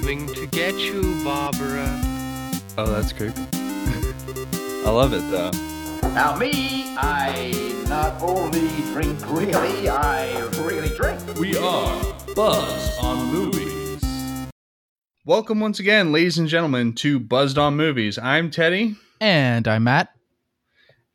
Coming 0.00 0.32
to 0.34 0.46
get 0.46 0.76
you, 0.76 1.02
Barbara. 1.24 1.84
Oh, 2.78 2.86
that's 2.86 3.12
creepy. 3.12 3.42
I 4.86 4.90
love 4.90 5.12
it 5.12 5.28
though. 5.28 5.50
Now 6.10 6.36
me, 6.36 6.94
I 6.96 7.82
not 7.88 8.22
only 8.22 8.68
drink 8.92 9.18
really, 9.28 9.88
I 9.88 10.38
really 10.62 10.94
drink. 10.96 11.20
We 11.36 11.56
are 11.56 12.14
Buzzed 12.36 13.00
on 13.00 13.26
Movies. 13.32 14.00
Welcome 15.24 15.58
once 15.58 15.80
again, 15.80 16.12
ladies 16.12 16.38
and 16.38 16.46
gentlemen, 16.46 16.92
to 16.94 17.18
Buzzed 17.18 17.58
on 17.58 17.76
Movies. 17.76 18.18
I'm 18.18 18.52
Teddy, 18.52 18.94
And 19.20 19.66
I'm 19.66 19.82
Matt. 19.82 20.10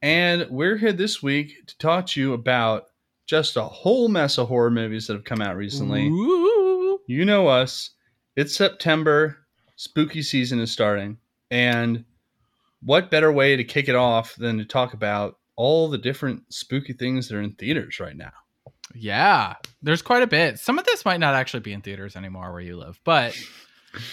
and 0.02 0.46
we're 0.50 0.76
here 0.76 0.92
this 0.92 1.24
week 1.24 1.54
to 1.68 1.78
talk 1.78 2.08
to 2.08 2.20
you 2.20 2.34
about 2.34 2.88
just 3.28 3.56
a 3.56 3.64
whole 3.64 4.10
mess 4.10 4.38
of 4.38 4.50
horror 4.50 4.70
movies 4.72 5.08
that 5.08 5.14
have 5.14 5.24
come 5.24 5.40
out 5.42 5.56
recently. 5.56 6.08
Ooh. 6.10 7.00
You 7.08 7.24
know 7.24 7.48
us. 7.48 7.92
It's 8.36 8.56
September. 8.56 9.38
Spooky 9.76 10.22
season 10.22 10.60
is 10.60 10.72
starting. 10.72 11.18
And 11.52 12.06
what 12.82 13.12
better 13.12 13.32
way 13.32 13.56
to 13.56 13.64
kick 13.64 13.88
it 13.88 13.96
off 13.96 14.36
than 14.36 14.58
to 14.58 14.66
talk 14.66 14.94
about 14.94 15.38
all 15.56 15.90
the 15.90 15.98
different 15.98 16.44
spooky 16.52 16.94
things 16.94 17.28
that 17.28 17.36
are 17.36 17.42
in 17.42 17.54
theaters 17.54 18.00
right 18.00 18.16
now? 18.16 18.32
Yeah, 18.96 19.56
there's 19.82 20.02
quite 20.02 20.24
a 20.24 20.28
bit. 20.28 20.60
Some 20.60 20.78
of 20.78 20.86
this 20.86 21.06
might 21.06 21.20
not 21.20 21.36
actually 21.36 21.62
be 21.62 21.74
in 21.74 21.82
theaters 21.82 22.16
anymore 22.16 22.52
where 22.52 22.62
you 22.62 22.78
live, 22.78 23.00
but 23.04 23.36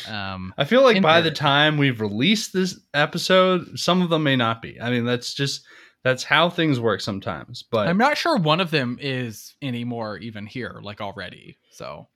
um, 0.08 0.54
I 0.56 0.64
feel 0.64 0.82
like 0.82 1.02
by 1.02 1.20
the 1.20 1.30
time 1.30 1.76
we've 1.76 2.00
released 2.00 2.52
this 2.52 2.78
episode, 2.94 3.78
some 3.78 4.02
of 4.02 4.10
them 4.10 4.22
may 4.22 4.36
not 4.36 4.62
be. 4.62 4.80
I 4.80 4.90
mean, 4.90 5.04
that's 5.04 5.34
just 5.34 5.64
that's 6.02 6.24
how 6.24 6.48
things 6.48 6.80
work 6.80 7.00
sometimes. 7.00 7.62
But 7.62 7.88
I'm 7.88 7.98
not 7.98 8.16
sure 8.16 8.36
one 8.36 8.60
of 8.60 8.70
them 8.70 8.98
is 9.00 9.54
anymore 9.60 10.18
even 10.18 10.46
here, 10.46 10.80
like 10.82 11.00
already. 11.00 11.58
So 11.70 12.08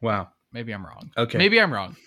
wow. 0.00 0.28
Maybe 0.52 0.72
I'm 0.72 0.84
wrong. 0.84 1.10
Okay. 1.16 1.38
Maybe 1.38 1.60
I'm 1.60 1.72
wrong. 1.72 1.96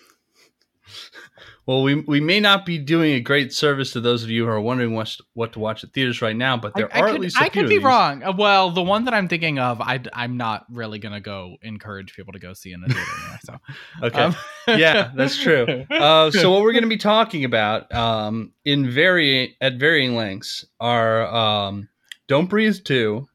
Well, 1.66 1.82
we 1.84 1.94
we 1.94 2.18
may 2.20 2.40
not 2.40 2.66
be 2.66 2.78
doing 2.78 3.12
a 3.12 3.20
great 3.20 3.52
service 3.52 3.92
to 3.92 4.00
those 4.00 4.24
of 4.24 4.30
you 4.30 4.44
who 4.44 4.50
are 4.50 4.60
wondering 4.60 4.92
what 4.92 5.16
what 5.34 5.52
to 5.52 5.60
watch 5.60 5.84
at 5.84 5.92
theaters 5.92 6.20
right 6.20 6.34
now, 6.34 6.56
but 6.56 6.74
there 6.74 6.92
I, 6.92 6.98
I 6.98 7.00
are 7.02 7.06
could, 7.06 7.14
at 7.14 7.20
least 7.20 7.40
I 7.40 7.48
could 7.48 7.68
be 7.68 7.78
wrong. 7.78 8.24
Uh, 8.24 8.32
Well, 8.32 8.72
the 8.72 8.82
one 8.82 9.04
that 9.04 9.14
I'm 9.14 9.28
thinking 9.28 9.60
of, 9.60 9.80
I, 9.80 10.00
I'm 10.12 10.36
not 10.36 10.66
really 10.68 10.98
gonna 10.98 11.20
go 11.20 11.58
encourage 11.62 12.16
people 12.16 12.32
to 12.32 12.40
go 12.40 12.54
see 12.54 12.72
in 12.72 12.80
the 12.80 12.88
theater. 12.88 13.10
anyway, 13.22 13.38
so 13.44 13.56
Okay. 14.06 14.20
um, 14.20 14.36
yeah, 14.80 15.12
that's 15.14 15.40
true. 15.40 15.84
Uh, 15.90 16.30
so 16.32 16.50
what 16.50 16.62
we're 16.62 16.72
going 16.72 16.82
to 16.82 16.88
be 16.88 16.96
talking 16.96 17.44
about 17.44 17.92
um, 17.94 18.52
in 18.64 18.90
very 18.90 19.56
at 19.60 19.74
varying 19.74 20.16
lengths 20.16 20.64
are 20.80 21.26
um, 21.32 21.88
"Don't 22.26 22.48
Breathe" 22.50 22.78
two, 22.84 23.28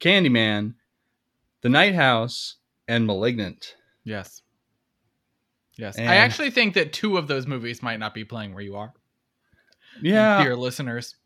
"Candyman," 0.00 0.74
"The 1.62 1.68
Night 1.70 1.94
House," 1.94 2.56
and 2.88 3.06
"Malignant." 3.06 3.76
Yes, 4.04 4.42
yes. 5.76 5.96
And- 5.96 6.08
I 6.08 6.16
actually 6.16 6.50
think 6.50 6.74
that 6.74 6.92
two 6.92 7.16
of 7.16 7.28
those 7.28 7.46
movies 7.46 7.82
might 7.82 7.98
not 7.98 8.14
be 8.14 8.24
playing 8.24 8.54
where 8.54 8.62
you 8.62 8.76
are, 8.76 8.92
Yeah, 10.02 10.42
dear 10.42 10.56
listeners. 10.56 11.16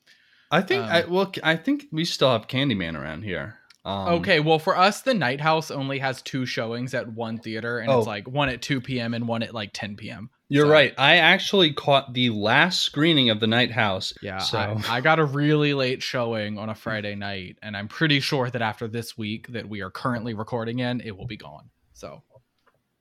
I 0.50 0.61
think. 0.62 0.84
um, 0.84 0.91
I, 0.91 1.05
well, 1.06 1.33
I 1.42 1.56
think 1.56 1.86
we 1.91 2.05
still 2.05 2.31
have 2.31 2.47
Candyman 2.48 2.94
around 3.00 3.22
here. 3.22 3.56
Um, 3.84 4.14
Okay, 4.14 4.41
well, 4.41 4.58
for 4.58 4.78
us, 4.78 5.03
the 5.03 5.12
Night 5.12 5.41
House 5.41 5.70
only 5.70 5.98
has 5.98 6.22
two 6.22 6.47
showings 6.47 6.94
at 6.94 7.06
one 7.12 7.36
theater, 7.39 7.78
and 7.81 7.91
Oh. 7.91 7.98
it's 7.98 8.06
like 8.06 8.27
one 8.28 8.48
at 8.48 8.62
2 8.62 8.81
p.m. 8.81 9.12
and 9.14 9.28
one 9.28 9.42
at 9.42 9.53
like 9.53 9.70
10 9.75 9.97
p.m. 9.97 10.31
you're 10.48 10.64
So- 10.66 10.70
right. 10.72 10.94
I 10.97 11.16
actually 11.16 11.72
caught 11.75 12.14
the 12.14 12.31
last 12.31 12.81
screening 12.81 13.28
of 13.31 13.41
"The 13.41 13.47
Night 13.47 13.70
House." 13.72 14.14
Yeah, 14.22 14.38
So 14.38 14.59
I, 14.59 14.97
I 14.97 15.00
got 15.03 15.19
a 15.19 15.25
really 15.25 15.75
late 15.75 16.03
showing 16.03 16.56
on 16.59 16.69
a 16.70 16.75
Friday 16.75 17.14
night, 17.14 17.59
and 17.62 17.77
I'm 17.77 17.88
pretty 17.88 18.20
sure 18.20 18.48
that 18.48 18.62
after 18.62 18.86
this 18.88 19.19
week 19.19 19.48
that 19.48 19.69
we 19.69 19.81
are 19.83 19.91
currently 19.91 20.33
recording 20.34 20.78
in, 20.78 21.00
it 21.03 21.16
will 21.16 21.27
be 21.27 21.36
gone. 21.36 21.69
So, 21.92 22.22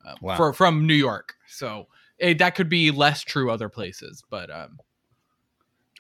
uh, 0.06 0.16
Wow. 0.22 0.38
for 0.38 0.54
from 0.54 0.86
New 0.88 0.94
York, 0.94 1.36
so 1.48 1.88
it, 2.18 2.38
that 2.40 2.56
could 2.56 2.70
be 2.70 2.92
less 2.92 3.22
true 3.22 3.50
other 3.52 3.70
places, 3.70 4.24
but 4.30 4.50
um, 4.52 4.80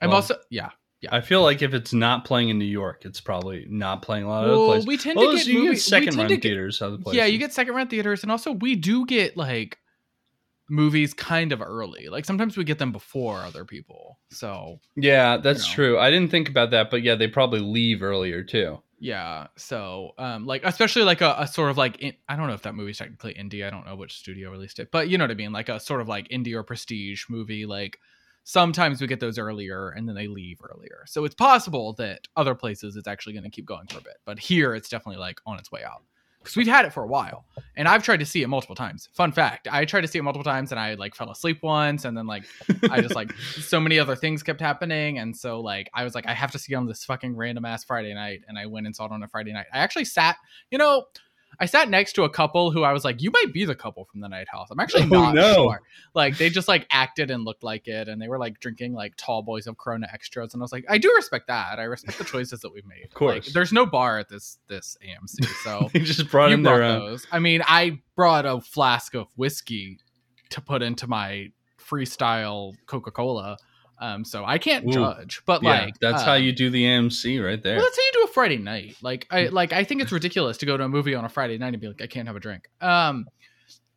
I'm 0.01 0.09
Well, 0.09 0.17
also 0.17 0.35
yeah. 0.49 0.69
Yeah. 1.01 1.09
I 1.13 1.19
feel 1.19 1.41
like 1.41 1.61
if 1.61 1.73
it's 1.73 1.91
not 1.91 2.23
playing 2.23 2.47
in 2.47 2.57
New 2.57 2.63
York, 2.63 3.03
it's 3.03 3.19
probably 3.19 3.65
not 3.69 4.01
playing 4.01 4.23
a 4.23 4.29
lot 4.29 4.45
of 4.45 4.51
other 4.51 4.57
Well, 4.57 4.67
places. 4.67 4.87
we 4.87 4.95
tend 4.95 5.17
Well, 5.17 5.31
to 5.31 5.37
get 5.37 5.47
you 5.47 5.53
movie- 5.55 5.69
get 5.71 5.81
second 5.81 6.15
run 6.17 6.27
get- 6.29 6.41
theaters 6.41 6.81
other 6.81 6.97
places. 6.97 7.17
Yeah, 7.17 7.25
you 7.25 7.37
get 7.37 7.51
second 7.51 7.75
run 7.75 7.89
theaters, 7.89 8.23
and 8.23 8.31
also 8.31 8.53
we 8.53 8.75
do 8.75 9.05
get 9.05 9.35
like 9.35 9.79
movies 10.69 11.13
kind 11.13 11.51
of 11.51 11.61
early. 11.61 12.07
Like 12.07 12.25
sometimes 12.25 12.55
we 12.55 12.63
get 12.63 12.79
them 12.79 12.91
before 12.93 13.39
other 13.39 13.65
people. 13.65 14.19
So 14.29 14.79
Yeah, 14.95 15.37
that's 15.37 15.67
know. 15.67 15.73
true. 15.73 15.99
I 15.99 16.09
didn't 16.09 16.31
think 16.31 16.47
about 16.47 16.71
that, 16.71 16.89
but 16.89 17.03
yeah, 17.03 17.15
they 17.15 17.27
probably 17.27 17.59
leave 17.59 18.01
earlier 18.01 18.43
too. 18.43 18.81
Yeah, 19.03 19.47
so 19.57 20.13
um, 20.17 20.45
like 20.45 20.61
especially 20.63 21.03
like 21.03 21.19
a, 21.19 21.35
a 21.37 21.45
sort 21.45 21.69
of 21.69 21.77
like 21.77 21.99
in, 21.99 22.13
I 22.29 22.37
don't 22.37 22.47
know 22.47 22.53
if 22.53 22.61
that 22.61 22.73
movie's 22.73 22.99
technically 22.99 23.33
indie. 23.33 23.67
I 23.67 23.69
don't 23.69 23.85
know 23.85 23.97
which 23.97 24.13
studio 24.13 24.49
released 24.49 24.79
it, 24.79 24.91
but 24.93 25.09
you 25.09 25.17
know 25.17 25.25
what 25.25 25.31
I 25.31 25.33
mean. 25.33 25.51
Like 25.51 25.67
a 25.67 25.77
sort 25.77 25.99
of 25.99 26.07
like 26.07 26.29
indie 26.29 26.53
or 26.53 26.63
prestige 26.63 27.25
movie. 27.27 27.65
Like 27.65 27.99
sometimes 28.45 29.01
we 29.01 29.07
get 29.07 29.19
those 29.19 29.37
earlier, 29.37 29.89
and 29.89 30.07
then 30.07 30.15
they 30.15 30.27
leave 30.27 30.61
earlier. 30.63 31.03
So 31.05 31.25
it's 31.25 31.35
possible 31.35 31.91
that 31.97 32.29
other 32.37 32.55
places 32.55 32.95
it's 32.95 33.05
actually 33.05 33.33
going 33.33 33.43
to 33.43 33.49
keep 33.49 33.65
going 33.65 33.87
for 33.87 33.97
a 33.97 34.03
bit, 34.03 34.19
but 34.23 34.39
here 34.39 34.73
it's 34.73 34.87
definitely 34.87 35.19
like 35.19 35.41
on 35.45 35.59
its 35.59 35.69
way 35.69 35.83
out. 35.83 36.03
Because 36.43 36.57
we've 36.57 36.67
had 36.67 36.83
it 36.83 36.91
for 36.91 37.03
a 37.03 37.07
while, 37.07 37.45
and 37.77 37.87
I've 37.87 38.03
tried 38.03 38.19
to 38.19 38.25
see 38.25 38.41
it 38.41 38.47
multiple 38.47 38.75
times. 38.75 39.07
Fun 39.13 39.31
fact: 39.31 39.67
I 39.71 39.85
tried 39.85 40.01
to 40.01 40.07
see 40.07 40.19
it 40.19 40.23
multiple 40.23 40.43
times, 40.43 40.71
and 40.71 40.79
I 40.79 40.95
like 40.95 41.15
fell 41.15 41.31
asleep 41.31 41.63
once, 41.63 42.03
and 42.03 42.17
then 42.17 42.27
like 42.27 42.43
I 42.91 42.99
just 43.01 43.15
like 43.15 43.31
so 43.61 43.79
many 43.79 43.97
other 43.97 44.15
things 44.15 44.43
kept 44.43 44.59
happening, 44.59 45.19
and 45.19 45.35
so 45.35 45.61
like 45.61 45.89
I 45.93 46.03
was 46.03 46.15
like 46.15 46.27
I 46.27 46.33
have 46.33 46.51
to 46.51 46.59
see 46.59 46.73
it 46.73 46.75
on 46.75 46.85
this 46.85 47.05
fucking 47.05 47.35
random 47.35 47.63
ass 47.63 47.85
Friday 47.85 48.13
night, 48.13 48.41
and 48.47 48.59
I 48.59 48.65
went 48.65 48.85
and 48.85 48.95
saw 48.95 49.05
it 49.05 49.11
on 49.11 49.23
a 49.23 49.27
Friday 49.27 49.53
night. 49.53 49.67
I 49.73 49.79
actually 49.79 50.05
sat, 50.05 50.35
you 50.69 50.77
know, 50.77 51.05
I 51.59 51.65
sat 51.65 51.89
next 51.89 52.13
to 52.13 52.23
a 52.23 52.29
couple 52.29 52.71
who 52.71 52.83
I 52.83 52.91
was 52.93 53.03
like, 53.05 53.21
you 53.21 53.31
might 53.31 53.53
be 53.53 53.65
the 53.65 53.75
couple 53.75 54.05
from 54.05 54.21
the 54.21 54.27
Night 54.29 54.47
House. 54.49 54.69
I'm 54.71 54.79
actually 54.79 55.03
Oh, 55.03 55.07
not 55.07 55.35
no. 55.35 55.53
sure. 55.53 55.81
Like 56.13 56.37
they 56.37 56.49
just 56.49 56.67
like 56.67 56.87
acted 56.91 57.29
and 57.31 57.43
looked 57.45 57.63
like 57.63 57.87
it, 57.87 58.07
and 58.07 58.21
they 58.21 58.27
were 58.27 58.39
like 58.39 58.59
drinking 58.59 58.93
like 58.93 59.13
tall 59.17 59.41
boys 59.43 59.67
of 59.67 59.77
Corona 59.77 60.07
extras, 60.13 60.53
and 60.53 60.61
I 60.61 60.63
was 60.63 60.71
like, 60.71 60.85
I 60.89 60.97
do 60.97 61.13
respect 61.15 61.47
that. 61.47 61.79
I 61.79 61.83
respect 61.83 62.17
the 62.17 62.23
choices 62.23 62.61
that 62.61 62.73
we've 62.73 62.85
made. 62.85 63.05
Of 63.05 63.13
course. 63.13 63.53
there's 63.53 63.71
no 63.73 63.85
bar 63.85 64.19
at 64.19 64.29
this 64.29 64.57
this 64.67 64.97
AMC, 65.03 65.45
so 65.63 65.89
They 65.93 65.99
just 65.99 66.29
brought 66.29 66.47
you 66.49 66.55
in 66.55 66.63
brought 66.63 66.75
their 66.77 66.83
own. 66.83 66.99
those. 67.05 67.27
I 67.31 67.39
mean, 67.39 67.61
I 67.67 67.99
brought 68.15 68.45
a 68.45 68.59
flask 68.61 69.13
of 69.15 69.27
whiskey 69.35 69.99
to 70.51 70.61
put 70.61 70.81
into 70.81 71.07
my 71.07 71.51
freestyle 71.79 72.73
Coca 72.85 73.11
Cola, 73.11 73.57
um, 74.03 74.25
so 74.25 74.43
I 74.43 74.57
can't 74.57 74.85
Ooh. 74.85 74.91
judge. 74.91 75.41
But 75.45 75.63
Yeah, 75.63 75.85
like, 75.85 75.99
that's 75.99 76.23
how 76.23 76.35
um, 76.35 76.43
you 76.43 76.51
do 76.51 76.69
the 76.69 76.83
AMC 76.83 77.43
right 77.43 77.61
there. 77.63 77.77
Well, 77.77 77.85
that's 77.85 77.95
how 77.95 78.03
you 78.03 78.11
do 78.13 78.23
a 78.25 78.33
Friday 78.33 78.57
night. 78.57 78.97
Like, 79.01 79.27
I 79.31 79.47
like 79.47 79.71
I 79.71 79.85
think 79.85 80.01
it's 80.01 80.11
ridiculous 80.11 80.57
to 80.57 80.65
go 80.65 80.75
to 80.75 80.83
a 80.83 80.89
movie 80.89 81.15
on 81.15 81.23
a 81.23 81.29
Friday 81.29 81.57
night 81.57 81.73
and 81.73 81.79
be 81.79 81.87
like, 81.87 82.01
I 82.01 82.07
can't 82.07 82.27
have 82.27 82.35
a 82.35 82.39
drink. 82.41 82.69
Um, 82.81 83.27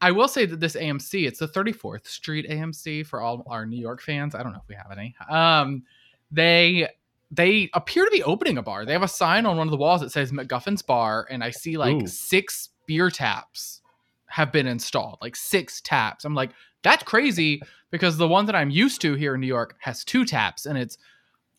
I 0.01 0.13
will 0.13 0.29
say 0.29 0.47
that 0.47 0.61
this 0.61 0.77
AMC, 0.77 1.27
it's 1.27 1.41
the 1.41 1.49
34th 1.49 2.07
Street 2.07 2.49
AMC 2.49 3.07
for 3.07 3.21
all 3.21 3.43
our 3.49 3.67
New 3.67 3.81
York 3.81 4.01
fans. 4.01 4.37
I 4.37 4.45
don't 4.45 4.53
know 4.53 4.61
if 4.63 4.69
we 4.69 4.77
have 4.77 4.93
any. 4.93 5.17
Um, 5.29 5.83
they 6.31 6.89
they 7.33 7.69
appear 7.75 8.05
to 8.05 8.11
be 8.13 8.23
opening 8.23 8.59
a 8.59 8.63
bar. 8.63 8.87
They 8.87 8.93
have 8.93 9.03
a 9.03 9.09
sign 9.09 9.45
on 9.45 9.57
one 9.57 9.67
of 9.67 9.73
the 9.73 9.77
walls 9.77 10.03
that 10.03 10.13
says 10.13 10.31
MacGuffin's 10.31 10.83
Bar, 10.83 11.27
and 11.31 11.43
I 11.43 11.51
see 11.51 11.77
like 11.77 11.97
Ooh. 11.97 12.07
six 12.07 12.69
beer 12.87 13.11
taps 13.11 13.81
have 14.29 14.53
been 14.53 14.69
installed, 14.69 15.19
like 15.21 15.35
six 15.35 15.81
taps. 15.81 16.25
I'm 16.25 16.35
like, 16.35 16.51
that's 16.87 17.03
crazy 17.03 17.61
because 17.91 18.17
the 18.17 18.29
one 18.29 18.47
that 18.47 18.55
I'm 18.55 18.71
used 18.71 19.01
to 19.01 19.15
here 19.15 19.35
in 19.35 19.41
New 19.41 19.47
York 19.47 19.77
has 19.81 20.05
two 20.05 20.25
taps, 20.25 20.67
and 20.67 20.79
it's 20.79 20.97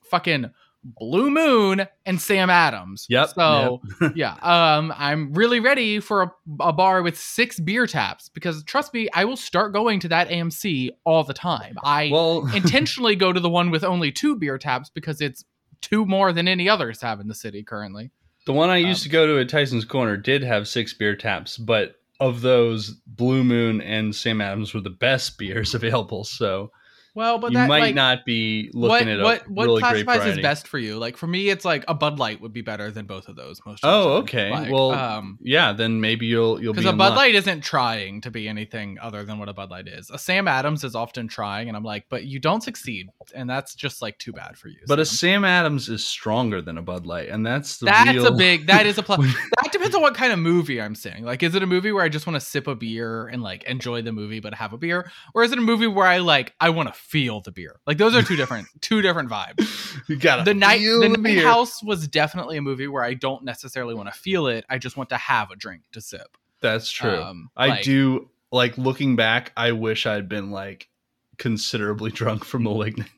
fucking 0.03 0.51
Blue 0.83 1.29
Moon 1.29 1.85
and 2.05 2.21
Sam 2.21 2.49
Adams. 2.49 3.05
Yep, 3.09 3.29
So 3.35 3.81
yeah, 4.15 4.35
um, 4.41 4.93
I'm 4.95 5.33
really 5.33 5.59
ready 5.59 5.99
for 5.99 6.21
a, 6.23 6.31
a 6.61 6.71
bar 6.73 7.01
with 7.01 7.19
six 7.19 7.59
beer 7.59 7.87
taps 7.87 8.29
because 8.29 8.63
trust 8.63 8.93
me, 8.93 9.09
I 9.13 9.25
will 9.25 9.35
start 9.35 9.73
going 9.73 9.99
to 10.01 10.07
that 10.09 10.29
AMC 10.29 10.91
all 11.03 11.25
the 11.25 11.33
time. 11.33 11.75
I 11.83 12.09
well, 12.11 12.47
intentionally 12.55 13.17
go 13.17 13.33
to 13.33 13.39
the 13.39 13.49
one 13.49 13.69
with 13.69 13.83
only 13.83 14.13
two 14.13 14.37
beer 14.37 14.57
taps 14.57 14.89
because 14.89 15.19
it's 15.19 15.43
two 15.81 16.05
more 16.05 16.31
than 16.31 16.47
any 16.47 16.69
others 16.69 17.01
have 17.01 17.19
in 17.19 17.27
the 17.27 17.35
city 17.35 17.63
currently. 17.63 18.11
the 18.45 18.53
one 18.53 18.69
I 18.69 18.77
used 18.77 19.01
um, 19.01 19.03
to 19.03 19.09
go 19.09 19.27
to 19.27 19.41
at 19.41 19.49
Tyson's 19.49 19.83
Corner 19.83 20.15
did 20.15 20.41
have 20.41 20.69
six 20.69 20.93
beer 20.93 21.17
taps, 21.17 21.57
but 21.57 21.95
of 22.19 22.41
those, 22.41 22.91
Blue 23.05 23.43
Moon 23.43 23.81
and 23.81 24.15
Sam 24.15 24.41
Adams 24.41 24.73
were 24.73 24.81
the 24.81 24.89
best 24.89 25.37
beers 25.37 25.73
available. 25.75 26.23
So 26.23 26.71
Well, 27.17 27.39
but 27.39 27.51
you 27.51 27.57
that 27.57 27.67
might 27.67 27.79
like, 27.79 27.95
not 27.95 28.25
be 28.25 28.69
what 28.73 28.89
looking 28.91 29.09
at 29.09 29.19
a 29.19 29.23
what 29.23 29.49
what 29.49 29.65
really 29.65 29.81
classifies 29.81 30.21
as 30.21 30.37
best 30.37 30.67
for 30.67 30.77
you? 30.77 30.99
Like 30.99 31.17
for 31.17 31.25
me, 31.25 31.49
it's 31.49 31.65
like 31.65 31.83
a 31.87 31.95
Bud 31.95 32.19
Light 32.19 32.41
would 32.41 32.53
be 32.53 32.61
better 32.61 32.91
than 32.91 33.07
both 33.07 33.27
of 33.27 33.35
those. 33.35 33.59
Most. 33.65 33.79
Oh, 33.81 34.03
the 34.03 34.09
okay. 34.17 34.51
Like, 34.51 34.71
well, 34.71 34.91
um, 34.91 35.39
yeah, 35.41 35.73
then 35.73 35.99
maybe 35.99 36.27
you'll 36.27 36.61
you'll 36.61 36.73
be 36.73 36.81
because 36.81 36.93
a 36.93 36.95
Bud 36.95 37.09
luck. 37.09 37.17
Light 37.17 37.33
isn't 37.33 37.61
trying 37.61 38.21
to 38.21 38.29
be 38.29 38.47
anything 38.47 38.99
other 39.01 39.25
than 39.25 39.39
what 39.39 39.49
a 39.49 39.53
Bud 39.53 39.71
Light 39.71 39.87
is. 39.87 40.11
A 40.11 40.19
Sam 40.19 40.47
Adams 40.47 40.83
is 40.83 40.93
often 40.93 41.27
trying, 41.27 41.69
and 41.69 41.75
I'm 41.75 41.83
like, 41.83 42.05
but 42.07 42.25
you 42.25 42.39
don't 42.39 42.61
succeed, 42.61 43.09
and 43.33 43.49
that's 43.49 43.73
just 43.73 43.99
like 43.99 44.19
too 44.19 44.31
bad 44.31 44.55
for 44.55 44.67
you. 44.67 44.77
But 44.85 44.99
a 44.99 45.05
Sam. 45.05 45.37
Sam 45.37 45.43
Adams 45.43 45.89
is 45.89 46.05
stronger 46.05 46.61
than 46.61 46.77
a 46.77 46.83
Bud 46.83 47.07
Light, 47.07 47.29
and 47.29 47.43
that's 47.43 47.79
the 47.79 47.87
that's 47.87 48.11
real... 48.11 48.27
a 48.27 48.37
big 48.37 48.67
that 48.67 48.85
is 48.85 48.99
a 48.99 49.01
plus. 49.01 49.19
that 49.63 49.71
depends 49.71 49.95
on 49.95 50.03
what 50.03 50.13
kind 50.13 50.31
of 50.31 50.37
movie 50.37 50.79
I'm 50.79 50.93
seeing. 50.93 51.23
Like, 51.23 51.41
is 51.41 51.55
it 51.55 51.63
a 51.63 51.67
movie 51.67 51.91
where 51.91 52.03
I 52.03 52.09
just 52.09 52.27
want 52.27 52.35
to 52.35 52.45
sip 52.45 52.67
a 52.67 52.75
beer 52.75 53.27
and 53.27 53.41
like 53.41 53.63
enjoy 53.63 54.03
the 54.03 54.11
movie 54.11 54.39
but 54.39 54.53
have 54.53 54.71
a 54.71 54.77
beer, 54.77 55.11
or 55.33 55.41
is 55.41 55.51
it 55.51 55.57
a 55.57 55.61
movie 55.61 55.87
where 55.87 56.05
I 56.05 56.19
like 56.19 56.53
I 56.59 56.69
want 56.69 56.93
to 56.93 57.06
feel 57.07 57.41
the 57.41 57.51
beer? 57.51 57.79
Like 57.87 57.97
those 57.97 58.15
are 58.15 58.21
two 58.21 58.35
different 58.35 58.67
two 58.81 59.01
different 59.01 59.29
vibes. 59.29 59.97
you 60.07 60.17
gotta 60.17 60.43
The 60.43 60.53
night 60.53 60.81
the, 60.81 61.09
the 61.09 61.17
night 61.17 61.43
house 61.43 61.81
was 61.81 62.07
definitely 62.07 62.57
a 62.57 62.61
movie 62.61 62.87
where 62.87 63.03
I 63.03 63.13
don't 63.13 63.43
necessarily 63.43 63.95
want 63.95 64.11
to 64.11 64.19
feel 64.19 64.47
it. 64.47 64.65
I 64.69 64.77
just 64.77 64.97
want 64.97 65.09
to 65.09 65.17
have 65.17 65.49
a 65.51 65.55
drink 65.55 65.83
to 65.93 66.01
sip. 66.01 66.37
That's 66.61 66.91
true. 66.91 67.21
Um, 67.21 67.49
I 67.55 67.67
like- 67.67 67.83
do 67.83 68.29
like 68.51 68.77
looking 68.77 69.15
back, 69.15 69.51
I 69.57 69.71
wish 69.73 70.05
I'd 70.05 70.29
been 70.29 70.51
like 70.51 70.89
considerably 71.37 72.11
drunk 72.19 72.43
for 72.43 72.59
Malignant. 72.59 73.09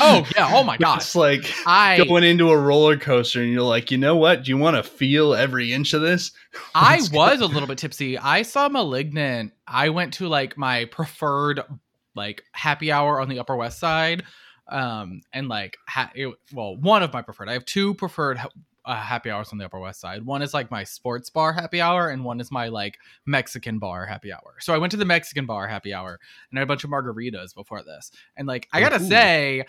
Oh 0.00 0.26
yeah. 0.34 0.50
Oh 0.52 0.64
my 0.64 0.76
god. 0.78 0.96
It's 1.02 1.14
like 1.14 1.44
I 1.66 1.98
going 2.04 2.24
into 2.24 2.50
a 2.50 2.56
roller 2.56 2.96
coaster 2.96 3.42
and 3.42 3.52
you're 3.52 3.62
like, 3.62 3.90
you 3.90 3.98
know 3.98 4.16
what? 4.16 4.44
Do 4.44 4.50
you 4.50 4.56
want 4.56 4.76
to 4.76 4.82
feel 4.82 5.34
every 5.34 5.72
inch 5.72 5.92
of 5.92 6.00
this? 6.00 6.32
I 6.74 6.98
go. 6.98 7.18
was 7.18 7.40
a 7.40 7.46
little 7.46 7.66
bit 7.66 7.78
tipsy. 7.78 8.16
I 8.18 8.42
saw 8.42 8.68
Malignant. 8.68 9.52
I 9.66 9.88
went 9.90 10.14
to 10.14 10.28
like 10.28 10.56
my 10.56 10.86
preferred 10.86 11.60
like 12.14 12.44
happy 12.52 12.92
hour 12.92 13.20
on 13.20 13.28
the 13.28 13.38
Upper 13.38 13.56
West 13.56 13.78
Side, 13.78 14.24
um, 14.68 15.20
and 15.32 15.48
like 15.48 15.76
ha- 15.88 16.10
it, 16.14 16.34
well, 16.52 16.76
one 16.76 17.02
of 17.02 17.12
my 17.12 17.22
preferred. 17.22 17.48
I 17.48 17.54
have 17.54 17.64
two 17.64 17.94
preferred 17.94 18.38
ha- 18.38 18.48
uh, 18.84 18.96
happy 18.96 19.30
hours 19.30 19.50
on 19.52 19.58
the 19.58 19.64
Upper 19.64 19.78
West 19.78 20.00
Side. 20.00 20.24
One 20.24 20.42
is 20.42 20.54
like 20.54 20.70
my 20.70 20.84
sports 20.84 21.30
bar 21.30 21.52
happy 21.52 21.80
hour, 21.80 22.08
and 22.08 22.24
one 22.24 22.40
is 22.40 22.50
my 22.50 22.68
like 22.68 22.98
Mexican 23.26 23.78
bar 23.78 24.06
happy 24.06 24.32
hour. 24.32 24.56
So 24.60 24.74
I 24.74 24.78
went 24.78 24.90
to 24.92 24.96
the 24.96 25.04
Mexican 25.04 25.46
bar 25.46 25.68
happy 25.68 25.94
hour 25.94 26.18
and 26.50 26.58
I 26.58 26.60
had 26.60 26.64
a 26.64 26.66
bunch 26.66 26.84
of 26.84 26.90
margaritas 26.90 27.54
before 27.54 27.82
this, 27.82 28.10
and 28.36 28.48
like 28.48 28.68
I 28.72 28.80
gotta 28.80 29.02
Ooh. 29.02 29.08
say. 29.08 29.64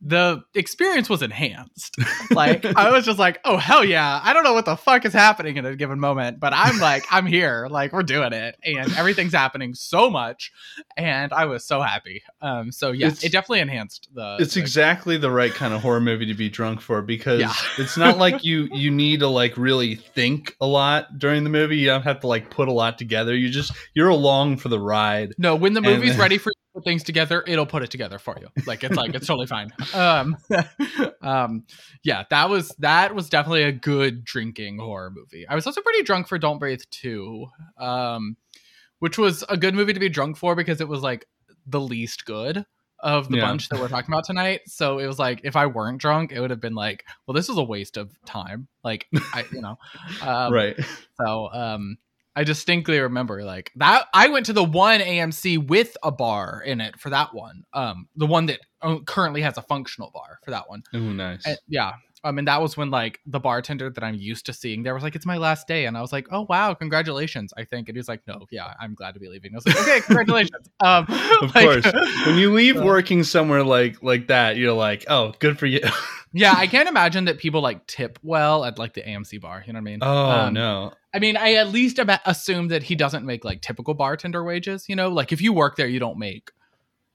The 0.00 0.42
experience 0.54 1.08
was 1.08 1.22
enhanced. 1.22 1.96
Like 2.30 2.64
I 2.76 2.90
was 2.90 3.04
just 3.04 3.18
like, 3.18 3.38
"Oh 3.44 3.58
hell 3.58 3.84
yeah!" 3.84 4.20
I 4.24 4.32
don't 4.32 4.42
know 4.44 4.54
what 4.54 4.64
the 4.64 4.76
fuck 4.76 5.04
is 5.04 5.12
happening 5.12 5.56
in 5.56 5.64
a 5.66 5.76
given 5.76 6.00
moment, 6.00 6.40
but 6.40 6.52
I'm 6.54 6.78
like, 6.80 7.04
I'm 7.10 7.26
here. 7.26 7.68
Like 7.70 7.92
we're 7.92 8.02
doing 8.02 8.32
it, 8.32 8.56
and 8.64 8.92
everything's 8.96 9.34
happening 9.34 9.74
so 9.74 10.10
much, 10.10 10.50
and 10.96 11.32
I 11.32 11.44
was 11.44 11.64
so 11.64 11.80
happy. 11.82 12.22
Um, 12.40 12.72
so 12.72 12.90
yeah, 12.92 13.08
It's- 13.08 13.22
it 13.24 13.30
definitely 13.30 13.60
enhanced 13.60 14.08
the. 14.14 14.38
It's 14.40 14.54
the- 14.54 14.60
exactly 14.60 15.16
the 15.18 15.30
right 15.30 15.52
kind 15.52 15.72
of 15.74 15.82
horror 15.82 16.00
movie 16.00 16.26
to 16.26 16.34
be 16.34 16.48
drunk 16.48 16.80
for 16.80 17.02
because 17.02 17.40
Yeah. 17.40 17.52
it's 17.78 17.96
not 17.96 18.16
like 18.18 18.42
you 18.50 18.68
you 18.72 18.90
need 18.90 19.20
to 19.20 19.28
like 19.28 19.56
really 19.56 19.94
think 19.94 20.56
a 20.60 20.66
lot 20.66 21.18
during 21.18 21.44
the 21.44 21.50
movie. 21.50 21.76
You 21.76 21.86
don't 21.86 22.02
have 22.02 22.20
to 22.20 22.26
like 22.26 22.50
put 22.50 22.68
a 22.68 22.72
lot 22.72 22.98
together. 22.98 23.36
You 23.36 23.50
just 23.50 23.70
you're 23.94 24.08
along 24.08 24.56
for 24.56 24.70
the 24.70 24.80
ride. 24.80 25.34
No, 25.38 25.54
when 25.56 25.74
the 25.74 25.82
And- 25.82 25.86
movie's 25.86 26.16
ready 26.16 26.38
for 26.38 26.48
you 26.50 26.54
to 26.54 26.63
put 26.74 26.84
things 26.84 27.02
together, 27.04 27.44
it'll 27.46 27.66
put 27.66 27.82
it 27.82 27.90
together 27.90 28.18
for 28.18 28.36
you. 28.40 28.48
Like 28.66 28.82
it's 28.84 28.96
like 28.96 29.14
it's 29.14 29.26
totally 29.26 29.46
fine. 29.46 29.70
Um, 29.94 30.36
um, 31.22 31.64
yeah, 32.02 32.24
that 32.30 32.50
was 32.50 32.74
that 32.80 33.14
was 33.14 33.28
definitely 33.28 33.62
a 33.62 33.72
good 33.72 34.24
drinking 34.24 34.78
horror 34.78 35.10
movie. 35.10 35.46
I 35.48 35.54
was 35.54 35.66
also 35.66 35.80
pretty 35.80 36.02
drunk 36.02 36.26
for 36.28 36.38
Don't 36.38 36.58
Breathe 36.58 36.82
2, 36.90 37.46
um, 37.78 38.36
which 38.98 39.18
was 39.18 39.44
a 39.48 39.56
good 39.56 39.74
movie 39.74 39.92
to 39.92 40.00
be 40.00 40.08
drunk 40.08 40.36
for 40.36 40.54
because 40.54 40.80
it 40.80 40.88
was 40.88 41.02
like 41.02 41.26
the 41.66 41.80
least 41.80 42.24
good 42.24 42.64
of 43.00 43.28
the 43.28 43.36
Yeah. 43.36 43.42
bunch 43.42 43.68
that 43.68 43.78
we're 43.78 43.88
talking 43.88 44.12
about 44.12 44.24
tonight. 44.24 44.62
So 44.66 44.98
it 44.98 45.06
was 45.06 45.18
like 45.18 45.42
if 45.44 45.56
I 45.56 45.66
weren't 45.66 45.98
drunk, 45.98 46.32
it 46.32 46.40
would 46.40 46.50
have 46.50 46.60
been 46.60 46.74
like, 46.74 47.04
well, 47.26 47.34
this 47.34 47.48
was 47.48 47.58
a 47.58 47.62
waste 47.62 47.96
of 47.96 48.10
time. 48.24 48.66
Like 48.82 49.06
I, 49.32 49.44
you 49.52 49.60
know, 49.60 49.76
um, 50.22 50.52
right. 50.52 50.76
so 51.20 51.50
um 51.52 51.98
I 52.36 52.44
distinctly 52.44 52.98
remember 52.98 53.44
like 53.44 53.70
that 53.76 54.06
I 54.12 54.28
went 54.28 54.46
to 54.46 54.52
the 54.52 54.64
one 54.64 55.00
AMC 55.00 55.68
with 55.68 55.96
a 56.02 56.10
bar 56.10 56.62
in 56.64 56.80
it 56.80 56.98
for 56.98 57.10
that 57.10 57.34
one. 57.34 57.64
Um 57.72 58.08
the 58.16 58.26
one 58.26 58.46
that 58.46 58.60
uh, 58.82 58.98
currently 59.06 59.42
has 59.42 59.56
a 59.56 59.62
functional 59.62 60.10
bar 60.12 60.38
for 60.44 60.50
that 60.50 60.68
one. 60.68 60.82
Oh, 60.92 60.98
nice. 60.98 61.46
And, 61.46 61.58
yeah. 61.68 61.92
I 62.24 62.30
mean 62.32 62.46
that 62.46 62.60
was 62.62 62.76
when 62.76 62.90
like 62.90 63.20
the 63.26 63.38
bartender 63.38 63.90
that 63.90 64.02
I'm 64.02 64.14
used 64.14 64.46
to 64.46 64.52
seeing 64.52 64.82
there 64.82 64.94
was 64.94 65.02
like 65.02 65.14
it's 65.14 65.26
my 65.26 65.36
last 65.36 65.68
day 65.68 65.86
and 65.86 65.96
I 65.96 66.00
was 66.00 66.12
like, 66.12 66.26
"Oh 66.30 66.46
wow, 66.48 66.72
congratulations." 66.74 67.52
I 67.56 67.64
think 67.64 67.88
and 67.88 67.96
he's 67.96 68.08
like, 68.08 68.22
"No, 68.26 68.46
yeah, 68.50 68.72
I'm 68.80 68.94
glad 68.94 69.14
to 69.14 69.20
be 69.20 69.28
leaving." 69.28 69.52
I 69.54 69.56
was 69.56 69.66
like, 69.66 69.78
"Okay, 69.80 70.00
congratulations." 70.00 70.68
um 70.80 71.04
Of 71.42 71.54
like- 71.54 71.82
course. 71.82 71.92
When 72.26 72.38
you 72.38 72.52
leave 72.52 72.76
So- 72.76 72.84
working 72.94 73.22
somewhere 73.24 73.62
like 73.62 74.02
like 74.02 74.28
that, 74.28 74.56
you're 74.56 74.72
like, 74.72 75.04
oh, 75.08 75.34
good 75.38 75.58
for 75.58 75.66
you. 75.66 75.80
yeah, 76.32 76.54
I 76.56 76.66
can't 76.66 76.88
imagine 76.88 77.26
that 77.26 77.38
people 77.38 77.60
like 77.60 77.86
tip 77.86 78.18
well 78.22 78.64
at 78.64 78.78
like 78.78 78.94
the 78.94 79.02
AMC 79.02 79.40
bar, 79.40 79.62
you 79.66 79.72
know 79.72 79.78
what 79.78 79.82
I 79.82 79.84
mean? 79.84 79.98
Oh 80.02 80.30
Um, 80.30 80.54
no. 80.54 80.92
I 81.14 81.18
mean, 81.20 81.36
I 81.36 81.54
at 81.54 81.68
least 81.68 82.00
assume 82.26 82.68
that 82.68 82.82
he 82.82 82.96
doesn't 82.96 83.24
make 83.24 83.44
like 83.44 83.60
typical 83.60 83.94
bartender 83.94 84.42
wages. 84.42 84.88
You 84.88 84.96
know, 84.96 85.10
like 85.10 85.30
if 85.30 85.40
you 85.40 85.52
work 85.52 85.76
there, 85.76 85.86
you 85.86 86.00
don't 86.00 86.18
make, 86.18 86.50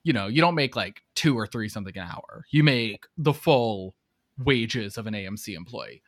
you 0.04 0.12
know, 0.14 0.26
you 0.26 0.40
don't 0.40 0.54
make 0.54 0.74
like 0.74 1.02
two 1.14 1.36
or 1.38 1.46
three 1.46 1.68
something 1.68 1.96
an 1.98 2.08
hour. 2.08 2.46
You 2.50 2.64
make 2.64 3.04
the 3.18 3.34
full 3.34 3.94
wages 4.44 4.98
of 4.98 5.06
an 5.06 5.14
AMC 5.14 5.54
employee. 5.56 6.02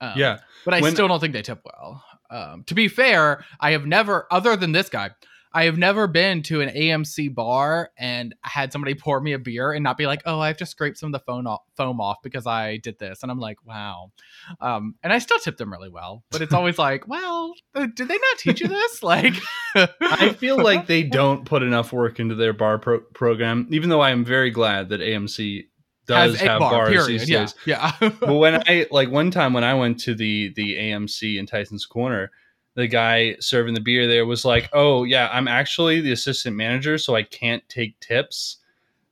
Um, 0.00 0.12
yeah. 0.16 0.38
but 0.64 0.74
I 0.74 0.80
when- 0.80 0.92
still 0.92 1.08
don't 1.08 1.20
think 1.20 1.32
they 1.32 1.42
tip 1.42 1.60
well. 1.64 2.04
Um, 2.30 2.62
to 2.64 2.74
be 2.74 2.88
fair, 2.88 3.44
I 3.58 3.70
have 3.72 3.86
never, 3.86 4.26
other 4.30 4.54
than 4.54 4.72
this 4.72 4.88
guy, 4.90 5.10
I 5.50 5.64
have 5.64 5.78
never 5.78 6.06
been 6.06 6.42
to 6.44 6.60
an 6.60 6.68
AMC 6.68 7.34
bar 7.34 7.90
and 7.98 8.34
had 8.42 8.70
somebody 8.70 8.94
pour 8.98 9.18
me 9.18 9.32
a 9.32 9.38
beer 9.38 9.72
and 9.72 9.82
not 9.82 9.96
be 9.96 10.06
like, 10.06 10.20
"Oh, 10.26 10.38
I've 10.38 10.58
just 10.58 10.72
scraped 10.72 10.98
some 10.98 11.06
of 11.08 11.12
the 11.18 11.24
foam 11.24 11.46
off, 11.46 11.62
foam 11.74 12.02
off 12.02 12.18
because 12.22 12.46
I 12.46 12.76
did 12.76 12.98
this," 12.98 13.22
and 13.22 13.32
I'm 13.32 13.38
like, 13.40 13.56
"Wow," 13.64 14.12
um, 14.60 14.94
and 15.02 15.10
I 15.10 15.18
still 15.20 15.38
tip 15.38 15.56
them 15.56 15.72
really 15.72 15.88
well. 15.88 16.22
But 16.30 16.42
it's 16.42 16.52
always 16.52 16.78
like, 16.78 17.08
"Well, 17.08 17.54
uh, 17.74 17.86
did 17.86 18.08
they 18.08 18.14
not 18.18 18.38
teach 18.38 18.60
you 18.60 18.68
this?" 18.68 19.02
Like, 19.08 19.34
I 19.74 20.34
feel 20.38 20.62
like 20.62 20.86
they 20.86 21.02
don't 21.02 21.46
put 21.46 21.62
enough 21.62 21.94
work 21.94 22.20
into 22.20 22.34
their 22.34 22.52
bar 22.52 22.78
pro- 22.78 23.00
program, 23.00 23.68
even 23.70 23.88
though 23.88 24.02
I 24.02 24.10
am 24.10 24.26
very 24.26 24.50
glad 24.50 24.90
that 24.90 25.00
AMC 25.00 25.64
does 26.08 26.32
has 26.32 26.40
have 26.40 26.58
bar. 26.58 26.70
bars 26.72 26.88
Period. 26.90 27.20
these 27.20 27.28
Yeah, 27.30 27.40
days. 27.40 27.54
yeah. 27.66 27.92
but 28.00 28.34
when 28.34 28.56
I 28.66 28.86
like 28.90 29.10
one 29.10 29.30
time 29.30 29.52
when 29.52 29.62
I 29.64 29.74
went 29.74 30.00
to 30.00 30.14
the 30.14 30.52
the 30.56 30.74
AMC 30.76 31.38
in 31.38 31.46
Tyson's 31.46 31.86
Corner, 31.86 32.32
the 32.74 32.88
guy 32.88 33.36
serving 33.38 33.74
the 33.74 33.80
beer 33.80 34.06
there 34.08 34.26
was 34.26 34.44
like, 34.44 34.68
"Oh 34.72 35.04
yeah, 35.04 35.28
I'm 35.32 35.46
actually 35.46 36.00
the 36.00 36.12
assistant 36.12 36.56
manager, 36.56 36.98
so 36.98 37.14
I 37.14 37.22
can't 37.22 37.62
take 37.68 37.98
tips." 38.00 38.56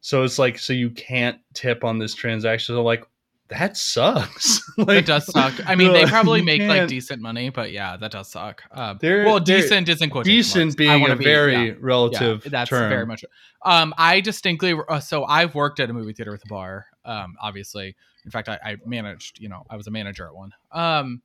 So 0.00 0.22
it's 0.22 0.38
like, 0.38 0.58
so 0.58 0.72
you 0.72 0.90
can't 0.90 1.38
tip 1.52 1.82
on 1.84 1.98
this 1.98 2.14
transaction. 2.14 2.74
So 2.74 2.82
like, 2.82 3.04
that 3.48 3.76
sucks. 3.76 4.60
like, 4.76 4.98
It 4.98 5.06
does 5.06 5.26
suck. 5.26 5.54
I 5.66 5.74
mean, 5.76 5.92
they 5.92 6.04
probably 6.06 6.42
make 6.42 6.62
like 6.62 6.88
decent 6.88 7.22
money, 7.22 7.50
but 7.50 7.70
yeah, 7.72 7.96
that 7.96 8.10
does 8.10 8.28
suck. 8.28 8.62
Um, 8.72 8.98
They're- 9.00 9.24
well, 9.24 9.40
they're- 9.40 9.60
decent 9.62 9.88
isn't 9.88 10.10
quotation 10.10 10.36
decent 10.36 10.64
marks. 10.64 10.74
Being 10.76 11.10
a 11.10 11.16
be- 11.16 11.24
very 11.24 11.68
yeah. 11.68 11.74
relative 11.80 12.44
yeah, 12.44 12.50
that's 12.50 12.70
term. 12.70 12.88
very 12.88 13.06
much 13.06 13.24
um 13.64 13.94
i 13.98 14.20
distinctly 14.20 14.74
uh, 14.88 15.00
so 15.00 15.24
i've 15.24 15.54
worked 15.54 15.80
at 15.80 15.90
a 15.90 15.92
movie 15.92 16.12
theater 16.12 16.30
with 16.30 16.44
a 16.44 16.48
bar 16.48 16.86
um 17.04 17.34
obviously 17.40 17.96
in 18.24 18.30
fact 18.30 18.48
I, 18.48 18.58
I 18.64 18.76
managed 18.84 19.40
you 19.40 19.48
know 19.48 19.64
i 19.70 19.76
was 19.76 19.86
a 19.86 19.90
manager 19.90 20.26
at 20.26 20.34
one 20.34 20.52
um 20.72 21.22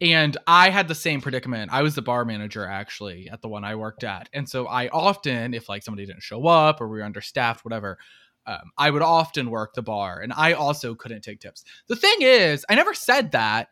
and 0.00 0.36
i 0.46 0.70
had 0.70 0.86
the 0.86 0.94
same 0.94 1.20
predicament 1.20 1.72
i 1.72 1.82
was 1.82 1.94
the 1.94 2.02
bar 2.02 2.24
manager 2.24 2.64
actually 2.66 3.28
at 3.30 3.42
the 3.42 3.48
one 3.48 3.64
i 3.64 3.74
worked 3.74 4.04
at 4.04 4.28
and 4.32 4.48
so 4.48 4.66
i 4.66 4.88
often 4.88 5.54
if 5.54 5.68
like 5.68 5.82
somebody 5.82 6.06
didn't 6.06 6.22
show 6.22 6.46
up 6.46 6.80
or 6.80 6.88
we 6.88 6.98
were 6.98 7.04
understaffed 7.04 7.64
whatever 7.64 7.98
um, 8.46 8.70
i 8.78 8.90
would 8.90 9.02
often 9.02 9.50
work 9.50 9.74
the 9.74 9.82
bar 9.82 10.20
and 10.20 10.32
i 10.36 10.52
also 10.52 10.94
couldn't 10.94 11.22
take 11.22 11.40
tips 11.40 11.64
the 11.88 11.96
thing 11.96 12.16
is 12.20 12.64
i 12.68 12.74
never 12.74 12.94
said 12.94 13.32
that 13.32 13.68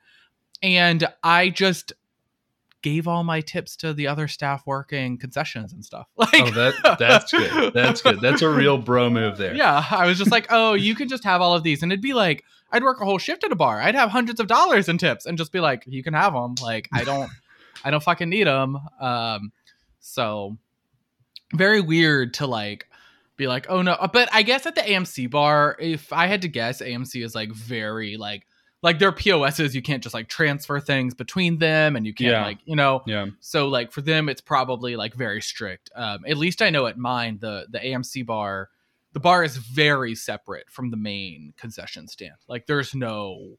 and 0.62 1.06
i 1.22 1.48
just 1.48 1.92
gave 2.80 3.08
all 3.08 3.24
my 3.24 3.40
tips 3.40 3.74
to 3.76 3.92
the 3.92 4.06
other 4.06 4.28
staff 4.28 4.62
working 4.64 5.18
concessions 5.18 5.72
and 5.72 5.84
stuff 5.84 6.06
like 6.16 6.28
Oh, 6.34 6.50
that 6.52 6.96
that's 6.98 7.32
good. 7.32 7.74
That's 7.74 8.02
good. 8.02 8.20
That's 8.20 8.40
a 8.40 8.48
real 8.48 8.78
bro 8.78 9.10
move 9.10 9.36
there. 9.36 9.52
yeah, 9.54 9.84
I 9.90 10.06
was 10.06 10.16
just 10.16 10.30
like, 10.30 10.46
oh, 10.50 10.74
you 10.74 10.94
can 10.94 11.08
just 11.08 11.24
have 11.24 11.40
all 11.40 11.54
of 11.54 11.64
these, 11.64 11.82
and 11.82 11.90
it'd 11.90 12.00
be 12.00 12.14
like, 12.14 12.44
I'd 12.70 12.84
work 12.84 13.00
a 13.00 13.04
whole 13.04 13.18
shift 13.18 13.42
at 13.42 13.50
a 13.50 13.56
bar. 13.56 13.80
I'd 13.80 13.96
have 13.96 14.10
hundreds 14.10 14.38
of 14.38 14.46
dollars 14.46 14.88
in 14.88 14.96
tips, 14.96 15.26
and 15.26 15.36
just 15.36 15.50
be 15.50 15.58
like, 15.58 15.82
you 15.86 16.04
can 16.04 16.14
have 16.14 16.34
them. 16.34 16.54
Like, 16.62 16.88
I 16.92 17.02
don't, 17.02 17.28
I 17.84 17.90
don't 17.90 18.02
fucking 18.02 18.28
need 18.28 18.46
them. 18.46 18.78
Um, 19.00 19.50
so 19.98 20.56
very 21.52 21.80
weird 21.80 22.34
to 22.34 22.46
like 22.46 22.88
be 23.38 23.46
like, 23.46 23.66
oh 23.70 23.80
no. 23.80 23.96
But 24.12 24.28
I 24.32 24.42
guess 24.42 24.66
at 24.66 24.74
the 24.74 24.82
AMC 24.82 25.30
bar, 25.30 25.76
if 25.80 26.12
I 26.12 26.26
had 26.26 26.42
to 26.42 26.48
guess, 26.48 26.82
AMC 26.82 27.24
is 27.24 27.34
like 27.34 27.50
very 27.52 28.18
like 28.18 28.46
like 28.82 28.98
their 29.00 29.10
POSs, 29.10 29.74
you 29.74 29.82
can't 29.82 30.02
just 30.02 30.14
like 30.14 30.28
transfer 30.28 30.78
things 30.78 31.12
between 31.14 31.58
them, 31.58 31.96
and 31.96 32.06
you 32.06 32.12
can't 32.14 32.30
Yeah. 32.32 32.44
like 32.44 32.58
you 32.66 32.76
know 32.76 33.02
Yeah. 33.06 33.26
so 33.40 33.68
like 33.68 33.90
for 33.92 34.02
them 34.02 34.28
it's 34.28 34.40
probably 34.42 34.94
like 34.96 35.14
very 35.14 35.40
strict 35.40 35.90
um 35.96 36.20
at 36.28 36.36
least 36.36 36.60
i 36.62 36.68
know 36.70 36.86
at 36.86 36.98
mine 36.98 37.38
the 37.40 37.66
the 37.70 37.78
amc 37.78 38.26
bar 38.26 38.68
the 39.14 39.20
bar 39.20 39.42
is 39.42 39.56
very 39.56 40.14
separate 40.14 40.68
from 40.70 40.90
the 40.90 40.96
main 40.96 41.54
concession 41.56 42.06
stand 42.06 42.34
like 42.46 42.66
there's 42.66 42.94
no 42.94 43.56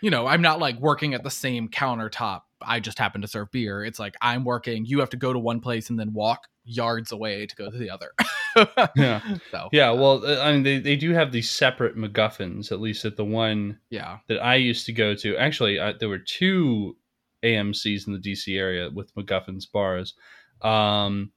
you 0.00 0.08
know 0.10 0.26
i'm 0.26 0.40
not 0.42 0.58
like 0.60 0.78
working 0.78 1.12
at 1.14 1.22
the 1.24 1.30
same 1.30 1.68
countertop 1.68 2.42
i 2.66 2.80
just 2.80 2.98
happen 2.98 3.20
to 3.20 3.28
serve 3.28 3.50
beer 3.50 3.84
it's 3.84 3.98
like 3.98 4.14
i'm 4.20 4.44
working 4.44 4.84
you 4.84 5.00
have 5.00 5.10
to 5.10 5.16
go 5.16 5.32
to 5.32 5.38
one 5.38 5.60
place 5.60 5.90
and 5.90 5.98
then 5.98 6.12
walk 6.12 6.48
yards 6.64 7.12
away 7.12 7.46
to 7.46 7.56
go 7.56 7.70
to 7.70 7.76
the 7.76 7.90
other 7.90 8.12
Yeah. 8.96 9.20
so 9.50 9.68
Yeah. 9.72 9.90
Well, 9.90 10.24
uh, 10.24 10.40
I 10.40 10.52
mean, 10.52 10.62
they, 10.62 10.78
they 10.78 10.96
do 10.96 11.12
have 11.12 11.32
these 11.32 11.50
separate 11.50 11.96
MacGuffins, 11.96 12.72
at 12.72 12.80
least 12.80 13.04
at 13.04 13.16
the 13.16 13.24
one 13.24 13.78
yeah 13.90 14.18
that 14.28 14.42
I 14.42 14.56
used 14.56 14.86
to 14.86 14.92
go 14.92 15.14
to. 15.14 15.36
Actually, 15.36 15.80
I, 15.80 15.92
there 15.92 16.08
were 16.08 16.18
two 16.18 16.96
AMC's 17.42 18.06
in 18.06 18.12
the 18.12 18.18
DC 18.18 18.58
area 18.58 18.90
with 18.90 19.14
MacGuffin's 19.14 19.66
bars. 19.66 20.14
Um, 20.60 21.32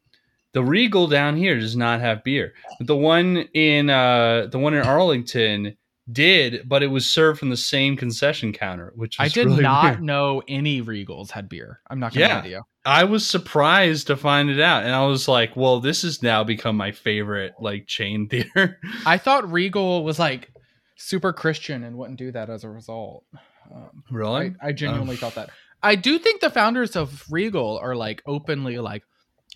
the 0.53 0.63
Regal 0.63 1.07
down 1.07 1.35
here 1.35 1.59
does 1.59 1.75
not 1.75 1.99
have 1.99 2.23
beer. 2.23 2.53
The 2.79 2.95
one 2.95 3.37
in 3.53 3.89
uh, 3.89 4.47
the 4.51 4.59
one 4.59 4.73
in 4.73 4.83
Arlington 4.83 5.77
did, 6.11 6.67
but 6.69 6.83
it 6.83 6.87
was 6.87 7.05
served 7.07 7.39
from 7.39 7.49
the 7.49 7.57
same 7.57 7.97
concession 7.97 8.53
counter, 8.53 8.91
which 8.95 9.19
i 9.19 9.27
did 9.27 9.45
really 9.45 9.63
not 9.63 9.83
weird. 9.83 10.03
know 10.03 10.41
any 10.47 10.81
regals 10.81 11.31
had 11.31 11.49
beer 11.49 11.79
i'm 11.89 11.99
not 11.99 12.13
gonna 12.13 12.27
Yeah. 12.27 12.35
lie 12.35 12.41
to 12.41 12.49
you 12.49 12.61
I 12.87 13.03
was 13.03 13.27
surprised 13.27 14.05
to 14.07 14.15
find 14.15 14.47
it 14.47 14.59
out, 14.59 14.83
and 14.83 14.93
I 14.93 15.03
was 15.07 15.27
like, 15.27 15.55
"Well, 15.55 15.79
this 15.79 16.03
has 16.03 16.21
now 16.21 16.43
become 16.43 16.77
my 16.77 16.91
favorite 16.91 17.53
like 17.59 17.87
chain 17.87 18.27
theater." 18.29 18.79
i 19.07 19.17
thought 19.17 19.51
regal 19.51 20.03
was 20.03 20.19
like 20.19 20.51
super 20.95 21.33
christian 21.33 21.83
and 21.83 21.97
wouldn't 21.97 22.19
do 22.19 22.31
that 22.31 22.49
as 22.51 22.63
a 22.63 22.69
result 22.69 23.25
um, 23.73 24.03
really? 24.11 24.53
I, 24.61 24.67
I 24.67 24.71
genuinely 24.73 25.15
thought 25.15 25.33
that. 25.35 25.49
I 25.81 25.95
do 25.95 26.19
think 26.19 26.39
the 26.41 26.51
founders 26.51 26.95
of 26.95 27.23
Regal 27.31 27.79
are 27.81 27.95
like 27.95 28.21
openly 28.27 28.77
like 28.77 29.01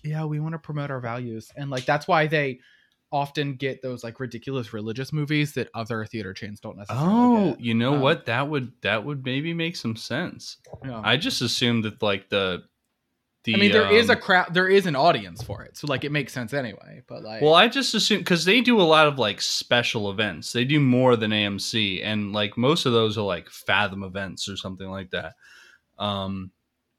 yeah, 0.02 0.24
we 0.24 0.40
want 0.40 0.54
to 0.54 0.58
promote 0.58 0.90
our 0.90 1.00
values, 1.00 1.48
and 1.56 1.70
like 1.70 1.84
that's 1.84 2.08
why 2.08 2.26
they 2.26 2.58
often 3.12 3.54
get 3.54 3.82
those 3.82 4.04
like 4.04 4.20
ridiculous 4.20 4.72
religious 4.72 5.12
movies 5.12 5.52
that 5.54 5.68
other 5.74 6.04
theater 6.04 6.32
chains 6.32 6.60
don't 6.60 6.76
necessarily 6.76 7.06
Oh, 7.08 7.50
get. 7.52 7.60
you 7.60 7.74
know 7.74 7.94
Um, 7.94 8.00
what? 8.00 8.26
That 8.26 8.48
would 8.48 8.72
that 8.82 9.04
would 9.04 9.24
maybe 9.24 9.52
make 9.52 9.74
some 9.76 9.96
sense. 9.96 10.58
Yeah. 10.84 11.00
I 11.04 11.16
just 11.16 11.42
assumed 11.42 11.84
that 11.84 12.00
like 12.02 12.28
the 12.28 12.62
the 13.44 13.54
I 13.54 13.56
mean, 13.56 13.72
there 13.72 13.90
is 13.90 14.10
a 14.10 14.14
um, 14.16 14.20
crowd, 14.20 14.52
there 14.52 14.68
is 14.68 14.84
an 14.84 14.94
audience 14.94 15.42
for 15.42 15.62
it, 15.62 15.74
so 15.76 15.86
like 15.86 16.04
it 16.04 16.12
makes 16.12 16.30
sense 16.32 16.52
anyway. 16.52 17.02
But 17.08 17.22
like, 17.22 17.40
Well, 17.40 17.54
I 17.54 17.68
just 17.68 17.94
assume 17.94 18.18
because 18.18 18.44
they 18.44 18.60
do 18.60 18.78
a 18.78 18.82
lot 18.84 19.06
of 19.06 19.18
like 19.18 19.40
special 19.40 20.10
events. 20.10 20.52
They 20.52 20.66
do 20.66 20.78
more 20.78 21.16
than 21.16 21.30
AMC, 21.30 22.04
and 22.04 22.34
like 22.34 22.58
most 22.58 22.84
of 22.84 22.92
those 22.92 23.16
are 23.16 23.22
like 23.22 23.48
Fathom 23.48 24.02
events 24.02 24.46
or 24.46 24.58
something 24.58 24.88
like 24.90 25.10
that. 25.12 25.36
Um, 25.98 26.50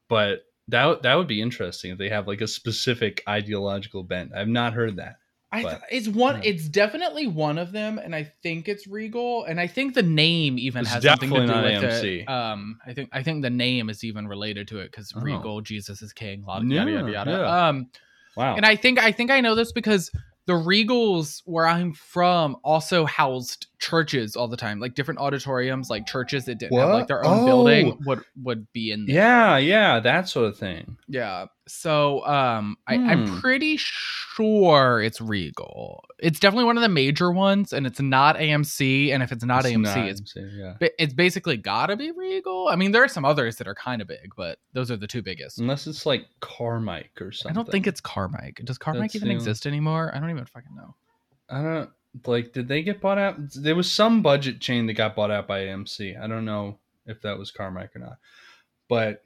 but 0.08 0.40
that 0.66 1.02
that 1.02 1.14
would 1.14 1.28
be 1.28 1.40
interesting 1.40 1.92
if 1.92 1.98
they 1.98 2.08
have 2.08 2.26
like 2.26 2.40
a 2.40 2.48
specific 2.48 3.22
ideological 3.28 4.02
bent. 4.02 4.34
I've 4.34 4.48
not 4.48 4.72
heard 4.74 4.96
that. 4.96 5.16
I 5.54 5.62
th- 5.62 5.82
it's 5.90 6.08
one. 6.08 6.36
yeah. 6.36 6.50
It's 6.50 6.66
definitely 6.68 7.26
one 7.26 7.58
of 7.58 7.72
them, 7.72 7.98
and 7.98 8.14
I 8.14 8.32
think 8.42 8.68
it's 8.68 8.86
Regal, 8.86 9.44
and 9.44 9.60
I 9.60 9.66
think 9.66 9.94
the 9.94 10.02
name 10.02 10.58
even 10.58 10.80
It's 10.82 10.90
has 10.92 11.04
something 11.04 11.28
to 11.30 11.34
do 11.36 11.40
with 11.42 11.50
not 11.50 11.64
it. 11.66 11.82
AMC. 11.82 12.28
Um, 12.28 12.78
I 12.86 12.94
think 12.94 13.10
I 13.12 13.22
think 13.22 13.42
the 13.42 13.50
name 13.50 13.90
is 13.90 14.02
even 14.02 14.26
related 14.26 14.68
to 14.68 14.78
it 14.78 14.90
because 14.90 15.12
Oh. 15.14 15.20
Regal, 15.20 15.60
Jesus 15.60 16.00
is 16.00 16.12
King, 16.12 16.44
yada 16.48 16.64
Yeah, 16.66 16.86
yada 16.86 17.12
yada. 17.12 17.30
yeah. 17.30 17.68
Um, 17.68 17.90
Wow. 18.34 18.56
and 18.56 18.64
I 18.64 18.76
think 18.76 18.98
I 18.98 19.12
think 19.12 19.30
I 19.30 19.40
know 19.42 19.54
this 19.54 19.72
because 19.72 20.10
the 20.46 20.54
Regals 20.54 21.42
where 21.44 21.66
I'm 21.66 21.92
from 21.92 22.56
also 22.64 23.04
housed 23.04 23.66
churches 23.82 24.36
all 24.36 24.46
the 24.46 24.56
time, 24.56 24.78
like 24.78 24.94
different 24.94 25.18
auditoriums, 25.18 25.90
like 25.90 26.06
churches 26.06 26.44
that 26.44 26.56
didn't 26.58 26.78
have 26.78 26.88
like 26.90 27.08
their 27.08 27.24
own 27.24 27.40
Oh. 27.40 27.46
building 27.46 27.98
would 28.06 28.22
would 28.42 28.72
be 28.72 28.92
in 28.92 29.06
there. 29.06 29.16
yeah, 29.16 29.56
yeah, 29.58 29.98
that 29.98 30.28
sort 30.28 30.46
of 30.46 30.56
thing. 30.56 30.96
Yeah. 31.08 31.46
So 31.66 32.24
um 32.24 32.76
I, 32.86 32.96
Hmm. 32.96 33.08
I'm 33.10 33.40
pretty 33.40 33.76
sure 33.78 35.02
it's 35.02 35.20
Regal. 35.20 36.04
It's 36.20 36.38
definitely 36.38 36.66
one 36.66 36.76
of 36.76 36.82
the 36.82 36.88
major 36.88 37.32
ones, 37.32 37.72
and 37.72 37.84
it's 37.86 38.00
not 38.00 38.36
AMC. 38.36 39.12
And 39.12 39.20
if 39.22 39.32
it's 39.32 39.44
not 39.44 39.64
It's 39.64 39.74
AMC, 39.74 40.08
it's 40.10 40.20
AMC, 40.34 40.58
yeah. 40.80 40.88
it's 40.98 41.12
basically 41.12 41.56
gotta 41.56 41.96
be 41.96 42.12
Regal. 42.12 42.68
I 42.68 42.76
mean, 42.76 42.92
there 42.92 43.02
are 43.02 43.08
some 43.08 43.24
others 43.24 43.56
that 43.56 43.66
are 43.66 43.74
kind 43.74 44.00
of 44.00 44.06
big, 44.08 44.32
but 44.36 44.58
those 44.74 44.90
are 44.92 44.96
the 44.96 45.08
two 45.08 45.22
biggest. 45.22 45.58
Unless 45.58 45.88
it's 45.88 46.06
like 46.06 46.26
Carmike 46.40 47.20
or 47.20 47.32
something. 47.32 47.50
I 47.50 47.54
don't 47.60 47.70
think 47.70 47.86
it's 47.88 48.00
Carmike. 48.00 48.64
Does 48.64 48.78
Carmike 48.78 49.00
That's 49.00 49.16
even 49.16 49.28
the- 49.28 49.34
exist 49.34 49.66
anymore? 49.66 50.12
I 50.14 50.20
don't 50.20 50.30
even 50.30 50.44
fucking 50.46 50.74
know. 50.76 50.94
I 51.50 51.62
don't 51.62 51.90
like. 52.26 52.52
Did 52.52 52.68
they 52.68 52.82
get 52.82 53.00
bought 53.00 53.18
out? 53.18 53.36
There 53.54 53.76
was 53.76 53.90
some 53.90 54.22
budget 54.22 54.60
chain 54.60 54.86
that 54.86 54.94
got 54.94 55.16
bought 55.16 55.30
out 55.30 55.46
by 55.46 55.60
AMC. 55.60 56.20
I 56.20 56.26
don't 56.26 56.44
know 56.44 56.78
if 57.06 57.22
that 57.22 57.38
was 57.38 57.52
Carmike 57.52 57.96
or 57.96 58.00
not. 58.00 58.18
But 58.88 59.22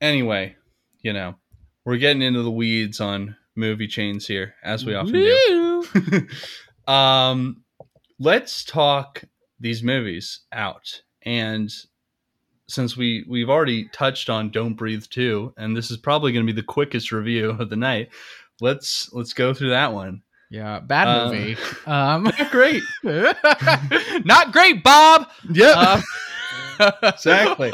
anyway, 0.00 0.56
you 1.00 1.12
know, 1.12 1.34
we're 1.84 1.96
getting 1.96 2.22
into 2.22 2.42
the 2.42 2.50
weeds 2.50 3.00
on 3.00 3.36
movie 3.56 3.88
chains 3.88 4.26
here, 4.26 4.54
as 4.62 4.84
we 4.84 4.94
often 4.94 5.12
do. 5.12 6.26
Um, 6.86 7.62
let's 8.18 8.64
talk 8.64 9.22
these 9.60 9.82
movies 9.82 10.40
out. 10.50 11.02
And 11.22 11.72
since 12.66 12.96
we 12.96 13.24
we've 13.28 13.50
already 13.50 13.88
touched 13.88 14.28
on 14.28 14.50
Don't 14.50 14.74
Breathe 14.74 15.04
2, 15.08 15.54
and 15.56 15.76
this 15.76 15.90
is 15.90 15.98
probably 15.98 16.32
going 16.32 16.44
to 16.44 16.52
be 16.52 16.60
the 16.60 16.66
quickest 16.66 17.12
review 17.12 17.50
of 17.50 17.70
the 17.70 17.76
night, 17.76 18.08
let's 18.60 19.12
let's 19.12 19.32
go 19.32 19.54
through 19.54 19.70
that 19.70 19.92
one. 19.92 20.22
Yeah, 20.50 20.80
bad 20.80 21.06
Uh, 21.06 21.26
movie. 21.32 21.56
um, 21.86 22.30
Great. 22.50 22.82
not 24.24 24.52
great, 24.52 24.82
Bob. 24.82 25.28
Yeah, 25.52 26.00
Um, 26.80 26.90
Exactly. 27.02 27.72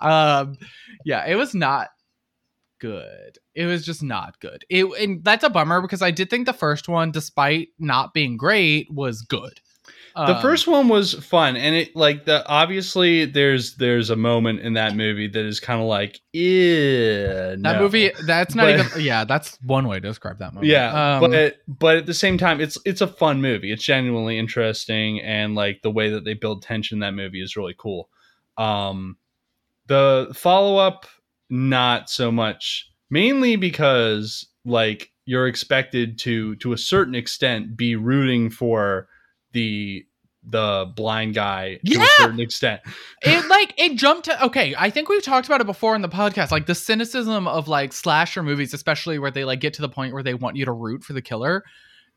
um, 0.00 0.56
yeah, 1.04 1.26
it 1.26 1.36
was 1.36 1.54
not 1.54 1.88
good. 2.80 3.38
It 3.54 3.64
was 3.66 3.84
just 3.84 4.02
not 4.02 4.38
good. 4.40 4.64
It 4.68 4.84
and 5.00 5.24
that's 5.24 5.42
a 5.44 5.50
bummer 5.50 5.80
because 5.80 6.02
I 6.02 6.10
did 6.10 6.28
think 6.30 6.46
the 6.46 6.52
first 6.52 6.88
one, 6.88 7.10
despite 7.10 7.68
not 7.78 8.12
being 8.14 8.36
great, 8.36 8.88
was 8.92 9.22
good. 9.22 9.60
The 10.16 10.36
Um, 10.36 10.42
first 10.42 10.66
one 10.68 10.88
was 10.88 11.14
fun 11.14 11.56
and 11.56 11.74
it 11.74 11.96
like 11.96 12.24
the 12.24 12.46
obviously 12.48 13.24
there's 13.24 13.74
there's 13.76 14.10
a 14.10 14.16
moment 14.16 14.60
in 14.60 14.74
that 14.74 14.94
movie 14.94 15.26
that 15.26 15.44
is 15.44 15.58
kind 15.58 15.80
of 15.80 15.88
like 15.88 16.20
yeah 16.32 17.56
that 17.58 17.80
movie, 17.80 18.10
that's 18.26 18.54
not 18.54 18.64
But- 18.66 18.86
even. 18.86 19.00
Yeah, 19.02 19.24
that's 19.24 19.58
one 19.62 19.88
way 19.88 19.96
to 19.98 20.08
describe 20.08 20.38
that 20.38 20.54
movie. 20.54 20.68
yeah 20.68 21.16
Um, 21.16 21.30
but 21.30 21.56
but 21.66 21.96
at 21.96 22.06
the 22.06 22.14
same 22.14 22.38
time 22.38 22.60
it's 22.60 22.78
it's 22.84 23.00
a 23.00 23.06
fun 23.08 23.40
movie 23.40 23.72
it's 23.72 23.82
genuinely 23.82 24.38
interesting 24.38 25.20
and 25.20 25.54
like 25.54 25.82
the 25.82 25.90
way 25.90 26.10
that 26.10 26.24
they 26.24 26.34
build 26.34 26.62
tension 26.62 26.96
in 26.96 27.00
that 27.00 27.14
movie 27.14 27.42
is 27.42 27.56
really 27.56 27.74
cool 27.76 28.08
um 28.56 29.16
the 29.88 30.28
follow-up 30.34 31.06
not 31.50 32.08
so 32.08 32.30
much 32.30 32.88
mainly 33.10 33.56
because 33.56 34.46
like 34.64 35.10
you're 35.26 35.46
expected 35.48 36.18
to 36.20 36.54
to 36.56 36.72
a 36.72 36.78
certain 36.78 37.14
extent 37.14 37.76
be 37.76 37.96
rooting 37.96 38.48
for 38.50 39.08
the 39.54 40.04
the 40.46 40.92
blind 40.94 41.34
guy 41.34 41.76
to 41.76 41.80
Yeah! 41.84 42.02
a 42.04 42.22
certain 42.22 42.40
extent 42.40 42.82
it 43.22 43.48
like 43.48 43.72
it 43.78 43.96
jumped 43.96 44.26
to 44.26 44.44
okay 44.44 44.74
i 44.76 44.90
think 44.90 45.08
we've 45.08 45.22
talked 45.22 45.46
about 45.46 45.62
it 45.62 45.66
before 45.66 45.94
in 45.96 46.02
the 46.02 46.08
podcast 46.08 46.50
like 46.50 46.66
the 46.66 46.74
cynicism 46.74 47.48
of 47.48 47.66
like 47.66 47.94
slasher 47.94 48.42
movies 48.42 48.74
especially 48.74 49.18
where 49.18 49.30
they 49.30 49.46
like 49.46 49.60
get 49.60 49.72
to 49.74 49.80
the 49.82 49.88
point 49.88 50.12
where 50.12 50.22
they 50.22 50.34
want 50.34 50.56
you 50.56 50.66
to 50.66 50.72
root 50.72 51.02
for 51.02 51.14
the 51.14 51.22
killer 51.22 51.64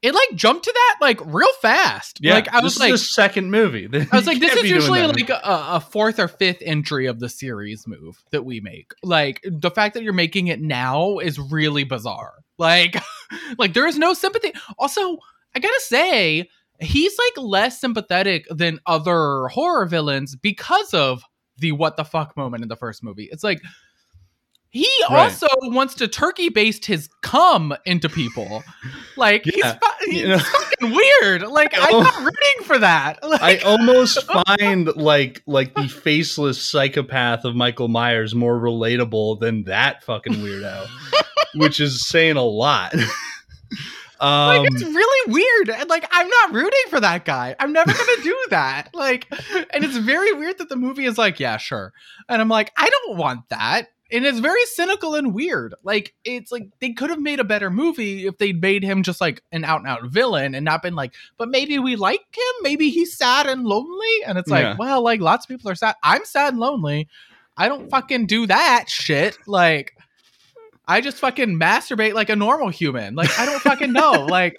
it 0.02 0.14
like 0.14 0.28
jumped 0.36 0.66
to 0.66 0.74
that 0.74 0.98
like 1.00 1.20
real 1.26 1.52
fast 1.62 2.20
yeah 2.22 2.34
like 2.34 2.54
i 2.54 2.60
was 2.60 2.74
this 2.74 2.82
like 2.82 2.92
the 2.92 2.98
second 2.98 3.50
movie 3.50 3.88
I 4.12 4.16
was 4.16 4.28
like, 4.28 4.40
this 4.40 4.56
is 4.56 4.70
usually 4.70 5.02
like 5.04 5.30
a, 5.30 5.40
a 5.44 5.80
fourth 5.80 6.20
or 6.20 6.28
fifth 6.28 6.62
entry 6.62 7.06
of 7.06 7.20
the 7.20 7.30
series 7.30 7.88
move 7.88 8.22
that 8.32 8.44
we 8.44 8.60
make. 8.60 8.92
Like 9.04 9.42
the 9.44 9.72
fact 9.72 9.94
that 9.94 10.04
you're 10.04 10.14
making 10.14 10.48
it 10.48 10.62
now 10.62 11.20
is 11.20 11.40
really 11.40 11.84
bizarre. 11.84 12.34
Like, 12.58 12.98
like 13.58 13.74
there 13.74 13.88
is 13.88 13.98
no 13.98 14.14
sympathy. 14.14 14.54
Also, 14.78 15.18
I 15.56 15.60
gotta 15.60 15.82
say, 15.82 16.50
he's 16.80 17.18
like 17.18 17.46
less 17.46 17.80
sympathetic 17.82 18.46
than 18.50 18.80
other 18.86 19.48
horror 19.48 19.86
villains 19.86 20.36
because 20.36 20.94
of 20.94 21.24
the 21.58 21.72
what 21.72 21.98
the 21.98 22.06
fuck 22.06 22.36
moment 22.38 22.64
in 22.64 22.70
the 22.70 22.76
first 22.76 23.04
movie. 23.04 23.28
It's 23.32 23.44
like 23.44 23.62
he 24.70 24.88
Right. 25.10 25.32
also 25.32 25.48
wants 25.64 25.96
to 25.96 26.08
turkey 26.10 26.50
baste 26.50 26.86
his 26.86 27.10
cum 27.22 27.74
into 27.86 28.10
people. 28.10 28.64
Like 29.16 29.46
he's, 29.46 29.64
fu- 29.64 30.12
he's 30.12 30.22
you 30.22 30.28
know. 30.28 30.38
fucking 30.40 30.92
weird. 30.92 31.42
Like 31.44 31.74
I'm 31.74 31.88
Oh. 31.96 32.02
not 32.02 32.18
rooting 32.20 32.64
for 32.66 32.78
that. 32.78 33.20
Like, 33.28 33.42
I 33.42 33.58
almost 33.60 34.22
find 34.48 34.94
like 34.96 35.42
like 35.48 35.74
the 35.74 35.88
faceless 35.88 36.62
psychopath 36.62 37.46
of 37.46 37.56
Michael 37.56 37.88
Myers 37.88 38.36
more 38.36 38.60
relatable 38.60 39.40
than 39.40 39.64
that 39.64 40.04
fucking 40.04 40.34
weirdo, 40.34 40.86
which 41.56 41.80
is 41.80 42.06
saying 42.08 42.36
a 42.36 42.44
lot. 42.44 42.94
Um, 44.20 44.48
like 44.64 44.72
it's 44.72 44.84
really 44.84 45.32
weird 45.34 45.70
and 45.80 45.90
like 45.90 46.08
i'm 46.12 46.28
not 46.28 46.54
rooting 46.54 46.80
for 46.90 47.00
that 47.00 47.26
guy. 47.26 47.56
I'm 47.60 47.74
never 47.74 47.92
gonna 47.92 48.24
do 48.24 48.38
that. 48.50 48.90
Like 48.94 49.28
and 49.72 49.84
it's 49.84 49.98
very 49.98 50.34
weird 50.34 50.58
that 50.60 50.70
the 50.70 50.76
movie 50.76 51.06
is 51.06 51.18
like 51.18 51.40
yeah 51.40 51.58
sure. 51.58 51.94
And 52.30 52.42
i'm 52.42 52.50
like 52.50 52.72
i 52.78 52.90
don't 52.90 53.18
want 53.18 53.50
that. 53.50 53.88
And 54.10 54.26
it's 54.26 54.40
very 54.40 54.64
cynical 54.68 55.16
and 55.16 55.34
weird. 55.34 55.76
Like 55.84 56.14
it's 56.24 56.50
like 56.50 56.70
they 56.80 56.94
could 56.94 57.10
have 57.10 57.20
made 57.20 57.42
a 57.42 57.44
better 57.44 57.70
movie 57.70 58.26
if 58.26 58.38
they'd 58.38 58.62
made 58.62 58.82
him 58.84 59.04
just 59.04 59.20
like 59.20 59.44
an 59.52 59.66
out 59.66 59.82
and 59.82 59.88
out 59.90 60.06
villain 60.06 60.56
and 60.56 60.64
not 60.64 60.82
been 60.82 60.96
like 60.96 61.14
but 61.38 61.50
maybe 61.50 61.78
we 61.78 61.96
like 61.98 62.22
him. 62.32 62.54
Maybe 62.62 62.90
he's 62.90 63.18
sad 63.18 63.48
and 63.48 63.66
lonely. 63.66 64.24
And 64.26 64.38
it's 64.38 64.50
like 64.50 64.64
Yeah. 64.64 64.76
well 64.80 65.02
like 65.04 65.20
lots 65.20 65.46
of 65.46 65.50
people 65.50 65.70
are 65.70 65.76
sad. 65.76 65.96
I'm 66.04 66.24
sad 66.24 66.54
and 66.54 66.60
lonely. 66.60 67.10
I 67.58 67.68
don't 67.68 67.90
fucking 67.90 68.28
do 68.28 68.46
that 68.48 68.86
shit. 68.88 69.38
Like 69.46 69.97
I 70.88 71.02
just 71.02 71.18
fucking 71.18 71.60
masturbate 71.60 72.14
like 72.14 72.30
a 72.30 72.36
normal 72.36 72.70
human. 72.70 73.16
Like 73.16 73.38
I 73.40 73.46
don't 73.46 73.62
fucking 73.62 73.94
know. 73.94 74.26
Like 74.38 74.58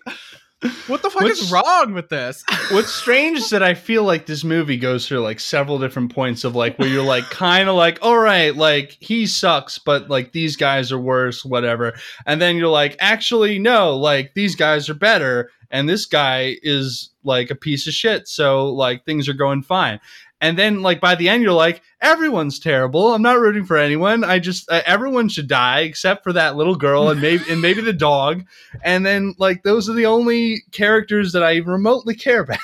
what 0.88 1.02
the 1.02 1.11
fuck 1.11 1.23
What's- 1.23 1.40
is 1.40 1.52
wrong 1.52 1.94
with 1.94 2.08
this? 2.08 2.42
What's 2.73 2.92
strange 2.92 3.38
is 3.38 3.50
that 3.50 3.62
I 3.62 3.75
feel 3.75 4.02
like 4.02 4.26
this 4.26 4.42
movie 4.42 4.76
goes 4.76 5.06
through 5.06 5.20
like 5.20 5.38
several 5.38 5.78
different 5.78 6.12
points 6.12 6.42
of 6.42 6.56
like 6.56 6.76
where 6.78 6.88
you're 6.88 7.04
like 7.04 7.25
kind 7.30 7.68
of 7.68 7.76
like, 7.76 8.00
all 8.02 8.18
right, 8.18 8.54
like 8.56 8.97
he 8.99 9.26
sucks, 9.26 9.78
but 9.78 10.11
like 10.11 10.32
these 10.32 10.56
guys 10.56 10.90
are 10.90 10.99
worse, 10.99 11.44
whatever. 11.44 11.94
And 12.26 12.42
then 12.42 12.56
you're 12.56 12.66
like, 12.68 12.97
actually, 12.99 13.61
no, 13.61 13.97
like 13.97 14.35
these 14.35 14.56
guys 14.56 14.88
are 14.88 14.94
better, 14.94 15.49
and 15.70 15.88
this 15.88 16.06
guy 16.06 16.56
is 16.62 17.11
like 17.23 17.50
a 17.50 17.54
piece 17.54 17.87
of 17.87 17.94
shit. 17.94 18.26
So 18.26 18.73
like 18.73 19.04
things 19.04 19.28
are 19.28 19.35
going 19.35 19.62
fine. 19.62 20.00
And 20.40 20.57
then 20.57 20.83
like 20.83 21.00
by 21.00 21.14
the 21.14 21.28
end, 21.28 21.42
you're 21.42 21.52
like, 21.52 21.83
everyone's 22.00 22.59
terrible. 22.61 23.12
I'm 23.14 23.23
not 23.23 23.40
rooting 23.40 23.64
for 23.64 23.76
anyone. 23.76 24.23
I 24.25 24.38
just 24.38 24.71
uh, 24.71 24.83
everyone 24.87 25.28
should 25.28 25.49
die 25.49 25.80
except 25.80 26.23
for 26.23 26.33
that 26.33 26.57
little 26.57 26.76
girl 26.76 27.09
and 27.11 27.21
maybe 27.21 27.45
and 27.50 27.61
maybe 27.61 27.80
the 27.80 27.92
dog. 27.92 28.45
And 28.83 29.04
then 29.04 29.35
like 29.38 29.62
those 29.62 29.88
are 29.88 29.95
the 29.95 30.07
only 30.07 30.62
characters 30.71 31.33
that 31.33 31.42
I 31.42 31.57
remotely 31.57 32.14
care 32.14 32.42
about. 32.42 32.59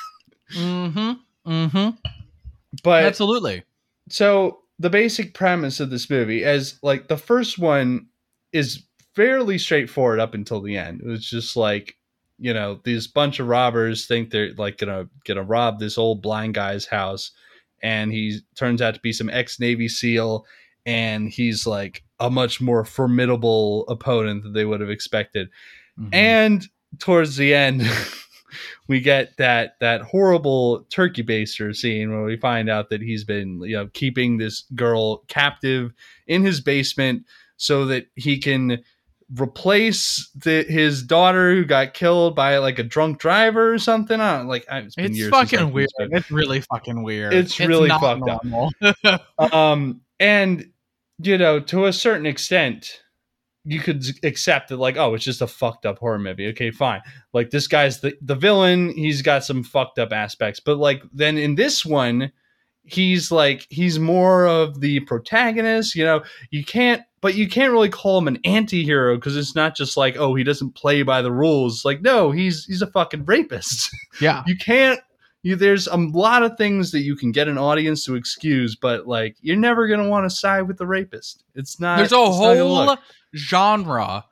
Mm-hmm. 0.55 1.13
Mm-hmm. 1.51 1.91
But 2.83 3.05
Absolutely. 3.05 3.65
so 4.09 4.61
the 4.79 4.91
basic 4.91 5.35
premise 5.35 5.81
of 5.81 5.91
this 5.91 6.11
movie 6.11 6.45
as 6.45 6.79
like 6.83 7.09
the 7.09 7.17
first 7.17 7.59
one 7.59 8.07
is 8.53 8.83
fairly 9.15 9.59
straightforward 9.59 10.21
up 10.21 10.35
until 10.35 10.61
the 10.61 10.77
end 10.77 11.01
it 11.01 11.07
was 11.07 11.25
just 11.29 11.57
like 11.57 11.97
you 12.39 12.53
know 12.53 12.81
these 12.85 13.07
bunch 13.07 13.39
of 13.39 13.47
robbers 13.47 14.07
think 14.07 14.31
they're 14.31 14.53
like 14.55 14.79
gonna 14.79 15.09
gonna 15.25 15.43
rob 15.43 15.79
this 15.79 15.97
old 15.97 16.21
blind 16.21 16.55
guy's 16.55 16.87
house 16.87 17.31
and 17.85 18.11
he 18.11 18.41
turns 18.57 18.81
out 18.81 18.95
to 18.95 19.01
be 19.01 19.13
some 19.13 19.29
ex-navy 19.29 19.89
seal 19.89 20.47
and 20.87 21.29
he's 21.29 21.67
like 21.67 22.03
a 22.19 22.31
much 22.31 22.61
more 22.61 22.85
formidable 22.85 23.87
opponent 23.89 24.43
than 24.43 24.55
they 24.55 24.65
would 24.65 24.81
have 24.81 24.91
expected. 24.91 25.51
Mhm. 26.01 26.09
And 26.15 26.69
towards 26.99 27.37
the 27.37 27.55
end, 27.55 27.83
we 28.89 29.01
get 29.01 29.37
that 29.37 29.77
that 29.81 30.01
horrible 30.01 30.87
turkey 30.91 31.23
baster 31.23 31.77
scene 31.77 32.11
where 32.11 32.25
we 32.25 32.39
find 32.39 32.71
out 32.71 32.89
that 32.89 33.03
he's 33.03 33.25
been 33.25 33.61
you 33.63 33.77
know 33.77 33.89
keeping 33.93 34.39
this 34.39 34.65
girl 34.75 35.19
captive 35.29 35.93
in 36.27 36.43
his 36.43 36.63
basement 36.63 37.25
so 37.57 37.85
that 37.85 38.07
he 38.15 38.39
can 38.39 38.83
replace 39.39 40.31
the, 40.35 40.63
his 40.69 41.03
daughter 41.03 41.55
who 41.55 41.65
got 41.65 41.95
killed 41.95 42.35
by 42.37 42.59
like 42.59 42.79
a 42.79 42.83
drunk 42.83 43.19
driver 43.19 43.73
or 43.73 43.79
something. 43.79 44.21
I 44.21 44.39
don't 44.39 44.49
like. 44.49 44.65
I- 44.71 44.79
It's, 44.79 44.95
it's 44.99 45.19
fucking 45.31 45.73
weird. 45.73 45.89
It's 45.99 46.31
really 46.31 46.61
fucking 46.61 47.03
weird. 47.03 47.33
It's 47.35 47.59
really 47.61 47.89
not 47.89 48.01
fucked 48.01 48.29
up. 49.09 49.21
um 49.53 50.01
and 50.21 50.71
you 51.23 51.39
know 51.39 51.61
to 51.61 51.87
a 51.87 51.93
certain 51.93 52.27
extent 52.27 53.01
you 53.65 53.81
could 53.81 54.05
accept 54.25 54.69
that 54.69 54.77
like 54.79 54.97
oh 54.97 55.15
it's 55.15 55.25
just 55.25 55.41
a 55.41 55.47
fucked 55.47 55.87
up 55.87 55.99
horror 55.99 56.19
movie 56.19 56.49
okay 56.49 56.71
fine 56.71 57.01
like 57.33 57.51
this 57.51 57.67
guy's 57.67 58.01
the, 58.01 58.15
the 58.21 58.35
villain 58.35 58.91
he's 58.91 59.23
got 59.23 59.45
some 59.45 59.63
fucked 59.65 59.99
up 59.99 60.13
aspects 60.13 60.61
but 60.61 60.77
like 60.77 61.03
then 61.13 61.39
in 61.39 61.55
this 61.55 61.85
one 61.85 62.31
he's 62.85 63.33
like 63.33 63.67
he's 63.71 63.99
more 63.99 64.47
of 64.47 64.81
the 64.81 65.01
protagonist 65.01 65.95
you 65.95 66.05
know 66.05 66.23
you 66.51 66.65
can't 66.65 67.03
but 67.25 67.37
you 67.37 67.49
can't 67.49 67.73
really 67.73 67.89
call 67.89 68.19
him 68.19 68.29
an 68.29 68.39
anti-hero 68.45 69.15
because 69.15 69.35
it's 69.35 69.55
not 69.55 69.75
just 69.75 69.97
like 69.97 70.15
oh 70.19 70.35
he 70.35 70.45
doesn't 70.45 70.75
play 70.75 71.03
by 71.03 71.23
the 71.23 71.33
rules 71.33 71.83
like 71.83 72.03
no 72.03 72.31
he's 72.31 72.67
he's 72.67 72.83
a 72.83 72.87
fucking 72.87 73.25
rapist 73.25 73.89
yeah. 74.21 74.43
you 74.47 74.55
can't 74.55 75.01
you 75.43 75.57
there's 75.57 75.87
a 75.87 75.97
lot 75.97 76.43
of 76.43 76.59
things 76.59 76.91
that 76.91 77.01
you 77.01 77.17
can 77.17 77.33
get 77.33 77.49
an 77.49 77.57
audience 77.57 78.05
to 78.05 78.15
excuse 78.15 78.77
but 78.77 79.07
like 79.07 79.37
you're 79.41 79.57
never 79.57 79.89
going 79.89 80.03
to 80.03 80.09
want 80.09 80.27
to 80.27 80.31
side 80.31 80.69
with 80.69 80.77
the 80.77 80.87
rapist 80.87 81.45
it's 81.55 81.81
not 81.81 81.97
There's 81.97 82.13
a 82.13 82.17
it's 82.17 82.39
not 82.39 82.55
gonna 82.57 82.87
whole 82.87 82.99
genre 83.35 84.27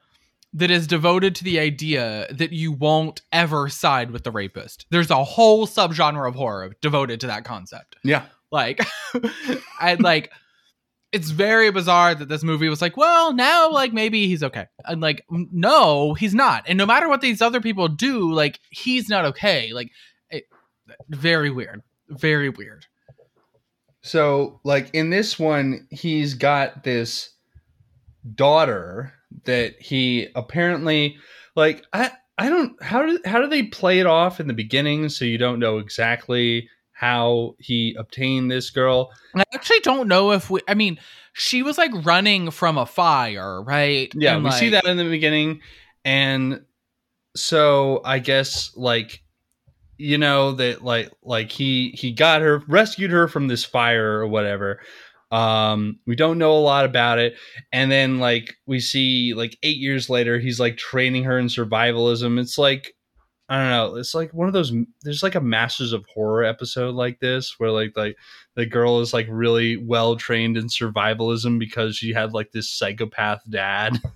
that 0.55 0.71
is 0.71 0.87
devoted 0.87 1.35
to 1.35 1.45
the 1.45 1.59
idea 1.59 2.27
that 2.31 2.53
you 2.53 2.73
won't 2.73 3.23
ever 3.33 3.69
side 3.71 4.11
with 4.11 4.23
the 4.23 4.31
rapist. 4.31 4.85
There's 4.91 5.11
a 5.11 5.25
whole 5.25 5.67
subgenre 5.67 6.29
of 6.29 6.35
horror 6.35 6.73
devoted 6.83 7.21
to 7.21 7.27
that 7.29 7.45
concept. 7.45 7.97
yeah 8.05 8.25
Like, 8.51 8.81
I 9.81 9.95
like. 9.95 10.31
It's 11.13 11.31
very 11.31 11.71
bizarre 11.71 12.15
that 12.15 12.29
this 12.29 12.43
movie 12.43 12.69
was 12.69 12.81
like, 12.83 12.97
well, 12.97 13.33
now 13.35 13.71
like 13.71 13.93
maybe 13.93 14.27
he's 14.27 14.43
okay, 14.43 14.67
and 14.87 15.01
like, 15.01 15.25
no, 15.31 16.15
he's 16.15 16.35
not. 16.35 16.65
And 16.67 16.79
no 16.79 16.87
matter 16.87 17.09
what 17.09 17.21
these 17.21 17.43
other 17.43 17.61
people 17.61 17.89
do, 17.89 18.33
like, 18.33 18.59
he's 18.71 19.09
not 19.09 19.25
okay. 19.27 19.73
Like, 19.73 19.91
it, 20.31 20.45
very 21.11 21.51
weird, 21.51 21.83
very 22.09 22.49
weird. 22.49 22.87
so 24.03 24.61
like 24.65 24.91
in 24.95 25.11
this 25.11 25.39
one 25.39 25.87
he's 25.91 26.35
got 26.35 26.83
this 26.83 27.31
daughter 28.35 29.13
that 29.45 29.81
he 29.81 30.29
apparently 30.35 31.17
like 31.57 31.85
i 31.93 32.11
i 32.39 32.49
don't 32.49 32.81
how 32.83 33.05
do 33.07 33.19
how 33.25 33.41
do 33.41 33.47
they 33.49 33.63
play 33.63 34.01
it 34.01 34.07
off 34.07 34.41
in 34.41 34.47
the 34.47 34.55
beginning 34.55 35.09
so 35.09 35.25
you 35.25 35.39
don't 35.39 35.59
know 35.59 35.79
exactly 35.79 36.69
how 37.03 37.57
he 37.59 37.97
obtained 37.99 38.49
this 38.49 38.71
girl 38.71 39.11
And 39.35 39.43
I 39.43 39.45
actually 39.53 39.81
don't 39.81 40.07
know 40.07 40.31
if 40.31 40.49
we. 40.49 40.61
I 40.69 40.75
mean, 40.75 41.01
she 41.33 41.63
was 41.63 41.77
like 41.77 41.91
running 42.05 42.53
from 42.53 42.79
a 42.79 42.87
fire, 42.87 43.61
right? 43.61 44.11
Yeah, 44.15 44.37
And, 44.37 44.45
we 44.45 44.53
see 44.53 44.71
that 44.71 44.85
in 44.85 44.97
the 44.97 45.05
beginning, 45.05 45.61
and 46.05 46.63
so 47.35 48.01
I 48.05 48.21
guess 48.21 48.71
like 48.77 49.21
you 49.99 50.17
know 50.17 50.53
that 50.53 50.85
like 50.85 51.11
like 51.23 51.51
he 51.51 51.91
he 51.91 52.13
got 52.13 52.41
her 52.41 52.63
rescued 52.69 53.11
her 53.11 53.27
from 53.27 53.49
this 53.49 53.65
fire 53.65 54.21
or 54.21 54.29
whatever. 54.29 54.81
Um, 55.33 55.99
we 56.07 56.15
don't 56.15 56.39
know 56.39 56.53
a 56.53 56.61
lot 56.61 56.85
about 56.85 57.19
it, 57.19 57.35
and 57.73 57.91
then 57.91 58.21
like 58.21 58.55
we 58.67 58.79
see 58.79 59.35
like 59.35 59.59
eight 59.65 59.79
years 59.79 60.09
later, 60.09 60.39
he's 60.39 60.61
like 60.61 60.77
training 60.77 61.25
her 61.25 61.37
in 61.37 61.47
survivalism. 61.47 62.39
It's 62.39 62.59
like 62.59 62.95
I 63.53 63.57
don't 63.59 63.69
know. 63.69 63.97
It's 63.97 64.15
like 64.15 64.33
one 64.33 64.47
of 64.47 64.55
those. 64.55 64.73
There's 65.03 65.23
like 65.23 65.35
a 65.35 65.41
Masters 65.41 65.93
of 65.93 66.07
Horror 66.07 66.43
episode 66.43 66.95
like 66.95 67.21
this 67.21 67.61
where 67.61 67.71
like 67.71 67.95
like 67.99 68.17
the 68.55 68.65
girl 68.65 69.01
is 69.01 69.13
like 69.13 69.27
really 69.29 69.77
well 69.77 70.17
trained 70.17 70.57
in 70.57 70.69
survivalism 70.69 71.59
because 71.59 71.95
she 71.95 72.15
had 72.15 72.33
like 72.33 72.51
this 72.53 72.71
psychopath 72.71 73.43
dad. 73.51 74.01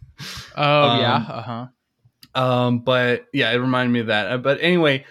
Oh 0.56 0.88
Um, 0.88 1.00
yeah, 1.02 1.16
uh 1.16 1.42
huh. 1.42 2.42
Um, 2.42 2.78
but 2.78 3.26
yeah, 3.34 3.50
it 3.52 3.56
reminded 3.56 3.92
me 3.92 4.00
of 4.00 4.06
that. 4.06 4.28
Uh, 4.32 4.38
But 4.38 4.58
anyway, 4.62 5.04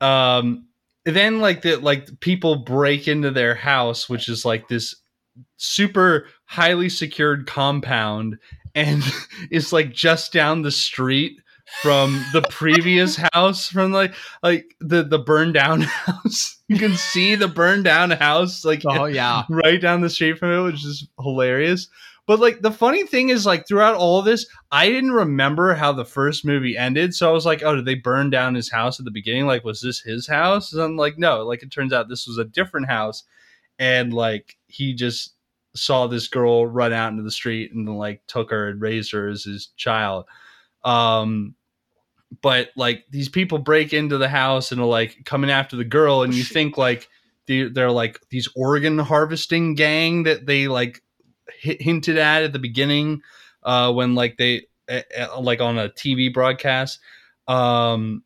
um, 0.00 0.68
then 1.04 1.40
like 1.40 1.62
the 1.62 1.74
like 1.78 2.20
people 2.20 2.54
break 2.54 3.08
into 3.08 3.32
their 3.32 3.56
house, 3.56 4.08
which 4.08 4.28
is 4.28 4.44
like 4.44 4.68
this 4.68 4.94
super 5.56 6.28
highly 6.44 6.88
secured 6.88 7.48
compound, 7.48 8.38
and 8.76 9.02
it's 9.50 9.72
like 9.72 9.92
just 9.92 10.32
down 10.32 10.62
the 10.62 10.70
street 10.70 11.40
from 11.82 12.24
the 12.32 12.42
previous 12.42 13.16
house 13.32 13.68
from 13.68 13.92
like 13.92 14.14
like 14.42 14.74
the 14.80 15.02
the 15.02 15.18
burned 15.18 15.54
down 15.54 15.80
house 15.82 16.56
you 16.68 16.78
can 16.78 16.94
see 16.94 17.34
the 17.34 17.48
burned 17.48 17.84
down 17.84 18.10
house 18.10 18.64
like 18.64 18.82
Oh 18.86 19.04
yeah. 19.06 19.44
right 19.48 19.80
down 19.80 20.00
the 20.00 20.10
street 20.10 20.38
from 20.38 20.52
it, 20.52 20.62
which 20.62 20.84
is 20.84 21.08
hilarious. 21.20 21.88
But 22.26 22.40
like 22.40 22.60
the 22.60 22.72
funny 22.72 23.06
thing 23.06 23.28
is, 23.28 23.46
like 23.46 23.68
throughout 23.68 23.94
all 23.94 24.18
of 24.18 24.24
this, 24.24 24.46
I 24.72 24.88
didn't 24.88 25.12
remember 25.12 25.74
how 25.74 25.92
the 25.92 26.04
first 26.04 26.44
movie 26.44 26.76
ended. 26.76 27.14
So 27.14 27.28
I 27.28 27.32
was 27.32 27.46
like, 27.46 27.62
oh, 27.62 27.76
did 27.76 27.84
they 27.84 27.94
burn 27.94 28.30
down 28.30 28.56
his 28.56 28.70
house 28.70 28.98
at 28.98 29.04
the 29.04 29.12
beginning? 29.12 29.46
Like, 29.46 29.64
was 29.64 29.80
this 29.80 30.00
his 30.00 30.26
house? 30.26 30.72
And 30.72 30.82
I'm 30.82 30.96
like, 30.96 31.18
no. 31.18 31.44
Like 31.44 31.62
it 31.62 31.70
turns 31.70 31.92
out 31.92 32.08
this 32.08 32.26
was 32.26 32.38
a 32.38 32.44
different 32.44 32.88
house, 32.88 33.22
and 33.78 34.12
like 34.12 34.56
he 34.66 34.92
just 34.92 35.34
saw 35.76 36.06
this 36.08 36.26
girl 36.26 36.66
run 36.66 36.92
out 36.92 37.12
into 37.12 37.22
the 37.22 37.30
street 37.30 37.72
and 37.72 37.88
like 37.96 38.22
took 38.26 38.50
her 38.50 38.68
and 38.68 38.80
raised 38.80 39.12
her 39.12 39.28
as 39.28 39.44
his 39.44 39.68
child. 39.76 40.24
Um, 40.86 41.54
but 42.42 42.70
like 42.76 43.04
these 43.10 43.28
people 43.28 43.58
break 43.58 43.92
into 43.92 44.18
the 44.18 44.28
house 44.28 44.72
and 44.72 44.80
are 44.80 44.86
like 44.86 45.24
coming 45.24 45.50
after 45.50 45.76
the 45.76 45.84
girl, 45.84 46.22
and 46.22 46.34
you 46.34 46.44
think 46.44 46.78
like 46.78 47.08
they're, 47.46 47.68
they're 47.68 47.90
like 47.90 48.20
these 48.30 48.48
organ 48.54 48.98
harvesting 48.98 49.74
gang 49.74 50.24
that 50.24 50.46
they 50.46 50.68
like 50.68 51.02
hi- 51.62 51.76
hinted 51.80 52.18
at 52.18 52.42
at 52.42 52.52
the 52.52 52.58
beginning 52.58 53.22
uh 53.62 53.92
when 53.92 54.14
like 54.14 54.36
they 54.36 54.66
uh, 54.88 55.00
uh, 55.18 55.40
like 55.40 55.60
on 55.60 55.78
a 55.78 55.88
tv 55.88 56.32
broadcast. 56.32 57.00
Um 57.48 58.22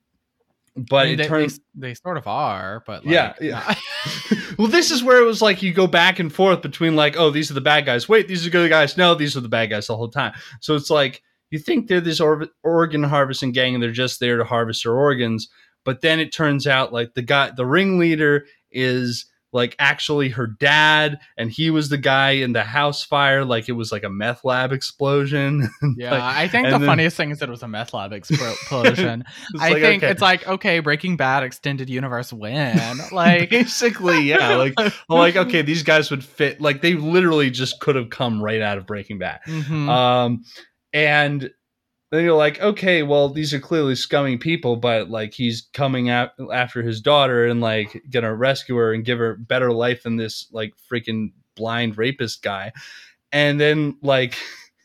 but 0.77 0.97
I 0.97 1.05
mean, 1.05 1.15
it 1.15 1.17
they, 1.17 1.29
turns 1.29 1.59
they, 1.75 1.89
they 1.89 1.95
sort 1.95 2.17
of 2.17 2.27
are, 2.27 2.83
but 2.87 3.05
like, 3.05 3.13
Yeah, 3.13 3.35
yeah. 3.41 3.75
well 4.59 4.69
this 4.69 4.91
is 4.91 5.03
where 5.03 5.21
it 5.21 5.27
was 5.27 5.43
like 5.43 5.63
you 5.63 5.73
go 5.75 5.87
back 5.87 6.19
and 6.19 6.33
forth 6.33 6.63
between 6.63 6.97
like 6.97 7.17
oh 7.17 7.31
these 7.31 7.51
are 7.51 7.55
the 7.55 7.61
bad 7.61 7.87
guys. 7.87 8.09
Wait 8.09 8.29
these 8.29 8.43
are 8.43 8.45
the 8.45 8.51
good 8.51 8.71
guys. 8.71 8.97
No 8.97 9.15
these 9.15 9.37
are 9.37 9.41
the 9.41 9.49
bad 9.49 9.67
guys 9.71 9.87
the 9.87 9.97
whole 9.97 10.09
time. 10.09 10.33
So 10.61 10.75
it's 10.75 10.91
like 10.91 11.23
you 11.51 11.59
think 11.59 11.89
they're 11.89 12.01
this 12.01 12.21
or- 12.21 12.49
organ 12.63 13.03
harvesting 13.03 13.53
gang 13.53 13.75
and 13.75 13.83
they're 13.83 13.91
just 13.93 14.21
there 14.21 14.37
to 14.39 14.45
harvest 14.45 14.85
their 14.85 14.95
organs 14.95 15.49
but 15.85 16.01
then 16.01 16.21
it 16.21 16.33
turns 16.33 16.67
out 16.67 16.93
like 16.93 17.15
the 17.15 17.23
guy 17.23 17.51
the 17.57 17.67
ringleader 17.67 18.45
is 18.71 19.27
like 19.53 19.75
actually 19.81 20.29
her 20.29 20.47
dad 20.47 21.19
and 21.37 21.51
he 21.51 21.71
was 21.71 21.89
the 21.89 21.99
guy 21.99 22.31
in 22.31 22.53
the 22.53 22.63
house 22.63 23.03
fire 23.03 23.45
like 23.45 23.69
it 23.69 23.73
was 23.73 23.91
like 23.91 24.05
a 24.05 24.09
meth 24.09 24.45
lab 24.45 24.71
explosion 24.71 25.69
Yeah, 25.97 26.13
Like, 26.13 26.23
I 26.23 26.47
think 26.47 26.67
the 26.67 26.79
then- 26.79 26.87
funnious 26.87 27.17
thing 27.17 27.31
is 27.31 27.41
that 27.41 27.49
it 27.49 27.51
was 27.51 27.65
a 27.65 27.69
meth 27.69 27.93
lab 27.93 28.13
explosion. 28.13 29.25
I 29.59 29.71
like, 29.73 29.83
think 29.83 30.03
okay. 30.05 30.13
it's 30.13 30.23
like 30.23 30.47
okay, 30.47 30.79
Breaking 30.79 31.17
Bad 31.17 31.43
extended 31.43 31.91
universe 31.91 32.33
win. 32.33 32.79
Like 33.11 33.51
basically 33.51 34.21
yeah 34.21 34.55
like 34.55 34.75
like 35.09 35.35
okay 35.35 35.63
these 35.63 35.83
guys 35.83 36.13
would 36.13 36.23
fit 36.23 36.61
like 36.61 36.81
they 36.81 36.95
literally 36.95 37.51
just 37.51 37.81
could 37.81 37.97
have 37.97 38.09
come 38.09 38.41
right 38.41 38.61
out 38.61 38.79
of 38.79 38.87
breaking 38.87 39.19
bad 39.19 39.41
mhm. 39.49 39.89
um 39.89 40.45
and 40.93 41.51
then 42.11 42.25
you're 42.25 42.37
like 42.37 42.61
okay 42.61 43.03
well 43.03 43.29
these 43.29 43.55
are 43.55 43.61
clearly 43.61 43.95
scummy 43.95 44.37
people 44.37 44.77
but 44.77 45.09
like 45.09 45.33
he's 45.33 45.69
coming 45.73 46.09
out 46.09 46.31
after 46.53 46.83
his 46.83 47.01
daughter 47.01 47.47
and 47.47 47.61
like 47.61 48.03
gonna 48.11 48.35
rescue 48.35 48.77
her 48.77 48.93
and 48.93 49.05
give 49.05 49.19
her 49.19 49.37
better 49.37 49.73
life 49.73 50.03
than 50.03 50.17
this 50.17 50.49
like 50.53 50.73
freaking 50.91 51.31
blind 51.61 51.99
rapist 51.99 52.43
guy. 52.43 52.73
And 53.33 53.61
then 53.61 53.97
like 54.03 54.37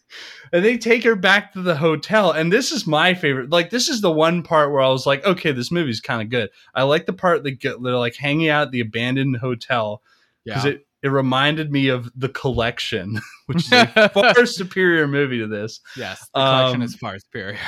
and 0.53 0.63
they 0.63 0.77
take 0.77 1.03
her 1.03 1.15
back 1.15 1.53
to 1.53 1.61
the 1.61 1.75
hotel. 1.75 2.31
And 2.31 2.51
this 2.51 2.71
is 2.71 2.85
my 2.85 3.13
favorite 3.13 3.49
like 3.49 3.69
this 3.69 3.87
is 3.89 4.01
the 4.01 4.11
one 4.11 4.43
part 4.43 4.71
where 4.71 4.81
i 4.81 4.89
was 4.89 5.05
like 5.05 5.25
okay 5.25 5.51
this 5.51 5.71
movie's 5.71 6.01
kind 6.01 6.21
of 6.21 6.29
good. 6.29 6.49
I 6.75 6.83
like 6.83 7.05
the 7.05 7.13
part 7.13 7.43
that 7.43 7.59
get, 7.59 7.81
they're 7.81 7.95
like 7.95 8.15
hanging 8.15 8.49
out 8.49 8.67
at 8.67 8.71
the 8.71 8.81
abandoned 8.81 9.37
hotel 9.37 10.03
because 10.43 10.65
yeah. 10.65 10.71
it 10.71 10.84
it 11.05 11.09
reminded 11.09 11.71
me 11.71 11.87
of 11.87 12.11
the 12.15 12.29
collection 12.29 13.21
which 13.45 13.65
is 13.65 13.71
a 13.71 14.09
far 14.13 14.45
superior 14.47 15.07
movie 15.07 15.37
to 15.37 15.47
this 15.47 15.79
yes, 15.95 16.19
the 16.33 16.39
collection 16.39 16.81
um, 16.81 16.81
is 16.81 16.95
far 16.95 17.19
superior. 17.19 17.59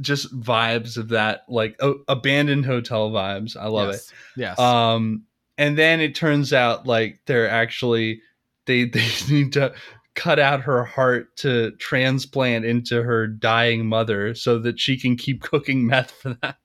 just 0.00 0.36
vibes 0.38 0.96
of 0.96 1.10
that 1.10 1.42
like 1.48 1.76
o- 1.80 2.00
abandoned 2.08 2.66
hotel 2.66 3.10
vibes 3.10 3.56
i 3.56 3.66
love 3.66 3.92
yes. 3.92 4.12
Yes. 4.36 4.58
it 4.58 4.62
um 4.62 5.22
and 5.56 5.78
then 5.78 6.00
it 6.00 6.16
turns 6.16 6.52
out 6.52 6.86
like 6.86 7.20
they're 7.26 7.48
actually 7.48 8.22
they 8.66 8.84
they 8.86 9.06
need 9.30 9.52
to 9.52 9.72
cut 10.16 10.40
out 10.40 10.62
her 10.62 10.84
heart 10.84 11.36
to 11.36 11.70
transplant 11.72 12.64
into 12.64 13.04
her 13.04 13.28
dying 13.28 13.86
mother 13.86 14.34
so 14.34 14.58
that 14.58 14.80
she 14.80 14.98
can 14.98 15.16
keep 15.16 15.42
cooking 15.42 15.86
meth 15.86 16.10
for 16.10 16.36
that 16.42 16.56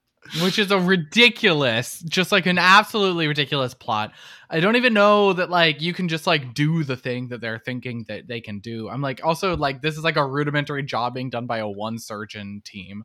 which 0.41 0.57
is 0.59 0.71
a 0.71 0.79
ridiculous, 0.79 1.99
just 2.01 2.31
like 2.31 2.45
an 2.45 2.57
absolutely 2.57 3.27
ridiculous 3.27 3.73
plot. 3.73 4.13
I 4.49 4.59
don't 4.59 4.75
even 4.75 4.93
know 4.93 5.33
that 5.33 5.49
like 5.49 5.81
you 5.81 5.93
can 5.93 6.07
just 6.07 6.27
like 6.27 6.53
do 6.53 6.83
the 6.83 6.95
thing 6.97 7.29
that 7.29 7.41
they're 7.41 7.59
thinking 7.59 8.05
that 8.07 8.27
they 8.27 8.41
can 8.41 8.59
do. 8.59 8.89
I'm 8.89 9.01
like 9.01 9.23
also 9.23 9.57
like 9.57 9.81
this 9.81 9.97
is 9.97 10.03
like 10.03 10.15
a 10.17 10.25
rudimentary 10.25 10.83
job 10.83 11.13
being 11.13 11.29
done 11.29 11.47
by 11.47 11.59
a 11.59 11.67
one 11.67 11.97
surgeon 11.99 12.62
team. 12.63 13.03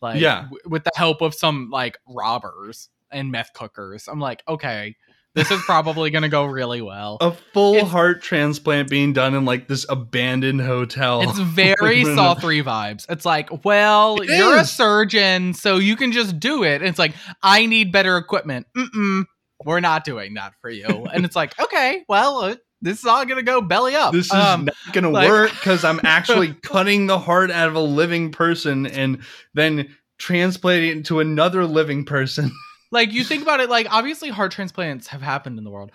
Like 0.00 0.20
Yeah. 0.20 0.42
w- 0.42 0.62
with 0.66 0.84
the 0.84 0.92
help 0.94 1.20
of 1.20 1.34
some 1.34 1.70
like 1.70 1.98
robbers 2.08 2.88
and 3.10 3.30
meth 3.30 3.52
cookers. 3.54 4.08
I'm 4.08 4.20
like, 4.20 4.42
okay, 4.48 4.96
this 5.34 5.50
is 5.50 5.60
probably 5.62 6.10
gonna 6.10 6.28
go 6.28 6.44
really 6.44 6.82
well. 6.82 7.18
A 7.20 7.32
full 7.52 7.74
It's- 7.74 7.90
heart 7.90 8.22
transplant 8.22 8.88
being 8.88 9.12
done 9.12 9.34
in 9.34 9.44
like 9.44 9.68
this 9.68 9.86
abandoned 9.88 10.60
hotel. 10.60 11.22
It's 11.22 11.38
very 11.38 12.04
Saw 12.04 12.34
3 12.34 12.62
vibes. 12.62 13.06
It's 13.08 13.24
like, 13.24 13.64
well, 13.64 14.20
It 14.20 14.28
you're 14.30 14.56
a 14.58 14.64
surgeon, 14.64 15.54
so 15.54 15.76
you 15.76 15.94
can 15.96 16.12
just 16.12 16.40
do 16.40 16.64
it. 16.64 16.76
And 16.76 16.86
it's 16.86 16.98
like, 16.98 17.12
I 17.42 17.66
need 17.66 17.92
better 17.92 18.16
equipment. 18.16 18.66
Mm-mm, 18.76 19.24
we're 19.64 19.80
not 19.80 20.04
doing 20.04 20.34
that 20.34 20.54
for 20.60 20.70
you. 20.70 20.84
and 20.86 21.24
it's 21.24 21.36
like, 21.36 21.58
okay, 21.60 22.04
well, 22.08 22.38
uh, 22.40 22.56
this 22.80 23.00
is 23.00 23.04
all 23.06 23.24
going 23.24 23.38
to 23.38 23.42
go 23.42 23.60
belly 23.60 23.96
up. 23.96 24.12
This 24.12 24.26
is 24.26 24.32
Um, 24.32 24.66
not 24.66 24.74
gonna 24.92 25.10
like- 25.10 25.28
work 25.28 25.50
because 25.50 25.84
I'm 25.84 26.00
actually 26.04 26.54
cutting 26.62 27.06
the 27.08 27.18
heart 27.18 27.50
out 27.50 27.68
of 27.68 27.74
a 27.74 27.80
living 27.80 28.30
person 28.30 28.86
and 28.86 29.18
then 29.54 29.94
transplanting 30.18 30.90
it 30.90 30.96
into 30.98 31.18
another 31.20 31.64
living 31.66 32.04
person. 32.04 32.52
like, 32.90 33.12
you 33.12 33.24
think 33.24 33.42
about 33.42 33.60
it, 33.60 33.68
like, 33.68 33.86
obviously, 33.90 34.28
heart 34.30 34.52
transplants 34.52 35.08
have 35.08 35.22
happened 35.22 35.58
in 35.58 35.64
the 35.64 35.70
world. 35.70 35.90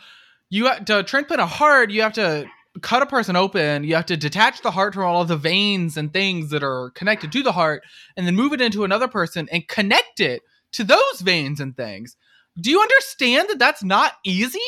You 0.49 0.65
have 0.67 0.85
to 0.85 1.03
transplant 1.03 1.41
a 1.41 1.45
heart, 1.47 1.89
you 1.91 2.01
have 2.03 2.13
to 2.13 2.45
cut 2.81 3.01
a 3.01 3.05
person 3.05 3.35
open, 3.35 3.83
you 3.83 3.95
have 3.95 4.05
to 4.07 4.17
detach 4.17 4.61
the 4.61 4.71
heart 4.71 4.93
from 4.93 5.03
all 5.05 5.21
of 5.21 5.27
the 5.27 5.37
veins 5.37 5.95
and 5.97 6.11
things 6.11 6.49
that 6.51 6.63
are 6.63 6.89
connected 6.91 7.31
to 7.31 7.43
the 7.43 7.51
heart, 7.51 7.83
and 8.17 8.25
then 8.27 8.35
move 8.35 8.53
it 8.53 8.61
into 8.61 8.83
another 8.83 9.07
person 9.07 9.47
and 9.51 9.67
connect 9.67 10.19
it 10.19 10.41
to 10.73 10.83
those 10.83 11.21
veins 11.21 11.59
and 11.59 11.75
things. 11.77 12.15
Do 12.59 12.69
you 12.69 12.79
understand 12.81 13.49
that 13.49 13.57
that's 13.59 13.83
not 13.83 14.13
easy? 14.23 14.59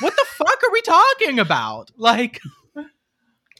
What 0.00 0.14
the 0.16 0.24
fuck 0.36 0.62
are 0.62 0.72
we 0.72 0.80
talking 0.82 1.38
about? 1.38 1.90
Like, 1.96 2.40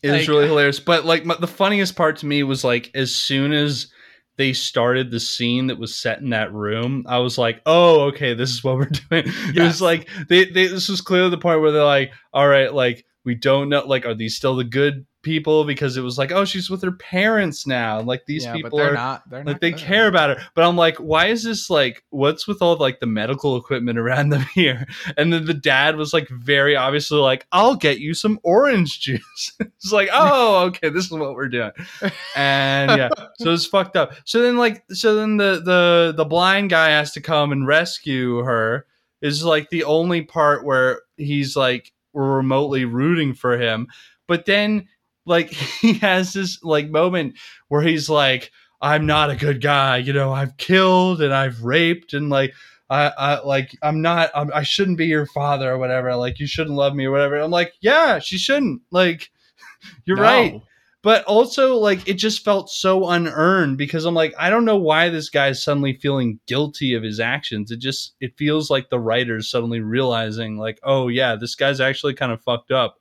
It 0.03 0.11
was 0.11 0.21
Like- 0.21 0.29
really 0.29 0.47
hilarious. 0.47 0.81
But 0.81 1.05
like 1.05 1.25
my, 1.25 1.37
the 1.39 1.47
funniest 1.47 1.97
part 1.97 2.19
to 2.19 2.27
me 2.27 2.43
was 2.43 2.63
like 2.65 2.91
as 2.95 3.15
soon 3.15 3.53
as 3.53 3.89
they 4.37 4.53
started 4.53 5.11
the 5.11 5.21
scene 5.21 5.69
that 5.69 5.79
was 5.79 5.95
set 5.95 6.21
in 6.21 6.31
that 6.31 6.53
room, 6.53 7.05
I 7.09 7.19
was 7.19 7.39
like, 7.39 7.63
"Oh, 7.67 8.03
okay, 8.09 8.35
this 8.35 8.51
is 8.51 8.65
what 8.65 8.77
we're 8.77 8.89
doing." 9.11 9.25
It 9.55 9.63
was 9.63 9.81
like 9.81 10.09
they, 10.29 10.45
they 10.47 10.67
this 10.67 10.89
was 10.89 11.01
clearly 11.01 11.31
the 11.31 11.39
point 11.39 11.61
where 11.61 11.73
they're 11.73 11.85
like, 11.85 12.13
"All 12.33 12.49
right, 12.49 12.73
like 12.73 13.05
we 13.25 13.35
don't 13.35 13.69
know, 13.69 13.87
like 13.87 14.07
are 14.07 14.15
these 14.15 14.37
still 14.37 14.57
the 14.57 14.65
good 14.65 15.07
people?" 15.23 15.65
Because 15.65 15.97
it 15.97 16.03
was 16.03 16.19
like, 16.19 16.33
"Oh, 16.33 16.45
she's 16.45 16.71
with 16.71 16.83
her 16.83 16.93
parents 16.93 17.67
now." 17.67 18.01
Like 18.01 18.27
these 18.27 18.45
yeah, 18.45 18.53
people 18.53 18.71
but 18.71 18.77
they're 18.77 18.91
are 18.91 18.95
not. 18.95 19.31
They're 19.31 19.41
like 19.41 19.47
not 19.55 19.61
they 19.61 19.71
good. 19.71 19.81
care 19.81 20.09
about 20.09 20.31
her 20.31 20.45
but 20.55 20.65
i'm 20.65 20.77
like 20.77 20.97
why 20.97 21.27
is 21.27 21.43
this 21.43 21.71
like 21.71 22.05
what's 22.11 22.47
with 22.47 22.63
all 22.63 22.77
like 22.77 23.01
the 23.01 23.07
medical 23.07 23.57
equipment 23.57 23.99
around 23.99 24.29
them 24.31 24.45
here 24.55 24.87
and 25.17 25.33
then 25.33 25.45
the 25.45 25.55
dad 25.55 25.97
was 25.97 26.13
like 26.13 26.29
very 26.29 26.77
obviously 26.77 27.19
like 27.19 27.47
i'll 27.53 27.77
get 27.77 28.01
you 28.01 28.15
some 28.15 28.39
orange 28.43 29.01
juice 29.01 29.53
it's 29.61 29.93
like 29.93 30.09
oh 30.13 30.65
okay 30.67 30.89
this 30.89 31.05
is 31.05 31.11
what 31.11 31.35
we're 31.35 31.49
doing 31.49 31.73
and 32.37 32.91
yeah 32.91 33.09
so 33.39 33.53
it's 33.53 33.67
fucked 33.67 33.97
up 33.97 34.15
so 34.25 34.43
then 34.43 34.57
like 34.57 34.85
so 34.91 35.15
then 35.15 35.37
the 35.37 35.61
the 35.65 36.15
the 36.17 36.25
blind 36.25 36.71
guy 36.71 36.91
has 36.91 37.13
to 37.13 37.21
come 37.21 37.53
and 37.53 37.67
rescue 37.67 38.39
her 38.39 38.87
is 39.23 39.45
like 39.45 39.71
the 39.71 39.85
only 39.85 40.23
part 40.23 40.65
where 40.65 41.01
he's 41.17 41.57
like 41.57 41.93
remotely 42.15 42.85
rooting 42.85 43.35
for 43.35 43.59
him. 43.59 43.89
But 44.27 44.47
then 44.47 44.89
like 45.27 45.51
he 45.81 45.95
has 45.95 46.33
this 46.33 46.63
like 46.63 46.89
moment 46.91 47.37
where 47.69 47.83
he's 47.83 48.09
like 48.11 48.51
i'm 48.83 49.07
not 49.07 49.31
a 49.31 49.37
good 49.37 49.61
guy 49.63 49.97
you 49.97 50.13
know 50.13 50.33
i've 50.33 50.57
killed 50.59 51.23
and 51.23 51.33
i've 51.33 51.63
raped 51.65 52.13
and 52.13 52.29
like 52.29 52.53
I, 52.91 53.13
I 53.17 53.41
like 53.41 53.75
I'm 53.83 54.03
not 54.03 54.31
I'm, 54.35 54.51
I 54.55 54.63
shouldn't 54.63 54.99
be 54.99 55.07
your 55.07 55.25
father 55.25 55.73
or 55.73 55.79
whatever 55.79 56.15
like 56.17 56.39
you 56.39 56.47
shouldn't 56.47 56.77
love 56.77 56.95
me 56.95 57.07
or 57.07 57.11
whatever. 57.11 57.37
I'm 57.37 57.51
like 57.51 57.73
yeah 57.81 58.19
she 58.19 58.37
shouldn't. 58.37 58.83
Like 58.91 59.31
you're 60.05 60.19
No. 60.19 60.23
right 60.23 60.61
but 61.05 61.23
also 61.27 61.77
like 61.77 62.09
it 62.09 62.15
just 62.15 62.43
felt 62.43 62.71
so 62.71 63.11
unearned 63.11 63.77
because 63.77 64.07
I'm 64.07 64.15
like 64.15 64.35
I 64.39 64.49
don't 64.51 64.65
know 64.65 64.79
why 64.79 65.11
this 65.11 65.29
guy's 65.29 65.63
suddenly 65.63 65.93
feeling 65.93 66.41
guilty 66.47 66.95
of 66.95 67.03
his 67.03 67.21
actions. 67.21 67.71
It 67.71 67.79
just 67.79 68.15
it 68.21 68.39
feels 68.39 68.71
like 68.71 68.89
the 68.89 68.99
writers 68.99 69.51
suddenly 69.51 69.81
realizing 69.81 70.57
like 70.57 70.81
oh 70.83 71.09
yeah 71.09 71.37
this 71.37 71.55
guy's 71.55 71.79
actually 71.79 72.15
kind 72.15 72.33
of 72.33 72.43
fucked 72.43 72.73
up. 72.73 72.97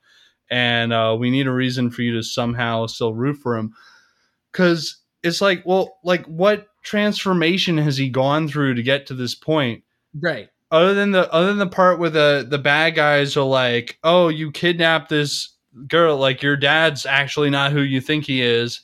And 0.51 0.91
uh, 0.93 1.15
we 1.17 1.31
need 1.31 1.47
a 1.47 1.51
reason 1.51 1.89
for 1.89 2.01
you 2.03 2.13
to 2.15 2.21
somehow 2.21 2.85
still 2.87 3.13
root 3.13 3.37
for 3.37 3.55
him. 3.57 3.73
Because 4.51 4.97
it's 5.23 5.39
like 5.41 5.63
well 5.65 5.97
like 6.03 6.25
what 6.25 6.67
transformation 6.83 7.77
has 7.77 7.95
he 7.95 8.09
gone 8.09 8.49
through 8.49 8.75
to 8.75 8.83
get 8.83 9.07
to 9.07 9.13
this 9.13 9.33
point? 9.33 9.83
Right. 10.19 10.49
other 10.69 10.93
than 10.93 11.11
the 11.11 11.31
other 11.31 11.47
than 11.47 11.57
the 11.57 11.67
part 11.67 11.99
where 11.99 12.09
the 12.09 12.45
the 12.47 12.59
bad 12.59 12.95
guys 12.95 13.37
are 13.37 13.45
like 13.45 13.97
oh 14.03 14.27
you 14.27 14.51
kidnapped 14.51 15.07
this 15.09 15.55
girl 15.87 16.17
like 16.17 16.41
your 16.41 16.57
dad's 16.57 17.05
actually 17.05 17.49
not 17.49 17.71
who 17.71 17.81
you 17.81 18.01
think 18.01 18.25
he 18.25 18.41
is. 18.41 18.81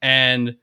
And 0.00 0.56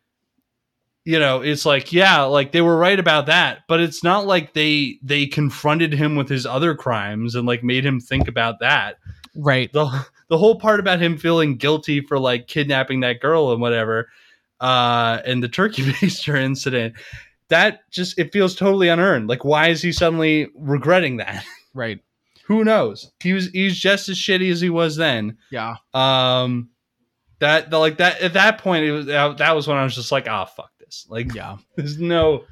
you 1.05 1.17
know 1.17 1.41
it's 1.41 1.65
like 1.65 1.93
yeah 1.93 2.21
like 2.23 2.51
they 2.51 2.62
were 2.62 2.77
right 2.77 2.99
about 2.99 3.25
that. 3.27 3.60
But 3.67 3.79
it's 3.79 4.03
not 4.03 4.27
like 4.27 4.53
they 4.53 4.99
they 5.01 5.25
confronted 5.25 5.93
him 5.93 6.15
with 6.15 6.29
his 6.29 6.45
other 6.45 6.75
crimes 6.75 7.36
and 7.36 7.47
like 7.47 7.63
made 7.63 7.86
him 7.86 7.99
think 7.99 8.27
about 8.27 8.60
that. 8.60 8.97
Right. 9.36 9.71
the 9.73 10.05
the 10.27 10.38
whole 10.38 10.60
part 10.60 10.79
about 10.79 11.01
him 11.01 11.17
feeling 11.17 11.55
guilty 11.55 12.01
for 12.01 12.19
like 12.19 12.47
kidnapping 12.47 12.99
that 12.99 13.19
girl 13.19 13.51
and 13.51 13.62
whatever 13.62 14.10
uh 14.60 15.19
and 15.25 15.41
the 15.41 15.47
turkey 15.47 15.84
baster 15.93 16.38
incident 16.38 16.95
that 17.49 17.89
just 17.91 18.17
it 18.19 18.32
feels 18.32 18.55
totally 18.55 18.89
unearned. 18.89 19.27
Like 19.27 19.43
why 19.43 19.69
is 19.69 19.82
he 19.82 19.91
suddenly 19.91 20.49
regretting 20.55 21.17
that? 21.17 21.43
Right. 21.73 21.99
Who 22.50 22.66
knows 22.66 23.10
he 23.22 23.32
was 23.32 23.48
he's 23.52 23.80
just 23.80 24.10
as 24.10 24.18
shitty 24.18 24.52
as 24.52 24.60
he 24.60 24.70
was 24.70 24.98
then 24.98 25.38
Yeah. 25.52 25.76
um 25.94 26.70
that 27.40 27.70
the, 27.70 27.78
like 27.78 28.00
that 28.00 28.20
at 28.22 28.34
that 28.34 28.58
point 28.58 28.84
it 28.84 28.92
was 28.92 29.06
that 29.06 29.56
was 29.56 29.66
when 29.68 29.78
i 29.78 29.84
was 29.86 29.96
just 29.96 30.12
like 30.12 30.28
oh 30.28 30.46
fuck 30.46 30.72
this 30.80 31.06
like 31.10 31.34
Yeah. 31.34 31.56
there's 31.78 31.98
no 32.00 32.44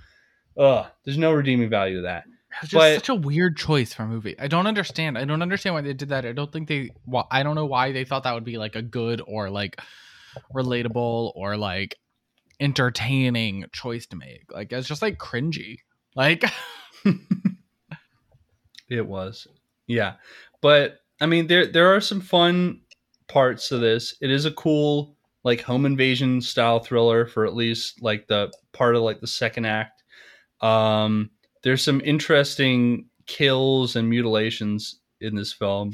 uh 0.57 0.85
there's 1.03 1.17
no 1.17 1.33
redeeming 1.33 1.69
value 1.69 1.97
to 1.97 2.01
that 2.03 2.23
It's 2.61 2.71
just 2.71 2.73
But- 2.79 2.95
such 2.95 3.09
a 3.09 3.15
weird 3.15 3.57
choice 3.57 3.93
for 3.93 4.03
a 4.03 4.07
movie. 4.07 4.35
I 4.39 4.47
don't 4.47 4.65
understand. 4.65 5.17
I 5.17 5.25
don't 5.25 5.41
understand 5.43 5.75
why 5.75 5.81
they 5.81 5.93
did 5.93 6.09
that. 6.09 6.25
I 6.25 6.31
don't 6.31 6.51
think 6.51 6.67
they. 6.67 6.89
Well, 7.05 7.27
I 7.29 7.43
don't 7.43 7.53
know 7.53 7.67
why 7.67 7.91
they 7.91 8.03
thought 8.05 8.23
that 8.23 8.33
would 8.33 8.45
be 8.45 8.57
like 8.57 8.75
a 8.75 8.81
good 8.81 9.21
or 9.27 9.49
like 9.51 9.79
relatable 10.55 11.33
or 11.35 11.55
like 11.57 11.97
entertaining 12.59 13.65
choice 13.73 14.07
to 14.07 14.15
make. 14.15 14.51
Like 14.51 14.71
it's 14.73 14.87
just 14.87 15.03
like 15.03 15.19
cringy. 15.19 15.79
Like 16.15 16.43
It 18.89 19.05
was. 19.05 19.47
Yeah. 19.87 20.13
But 20.61 20.99
I 21.19 21.25
mean 21.25 21.47
there 21.47 21.65
there 21.65 21.95
are 21.95 22.01
some 22.01 22.21
fun 22.21 22.81
parts 23.27 23.69
to 23.69 23.77
this. 23.77 24.15
It 24.21 24.29
is 24.29 24.45
a 24.45 24.51
cool 24.51 25.15
like 25.43 25.61
home 25.61 25.85
invasion 25.85 26.41
style 26.41 26.79
thriller 26.79 27.25
for 27.25 27.45
at 27.45 27.55
least 27.55 28.01
like 28.01 28.27
the 28.27 28.51
part 28.73 28.95
of 28.95 29.01
like 29.01 29.21
the 29.21 29.27
second 29.27 29.65
act. 29.65 30.03
Um 30.61 31.31
there's 31.63 31.83
some 31.83 32.01
interesting 32.01 33.05
kills 33.25 33.95
and 33.95 34.09
mutilations 34.09 34.99
in 35.21 35.35
this 35.35 35.53
film. 35.53 35.93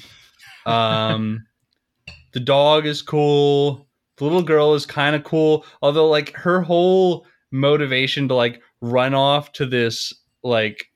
Um 0.65 1.45
the 2.33 2.39
dog 2.39 2.85
is 2.85 3.01
cool. 3.01 3.87
The 4.17 4.25
little 4.25 4.43
girl 4.43 4.73
is 4.73 4.85
kind 4.85 5.15
of 5.15 5.23
cool, 5.23 5.65
although 5.81 6.07
like 6.07 6.33
her 6.33 6.61
whole 6.61 7.25
motivation 7.51 8.27
to 8.27 8.35
like 8.35 8.61
run 8.81 9.13
off 9.13 9.53
to 9.53 9.65
this 9.65 10.13
like 10.43 10.87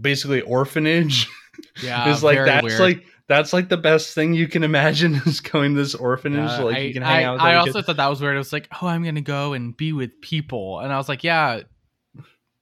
basically 0.00 0.40
orphanage 0.42 1.28
yeah, 1.82 2.10
it's 2.12 2.22
like 2.22 2.38
that's 2.44 2.64
weird. 2.64 2.80
like 2.80 3.04
that's 3.28 3.52
like 3.52 3.68
the 3.68 3.76
best 3.76 4.14
thing 4.14 4.34
you 4.34 4.48
can 4.48 4.62
imagine 4.64 5.14
is 5.26 5.40
going 5.40 5.74
to 5.74 5.80
this 5.80 5.94
orphanage 5.94 6.50
Yeah, 6.50 6.60
like 6.62 6.76
I, 6.76 6.80
you 6.80 6.92
can 6.92 7.02
hang 7.02 7.24
I- 7.24 7.24
out 7.24 7.32
with 7.34 7.42
I 7.42 7.54
also 7.56 7.72
kids. 7.74 7.86
thought 7.86 7.96
that 7.96 8.08
was 8.08 8.20
weird. 8.20 8.34
It 8.34 8.38
was 8.38 8.52
like, 8.52 8.68
oh, 8.82 8.86
I'm 8.86 9.04
gonna 9.04 9.20
go 9.20 9.52
and 9.52 9.76
be 9.76 9.92
with 9.92 10.20
people, 10.20 10.80
and 10.80 10.92
I 10.92 10.96
was 10.96 11.08
like, 11.08 11.22
yeah, 11.24 11.60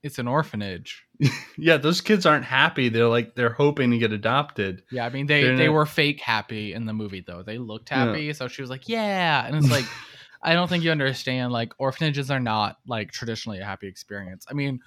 it's 0.02 0.18
an 0.18 0.26
orphanage. 0.28 1.04
yeah 1.58 1.76
those 1.76 2.00
kids 2.00 2.24
aren't 2.24 2.46
happy 2.46 2.88
they're 2.88 3.06
like 3.06 3.34
they're 3.34 3.52
hoping 3.52 3.90
to 3.90 3.98
get 3.98 4.10
adopted 4.10 4.82
Yeah, 4.90 5.04
I 5.04 5.10
mean 5.10 5.26
they 5.26 5.42
They're 5.42 5.56
they 5.58 5.66
not- 5.66 5.74
were 5.74 5.84
fake 5.84 6.18
happy 6.20 6.72
in 6.72 6.86
the 6.86 6.94
movie 6.94 7.22
though. 7.26 7.42
They 7.42 7.58
looked 7.58 7.90
Yeah. 7.90 8.06
happy, 8.06 8.32
so 8.32 8.48
she 8.48 8.62
was 8.62 8.70
like, 8.70 8.88
"Yeah," 8.88 9.46
and 9.46 9.54
it's 9.56 9.70
like, 9.70 9.84
I 10.42 10.54
don't 10.54 10.68
think 10.68 10.82
you 10.84 10.90
understand. 10.90 11.52
Like 11.52 11.74
orphanages 11.78 12.30
are 12.30 12.40
not 12.40 12.78
like 12.86 13.12
traditionally 13.12 13.58
a 13.60 13.64
happy 13.66 13.86
experience. 13.88 14.46
I 14.50 14.54
mean, 14.54 14.80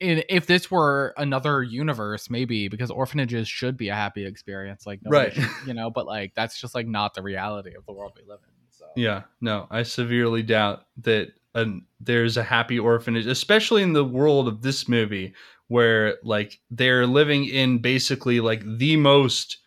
in, 0.00 0.22
if 0.28 0.46
this 0.46 0.70
were 0.70 1.14
another 1.16 1.62
universe, 1.62 2.28
maybe 2.28 2.68
because 2.68 2.90
orphanages 2.90 3.48
should 3.48 3.76
be 3.76 3.88
a 3.88 3.94
happy 3.94 4.26
experience. 4.26 4.86
Like, 4.86 5.00
Right. 5.04 5.32
should- 5.32 5.48
you 5.66 5.74
know, 5.74 5.90
but 5.90 6.06
like 6.06 6.34
that's 6.34 6.60
just 6.60 6.74
like 6.74 6.86
not 6.86 7.14
the 7.14 7.22
reality 7.22 7.74
of 7.76 7.86
the 7.86 7.92
world 7.92 8.12
we 8.16 8.22
live 8.28 8.40
in. 8.42 8.50
So 8.70 8.86
yeah 8.96 9.22
no 9.40 9.68
i 9.70 9.84
severely 9.84 10.42
doubt 10.42 10.84
that 10.98 11.28
an 11.54 11.86
there's 12.00 12.36
a 12.36 12.42
happy 12.42 12.76
orphanage 12.78 13.24
especially 13.24 13.82
in 13.84 13.92
the 13.92 14.04
world 14.04 14.48
of 14.48 14.62
this 14.62 14.88
movie 14.88 15.32
where 15.68 16.16
like 16.24 16.58
they're 16.72 17.06
living 17.06 17.44
in 17.44 17.78
basically 17.78 18.40
like 18.40 18.62
the 18.78 18.96
most 18.96 19.58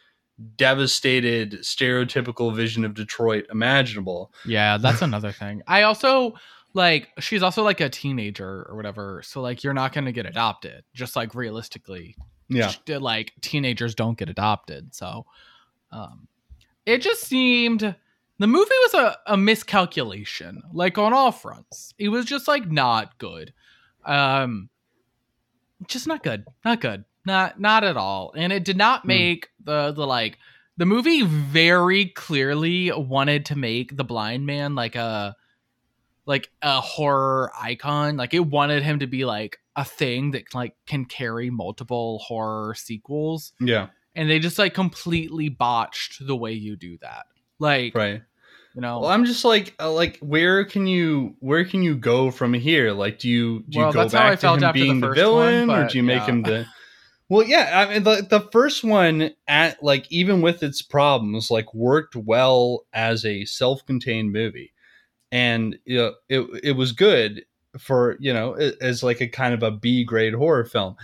devastated 0.58 1.54
stereotypical 1.62 2.54
vision 2.56 2.84
of 2.86 2.94
detroit 2.94 3.46
imaginable 3.52 4.34
Yeah, 4.46 4.78
that's 4.78 5.02
another 5.02 5.32
thing. 5.32 5.62
I 5.68 5.84
also 5.84 6.34
like 6.74 7.10
she's 7.20 7.42
also 7.44 7.64
like 7.64 7.82
a 7.82 7.90
teenager 7.90 8.66
or 8.70 8.76
whatever. 8.76 9.22
So 9.24 9.42
like 9.42 9.64
you're 9.64 9.74
not 9.74 9.94
gonna 9.94 10.12
get 10.12 10.26
adopted. 10.26 10.84
Just 10.94 11.16
like 11.16 11.34
realistically, 11.36 12.16
Yeah. 12.50 12.70
sh- 12.70 12.80
like 12.88 13.34
teenagers 13.42 13.96
don't 13.96 14.18
get 14.18 14.30
adopted. 14.30 14.94
So 14.94 15.26
um 15.92 16.28
it 16.86 17.02
just 17.02 17.22
seemed 17.24 17.96
the 18.40 18.48
movie 18.48 18.70
was 18.84 18.94
a, 18.94 19.18
a 19.26 19.36
miscalculation, 19.38 20.62
like 20.72 20.98
on 20.98 21.12
all 21.14 21.32
fronts. 21.32 21.94
It 21.98 22.10
was 22.10 22.26
just 22.26 22.48
like 22.48 22.70
not 22.70 23.18
good. 23.18 23.54
Um 24.06 24.70
just 25.88 26.08
not 26.08 26.24
good. 26.24 26.46
Not 26.66 26.82
good. 26.82 27.06
Not 27.26 27.60
not 27.60 27.84
at 27.84 27.98
all. 27.98 28.34
And 28.36 28.54
it 28.54 28.64
did 28.64 28.78
not 28.78 29.02
Hmm. 29.02 29.08
make 29.08 29.50
the 29.64 29.92
the 29.92 30.06
like 30.06 30.38
the 30.78 30.86
movie 30.86 31.24
very 31.24 32.06
clearly 32.06 32.92
wanted 32.92 33.46
to 33.48 33.56
make 33.58 33.98
the 33.98 34.04
blind 34.04 34.46
man 34.46 34.76
like 34.76 34.96
a 34.96 35.36
like 36.28 36.52
a 36.62 36.82
horror 36.82 37.52
icon. 37.60 38.18
Like 38.18 38.34
it 38.34 38.46
wanted 38.46 38.84
him 38.84 39.00
to 39.00 39.08
be 39.08 39.26
like 39.26 39.60
a 39.76 39.86
thing 39.86 40.32
that 40.32 40.54
like 40.54 40.76
can 40.86 41.06
carry 41.06 41.50
multiple 41.50 42.20
horror 42.20 42.76
sequels. 42.76 43.54
Yeah. 43.60 43.88
And 44.14 44.30
they 44.30 44.38
just 44.40 44.60
like 44.60 44.74
completely 44.74 45.50
botched 45.50 46.26
the 46.26 46.36
way 46.36 46.52
you 46.52 46.76
do 46.76 46.98
that. 47.02 47.26
Like 47.60 47.96
Right. 47.96 48.22
you 48.76 48.82
know 48.82 49.00
Well, 49.00 49.10
I'm 49.10 49.26
just 49.26 49.46
like, 49.46 49.74
uh, 49.80 49.92
like, 49.92 50.20
where 50.20 50.66
can 50.66 50.86
you, 50.86 51.36
where 51.40 51.64
can 51.64 51.82
you 51.82 51.96
go 51.96 52.30
from 52.30 52.54
here? 52.54 52.92
Like, 52.92 53.20
do 53.20 53.30
you, 53.30 53.64
do 53.70 53.80
you 53.80 53.86
go 53.86 53.92
that's 53.92 54.14
how 54.14 54.28
I 54.28 54.30
back 54.32 54.40
to 54.40 54.48
him 54.48 54.64
after 54.64 54.80
the 54.80 54.86
being 54.86 55.00
the, 55.00 55.12
villain, 55.12 55.68
one, 55.70 55.80
or 55.80 55.88
do 55.88 55.98
you 55.98 56.04
make 56.04 56.20
yeah. 56.22 56.26
him 56.26 56.44
the? 56.44 56.66
Well, 57.30 57.46
yeah, 57.46 57.86
I 57.86 57.94
mean, 57.94 58.04
the 58.04 58.26
the 58.30 58.48
first 58.54 58.86
one 58.86 59.32
at 59.50 59.84
like 59.84 60.10
even 60.10 60.42
with 60.42 60.64
its 60.64 60.82
problems, 60.82 61.52
like 61.52 61.74
worked 61.74 62.16
well 62.16 62.86
as 62.94 63.26
a 63.26 63.44
self-contained 63.44 64.32
movie, 64.32 64.72
and 65.32 65.78
you 65.86 65.98
know, 65.98 66.14
it 66.30 66.48
it 66.64 66.72
was 66.74 66.92
good 66.92 67.46
for 67.78 68.18
you 68.20 68.34
know 68.34 68.54
as 68.54 69.04
like 69.04 69.22
a 69.22 69.28
kind 69.28 69.54
of 69.54 69.64
a 69.64 69.72
B 69.72 70.04
grade 70.04 70.34
horror 70.34 70.66
film. 70.66 70.96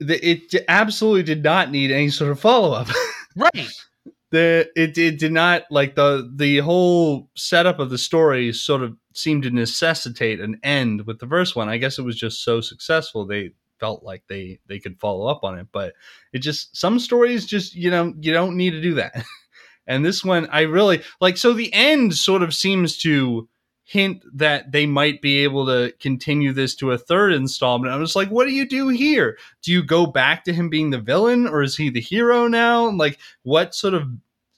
It 0.00 0.54
absolutely 0.68 1.24
did 1.24 1.42
not 1.42 1.70
need 1.70 1.90
any 1.90 2.08
sort 2.08 2.30
of 2.30 2.40
follow 2.40 2.72
up. 2.72 2.88
right. 3.36 3.70
the 4.30 4.70
it, 4.76 4.96
it 4.96 5.18
did 5.18 5.32
not 5.32 5.64
like 5.70 5.94
the 5.94 6.30
the 6.34 6.58
whole 6.58 7.28
setup 7.36 7.78
of 7.78 7.90
the 7.90 7.98
story 7.98 8.52
sort 8.52 8.82
of 8.82 8.96
seemed 9.12 9.42
to 9.42 9.50
necessitate 9.50 10.40
an 10.40 10.58
end 10.62 11.06
with 11.06 11.18
the 11.18 11.26
first 11.26 11.56
one. 11.56 11.68
I 11.68 11.78
guess 11.78 11.98
it 11.98 12.04
was 12.04 12.16
just 12.16 12.44
so 12.44 12.60
successful 12.60 13.26
they 13.26 13.50
felt 13.80 14.02
like 14.04 14.22
they 14.28 14.60
they 14.66 14.78
could 14.78 15.00
follow 15.00 15.26
up 15.26 15.42
on 15.42 15.58
it, 15.58 15.66
but 15.72 15.94
it 16.32 16.38
just 16.38 16.76
some 16.76 16.98
stories 16.98 17.46
just 17.46 17.74
you 17.74 17.90
know 17.90 18.14
you 18.20 18.32
don't 18.32 18.56
need 18.56 18.70
to 18.70 18.80
do 18.80 18.94
that. 18.94 19.24
and 19.86 20.04
this 20.04 20.24
one 20.24 20.46
I 20.50 20.62
really 20.62 21.02
like 21.20 21.36
so 21.36 21.52
the 21.52 21.72
end 21.72 22.14
sort 22.14 22.42
of 22.42 22.54
seems 22.54 22.98
to 22.98 23.48
hint 23.90 24.22
that 24.32 24.70
they 24.70 24.86
might 24.86 25.20
be 25.20 25.38
able 25.40 25.66
to 25.66 25.92
continue 25.98 26.52
this 26.52 26.76
to 26.76 26.92
a 26.92 26.98
third 26.98 27.32
installment. 27.32 27.92
I 27.92 27.96
was 27.96 28.14
like, 28.14 28.28
what 28.28 28.46
do 28.46 28.52
you 28.52 28.64
do 28.64 28.86
here? 28.86 29.36
Do 29.62 29.72
you 29.72 29.82
go 29.82 30.06
back 30.06 30.44
to 30.44 30.52
him 30.52 30.68
being 30.68 30.90
the 30.90 31.00
villain 31.00 31.48
or 31.48 31.60
is 31.60 31.76
he 31.76 31.90
the 31.90 32.00
hero 32.00 32.46
now? 32.46 32.88
Like 32.90 33.18
what 33.42 33.74
sort 33.74 33.94
of 33.94 34.08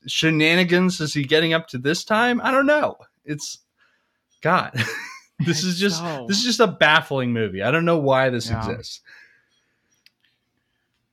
shenanigans 0.07 1.01
is 1.01 1.15
he 1.15 1.25
getting 1.25 1.55
up 1.55 1.67
to 1.69 1.79
this 1.79 2.05
time? 2.05 2.43
I 2.43 2.51
don't 2.51 2.67
know. 2.67 2.99
It's 3.25 3.61
God. 4.43 4.75
this 5.47 5.65
is 5.65 5.79
just 5.79 6.01
So- 6.01 6.27
this 6.29 6.37
is 6.37 6.45
just 6.45 6.61
a 6.61 6.67
baffling 6.67 7.33
movie. 7.33 7.63
I 7.63 7.71
don't 7.71 7.87
know 7.87 7.97
why 7.97 8.29
this 8.29 8.51
Yeah. 8.51 8.59
exists. 8.69 9.01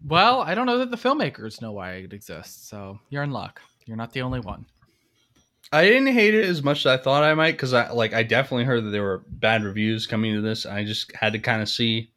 Well, 0.06 0.42
I 0.42 0.56
don't 0.56 0.66
know 0.66 0.80
that 0.80 0.92
the 0.92 0.98
filmmakers 0.98 1.62
know 1.62 1.72
why 1.72 1.94
it 1.94 2.12
exists, 2.12 2.68
so 2.70 3.00
you're 3.10 3.24
in 3.24 3.32
luck. 3.32 3.62
You're 3.86 3.96
not 3.98 4.12
the 4.12 4.24
only 4.24 4.42
one. 4.42 4.66
I 5.72 5.84
didn't 5.86 6.08
hate 6.14 6.34
it 6.34 6.46
as 6.46 6.64
much 6.64 6.80
as 6.80 6.86
I 6.88 6.98
thought 6.98 7.24
I 7.24 7.34
might 7.36 7.52
because 7.52 7.74
I 7.74 7.92
like 7.92 8.14
I 8.14 8.24
definitely 8.24 8.66
heard 8.66 8.84
that 8.86 8.90
there 8.90 9.04
were 9.04 9.24
bad 9.28 9.64
reviews 9.64 10.08
coming 10.08 10.34
to 10.36 10.42
this. 10.42 10.66
I 10.66 10.84
just 10.84 11.14
had 11.16 11.34
to 11.34 11.40
kind 11.40 11.62
of 11.62 11.70
see 11.70 12.12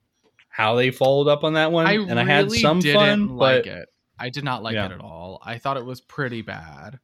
how 0.49 0.75
they 0.75 0.91
followed 0.91 1.29
up 1.29 1.45
on 1.45 1.55
that 1.55 1.73
one, 1.73 1.87
I 1.87 1.93
and 1.93 2.07
really 2.09 2.21
I 2.21 2.25
had 2.25 2.51
some 2.53 2.81
didn't 2.81 2.97
fun, 3.29 3.37
like 3.37 3.65
but 3.65 3.73
it. 3.73 3.89
I 4.19 4.29
did 4.31 4.45
not 4.45 4.63
like 4.63 4.75
Yeah. 4.75 4.87
it 4.87 4.93
at 4.93 5.01
all. 5.01 5.41
I 5.45 5.59
thought 5.59 5.77
it 5.77 5.85
was 5.85 6.01
pretty 6.01 6.43
bad. 6.43 6.99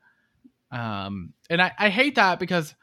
Um, 0.70 1.32
and 1.48 1.60
I, 1.62 1.72
I 1.78 1.88
hate 1.88 2.16
that 2.16 2.38
because 2.38 2.74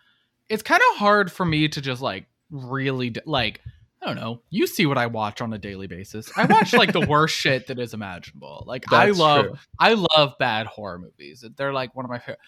it's 0.50 0.64
kind 0.64 0.82
of 0.92 0.98
hard 0.98 1.32
for 1.32 1.46
me 1.46 1.68
to 1.70 1.82
just 1.82 2.02
like 2.02 2.26
really 2.50 3.12
d- 3.12 3.22
like 3.26 3.62
I 4.02 4.08
don't 4.08 4.16
know. 4.18 4.42
You 4.52 4.68
see 4.68 4.86
what 4.86 4.98
I 5.00 5.08
watch 5.08 5.42
on 5.42 5.52
a 5.54 5.58
daily 5.58 5.88
basis. 5.88 6.32
I 6.38 6.46
watch 6.46 6.74
like 6.74 6.94
the 6.94 7.02
worst 7.08 7.36
shit 7.40 7.68
that 7.68 7.80
is 7.80 7.94
imaginable. 7.96 8.64
Like 8.68 8.92
I 8.92 9.10
love 9.12 9.46
true. 9.46 9.56
I 9.80 9.94
love 9.94 10.34
bad 10.38 10.68
horror 10.68 11.00
movies. 11.00 11.44
They're 11.56 11.74
like 11.74 11.96
one 11.96 12.06
of 12.06 12.12
my 12.12 12.20
favorite. 12.20 12.40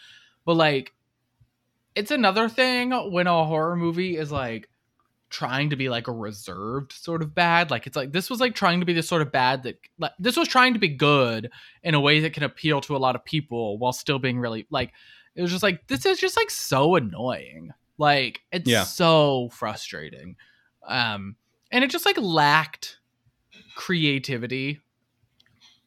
But 0.45 0.55
like 0.55 0.93
it's 1.97 2.11
another 2.11 2.47
thing 2.47 2.91
when 3.11 3.27
a 3.27 3.45
horror 3.45 3.75
movie 3.75 4.15
is 4.17 4.31
like 4.31 4.69
trying 5.29 5.71
to 5.71 5.75
be 5.75 5.89
like 5.89 6.07
a 6.07 6.11
reserved 6.13 6.93
sort 6.93 7.21
of 7.21 7.35
bad. 7.35 7.69
Like 7.71 7.85
it's 7.87 7.97
like 7.97 8.11
this 8.13 8.29
was 8.29 8.39
like 8.39 8.55
trying 8.55 8.79
to 8.79 8.85
be 8.85 8.93
the 8.93 9.03
sort 9.03 9.21
of 9.21 9.31
bad 9.31 9.63
that 9.63 9.77
like 9.99 10.13
this 10.19 10.37
was 10.37 10.47
trying 10.47 10.73
to 10.73 10.79
be 10.79 10.87
good 10.87 11.49
in 11.83 11.95
a 11.95 11.99
way 11.99 12.21
that 12.21 12.33
can 12.33 12.43
appeal 12.43 12.79
to 12.81 12.95
a 12.95 12.97
lot 12.97 13.15
of 13.15 13.25
people 13.25 13.77
while 13.77 13.91
still 13.91 14.19
being 14.19 14.39
really 14.39 14.65
like 14.69 14.93
it 15.35 15.41
was 15.41 15.51
just 15.51 15.63
like 15.63 15.85
this 15.87 16.05
is 16.05 16.19
just 16.19 16.37
like 16.37 16.49
so 16.49 16.95
annoying. 16.95 17.71
Like 17.97 18.41
it's 18.51 18.69
Yeah. 18.69 18.83
so 18.83 19.49
frustrating. 19.51 20.35
Um 20.87 21.35
and 21.71 21.83
it 21.83 21.89
just 21.91 22.05
like 22.05 22.17
lacked 22.17 22.97
creativity. 23.75 24.79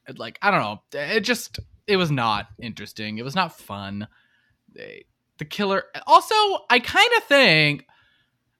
It, 0.06 0.18
like 0.18 0.38
I 0.42 0.50
don't 0.50 0.60
know. 0.60 0.82
It 0.92 1.20
just 1.20 1.60
it 1.86 1.96
was 1.96 2.10
not 2.10 2.48
interesting. 2.60 3.18
It 3.18 3.24
was 3.24 3.34
not 3.34 3.56
fun. 3.58 4.06
They, 4.74 5.04
the 5.40 5.44
killer 5.44 5.84
also 6.06 6.34
I 6.70 6.78
kind 6.78 7.10
of 7.16 7.24
think 7.24 7.86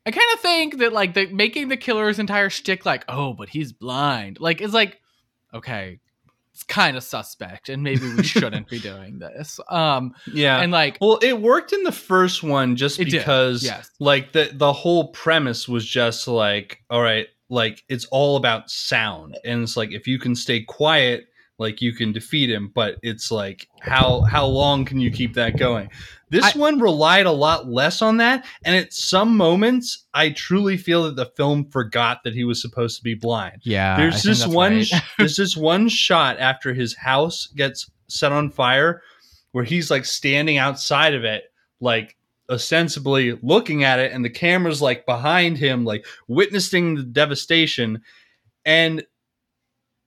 I 0.07 0.11
kind 0.11 0.33
of 0.35 0.41
think 0.41 0.79
that 0.79 0.93
like 0.93 1.15
the 1.15 1.27
making 1.27 1.69
the 1.69 1.77
killer's 1.77 2.19
entire 2.19 2.51
shtick 2.51 2.87
like, 2.87 3.05
oh, 3.09 3.35
but 3.35 3.49
he's 3.49 3.73
blind, 3.73 4.41
like 4.41 4.61
is 4.61 4.73
like, 4.73 4.99
okay, 5.53 6.01
it's 6.55 6.63
kind 6.63 6.97
of 6.97 7.03
suspect, 7.03 7.69
and 7.69 7.83
maybe 7.83 8.13
we 8.15 8.23
shouldn't 8.25 8.69
be 8.69 8.79
doing 8.79 9.19
this. 9.19 9.61
Um, 9.69 10.15
yeah. 10.33 10.61
and 10.61 10.73
like, 10.73 10.97
well, 11.01 11.19
it 11.23 11.41
worked 11.41 11.73
in 11.73 11.83
the 11.85 11.93
first 11.93 12.43
one 12.43 12.77
just 12.77 12.97
did, 12.97 13.11
because, 13.11 13.63
yes. 13.63 13.91
like 13.99 14.33
the 14.33 14.51
the 14.55 14.73
whole 14.73 15.09
premise 15.09 15.69
was 15.69 15.87
just 15.87 16.27
like, 16.27 16.83
all 16.89 17.03
right, 17.03 17.27
like 17.51 17.85
it's 17.91 18.07
all 18.07 18.37
about 18.37 18.71
sound, 18.71 19.37
and 19.45 19.63
it's 19.63 19.77
like 19.77 19.93
if 19.93 20.07
you 20.07 20.19
can 20.19 20.35
stay 20.35 20.63
quiet, 20.63 21.27
like 21.59 21.83
you 21.83 21.93
can 21.93 22.11
defeat 22.11 22.51
him. 22.51 22.73
But 22.75 22.97
it's 23.03 23.31
like 23.31 23.69
how 23.81 24.23
how 24.23 24.47
long 24.47 24.87
can 24.87 24.99
you 24.99 25.11
keep 25.11 25.35
that 25.35 25.59
going? 25.59 25.91
This 26.31 26.55
I- 26.55 26.59
one 26.59 26.79
relied 26.81 27.27
a 27.27 27.31
lot 27.33 27.69
less 27.69 28.01
on 28.03 28.17
that, 28.19 28.47
and 28.65 28.75
at 28.77 28.93
some 28.93 29.37
moments, 29.37 30.07
I 30.15 30.31
truly 30.31 30.77
feel 30.77 31.03
that 31.05 31.17
the 31.17 31.27
film 31.37 31.65
forgot 31.71 32.23
that 32.25 32.35
he 32.35 32.45
was 32.45 32.63
supposed 32.63 32.97
to 32.99 33.03
be 33.03 33.15
blind. 33.15 33.59
yeah, 33.65 33.97
There's 33.97 34.23
this 34.23 34.47
one. 34.47 34.83
sh- 34.85 34.95
there's 35.19 35.37
this 35.37 35.57
one 35.57 35.89
shot 35.89 36.39
after 36.39 36.73
his 36.73 36.95
house 36.97 37.49
gets 37.57 37.91
set 38.09 38.33
on 38.33 38.51
fire, 38.51 39.03
where 39.53 39.65
he's 39.65 39.91
like 39.91 40.05
standing 40.05 40.57
outside 40.57 41.15
of 41.15 41.25
it, 41.25 41.45
like 41.81 42.17
ostensibly 42.49 43.33
looking 43.43 43.85
at 43.85 43.99
it, 43.99 44.13
and 44.13 44.25
the 44.25 44.31
camera's 44.31 44.81
like 44.83 45.07
behind 45.07 45.59
him, 45.59 45.85
like 45.85 46.05
witnessing 46.29 46.95
the 46.95 47.03
devastation. 47.03 48.03
And 48.65 49.05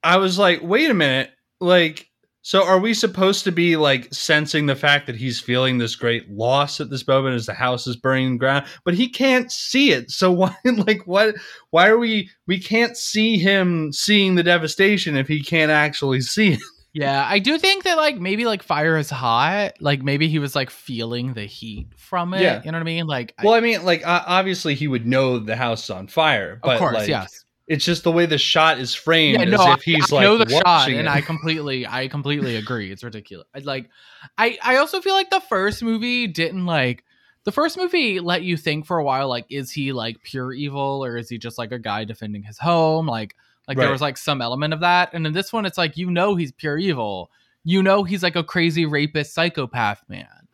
I 0.04 0.18
was 0.18 0.38
like, 0.38 0.62
wait 0.62 0.90
a 0.90 0.94
minute, 0.94 1.32
like. 1.60 2.10
So 2.46 2.62
are 2.66 2.78
we 2.78 2.94
supposed 2.94 3.46
to 3.46 3.54
be 3.54 3.78
like 3.78 4.14
sensing 4.14 4.66
the 4.66 4.76
fact 4.76 5.08
that 5.08 5.16
he's 5.16 5.40
feeling 5.40 5.78
this 5.78 5.96
great 5.96 6.30
loss 6.30 6.82
at 6.82 6.90
this 6.90 7.08
moment 7.08 7.36
as 7.36 7.46
the 7.46 7.54
house 7.54 7.88
is 7.88 7.96
burning 7.96 8.38
ground, 8.38 8.66
but 8.84 8.94
he 8.94 9.08
can't 9.08 9.50
see 9.50 9.92
it. 9.92 10.12
So 10.12 10.30
why 10.42 10.54
like 10.66 11.08
what 11.08 11.36
why 11.72 11.88
are 11.88 11.98
we 11.98 12.30
we 12.46 12.60
can't 12.60 12.98
see 12.98 13.38
him 13.38 13.94
seeing 13.94 14.36
the 14.36 14.44
devastation 14.44 15.16
if 15.16 15.28
he 15.28 15.42
can't 15.42 15.72
actually 15.72 16.20
see 16.20 16.52
it? 16.54 16.60
yeah, 16.94 17.26
I 17.28 17.40
do 17.40 17.58
think 17.58 17.86
that 17.86 17.96
like 17.96 18.18
maybe 18.18 18.44
like 18.44 18.62
fire 18.62 18.98
is 18.98 19.10
hot, 19.10 19.74
like 19.80 20.04
maybe 20.04 20.28
he 20.28 20.38
was 20.40 20.54
like 20.54 20.70
feeling 20.70 21.36
the 21.36 21.46
heat 21.46 21.88
from 21.96 22.34
it. 22.34 22.42
Yeah. 22.42 22.62
You 22.66 22.72
know 22.74 22.78
what 22.78 22.82
I 22.82 22.86
mean? 22.86 23.08
Like, 23.08 23.34
I- 23.40 23.46
Well, 23.46 23.54
I 23.54 23.62
mean, 23.62 23.86
like 23.86 24.06
uh, 24.06 24.24
obviously 24.28 24.76
he 24.76 24.90
would 24.90 25.08
know 25.08 25.40
the 25.40 25.56
house 25.56 25.86
is 25.86 25.90
on 25.92 26.08
fire, 26.08 26.60
but 26.62 26.74
of 26.74 26.80
course, 26.80 26.96
like, 26.96 27.08
yes. 27.08 27.43
It's 27.68 27.86
just 27.86 28.04
the 28.04 28.12
way 28.12 28.26
the 28.26 28.38
shot 28.38 28.80
is 28.80 28.94
framed 28.94 29.40
yeah, 29.40 29.46
as 29.46 29.52
no, 29.52 29.64
I, 29.64 29.74
if 29.74 29.84
he's 29.84 30.12
I 30.12 30.16
like 30.18 30.24
know 30.24 30.38
the 30.38 30.50
shot, 30.50 30.66
watching 30.66 31.00
and. 31.00 31.10
I 31.10 31.22
completely, 31.22 31.88
I 31.88 32.08
completely 32.08 32.58
agree. 32.58 32.92
It's 32.92 33.04
ridiculous. 33.04 33.48
I, 33.56 33.60
like, 33.60 33.90
I, 34.38 34.58
I 34.62 34.78
also 34.78 35.02
feel 35.02 35.14
like 35.14 35.30
the 35.30 35.40
first 35.40 35.82
movie 35.82 36.28
didn't 36.28 36.66
like. 36.66 37.04
The 37.46 37.52
first 37.52 37.78
movie 37.78 38.20
let 38.20 38.44
you 38.44 38.58
think 38.58 38.86
for 38.86 38.98
a 38.98 39.04
while, 39.04 39.28
like, 39.28 39.46
is 39.50 39.72
he 39.72 39.92
like 39.92 40.24
pure 40.24 40.54
evil 40.54 41.04
or 41.04 41.18
is 41.18 41.30
he 41.30 41.38
just 41.38 41.58
like 41.58 41.72
a 41.72 41.80
guy 41.80 42.06
defending 42.06 42.44
his 42.44 42.58
home? 42.58 43.06
Like, 43.06 43.36
like 43.68 43.78
there 43.78 43.92
was 43.92 44.02
like 44.02 44.18
some 44.18 44.42
element 44.42 44.74
of 44.74 44.82
that, 44.82 45.14
and 45.14 45.26
in 45.26 45.34
this 45.34 45.54
one, 45.54 45.66
it's 45.66 45.78
like 45.78 45.98
you 45.98 46.12
know 46.12 46.36
he's 46.36 46.52
pure 46.52 46.78
evil. 46.78 47.32
You 47.64 47.82
know 47.82 48.04
he's 48.04 48.24
like 48.24 48.36
a 48.36 48.44
crazy 48.44 48.86
rapist 48.86 49.34
psychopath 49.34 50.04
man, 50.10 50.48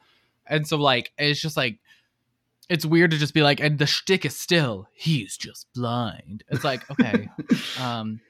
and 0.46 0.68
so 0.68 0.78
like 0.78 1.12
it's 1.18 1.42
just 1.42 1.58
like 1.58 1.80
it's 2.70 2.86
weird 2.86 3.12
to 3.12 3.18
just 3.18 3.34
be 3.34 3.42
like, 3.42 3.60
and 3.60 3.78
the 3.78 3.88
shtick 3.88 4.26
is 4.26 4.36
still 4.36 4.88
he's 4.94 5.38
just 5.38 5.68
blind. 5.74 6.44
It's 6.50 6.64
like 6.64 6.90
okay, 7.00 7.30
um, 7.80 8.22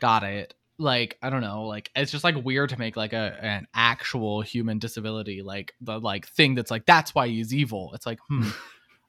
got 0.00 0.22
it. 0.22 0.54
Like 0.78 1.18
I 1.22 1.30
don't 1.30 1.42
know, 1.42 1.64
like 1.64 1.90
it's 1.94 2.10
just 2.10 2.24
like 2.24 2.42
weird 2.42 2.70
to 2.70 2.78
make 2.78 2.96
like 2.96 3.12
a 3.12 3.36
an 3.40 3.66
actual 3.74 4.40
human 4.40 4.78
disability 4.78 5.42
like 5.42 5.74
the 5.80 6.00
like 6.00 6.26
thing 6.26 6.54
that's 6.54 6.70
like 6.70 6.86
that's 6.86 7.14
why 7.14 7.28
he's 7.28 7.52
evil. 7.52 7.92
It's 7.94 8.06
like 8.06 8.18
hmm. 8.28 8.48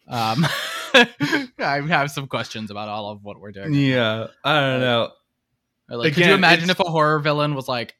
Um, 0.07 0.45
I 1.59 1.81
have 1.87 2.11
some 2.11 2.27
questions 2.27 2.69
about 2.69 2.89
all 2.89 3.11
of 3.11 3.23
what 3.23 3.39
we're 3.39 3.51
doing. 3.51 3.73
yeah, 3.73 4.27
I 4.43 4.59
don't 4.59 4.81
know. 4.81 5.11
Like, 5.89 6.13
could 6.13 6.25
you 6.25 6.33
imagine 6.33 6.69
if 6.69 6.79
a 6.79 6.83
horror 6.83 7.19
villain 7.19 7.55
was 7.55 7.67
like, 7.67 7.95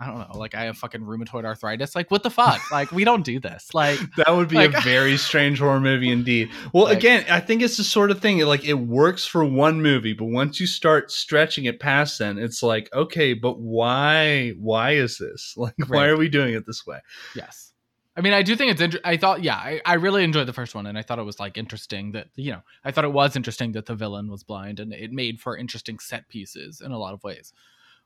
I 0.00 0.06
don't 0.06 0.18
know, 0.18 0.38
like 0.38 0.54
I 0.54 0.64
have 0.64 0.78
fucking 0.78 1.00
rheumatoid 1.00 1.44
arthritis? 1.44 1.96
Like, 1.96 2.10
what 2.10 2.22
the 2.22 2.30
fuck? 2.30 2.60
like, 2.72 2.92
we 2.92 3.02
don't 3.04 3.24
do 3.24 3.40
this. 3.40 3.74
Like, 3.74 3.98
That 4.16 4.30
would 4.34 4.48
be 4.48 4.56
Like- 4.56 4.74
a 4.74 4.80
very 4.82 5.16
strange 5.16 5.58
horror 5.58 5.80
movie 5.80 6.10
indeed. 6.10 6.50
Well, 6.72 6.84
Like- 6.84 6.98
again, 6.98 7.24
I 7.28 7.40
think 7.40 7.62
it's 7.62 7.76
the 7.76 7.84
sort 7.84 8.10
of 8.12 8.20
thing 8.20 8.38
like 8.46 8.64
it 8.64 8.74
works 8.74 9.26
for 9.26 9.44
one 9.44 9.82
movie, 9.82 10.12
but 10.12 10.26
once 10.26 10.60
you 10.60 10.66
start 10.68 11.10
stretching 11.10 11.64
it 11.64 11.80
past, 11.80 12.18
then 12.20 12.38
it's 12.38 12.62
like, 12.62 12.88
okay, 12.94 13.34
but 13.34 13.58
why? 13.58 14.50
Why 14.58 14.92
is 14.92 15.18
this? 15.18 15.54
Like, 15.56 15.74
why 15.88 16.06
are 16.06 16.16
we 16.16 16.28
doing 16.28 16.54
it 16.54 16.64
this 16.66 16.86
way? 16.86 17.00
yes. 17.34 17.72
I 18.16 18.20
mean, 18.20 18.32
I 18.32 18.42
do 18.42 18.56
think 18.56 18.72
it's. 18.72 18.80
Inter- 18.80 18.98
I 19.04 19.16
thought, 19.16 19.44
yeah, 19.44 19.54
I, 19.54 19.80
I 19.86 19.94
really 19.94 20.24
enjoyed 20.24 20.48
the 20.48 20.52
first 20.52 20.74
one, 20.74 20.86
and 20.86 20.98
I 20.98 21.02
thought 21.02 21.20
it 21.20 21.24
was 21.24 21.38
like 21.38 21.56
interesting 21.56 22.10
that 22.12 22.26
you 22.34 22.50
know, 22.50 22.62
I 22.84 22.90
thought 22.90 23.04
it 23.04 23.12
was 23.12 23.36
interesting 23.36 23.70
that 23.72 23.86
the 23.86 23.94
villain 23.94 24.28
was 24.28 24.42
blind, 24.42 24.80
and 24.80 24.92
it 24.92 25.12
made 25.12 25.40
for 25.40 25.56
interesting 25.56 26.00
set 26.00 26.28
pieces 26.28 26.80
in 26.80 26.90
a 26.90 26.98
lot 26.98 27.14
of 27.14 27.22
ways. 27.22 27.52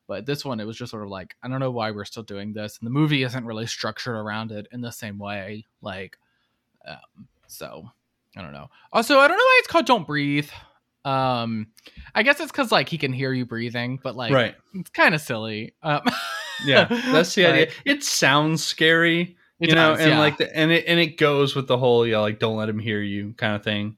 But 0.09 0.27
this 0.27 0.45
one, 0.45 0.61
it 0.61 0.67
was 0.67 0.77
just 0.77 0.91
sort 0.91 1.05
of 1.05 1.09
like, 1.09 1.37
I 1.43 1.49
don't 1.49 1.61
know 1.61 1.71
why 1.71 1.91
we're 1.91 2.05
still 2.05 2.23
doing 2.23 2.53
this, 2.53 2.79
and 2.79 2.87
the 2.87 2.91
movie 2.91 3.23
isn't 3.23 3.45
really 3.45 3.67
structured 3.67 4.17
around 4.17 4.53
it 4.53 4.67
in 4.73 4.81
the 4.81 4.91
same 4.91 5.19
way. 5.19 5.65
Like, 5.81 6.19
um, 6.87 7.29
so 7.47 7.89
I 8.37 8.43
don't 8.43 8.53
know. 8.53 8.69
Also, 8.93 9.19
I 9.19 9.29
don't 9.29 9.37
know 9.37 9.45
why 9.45 9.57
it's 9.61 9.69
called 9.69 9.87
"Don't 9.87 10.07
Breathe." 10.07 10.51
Um, 11.05 11.69
I 12.15 12.23
guess 12.23 12.41
it's 12.41 12.53
because 12.53 12.71
like 12.71 12.89
he 12.89 12.99
can 12.99 13.13
hear 13.13 13.33
you 13.33 13.47
breathing, 13.47 13.99
but 14.03 14.17
like, 14.17 14.33
right? 14.33 14.55
it's 14.75 14.91
kind 14.91 15.15
of 15.15 15.21
silly. 15.21 15.75
Um, 15.83 16.03
Yeah, 16.65 16.85
that's 16.85 17.35
the 17.35 17.47
idea. 17.47 17.69
It 17.85 18.05
sounds 18.05 18.65
scary, 18.65 19.37
you 19.59 19.75
know, 19.75 19.93
does, 19.93 20.01
and 20.01 20.11
yeah. 20.11 20.19
like, 20.19 20.39
the, 20.39 20.57
and 20.57 20.71
it 20.71 20.85
and 20.87 21.01
it 21.01 21.19
goes 21.19 21.55
with 21.55 21.67
the 21.67 21.79
whole, 21.79 22.07
yeah, 22.07 22.19
like, 22.19 22.39
don't 22.39 22.57
let 22.57 22.69
him 22.69 22.79
hear 22.79 23.01
you 23.01 23.35
kind 23.37 23.55
of 23.57 23.63
thing. 23.63 23.97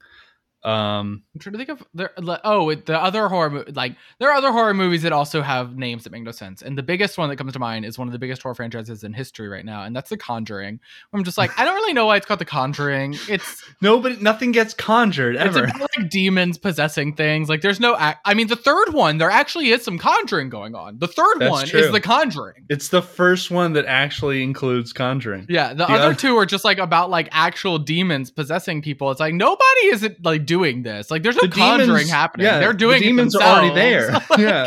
Um, 0.65 1.23
I'm 1.33 1.39
trying 1.39 1.53
to 1.53 1.57
think 1.57 1.69
of 1.69 1.83
there. 1.93 2.11
Oh, 2.43 2.73
the 2.73 2.99
other 2.99 3.27
horror, 3.27 3.63
like 3.73 3.95
there 4.19 4.29
are 4.31 4.35
other 4.35 4.51
horror 4.51 4.73
movies 4.73 5.03
that 5.03 5.13
also 5.13 5.41
have 5.41 5.77
names 5.77 6.03
that 6.05 6.11
make 6.11 6.23
no 6.23 6.31
sense. 6.31 6.61
And 6.61 6.77
the 6.77 6.83
biggest 6.83 7.17
one 7.17 7.29
that 7.29 7.35
comes 7.35 7.53
to 7.53 7.59
mind 7.59 7.85
is 7.85 7.97
one 7.99 8.07
of 8.07 8.11
the 8.13 8.19
biggest 8.19 8.41
horror 8.41 8.55
franchises 8.55 9.03
in 9.03 9.13
history 9.13 9.47
right 9.47 9.63
now, 9.63 9.83
and 9.83 9.95
that's 9.95 10.09
The 10.09 10.17
Conjuring. 10.17 10.79
I'm 11.13 11.23
just 11.23 11.37
like, 11.37 11.51
I 11.59 11.65
don't 11.65 11.75
really 11.75 11.93
know 11.93 12.07
why 12.07 12.17
it's 12.17 12.25
called 12.25 12.39
The 12.39 12.45
Conjuring. 12.45 13.15
It's 13.29 13.63
nobody, 13.81 14.15
nothing 14.17 14.51
gets 14.51 14.73
conjured 14.73 15.35
it's 15.35 15.43
ever. 15.45 15.65
about 15.65 15.89
like 15.97 16.09
demons 16.09 16.57
possessing 16.57 17.13
things. 17.15 17.47
Like 17.47 17.61
there's 17.61 17.79
no. 17.79 17.95
I 17.99 18.33
mean, 18.33 18.47
the 18.47 18.55
third 18.55 18.89
one 18.93 19.19
there 19.19 19.29
actually 19.29 19.69
is 19.69 19.83
some 19.83 19.99
conjuring 19.99 20.49
going 20.49 20.73
on. 20.73 20.97
The 20.97 21.07
third 21.07 21.35
That's 21.39 21.51
one 21.51 21.67
true. 21.67 21.79
is 21.81 21.91
The 21.91 22.01
Conjuring. 22.01 22.65
It's 22.69 22.89
the 22.89 23.01
first 23.03 23.51
one 23.51 23.73
that 23.73 23.85
actually 23.85 24.41
includes 24.41 24.93
conjuring. 24.93 25.45
Yeah, 25.47 25.69
the, 25.69 25.85
The 25.85 25.91
other 25.93 26.03
other- 26.05 26.15
two 26.15 26.35
are 26.37 26.45
just 26.47 26.65
like 26.65 26.79
about 26.79 27.09
like 27.11 27.29
actual 27.31 27.77
demons 27.77 28.31
possessing 28.31 28.81
people. 28.81 29.11
It's 29.11 29.19
like 29.19 29.33
nobody 29.35 29.85
is 29.91 30.09
like 30.23 30.45
doing 30.45 30.54
this. 30.63 31.11
Like 31.11 31.23
there's 31.23 31.35
no 31.35 31.41
The 31.41 31.47
demons- 31.49 31.77
conjuring 31.87 32.07
happening. 32.07 32.45
yeah, 32.45 32.59
They're 32.59 32.73
the 32.73 32.77
doing 32.77 32.97
it 33.01 33.05
demons 33.05 33.35
are 33.35 33.41
already 33.43 33.73
there. 33.75 34.11
Yeah. 34.37 34.65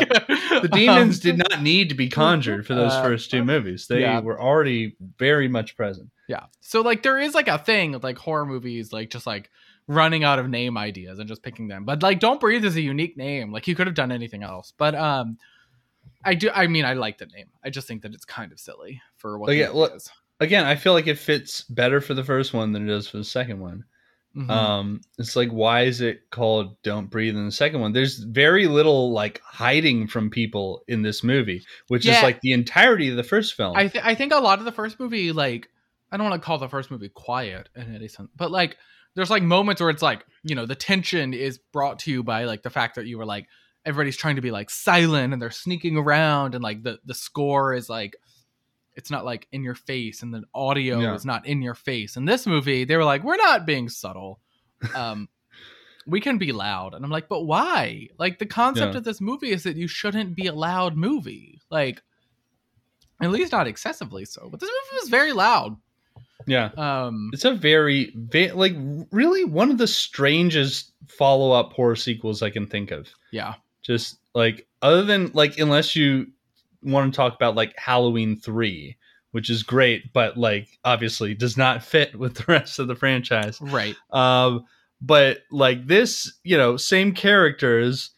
The 0.61 0.69
demons 0.71 1.17
um, 1.17 1.21
did 1.21 1.37
not 1.37 1.61
need 1.61 1.89
to 1.89 1.95
be 1.95 2.09
conjured 2.09 2.65
for 2.67 2.75
those 2.75 2.91
Uh, 2.99 3.03
first 3.03 3.31
two 3.31 3.43
movies. 3.43 3.87
They 3.87 4.01
yeah. 4.01 4.19
were 4.19 4.39
already 4.41 4.95
very 5.17 5.47
much 5.47 5.75
present. 5.77 6.09
Yeah. 6.27 6.45
So 6.61 6.81
like 6.81 7.03
there 7.03 7.17
is 7.17 7.33
like 7.33 7.47
a 7.47 7.57
thing 7.57 7.91
with 7.93 8.03
like 8.03 8.17
horror 8.17 8.45
movies 8.45 8.91
like 8.93 9.09
just 9.09 9.25
like 9.27 9.49
running 9.87 10.23
out 10.23 10.37
of 10.39 10.47
name 10.49 10.77
ideas 10.77 11.19
and 11.19 11.27
just 11.27 11.41
picking 11.43 11.67
them. 11.67 11.85
But 11.85 12.03
like 12.03 12.19
Don't 12.19 12.39
Breathe 12.39 12.63
is 12.65 12.75
a 12.75 12.81
unique 12.81 13.17
name. 13.17 13.51
Like 13.51 13.67
you 13.67 13.75
could 13.75 13.87
have 13.87 13.95
done 13.95 14.11
anything 14.11 14.43
else. 14.43 14.73
But 14.77 14.95
um 14.95 15.37
I 16.23 16.35
do 16.35 16.49
I 16.53 16.67
mean 16.67 16.85
I 16.85 16.93
like 16.93 17.17
the 17.17 17.25
name. 17.27 17.47
I 17.63 17.69
just 17.69 17.87
think 17.87 18.01
that 18.03 18.13
it's 18.13 18.25
kind 18.25 18.51
of 18.51 18.59
silly 18.59 19.01
for 19.17 19.37
what 19.39 19.47
Like, 19.47 19.55
the 19.55 19.59
yeah, 19.61 19.71
movie. 19.73 19.93
Again, 20.41 20.65
I 20.65 20.75
feel 20.75 20.93
like 20.93 21.07
it 21.07 21.17
fits 21.17 21.61
better 21.63 21.99
for 22.01 22.13
the 22.13 22.23
first 22.23 22.53
one 22.53 22.71
than 22.71 22.83
it 22.87 22.91
does 22.91 23.07
for 23.09 23.17
the 23.17 23.23
second 23.25 23.59
one. 23.59 23.83
Mhm. 24.35 24.49
Um, 24.49 25.01
it's 25.17 25.35
like 25.35 25.49
why 25.49 25.81
is 25.81 26.01
it 26.01 26.29
called 26.29 26.81
"Don't 26.83 27.09
Breathe" 27.09 27.35
in 27.35 27.45
the 27.45 27.51
second 27.51 27.81
one? 27.81 27.93
There's 27.93 28.19
very 28.19 28.67
little 28.67 29.11
like 29.11 29.41
hiding 29.43 30.07
from 30.07 30.29
people 30.29 30.83
in 30.87 31.01
this 31.01 31.23
movie, 31.23 31.63
which 31.87 32.05
is 32.05 32.23
like 32.23 32.41
the 32.41 32.51
entirety 32.51 33.09
of 33.09 33.17
the 33.17 33.23
first 33.23 33.55
film. 33.55 33.75
I 33.75 33.87
th- 33.87 34.03
I 34.05 34.13
think 34.15 34.31
a 34.31 34.37
lot 34.37 34.59
of 34.59 34.65
the 34.65 34.71
first 34.71 34.99
movie 34.99 35.31
like 35.31 35.69
I 36.11 36.17
don't 36.17 36.29
want 36.29 36.41
to 36.41 36.45
call 36.45 36.59
the 36.59 36.69
first 36.69 36.91
movie 36.91 37.09
quiet 37.09 37.69
in 37.75 37.95
any 37.95 38.07
sense, 38.07 38.29
but 38.35 38.51
like 38.51 38.77
there's 39.15 39.31
like 39.31 39.43
moments 39.43 39.81
where 39.81 39.89
it's 39.89 40.03
like 40.03 40.23
you 40.43 40.55
know 40.55 40.65
the 40.67 40.75
tension 40.75 41.33
is 41.33 41.57
brought 41.57 41.99
to 41.99 42.11
you 42.11 42.23
by 42.23 42.45
like 42.45 42.61
the 42.61 42.69
fact 42.69 42.95
that 42.95 43.07
you 43.07 43.17
were 43.17 43.25
like 43.25 43.47
everybody's 43.85 44.17
trying 44.17 44.35
to 44.35 44.41
be 44.41 44.51
like 44.51 44.69
silent 44.69 45.33
and 45.33 45.41
they're 45.41 45.49
sneaking 45.49 45.97
around 45.97 46.53
and 46.53 46.63
like 46.63 46.83
the 46.83 46.99
the 47.05 47.15
score 47.15 47.73
is 47.73 47.89
like 47.89 48.15
it's 48.99 49.09
not 49.09 49.25
like 49.25 49.47
in 49.51 49.63
your 49.63 49.75
face 49.75 50.21
and 50.21 50.33
the 50.33 50.43
audio 50.53 50.99
Yeah. 50.99 51.15
is 51.15 51.25
not 51.25 51.45
in 51.47 51.61
your 51.61 51.73
face. 51.75 52.17
In 52.17 52.25
this 52.25 52.45
movie, 52.45 52.83
they 52.83 52.95
were 52.97 53.05
like 53.05 53.23
we're 53.23 53.37
not 53.37 53.65
being 53.65 53.87
subtle. 53.89 54.39
Um 54.93 55.27
we 56.05 56.21
can 56.21 56.37
be 56.37 56.51
loud 56.51 56.93
and 56.93 57.03
I'm 57.05 57.11
like 57.11 57.27
but 57.29 57.43
why? 57.45 58.09
Like 58.17 58.39
the 58.39 58.45
concept 58.45 58.93
Yeah. 58.93 58.97
of 58.99 59.03
this 59.03 59.21
movie 59.21 59.51
is 59.51 59.63
that 59.63 59.75
you 59.77 59.87
shouldn't 59.87 60.35
be 60.35 60.47
a 60.47 60.53
loud 60.53 60.95
movie. 60.97 61.61
Like 61.69 62.01
at 63.21 63.31
least 63.31 63.51
not 63.51 63.67
excessively 63.67 64.25
so. 64.25 64.47
But 64.49 64.59
this 64.59 64.69
movie 64.69 64.99
was 65.01 65.09
very 65.09 65.33
loud. 65.33 65.75
yeah, 66.47 66.69
Um, 66.77 67.29
it's 67.33 67.43
a 67.45 67.53
very, 67.53 68.11
ve- 68.15 68.51
like 68.53 68.73
really 69.11 69.43
one 69.45 69.69
of 69.71 69.77
the 69.77 69.87
strangest 69.87 70.93
follow-up 71.07 71.73
horror 71.73 71.97
sequels 71.97 72.41
I 72.41 72.49
can 72.49 72.65
think 72.65 72.91
of. 72.91 73.07
yeah, 73.31 73.55
just 73.83 74.17
like 74.33 74.67
other 74.81 75.03
than 75.03 75.31
like 75.33 75.59
unless 75.59 75.95
you 75.97 76.27
want 76.81 77.11
to 77.13 77.15
talk 77.17 77.35
about 77.35 77.55
like 77.55 77.73
halloween 77.77 78.35
3 78.37 78.95
which 79.31 79.49
is 79.49 79.63
great 79.63 80.11
but 80.13 80.37
like 80.37 80.67
obviously 80.83 81.33
does 81.33 81.57
not 81.57 81.83
fit 81.93 82.17
with 82.17 82.35
the 82.35 82.45
rest 82.47 82.79
of 82.79 82.87
the 82.87 82.95
franchise 82.95 83.59
right. 83.61 83.95
um 84.11 84.65
but 85.01 85.39
like 85.51 85.85
this 85.87 86.33
you 86.43 86.57
know 86.57 86.77
same 86.77 87.13
characters 87.13 88.11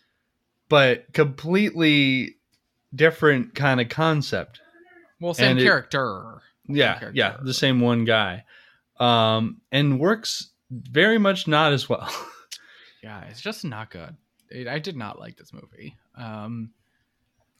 but 0.70 1.12
completely 1.14 2.36
different 2.96 3.54
kind 3.56 3.82
of 3.82 3.90
concept 3.90 4.62
Well, 5.20 5.34
same 5.34 5.58
it- 5.58 5.64
character. 5.64 6.42
yeah 6.68 7.00
character. 7.00 7.18
yeah 7.18 7.38
the 7.42 7.54
same 7.54 7.80
one 7.82 8.06
guy 8.06 8.44
um 9.00 9.62
and 9.72 10.00
works 10.00 10.50
very 10.70 11.18
much 11.18 11.48
not 11.48 11.74
as 11.74 11.88
well 11.90 12.10
Yeah, 13.04 13.24
it's 13.24 13.42
just 13.42 13.66
not 13.66 13.90
good. 13.90 14.16
It, 14.52 14.68
I 14.68 14.78
did 14.78 14.96
not 14.96 15.18
like 15.18 15.36
this 15.36 15.52
movie. 15.52 15.96
Um, 16.16 16.70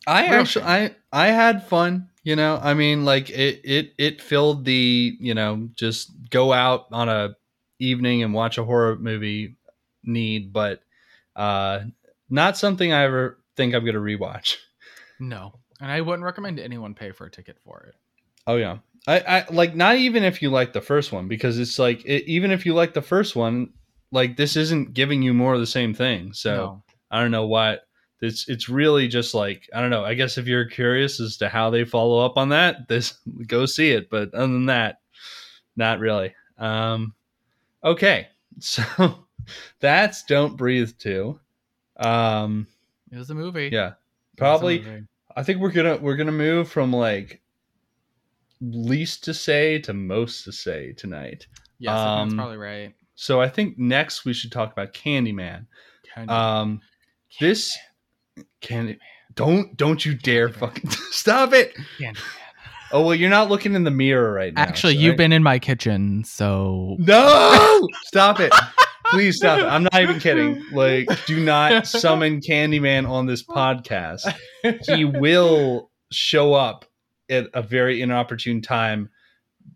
I 0.08 0.30
Real 0.30 0.42
actually 0.42 0.66
shame. 0.66 0.96
I 1.12 1.28
I 1.28 1.28
had 1.28 1.68
fun, 1.68 2.10
you 2.24 2.36
know. 2.36 2.60
I 2.62 2.74
mean 2.74 3.06
like 3.06 3.30
it 3.30 3.62
it 3.64 3.94
it 3.98 4.22
filled 4.22 4.66
the, 4.66 5.18
you 5.20 5.34
know, 5.34 5.70
just 5.76 6.12
go 6.30 6.54
out 6.54 6.88
on 6.92 7.10
a 7.10 7.36
evening 7.80 8.24
and 8.24 8.34
watch 8.34 8.58
a 8.58 8.64
horror 8.64 8.96
movie 8.98 9.58
need, 10.04 10.54
but 10.54 10.82
uh 11.36 11.82
not 12.30 12.58
something 12.58 12.92
I 12.92 13.04
ever 13.04 13.40
think 13.58 13.76
I'm 13.76 13.84
going 13.84 13.94
to 13.94 14.00
rewatch. 14.00 14.56
no, 15.20 15.54
and 15.80 15.92
I 15.92 16.02
wouldn't 16.02 16.24
recommend 16.24 16.60
anyone 16.60 16.96
pay 16.96 17.12
for 17.12 17.26
a 17.26 17.32
ticket 17.32 17.58
for 17.64 17.86
it. 17.88 17.96
Oh 18.48 18.56
yeah. 18.56 18.78
I 19.08 19.20
I 19.20 19.46
like 19.52 19.76
not 19.76 19.98
even 19.98 20.24
if 20.24 20.42
you 20.42 20.50
like 20.50 20.74
the 20.74 20.82
first 20.82 21.12
one 21.12 21.28
because 21.28 21.60
it's 21.60 21.78
like 21.78 22.04
it, 22.06 22.26
even 22.28 22.52
if 22.52 22.66
you 22.66 22.74
like 22.74 22.94
the 22.94 23.02
first 23.02 23.36
one, 23.36 23.74
like 24.12 24.38
this 24.38 24.56
isn't 24.56 24.94
giving 24.94 25.22
you 25.22 25.34
more 25.34 25.54
of 25.54 25.60
the 25.60 25.68
same 25.68 25.94
thing. 25.94 26.34
So 26.34 26.56
No. 26.56 26.84
I 27.12 27.22
don't 27.22 27.32
know 27.32 27.48
what 27.48 27.84
it's 28.22 28.48
it's 28.48 28.70
really 28.70 29.08
just 29.08 29.34
like 29.34 29.68
I 29.74 29.82
don't 29.82 29.90
know. 29.90 30.06
I 30.06 30.14
guess 30.14 30.38
if 30.38 30.48
you're 30.48 30.66
curious 30.66 31.20
as 31.20 31.38
to 31.38 31.50
how 31.50 31.70
they 31.70 31.84
follow 31.84 32.24
up 32.24 32.38
on 32.38 32.50
that, 32.50 32.88
this 32.88 33.16
go 33.48 33.66
see 33.66 33.92
it. 33.92 34.10
But 34.10 34.34
other 34.34 34.48
than 34.48 34.68
that, 34.68 35.00
not 35.76 36.00
really. 36.00 36.34
Um 36.58 37.14
okay. 37.84 38.28
So 38.60 39.26
that's 39.80 40.24
Don't 40.24 40.56
Breathe 40.58 40.92
2. 41.00 41.40
Um 41.98 42.68
it 43.12 43.18
was 43.18 43.30
a 43.30 43.36
movie. 43.36 43.70
Yeah. 43.72 43.94
Probably 44.38 44.80
movie. 44.80 45.08
I 45.36 45.44
think 45.44 45.60
we're 45.60 45.72
gonna 45.72 45.98
we're 45.98 46.18
gonna 46.18 46.32
move 46.32 46.70
from 46.70 46.94
like 46.94 47.42
least 48.62 49.24
to 49.24 49.34
say 49.34 49.80
to 49.80 49.94
most 49.94 50.44
to 50.44 50.52
say 50.52 50.94
tonight. 50.94 51.48
Yeah, 51.80 52.20
um, 52.20 52.30
that's 52.30 52.36
probably 52.36 52.58
right. 52.58 52.94
So 53.16 53.42
I 53.42 53.50
think 53.50 53.80
next 53.80 54.26
we 54.26 54.34
should 54.34 54.52
talk 54.52 54.72
about 54.72 54.94
Candyman. 54.94 55.66
Kind 56.14 56.30
Um 56.30 56.82
this 57.40 57.78
can 58.62 58.98
don't 59.36 59.76
don't 59.78 60.06
you 60.06 60.14
dare 60.14 60.50
Candyman. 60.50 60.56
fucking 60.60 60.90
stop 61.12 61.54
it. 61.54 61.76
Candyman. 62.00 62.18
Oh 62.94 63.06
well, 63.06 63.16
you're 63.16 63.30
not 63.30 63.50
looking 63.50 63.74
in 63.74 63.84
the 63.86 63.92
mirror 63.92 64.34
right 64.34 64.54
now. 64.54 64.62
Actually, 64.62 64.96
so 64.96 65.00
you've 65.02 65.14
I- 65.14 65.18
been 65.18 65.32
in 65.34 65.44
my 65.44 65.60
kitchen, 65.60 66.24
so 66.26 66.96
no. 67.00 67.88
Stop 68.04 68.40
it. 68.40 68.52
Please 69.08 69.38
stop 69.38 69.60
it. 69.60 69.66
I'm 69.66 69.84
not 69.84 69.96
even 70.02 70.20
kidding. 70.20 70.64
Like, 70.72 71.08
do 71.26 71.44
not 71.44 71.86
summon 71.88 72.40
Candyman 72.40 73.10
on 73.10 73.26
this 73.26 73.44
podcast. 73.44 74.32
He 74.86 75.04
will 75.06 75.90
show 76.12 76.54
up 76.54 76.86
at 77.30 77.48
a 77.54 77.62
very 77.62 78.02
inopportune 78.02 78.62
time, 78.62 79.10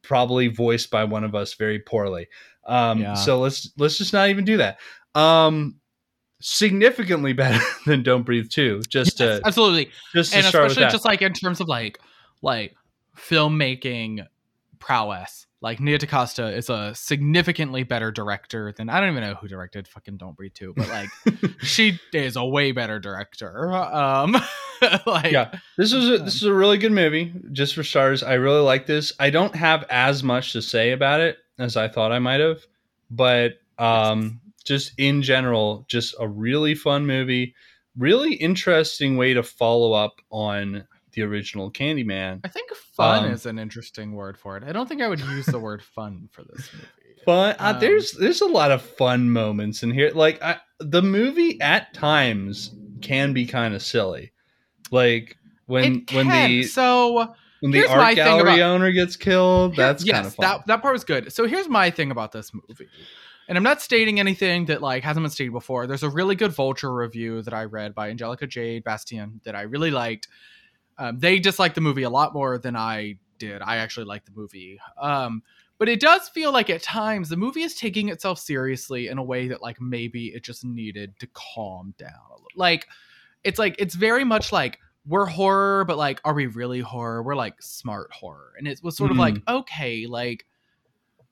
probably 0.03 0.47
voiced 0.47 0.89
by 0.89 1.03
one 1.05 1.23
of 1.23 1.36
us 1.36 1.53
very 1.55 1.79
poorly. 1.79 2.27
Um, 2.67 2.99
Yeah. 3.01 3.13
So 3.15 3.39
let's 3.39 3.71
let's 3.77 3.97
just 3.97 4.13
not 4.13 4.29
even 4.29 4.45
do 4.45 4.57
that. 4.57 4.77
Um, 5.15 5.75
significantly 6.45 7.33
better 7.33 7.63
than 7.85 8.03
Don't 8.03 8.23
Breathe 8.23 8.49
Two. 8.49 8.81
Just 8.87 9.19
Yes, 9.19 9.39
to 9.39 9.47
absolutely. 9.47 9.89
just 10.13 10.31
to 10.31 10.37
and 10.37 10.45
start 10.45 10.63
with 10.65 10.71
especially 10.73 10.91
just 10.91 11.05
like 11.05 11.21
in 11.21 11.33
terms 11.33 11.59
of 11.59 11.67
like 11.67 11.99
like 12.41 12.75
filmmaking 13.17 14.25
prowess 14.79 15.47
like 15.61 15.79
Nia 15.79 15.97
DaCosta 15.97 16.55
is 16.55 16.69
a 16.69 16.93
significantly 16.93 17.81
better 17.81 18.11
director 18.11 18.71
than 18.77 18.87
I 18.87 18.99
don't 18.99 19.09
even 19.09 19.23
know 19.23 19.33
who 19.33 19.47
directed 19.47 19.87
fucking 19.87 20.17
Don't 20.17 20.35
Breathe 20.35 20.53
2, 20.53 20.73
but 20.77 20.87
like 20.89 21.09
she 21.61 21.99
is 22.13 22.35
a 22.35 22.45
way 22.45 22.71
better 22.71 22.99
director. 22.99 23.73
Um 23.73 24.35
like 25.07 25.31
yeah 25.31 25.57
this 25.77 25.93
is 25.93 26.09
a, 26.09 26.23
this 26.23 26.35
is 26.35 26.43
a 26.43 26.53
really 26.53 26.77
good 26.77 26.91
movie 26.91 27.33
just 27.53 27.73
for 27.73 27.83
stars, 27.83 28.21
i 28.21 28.33
really 28.33 28.59
like 28.59 28.85
this 28.85 29.13
i 29.19 29.29
don't 29.29 29.55
have 29.55 29.85
as 29.89 30.21
much 30.21 30.51
to 30.51 30.61
say 30.61 30.91
about 30.91 31.21
it 31.21 31.37
as 31.57 31.77
i 31.77 31.87
thought 31.87 32.11
i 32.11 32.19
might 32.19 32.41
have 32.41 32.59
but 33.09 33.53
um 33.79 34.41
just 34.66 34.91
in 34.97 35.22
general 35.22 35.86
just 35.88 36.16
a 36.20 36.28
really 36.28 36.76
fun 36.76 37.05
movie 37.05 37.53
really 37.97 38.34
interesting 38.34 39.16
way 39.16 39.34
to 39.34 39.41
follow 39.41 39.93
up 39.93 40.20
on 40.30 40.86
the 41.13 41.22
original 41.22 41.72
candyman 41.72 42.41
I 42.43 42.49
think 42.49 42.70
fun 42.76 43.26
Um, 43.26 43.32
is 43.32 43.45
an 43.45 43.57
interesting 43.57 44.13
word 44.13 44.38
for 44.38 44.57
it. 44.57 44.63
I 44.63 44.74
don't 44.74 44.88
think 44.89 45.01
I 45.01 45.07
would 45.07 45.22
use 45.22 45.45
the 45.45 45.59
word 45.59 45.82
fun 45.82 46.28
for 46.32 46.43
this 46.43 46.70
movie. 46.74 46.88
fun 47.26 47.55
uh, 47.59 47.72
Um, 47.74 47.80
there's 47.80 48.11
there's 48.11 48.41
a 48.41 48.45
lot 48.47 48.72
of 48.72 48.82
fun 48.82 49.30
moments 49.32 49.82
in 49.84 49.91
here 49.91 50.11
like 50.13 50.41
I, 50.43 50.57
the 50.80 51.01
movie 51.01 51.59
at 51.61 51.93
times 51.93 52.76
can 53.01 53.32
be 53.34 53.45
kind 53.45 53.74
of 53.74 53.82
silly 53.82 54.34
like 54.91 55.38
when 55.68 56.05
when 56.11 56.28
the 56.30 56.63
so 56.63 57.34
when 57.61 57.72
the 57.72 57.86
art 57.88 58.16
gallery 58.16 58.55
about- 58.55 58.59
owner 58.59 58.91
gets 58.91 59.16
killed 59.16 59.76
Here- 59.76 59.86
that's 59.86 60.03
kind 60.03 60.26
of 60.28 60.36
fun 60.36 60.43
That 60.47 60.68
that 60.68 60.82
part 60.82 60.93
was 60.93 61.03
good. 61.05 61.32
So 61.32 61.47
here's 61.47 61.70
my 61.70 61.89
thing 61.91 62.11
about 62.11 62.32
this 62.34 62.51
movie. 62.53 62.88
And 63.47 63.57
I'm 63.57 63.63
not 63.63 63.81
stating 63.81 64.19
anything 64.19 64.65
that 64.65 64.81
like 64.81 65.03
hasn't 65.03 65.23
been 65.23 65.31
stated 65.31 65.53
before. 65.53 65.87
There's 65.87 66.03
a 66.03 66.09
really 66.09 66.35
good 66.35 66.51
Vulture 66.51 66.93
review 66.93 67.41
that 67.43 67.53
I 67.53 67.65
read 67.65 67.93
by 67.93 68.09
Angelica 68.09 68.47
Jade 68.47 68.83
Bastien 68.83 69.41
that 69.43 69.55
I 69.55 69.61
really 69.61 69.91
liked. 69.91 70.27
Um, 70.97 71.19
they 71.19 71.39
disliked 71.39 71.75
the 71.75 71.81
movie 71.81 72.03
a 72.03 72.09
lot 72.09 72.33
more 72.33 72.57
than 72.57 72.75
I 72.75 73.17
did. 73.37 73.61
I 73.61 73.77
actually 73.77 74.05
liked 74.05 74.25
the 74.25 74.31
movie. 74.35 74.79
Um, 74.99 75.43
but 75.77 75.89
it 75.89 75.99
does 75.99 76.29
feel 76.29 76.51
like 76.53 76.69
at 76.69 76.81
times 76.81 77.29
the 77.29 77.35
movie 77.35 77.63
is 77.63 77.75
taking 77.75 78.09
itself 78.09 78.39
seriously 78.39 79.07
in 79.07 79.17
a 79.17 79.23
way 79.23 79.49
that 79.49 79.61
like 79.61 79.81
maybe 79.81 80.27
it 80.27 80.43
just 80.43 80.63
needed 80.63 81.19
to 81.19 81.27
calm 81.33 81.93
down 81.97 82.11
a 82.29 82.33
little. 82.33 82.47
Like 82.55 82.87
it's 83.43 83.59
like 83.59 83.75
it's 83.77 83.93
very 83.93 84.23
much 84.23 84.51
like 84.51 84.79
we're 85.07 85.25
horror, 85.25 85.85
but 85.85 85.97
like, 85.97 86.19
are 86.25 86.33
we 86.33 86.47
really 86.47 86.79
horror? 86.79 87.21
We're 87.21 87.35
like 87.35 87.61
smart 87.61 88.11
horror, 88.11 88.53
and 88.57 88.67
it 88.67 88.79
was 88.81 88.97
sort 88.97 89.11
of 89.11 89.17
like 89.17 89.35
okay, 89.47 90.07
like, 90.07 90.45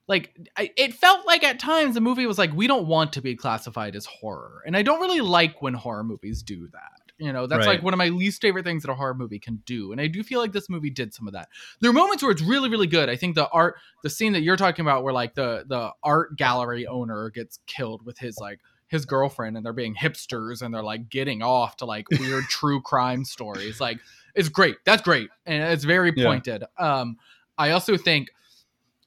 like 0.08 0.36
I, 0.58 0.72
it 0.78 0.94
felt 0.94 1.26
like 1.26 1.44
at 1.44 1.60
times 1.60 1.96
the 1.96 2.02
movie 2.02 2.26
was 2.26 2.38
like, 2.38 2.54
we 2.54 2.68
don't 2.68 2.88
want 2.88 3.14
to 3.14 3.22
be 3.22 3.36
classified 3.36 3.96
as 3.96 4.06
horror, 4.06 4.62
and 4.66 4.76
I 4.76 4.82
don't 4.82 5.00
really 5.00 5.22
like 5.22 5.62
when 5.62 5.74
horror 5.74 6.04
movies 6.04 6.44
do 6.44 6.68
that. 6.74 7.00
You 7.20 7.32
know, 7.32 7.46
that's 7.48 7.60
Right. 7.60 7.76
like 7.76 7.84
one 7.84 7.94
of 7.94 8.00
my 8.00 8.10
least 8.10 8.42
favorite 8.42 8.66
things 8.66 8.84
that 8.84 8.92
a 8.92 8.96
horror 8.96 9.14
movie 9.14 9.40
can 9.40 9.62
do, 9.66 9.92
and 9.92 10.02
I 10.02 10.08
do 10.08 10.24
feel 10.24 10.40
like 10.40 10.52
this 10.52 10.70
movie 10.70 10.90
did 10.90 11.14
some 11.14 11.28
of 11.28 11.34
that. 11.34 11.48
There 11.80 11.90
are 11.90 11.94
moments 11.94 12.22
where 12.24 12.32
it's 12.32 12.42
really, 12.42 12.70
really 12.70 12.88
good. 12.88 13.08
I 13.10 13.16
think 13.16 13.36
the 13.36 13.48
art, 13.50 13.76
the 14.02 14.10
scene 14.10 14.34
that 14.34 14.42
you're 14.42 14.58
talking 14.58 14.84
about, 14.84 15.04
where 15.04 15.14
like 15.14 15.36
the 15.36 15.64
the 15.68 15.92
art 16.04 16.36
gallery 16.38 16.86
owner 16.88 17.30
gets 17.30 17.60
killed 17.68 18.06
with 18.06 18.18
his 18.18 18.38
like 18.40 18.60
his 18.88 19.06
girlfriend 19.06 19.58
and 19.58 19.66
they're 19.66 19.74
being 19.74 19.96
hipsters 19.96 20.62
and 20.62 20.74
they're 20.74 20.84
like 20.84 21.10
getting 21.10 21.42
off 21.42 21.78
to 21.78 21.86
like 21.86 22.06
weird 22.20 22.44
true 22.50 22.80
crime 22.80 23.26
stories 23.26 23.80
like 23.80 23.98
it's 24.36 24.50
great 24.50 24.76
that's 24.86 25.02
great 25.02 25.30
and 25.48 25.64
it's 25.64 25.84
very 25.84 26.14
Yeah. 26.16 26.26
pointed 26.26 26.64
um 26.78 27.18
i 27.58 27.72
also 27.72 27.98
think 27.98 28.28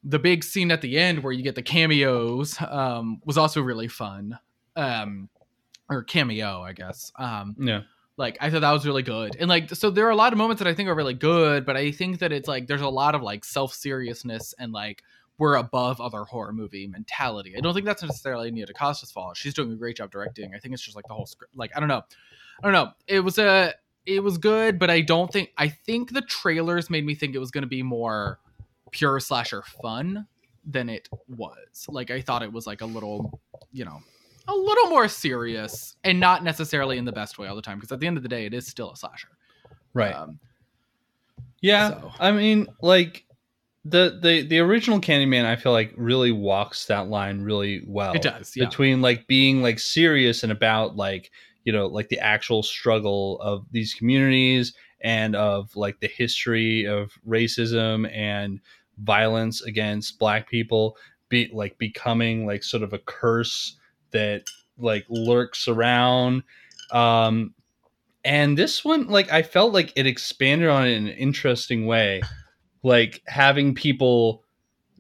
the 0.09 0.21
big 0.21 0.45
scene 0.45 0.71
at 0.71 0.81
the 0.83 0.97
end 0.97 1.23
where 1.23 1.33
you 1.33 1.43
get 1.43 1.57
the 1.57 1.63
cameos 1.63 2.57
um 2.69 3.21
was 3.27 3.37
also 3.37 3.61
really 3.61 3.89
fun. 3.89 4.39
Um 4.77 5.29
or 5.91 6.03
cameo 6.03 6.63
i 6.63 6.73
guess. 6.73 7.13
Um 7.19 7.57
yeah. 7.59 7.83
like 8.17 8.39
i 8.41 8.49
thought 8.49 8.61
that 8.61 8.73
was 8.73 8.87
really 8.87 9.03
good. 9.03 9.37
And 9.39 9.49
like 9.49 9.75
so 9.75 9.91
there 9.91 10.07
are 10.07 10.11
a 10.11 10.17
lot 10.17 10.33
of 10.33 10.39
moments 10.39 10.61
that 10.61 10.69
i 10.69 10.75
think 10.75 10.89
are 10.89 10.95
really 10.95 11.15
good 11.15 11.67
but 11.67 11.77
i 11.77 11.91
think 11.91 12.21
that 12.21 12.33
it's 12.33 12.49
like 12.49 12.67
there's 12.69 12.81
a 12.81 12.89
lot 12.89 13.15
of 13.15 13.23
like 13.23 13.45
self-seriousness 13.45 14.55
and 14.59 14.73
like 14.73 15.03
we're 15.39 15.57
above 15.57 16.01
other 16.01 16.25
horror 16.25 16.51
movie 16.51 16.87
mentality. 16.87 17.55
I 17.59 17.61
don't 17.61 17.75
think 17.75 17.85
that's 17.85 18.03
necessarily 18.03 18.51
nia 18.51 18.65
dacosta's 18.65 19.13
fault. 19.13 19.37
She's 19.37 19.53
doing 19.53 19.71
a 19.71 19.77
great 19.77 19.99
job 19.99 20.11
directing. 20.11 20.55
I 20.55 20.59
think 20.59 20.73
it's 20.73 20.83
just 20.83 20.97
like 20.97 21.05
the 21.09 21.15
whole 21.15 21.27
script 21.27 21.55
like 21.57 21.73
i 21.77 21.81
don't 21.81 21.89
know. 21.89 22.03
I 22.63 22.63
don't 22.63 22.73
know. 22.73 22.93
It 23.07 23.21
was 23.21 23.39
a 23.39 23.75
it 24.07 24.23
was 24.23 24.39
good 24.39 24.79
but 24.79 24.89
i 24.89 25.01
don't 25.01 25.33
think 25.33 25.51
i 25.59 25.69
think 25.69 26.13
the 26.13 26.23
trailers 26.23 26.89
made 26.89 27.05
me 27.05 27.15
think 27.15 27.35
it 27.35 27.41
was 27.41 27.51
going 27.51 27.63
to 27.63 27.69
be 27.69 27.83
more 27.83 28.39
pure 28.91 29.21
slasher 29.21 29.63
fun 29.63 30.27
than 30.65 30.89
it 30.89 31.09
was. 31.29 31.87
Like 31.89 32.11
i 32.11 32.21
thought 32.21 32.43
it 32.43 32.53
was 32.53 32.67
like 32.67 32.81
a 32.81 32.87
little 32.87 33.41
you 33.73 33.85
know 33.85 34.01
a 34.49 34.55
little 34.55 34.89
more 34.89 35.09
serious 35.09 35.97
and 36.05 36.21
not 36.21 36.45
necessarily 36.45 36.99
in 36.99 37.05
the 37.05 37.13
best 37.13 37.39
way 37.39 37.49
all 37.49 37.57
the 37.57 37.63
time 37.63 37.79
because 37.79 37.91
at 37.91 38.01
the 38.01 38.07
end 38.07 38.17
of 38.17 38.23
the 38.23 38.29
day 38.29 38.47
it 38.47 38.55
is 38.55 38.67
still 38.67 38.93
a 38.93 38.97
slasher. 38.97 39.29
Right. 39.93 40.15
Um, 40.15 40.39
yeah 41.61 41.91
so- 41.91 42.13
i 42.21 42.31
mean 42.31 42.67
like 42.83 43.25
the 43.85 44.19
the 44.23 44.43
the 44.43 44.59
original 44.59 45.01
candyman 45.01 45.45
i 45.45 45.57
feel 45.57 45.73
like 45.73 45.93
really 45.97 46.33
walks 46.33 46.87
that 46.87 47.09
line 47.09 47.43
really 47.43 47.83
well 47.87 48.13
it 48.13 48.23
does 48.23 48.57
yeah. 48.57 48.65
between 48.65 49.01
like 49.01 49.27
being 49.27 49.63
like 49.63 49.79
serious 49.79 50.43
and 50.43 50.51
about 50.51 50.97
like 50.97 51.31
you 51.65 51.73
know 51.73 51.87
like 51.87 52.09
the 52.09 52.19
actual 52.19 52.63
struggle 52.63 53.41
of 53.41 53.65
these 53.71 53.95
communities 53.95 54.75
and 55.07 55.37
of 55.37 55.75
like 55.77 56.01
the 56.01 56.09
history 56.09 56.85
of 56.85 57.13
racism 57.25 58.13
and 58.13 58.59
violence 58.99 59.63
against 59.63 60.19
black 60.19 60.51
people 60.51 60.97
be 61.29 61.49
like 61.53 61.79
becoming 61.79 62.45
like 62.45 62.65
sort 62.65 62.83
of 62.83 62.93
a 62.93 62.99
curse 62.99 63.79
that 64.11 64.43
like 64.79 65.07
lurks 65.09 65.69
around. 65.69 66.43
Um 66.91 67.55
and 68.25 68.59
this 68.59 68.85
one 68.85 69.07
like 69.07 69.31
i 69.31 69.41
felt 69.41 69.73
like 69.73 69.93
it 69.95 70.09
expanded 70.09 70.69
on 70.69 70.89
it 70.89 70.97
in 70.97 71.07
an 71.07 71.15
interesting 71.15 71.87
way. 71.87 72.21
Like 72.83 73.23
having 73.29 73.77
people 73.77 74.43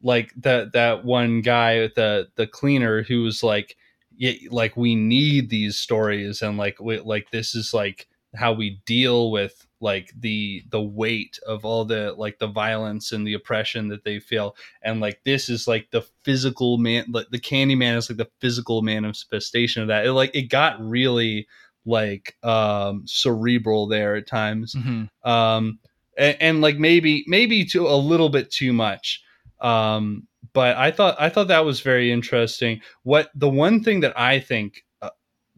like 0.05 0.33
that 0.37 0.73
that 0.75 1.05
one 1.05 1.41
guy 1.41 1.89
the 1.97 2.29
the 2.37 2.47
cleaner 2.47 3.03
who 3.03 3.23
was 3.23 3.43
like 3.43 3.77
yeah, 4.17 4.35
like 4.51 4.77
we 4.77 4.95
need 4.95 5.51
these 5.51 5.77
stories 5.77 6.43
and 6.43 6.57
like 6.57 6.79
we, 6.81 7.01
like 7.01 7.33
this 7.33 7.57
is 7.57 7.75
like 7.75 8.07
how 8.37 8.53
we 8.53 8.81
deal 8.87 9.33
with 9.33 9.66
like 9.81 10.13
the 10.19 10.63
the 10.71 10.81
weight 10.81 11.39
of 11.47 11.65
all 11.65 11.85
the 11.85 12.15
like 12.17 12.39
the 12.39 12.47
violence 12.47 13.13
and 13.13 13.27
the 13.27 13.35
oppression 13.35 13.89
that 13.89 14.05
they 14.05 14.19
feel. 14.19 14.57
And 14.83 15.01
like 15.01 15.21
this 15.25 15.49
is 15.49 15.69
like 15.69 15.91
the 15.91 16.03
physical 16.23 16.79
man 16.79 17.07
like 17.11 17.29
the 17.31 17.39
candy 17.39 17.75
man 17.75 17.97
is 17.97 18.09
like 18.09 18.19
the 18.19 18.31
physical 18.41 18.83
manifestation 18.83 19.83
of 19.83 19.89
that. 19.89 20.07
It 20.07 20.13
like 20.13 20.35
it 20.35 20.49
got 20.49 20.81
really 20.81 21.47
like 21.85 22.37
um 22.43 23.03
cerebral 23.07 23.87
there 23.87 24.17
at 24.17 24.27
times. 24.27 24.75
Mhm. 24.75 25.09
um 25.25 25.79
and, 26.19 26.37
and 26.41 26.61
like 26.63 26.79
maybe 26.79 27.25
maybe 27.27 27.65
to 27.67 27.87
a 27.87 27.97
little 27.97 28.29
bit 28.31 28.51
too 28.51 28.73
much. 28.73 29.23
Um 29.61 30.27
but 30.53 30.77
i 30.79 30.91
thought 30.91 31.17
i 31.21 31.29
thought 31.29 31.49
that 31.49 31.65
was 31.67 31.81
very 31.81 32.11
interesting. 32.11 32.81
What 33.03 33.31
the 33.35 33.49
one 33.49 33.83
thing 33.83 34.01
that 34.01 34.19
i 34.19 34.41
think 34.41 34.85
uh, 35.03 35.11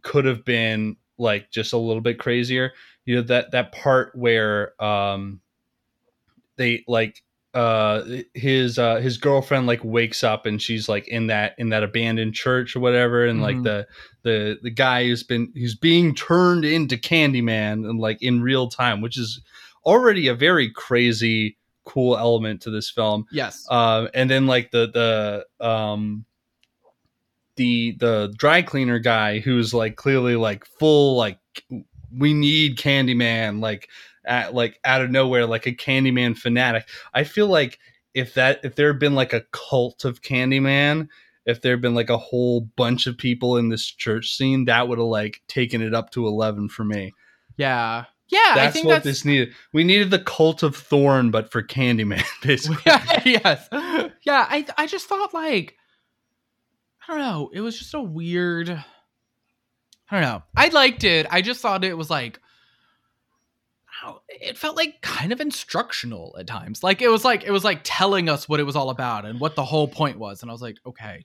could 0.02 0.24
have 0.24 0.44
been 0.44 0.96
like 1.18 1.50
just 1.50 1.72
a 1.72 1.78
little 1.78 2.00
bit 2.00 2.18
crazier 2.18 2.72
you 3.08 3.16
know 3.16 3.22
that 3.22 3.52
that 3.52 3.72
part 3.72 4.14
where 4.14 4.80
um 4.84 5.40
they 6.56 6.84
like 6.86 7.22
uh 7.54 8.02
his 8.34 8.78
uh 8.78 8.96
his 8.96 9.16
girlfriend 9.16 9.66
like 9.66 9.82
wakes 9.82 10.22
up 10.22 10.44
and 10.44 10.60
she's 10.60 10.90
like 10.90 11.08
in 11.08 11.28
that 11.28 11.54
in 11.56 11.70
that 11.70 11.82
abandoned 11.82 12.34
church 12.34 12.76
or 12.76 12.80
whatever 12.80 13.24
and 13.24 13.40
like 13.40 13.56
Mhm. 13.56 13.64
the 13.64 13.86
the 14.24 14.58
the 14.62 14.70
guy 14.70 15.06
who's 15.06 15.22
been 15.22 15.50
who's 15.54 15.74
being 15.74 16.14
turned 16.14 16.66
into 16.66 16.98
candyman 16.98 17.88
and 17.88 17.98
like 17.98 18.20
in 18.20 18.42
real 18.42 18.68
time 18.68 19.00
which 19.00 19.16
is 19.16 19.40
already 19.86 20.28
a 20.28 20.34
very 20.34 20.70
crazy 20.70 21.56
cool 21.86 22.18
element 22.18 22.60
to 22.60 22.70
this 22.70 22.90
film 22.90 23.24
yes 23.32 23.64
um, 23.70 24.10
and 24.12 24.28
then 24.28 24.46
like 24.46 24.70
the 24.70 24.86
the 25.58 25.66
um 25.66 26.26
the 27.56 27.96
the 27.98 28.32
dry 28.36 28.62
cleaner 28.62 28.98
guy 28.98 29.38
who's 29.40 29.72
like 29.74 29.96
clearly 29.96 30.36
like 30.36 30.64
full 30.64 31.16
like 31.16 31.38
we 32.16 32.34
need 32.34 32.76
Candyman 32.78 33.60
like 33.60 33.88
at 34.24 34.54
like 34.54 34.78
out 34.84 35.00
of 35.02 35.10
nowhere 35.10 35.46
like 35.46 35.66
a 35.66 35.72
Candyman 35.74 36.36
fanatic. 36.36 36.88
I 37.14 37.24
feel 37.24 37.46
like 37.46 37.78
if 38.14 38.34
that 38.34 38.60
if 38.64 38.74
there 38.74 38.88
had 38.92 38.98
been 39.00 39.14
like 39.14 39.32
a 39.32 39.44
cult 39.52 40.04
of 40.04 40.22
Candyman, 40.22 41.08
if 41.46 41.62
there 41.62 41.72
had 41.72 41.80
been 41.82 41.94
like 41.94 42.10
a 42.10 42.18
whole 42.18 42.62
bunch 42.76 43.06
of 43.06 43.16
people 43.16 43.56
in 43.56 43.68
this 43.68 43.84
church 43.86 44.34
scene, 44.36 44.64
that 44.66 44.88
would 44.88 44.98
have 44.98 45.06
like 45.06 45.40
taken 45.48 45.80
it 45.82 45.94
up 45.94 46.10
to 46.12 46.26
eleven 46.26 46.68
for 46.68 46.84
me. 46.84 47.12
yeah 47.56 48.04
yeah 48.30 48.38
i 48.50 48.54
That's 48.56 48.74
think 48.74 48.86
what 48.86 48.92
that's 48.96 49.04
this 49.04 49.24
needed. 49.24 49.54
We 49.72 49.84
needed 49.84 50.10
the 50.10 50.18
cult 50.18 50.62
of 50.62 50.76
Thorn, 50.76 51.30
but 51.30 51.50
for 51.50 51.62
Candyman, 51.62 52.22
basically. 52.42 52.82
yes 53.24 53.66
yeah 53.72 54.46
i 54.50 54.66
i 54.76 54.86
just 54.86 55.06
thought 55.06 55.32
like 55.32 55.74
i 57.08 57.12
don't 57.12 57.20
know 57.22 57.50
it 57.54 57.60
was 57.62 57.78
just 57.78 57.94
a 57.94 58.00
weird 58.00 58.84
i 60.10 60.20
don't 60.20 60.22
know. 60.28 60.42
I 60.56 60.68
liked 60.68 61.04
it. 61.04 61.26
I 61.30 61.42
just 61.42 61.60
thought 61.60 61.84
it 61.84 61.96
was 61.96 62.10
like 62.10 62.40
know, 64.04 64.20
it 64.28 64.56
felt 64.56 64.76
like 64.76 65.00
kind 65.02 65.32
of 65.32 65.40
instructional 65.40 66.36
at 66.38 66.46
times. 66.46 66.82
Like 66.82 67.02
it 67.02 67.08
was 67.08 67.24
like 67.24 67.44
it 67.44 67.50
was 67.50 67.64
like 67.64 67.80
telling 67.84 68.28
us 68.28 68.48
what 68.48 68.60
it 68.60 68.64
was 68.64 68.76
all 68.76 68.90
about 68.90 69.24
and 69.24 69.40
what 69.40 69.56
the 69.56 69.64
whole 69.64 69.88
point 69.88 70.18
was. 70.18 70.42
And 70.42 70.50
i 70.50 70.52
was 70.52 70.62
like 70.62 70.76
okay 70.86 71.24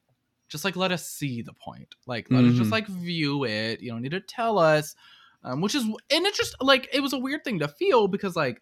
just 0.49 0.65
like 0.65 0.75
let 0.75 0.91
us 0.91 1.07
see 1.07 1.41
the 1.41 1.53
point. 1.53 1.95
Like 2.05 2.27
let 2.29 2.43
us 2.45 2.53
Mhm. 2.53 2.57
just 2.57 2.71
like 2.71 2.87
view 2.87 3.43
it. 3.45 3.81
You 3.81 3.91
don't 3.91 4.01
need 4.01 4.11
to 4.11 4.19
tell 4.19 4.59
us 4.59 4.95
um, 5.43 5.61
which 5.61 5.75
is 5.75 5.83
and 5.83 6.25
it 6.25 6.33
just 6.35 6.55
like 6.61 6.87
it 6.93 6.99
was 7.01 7.13
a 7.13 7.17
weird 7.17 7.43
thing 7.43 7.59
to 7.59 7.67
feel 7.67 8.07
because 8.07 8.35
like 8.35 8.61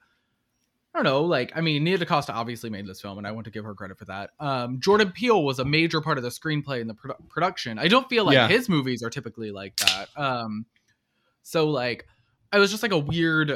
I 0.93 0.97
don't 0.97 1.05
know, 1.05 1.21
like 1.23 1.53
I 1.55 1.61
mean, 1.61 1.83
Nia 1.85 1.97
DaCosta 1.97 2.33
obviously 2.33 2.69
made 2.69 2.85
this 2.85 2.99
film, 3.01 3.17
and 3.17 3.25
I 3.25 3.31
want 3.31 3.45
to 3.45 3.51
give 3.51 3.63
her 3.63 3.73
credit 3.73 3.97
for 3.97 4.05
that. 4.05 4.31
Um, 4.41 4.79
Jordan 4.81 5.11
Peele 5.11 5.41
was 5.43 5.59
a 5.59 5.63
major 5.65 6.01
part 6.01 6.17
of 6.17 6.23
the 6.23 6.29
screenplay 6.29 6.81
and 6.81 6.89
the 6.89 6.93
produ- 6.93 7.29
production. 7.29 7.79
I 7.79 7.87
don't 7.87 8.09
feel 8.09 8.25
like 8.25 8.33
Yeah. 8.35 8.47
his 8.49 8.67
movies 8.67 9.01
are 9.01 9.09
typically 9.09 9.51
like 9.51 9.77
that. 9.77 10.09
Um, 10.17 10.65
so 11.43 11.69
like, 11.69 12.05
I 12.51 12.59
was 12.59 12.71
just 12.71 12.83
like 12.83 12.91
a 12.91 12.97
weird. 12.99 13.51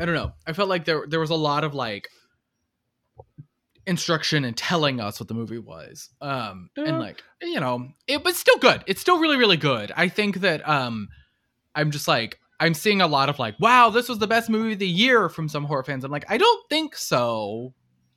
I 0.00 0.04
don't 0.04 0.14
know. 0.14 0.32
I 0.46 0.52
felt 0.52 0.68
like 0.68 0.84
there 0.84 1.04
there 1.08 1.18
was 1.18 1.30
a 1.30 1.34
lot 1.34 1.64
of 1.64 1.74
like 1.74 2.08
instruction 3.86 4.44
and 4.44 4.56
telling 4.56 5.00
us 5.00 5.18
what 5.18 5.28
the 5.28 5.34
movie 5.34 5.58
was. 5.58 6.10
Um, 6.20 6.70
Yeah. 6.76 6.84
and 6.84 6.98
like 7.00 7.22
you 7.40 7.58
know, 7.60 7.88
it 8.06 8.22
was 8.24 8.36
still 8.36 8.58
good. 8.58 8.84
It's 8.86 9.00
still 9.00 9.18
really 9.18 9.36
really 9.36 9.56
good. 9.56 9.90
I 9.96 10.08
think 10.08 10.40
that 10.42 10.66
um, 10.68 11.08
I'm 11.74 11.90
just 11.90 12.06
like 12.06 12.38
I'm 12.60 12.74
seeing 12.74 13.00
a 13.00 13.06
lot 13.06 13.28
of 13.28 13.38
like, 13.38 13.54
wow, 13.60 13.90
this 13.90 14.08
was 14.08 14.18
the 14.18 14.26
best 14.26 14.50
movie 14.50 14.72
of 14.72 14.78
the 14.78 14.88
year 14.88 15.28
from 15.28 15.48
some 15.48 15.64
horror 15.64 15.84
fans. 15.84 16.04
I'm 16.04 16.10
like, 16.10 16.24
I 16.28 16.38
don't 16.38 16.68
think 16.68 16.96
so. 16.96 17.72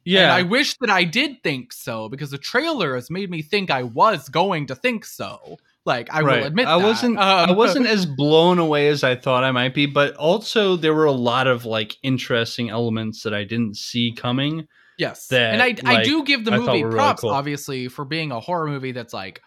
And 0.06 0.14
Yeah, 0.14 0.34
I 0.34 0.42
wish 0.42 0.78
that 0.80 0.90
I 0.90 1.04
did 1.04 1.44
think 1.44 1.72
so 1.74 2.10
because 2.10 2.32
the 2.32 2.38
trailer 2.40 2.96
has 2.96 3.12
made 3.12 3.30
me 3.30 3.42
think 3.44 3.70
I 3.70 3.84
was 3.84 4.30
going 4.30 4.66
to 4.68 4.76
think 4.76 5.06
so. 5.06 5.58
Like 5.86 6.12
I 6.14 6.22
right. 6.22 6.40
will 6.40 6.48
admit 6.48 6.68
I 6.68 6.78
that. 6.80 6.84
wasn't. 6.84 7.18
I 7.20 7.44
Um, 7.44 7.56
wasn't 7.56 7.86
as 7.96 8.06
blown 8.06 8.58
away 8.60 8.88
as 8.88 9.04
I 9.04 9.16
thought 9.16 9.44
I 9.44 9.52
might 9.52 9.74
be, 9.76 9.86
but 9.86 10.16
also 10.16 10.76
there 10.76 10.94
were 10.94 11.06
a 11.06 11.12
lot 11.12 11.48
of 11.48 11.66
like 11.66 11.98
interesting 12.04 12.70
elements 12.70 13.24
that 13.24 13.34
I 13.34 13.44
didn't 13.44 13.78
see 13.78 14.14
coming. 14.16 14.68
Yes, 14.98 15.28
that, 15.28 15.54
and 15.54 15.62
I 15.64 15.76
I 15.86 16.04
do 16.04 16.24
give 16.24 16.46
the 16.46 16.52
I 16.52 16.58
movie 16.58 16.84
really 16.84 16.96
props, 16.96 17.22
cool. 17.22 17.32
obviously, 17.32 17.88
for 17.88 18.06
being 18.06 18.32
a 18.32 18.40
horror 18.40 18.68
movie 18.68 18.92
that's 18.92 19.14
like 19.14 19.42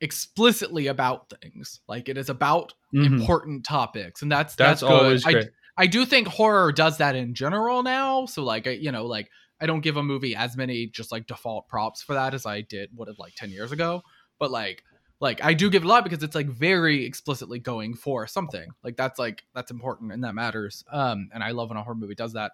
explicitly 0.00 0.86
about 0.88 1.32
things. 1.40 1.80
Like 1.88 2.08
it 2.08 2.16
is 2.18 2.28
about 2.30 2.74
Mhm. 2.94 3.20
important 3.20 3.64
topics, 3.64 4.22
and 4.22 4.30
that's 4.30 4.54
that's, 4.54 4.80
That's 4.80 4.82
good. 4.82 5.02
always 5.02 5.26
I- 5.26 5.32
great. 5.32 5.50
I 5.76 5.86
do 5.88 6.04
think 6.06 6.28
horror 6.28 6.70
does 6.70 6.98
that 6.98 7.16
in 7.16 7.34
general 7.34 7.82
now. 7.82 8.26
So 8.26 8.44
like 8.44 8.66
I, 8.66 8.70
you 8.70 8.92
know, 8.92 9.06
like 9.06 9.28
I 9.60 9.66
don't 9.66 9.80
give 9.80 9.96
a 9.96 10.02
movie 10.02 10.36
as 10.36 10.56
many 10.56 10.86
just 10.86 11.10
like 11.10 11.26
default 11.26 11.66
props 11.68 12.02
for 12.02 12.14
that 12.14 12.32
as 12.34 12.46
I 12.46 12.60
did 12.60 12.90
would 12.96 13.08
have 13.08 13.18
like 13.18 13.34
10 13.34 13.50
years 13.50 13.72
ago. 13.72 14.02
But 14.38 14.50
like 14.52 14.84
like 15.20 15.42
I 15.42 15.52
do 15.54 15.70
give 15.70 15.82
it 15.82 15.86
a 15.86 15.88
lot 15.88 16.04
because 16.04 16.22
it's 16.22 16.34
like 16.34 16.48
very 16.48 17.04
explicitly 17.04 17.58
going 17.58 17.94
for 17.94 18.26
something. 18.28 18.68
Like 18.84 18.96
that's 18.96 19.18
like 19.18 19.44
that's 19.54 19.70
important 19.72 20.12
and 20.12 20.22
that 20.22 20.34
matters. 20.34 20.84
Um 20.92 21.28
and 21.34 21.42
I 21.42 21.50
love 21.50 21.70
when 21.70 21.76
a 21.78 21.82
horror 21.82 21.96
movie 21.96 22.14
does 22.14 22.34
that, 22.34 22.52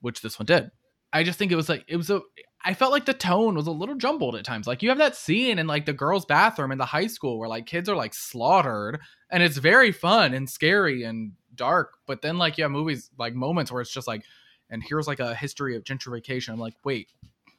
which 0.00 0.22
this 0.22 0.38
one 0.38 0.46
did. 0.46 0.70
I 1.12 1.22
just 1.22 1.38
think 1.38 1.52
it 1.52 1.56
was 1.56 1.68
like 1.68 1.84
it 1.88 1.96
was 1.96 2.10
a 2.10 2.20
I 2.64 2.74
felt 2.74 2.90
like 2.90 3.06
the 3.06 3.14
tone 3.14 3.54
was 3.54 3.68
a 3.68 3.72
little 3.72 3.94
jumbled 3.94 4.34
at 4.34 4.44
times. 4.44 4.66
Like 4.66 4.82
you 4.82 4.88
have 4.88 4.98
that 4.98 5.14
scene 5.14 5.58
in 5.58 5.66
like 5.68 5.86
the 5.86 5.92
girls' 5.92 6.26
bathroom 6.26 6.72
in 6.72 6.78
the 6.78 6.84
high 6.84 7.06
school 7.06 7.38
where 7.38 7.48
like 7.48 7.64
kids 7.66 7.88
are 7.88 7.94
like 7.94 8.12
slaughtered 8.12 8.98
and 9.30 9.42
it's 9.42 9.56
very 9.56 9.92
fun 9.92 10.34
and 10.34 10.50
scary 10.50 11.04
and 11.04 11.32
dark. 11.54 11.94
But 12.06 12.22
then 12.22 12.38
like 12.38 12.58
you 12.58 12.64
have 12.64 12.72
movies 12.72 13.10
like 13.18 13.34
moments 13.34 13.70
where 13.70 13.80
it's 13.80 13.92
just 13.92 14.08
like, 14.08 14.24
and 14.68 14.82
here's 14.82 15.06
like 15.06 15.20
a 15.20 15.32
history 15.32 15.76
of 15.76 15.84
gentrification. 15.84 16.48
I'm 16.50 16.58
like, 16.58 16.74
wait, 16.84 17.08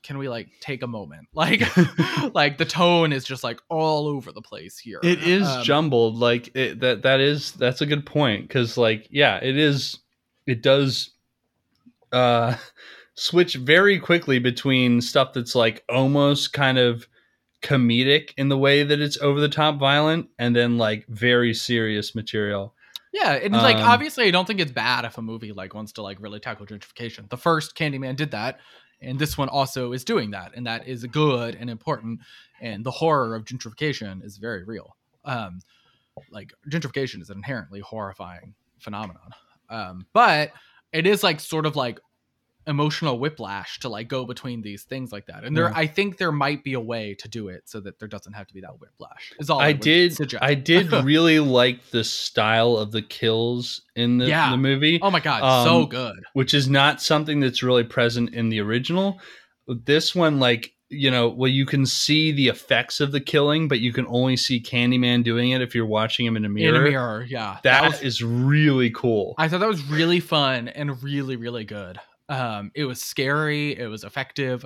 can 0.04 0.18
we 0.18 0.28
like 0.28 0.50
take 0.60 0.84
a 0.84 0.88
moment? 0.88 1.28
Like, 1.34 1.62
like 2.36 2.58
the 2.58 2.66
tone 2.66 3.14
is 3.14 3.24
just 3.24 3.46
like 3.46 3.62
all 3.70 4.08
over 4.08 4.34
the 4.34 4.42
place 4.42 4.78
here. 4.78 5.00
It 5.04 5.24
is 5.24 5.48
Um, 5.48 5.64
jumbled. 5.64 6.18
Like 6.18 6.54
it, 6.54 6.82
that. 6.82 7.04
That 7.04 7.22
is 7.22 7.54
that's 7.54 7.80
a 7.80 7.86
good 7.86 8.06
point 8.06 8.46
because 8.48 8.78
like 8.78 9.08
yeah, 9.10 9.38
it 9.38 9.56
is. 9.58 10.00
It 10.46 10.62
does 10.62 11.12
uh 12.12 12.56
switch 13.18 13.56
very 13.56 14.00
quickly 14.00 14.38
between 14.38 15.02
stuff 15.02 15.34
that's 15.34 15.56
like 15.56 15.84
almost 15.90 16.54
kind 16.54 16.78
of 16.78 17.08
comedic 17.64 18.30
in 18.38 18.48
the 18.48 18.58
way 18.58 18.84
that 18.84 19.02
it's 19.02 19.18
over 19.20 19.40
the 19.40 19.50
top 19.50 19.80
violent 19.80 20.30
and 20.38 20.56
then 20.56 20.78
like 20.78 21.06
very 21.08 21.54
serious 21.54 22.14
material. 22.14 22.76
Yeah, 23.12 23.34
and 23.34 23.54
like 23.54 23.78
Um, 23.78 23.84
obviously, 23.84 24.26
I 24.26 24.32
don't 24.32 24.46
think 24.46 24.60
it's 24.60 24.72
bad 24.72 25.04
if 25.04 25.18
a 25.18 25.24
movie 25.24 25.52
like 25.52 25.74
wants 25.74 25.94
to 25.94 26.04
like 26.04 26.22
really 26.22 26.40
tackle 26.40 26.68
gentrification. 26.68 27.28
The 27.30 27.38
first 27.38 27.76
Candyman 27.76 28.16
did 28.16 28.32
that, 28.32 28.60
and 29.02 29.18
this 29.18 29.36
one 29.36 29.50
also 29.50 29.94
is 29.94 30.04
doing 30.04 30.32
that, 30.32 30.52
and 30.56 30.68
that 30.68 30.88
is 30.88 31.04
good 31.06 31.56
and 31.56 31.72
important. 31.72 32.20
And 32.62 32.84
the 32.84 32.92
horror 32.92 33.36
of 33.36 33.46
gentrification 33.46 34.24
is 34.24 34.38
very 34.38 34.64
real. 34.64 34.96
Um, 35.26 35.62
like 36.30 36.54
gentrification 36.70 37.22
is 37.22 37.32
an 37.32 37.38
inherently 37.38 37.80
horrifying 37.80 38.54
phenomenon, 38.78 39.32
um, 39.70 40.06
but 40.14 40.52
it 40.92 41.08
is 41.08 41.24
like 41.24 41.40
sort 41.40 41.66
of 41.66 41.76
like 41.76 42.00
emotional 42.68 43.18
whiplash 43.18 43.80
to 43.80 43.90
like 43.90 44.08
go 44.08 44.26
between 44.26 44.62
these 44.62 44.84
things 44.84 45.12
like 45.12 45.26
that. 45.28 45.44
And 45.44 45.56
there, 45.56 45.66
Yeah. 45.70 45.74
I 45.76 45.88
think 45.88 46.18
there 46.18 46.32
might 46.32 46.64
be 46.64 46.74
a 46.74 46.80
way 46.80 47.16
to 47.20 47.28
do 47.28 47.48
it 47.48 47.64
so 47.70 47.80
that 47.80 47.98
there 48.00 48.08
doesn't 48.08 48.34
have 48.34 48.46
to 48.48 48.54
be 48.54 48.62
that 48.62 48.80
whiplash. 48.80 49.32
Is 49.40 49.50
all 49.50 49.60
I 49.60 49.68
would 49.70 49.80
did. 49.80 50.14
suggest. 50.16 50.44
I 50.44 50.54
did 50.54 50.92
really 51.04 51.40
like 51.40 51.90
the 51.92 52.04
style 52.04 52.76
of 52.78 52.92
the 52.92 53.02
kills 53.02 53.82
in 53.96 54.18
the, 54.18 54.28
Yeah. 54.28 54.52
the 54.52 54.58
movie. 54.58 55.00
Oh 55.02 55.10
my 55.12 55.20
god, 55.22 55.64
so 55.66 55.82
Um, 55.84 55.90
good. 55.90 56.20
which 56.34 56.54
is 56.54 56.68
not 56.70 57.02
something 57.02 57.40
that's 57.40 57.64
really 57.64 57.84
present 57.86 58.34
in 58.34 58.50
the 58.50 58.60
original. 58.60 59.20
This 59.68 60.14
one, 60.16 60.40
like, 60.40 60.74
you 60.90 61.12
know, 61.12 61.28
well, 61.28 61.50
you 61.50 61.66
can 61.66 61.86
see 61.86 62.32
the 62.32 62.48
effects 62.48 63.02
of 63.02 63.12
the 63.12 63.20
killing, 63.20 63.68
but 63.68 63.82
you 63.82 63.92
can 63.92 64.06
only 64.08 64.38
see 64.38 64.62
Candyman 64.62 65.22
doing 65.24 65.52
it 65.52 65.62
if 65.62 65.76
you're 65.76 65.86
watching 65.86 66.26
him 66.26 66.38
in 66.38 66.46
a 66.46 66.50
mirror. 66.50 66.76
In 66.76 66.82
a 66.82 66.90
mirror, 66.90 67.26
yeah. 67.30 67.58
That 67.64 67.84
was 67.92 68.02
is 68.02 68.24
really 68.24 68.90
cool. 68.92 69.36
I 69.38 69.50
thought 69.50 69.60
that 69.60 69.68
was 69.68 69.84
really 69.84 70.22
fun 70.22 70.70
and 70.70 71.04
really, 71.04 71.36
really 71.36 71.66
good. 71.66 72.00
Um, 72.30 72.72
it 72.76 72.84
was 72.86 73.02
scary. 73.04 73.78
It 73.78 73.88
was 73.88 74.04
effective. 74.04 74.66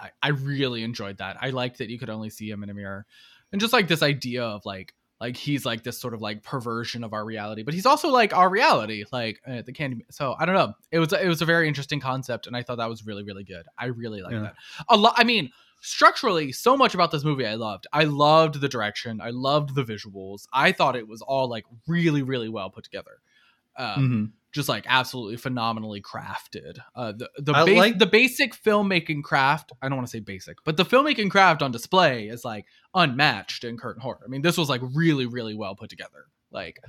I, 0.00 0.10
I 0.22 0.28
really 0.30 0.82
enjoyed 0.84 1.18
that. 1.18 1.36
I 1.40 1.50
liked 1.50 1.78
that 1.78 1.90
you 1.90 1.98
could 1.98 2.10
only 2.10 2.30
see 2.30 2.48
him 2.50 2.62
in 2.62 2.70
a 2.70 2.74
mirror, 2.74 3.04
and 3.52 3.60
just 3.60 3.72
like 3.72 3.88
this 3.88 4.02
idea 4.02 4.42
of 4.44 4.64
like, 4.64 4.94
like 5.20 5.36
he's 5.36 5.66
like 5.66 5.82
this 5.82 5.98
sort 5.98 6.14
of 6.14 6.20
like 6.22 6.42
perversion 6.44 7.02
of 7.02 7.12
our 7.12 7.24
reality, 7.24 7.62
but 7.64 7.74
he's 7.74 7.86
also 7.86 8.08
like 8.08 8.32
our 8.34 8.48
reality, 8.48 9.04
like 9.12 9.40
uh, 9.46 9.62
the 9.62 9.72
candy. 9.72 10.04
So 10.10 10.36
I 10.38 10.46
don't 10.46 10.54
know. 10.54 10.74
It 10.92 10.98
was 11.00 11.12
it 11.12 11.26
was 11.26 11.42
a 11.42 11.46
very 11.46 11.66
interesting 11.68 11.98
concept, 12.00 12.46
and 12.46 12.56
I 12.56 12.62
thought 12.62 12.76
that 12.78 12.88
was 12.88 13.04
really, 13.04 13.24
really 13.24 13.44
good. 13.44 13.66
I 13.76 13.86
really 13.86 14.22
liked 14.22 14.34
Yeah. 14.34 14.40
that 14.42 14.54
a 14.88 14.96
lot. 14.96 15.14
I 15.16 15.24
mean. 15.24 15.50
Structurally, 15.80 16.50
so 16.50 16.76
much 16.76 16.94
about 16.94 17.12
this 17.12 17.22
movie 17.22 17.46
I 17.46 17.54
loved. 17.54 17.86
I 17.92 18.02
loved 18.02 18.60
the 18.60 18.68
direction. 18.68 19.20
I 19.20 19.30
loved 19.30 19.76
the 19.76 19.84
visuals. 19.84 20.48
I 20.52 20.72
thought 20.72 20.96
it 20.96 21.06
was 21.06 21.22
all 21.22 21.48
like 21.48 21.64
really, 21.86 22.20
really 22.22 22.48
well 22.48 22.68
put 22.68 22.82
together. 22.82 23.20
Um, 23.76 24.32
Mhm. 24.32 24.32
Just 24.58 24.68
like 24.68 24.84
absolutely 24.88 25.36
phenomenally 25.36 26.02
crafted. 26.02 26.78
Uh, 26.94 27.12
the 27.12 27.30
the, 27.38 27.52
I 27.54 27.64
bas- 27.64 27.76
like- 27.76 27.98
the 27.98 28.06
basic 28.06 28.54
filmmaking 28.54 29.22
craft. 29.22 29.72
I 29.80 29.88
don't 29.88 29.96
want 29.96 30.08
to 30.08 30.10
say 30.10 30.20
basic, 30.20 30.56
but 30.64 30.76
the 30.76 30.84
filmmaking 30.84 31.30
craft 31.30 31.62
on 31.62 31.70
display 31.72 32.26
is 32.28 32.44
like 32.44 32.66
unmatched 32.94 33.64
in 33.64 33.76
current 33.78 34.00
horror. 34.02 34.20
I 34.24 34.28
mean, 34.28 34.42
this 34.42 34.58
was 34.58 34.68
like 34.68 34.82
really, 34.94 35.26
really 35.26 35.54
well 35.54 35.74
put 35.76 35.88
together. 35.90 36.26
Like, 36.50 36.80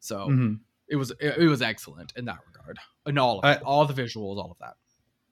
so 0.00 0.28
Mhm. 0.28 0.60
it 0.88 0.96
was 0.96 1.10
it, 1.20 1.36
it 1.38 1.48
was 1.48 1.60
excellent 1.62 2.12
in 2.16 2.24
that 2.26 2.38
regard. 2.46 2.78
And 3.04 3.18
all 3.18 3.38
of 3.40 3.44
I- 3.44 3.52
it, 3.54 3.62
all 3.62 3.84
the 3.86 3.94
visuals, 3.94 4.36
all 4.38 4.50
of 4.52 4.58
that. 4.60 4.74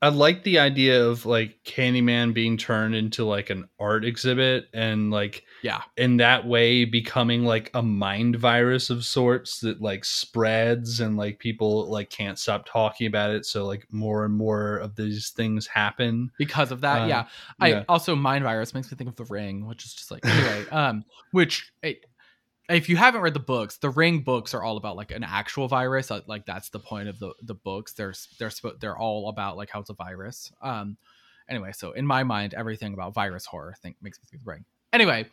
I 0.05 0.09
like 0.09 0.43
the 0.43 0.59
idea 0.59 1.03
of 1.03 1.25
like 1.25 1.57
Candyman 1.65 2.35
being 2.35 2.59
turned 2.59 2.95
into 2.95 3.25
like 3.25 3.49
an 3.49 3.67
art 3.81 4.05
exhibit 4.05 4.67
and 4.75 5.11
like 5.11 5.45
Yeah. 5.63 5.81
in 5.97 6.19
that 6.19 6.47
way 6.47 6.85
becoming 6.85 7.47
like 7.47 7.71
a 7.73 7.81
mind 7.83 8.37
virus 8.37 8.91
of 8.91 9.03
sorts 9.07 9.61
that 9.61 9.81
like 9.81 10.05
spreads 10.05 11.01
and 11.01 11.17
like 11.17 11.39
people 11.39 11.91
like 11.91 12.11
can't 12.11 12.39
stop 12.39 12.67
talking 12.67 13.07
about 13.07 13.31
it 13.31 13.47
so 13.47 13.65
like 13.65 13.87
more 13.91 14.27
and 14.27 14.35
more 14.35 14.77
of 14.77 14.95
these 14.95 15.31
things 15.31 15.67
happen. 15.67 16.31
because 16.39 16.71
of 16.71 16.83
that. 16.83 17.05
Uh, 17.05 17.07
yeah. 17.07 17.25
I 17.59 17.69
yeah. 17.69 17.85
also 17.89 18.15
mind 18.15 18.45
virus 18.45 18.75
makes 18.75 18.93
me 18.93 18.99
think 18.99 19.09
of 19.09 19.17
the 19.17 19.25
ring, 19.33 19.67
which 19.67 19.87
is 19.87 19.95
just 19.95 20.11
like 20.11 20.27
anyway. 20.27 20.67
um, 20.71 21.07
which 21.31 21.73
it, 21.83 22.05
if 22.69 22.89
you 22.89 22.97
haven't 22.97 23.21
read 23.21 23.35
the 23.35 23.41
books, 23.41 23.77
the 23.77 23.91
ring 23.91 24.21
books 24.21 24.55
are 24.55 24.63
all 24.63 24.77
about 24.77 24.97
like 24.97 25.11
an 25.11 25.23
actual 25.23 25.69
virus. 25.69 26.11
uh, 26.11 26.21
Like 26.27 26.47
that's 26.47 26.71
the 26.71 26.79
point 26.79 27.09
of 27.09 27.19
the 27.19 27.35
the 27.43 27.55
books. 27.55 27.93
They're 27.93 28.15
they're 28.39 28.51
they're 28.81 28.97
all 28.97 29.29
about 29.29 29.57
like 29.57 29.71
how 29.71 29.81
it's 29.81 29.91
a 29.91 29.95
virus. 29.95 30.53
Um, 30.63 30.97
anyway, 31.49 31.73
so 31.73 31.93
in 31.93 32.07
my 32.07 32.25
mind, 32.25 32.55
everything 32.55 32.95
about 32.95 33.15
virus 33.15 33.45
horror 33.47 33.75
think 33.83 33.97
makes 34.01 34.19
me 34.19 34.27
think 34.31 34.41
of 34.41 34.47
the 34.47 34.51
ring. 34.53 34.65
Anyway, 34.93 35.29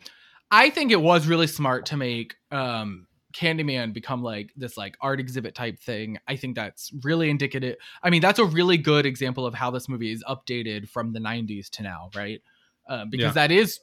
I 0.50 0.70
think 0.70 0.92
it 0.92 1.00
was 1.00 1.26
really 1.26 1.46
smart 1.46 1.86
to 1.86 1.96
make 1.96 2.36
um 2.50 3.06
Candyman 3.32 3.94
become 3.94 4.22
like 4.22 4.52
this 4.56 4.76
like 4.76 4.96
art 5.00 5.18
exhibit 5.18 5.54
type 5.54 5.80
thing. 5.80 6.18
I 6.28 6.36
think 6.36 6.54
that's 6.54 6.92
really 7.02 7.30
indicative. 7.30 7.76
I 8.02 8.10
mean, 8.10 8.20
that's 8.20 8.38
a 8.38 8.44
really 8.44 8.76
good 8.76 9.06
example 9.06 9.46
of 9.46 9.54
how 9.54 9.70
this 9.70 9.88
movie 9.88 10.12
is 10.12 10.22
updated 10.28 10.90
from 10.90 11.14
the 11.14 11.20
90s 11.20 11.70
to 11.70 11.82
now, 11.82 12.10
right? 12.14 12.42
Um, 12.88 13.08
because 13.08 13.34
Yeah. 13.34 13.46
that 13.46 13.50
is 13.52 13.80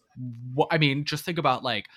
I 0.69 0.77
mean, 0.77 1.05
just 1.05 1.25
think 1.25 1.39
about 1.39 1.63
like 1.63 1.87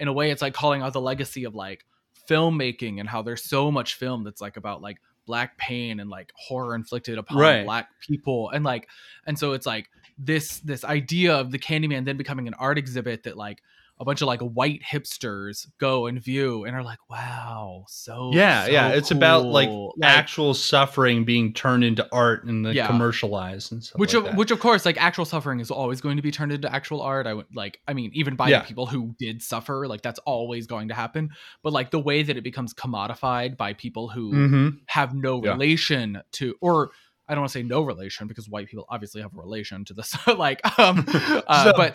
in 0.00 0.08
a 0.08 0.12
way 0.12 0.30
it's 0.32 0.42
like 0.42 0.54
calling 0.54 0.82
out 0.82 0.92
the 0.92 1.00
legacy 1.00 1.44
of 1.44 1.54
like 1.54 1.84
filmmaking 2.28 3.00
and 3.00 3.08
how 3.08 3.22
there's 3.22 3.44
so 3.44 3.70
much 3.70 3.94
film 3.94 4.24
that's 4.24 4.40
like 4.40 4.56
about 4.56 4.82
like 4.82 4.98
black 5.26 5.56
pain 5.58 6.00
and 6.00 6.10
like 6.10 6.32
horror 6.36 6.74
inflicted 6.74 7.18
upon 7.18 7.38
Right. 7.38 7.64
black 7.64 7.88
people 8.08 8.50
and 8.50 8.64
like 8.64 8.88
and 9.26 9.38
so 9.38 9.52
it's 9.52 9.66
like 9.66 9.88
this 10.18 10.58
this 10.60 10.84
idea 10.84 11.34
of 11.34 11.50
the 11.50 11.58
Candyman 11.58 12.04
then 12.04 12.16
becoming 12.16 12.48
an 12.48 12.54
art 12.54 12.78
exhibit 12.78 13.22
that 13.24 13.36
like 13.36 13.62
a 14.00 14.04
bunch 14.04 14.22
of 14.22 14.26
like 14.28 14.40
white 14.40 14.80
hipsters 14.82 15.66
go 15.78 16.06
and 16.06 16.18
view 16.22 16.64
and 16.64 16.74
are 16.74 16.82
like, 16.82 16.98
wow, 17.10 17.84
so 17.86 18.30
yeah, 18.32 18.64
so 18.64 18.70
yeah. 18.70 18.88
It's 18.88 19.10
about 19.10 19.44
like 19.44 19.68
cool." 19.68 19.94
actual 20.02 20.54
suffering 20.54 21.24
being 21.24 21.52
turned 21.52 21.84
into 21.84 22.08
art 22.10 22.44
and 22.44 22.64
the 22.64 22.74
Yeah. 22.74 22.86
commercialized 22.86 23.72
and 23.72 23.84
stuff. 23.84 23.98
which 23.98 24.14
like 24.14 24.18
of 24.24 24.30
that. 24.30 24.36
which 24.38 24.50
of 24.50 24.58
course 24.58 24.86
like 24.86 24.96
actual 24.96 25.24
suffering 25.26 25.60
is 25.60 25.70
always 25.70 26.00
going 26.00 26.16
to 26.16 26.22
be 26.22 26.30
turned 26.30 26.50
into 26.52 26.72
actual 26.74 27.02
art 27.02 27.26
i 27.26 27.34
would 27.34 27.46
like 27.54 27.80
i 27.86 27.92
mean 27.92 28.10
even 28.14 28.36
by 28.36 28.48
Yeah. 28.48 28.60
the 28.62 28.66
people 28.68 28.86
who 28.86 29.14
did 29.18 29.42
suffer 29.42 29.86
like 29.86 30.00
that's 30.02 30.18
always 30.20 30.66
going 30.66 30.88
to 30.88 30.94
happen 30.94 31.30
but 31.62 31.72
like 31.74 31.90
the 31.90 31.98
way 32.00 32.22
that 32.22 32.36
it 32.38 32.42
becomes 32.42 32.72
commodified 32.72 33.56
by 33.58 33.74
people 33.74 34.08
who 34.08 34.32
Mhm. 34.32 34.78
have 34.86 35.14
no 35.14 35.44
Yeah. 35.44 35.52
relation 35.52 36.22
to 36.32 36.56
or 36.62 36.90
I 37.30 37.34
don't 37.34 37.42
want 37.42 37.52
to 37.52 37.58
say 37.60 37.62
no 37.62 37.82
relation 37.82 38.26
because 38.26 38.48
white 38.48 38.66
people 38.66 38.86
obviously 38.88 39.22
have 39.22 39.32
a 39.32 39.40
relation 39.40 39.84
to 39.84 39.94
this. 39.94 40.16
like, 40.26 40.60
um, 40.80 41.04
uh, 41.46 41.72
but 41.76 41.94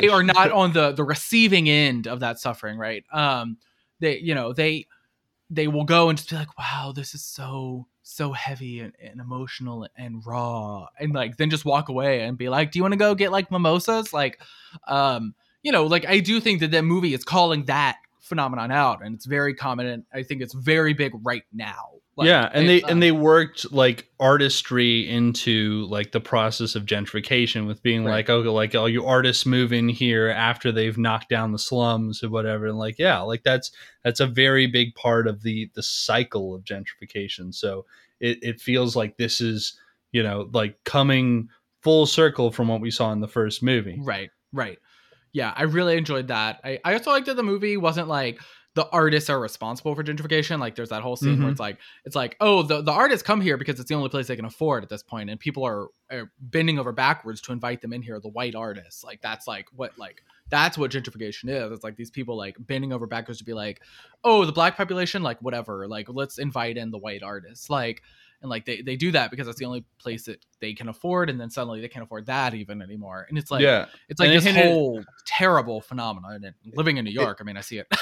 they 0.00 0.08
are 0.08 0.22
not 0.22 0.52
on 0.52 0.72
the 0.72 0.92
the 0.92 1.02
receiving 1.02 1.68
end 1.68 2.06
of 2.06 2.20
that 2.20 2.38
suffering, 2.38 2.78
right? 2.78 3.04
Um, 3.12 3.58
they, 3.98 4.18
you 4.18 4.34
know, 4.34 4.52
they 4.52 4.86
they 5.50 5.66
will 5.66 5.84
go 5.84 6.08
and 6.08 6.16
just 6.16 6.30
be 6.30 6.36
like, 6.36 6.56
"Wow, 6.56 6.92
this 6.94 7.14
is 7.14 7.24
so 7.24 7.88
so 8.04 8.32
heavy 8.32 8.78
and, 8.78 8.92
and 9.02 9.20
emotional 9.20 9.88
and 9.96 10.24
raw," 10.24 10.86
and 11.00 11.12
like 11.12 11.36
then 11.36 11.50
just 11.50 11.64
walk 11.64 11.88
away 11.88 12.20
and 12.20 12.38
be 12.38 12.48
like, 12.48 12.70
"Do 12.70 12.78
you 12.78 12.84
want 12.84 12.92
to 12.92 12.98
go 12.98 13.16
get 13.16 13.32
like 13.32 13.50
mimosas?" 13.50 14.12
Like, 14.12 14.40
um, 14.86 15.34
you 15.64 15.72
know, 15.72 15.86
like 15.86 16.06
I 16.06 16.20
do 16.20 16.40
think 16.40 16.60
that 16.60 16.70
that 16.70 16.82
movie 16.82 17.12
is 17.12 17.24
calling 17.24 17.64
that 17.64 17.96
phenomenon 18.20 18.70
out, 18.70 19.04
and 19.04 19.16
it's 19.16 19.26
very 19.26 19.54
common, 19.54 19.86
and 19.86 20.04
I 20.14 20.22
think 20.22 20.42
it's 20.42 20.54
very 20.54 20.94
big 20.94 21.12
right 21.24 21.42
now. 21.52 21.93
Like, 22.16 22.28
yeah, 22.28 22.48
and 22.52 22.68
they 22.68 22.80
um, 22.82 22.90
and 22.90 23.02
they 23.02 23.10
worked 23.10 23.72
like 23.72 24.08
artistry 24.20 25.08
into 25.08 25.84
like 25.86 26.12
the 26.12 26.20
process 26.20 26.76
of 26.76 26.86
gentrification 26.86 27.66
with 27.66 27.82
being 27.82 28.04
Right. 28.04 28.12
like, 28.12 28.30
oh, 28.30 28.40
like 28.52 28.74
all 28.76 28.88
you 28.88 29.04
artists 29.04 29.44
move 29.44 29.72
in 29.72 29.88
here 29.88 30.28
after 30.28 30.70
they've 30.70 30.96
knocked 30.96 31.28
down 31.28 31.50
the 31.50 31.58
slums 31.58 32.22
or 32.22 32.30
whatever, 32.30 32.66
and 32.66 32.78
like, 32.78 32.98
yeah, 33.00 33.20
like 33.20 33.42
that's 33.42 33.72
that's 34.04 34.20
a 34.20 34.26
very 34.26 34.68
big 34.68 34.94
part 34.94 35.26
of 35.26 35.42
the 35.42 35.70
the 35.74 35.82
cycle 35.82 36.54
of 36.54 36.62
gentrification. 36.64 37.52
So 37.52 37.84
it 38.20 38.38
it 38.42 38.60
feels 38.60 38.94
like 38.94 39.16
this 39.16 39.40
is 39.40 39.76
you 40.12 40.22
know 40.22 40.48
like 40.52 40.82
coming 40.84 41.48
full 41.82 42.06
circle 42.06 42.52
from 42.52 42.68
what 42.68 42.80
we 42.80 42.90
saw 42.92 43.10
in 43.12 43.20
the 43.20 43.28
first 43.28 43.60
movie. 43.62 43.98
Right, 44.00 44.30
right. 44.52 44.78
Yeah, 45.32 45.52
I 45.56 45.64
really 45.64 45.96
enjoyed 45.96 46.28
that. 46.28 46.60
I, 46.62 46.78
I 46.84 46.92
also 46.94 47.10
liked 47.10 47.26
that 47.26 47.34
the 47.34 47.42
movie 47.42 47.76
wasn't 47.76 48.06
like 48.06 48.38
the 48.74 48.88
artists 48.90 49.30
are 49.30 49.38
responsible 49.38 49.94
for 49.94 50.02
gentrification. 50.02 50.58
Like 50.58 50.74
there's 50.74 50.88
that 50.88 51.02
whole 51.02 51.16
scene 51.16 51.38
where 51.38 51.48
Mhm. 51.48 51.52
it's 51.52 51.60
like 51.60 51.78
it's 52.04 52.16
like, 52.16 52.36
oh, 52.40 52.62
the, 52.62 52.82
the 52.82 52.90
artists 52.90 53.22
come 53.24 53.40
here 53.40 53.56
because 53.56 53.78
it's 53.78 53.88
the 53.88 53.94
only 53.94 54.08
place 54.08 54.26
they 54.26 54.36
can 54.36 54.44
afford 54.44 54.82
at 54.82 54.88
this 54.88 55.02
point, 55.02 55.30
and 55.30 55.38
people 55.38 55.64
are, 55.64 55.88
are 56.10 56.32
bending 56.40 56.78
over 56.78 56.90
backwards 56.92 57.40
to 57.42 57.52
invite 57.52 57.80
them 57.82 57.92
in 57.92 58.02
here, 58.02 58.18
the 58.20 58.28
white 58.28 58.54
artists. 58.56 59.04
Like 59.04 59.20
that's 59.22 59.46
like 59.46 59.66
what 59.76 59.96
like 59.98 60.22
that's 60.50 60.76
what 60.76 60.90
gentrification 60.90 61.48
is. 61.48 61.70
It's 61.72 61.84
like 61.84 61.96
these 61.96 62.10
people 62.10 62.36
like 62.36 62.56
bending 62.58 62.92
over 62.92 63.06
backwards 63.06 63.38
to 63.38 63.44
be 63.44 63.54
like, 63.54 63.80
oh, 64.24 64.44
the 64.44 64.52
black 64.52 64.76
population, 64.76 65.22
like 65.22 65.40
whatever, 65.40 65.86
like 65.86 66.08
let's 66.08 66.38
invite 66.38 66.76
in 66.76 66.90
the 66.90 66.98
white 66.98 67.22
artists. 67.22 67.70
Like 67.70 68.02
and 68.42 68.50
like 68.50 68.66
they, 68.66 68.82
they 68.82 68.96
do 68.96 69.10
that 69.12 69.30
because 69.30 69.46
that's 69.46 69.58
the 69.58 69.64
only 69.64 69.84
place 69.98 70.24
that 70.24 70.44
they 70.64 70.72
can 70.72 70.88
afford 70.88 71.28
and 71.28 71.38
then 71.38 71.50
suddenly 71.50 71.80
they 71.82 71.88
can't 71.88 72.04
afford 72.04 72.24
that 72.26 72.54
even 72.54 72.80
anymore 72.80 73.26
and 73.28 73.36
it's 73.36 73.50
like 73.50 73.60
yeah, 73.60 73.86
it's 74.08 74.18
like 74.18 74.28
And 74.28 74.36
this 74.36 74.44
hinted- 74.44 74.64
whole 74.64 75.04
terrible 75.26 75.80
phenomenon. 75.80 76.42
And 76.44 76.54
living 76.74 76.96
in 76.96 77.04
New 77.04 77.10
York, 77.10 77.38
I 77.40 77.44
mean, 77.44 77.56
I 77.56 77.60
see 77.60 77.78
it. 77.78 77.86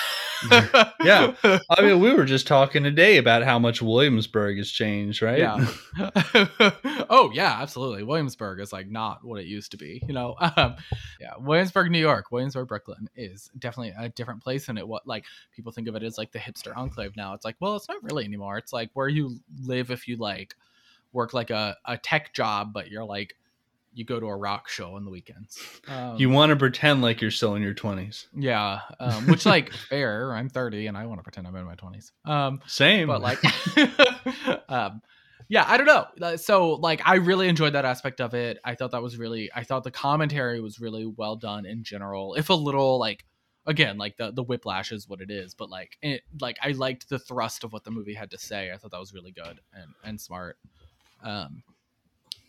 Yeah. 1.04 1.34
I 1.70 1.82
mean, 1.82 2.00
we 2.00 2.12
were 2.12 2.24
just 2.24 2.48
talking 2.48 2.82
today 2.82 3.16
about 3.18 3.44
how 3.44 3.60
much 3.60 3.80
Williamsburg 3.80 4.56
has 4.56 4.68
changed, 4.70 5.22
right? 5.22 5.38
Yeah. 5.38 5.66
oh 7.10 7.30
yeah, 7.32 7.58
absolutely. 7.60 8.02
Williamsburg 8.02 8.58
is 8.58 8.72
like 8.72 8.90
not 8.90 9.24
what 9.24 9.40
it 9.40 9.46
used 9.46 9.70
to 9.70 9.76
be. 9.76 10.02
You 10.06 10.14
know. 10.14 10.36
Um, 10.56 10.74
yeah, 11.20 11.32
Williamsburg, 11.38 11.90
New 11.90 11.98
York, 11.98 12.30
Williamsburg, 12.30 12.68
Brooklyn 12.68 13.08
is 13.16 13.50
definitely 13.58 13.94
a 13.98 14.08
different 14.10 14.42
place 14.42 14.66
than 14.66 14.76
it. 14.76 14.86
What 14.86 15.06
like 15.06 15.24
people 15.54 15.72
think 15.72 15.88
of 15.88 15.94
it 15.94 16.02
as 16.02 16.18
like 16.18 16.30
the 16.32 16.38
hipster 16.38 16.76
enclave 16.76 17.16
now. 17.16 17.32
It's 17.34 17.44
like, 17.44 17.56
well, 17.60 17.76
it's 17.76 17.88
not 17.88 18.02
really 18.02 18.24
anymore. 18.24 18.58
It's 18.58 18.72
like 18.72 18.90
where 18.94 19.08
you 19.08 19.38
live 19.64 19.90
if 19.90 20.06
you 20.08 20.16
like 20.16 20.54
work 21.12 21.34
like 21.34 21.50
a, 21.50 21.76
a 21.84 21.96
tech 21.98 22.32
job, 22.34 22.72
but 22.72 22.90
you're 22.90 23.04
like 23.04 23.34
you 23.94 24.04
go 24.04 24.18
to 24.18 24.26
a 24.26 24.36
rock 24.36 24.68
show 24.68 24.96
on 24.96 25.04
the 25.04 25.10
weekends. 25.10 25.58
Um, 25.88 26.16
you 26.16 26.30
want 26.30 26.50
to 26.50 26.56
pretend 26.56 27.02
like 27.02 27.20
you're 27.20 27.32
still 27.32 27.56
in 27.56 27.60
your 27.62 27.74
twenties. 27.74 28.28
Yeah, 28.34 28.80
um, 29.00 29.26
which 29.26 29.44
like 29.44 29.72
fair. 29.90 30.32
I'm 30.32 30.48
30 30.48 30.86
and 30.86 30.96
I 30.96 31.06
want 31.06 31.18
to 31.18 31.22
pretend 31.24 31.46
I'm 31.46 31.56
in 31.56 31.64
my 31.64 31.74
20s. 31.74 32.12
Um, 32.24 32.60
Same, 32.66 33.08
but 33.08 33.20
like, 33.20 33.38
um, 34.68 35.02
yeah, 35.48 35.64
I 35.66 35.76
don't 35.76 35.86
know. 36.20 36.36
So 36.36 36.74
like, 36.74 37.02
I 37.04 37.16
really 37.16 37.48
enjoyed 37.48 37.74
that 37.74 37.84
aspect 37.84 38.20
of 38.20 38.32
it. 38.32 38.58
I 38.64 38.76
thought 38.76 38.92
that 38.92 39.02
was 39.02 39.18
really. 39.18 39.50
I 39.54 39.64
thought 39.64 39.82
the 39.82 39.90
commentary 39.90 40.60
was 40.60 40.78
really 40.78 41.04
well 41.04 41.34
done 41.34 41.66
in 41.66 41.82
general. 41.82 42.36
If 42.36 42.48
a 42.48 42.54
little 42.54 42.98
like, 42.98 43.24
again, 43.66 43.98
like 43.98 44.16
the 44.16 44.30
the 44.30 44.44
whiplash 44.44 44.92
is 44.92 45.08
what 45.08 45.20
it 45.20 45.30
is, 45.30 45.54
but 45.54 45.68
like 45.68 45.98
it 46.00 46.22
like 46.40 46.58
I 46.62 46.70
liked 46.70 47.08
the 47.08 47.18
thrust 47.18 47.64
of 47.64 47.72
what 47.72 47.82
the 47.82 47.90
movie 47.90 48.14
had 48.14 48.30
to 48.30 48.38
say. 48.38 48.70
I 48.72 48.76
thought 48.76 48.92
that 48.92 49.00
was 49.00 49.12
really 49.12 49.32
good 49.32 49.60
and 49.74 49.92
and 50.04 50.20
smart. 50.20 50.58
Um, 51.22 51.62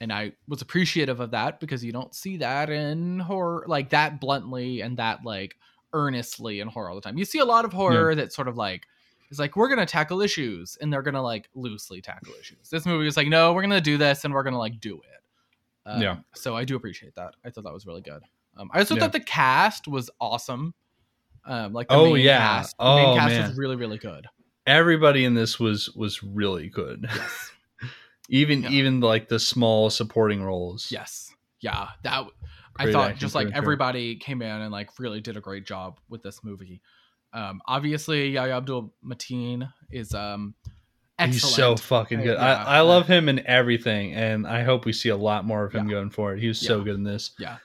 and 0.01 0.11
I 0.11 0.33
was 0.47 0.61
appreciative 0.61 1.19
of 1.19 1.31
that 1.31 1.59
because 1.59 1.83
you 1.83 1.91
don't 1.91 2.13
see 2.13 2.37
that 2.37 2.69
in 2.69 3.19
horror 3.19 3.63
like 3.67 3.89
that 3.91 4.19
bluntly 4.19 4.81
and 4.81 4.97
that 4.97 5.23
like 5.23 5.55
earnestly 5.93 6.59
in 6.59 6.67
horror 6.67 6.89
all 6.89 6.95
the 6.95 7.01
time. 7.01 7.17
You 7.17 7.25
see 7.25 7.39
a 7.39 7.45
lot 7.45 7.65
of 7.65 7.71
horror 7.71 8.15
that 8.15 8.33
sort 8.33 8.47
of 8.47 8.57
like 8.57 8.85
is 9.31 9.39
like 9.39 9.55
we're 9.55 9.69
gonna 9.69 9.85
tackle 9.85 10.21
issues 10.21 10.77
and 10.81 10.91
they're 10.91 11.01
gonna 11.03 11.21
like 11.21 11.47
loosely 11.53 12.01
tackle 12.01 12.33
issues. 12.39 12.69
This 12.69 12.85
movie 12.85 13.05
was 13.05 13.15
like 13.15 13.27
no, 13.27 13.53
we're 13.53 13.61
gonna 13.61 13.79
do 13.79 13.97
this 13.97 14.25
and 14.25 14.33
we're 14.33 14.43
gonna 14.43 14.57
like 14.57 14.79
do 14.81 14.95
it. 14.97 15.89
Um, 15.89 16.01
Yeah. 16.01 16.17
So 16.33 16.55
I 16.55 16.65
do 16.65 16.75
appreciate 16.75 17.15
that. 17.15 17.35
I 17.45 17.49
thought 17.49 17.63
that 17.63 17.73
was 17.73 17.85
really 17.85 18.01
good. 18.01 18.23
Um, 18.57 18.69
I 18.73 18.79
also 18.79 18.95
Yeah. 18.95 19.01
thought 19.01 19.13
the 19.13 19.19
cast 19.21 19.87
was 19.87 20.09
awesome. 20.19 20.73
Um, 21.45 21.71
like 21.73 21.87
the 21.87 21.95
Oh, 21.95 22.13
main 22.13 22.17
yeah. 22.25 22.37
cast. 22.39 22.77
The 22.77 22.95
main 22.95 23.09
Oh, 23.09 23.15
cast 23.15 23.29
man. 23.29 23.47
was 23.49 23.57
really 23.57 23.75
really 23.77 23.97
good. 23.99 24.27
everybody 24.65 25.23
in 25.25 25.33
this 25.33 25.59
was 25.59 25.89
was 25.95 26.23
really 26.23 26.67
good. 26.69 27.05
Yes. 27.13 27.51
Even 28.33 28.63
Yeah. 28.63 28.69
even 28.71 28.99
like 28.99 29.27
the 29.29 29.39
small 29.39 29.89
supporting 29.89 30.43
roles. 30.43 30.91
Yes. 30.91 31.31
Yeah. 31.61 31.89
That 32.03 32.25
I 32.77 32.91
thought 32.91 33.15
just 33.17 33.35
like 33.35 33.49
everybody 33.53 34.15
came 34.15 34.41
in 34.41 34.61
and 34.61 34.71
like 34.71 34.89
really 34.99 35.21
did 35.21 35.37
a 35.37 35.41
great 35.41 35.65
job 35.65 35.99
with 36.09 36.23
this 36.23 36.43
movie. 36.43 36.81
Um, 37.31 37.61
obviously 37.67 38.29
Yahya 38.29 38.57
Abdul 38.57 38.93
Mateen 39.05 39.71
is 39.91 40.13
um 40.13 40.55
excellent. 41.19 41.33
He's 41.43 41.55
so 41.55 41.75
fucking 41.77 42.19
I- 42.19 42.23
good. 42.23 42.37
yeah, 42.37 42.63
I, 42.65 42.77
I 42.77 42.81
love 42.81 43.07
him 43.07 43.29
in 43.29 43.45
everything, 43.47 44.13
and 44.13 44.45
I 44.47 44.63
hope 44.63 44.85
we 44.85 44.93
see 44.93 45.09
a 45.09 45.15
lot 45.17 45.45
more 45.45 45.63
of 45.63 45.73
him 45.73 45.87
Yeah. 45.87 45.95
going 45.95 46.09
forward. 46.09 46.39
He 46.39 46.47
was 46.47 46.59
so 46.59 46.83
good 46.83 46.95
in 46.95 47.03
this. 47.03 47.31
Yeah. 47.39 47.57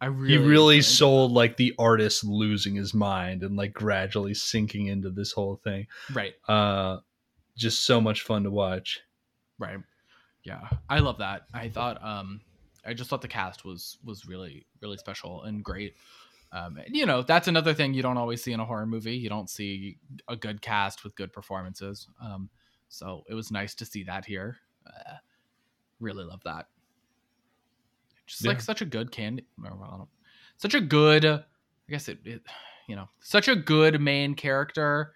I 0.00 0.06
really 0.06 0.30
he 0.30 0.36
really 0.38 0.80
sold 0.82 1.30
like 1.32 1.56
the 1.56 1.74
artist 1.78 2.24
losing 2.24 2.74
his 2.74 2.94
mind 2.94 3.42
and 3.42 3.54
like 3.56 3.72
gradually 3.74 4.34
sinking 4.34 4.86
into 4.86 5.10
this 5.10 5.30
whole 5.32 5.60
thing. 5.62 5.86
right. 6.12 6.32
Uh, 6.48 6.98
just 7.56 7.84
so 7.84 8.00
much 8.00 8.22
fun 8.22 8.44
to 8.44 8.50
watch. 8.50 9.00
Right. 9.60 9.78
Yeah. 10.42 10.68
I 10.88 10.98
love 11.00 11.18
that. 11.18 11.42
I 11.54 11.68
thought 11.68 12.02
um 12.02 12.40
I 12.84 12.94
just 12.94 13.10
thought 13.10 13.20
the 13.22 13.28
cast 13.28 13.64
was 13.64 13.98
was 14.02 14.26
really 14.26 14.66
really 14.80 14.96
special 14.96 15.44
and 15.44 15.62
great. 15.62 15.94
Um 16.50 16.78
and, 16.78 16.96
you 16.96 17.06
know, 17.06 17.22
that's 17.22 17.46
another 17.46 17.74
thing 17.74 17.94
you 17.94 18.02
don't 18.02 18.16
always 18.16 18.42
see 18.42 18.52
in 18.52 18.58
a 18.58 18.64
horror 18.64 18.86
movie. 18.86 19.16
You 19.16 19.28
don't 19.28 19.50
see 19.50 19.98
a 20.26 20.34
good 20.34 20.62
cast 20.62 21.04
with 21.04 21.14
good 21.14 21.32
performances. 21.32 22.08
Um 22.20 22.48
so 22.88 23.22
it 23.28 23.34
was 23.34 23.52
nice 23.52 23.74
to 23.76 23.84
see 23.84 24.02
that 24.04 24.24
here. 24.24 24.56
Uh, 24.84 25.16
really 26.00 26.24
love 26.24 26.40
that. 26.44 26.66
Just 28.26 28.44
like 28.46 28.60
such 28.60 28.80
a 28.80 28.86
good 28.86 29.12
candy 29.12 29.44
such 30.56 30.74
a 30.74 30.80
good 30.80 31.24
I 31.24 31.42
guess 31.88 32.08
it, 32.08 32.18
it 32.24 32.42
you 32.88 32.96
know, 32.96 33.08
such 33.20 33.46
a 33.46 33.54
good 33.54 34.00
main 34.00 34.34
character. 34.34 35.12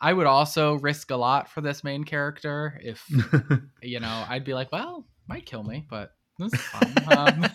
I 0.00 0.12
would 0.12 0.26
also 0.26 0.74
risk 0.74 1.10
a 1.10 1.16
lot 1.16 1.50
for 1.50 1.60
this 1.60 1.84
main 1.84 2.04
character 2.04 2.78
if 2.82 3.04
you 3.82 4.00
know, 4.00 4.24
I'd 4.28 4.44
be 4.44 4.54
like, 4.54 4.72
well, 4.72 5.06
might 5.28 5.46
kill 5.46 5.62
me, 5.62 5.86
but 5.88 6.12
this 6.38 6.52
is 6.52 6.60
fun. 6.60 6.94
um, 7.18 7.46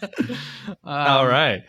All 0.83 1.25
um, 1.25 1.27
right. 1.27 1.63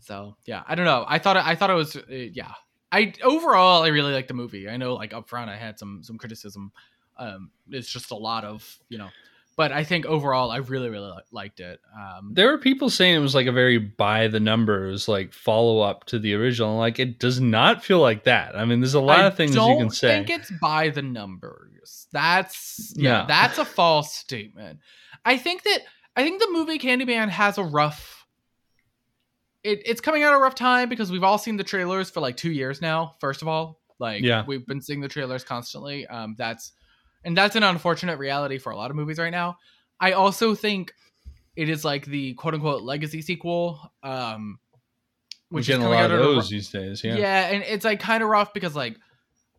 So 0.00 0.36
yeah, 0.46 0.62
I 0.66 0.74
don't 0.74 0.84
know. 0.84 1.04
I 1.06 1.18
thought 1.18 1.36
I 1.36 1.54
thought 1.54 1.70
it 1.70 1.74
was 1.74 1.96
uh, 1.96 2.02
yeah. 2.08 2.52
I 2.90 3.14
overall 3.22 3.84
I 3.84 3.88
really 3.88 4.12
like 4.12 4.28
the 4.28 4.34
movie. 4.34 4.68
I 4.68 4.76
know 4.76 4.94
like 4.94 5.14
up 5.14 5.28
front 5.28 5.50
I 5.50 5.56
had 5.56 5.78
some 5.78 6.02
some 6.02 6.18
criticism. 6.18 6.72
Um, 7.16 7.50
it's 7.68 7.90
just 7.90 8.10
a 8.10 8.16
lot 8.16 8.44
of 8.44 8.78
you 8.88 8.98
know, 8.98 9.08
but 9.56 9.72
I 9.72 9.84
think 9.84 10.06
overall 10.06 10.50
I 10.50 10.58
really 10.58 10.88
really 10.88 11.12
liked 11.30 11.60
it. 11.60 11.80
Um, 11.94 12.32
There 12.34 12.48
were 12.50 12.58
people 12.58 12.88
saying 12.90 13.14
it 13.16 13.18
was 13.20 13.34
like 13.34 13.46
a 13.46 13.52
very 13.52 13.78
by 13.78 14.28
the 14.28 14.40
numbers 14.40 15.08
like 15.08 15.32
follow 15.32 15.80
up 15.80 16.04
to 16.06 16.18
the 16.18 16.34
original. 16.34 16.76
Like 16.78 16.98
it 16.98 17.18
does 17.18 17.40
not 17.40 17.84
feel 17.84 18.00
like 18.00 18.24
that. 18.24 18.56
I 18.56 18.64
mean, 18.64 18.80
there's 18.80 18.94
a 18.94 19.00
lot 19.00 19.20
I 19.20 19.26
of 19.26 19.36
things 19.36 19.54
you 19.54 19.60
can 19.60 19.90
say. 19.90 20.12
I 20.20 20.24
think 20.24 20.30
it's 20.40 20.50
by 20.60 20.88
the 20.88 21.02
numbers. 21.02 22.06
That's 22.12 22.92
yeah, 22.96 23.22
No. 23.22 23.26
that's 23.28 23.58
a 23.58 23.64
false 23.64 24.12
statement. 24.14 24.80
I 25.24 25.36
think 25.36 25.62
that 25.64 25.80
I 26.16 26.22
think 26.22 26.40
the 26.42 26.48
movie 26.50 26.78
Candyman 26.78 27.28
has 27.28 27.58
a 27.58 27.64
rough. 27.64 28.26
It, 29.62 29.82
it's 29.86 30.00
coming 30.00 30.22
out 30.24 30.34
a 30.34 30.38
rough 30.38 30.54
time 30.56 30.88
because 30.88 31.10
we've 31.12 31.22
all 31.22 31.38
seen 31.38 31.56
the 31.56 31.64
trailers 31.64 32.10
for 32.10 32.20
like 32.20 32.36
two 32.36 32.50
years 32.50 32.80
now. 32.82 33.14
First 33.20 33.42
of 33.42 33.48
all, 33.48 33.80
like 34.00 34.22
Yeah. 34.22 34.44
we've 34.46 34.66
been 34.66 34.80
seeing 34.80 35.00
the 35.00 35.08
trailers 35.08 35.44
constantly. 35.44 36.06
Um, 36.08 36.34
that's 36.36 36.72
and 37.24 37.36
that's 37.36 37.56
an 37.56 37.62
unfortunate 37.62 38.18
reality 38.18 38.58
for 38.58 38.70
a 38.72 38.76
lot 38.76 38.90
of 38.90 38.96
movies 38.96 39.18
right 39.18 39.30
now. 39.30 39.56
I 40.00 40.12
also 40.12 40.54
think 40.54 40.92
it 41.56 41.68
is 41.68 41.84
like 41.84 42.06
the 42.06 42.34
quote 42.34 42.54
unquote 42.54 42.82
legacy 42.82 43.22
sequel. 43.22 43.92
Um, 44.02 44.58
which 45.50 45.64
is 45.64 45.68
getting 45.68 45.84
a 45.84 45.90
lot 45.90 46.04
out 46.04 46.10
of 46.12 46.18
those 46.18 46.48
these 46.48 46.70
days. 46.70 47.04
Yeah. 47.04 47.16
yeah, 47.16 47.48
and 47.48 47.62
it's 47.64 47.84
like 47.84 48.00
kind 48.00 48.22
of 48.22 48.28
rough 48.30 48.54
because 48.54 48.74
like 48.74 48.96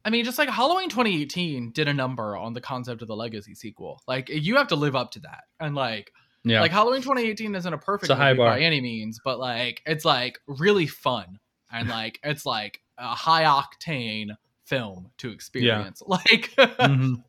I 0.05 0.09
mean, 0.09 0.25
just 0.25 0.37
like 0.37 0.49
Halloween 0.49 0.89
2018 0.89 1.71
did 1.71 1.87
a 1.87 1.93
number 1.93 2.35
on 2.35 2.53
the 2.53 2.59
concept 2.61 3.01
of 3.01 3.07
the 3.07 3.15
legacy 3.15 3.53
sequel. 3.55 4.01
Like 4.07 4.27
you 4.29 4.57
have 4.57 4.67
to 4.69 4.75
live 4.75 4.95
up 4.95 5.11
to 5.11 5.19
that. 5.21 5.43
And 5.59 5.75
like 5.75 6.11
Yeah. 6.43 6.61
like 6.61 6.71
Halloween 6.71 7.01
2018 7.03 7.55
isn't 7.55 7.73
a 7.73 7.77
perfect 7.77 8.11
a 8.11 8.15
high 8.15 8.31
movie 8.33 8.37
bar. 8.39 8.49
by 8.55 8.59
any 8.61 8.81
means, 8.81 9.19
but 9.23 9.39
like 9.39 9.81
it's 9.85 10.03
like 10.03 10.39
really 10.47 10.87
fun 10.87 11.39
and 11.71 11.87
like 11.99 12.19
it's 12.23 12.45
like 12.45 12.81
a 12.97 13.09
high 13.15 13.43
octane 13.43 14.29
film 14.65 15.11
to 15.19 15.29
experience. 15.31 16.01
Like 16.07 16.49
Mhm. 16.57 17.23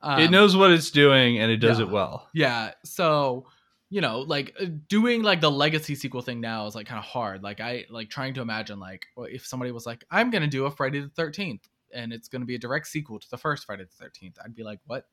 Um, 0.00 0.20
it 0.20 0.30
knows 0.30 0.56
what 0.56 0.70
it's 0.70 0.90
doing 0.90 1.38
and 1.38 1.50
it 1.50 1.56
does 1.58 1.78
yeah. 1.78 1.86
it 1.86 1.90
well. 1.90 2.28
Yeah. 2.32 2.70
So, 2.84 3.46
you 3.90 4.00
know, 4.00 4.20
like 4.20 4.54
uh, 4.60 4.66
doing 4.88 5.22
like 5.22 5.40
the 5.40 5.50
legacy 5.50 5.94
sequel 5.94 6.22
thing 6.22 6.40
now 6.40 6.66
is 6.66 6.74
like 6.74 6.86
kind 6.86 6.98
of 6.98 7.04
hard. 7.04 7.42
Like 7.42 7.60
I 7.60 7.84
like 7.90 8.08
trying 8.10 8.34
to 8.34 8.40
imagine 8.40 8.78
like 8.78 9.06
if 9.16 9.46
somebody 9.46 9.72
was 9.72 9.86
like, 9.86 10.04
I'm 10.10 10.30
gonna 10.30 10.46
do 10.46 10.66
a 10.66 10.70
Friday 10.70 11.00
the 11.00 11.08
Thirteenth 11.08 11.66
and 11.92 12.12
it's 12.12 12.28
gonna 12.28 12.44
be 12.44 12.54
a 12.54 12.58
direct 12.58 12.86
sequel 12.86 13.18
to 13.18 13.30
the 13.30 13.38
first 13.38 13.64
Friday 13.66 13.84
the 13.84 14.04
Thirteenth, 14.04 14.38
I'd 14.44 14.54
be 14.54 14.62
like, 14.62 14.78
what? 14.86 15.06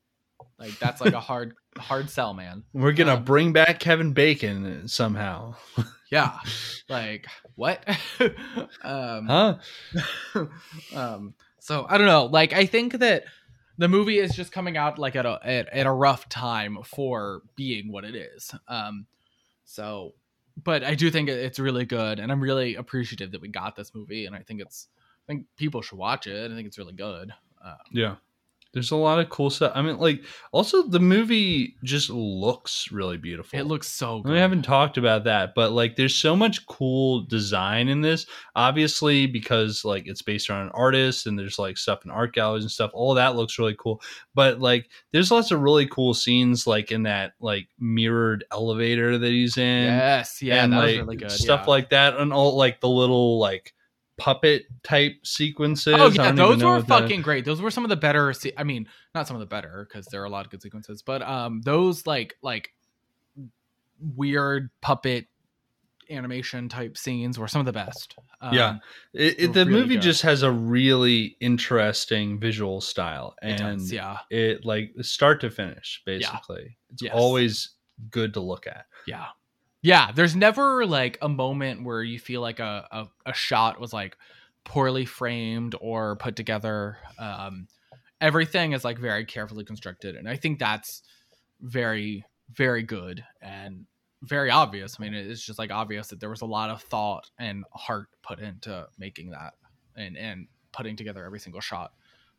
Like 0.58 0.78
that's 0.78 1.00
like 1.00 1.14
a 1.14 1.20
hard 1.30 1.54
hard 1.78 2.10
sell, 2.10 2.34
man. 2.34 2.62
We're 2.72 2.92
gonna 2.92 3.14
Um, 3.16 3.24
bring 3.24 3.52
back 3.52 3.80
Kevin 3.80 4.12
Bacon 4.12 4.86
somehow. 4.88 5.54
Yeah. 6.08 6.38
Like 6.88 7.26
what? 7.56 7.82
um, 8.84 9.26
Huh? 9.26 9.56
um 10.94 11.34
so 11.58 11.84
i 11.88 11.98
don't 11.98 12.06
know 12.06 12.26
like 12.26 12.52
i 12.52 12.64
think 12.64 12.92
that 13.00 13.24
the 13.78 13.88
movie 13.88 14.18
is 14.18 14.34
just 14.34 14.52
coming 14.52 14.76
out 14.76 14.98
like 14.98 15.16
at 15.16 15.26
a 15.26 15.38
at, 15.42 15.68
at 15.68 15.86
a 15.86 15.92
rough 15.92 16.28
time 16.28 16.78
for 16.84 17.42
being 17.56 17.90
what 17.90 18.04
it 18.04 18.14
is 18.14 18.54
um 18.68 19.06
so 19.64 20.14
but 20.62 20.82
i 20.84 20.94
do 20.94 21.10
think 21.10 21.28
it's 21.28 21.58
really 21.58 21.84
good 21.84 22.18
and 22.18 22.30
i'm 22.32 22.40
really 22.40 22.74
appreciative 22.76 23.32
that 23.32 23.40
we 23.40 23.48
got 23.48 23.76
this 23.76 23.94
movie 23.94 24.26
and 24.26 24.34
i 24.34 24.40
think 24.40 24.60
it's 24.60 24.88
i 24.96 25.32
think 25.32 25.46
people 25.56 25.82
should 25.82 25.98
watch 25.98 26.26
it 26.26 26.50
i 26.50 26.54
think 26.54 26.66
it's 26.66 26.78
really 26.78 26.94
good 26.94 27.32
um, 27.64 27.76
Yeah. 27.90 28.16
There's 28.76 28.90
a 28.90 28.96
lot 28.96 29.18
of 29.18 29.30
cool 29.30 29.48
stuff. 29.48 29.72
I 29.74 29.80
mean, 29.80 29.96
like, 29.96 30.22
also 30.52 30.82
the 30.82 31.00
movie 31.00 31.76
just 31.82 32.10
looks 32.10 32.92
really 32.92 33.16
beautiful. 33.16 33.58
it 33.58 33.62
looks 33.62 33.88
so 33.88 34.20
good 34.20 34.32
We 34.32 34.38
haven't 34.38 34.64
talked 34.64 34.98
about 34.98 35.24
that, 35.24 35.54
but 35.54 35.72
like, 35.72 35.96
there's 35.96 36.14
so 36.14 36.36
much 36.36 36.66
cool 36.66 37.22
design 37.22 37.88
in 37.88 38.02
this. 38.02 38.26
Obviously, 38.54 39.26
because 39.26 39.82
like 39.82 40.06
it's 40.06 40.20
based 40.20 40.50
on 40.50 40.66
an 40.66 40.72
artist, 40.74 41.26
and 41.26 41.38
there's 41.38 41.58
like 41.58 41.78
stuff 41.78 42.04
in 42.04 42.10
art 42.10 42.34
galleries 42.34 42.64
and 42.64 42.70
stuff. 42.70 42.90
All 42.92 43.14
that 43.14 43.34
looks 43.34 43.58
really 43.58 43.76
cool. 43.78 44.02
But 44.34 44.60
like, 44.60 44.90
there's 45.10 45.30
lots 45.30 45.50
of 45.52 45.62
really 45.62 45.86
cool 45.86 46.12
scenes, 46.12 46.66
like 46.66 46.92
in 46.92 47.04
that 47.04 47.32
like 47.40 47.68
mirrored 47.78 48.44
elevator 48.52 49.16
that 49.16 49.30
he's 49.30 49.56
in. 49.56 49.84
yes 49.84 50.42
yeah 50.42 50.64
and 50.64 50.72
that 50.74 50.84
was 50.84 50.96
really 50.98 51.16
good 51.16 51.30
stuff 51.30 51.62
yeah. 51.64 51.70
like 51.70 51.88
that, 51.88 52.18
and 52.18 52.30
all 52.30 52.58
like 52.58 52.82
the 52.82 52.88
little 52.90 53.38
like 53.38 53.72
puppet 54.18 54.64
type 54.82 55.14
sequences. 55.24 55.94
Oh 55.96 56.08
yeah, 56.10 56.32
those 56.32 56.62
were 56.62 56.82
fucking 56.82 57.22
great. 57.22 57.44
Those 57.44 57.60
were 57.60 57.70
some 57.70 57.84
of 57.84 57.90
the 57.90 57.96
better. 57.96 58.32
Se- 58.32 58.54
I 58.56 58.64
mean, 58.64 58.88
not 59.14 59.26
some 59.26 59.36
of 59.36 59.40
the 59.40 59.46
better 59.46 59.86
because 59.88 60.06
there 60.06 60.22
are 60.22 60.24
a 60.26 60.30
lot 60.30 60.44
of 60.46 60.50
good 60.50 60.62
sequences, 60.62 61.02
but 61.02 61.22
um, 61.22 61.60
those 61.62 62.06
like 62.06 62.36
like 62.42 62.72
weird 64.14 64.70
puppet 64.80 65.26
animation 66.08 66.68
type 66.68 66.96
scenes 66.96 67.38
were 67.38 67.48
some 67.48 67.60
of 67.60 67.66
the 67.66 67.72
best. 67.72 68.14
Um, 68.40 68.54
Yeah. 68.54 68.76
It, 69.12 69.40
it, 69.40 69.52
the 69.52 69.66
really 69.66 69.80
movie 69.80 69.94
good. 69.96 70.02
just 70.02 70.22
has 70.22 70.42
a 70.42 70.50
really 70.50 71.36
interesting 71.40 72.38
visual 72.38 72.80
style, 72.80 73.34
it 73.42 73.60
and 73.60 73.78
does. 73.80 73.92
Yeah, 73.92 74.18
it 74.30 74.64
like 74.64 74.92
start 75.00 75.40
to 75.40 75.50
finish 75.50 76.02
basically. 76.06 76.76
It's 76.92 77.02
Yes. 77.02 77.12
always 77.14 77.70
good 78.10 78.34
to 78.34 78.40
look 78.40 78.66
at. 78.66 78.86
yeah, 79.06 79.26
yeah. 79.86 80.10
There's 80.10 80.34
never 80.34 80.84
like 80.84 81.16
a 81.22 81.28
moment 81.28 81.84
where 81.84 82.02
you 82.02 82.18
feel 82.18 82.40
like 82.40 82.58
a 82.58 82.88
a, 82.90 83.06
a 83.26 83.32
shot 83.32 83.80
was 83.80 83.92
like 83.92 84.16
poorly 84.64 85.04
framed 85.04 85.76
or 85.80 86.16
put 86.16 86.34
together. 86.34 86.98
Um, 87.20 87.68
everything 88.20 88.72
is 88.72 88.84
like 88.84 88.98
very 88.98 89.24
carefully 89.24 89.64
constructed, 89.64 90.16
and 90.16 90.28
I 90.28 90.34
think 90.34 90.58
that's 90.58 91.02
very 91.60 92.24
very 92.52 92.82
good 92.82 93.24
and 93.40 93.86
very 94.22 94.50
obvious. 94.50 94.96
I 94.98 95.04
mean, 95.04 95.14
it's 95.14 95.46
just 95.46 95.58
like 95.58 95.70
obvious 95.70 96.08
that 96.08 96.18
there 96.18 96.30
was 96.30 96.42
a 96.42 96.46
lot 96.46 96.70
of 96.70 96.82
thought 96.82 97.30
and 97.38 97.64
heart 97.72 98.08
put 98.22 98.40
into 98.40 98.88
making 98.98 99.30
that 99.30 99.54
and 99.94 100.16
and 100.16 100.48
putting 100.72 100.96
together 100.96 101.24
every 101.24 101.38
single 101.38 101.60
shot, 101.60 101.92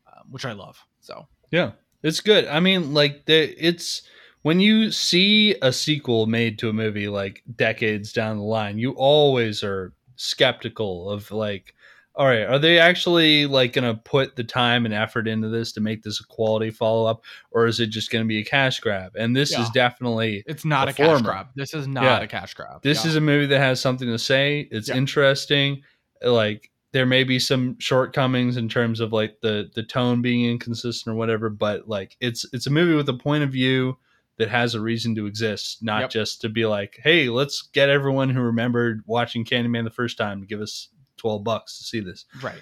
um, 0.05 0.31
which 0.31 0.43
I 0.43 0.51
love. 0.51 0.85
So 0.99 1.27
Yeah, 1.49 1.71
it's 2.03 2.19
good. 2.19 2.45
I 2.45 2.59
mean, 2.59 2.93
like 2.93 3.25
the 3.25 3.55
it's 3.57 4.01
when 4.43 4.59
you 4.59 4.91
see 4.91 5.55
a 5.61 5.73
sequel 5.73 6.25
made 6.25 6.57
to 6.59 6.69
a 6.69 6.73
movie 6.73 7.07
like 7.07 7.43
decades 7.55 8.13
down 8.13 8.37
the 8.37 8.43
line, 8.43 8.77
you 8.77 8.91
always 8.91 9.63
are 9.63 9.93
skeptical 10.15 11.09
of 11.09 11.31
like, 11.31 11.73
all 12.15 12.25
right, 12.25 12.43
are 12.43 12.57
they 12.57 12.79
actually 12.79 13.45
like 13.45 13.73
going 13.73 13.83
to 13.95 14.01
put 14.01 14.35
the 14.35 14.43
time 14.43 14.85
and 14.85 14.93
effort 14.93 15.27
into 15.27 15.49
this 15.49 15.71
to 15.73 15.81
make 15.81 16.01
this 16.01 16.19
a 16.19 16.25
quality 16.25 16.71
follow 16.71 17.05
up, 17.05 17.23
or 17.51 17.67
is 17.67 17.79
it 17.79 17.87
just 17.87 18.09
going 18.09 18.23
to 18.23 18.27
be 18.27 18.39
a 18.39 18.43
cash 18.45 18.79
grab? 18.79 19.11
And 19.15 19.35
this 19.35 19.51
is 19.51 19.69
definitely 19.69 20.43
it's 20.47 20.65
not 20.65 20.85
The 20.85 20.91
a 20.91 21.07
cash 21.07 21.21
grab. 21.21 21.47
This 21.55 21.73
is 21.73 21.87
not 21.87 22.03
Yeah. 22.03 22.19
a 22.21 22.27
cash 22.27 22.53
grab. 22.55 22.81
this 22.81 23.03
Yeah. 23.03 23.09
is 23.11 23.15
a 23.17 23.21
movie 23.21 23.45
that 23.47 23.59
has 23.59 23.79
something 23.79 24.07
to 24.07 24.17
say. 24.17 24.67
It's 24.71 24.89
Yeah. 24.89 24.95
interesting. 24.95 25.83
Like 26.23 26.71
there 26.93 27.05
may 27.05 27.23
be 27.23 27.37
some 27.37 27.77
shortcomings 27.79 28.57
in 28.57 28.67
terms 28.69 28.99
of 28.99 29.13
like 29.13 29.39
the 29.41 29.69
the 29.75 29.83
tone 29.83 30.21
being 30.23 30.49
inconsistent 30.49 31.13
or 31.13 31.17
whatever, 31.17 31.49
but 31.49 31.87
like 31.87 32.15
it's 32.19 32.45
it's 32.53 32.65
a 32.65 32.71
movie 32.71 32.95
with 32.95 33.09
a 33.09 33.13
point 33.13 33.43
of 33.43 33.51
view 33.51 33.95
that 34.37 34.49
has 34.49 34.75
a 34.75 34.81
reason 34.81 35.15
to 35.15 35.25
exist, 35.25 35.81
not 35.83 36.01
Yep. 36.01 36.09
just 36.11 36.41
to 36.41 36.49
be 36.49 36.65
like, 36.65 36.99
hey, 37.03 37.29
let's 37.29 37.61
get 37.73 37.89
everyone 37.89 38.29
who 38.29 38.41
remembered 38.41 39.01
watching 39.05 39.43
Candyman 39.45 39.83
the 39.83 39.89
first 39.89 40.17
time 40.17 40.41
to 40.41 40.47
give 40.47 40.61
us 40.61 40.89
twelve 41.17 41.43
bucks 41.43 41.77
to 41.79 41.83
see 41.83 41.99
this, 41.99 42.25
right. 42.43 42.61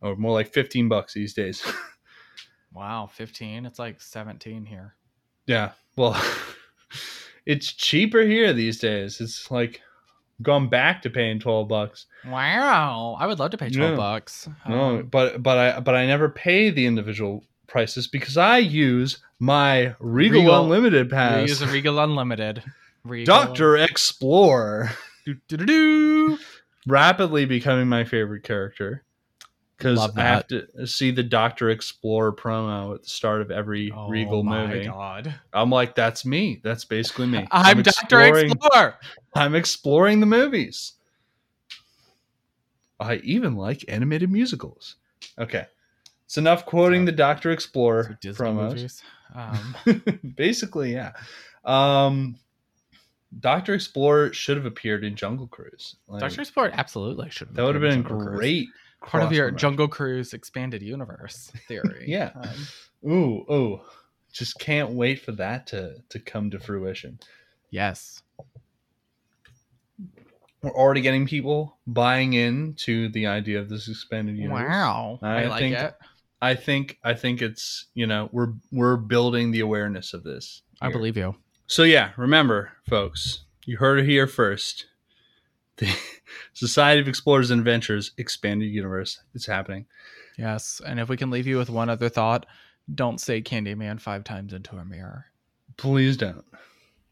or 0.00 0.16
more 0.16 0.32
like 0.32 0.52
fifteen 0.52 0.88
bucks 0.88 1.14
these 1.14 1.34
days. 1.34 1.62
Wow, 2.72 3.06
fifteen. 3.10 3.64
It's 3.66 3.78
like 3.78 4.00
seventeen 4.00 4.66
here. 4.66 4.94
yeah, 5.46 5.70
well, 5.96 6.20
it's 7.46 7.72
cheaper 7.72 8.20
here 8.22 8.52
these 8.52 8.78
days. 8.78 9.20
It's 9.20 9.50
like 9.50 9.80
gone 10.42 10.68
back 10.68 11.02
to 11.02 11.10
paying 11.10 11.40
twelve 11.40 11.66
bucks. 11.68 12.06
Wow, 12.26 13.16
I 13.18 13.26
would 13.26 13.38
love 13.38 13.50
to 13.52 13.58
pay 13.58 13.70
twelve 13.70 13.92
Yeah. 13.92 13.96
bucks. 13.96 14.48
No, 14.68 14.98
Um, 14.98 15.06
but 15.06 15.42
but 15.42 15.56
I 15.58 15.80
but 15.80 15.94
I 15.94 16.06
never 16.06 16.28
pay 16.28 16.70
the 16.70 16.86
individual 16.86 17.42
prices 17.68 18.08
because 18.08 18.36
I 18.36 18.58
use 18.58 19.18
my 19.38 19.94
Regal, 20.00 20.40
Regal- 20.40 20.62
Unlimited 20.64 21.06
we 21.06 21.10
pass. 21.10 21.48
use 21.48 21.62
a 21.62 21.66
Regal 21.68 22.00
Unlimited. 22.00 22.64
Regal. 23.04 23.26
Doctor 23.26 23.76
Explorer, 23.76 24.90
rapidly 26.86 27.44
becoming 27.44 27.88
my 27.88 28.04
favorite 28.04 28.42
character 28.42 29.04
because 29.76 30.10
I 30.16 30.20
have 30.22 30.46
to 30.48 30.86
see 30.86 31.10
the 31.12 31.22
Doctor 31.22 31.70
Explorer 31.70 32.32
promo 32.32 32.94
at 32.96 33.02
the 33.04 33.08
start 33.08 33.40
of 33.40 33.50
every 33.52 33.92
Oh 33.92 34.08
Regal 34.08 34.42
my 34.42 34.66
movie. 34.66 34.86
god! 34.86 35.32
I'm 35.52 35.70
like, 35.70 35.94
that's 35.94 36.24
me. 36.24 36.60
That's 36.64 36.84
basically 36.84 37.26
me. 37.26 37.46
I'm, 37.52 37.82
Doctor 37.82 38.20
exploring- 38.20 38.50
Explorer. 38.50 38.94
I'm 39.34 39.54
exploring 39.54 40.20
the 40.20 40.26
movies. 40.26 40.94
I 43.00 43.16
even 43.16 43.54
like 43.54 43.84
animated 43.88 44.30
musicals. 44.32 44.96
Okay. 45.38 45.66
It's 46.28 46.36
enough 46.36 46.66
quoting 46.66 47.02
So- 47.02 47.06
the 47.06 47.12
Doctor 47.12 47.50
Explorer 47.52 48.18
Disney 48.20 48.44
promos. 48.46 49.02
Um, 49.34 49.74
Basically, 50.36 50.92
yeah. 50.92 51.12
Um, 51.64 52.36
Doctor 53.40 53.72
Explorer 53.72 54.34
should 54.34 54.58
have 54.58 54.66
appeared 54.66 55.04
in 55.04 55.16
Jungle 55.16 55.46
Cruise. 55.46 55.96
Like, 56.06 56.20
Doctor 56.20 56.42
Explorer 56.42 56.70
absolutely 56.74 57.30
should. 57.30 57.48
Have 57.48 57.56
that 57.56 57.64
would 57.64 57.74
have 57.76 57.82
been 57.82 58.02
great. 58.02 58.68
Part 59.00 59.22
of 59.22 59.32
your. 59.32 59.50
Jungle 59.50 59.88
Cruise 59.88 60.34
expanded 60.34 60.82
universe 60.82 61.50
theory. 61.66 62.04
Yeah. 62.08 62.30
Um, 62.34 63.10
Ooh, 63.10 63.52
ooh. 63.52 63.80
Just 64.30 64.58
can't 64.60 64.90
wait 64.90 65.22
for 65.22 65.32
that 65.32 65.66
to 65.68 65.94
to 66.10 66.18
come 66.18 66.50
to 66.50 66.58
fruition. 66.58 67.18
yes. 67.70 68.22
We're 70.60 70.70
already 70.74 71.00
getting 71.02 71.26
people 71.26 71.78
buying 71.86 72.32
in 72.32 72.74
to 72.78 73.08
the 73.10 73.28
idea 73.28 73.60
of 73.60 73.68
this 73.68 73.88
expanded 73.88 74.36
universe. 74.36 74.68
Wow. 74.68 75.20
I, 75.22 75.44
I 75.44 75.46
like 75.46 75.60
think- 75.60 75.76
it. 75.78 75.94
I 76.40 76.54
think 76.54 76.98
I 77.02 77.14
think 77.14 77.42
it's 77.42 77.86
you 77.94 78.06
know 78.06 78.28
we're 78.32 78.54
we're 78.72 78.96
building 78.96 79.50
the 79.50 79.60
awareness 79.60 80.14
of 80.14 80.22
this. 80.22 80.62
I 80.80 80.90
believe 80.90 81.16
you. 81.16 81.34
So 81.66 81.82
yeah, 81.82 82.12
remember, 82.16 82.72
folks, 82.88 83.44
you 83.64 83.76
heard 83.76 83.98
it 83.98 84.06
here 84.06 84.26
first. 84.26 84.86
The 85.76 85.94
Society 86.54 87.00
of 87.00 87.08
Explorers 87.08 87.50
and 87.50 87.60
Adventurers 87.60 88.12
expanded 88.16 88.68
universe. 88.70 89.20
It's 89.34 89.46
happening. 89.46 89.86
Yes. 90.38 90.80
And 90.86 91.00
if 91.00 91.08
we 91.08 91.16
can 91.16 91.30
leave 91.30 91.46
you 91.46 91.58
with 91.58 91.68
one 91.68 91.90
other 91.90 92.08
thought, 92.08 92.46
don't 92.94 93.20
say 93.20 93.42
Candyman 93.42 94.00
five 94.00 94.24
times 94.24 94.52
into 94.52 94.76
a 94.76 94.84
mirror. 94.84 95.26
Please 95.76 96.16
don't. 96.16 96.44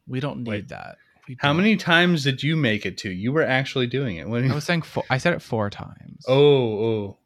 We 0.07 0.21
don't 0.21 0.39
need 0.39 0.49
Wait. 0.49 0.69
that. 0.69 0.97
How 1.39 1.53
many 1.53 1.77
times 1.77 2.23
did 2.23 2.43
you 2.43 2.57
make 2.57 2.87
it 2.87 2.99
to? 2.99 3.11
You 3.11 3.33
were 3.33 3.43
actually 3.43 3.89
doing 3.89 4.17
it. 4.17 4.29
When 4.29 4.49
I 4.49 4.55
was 4.55 4.65
saying 4.65 4.83
four. 4.83 5.03
I 5.11 5.19
said 5.19 5.35
it 5.35 5.43
four 5.43 5.71
times. 5.71 6.25
oh, 6.29 6.85
oh, 6.85 7.19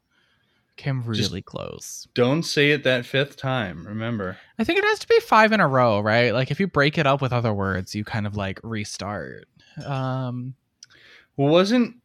came 0.81 1.03
really 1.03 1.21
just- 1.21 1.45
close. 1.45 2.07
don't 2.13 2.43
say 2.43 2.71
it 2.71 2.83
that 2.83 3.05
fifth 3.05 3.37
time. 3.37 3.85
Remember. 3.87 4.37
I 4.59 4.63
think 4.63 4.79
it 4.79 4.85
has 4.85 4.99
to 4.99 5.07
be 5.07 5.19
five 5.19 5.51
in 5.51 5.59
a 5.59 5.67
row, 5.67 5.99
right? 5.99 6.33
Like 6.33 6.51
if 6.51 6.59
you 6.59 6.67
break 6.67 6.97
it 6.97 7.05
up 7.07 7.21
with 7.21 7.31
other 7.33 7.53
words, 7.53 7.95
you 7.95 8.03
kind 8.03 8.25
of 8.27 8.35
like 8.35 8.59
restart. 8.63 9.47
Um, 9.85 10.55
Well, 11.37 11.49
wasn't 11.51 11.95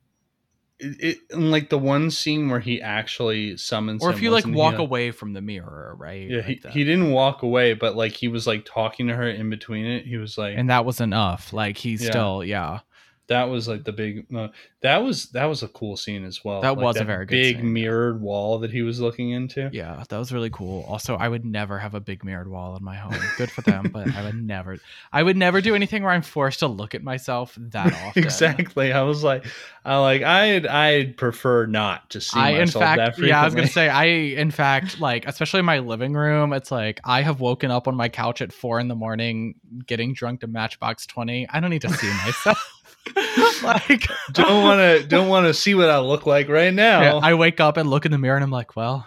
it, 0.79 0.97
it 1.03 1.18
in 1.31 1.51
like 1.51 1.70
the 1.70 1.79
one 1.79 2.11
scene 2.11 2.51
where 2.51 2.61
he 2.61 2.83
actually 2.83 3.57
summons 3.57 4.03
or 4.03 4.11
him, 4.11 4.16
if 4.16 4.22
you 4.22 4.31
like 4.31 4.45
wasn't 4.45 4.55
he, 4.55 4.61
walk 4.61 4.79
away 4.79 5.11
from 5.11 5.33
the 5.33 5.41
mirror, 5.41 5.95
right? 5.99 6.29
Yeah, 6.29 6.37
Like 6.39 6.47
he, 6.47 6.61
he 6.81 6.85
didn't 6.85 7.12
walk 7.12 7.43
away, 7.43 7.72
but 7.72 7.97
like 7.97 8.12
he 8.12 8.29
was 8.29 8.47
like 8.47 8.64
talking 8.66 9.09
to 9.09 9.14
her 9.16 9.27
in 9.29 9.49
between 9.49 9.87
it. 9.87 10.05
He 10.05 10.18
was 10.18 10.37
like, 10.37 10.55
and 10.57 10.68
that 10.70 10.85
was 10.85 11.01
enough. 11.01 11.53
Like 11.55 11.79
he's 11.79 12.03
Yeah. 12.05 12.11
still, 12.11 12.45
yeah. 12.45 12.81
That 13.29 13.45
was 13.45 13.66
like 13.66 13.83
the 13.83 13.91
big. 13.93 14.27
Uh, 14.33 14.49
that 14.83 14.99
was 14.99 15.27
that 15.31 15.47
was 15.47 15.64
a 15.64 15.68
cool 15.68 15.97
scene 15.97 16.24
as 16.24 16.45
well. 16.45 16.61
That 16.61 16.77
Like, 16.77 16.85
was 16.85 16.97
a 16.97 17.05
very 17.05 17.27
good 17.27 17.35
big 17.35 17.57
scene. 17.57 17.72
mirrored 17.72 18.20
wall 18.20 18.61
that 18.61 18.70
he 18.70 18.83
was 18.83 19.01
looking 19.01 19.31
into. 19.31 19.68
Yeah, 19.72 20.05
that 20.09 20.16
was 20.16 20.31
really 20.33 20.51
cool. 20.51 20.85
Also, 20.89 21.16
I 21.16 21.29
would 21.29 21.45
never 21.45 21.79
have 21.81 21.95
a 21.95 22.01
big 22.01 22.22
mirrored 22.24 22.49
wall 22.49 22.77
in 22.77 22.85
my 22.85 22.95
home. 22.95 23.18
Good 23.37 23.51
for 23.51 23.62
them, 23.62 23.91
but 23.93 24.14
I 24.14 24.22
would 24.22 24.41
never. 24.41 24.79
I 25.12 25.24
would 25.24 25.37
never 25.37 25.61
do 25.61 25.74
anything 25.74 26.05
where 26.05 26.12
I'm 26.12 26.22
forced 26.22 26.61
to 26.61 26.68
look 26.68 26.95
at 26.95 27.03
myself 27.03 27.57
that 27.59 27.93
often. 28.07 28.22
exactly. 28.22 28.93
I 28.93 29.03
was 29.03 29.24
like, 29.24 29.45
I 29.85 29.97
like 29.99 30.22
I'd 30.22 30.66
I'd 30.68 31.16
prefer 31.16 31.66
not 31.66 32.09
to 32.11 32.20
see 32.20 32.39
I 32.39 32.51
in 32.51 32.59
myself 32.61 32.83
that 32.83 32.97
fact, 32.97 33.16
frequently. 33.16 33.29
yeah, 33.31 33.43
I 33.43 33.45
was 33.45 33.55
gonna 33.57 33.66
say, 33.66 33.89
I 33.89 34.05
in 34.05 34.53
fact, 34.53 35.01
like, 35.01 35.27
especially 35.27 35.59
in 35.61 35.66
my 35.66 35.81
living 35.81 36.14
room, 36.14 36.53
it's 36.53 36.70
like 36.70 37.01
I 37.05 37.22
have 37.22 37.41
woken 37.41 37.72
up 37.72 37.89
on 37.89 37.97
my 37.97 38.09
couch 38.09 38.41
at 38.41 38.53
four 38.53 38.79
in 38.79 38.87
the 38.87 38.95
morning, 38.95 39.57
getting 39.85 40.14
drunk 40.14 40.43
to 40.43 40.47
Matchbox 40.47 41.07
Twenty. 41.07 41.49
I 41.51 41.59
don't 41.59 41.70
need 41.70 41.83
to 41.83 41.91
see 41.93 42.07
myself. 42.24 42.76
like, 43.62 44.07
don't 44.32 44.62
want 44.62 44.80
to 44.80 45.07
don't 45.07 45.28
want 45.28 45.46
to 45.46 45.54
see 45.54 45.74
what 45.74 45.90
I 45.90 45.98
look 45.98 46.26
like 46.26 46.48
right 46.48 46.72
now. 46.72 47.00
Yeah, 47.02 47.14
I 47.14 47.34
wake 47.34 47.61
up 47.61 47.76
and 47.76 47.88
look 47.88 48.07
in 48.07 48.12
the 48.12 48.18
mirror 48.18 48.36
and 48.36 48.44
I'm 48.44 48.50
like, 48.50 48.76
well, 48.76 49.07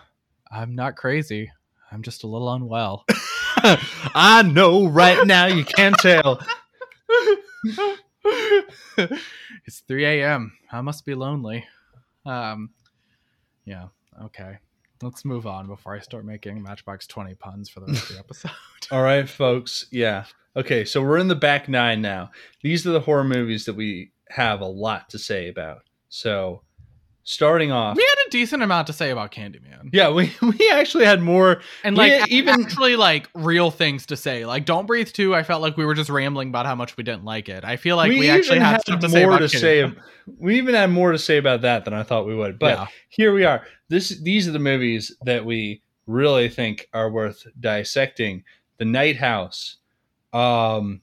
I'm 0.52 0.76
not 0.76 0.96
crazy. 0.96 1.52
I'm 1.92 2.02
just 2.02 2.24
a 2.24 2.28
little 2.28 2.52
unwell. 2.54 3.06
I 4.16 4.44
know 4.44 4.88
right 4.88 5.26
now 5.26 5.48
you 5.48 5.66
can't 5.66 5.98
tell. 5.98 6.40
it's 9.66 9.80
3 9.88 10.06
a.m. 10.06 10.54
I 10.72 10.82
must 10.82 11.06
be 11.06 11.16
lonely. 11.16 11.66
Um, 12.26 12.70
yeah. 13.66 13.88
Okay. 14.24 14.60
Let's 15.02 15.24
move 15.24 15.48
on 15.48 15.68
before 15.68 15.96
I 15.96 16.00
start 16.00 16.26
making 16.26 16.62
Matchbox 16.62 17.08
20 17.08 17.36
puns 17.36 17.70
for 17.70 17.80
the 17.80 17.88
rest 17.88 18.10
of 18.10 18.16
the 18.16 18.20
episode. 18.20 18.52
All 18.92 19.02
right, 19.02 19.28
folks. 19.30 19.86
Yeah. 19.92 20.26
Okay, 20.56 20.84
so 20.84 21.02
we're 21.02 21.18
in 21.20 21.30
the 21.30 21.36
back 21.36 21.70
nine 21.70 22.02
now. 22.02 22.32
These 22.62 22.86
are 22.86 22.92
the 22.92 23.00
horror 23.00 23.24
movies 23.24 23.66
that 23.66 23.76
we 23.76 24.12
have 24.30 24.62
a 24.62 24.66
lot 24.66 25.10
to 25.10 25.20
say 25.20 25.48
about. 25.48 25.84
So, 26.10 26.64
starting 27.24 27.72
off, 27.72 27.96
we 27.98 28.04
had 28.04 28.28
a 28.28 28.30
decent 28.32 28.64
amount 28.64 28.88
to 28.88 28.94
say 28.94 29.12
about 29.12 29.32
Candyman. 29.32 29.90
yeah, 29.94 30.10
we 30.10 30.32
we 30.42 30.70
actually 30.72 31.06
had 31.06 31.22
more. 31.22 31.62
And 31.84 31.98
like 31.98 32.12
Yeah, 32.12 32.26
even 32.30 32.62
actually 32.62 32.96
like 32.96 33.28
real 33.34 33.72
things 33.72 34.06
to 34.08 34.18
say. 34.18 34.46
Like 34.46 34.66
Don't 34.66 34.86
Breathe 34.86 35.10
2, 35.10 35.36
I 35.36 35.44
felt 35.44 35.62
like 35.62 35.78
we 35.78 35.86
were 35.86 35.96
just 35.96 36.10
rambling 36.10 36.50
about 36.50 36.66
how 36.66 36.76
much 36.76 36.98
we 36.98 37.04
didn't 37.04 37.26
like 37.26 37.50
it. 37.50 37.64
I 37.64 37.76
feel 37.78 37.96
like 37.96 38.10
we, 38.10 38.30
actually 38.30 38.60
had 38.60 38.74
had 38.74 38.82
stuff 38.82 39.00
to 39.02 39.10
say 39.10 39.26
more 39.26 39.40
to 39.40 39.50
say. 39.50 39.82
Candyman. 39.84 40.02
We 40.38 40.58
even 40.58 40.76
had 40.76 40.92
more 40.92 41.12
to 41.12 41.18
say 41.18 41.38
about 41.38 41.62
that 41.62 41.86
than 41.86 41.94
I 41.94 42.04
thought 42.04 42.28
we 42.28 42.36
would. 42.36 42.60
But 42.60 42.78
Yeah. 42.78 42.88
here 43.10 43.34
we 43.34 43.46
are. 43.46 43.66
This 43.90 44.10
these 44.22 44.48
are 44.48 44.52
the 44.52 44.60
movies 44.60 45.16
that 45.24 45.44
we 45.46 45.82
really 46.06 46.50
think 46.50 46.88
are 46.94 47.10
worth 47.10 47.46
dissecting. 47.60 48.44
The 48.78 48.86
Night 48.86 49.18
House. 49.18 49.78
Um, 50.32 51.02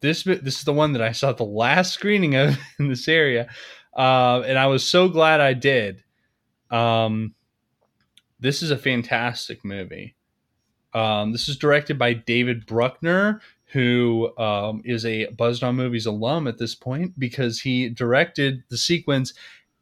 this 0.00 0.22
this 0.22 0.58
is 0.58 0.64
the 0.64 0.72
one 0.72 0.92
that 0.92 1.02
I 1.02 1.12
saw 1.12 1.32
the 1.32 1.44
last 1.44 1.92
screening 1.92 2.34
of 2.34 2.56
in 2.78 2.88
this 2.88 3.08
area, 3.08 3.48
uh, 3.96 4.42
and 4.46 4.58
I 4.58 4.66
was 4.66 4.84
so 4.84 5.08
glad 5.08 5.40
I 5.40 5.52
did. 5.54 6.02
Um, 6.70 7.34
this 8.38 8.62
is 8.62 8.70
a 8.70 8.78
fantastic 8.78 9.64
movie. 9.64 10.14
Um, 10.94 11.32
this 11.32 11.48
is 11.48 11.56
directed 11.56 11.98
by 11.98 12.14
David 12.14 12.66
Bruckner, 12.66 13.40
who 13.66 14.36
um, 14.38 14.82
is 14.84 15.04
a 15.06 15.26
Buzzed 15.26 15.62
on 15.62 15.76
Movies 15.76 16.06
alum 16.06 16.46
at 16.46 16.58
this 16.58 16.74
point 16.74 17.18
because 17.18 17.60
he 17.60 17.88
directed 17.88 18.64
the 18.68 18.76
sequence 18.76 19.34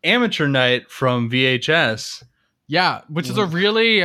Amateur 0.05 0.47
Night 0.49 0.91
from 0.91 1.31
VHS. 1.31 2.25
Yeah, 2.67 3.01
which 3.09 3.31
is 3.31 3.39
a 3.39 3.47
really, 3.47 4.05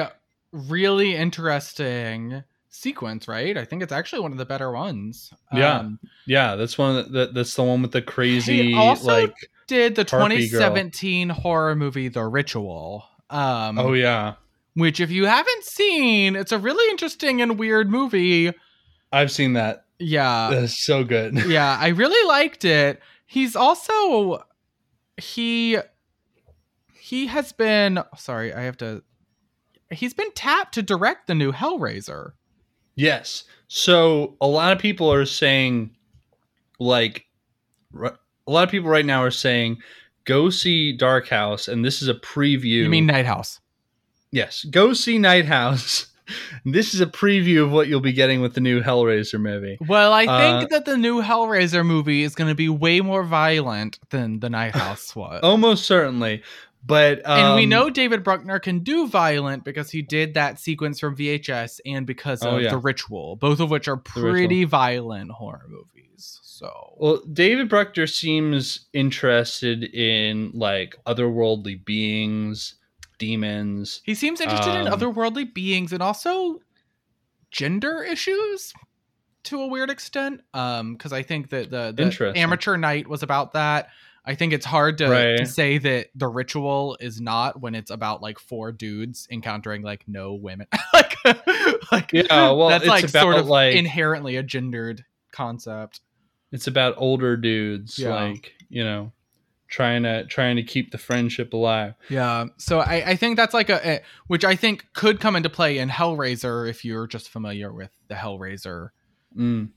really 0.53 1.15
interesting 1.15 2.43
sequence, 2.69 3.27
right? 3.27 3.57
I 3.57 3.65
think 3.65 3.83
it's 3.83 3.91
actually 3.91 4.21
one 4.21 4.31
of 4.31 4.37
the 4.37 4.45
better 4.45 4.71
ones. 4.71 5.33
Yeah. 5.51 5.79
Um, 5.79 5.99
Yeah, 6.25 6.55
that's 6.55 6.77
one 6.77 7.11
the, 7.11 7.29
that's 7.33 7.55
the 7.55 7.63
one 7.63 7.81
with 7.81 7.91
the 7.91 8.01
crazy 8.01 8.73
also- 8.73 9.07
like 9.11 9.35
did 9.67 9.95
the 9.95 10.03
Harpy 10.03 10.49
girl. 10.49 10.59
2017 10.59 11.29
horror 11.29 11.75
movie 11.75 12.07
The 12.07 12.23
Ritual. 12.23 13.05
Um, 13.29 13.79
oh 13.79 13.93
yeah. 13.93 14.35
which 14.75 14.99
if 14.99 15.09
you 15.09 15.25
haven't 15.25 15.63
seen, 15.63 16.35
it's 16.35 16.51
a 16.51 16.59
really 16.59 16.89
interesting 16.91 17.41
and 17.41 17.57
weird 17.57 17.89
movie. 17.89 18.51
I've 19.11 19.31
seen 19.31 19.53
that. 19.53 19.85
Yeah. 19.99 20.49
That's 20.51 20.83
so 20.83 21.03
good. 21.03 21.45
yeah, 21.47 21.77
I 21.79 21.89
really 21.89 22.27
liked 22.27 22.65
it. 22.65 23.01
He's 23.25 23.55
also 23.55 24.43
he 25.17 25.77
he 26.93 27.27
has 27.27 27.51
been 27.51 28.03
sorry, 28.17 28.53
I 28.53 28.61
have 28.61 28.77
to 28.77 29.03
he's 29.91 30.13
been 30.13 30.31
tapped 30.33 30.73
to 30.75 30.81
direct 30.81 31.27
the 31.27 31.35
new 31.35 31.51
Hellraiser. 31.51 32.33
Yes. 32.95 33.43
So 33.67 34.37
a 34.39 34.47
lot 34.47 34.73
of 34.73 34.79
people 34.79 35.11
are 35.11 35.25
saying, 35.25 35.95
like, 36.79 37.25
a 38.47 38.51
lot 38.51 38.63
of 38.63 38.69
people 38.71 38.89
right 38.89 39.05
now 39.05 39.23
are 39.23 39.31
saying, 39.31 39.77
go 40.25 40.49
see 40.49 40.95
Dark 40.95 41.27
House, 41.27 41.67
and 41.67 41.83
this 41.83 42.01
is 42.01 42.07
a 42.07 42.13
preview. 42.13 42.83
You 42.83 42.89
mean 42.89 43.05
Night 43.05 43.25
House? 43.25 43.59
yes? 44.31 44.63
Go 44.65 44.93
see 44.93 45.17
Night 45.17 45.45
House. 45.45 46.07
this 46.65 46.93
is 46.93 47.01
a 47.01 47.05
preview 47.05 47.63
of 47.63 47.71
what 47.71 47.87
you'll 47.87 47.99
be 47.99 48.13
getting 48.13 48.41
with 48.41 48.53
the 48.53 48.61
new 48.61 48.81
Hellraiser 48.81 49.39
movie. 49.39 49.77
Well, 49.87 50.13
I 50.13 50.25
think 50.25 50.63
Uh, 50.63 50.67
that 50.77 50.85
the 50.85 50.97
new 50.97 51.21
Hellraiser 51.21 51.85
movie 51.85 52.23
is 52.23 52.33
going 52.35 52.47
to 52.49 52.55
be 52.55 52.69
way 52.69 53.01
more 53.01 53.23
violent 53.23 53.99
than 54.09 54.39
the 54.39 54.49
Night 54.49 54.73
House 54.75 55.15
was. 55.15 55.41
Almost 55.43 55.85
certainly, 55.85 56.41
but 56.85 57.21
um, 57.25 57.39
and 57.39 57.55
we 57.55 57.65
know 57.65 57.89
David 57.89 58.23
Bruckner 58.23 58.59
can 58.59 58.79
do 58.79 59.07
violent 59.07 59.63
because 59.65 59.89
he 59.91 60.01
did 60.01 60.33
that 60.33 60.59
sequence 60.59 60.99
from 60.99 61.15
VHS 61.15 61.79
and 61.85 62.05
because 62.07 62.43
Oh, 62.43 62.55
of 62.57 62.61
yeah. 62.61 62.69
The 62.71 62.77
Ritual, 62.77 63.35
both 63.35 63.59
of 63.59 63.69
which 63.69 63.87
are 63.87 63.97
pretty 63.97 64.63
violent 64.63 65.31
horror 65.31 65.65
movies. 65.69 66.02
So, 66.53 66.93
Well, 66.97 67.17
David 67.33 67.67
Bruckner 67.67 68.05
seems 68.05 68.87
interested 68.93 69.83
in 69.85 70.51
like 70.53 70.95
otherworldly 71.07 71.83
beings, 71.83 72.75
demons. 73.17 74.01
He 74.05 74.13
seems 74.13 74.39
interested 74.39 74.75
in 74.79 74.87
Um, 74.87 74.93
otherworldly 74.99 75.51
beings 75.51 75.91
and 75.93 76.03
also 76.03 76.59
gender 77.49 78.03
issues 78.03 78.71
to 79.45 79.61
a 79.61 79.67
weird 79.67 79.89
extent. 79.89 80.41
Um, 80.53 80.93
because 80.93 81.11
I 81.11 81.23
think 81.23 81.49
that 81.49 81.71
the, 81.71 81.91
the 81.91 82.33
amateur 82.35 82.77
night 82.77 83.07
was 83.07 83.23
about 83.23 83.53
that. 83.53 83.89
I 84.23 84.35
think 84.35 84.53
it's 84.53 84.65
hard 84.65 84.99
to, 84.99 85.09
Right. 85.09 85.37
to 85.39 85.45
say 85.47 85.79
that 85.79 86.09
the 86.13 86.27
ritual 86.27 86.97
is 86.99 87.19
not 87.19 87.59
when 87.61 87.73
it's 87.73 87.89
about 87.89 88.21
like 88.21 88.37
four 88.37 88.71
dudes 88.71 89.27
encountering 89.31 89.81
like 89.81 90.03
no 90.07 90.35
women. 90.35 90.67
like, 90.93 91.15
like 91.91 92.13
Yeah, 92.13 92.51
well, 92.51 92.69
that's 92.69 92.83
it's 92.83 92.89
like 92.89 93.09
sort 93.09 93.37
of 93.37 93.47
like- 93.47 93.75
inherently 93.75 94.35
a 94.35 94.43
gendered 94.43 95.03
concept. 95.31 96.01
It's 96.53 96.67
about 96.67 96.93
older 96.97 97.35
dudes, 97.35 97.99
Yeah. 97.99 98.15
like 98.15 98.53
you 98.69 98.83
know, 98.85 99.11
trying 99.67 100.03
to 100.03 100.25
trying 100.25 100.55
to 100.55 100.63
keep 100.63 100.91
the 100.91 100.97
friendship 100.97 101.51
alive. 101.53 101.95
Yeah. 102.09 102.45
So 102.57 102.79
I, 102.79 103.03
I 103.11 103.15
think 103.17 103.35
that's 103.37 103.53
like 103.53 103.69
a, 103.69 103.87
a 103.95 104.01
which 104.27 104.45
I 104.45 104.55
think 104.55 104.85
could 104.93 105.19
come 105.19 105.35
into 105.35 105.49
play 105.49 105.79
in 105.79 105.89
Hellraiser 105.89 106.69
if 106.69 106.85
you're 106.85 107.07
just 107.07 107.27
familiar 107.29 107.73
with 107.73 107.91
the 108.07 108.15
Hellraiser 108.15 108.89
Mm. 109.37 109.69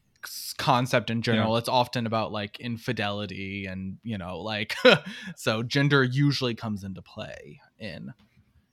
concept 0.59 1.09
in 1.09 1.23
general. 1.23 1.57
It's 1.57 1.69
often 1.69 2.07
about 2.07 2.31
like 2.31 2.61
infidelity 2.61 3.65
and 3.67 3.97
you 4.03 4.19
know 4.19 4.41
like 4.41 4.77
so 5.37 5.63
gender 5.63 6.05
usually 6.05 6.55
comes 6.55 6.85
into 6.85 7.01
play 7.01 7.61
in 7.79 8.13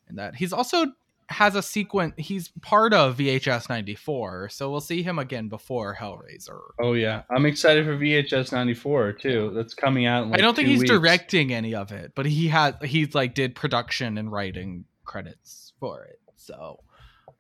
in 0.10 0.16
that. 0.18 0.36
He's 0.36 0.52
also 0.52 0.88
has 1.30 1.56
a 1.56 1.62
sequence. 1.62 2.14
He's 2.18 2.50
part 2.62 2.94
of 2.94 3.18
VHS 3.18 3.70
94, 3.70 4.50
so 4.50 4.70
we'll 4.70 4.82
see 4.82 5.04
him 5.04 5.20
again 5.20 5.50
before 5.50 5.96
Hellraiser. 6.00 6.60
Oh 6.82 6.94
yeah, 6.94 7.24
I'm 7.30 7.46
excited 7.46 7.86
for 7.86 7.98
VHS 7.98 8.52
'94 8.52 9.14
too. 9.14 9.52
That's 9.54 9.74
coming 9.74 10.06
out. 10.06 10.28
Like 10.28 10.40
I 10.40 10.42
don't 10.42 10.56
think 10.56 10.68
he's 10.68 10.80
weeks. 10.80 10.92
directing 10.92 11.54
any 11.54 11.76
of 11.76 11.92
it, 11.92 12.14
but 12.16 12.26
he 12.26 12.48
has 12.50 12.76
he's 12.84 13.16
like 13.16 13.34
did 13.34 13.56
production 13.56 14.18
and 14.18 14.32
writing 14.32 14.86
credits 15.06 15.74
for 15.80 16.04
it. 16.04 16.20
So 16.36 16.80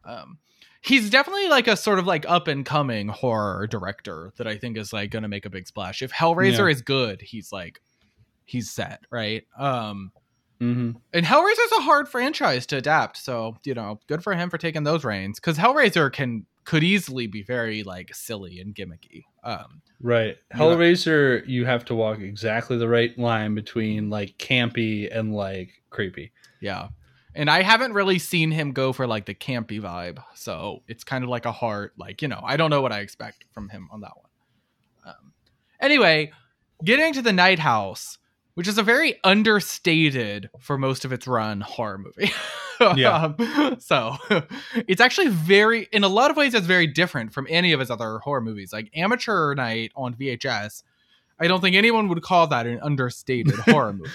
um 0.06 0.38
he's 0.82 1.10
definitely 1.10 1.48
like 1.48 1.68
a 1.68 1.78
sort 1.78 2.00
of 2.00 2.06
like 2.06 2.26
up 2.28 2.48
and 2.48 2.66
coming 2.66 3.08
horror 3.08 3.68
director 3.68 4.34
that 4.38 4.48
I 4.48 4.58
think 4.58 4.78
is 4.78 4.92
like 4.94 5.12
going 5.12 5.24
to 5.24 5.30
make 5.30 5.46
a 5.46 5.50
big 5.50 5.68
splash. 5.68 6.02
If 6.02 6.12
Hellraiser 6.12 6.72
is 6.72 6.82
good, 6.82 7.22
he's 7.22 7.52
like 7.52 7.82
he's 8.46 8.70
set, 8.70 9.02
right? 9.10 9.46
Um 9.58 10.12
Mhm. 10.64 10.96
and 11.14 11.26
Hellraiser's 11.26 11.72
a 11.78 11.82
hard 11.82 12.08
franchise 12.08 12.66
to 12.68 12.78
adapt, 12.78 13.18
so 13.18 13.58
you 13.64 13.74
know, 13.74 14.00
good 14.08 14.24
for 14.24 14.34
him 14.34 14.50
for 14.50 14.58
taking 14.58 14.84
those 14.84 15.04
reins 15.04 15.40
cuz 15.40 15.58
Hellraiser 15.58 16.12
can 16.12 16.46
could 16.66 16.84
easily 16.84 17.28
be 17.28 17.44
very 17.44 17.84
like 17.84 18.16
silly 18.16 18.60
and 18.60 18.74
gimmicky. 18.74 19.24
Um 19.44 19.82
Right. 20.00 20.38
Hellraiser. 20.54 21.46
You 21.48 21.66
have 21.66 21.84
to 21.86 21.96
walk 21.96 22.20
exactly 22.20 22.78
the 22.78 22.88
right 22.88 23.18
line 23.18 23.54
between 23.56 24.10
like 24.10 24.38
campy 24.38 25.10
and 25.14 25.34
like 25.34 25.82
creepy. 25.90 26.32
Yeah. 26.62 26.90
And 27.36 27.50
I 27.50 27.64
haven't 27.64 27.94
really 27.94 28.20
seen 28.20 28.52
him 28.52 28.72
go 28.74 28.94
for 28.94 29.08
like 29.08 29.26
the 29.26 29.34
campy 29.34 29.82
vibe. 29.82 30.24
So 30.36 30.84
it's 30.88 31.04
kind 31.04 31.24
of 31.24 31.30
like 31.30 31.46
a 31.46 31.52
hard, 31.52 31.92
like, 31.98 32.22
you 32.22 32.28
know, 32.28 32.40
I 32.46 32.58
don't 32.58 32.70
know 32.70 32.82
what 32.82 32.92
I 32.92 33.00
expect 33.00 33.46
from 33.54 33.70
him 33.70 33.90
on 33.92 34.02
that 34.02 34.12
one. 34.16 34.30
Um, 35.16 35.34
anyway, 35.82 36.32
getting 36.84 37.12
to 37.14 37.22
the 37.24 37.34
Night 37.34 37.60
House, 37.60 38.20
which 38.56 38.68
is 38.68 38.78
a 38.78 38.84
very 38.84 39.20
understated 39.24 40.50
for 40.60 40.78
most 40.78 41.06
of 41.06 41.12
its 41.14 41.28
run 41.28 41.62
horror 41.62 41.98
movie. 41.98 42.32
Yeah. 42.98 43.34
Um, 43.38 43.78
so 43.80 44.18
it's 44.88 45.00
actually 45.00 45.28
very, 45.30 45.88
in 45.94 46.04
a 46.04 46.08
lot 46.10 46.32
of 46.32 46.36
ways, 46.38 46.54
it's 46.54 46.66
very 46.68 46.88
different 46.88 47.32
from 47.32 47.48
any 47.50 47.72
of 47.72 47.80
his 47.80 47.90
other 47.90 48.18
horror 48.20 48.42
movies. 48.42 48.74
Like 48.74 48.90
Amateur 48.94 49.54
Night 49.54 49.94
on 49.96 50.16
VHS, 50.16 50.84
I 51.40 51.48
don't 51.48 51.62
think 51.62 51.78
anyone 51.78 52.10
would 52.10 52.22
call 52.24 52.48
that 52.48 52.66
an 52.66 52.80
understated 52.82 53.54
horror 53.68 53.94
movie. 53.94 54.10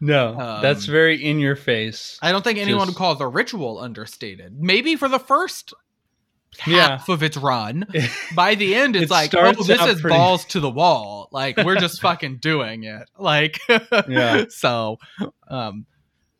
No, 0.00 0.38
Um, 0.38 0.60
that's 0.60 0.84
very 0.84 1.24
in 1.24 1.38
your 1.38 1.56
face. 1.56 2.18
I 2.20 2.30
don't 2.32 2.42
think 2.42 2.58
anyone 2.58 2.80
Just- 2.88 2.90
would 2.90 2.98
call 2.98 3.14
the 3.14 3.28
ritual 3.28 3.78
understated. 3.78 4.60
Maybe 4.60 4.96
for 4.96 5.08
the 5.08 5.20
first 5.20 5.72
Yeah. 6.66 6.88
half 6.88 7.08
of 7.08 7.22
its 7.22 7.36
run. 7.36 7.86
By 8.34 8.54
the 8.54 8.74
end, 8.74 8.96
it's 8.96 9.04
It 9.04 9.10
like, 9.10 9.34
oh, 9.34 9.52
this 9.52 9.68
is 9.80 10.00
pretty- 10.00 10.16
balls 10.16 10.44
to 10.46 10.60
the 10.60 10.70
wall. 10.70 11.28
Like 11.32 11.56
we're 11.58 11.76
just 11.78 12.00
fucking 12.02 12.38
doing 12.38 12.84
it. 12.84 13.08
Like, 13.18 13.58
Yeah. 14.08 14.44
So, 14.50 14.98
um, 15.48 15.86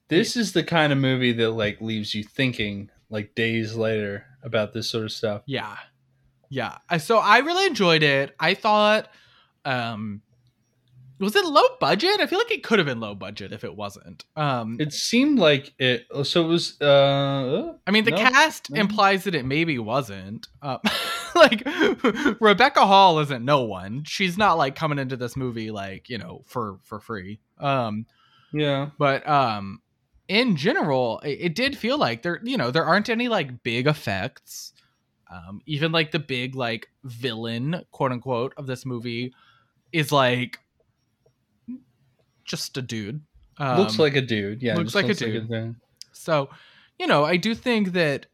This 0.08 0.36
is 0.36 0.52
the 0.52 0.64
kind 0.64 0.92
of 0.92 0.98
movie 0.98 1.32
that 1.32 1.50
like 1.50 1.80
leaves 1.80 2.14
you 2.14 2.24
thinking 2.24 2.90
like 3.08 3.34
days 3.34 3.74
later 3.76 4.26
about 4.42 4.72
this 4.72 4.90
sort 4.90 5.04
of 5.04 5.12
stuff. 5.12 5.42
yeah, 5.46 5.76
yeah. 6.48 6.78
So 6.98 7.18
I 7.18 7.38
really 7.38 7.66
enjoyed 7.66 8.02
it. 8.02 8.34
I 8.40 8.54
thought, 8.54 9.08
um, 9.64 10.22
was 11.20 11.36
it 11.36 11.44
low 11.44 11.62
budget? 11.80 12.18
I 12.18 12.26
feel 12.26 12.38
like 12.38 12.50
it 12.50 12.62
could 12.64 12.78
have 12.78 12.86
been 12.86 12.98
low 12.98 13.14
budget 13.14 13.52
if 13.52 13.62
it 13.62 13.76
wasn't. 13.76 14.24
Um, 14.36 14.76
It 14.80 14.92
seemed 14.92 15.38
like 15.38 15.72
it. 15.78 16.06
So 16.24 16.44
it 16.44 16.48
was. 16.48 16.80
uh 16.80 17.74
I 17.86 17.90
mean, 17.90 18.04
the 18.04 18.10
No, 18.12 18.16
cast 18.16 18.70
no. 18.70 18.80
implies 18.80 19.24
that 19.24 19.34
it 19.34 19.44
maybe 19.44 19.78
wasn't. 19.78 20.48
Uh, 20.62 20.78
like 21.34 21.62
Rebecca 22.40 22.86
Hall 22.86 23.18
isn't 23.20 23.44
no 23.44 23.62
one. 23.62 24.04
She's 24.04 24.36
not 24.38 24.54
like 24.58 24.74
coming 24.74 24.98
into 24.98 25.16
this 25.16 25.36
movie 25.36 25.70
like 25.70 26.08
you 26.08 26.18
know 26.18 26.42
for 26.46 26.78
for 26.82 27.00
free. 27.00 27.40
Um, 27.58 28.06
Yeah. 28.52 28.90
but 28.98 29.28
um, 29.28 29.80
in 30.28 30.56
general, 30.56 31.20
it, 31.20 31.38
it 31.40 31.54
did 31.54 31.76
feel 31.76 31.98
like 31.98 32.22
there 32.22 32.40
you 32.42 32.56
know 32.56 32.70
there 32.70 32.84
aren't 32.84 33.08
any 33.08 33.28
like 33.28 33.62
big 33.62 33.86
effects. 33.86 34.72
Um, 35.30 35.60
even 35.66 35.92
like 35.92 36.10
the 36.10 36.18
big 36.18 36.56
like 36.56 36.88
villain 37.04 37.84
quote 37.92 38.10
unquote 38.10 38.52
of 38.56 38.66
this 38.66 38.84
movie 38.84 39.32
is 39.92 40.10
like 40.10 40.58
just 42.50 42.76
a 42.76 42.82
dude. 42.82 43.22
Um, 43.58 43.78
looks 43.78 43.98
like 43.98 44.16
a 44.16 44.20
dude. 44.20 44.62
Yeah. 44.62 44.76
looks 44.76 44.94
like 44.94 45.08
a 45.08 45.14
dude. 45.14 45.48
dude. 45.48 45.76
so, 46.12 46.50
you 46.98 47.06
know, 47.06 47.24
I 47.24 47.36
do 47.36 47.54
think 47.54 47.92
that 47.92 48.26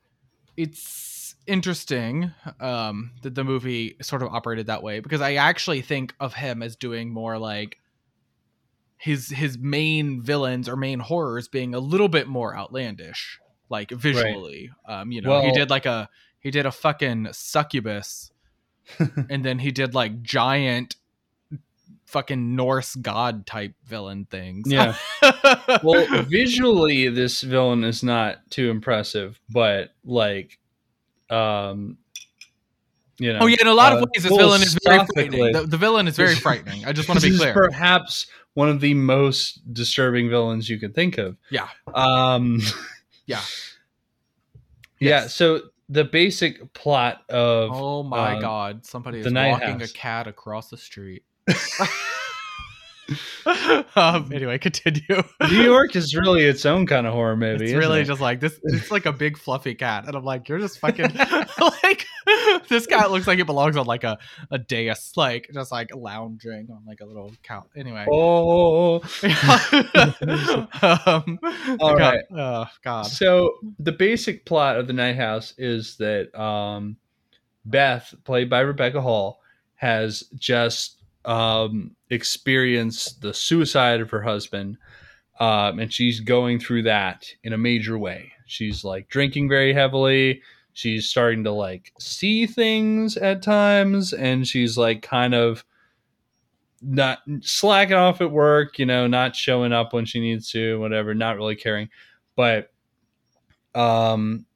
it's 0.56 1.34
interesting 1.46 2.32
um, 2.60 3.12
that 3.22 3.34
the 3.34 3.44
movie 3.44 3.96
sort 4.02 4.22
of 4.22 4.28
operated 4.32 4.66
that 4.66 4.82
way 4.82 5.00
because 5.00 5.20
I 5.20 5.34
actually 5.34 5.82
think 5.82 6.14
of 6.20 6.34
him 6.34 6.62
as 6.62 6.76
doing 6.76 7.12
more 7.12 7.38
like 7.38 7.78
his 8.98 9.28
his 9.28 9.58
main 9.58 10.22
villains 10.22 10.68
or 10.68 10.76
main 10.76 10.98
horrors 10.98 11.48
being 11.48 11.74
a 11.74 11.78
little 11.78 12.08
bit 12.08 12.26
more 12.26 12.56
outlandish, 12.56 13.38
like 13.68 13.90
visually. 13.90 14.70
Um, 14.88 15.12
you 15.12 15.20
know, 15.20 15.42
he 15.42 15.52
did 15.52 15.70
like 15.70 15.86
a 15.86 16.08
he 16.40 16.50
did 16.50 16.66
a 16.66 16.72
fucking 16.72 17.28
succubus, 17.32 18.30
and 19.30 19.44
then 19.44 19.58
he 19.58 19.70
did 19.70 19.94
like 19.94 20.22
giant 20.22 20.96
fucking 22.06 22.56
Norse 22.56 22.94
god 22.94 23.46
type 23.46 23.74
villain 23.84 24.26
things. 24.30 24.70
Yeah. 24.70 24.96
well, 25.82 26.24
visually, 26.24 27.08
this 27.08 27.42
villain 27.42 27.84
is 27.84 28.02
not 28.02 28.38
too 28.50 28.70
impressive, 28.70 29.38
but 29.50 29.90
like, 30.04 30.58
um, 31.30 31.98
you 33.18 33.32
know. 33.32 33.40
Oh 33.42 33.46
yeah, 33.46 33.56
in 33.60 33.66
a 33.66 33.74
lot 33.74 33.92
of 33.92 34.02
uh, 34.02 34.06
ways, 34.14 34.24
this 34.24 34.36
villain 34.36 34.62
is 34.62 34.78
very 34.84 35.04
frightening. 35.14 35.52
The, 35.52 35.66
the 35.66 35.76
villain 35.76 36.08
is 36.08 36.16
very 36.16 36.34
frightening. 36.34 36.84
I 36.84 36.92
just 36.92 37.08
want 37.10 37.20
to 37.20 37.30
be 37.30 37.36
clear. 37.36 37.52
perhaps 37.52 38.26
one 38.54 38.68
of 38.68 38.80
the 38.80 38.94
most 38.94 39.72
disturbing 39.74 40.30
villains 40.30 40.68
you 40.70 40.78
could 40.78 40.94
think 40.94 41.18
of. 41.18 41.36
Yeah. 41.50 41.68
Um. 41.94 42.60
Yeah. 43.28 43.40
Yeah. 45.00 45.08
Yes. 45.08 45.34
So 45.34 45.62
the 45.88 46.04
basic 46.04 46.72
plot 46.74 47.22
of 47.28 47.70
Oh 47.72 48.04
my 48.04 48.36
uh, 48.36 48.40
god, 48.40 48.86
somebody 48.86 49.18
is 49.18 49.26
walking 49.26 49.80
House. 49.80 49.90
a 49.90 49.92
cat 49.92 50.28
across 50.28 50.70
the 50.70 50.76
street. 50.76 51.24
um, 53.94 54.32
anyway, 54.32 54.58
continue. 54.58 55.22
New 55.50 55.62
York 55.62 55.94
is 55.94 56.16
really 56.16 56.44
its 56.44 56.66
own 56.66 56.86
kind 56.86 57.06
of 57.06 57.12
horror 57.12 57.36
movie. 57.36 57.66
It's 57.66 57.74
really 57.74 58.00
it? 58.00 58.06
just 58.06 58.20
like 58.20 58.40
this. 58.40 58.58
It's 58.64 58.90
like 58.90 59.06
a 59.06 59.12
big 59.12 59.38
fluffy 59.38 59.74
cat, 59.76 60.06
and 60.06 60.16
I'm 60.16 60.24
like, 60.24 60.48
you're 60.48 60.58
just 60.58 60.78
fucking 60.80 61.14
like 61.84 62.06
this 62.68 62.86
cat 62.86 63.12
looks 63.12 63.28
like 63.28 63.38
it 63.38 63.46
belongs 63.46 63.76
on 63.76 63.86
like 63.86 64.02
a 64.02 64.18
a 64.50 64.58
dais, 64.58 65.12
like 65.16 65.48
just 65.54 65.70
like 65.70 65.94
lounging 65.94 66.66
on 66.72 66.82
like 66.86 67.00
a 67.00 67.04
little 67.04 67.30
couch. 67.44 67.68
Anyway, 67.76 68.04
Oh. 68.10 68.96
um, 70.82 71.38
All 71.80 71.96
God, 71.96 72.00
right. 72.00 72.24
Oh 72.36 72.66
God. 72.82 73.02
So 73.06 73.58
the 73.78 73.92
basic 73.92 74.44
plot 74.44 74.78
of 74.78 74.88
the 74.88 74.92
Night 74.92 75.16
House 75.16 75.54
is 75.58 75.96
that 75.98 76.34
um, 76.38 76.96
Beth, 77.64 78.12
played 78.24 78.50
by 78.50 78.60
Rebecca 78.60 79.00
Hall, 79.00 79.40
has 79.76 80.24
just 80.34 80.94
um, 81.26 81.94
experienced 82.10 83.20
the 83.20 83.34
suicide 83.34 84.00
of 84.00 84.10
her 84.10 84.22
husband, 84.22 84.78
um, 85.40 85.78
and 85.78 85.92
she's 85.92 86.20
going 86.20 86.58
through 86.58 86.84
that 86.84 87.26
in 87.42 87.52
a 87.52 87.58
major 87.58 87.98
way. 87.98 88.32
She's 88.46 88.84
like 88.84 89.08
drinking 89.08 89.48
very 89.48 89.74
heavily. 89.74 90.40
She's 90.72 91.08
starting 91.08 91.44
to 91.44 91.52
like 91.52 91.92
see 91.98 92.46
things 92.46 93.16
at 93.16 93.42
times, 93.42 94.12
and 94.12 94.46
she's 94.46 94.78
like 94.78 95.02
kind 95.02 95.34
of 95.34 95.64
not 96.80 97.18
slacking 97.40 97.96
off 97.96 98.20
at 98.20 98.30
work, 98.30 98.78
you 98.78 98.86
know, 98.86 99.06
not 99.06 99.34
showing 99.34 99.72
up 99.72 99.92
when 99.92 100.04
she 100.04 100.20
needs 100.20 100.50
to, 100.52 100.78
whatever, 100.78 101.14
not 101.14 101.36
really 101.36 101.56
caring. 101.56 101.88
But 102.36 102.70
um 103.74 104.46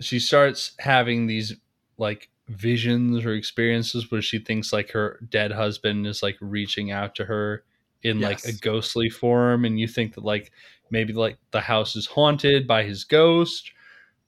she 0.00 0.18
starts 0.18 0.72
having 0.78 1.26
these 1.26 1.54
like 1.96 2.28
visions 2.48 3.24
or 3.24 3.34
experiences 3.34 4.10
where 4.10 4.22
she 4.22 4.38
thinks 4.38 4.72
like 4.72 4.90
her 4.90 5.20
dead 5.30 5.52
husband 5.52 6.06
is 6.06 6.22
like 6.22 6.36
reaching 6.40 6.90
out 6.90 7.14
to 7.14 7.24
her 7.24 7.64
in 8.02 8.20
like 8.20 8.44
a 8.44 8.52
ghostly 8.52 9.08
form 9.08 9.64
and 9.64 9.78
you 9.78 9.86
think 9.86 10.14
that 10.14 10.24
like 10.24 10.50
maybe 10.90 11.12
like 11.12 11.38
the 11.52 11.60
house 11.60 11.94
is 11.94 12.06
haunted 12.06 12.66
by 12.66 12.82
his 12.82 13.04
ghost 13.04 13.72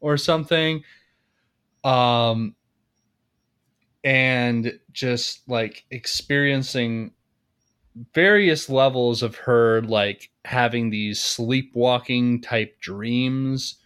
or 0.01 0.17
something. 0.17 0.83
Um 1.83 2.55
and 4.05 4.79
just 4.93 5.49
like 5.49 5.85
experiencing 5.91 7.13
various 8.13 8.69
levels 8.69 9.23
of 9.23 9.35
her 9.37 9.81
like 9.83 10.31
having 10.45 10.91
these 10.91 11.23
sleepwalking 11.23 12.41
type 12.43 12.79
dreams 12.81 13.77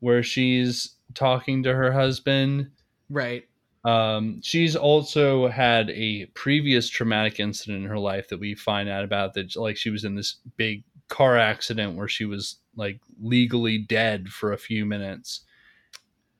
where 0.00 0.22
she's 0.22 0.96
talking 1.14 1.62
to 1.62 1.74
her 1.74 1.92
husband. 1.92 2.70
Right. 3.08 3.46
Um, 3.84 4.40
she's 4.42 4.76
also 4.76 5.48
had 5.48 5.90
a 5.90 6.26
previous 6.34 6.88
traumatic 6.88 7.40
incident 7.40 7.82
in 7.82 7.90
her 7.90 7.98
life 7.98 8.28
that 8.28 8.38
we 8.38 8.54
find 8.54 8.88
out 8.88 9.04
about 9.04 9.34
that 9.34 9.56
like 9.56 9.76
she 9.76 9.90
was 9.90 10.04
in 10.04 10.14
this 10.14 10.36
big 10.56 10.84
car 11.08 11.36
accident 11.36 11.96
where 11.96 12.08
she 12.08 12.24
was 12.24 12.56
like 12.76 13.00
legally 13.20 13.78
dead 13.78 14.28
for 14.28 14.52
a 14.52 14.58
few 14.58 14.86
minutes 14.86 15.40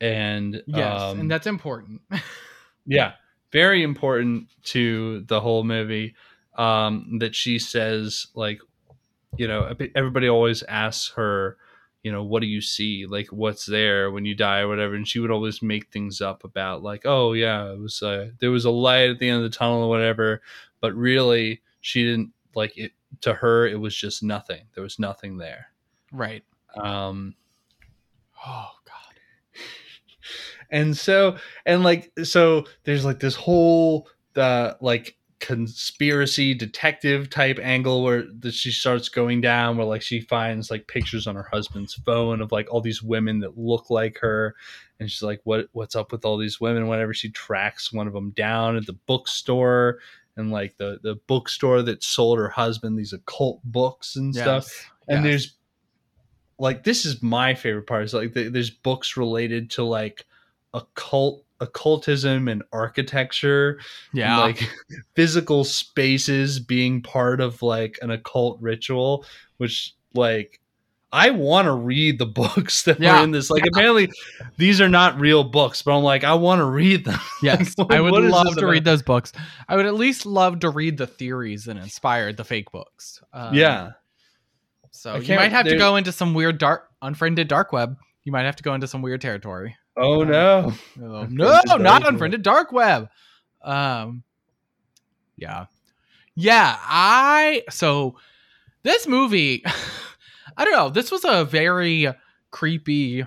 and 0.01 0.63
Yes, 0.67 1.01
um, 1.01 1.21
and 1.21 1.31
that's 1.31 1.47
important. 1.47 2.01
yeah 2.87 3.13
very 3.53 3.83
important 3.83 4.49
to 4.65 5.21
the 5.29 5.41
whole 5.41 5.63
movie 5.63 6.15
um 6.57 7.19
that 7.21 7.35
she 7.35 7.59
says 7.59 8.27
like 8.35 8.61
you 9.37 9.47
know 9.47 9.73
everybody 9.95 10.29
always 10.29 10.63
asks 10.65 11.13
her 11.15 11.57
you 12.03 12.11
know 12.11 12.23
what 12.23 12.41
do 12.41 12.47
you 12.47 12.61
see? 12.61 13.07
Like 13.07 13.29
what's 13.29 13.67
there 13.67 14.11
when 14.11 14.25
you 14.25 14.35
die 14.35 14.61
or 14.61 14.69
whatever? 14.69 14.95
And 14.95 15.07
she 15.07 15.21
would 15.21 15.31
always 15.31 15.63
make 15.63 15.89
things 15.91 16.21
up 16.21 16.45
about 16.45 16.83
like 16.83 17.03
oh 17.05 17.33
yeah 17.33 17.71
it 17.73 17.79
was 17.79 18.03
uh, 18.03 18.31
there 18.39 18.51
was 18.51 18.65
a 18.65 18.71
light 18.71 19.11
at 19.11 19.19
the 19.19 19.29
end 19.29 19.45
of 19.45 19.51
the 19.51 19.57
tunnel 19.57 19.83
or 19.83 19.89
whatever. 19.89 20.43
But 20.81 20.95
really 20.95 21.63
she 21.81 22.05
didn't 22.05 22.33
like 22.55 22.77
it 22.77 22.93
to 23.21 23.35
her 23.35 23.67
it 23.67 23.79
was 23.79 23.95
just 23.95 24.23
nothing. 24.23 24.63
There 24.75 24.83
was 24.83 24.99
nothing 24.99 25.37
there. 25.37 25.69
Right. 26.11 26.45
um 26.77 27.35
Oh 28.45 28.71
God. 28.85 29.55
and 30.71 30.97
so 30.97 31.37
and 31.67 31.85
like 31.85 32.13
so 32.25 32.65
there's 32.85 33.05
like 33.05 33.21
this 33.21 33.37
whole 33.37 34.09
uh 34.35 34.75
like 34.81 35.17
conspiracy 35.43 36.55
detective 36.55 37.29
type 37.29 37.59
angle 37.61 38.05
where 38.05 38.23
that 38.39 38.55
she 38.55 38.71
starts 38.71 39.09
going 39.09 39.41
down 39.41 39.77
where 39.77 39.85
like 39.85 40.01
she 40.01 40.21
finds 40.21 40.71
like 40.71 40.87
pictures 40.87 41.27
on 41.27 41.35
her 41.35 41.49
husband's 41.53 41.95
phone 41.95 42.41
of 42.41 42.53
like 42.53 42.73
all 42.73 42.81
these 42.81 43.03
women 43.03 43.41
that 43.41 43.59
look 43.59 43.91
like 43.91 44.19
her. 44.21 44.55
And 45.01 45.11
she's 45.11 45.21
like 45.23 45.41
what 45.43 45.67
what's 45.73 45.97
up 45.97 46.13
with 46.13 46.25
all 46.25 46.39
these 46.39 46.61
women? 46.61 46.87
Whenever 46.87 47.13
she 47.13 47.29
tracks 47.29 47.93
one 47.93 48.07
of 48.07 48.13
them 48.13 48.31
down 48.31 48.77
at 48.77 48.87
the 48.87 48.93
bookstore 48.93 49.99
and 50.37 50.53
like 50.53 50.77
the 50.77 51.01
the 51.03 51.17
bookstore 51.27 51.83
that 51.83 52.05
sold 52.05 52.39
her 52.39 52.49
husband 52.49 52.97
these 52.97 53.13
occult 53.13 53.61
books 53.65 54.15
and 54.15 54.33
stuff. 54.33 54.93
And 55.09 55.25
yes. 55.25 55.31
there's 55.31 55.57
like 56.61 56.85
this 56.85 57.05
is 57.05 57.21
my 57.21 57.57
favorite 57.57 57.89
part 57.89 58.05
is 58.05 58.15
like 58.15 58.33
th- 58.33 58.53
there's 58.53 58.71
books 58.71 59.17
related 59.17 59.71
to 59.71 59.83
like 59.83 60.25
occult 60.73 61.45
occultism 61.63 62.49
and 62.49 62.63
architecture 62.73 63.79
yeah. 64.13 64.39
like 64.39 64.69
physical 65.15 65.65
spaces 65.65 66.59
being 66.61 67.01
part 67.03 67.41
of 67.41 67.63
like 67.63 67.99
an 68.03 68.11
occult 68.11 68.61
ritual 68.61 69.25
which 69.59 69.95
like 70.15 70.59
I 71.15 71.29
want 71.31 71.67
to 71.67 71.73
read 71.73 72.19
the 72.19 72.25
books 72.43 72.85
that 72.85 72.99
Yeah. 72.99 73.19
were 73.19 73.25
in 73.25 73.33
this. 73.33 73.51
Like, 73.51 73.67
apparently, 73.67 74.09
these 74.57 74.81
are 74.81 74.89
not 74.89 75.21
real 75.21 75.45
books, 75.45 75.83
but 75.83 75.95
I'm 75.95 76.03
like, 76.03 76.25
I 76.25 76.33
want 76.33 76.61
to 76.61 76.65
read 76.65 77.05
them. 77.05 77.21
Yes, 77.43 77.75
Like, 77.77 77.91
I 77.93 78.01
would 78.01 78.15
love 78.25 78.47
to 78.55 78.61
about? 78.61 78.71
read 78.71 78.85
those 78.87 79.03
books. 79.03 79.31
I 79.69 79.77
would 79.77 79.85
at 79.85 79.93
least 79.93 80.25
love 80.25 80.61
to 80.61 80.71
read 80.71 80.97
the 80.97 81.07
theories 81.07 81.67
that 81.67 81.77
inspired 81.77 82.39
the 82.39 82.45
fake 82.45 82.73
books. 82.73 83.23
Um, 83.35 83.53
yeah, 83.55 83.91
So 84.91 85.17
you 85.17 85.37
might 85.37 85.53
have 85.53 85.67
to 85.67 85.77
go 85.77 85.97
into 85.97 86.13
some 86.13 86.33
weird 86.33 86.57
dark, 86.57 86.89
unfriended 87.03 87.47
dark 87.47 87.73
web. 87.73 87.99
You 88.25 88.33
might 88.33 88.45
have 88.45 88.57
to 88.57 88.63
go 88.63 88.73
into 88.73 88.87
some 88.87 89.03
weird 89.03 89.21
territory. 89.21 89.77
Oh 89.97 90.25
no. 90.25 90.73
no, 90.97 91.27
not 91.27 91.67
dark 91.67 91.81
web. 91.81 92.13
unfriended 92.13 92.43
dark 92.43 92.73
web. 92.73 93.09
Um, 93.63 94.23
yeah, 95.37 95.67
yeah. 96.35 96.77
I 96.81 97.63
so 97.71 98.17
this 98.83 99.07
movie, 99.07 99.65
I 100.57 100.65
don't 100.65 100.75
know. 100.75 100.89
This 100.89 101.11
was 101.11 101.25
a 101.25 101.45
very 101.45 102.09
creepy. 102.51 103.25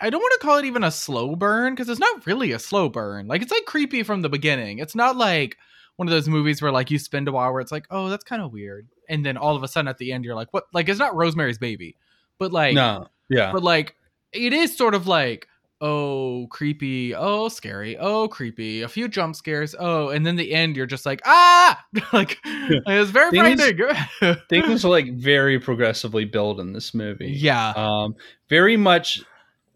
I 0.00 0.10
don't 0.10 0.20
want 0.20 0.32
to 0.40 0.46
call 0.46 0.58
it 0.58 0.66
even 0.66 0.84
a 0.84 0.90
slow 0.90 1.34
burn 1.34 1.74
because 1.74 1.88
it's 1.88 2.00
not 2.00 2.26
really 2.26 2.52
a 2.52 2.58
slow 2.58 2.88
burn. 2.88 3.26
Like 3.26 3.42
it's 3.42 3.52
like 3.52 3.64
creepy 3.64 4.02
from 4.02 4.22
the 4.22 4.28
beginning. 4.28 4.78
It's 4.78 4.94
not 4.94 5.16
like 5.16 5.56
one 5.96 6.08
of 6.08 6.12
those 6.12 6.28
movies 6.28 6.60
where 6.60 6.72
like 6.72 6.90
you 6.90 6.98
spend 6.98 7.28
a 7.28 7.32
while 7.32 7.52
where 7.52 7.60
it's 7.60 7.72
like, 7.72 7.86
oh, 7.90 8.08
that's 8.08 8.24
kind 8.24 8.42
of 8.42 8.52
weird, 8.52 8.88
and 9.08 9.24
then 9.24 9.36
all 9.36 9.56
of 9.56 9.62
a 9.62 9.68
sudden 9.68 9.88
at 9.88 9.98
the 9.98 10.12
end 10.12 10.24
you're 10.24 10.34
like, 10.34 10.52
what? 10.52 10.64
Like 10.74 10.88
it's 10.88 10.98
not 10.98 11.16
Rosemary's 11.16 11.58
Baby, 11.58 11.96
but 12.38 12.52
like 12.52 12.74
no. 12.74 13.08
Yeah. 13.30 13.52
but 13.52 13.62
like 13.62 13.96
it 14.34 14.52
is 14.52 14.76
sort 14.76 14.94
of 14.94 15.06
like 15.06 15.48
oh 15.80 16.46
creepy. 16.50 17.14
Oh 17.14 17.48
scary. 17.48 17.96
Oh 17.98 18.28
creepy. 18.28 18.82
A 18.82 18.88
few 18.88 19.08
jump 19.08 19.36
scares. 19.36 19.74
Oh 19.78 20.08
and 20.08 20.24
then 20.24 20.36
the 20.36 20.52
end 20.52 20.76
you're 20.76 20.86
just 20.86 21.04
like 21.06 21.20
ah! 21.24 21.82
Like 22.12 22.38
it's 22.44 23.10
very 23.10 23.30
Things- 23.30 23.60
frightening. 23.62 24.36
Things 24.48 24.84
like 24.84 25.12
very 25.14 25.58
progressively 25.58 26.24
build 26.24 26.60
in 26.60 26.72
this 26.72 26.94
movie. 26.94 27.32
yeah. 27.32 27.72
Um, 27.76 28.14
very 28.48 28.76
much 28.76 29.22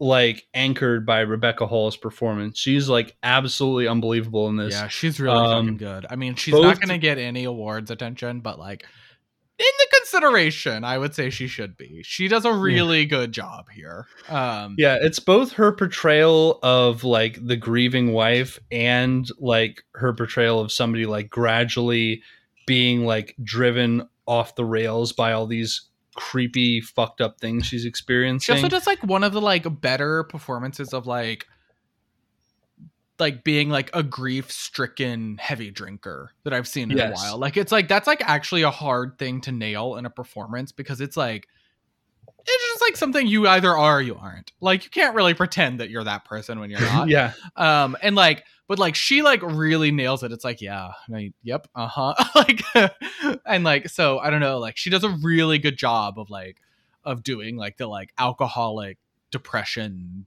like 0.01 0.47
anchored 0.53 1.05
by 1.05 1.19
Rebecca 1.19 1.67
Hall's 1.67 1.97
performance. 1.97 2.57
She's 2.57 2.87
like 2.87 3.15
absolutely 3.21 3.87
unbelievable 3.87 4.47
in 4.47 4.55
this. 4.55 4.73
yeah 4.73 4.87
she's 4.87 5.19
really 5.19 5.35
um, 5.37 5.65
fucking 5.65 5.77
good. 5.77 6.05
I 6.09 6.15
mean 6.15 6.35
she's 6.35 6.53
both- 6.53 6.63
not 6.63 6.79
gonna 6.79 6.97
get 6.97 7.17
any 7.17 7.43
awards 7.43 7.91
attention 7.91 8.39
but 8.39 8.57
like 8.57 8.85
the 9.77 9.87
consideration 9.99 10.83
i 10.83 10.97
would 10.97 11.13
say 11.13 11.29
she 11.29 11.47
should 11.47 11.75
be. 11.77 12.01
She 12.03 12.27
does 12.27 12.45
a 12.45 12.53
really 12.53 13.05
good 13.05 13.31
job 13.31 13.69
here. 13.69 14.07
Um 14.29 14.75
Yeah, 14.77 14.97
it's 15.01 15.19
both 15.19 15.53
her 15.53 15.71
portrayal 15.71 16.59
of 16.63 17.03
like 17.03 17.37
the 17.45 17.55
grieving 17.57 18.13
wife 18.13 18.59
and 18.71 19.27
like 19.39 19.83
her 19.95 20.13
portrayal 20.13 20.59
of 20.59 20.71
somebody 20.71 21.05
like 21.05 21.29
gradually 21.29 22.21
being 22.65 23.05
like 23.05 23.35
driven 23.43 24.07
off 24.25 24.55
the 24.55 24.65
rails 24.65 25.11
by 25.11 25.31
all 25.33 25.47
these 25.47 25.87
creepy 26.15 26.81
fucked 26.81 27.21
up 27.21 27.39
things 27.39 27.65
she's 27.65 27.83
She 27.83 27.87
experiencing. 27.87 28.55
also 28.55 28.67
does 28.67 28.85
like 28.87 28.99
one 29.03 29.23
of 29.23 29.33
the 29.33 29.41
like 29.41 29.81
better 29.81 30.23
performances 30.23 30.93
of 30.93 31.07
like 31.07 31.47
like 33.19 33.43
being 33.43 33.69
like 33.69 33.89
a 33.93 34.03
grief 34.03 34.51
stricken 34.51 35.37
heavy 35.37 35.71
drinker 35.71 36.31
that 36.43 36.53
I've 36.53 36.67
seen 36.67 36.91
in 36.91 36.97
Yes. 36.97 37.09
a 37.09 37.13
while. 37.13 37.37
Like 37.37 37.57
it's 37.57 37.71
like 37.71 37.87
that's 37.87 38.07
like 38.07 38.21
actually 38.27 38.61
a 38.63 38.71
hard 38.71 39.17
thing 39.17 39.41
to 39.41 39.51
nail 39.51 39.95
in 39.95 40.05
a 40.05 40.09
performance 40.09 40.71
because 40.71 41.01
it's 41.01 41.17
like 41.17 41.47
it's 42.45 42.63
just 42.71 42.81
like 42.81 42.95
something 42.97 43.27
you 43.27 43.47
either 43.47 43.75
are 43.75 43.97
or 43.97 44.01
you 44.01 44.15
aren't. 44.15 44.51
Like 44.61 44.83
you 44.85 44.89
can't 44.89 45.13
really 45.15 45.33
pretend 45.33 45.79
that 45.81 45.89
you're 45.89 46.03
that 46.05 46.25
person 46.25 46.59
when 46.59 46.69
you're 46.69 46.79
not. 46.93 47.09
yeah, 47.09 47.33
Um 47.55 47.97
and 48.01 48.15
like 48.15 48.43
but 48.67 48.77
like 48.79 48.95
she 48.95 49.21
like 49.23 49.41
really 49.41 49.89
nails 49.91 50.21
it. 50.23 50.31
It's 50.31 50.43
like, 50.43 50.61
yeah, 50.61 50.91
I, 51.13 51.33
yep, 51.41 51.67
uh-huh. 51.73 52.13
like 52.35 52.61
and 53.45 53.63
like 53.63 53.89
so 53.89 54.19
I 54.19 54.29
don't 54.29 54.41
know, 54.41 54.59
like 54.59 54.77
she 54.77 54.89
does 54.91 55.03
a 55.03 55.09
really 55.09 55.57
good 55.57 55.75
job 55.77 56.19
of 56.19 56.29
like 56.29 56.57
of 57.03 57.23
doing 57.23 57.55
like 57.57 57.77
the 57.77 57.87
like 57.87 58.13
alcoholic 58.17 58.97
depression 59.31 60.25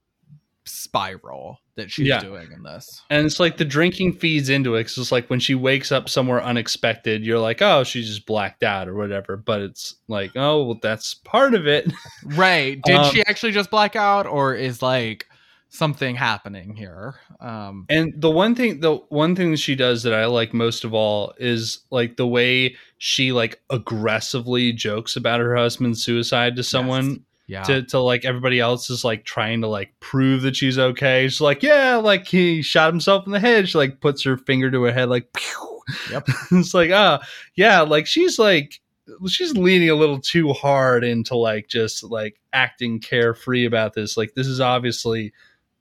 spiral 0.65 1.59
that 1.77 1.91
she's 1.91 2.07
Yeah. 2.07 2.21
doing 2.21 2.49
in 2.53 2.63
this. 2.63 3.03
and 3.11 3.25
it's 3.27 3.41
like 3.41 3.57
the 3.57 3.65
drinking 3.65 4.13
feeds 4.15 4.49
into 4.51 4.75
it. 4.75 4.81
it's 4.83 5.11
like 5.13 5.29
when 5.31 5.41
she 5.41 5.55
wakes 5.55 5.91
up 5.91 6.09
somewhere 6.09 6.43
unexpected, 6.43 7.25
you're 7.25 7.39
like, 7.39 7.63
oh, 7.63 7.83
she 7.85 8.03
just 8.03 8.27
blacked 8.27 8.63
out 8.63 8.89
or 8.89 8.95
whatever. 8.95 9.37
But 9.37 9.63
it's 9.63 9.95
like, 10.09 10.33
oh, 10.37 10.65
well, 10.65 10.79
that's 10.83 11.15
part 11.15 11.55
of 11.55 11.67
it. 11.67 11.91
Right. 12.25 12.81
Did 12.83 12.97
Um, 12.97 13.13
she 13.13 13.25
actually 13.27 13.53
just 13.53 13.71
black 13.71 13.97
out 13.97 14.27
or 14.27 14.55
is 14.55 14.83
like 14.83 15.27
something 15.71 16.15
happening 16.15 16.77
here? 16.77 17.15
Um 17.41 17.87
And 17.89 18.13
the 18.17 18.31
one 18.31 18.55
thing 18.55 18.81
the 18.81 18.97
one 19.09 19.35
thing 19.35 19.53
that 19.53 19.57
she 19.57 19.75
does 19.75 20.03
that 20.03 20.13
I 20.15 20.27
like 20.27 20.53
most 20.53 20.85
of 20.85 20.93
all 20.95 21.33
is 21.39 21.81
like 21.91 22.17
the 22.17 22.27
way 22.27 22.77
she 22.99 23.33
like 23.33 23.61
aggressively 23.71 24.73
jokes 24.73 25.17
about 25.17 25.41
her 25.41 25.57
husband's 25.57 26.05
suicide 26.05 26.57
to 26.57 26.63
someone 26.63 27.25
yeah. 27.47 27.63
to, 27.63 27.83
to 27.85 27.99
like 27.99 28.25
everybody 28.25 28.61
else 28.61 28.91
is 28.91 29.05
like 29.05 29.25
trying 29.25 29.61
to 29.63 29.69
like 29.69 29.93
prove 30.01 30.43
that 30.43 30.57
she's 30.57 30.79
okay. 30.79 31.29
She's 31.29 31.41
like, 31.41 31.63
Yeah, 31.63 31.97
like 31.97 32.27
he 32.27 32.63
shot 32.63 32.93
himself 32.93 33.27
in 33.27 33.33
the 33.33 33.41
head. 33.41 33.69
She 33.69 33.79
like 33.79 34.01
puts 34.01 34.25
her 34.25 34.37
finger 34.37 34.71
to 34.71 34.83
her 34.85 34.93
head 34.93 35.09
like 35.09 35.33
pew. 35.33 35.69
Yep. 36.13 36.29
it's 36.53 36.75
like, 36.75 36.93
ah, 36.93 37.21
yeah, 37.57 37.81
like 37.81 38.07
she's 38.07 38.39
like 38.39 38.81
she's 39.27 39.57
leaning 39.57 39.91
a 39.91 39.95
little 39.95 40.21
too 40.21 40.53
hard 40.53 41.05
into 41.05 41.37
like 41.37 41.69
just 41.69 42.05
like 42.05 42.41
acting 42.53 43.01
carefree 43.01 43.67
about 43.67 43.95
this. 43.95 44.17
Like 44.17 44.35
this 44.35 44.47
is 44.47 44.61
obviously 44.61 45.33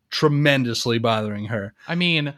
tremendously 0.09 0.97
bothering 0.97 1.45
her. 1.45 1.73
I 1.87 1.95
mean, 1.95 2.33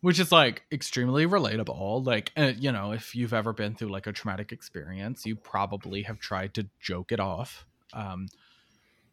which 0.00 0.18
is 0.18 0.32
like 0.32 0.64
extremely 0.72 1.26
relatable. 1.26 2.04
Like, 2.06 2.32
uh, 2.36 2.52
you 2.56 2.72
know, 2.72 2.92
if 2.92 3.14
you've 3.14 3.34
ever 3.34 3.52
been 3.52 3.74
through 3.74 3.88
like 3.90 4.06
a 4.06 4.12
traumatic 4.12 4.52
experience, 4.52 5.26
you 5.26 5.36
probably 5.36 6.02
have 6.02 6.18
tried 6.18 6.54
to 6.54 6.66
joke 6.80 7.12
it 7.12 7.20
off. 7.20 7.66
Um, 7.92 8.28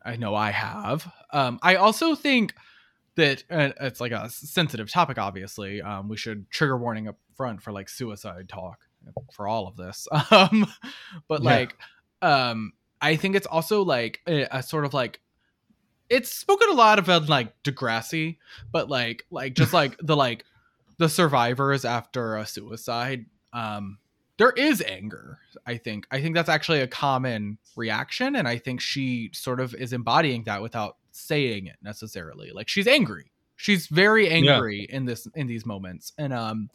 I 0.03 0.15
know 0.15 0.35
I 0.35 0.51
have. 0.51 1.11
Um, 1.33 1.59
I 1.61 1.75
also 1.75 2.15
think 2.15 2.53
that 3.15 3.43
uh, 3.49 3.71
it's 3.81 3.99
like 3.99 4.11
a 4.11 4.29
sensitive 4.29 4.91
topic. 4.91 5.17
Obviously, 5.17 5.81
um, 5.81 6.07
we 6.07 6.17
should 6.17 6.49
trigger 6.49 6.77
warning 6.77 7.07
up 7.07 7.17
front 7.35 7.61
for 7.61 7.71
like 7.71 7.89
suicide 7.89 8.47
talk 8.49 8.79
for 9.33 9.47
all 9.47 9.67
of 9.67 9.75
this. 9.77 10.07
Um, 10.31 10.67
but 11.27 11.41
Yeah. 11.43 11.51
like, 11.51 11.75
um, 12.21 12.73
I 13.01 13.15
think 13.15 13.35
it's 13.35 13.47
also 13.47 13.83
like 13.83 14.19
a, 14.27 14.47
a 14.51 14.63
sort 14.63 14.85
of 14.85 14.93
like 14.93 15.19
it's 16.09 16.31
spoken 16.31 16.69
a 16.69 16.73
lot 16.73 16.99
about 16.99 17.27
like 17.27 17.61
Degrassi, 17.63 18.37
but 18.71 18.89
like 18.89 19.25
like 19.29 19.53
just 19.53 19.73
like 19.73 19.97
the 20.01 20.15
like 20.15 20.45
the 20.97 21.09
survivors 21.09 21.85
after 21.85 22.37
a 22.37 22.45
suicide 22.45 23.25
um 23.53 23.97
there 24.37 24.51
is 24.51 24.81
anger 24.81 25.39
i 25.65 25.77
think. 25.77 26.07
I 26.11 26.21
think 26.21 26.35
that's 26.35 26.49
actually 26.49 26.81
a 26.81 26.87
common 26.87 27.57
reaction 27.75 28.35
and 28.35 28.47
i 28.47 28.57
think 28.57 28.81
she 28.81 29.29
sort 29.33 29.59
of 29.59 29.73
is 29.75 29.93
embodying 29.93 30.43
that 30.43 30.61
without 30.61 30.97
saying 31.17 31.67
it 31.67 31.77
necessarily. 31.81 32.51
Like 32.51 32.69
she's 32.69 32.87
angry. 32.87 33.31
She's 33.55 33.87
very 33.87 34.29
angry 34.29 34.87
in 34.89 35.05
this 35.05 35.27
in 35.35 35.47
these 35.47 35.65
moments. 35.65 36.13
And 36.17 36.33
um 36.33 36.69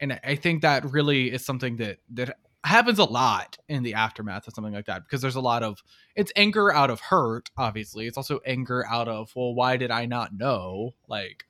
and 0.00 0.18
i 0.24 0.34
think 0.34 0.62
that 0.62 0.90
really 0.90 1.32
is 1.32 1.44
something 1.44 1.76
that 1.76 1.98
that 2.10 2.36
happens 2.64 2.98
a 2.98 3.04
lot 3.04 3.58
in 3.68 3.82
the 3.82 3.94
aftermath 3.94 4.46
of 4.46 4.54
something 4.54 4.72
like 4.72 4.86
that 4.86 5.02
because 5.02 5.20
there's 5.20 5.34
a 5.34 5.40
lot 5.40 5.64
of 5.64 5.82
it's 6.14 6.30
anger 6.36 6.72
out 6.72 6.90
of 6.90 7.00
hurt 7.00 7.50
obviously. 7.56 8.06
It's 8.06 8.16
also 8.16 8.40
anger 8.46 8.86
out 8.86 9.08
of 9.08 9.32
well 9.34 9.54
why 9.54 9.76
did 9.76 9.90
i 9.90 10.06
not 10.06 10.34
know? 10.34 10.94
Like 11.08 11.44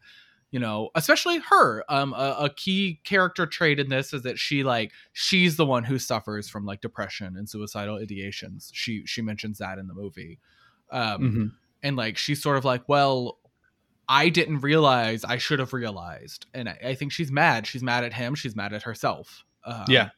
you 0.52 0.60
know 0.60 0.90
especially 0.94 1.38
her 1.50 1.82
um 1.88 2.12
a, 2.12 2.36
a 2.44 2.50
key 2.54 3.00
character 3.04 3.44
trait 3.46 3.80
in 3.80 3.88
this 3.88 4.12
is 4.12 4.22
that 4.22 4.38
she 4.38 4.62
like 4.62 4.92
she's 5.14 5.56
the 5.56 5.66
one 5.66 5.82
who 5.82 5.98
suffers 5.98 6.48
from 6.48 6.64
like 6.64 6.80
depression 6.80 7.36
and 7.36 7.48
suicidal 7.48 7.96
ideations 7.98 8.70
she 8.72 9.04
she 9.06 9.20
mentions 9.22 9.58
that 9.58 9.78
in 9.78 9.88
the 9.88 9.94
movie 9.94 10.38
um 10.90 11.20
Mhm. 11.20 11.52
and 11.82 11.96
like 11.96 12.16
she's 12.16 12.40
sort 12.40 12.56
of 12.58 12.64
like 12.64 12.88
well 12.88 13.38
i 14.08 14.28
didn't 14.28 14.60
realize 14.60 15.24
i 15.24 15.38
should 15.38 15.58
have 15.58 15.72
realized 15.72 16.46
and 16.54 16.68
i, 16.68 16.78
I 16.84 16.94
think 16.94 17.12
she's 17.12 17.32
mad 17.32 17.66
she's 17.66 17.82
mad 17.82 18.04
at 18.04 18.12
him 18.12 18.34
she's 18.34 18.54
mad 18.54 18.72
at 18.72 18.82
herself 18.82 19.44
um, 19.64 19.84
Yeah. 19.88 20.10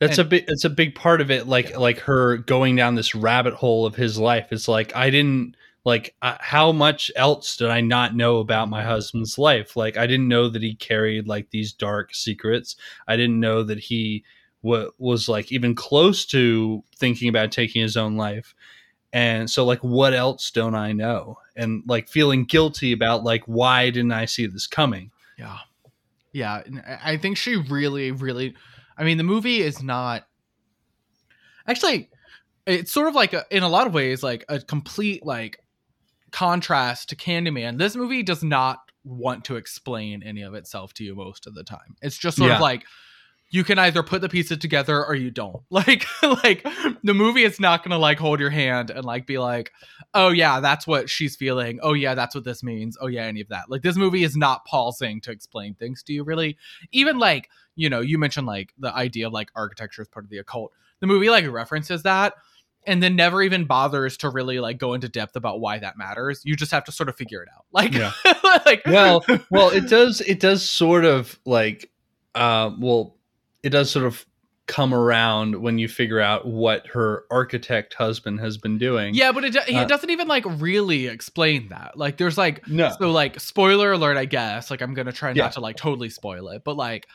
That's 0.00 0.18
and- 0.18 0.26
a 0.26 0.28
big 0.30 0.44
it's 0.48 0.64
a 0.64 0.70
big 0.70 0.94
part 0.94 1.20
of 1.20 1.30
it 1.30 1.46
like 1.46 1.70
Yeah. 1.70 1.78
like 1.78 1.98
her 2.00 2.36
going 2.38 2.76
down 2.76 2.94
this 2.96 3.14
rabbit 3.14 3.54
hole 3.54 3.86
of 3.86 3.94
his 3.96 4.18
life. 4.18 4.48
It's 4.52 4.68
like 4.68 4.94
I 4.94 5.08
didn't 5.10 5.56
like 5.86 6.16
uh, 6.20 6.36
how 6.40 6.72
much 6.72 7.12
else 7.14 7.56
did 7.56 7.70
I 7.70 7.80
not 7.80 8.16
know 8.16 8.38
about 8.38 8.68
my 8.68 8.82
husband's 8.82 9.38
life? 9.38 9.76
Like 9.76 9.96
I 9.96 10.08
didn't 10.08 10.26
know 10.26 10.48
that 10.48 10.60
he 10.60 10.74
carried 10.74 11.28
like 11.28 11.50
these 11.50 11.72
dark 11.72 12.12
secrets. 12.12 12.74
I 13.06 13.16
didn't 13.16 13.38
know 13.38 13.62
that 13.62 13.78
he 13.78 14.24
wa 14.62 14.86
was 14.98 15.28
like 15.28 15.52
even 15.52 15.76
close 15.76 16.26
to 16.26 16.82
thinking 16.96 17.28
about 17.28 17.52
taking 17.52 17.82
his 17.82 17.96
own 17.96 18.16
life. 18.16 18.52
And 19.12 19.48
so 19.48 19.64
like 19.64 19.78
what 19.84 20.12
else 20.12 20.50
don't 20.50 20.74
I 20.74 20.90
know? 20.90 21.38
And 21.54 21.84
like 21.86 22.08
feeling 22.08 22.46
guilty 22.46 22.90
about 22.90 23.22
like 23.22 23.44
why 23.44 23.90
didn't 23.90 24.10
I 24.10 24.24
see 24.24 24.48
this 24.48 24.66
coming? 24.66 25.12
Yeah. 25.38 25.58
Yeah. 26.32 26.62
I 26.84 27.12
I 27.12 27.16
think 27.16 27.36
she 27.36 27.54
really, 27.54 28.10
really, 28.10 28.56
I 28.98 29.04
mean, 29.04 29.18
the 29.18 29.22
movie 29.22 29.62
is 29.62 29.80
not 29.84 30.26
actually, 31.68 32.10
it's 32.66 32.90
sort 32.90 33.06
of 33.06 33.14
like, 33.14 33.34
a, 33.34 33.44
in 33.52 33.62
a 33.62 33.68
lot 33.68 33.86
of 33.86 33.94
ways, 33.94 34.24
like 34.24 34.44
a 34.48 34.58
complete, 34.58 35.24
like, 35.24 35.60
contrast 36.36 37.08
to 37.08 37.16
Candyman. 37.16 37.78
This 37.78 37.96
movie 37.96 38.22
does 38.22 38.42
not 38.42 38.78
want 39.04 39.46
to 39.46 39.56
explain 39.56 40.22
any 40.22 40.42
of 40.42 40.52
itself 40.54 40.92
to 40.94 41.02
you 41.04 41.14
most 41.14 41.46
of 41.46 41.54
the 41.54 41.64
time. 41.64 41.96
It's 42.02 42.18
just 42.18 42.36
sort 42.36 42.50
Yeah. 42.50 42.56
of 42.56 42.60
like, 42.60 42.84
you 43.48 43.64
can 43.64 43.78
either 43.78 44.02
put 44.02 44.20
the 44.20 44.28
pieces 44.28 44.58
together 44.58 45.02
or 45.02 45.14
you 45.14 45.30
don't. 45.30 45.62
Like 45.70 46.04
like 46.22 46.62
the 47.02 47.14
movie 47.14 47.44
is 47.44 47.58
not 47.58 47.82
going 47.82 47.92
to 47.92 47.96
like 47.96 48.18
hold 48.18 48.38
your 48.38 48.50
hand 48.50 48.90
and 48.90 49.04
like 49.04 49.26
be 49.26 49.38
like, 49.38 49.72
"Oh 50.12 50.28
yeah, 50.30 50.60
that's 50.60 50.86
what 50.86 51.08
she's 51.08 51.36
feeling. 51.36 51.78
Oh 51.82 51.94
yeah, 51.94 52.14
that's 52.14 52.34
what 52.34 52.44
this 52.44 52.62
means. 52.62 52.98
Oh 53.00 53.06
yeah, 53.06 53.22
any 53.22 53.40
of 53.40 53.48
that." 53.48 53.70
Like 53.70 53.82
this 53.82 53.96
movie 53.96 54.24
is 54.24 54.36
not 54.36 54.64
pausing 54.66 55.20
to 55.22 55.30
explain 55.30 55.74
things 55.74 56.02
to 56.02 56.12
you 56.12 56.22
really. 56.24 56.58
Even 56.92 57.18
like, 57.18 57.48
you 57.76 57.88
know, 57.88 58.00
you 58.00 58.18
mentioned 58.18 58.46
like 58.46 58.74
the 58.78 58.92
idea 58.94 59.28
of 59.28 59.32
like 59.32 59.50
architecture 59.54 60.02
as 60.02 60.08
part 60.08 60.24
of 60.26 60.30
the 60.30 60.38
occult. 60.38 60.72
The 61.00 61.06
movie 61.06 61.30
like 61.30 61.46
references 61.48 62.02
that 62.02 62.34
and 62.86 63.02
then 63.02 63.16
never 63.16 63.42
even 63.42 63.64
bothers 63.64 64.16
to 64.18 64.28
really 64.30 64.60
like 64.60 64.78
go 64.78 64.94
into 64.94 65.08
depth 65.08 65.36
about 65.36 65.60
why 65.60 65.78
that 65.78 65.98
matters. 65.98 66.42
You 66.44 66.56
just 66.56 66.70
have 66.72 66.84
to 66.84 66.92
sort 66.92 67.08
of 67.08 67.16
figure 67.16 67.42
it 67.42 67.48
out. 67.54 67.64
Like 67.72 67.92
Yeah. 67.94 68.12
like 68.66 68.82
well 68.86 69.24
well 69.50 69.70
it 69.70 69.88
does 69.88 70.20
it 70.22 70.40
does 70.40 70.68
sort 70.68 71.04
of 71.04 71.38
like 71.44 71.90
uh 72.34 72.70
well 72.78 73.16
it 73.62 73.70
does 73.70 73.90
sort 73.90 74.06
of 74.06 74.24
come 74.66 74.92
around 74.92 75.54
when 75.62 75.78
you 75.78 75.86
figure 75.86 76.18
out 76.20 76.44
what 76.46 76.86
her 76.88 77.24
architect 77.30 77.94
husband 77.94 78.40
has 78.40 78.56
been 78.58 78.78
doing 78.78 79.14
Yeah, 79.14 79.30
but 79.30 79.44
it, 79.44 79.52
do- 79.52 79.60
Uh, 79.60 79.82
it 79.82 79.88
doesn't 79.88 80.10
even 80.10 80.26
like 80.26 80.44
really 80.58 81.06
explain 81.06 81.68
that. 81.68 81.96
Like, 81.96 82.16
there's 82.16 82.36
like, 82.36 82.66
no 82.66 82.90
so 82.98 83.12
like, 83.12 83.38
spoiler 83.38 83.92
alert, 83.92 84.16
I 84.16 84.24
guess. 84.24 84.68
Like, 84.68 84.80
I'm 84.82 84.92
gonna 84.92 85.12
try 85.12 85.28
not 85.28 85.36
Yeah. 85.36 85.48
to 85.50 85.60
like 85.60 85.76
totally 85.76 86.10
spoil 86.10 86.48
it, 86.48 86.62
but 86.64 86.76
like, 86.76 87.06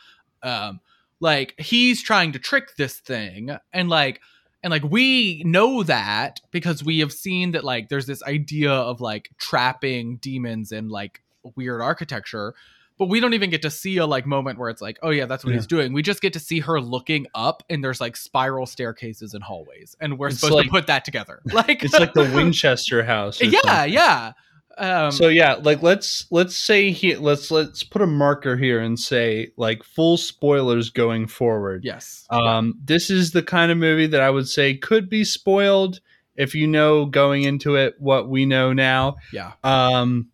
um, 0.42 0.80
like 1.20 1.54
he's 1.60 2.02
trying 2.02 2.32
to 2.32 2.38
trick 2.38 2.74
this 2.76 2.98
thing, 3.00 3.50
and 3.70 3.90
like, 3.90 4.22
and 4.62 4.70
like 4.70 4.84
we 4.84 5.42
know 5.44 5.82
that 5.82 6.40
because 6.50 6.84
we 6.84 7.00
have 7.00 7.12
seen 7.12 7.52
that 7.52 7.64
like 7.64 7.88
there's 7.88 8.06
this 8.06 8.22
idea 8.22 8.72
of 8.72 9.00
like 9.00 9.30
trapping 9.38 10.16
demons 10.16 10.72
in 10.72 10.88
like 10.88 11.22
weird 11.56 11.80
architecture. 11.80 12.54
But 12.98 13.06
we 13.08 13.18
don't 13.20 13.34
even 13.34 13.50
get 13.50 13.62
to 13.62 13.70
see 13.70 13.96
a 13.96 14.06
like 14.06 14.26
moment 14.26 14.58
where 14.58 14.68
it's 14.68 14.82
like, 14.82 14.98
oh 15.02 15.10
yeah, 15.10 15.24
that's 15.24 15.44
what 15.44 15.50
Yeah. 15.50 15.56
he's 15.56 15.66
doing. 15.66 15.92
We 15.92 16.02
just 16.02 16.20
get 16.20 16.34
to 16.34 16.38
see 16.38 16.60
her 16.60 16.80
looking 16.80 17.26
up, 17.34 17.64
and 17.68 17.82
there's 17.82 18.00
like 18.00 18.16
spiral 18.16 18.66
staircases 18.66 19.34
and 19.34 19.42
hallways, 19.42 19.96
and 20.00 20.18
we're 20.18 20.28
It's 20.28 20.38
supposed 20.38 20.54
like- 20.56 20.66
to 20.66 20.70
put 20.70 20.86
that 20.86 21.04
together. 21.04 21.40
Like 21.52 21.82
it's 21.82 21.94
like 21.98 22.12
the 22.12 22.30
winchester 22.34 23.02
house 23.02 23.40
yeah 23.40 23.60
something. 23.62 23.92
yeah 23.94 24.32
um 24.78 25.10
so 25.12 25.28
yeah 25.28 25.54
like 25.54 25.82
let's 25.82 26.26
let's 26.30 26.56
say 26.56 26.90
here 26.90 27.18
let's 27.18 27.50
let's 27.50 27.82
put 27.82 28.02
a 28.02 28.06
marker 28.06 28.56
here 28.56 28.80
and 28.80 28.98
say 28.98 29.50
like 29.56 29.82
full 29.82 30.16
spoilers 30.16 30.90
going 30.90 31.26
forward. 31.26 31.84
Yes. 31.84 32.26
Um 32.30 32.74
this 32.82 33.10
is 33.10 33.32
the 33.32 33.42
kind 33.42 33.70
of 33.72 33.78
movie 33.78 34.06
that 34.06 34.20
i 34.20 34.30
would 34.30 34.48
say 34.48 34.74
could 34.76 35.08
be 35.08 35.24
spoiled 35.24 36.00
if 36.36 36.54
you 36.54 36.66
know 36.66 37.04
going 37.06 37.42
into 37.42 37.76
it 37.76 37.94
what 37.98 38.28
we 38.28 38.46
know 38.46 38.72
now. 38.72 39.16
Yeah. 39.32 39.52
Um 39.62 40.28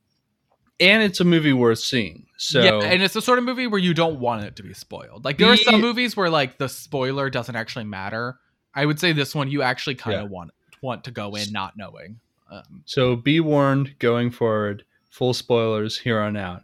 and 0.81 1.03
it's 1.03 1.21
a 1.21 1.25
movie 1.25 1.53
worth 1.53 1.81
seeing 1.81 2.27
so 2.37 2.63
yeah 2.63 2.79
and 2.89 3.03
it's 3.03 3.15
the 3.15 3.23
sort 3.23 3.39
of 3.39 3.45
movie 3.45 3.67
where 3.67 3.81
you 3.81 3.93
don't 3.95 4.21
want 4.21 4.45
it 4.45 4.55
to 4.57 4.63
be 4.63 4.73
spoiled. 4.75 5.25
Like 5.25 5.39
there 5.39 5.49
are 5.49 5.57
some 5.57 5.81
movies 5.81 6.17
where 6.17 6.31
like 6.31 6.59
the 6.59 6.69
spoiler 6.69 7.31
doesn't 7.31 7.57
actually 7.57 7.85
matter. 7.87 8.39
I 8.75 8.87
would 8.87 9.01
say 9.01 9.13
this 9.13 9.35
one 9.35 9.51
you 9.51 9.63
actually 9.63 9.97
kind 9.97 10.17
of 10.19 10.23
Yeah. 10.25 10.29
want 10.37 10.51
want 10.81 11.05
to 11.05 11.11
go 11.11 11.35
in 11.35 11.51
not 11.51 11.77
knowing 11.77 12.21
um 12.51 12.83
So 12.87 13.17
be 13.17 13.41
warned 13.41 13.99
going 13.99 14.31
forward. 14.31 14.85
Full 15.11 15.35
spoilers 15.35 15.99
here 15.99 16.19
on 16.21 16.37
out. 16.37 16.63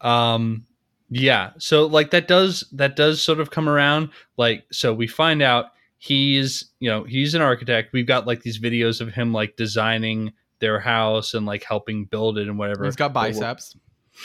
Um 0.00 0.64
yeah. 1.10 1.52
So 1.58 1.86
like 1.86 2.10
that 2.10 2.28
does 2.28 2.64
that 2.72 2.96
does 2.96 3.22
sort 3.22 3.40
of 3.40 3.50
come 3.50 3.68
around. 3.68 4.10
Like 4.36 4.64
so 4.72 4.92
we 4.92 5.06
find 5.06 5.42
out 5.42 5.66
he's 5.98 6.66
you 6.80 6.88
know, 6.90 7.04
he's 7.04 7.34
an 7.34 7.42
architect. 7.42 7.92
We've 7.92 8.06
got 8.06 8.26
like 8.26 8.42
these 8.42 8.58
videos 8.60 9.00
of 9.00 9.14
him 9.14 9.32
like 9.32 9.56
designing 9.56 10.32
their 10.60 10.80
house 10.80 11.34
and 11.34 11.46
like 11.46 11.62
helping 11.64 12.04
build 12.04 12.36
it 12.38 12.48
and 12.48 12.58
whatever. 12.58 12.84
he's 12.84 12.96
got 12.96 13.12
But 13.12 13.22
we're- 13.22 13.32
biceps 13.34 13.76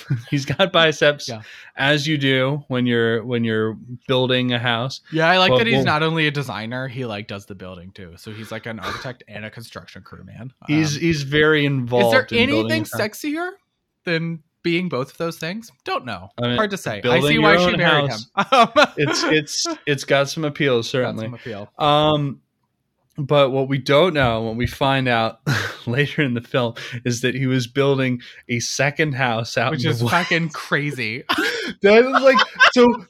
He's 0.29 0.45
got 0.45 0.71
biceps 0.71 1.27
Yeah. 1.29 1.41
as 1.75 2.07
you 2.07 2.17
do 2.17 2.63
when 2.67 2.85
you're 2.85 3.23
when 3.23 3.43
you're 3.43 3.77
building 4.07 4.53
a 4.53 4.59
house. 4.59 5.01
yeah 5.11 5.29
i 5.29 5.37
like 5.37 5.49
Well, 5.51 5.59
that 5.59 5.67
he's 5.67 5.77
well- 5.77 5.85
not 5.85 6.03
only 6.03 6.27
a 6.27 6.31
designer 6.31 6.87
he 6.87 7.05
like 7.05 7.27
does 7.27 7.45
the 7.45 7.55
building 7.55 7.91
too. 7.91 8.13
So 8.17 8.31
he's 8.31 8.51
like 8.51 8.65
an 8.65 8.79
architect 8.79 9.23
and 9.27 9.45
a 9.45 9.49
construction 9.49 10.01
crew 10.01 10.23
man 10.23 10.51
He's 10.67 10.95
Um, 10.95 11.01
he's 11.01 11.23
very 11.23 11.65
involved 11.65 12.31
is 12.31 12.37
there 12.37 12.39
in 12.39 12.49
anything 12.49 12.83
sexier 12.85 13.51
than 14.05 14.43
being 14.63 14.87
both 14.87 15.11
of 15.11 15.17
those 15.17 15.37
things? 15.37 15.69
Don't 15.83 16.05
know. 16.05 16.29
I 16.41 16.47
mean, 16.47 16.55
hard 16.55 16.71
to 16.71 16.77
say. 16.77 17.01
I 17.03 17.19
see 17.19 17.37
why 17.37 17.57
she 17.57 17.75
married 17.75 18.09
house, 18.11 18.27
him 18.37 18.69
it's 18.95 19.23
it's 19.23 19.67
it's 19.85 20.03
got 20.05 20.29
some 20.29 20.45
appeal 20.45 20.77
Got 20.77 20.85
certainly. 20.85 21.25
some 21.25 21.33
appeal. 21.33 21.69
Um, 21.77 22.39
but 23.17 23.51
what 23.51 23.67
we 23.67 23.77
don't 23.77 24.13
know, 24.13 24.41
what 24.41 24.55
we 24.55 24.67
find 24.67 25.07
out 25.07 25.39
later 25.85 26.21
in 26.21 26.33
the 26.33 26.41
film, 26.41 26.73
is 27.05 27.21
that 27.21 27.35
he 27.35 27.47
was 27.47 27.67
building 27.67 28.21
a 28.49 28.59
second 28.59 29.13
house 29.13 29.57
out 29.57 29.71
which 29.71 29.85
is 29.85 30.01
fucking 30.09 30.49
crazy. 30.49 31.23
that 31.81 32.03
is 32.05 32.23
like 32.23 32.37
so. 32.73 33.05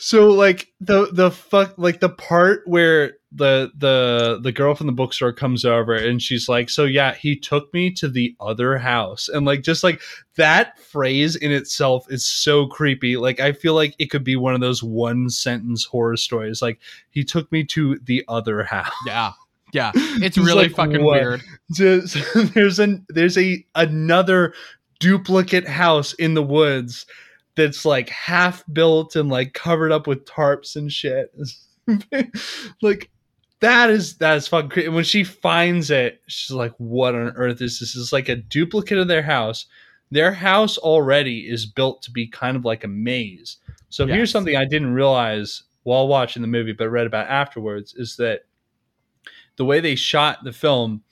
So 0.00 0.28
like 0.28 0.68
the 0.80 1.08
the 1.12 1.30
fuck 1.30 1.74
like 1.76 1.98
the 1.98 2.08
part 2.08 2.62
where 2.66 3.14
the 3.30 3.70
the 3.76 4.40
the 4.42 4.52
girl 4.52 4.74
from 4.74 4.86
the 4.86 4.92
bookstore 4.92 5.32
comes 5.32 5.64
over 5.64 5.94
and 5.94 6.22
she's 6.22 6.48
like, 6.48 6.70
so 6.70 6.84
yeah, 6.84 7.14
he 7.14 7.36
took 7.36 7.72
me 7.74 7.90
to 7.92 8.08
the 8.08 8.34
other 8.40 8.78
house, 8.78 9.28
and 9.28 9.44
like 9.44 9.62
just 9.62 9.84
like 9.84 10.00
that 10.36 10.78
phrase 10.78 11.36
in 11.36 11.52
itself 11.52 12.06
is 12.10 12.24
so 12.24 12.66
creepy. 12.66 13.16
Like 13.16 13.38
I 13.40 13.52
feel 13.52 13.74
like 13.74 13.94
it 13.98 14.06
could 14.06 14.24
be 14.24 14.36
one 14.36 14.54
of 14.54 14.60
those 14.60 14.82
one 14.82 15.28
sentence 15.28 15.84
horror 15.84 16.16
stories. 16.16 16.62
Like 16.62 16.80
he 17.10 17.22
took 17.22 17.50
me 17.52 17.64
to 17.64 17.98
the 18.04 18.24
other 18.28 18.64
house. 18.64 18.92
Yeah. 19.06 19.32
Yeah. 19.72 19.92
It's 20.20 20.38
really 20.38 20.64
like, 20.64 20.72
fucking 20.72 21.04
what? 21.04 21.20
weird. 21.20 21.42
Just, 21.72 22.16
there's 22.54 22.78
an 22.78 23.04
there's 23.08 23.36
a 23.36 23.64
another 23.74 24.54
duplicate 25.00 25.68
house 25.68 26.14
in 26.14 26.34
the 26.34 26.42
woods 26.42 27.06
that's 27.56 27.84
like 27.84 28.08
half 28.08 28.64
built 28.72 29.16
and 29.16 29.28
like 29.28 29.52
covered 29.52 29.92
up 29.92 30.06
with 30.06 30.24
tarps 30.24 30.76
and 30.76 30.90
shit. 30.90 31.30
like 32.82 33.10
that 33.60 33.90
is 33.90 34.16
that 34.18 34.36
is 34.36 34.48
fucking 34.48 34.70
crazy. 34.70 34.88
When 34.88 35.04
she 35.04 35.24
finds 35.24 35.90
it, 35.90 36.20
she's 36.26 36.50
like, 36.54 36.72
"What 36.78 37.14
on 37.14 37.30
earth 37.36 37.60
is 37.60 37.80
this?" 37.80 37.96
It's 37.96 38.12
like 38.12 38.28
a 38.28 38.36
duplicate 38.36 38.98
of 38.98 39.08
their 39.08 39.22
house. 39.22 39.66
Their 40.10 40.32
house 40.32 40.78
already 40.78 41.40
is 41.50 41.66
built 41.66 42.02
to 42.02 42.10
be 42.10 42.26
kind 42.26 42.56
of 42.56 42.64
like 42.64 42.84
a 42.84 42.88
maze. 42.88 43.58
So 43.90 44.06
Yes. 44.06 44.14
here's 44.16 44.30
something 44.30 44.56
I 44.56 44.64
didn't 44.64 44.92
realize 44.94 45.64
while 45.82 46.08
watching 46.08 46.42
the 46.42 46.48
movie, 46.48 46.72
but 46.72 46.88
read 46.90 47.06
about 47.06 47.26
afterwards, 47.28 47.94
is 47.94 48.16
that 48.16 48.42
the 49.56 49.64
way 49.64 49.80
they 49.80 49.94
shot 49.96 50.44
the 50.44 50.52
film, 50.52 51.02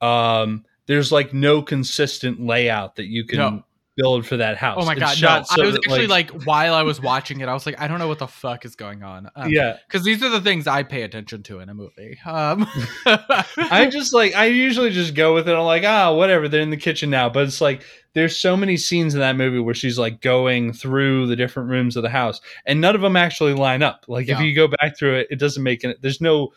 um, 0.00 0.64
there's 0.86 1.10
like 1.12 1.32
no 1.32 1.62
consistent 1.62 2.40
layout 2.40 2.96
that 2.96 3.06
you 3.06 3.24
can 3.24 3.38
No. 3.38 3.64
Build 4.00 4.26
for 4.26 4.36
that 4.38 4.56
house. 4.56 4.78
Oh 4.80 4.86
my 4.86 4.94
god, 4.94 5.20
no. 5.20 5.42
so 5.42 5.62
I 5.62 5.66
was 5.66 5.74
that, 5.74 5.82
actually 5.84 6.06
like, 6.06 6.30
while 6.44 6.74
I 6.74 6.82
was 6.82 7.00
watching 7.00 7.40
it, 7.40 7.48
I 7.48 7.54
was 7.54 7.66
like, 7.66 7.80
I 7.80 7.88
don't 7.88 7.98
know 7.98 8.08
what 8.08 8.18
the 8.18 8.26
fuck 8.26 8.64
is 8.64 8.76
going 8.76 9.02
on. 9.02 9.30
Um, 9.36 9.50
yeah. 9.50 9.76
Because 9.86 10.04
these 10.04 10.22
are 10.22 10.28
the 10.28 10.40
things 10.40 10.66
I 10.66 10.82
pay 10.82 11.02
attention 11.02 11.42
to 11.44 11.60
in 11.60 11.68
a 11.68 11.74
movie. 11.74 12.18
Um, 12.24 12.66
I 13.06 13.88
just 13.90 14.14
like 14.14 14.34
I 14.34 14.46
usually 14.46 14.90
just 14.90 15.14
go 15.14 15.34
with 15.34 15.48
it. 15.48 15.54
I'm 15.54 15.64
like, 15.64 15.84
ah, 15.84 16.14
whatever. 16.14 16.48
They're 16.48 16.60
in 16.60 16.70
the 16.70 16.76
kitchen 16.76 17.10
now, 17.10 17.28
but 17.28 17.44
it's 17.44 17.60
like 17.60 17.82
there's 18.14 18.36
so 18.36 18.56
many 18.56 18.76
scenes 18.76 19.14
in 19.14 19.20
that 19.20 19.36
movie 19.36 19.60
where 19.60 19.74
she's 19.74 19.98
like 19.98 20.20
going 20.20 20.72
through 20.72 21.26
the 21.26 21.36
different 21.36 21.68
rooms 21.68 21.96
of 21.96 22.02
the 22.02 22.10
house, 22.10 22.40
and 22.66 22.80
none 22.80 22.94
of 22.94 23.00
them 23.00 23.16
actually 23.16 23.54
line 23.54 23.82
up. 23.82 24.04
Like 24.08 24.28
if 24.28 24.40
you 24.40 24.54
go 24.54 24.68
back 24.68 24.98
through 24.98 25.16
it, 25.16 25.28
it 25.30 25.38
doesn't 25.38 25.62
make 25.62 25.84
it. 25.84 26.00
There's 26.00 26.20
no 26.20 26.52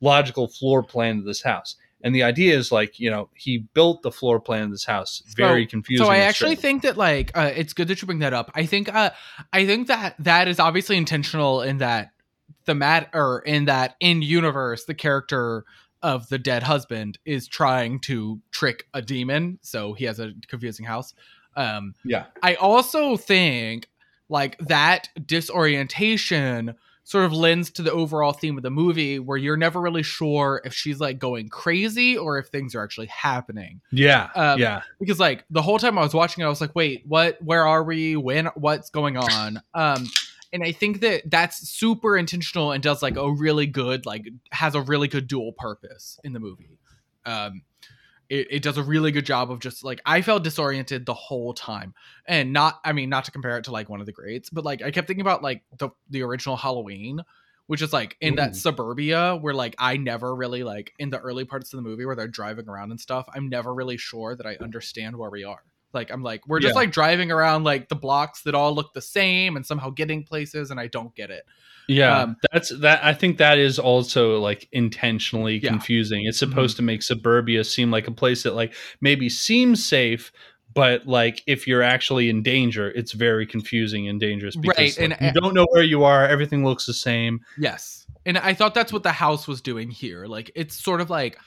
logical 0.00 0.48
floor 0.48 0.82
plan 0.82 1.16
to 1.16 1.22
this 1.22 1.42
house. 1.42 1.76
And 2.02 2.14
the 2.14 2.22
idea 2.22 2.56
is 2.56 2.70
like 2.70 3.00
you 3.00 3.10
know 3.10 3.28
he 3.34 3.58
built 3.58 4.02
the 4.02 4.12
floor 4.12 4.40
plan 4.40 4.64
of 4.64 4.70
this 4.70 4.84
house. 4.84 5.22
Very 5.36 5.66
confusing. 5.66 6.06
So 6.06 6.10
I 6.10 6.18
actually 6.18 6.56
strange. 6.56 6.60
think 6.60 6.82
that 6.82 6.96
like 6.96 7.36
uh, 7.36 7.52
it's 7.54 7.72
good 7.72 7.88
that 7.88 8.00
you 8.00 8.06
bring 8.06 8.20
that 8.20 8.32
up. 8.32 8.50
I 8.54 8.66
think 8.66 8.92
uh, 8.92 9.10
I 9.52 9.66
think 9.66 9.88
that 9.88 10.14
that 10.20 10.48
is 10.48 10.60
obviously 10.60 10.96
intentional 10.96 11.62
in 11.62 11.78
that 11.78 12.10
the 12.66 12.74
mat 12.74 13.10
or 13.14 13.40
in 13.40 13.64
that 13.64 13.96
in 14.00 14.22
universe 14.22 14.84
the 14.84 14.94
character 14.94 15.64
of 16.02 16.28
the 16.28 16.38
dead 16.38 16.62
husband 16.62 17.18
is 17.24 17.48
trying 17.48 17.98
to 17.98 18.40
trick 18.52 18.86
a 18.94 19.02
demon, 19.02 19.58
so 19.62 19.94
he 19.94 20.04
has 20.04 20.20
a 20.20 20.32
confusing 20.46 20.86
house. 20.86 21.14
Um, 21.56 21.94
yeah. 22.04 22.26
I 22.42 22.54
also 22.54 23.16
think 23.16 23.88
like 24.28 24.56
that 24.58 25.08
disorientation 25.26 26.74
sort 27.08 27.24
of 27.24 27.32
lends 27.32 27.70
to 27.70 27.80
the 27.80 27.90
overall 27.90 28.34
theme 28.34 28.58
of 28.58 28.62
the 28.62 28.68
movie 28.68 29.18
where 29.18 29.38
you're 29.38 29.56
never 29.56 29.80
really 29.80 30.02
sure 30.02 30.60
if 30.66 30.74
she's 30.74 31.00
like 31.00 31.18
going 31.18 31.48
crazy 31.48 32.18
or 32.18 32.36
if 32.36 32.48
things 32.48 32.74
are 32.74 32.84
actually 32.84 33.06
happening 33.06 33.80
Yeah, 33.90 34.28
Um, 34.34 34.58
yeah, 34.58 34.82
because 35.00 35.18
like 35.18 35.42
the 35.48 35.62
whole 35.62 35.78
time 35.78 35.96
I 35.96 36.02
was 36.02 36.12
watching 36.12 36.42
it, 36.42 36.46
I 36.46 36.50
was 36.50 36.60
like, 36.60 36.74
wait, 36.74 37.04
what? 37.06 37.40
Where 37.42 37.66
are 37.66 37.82
we? 37.82 38.14
When? 38.14 38.46
What's 38.56 38.90
going 38.90 39.16
on? 39.16 39.62
Um, 39.72 40.06
and 40.52 40.62
I 40.62 40.72
think 40.72 41.00
that 41.00 41.22
that's 41.30 41.66
super 41.66 42.14
intentional 42.18 42.72
and 42.72 42.82
does 42.82 43.02
like 43.02 43.16
a 43.16 43.32
really 43.32 43.66
good, 43.66 44.04
like 44.04 44.28
has 44.50 44.74
a 44.74 44.82
really 44.82 45.08
good 45.08 45.28
dual 45.28 45.52
purpose 45.52 46.20
in 46.24 46.34
the 46.34 46.40
movie. 46.40 46.78
Um, 47.24 47.62
it, 48.28 48.46
it 48.50 48.62
does 48.62 48.76
a 48.76 48.82
really 48.82 49.10
good 49.10 49.26
job 49.26 49.50
of 49.50 49.60
just 49.60 49.84
like 49.84 50.00
I 50.04 50.22
felt 50.22 50.44
disoriented 50.44 51.06
the 51.06 51.14
whole 51.14 51.54
time, 51.54 51.94
and 52.26 52.52
not, 52.52 52.80
I 52.84 52.92
mean, 52.92 53.08
not 53.08 53.24
to 53.24 53.30
compare 53.30 53.56
it 53.58 53.64
to 53.64 53.72
like 53.72 53.88
one 53.88 54.00
of 54.00 54.06
the 54.06 54.12
greats, 54.12 54.50
but 54.50 54.64
like 54.64 54.82
I 54.82 54.90
kept 54.90 55.06
thinking 55.06 55.22
about 55.22 55.42
like 55.42 55.62
the 55.78 55.90
the 56.10 56.22
original 56.22 56.56
Halloween. 56.56 57.22
Which 57.66 57.82
is 57.82 57.92
like 57.92 58.16
in 58.22 58.32
Ooh. 58.32 58.36
that 58.36 58.52
mm. 58.52 58.56
suburbia 58.56 59.36
where 59.36 59.52
like 59.52 59.74
I 59.78 59.98
never 59.98 60.34
really 60.34 60.62
like 60.62 60.94
in 60.98 61.10
the 61.10 61.18
early 61.18 61.44
parts 61.44 61.70
of 61.70 61.76
the 61.76 61.82
movie 61.82 62.06
where 62.06 62.16
they're 62.16 62.26
driving 62.26 62.66
around 62.66 62.92
and 62.92 62.98
stuff. 62.98 63.26
I'm 63.34 63.50
never 63.50 63.74
really 63.74 63.98
sure 63.98 64.34
that 64.34 64.46
I 64.46 64.56
understand 64.58 65.14
where 65.18 65.28
we 65.28 65.44
are. 65.44 65.62
Like 65.92 66.10
I'm 66.10 66.22
like 66.22 66.46
we're 66.46 66.60
just 66.60 66.74
Yeah. 66.74 66.80
like 66.80 66.92
driving 66.92 67.30
around 67.32 67.64
like 67.64 67.88
the 67.88 67.94
blocks 67.96 68.42
that 68.42 68.54
all 68.54 68.74
look 68.74 68.92
the 68.94 69.00
same 69.00 69.56
and 69.56 69.64
somehow 69.64 69.90
getting 69.90 70.22
places 70.24 70.70
and 70.70 70.78
I 70.78 70.86
don't 70.86 71.14
get 71.14 71.30
it. 71.30 71.44
Yeah, 71.88 72.20
Um, 72.20 72.36
that's 72.52 72.68
that. 72.80 73.02
I 73.02 73.14
think 73.14 73.38
that 73.38 73.56
is 73.58 73.78
also 73.78 74.38
like 74.40 74.68
intentionally 74.72 75.58
Yeah. 75.58 75.70
confusing. 75.70 76.26
It's 76.26 76.38
supposed 76.38 76.76
to 76.76 76.82
make 76.82 77.02
suburbia 77.02 77.64
seem 77.64 77.90
like 77.90 78.06
a 78.06 78.10
place 78.12 78.42
that 78.42 78.54
like 78.54 78.74
maybe 79.00 79.30
seems 79.30 79.82
safe, 79.82 80.30
but 80.74 81.06
like 81.06 81.42
if 81.46 81.66
you're 81.66 81.82
actually 81.82 82.28
in 82.28 82.42
danger, 82.42 82.90
it's 82.90 83.12
very 83.12 83.46
confusing 83.46 84.06
and 84.06 84.20
dangerous 84.20 84.54
because 84.54 84.76
Right, 84.78 84.98
and- 84.98 85.10
like, 85.12 85.34
you 85.34 85.40
don't 85.40 85.54
know 85.54 85.66
where 85.70 85.82
you 85.82 86.04
are. 86.04 86.26
Everything 86.28 86.62
looks 86.62 86.84
the 86.84 86.92
same. 86.92 87.40
Yes. 87.56 88.06
And 88.26 88.36
I 88.36 88.52
thought 88.52 88.74
that's 88.74 88.92
what 88.92 89.02
the 89.04 89.12
house 89.12 89.48
was 89.48 89.62
doing 89.62 89.90
here. 89.90 90.26
Like 90.26 90.50
it's 90.54 90.74
sort 90.76 91.00
of 91.00 91.08
like 91.08 91.38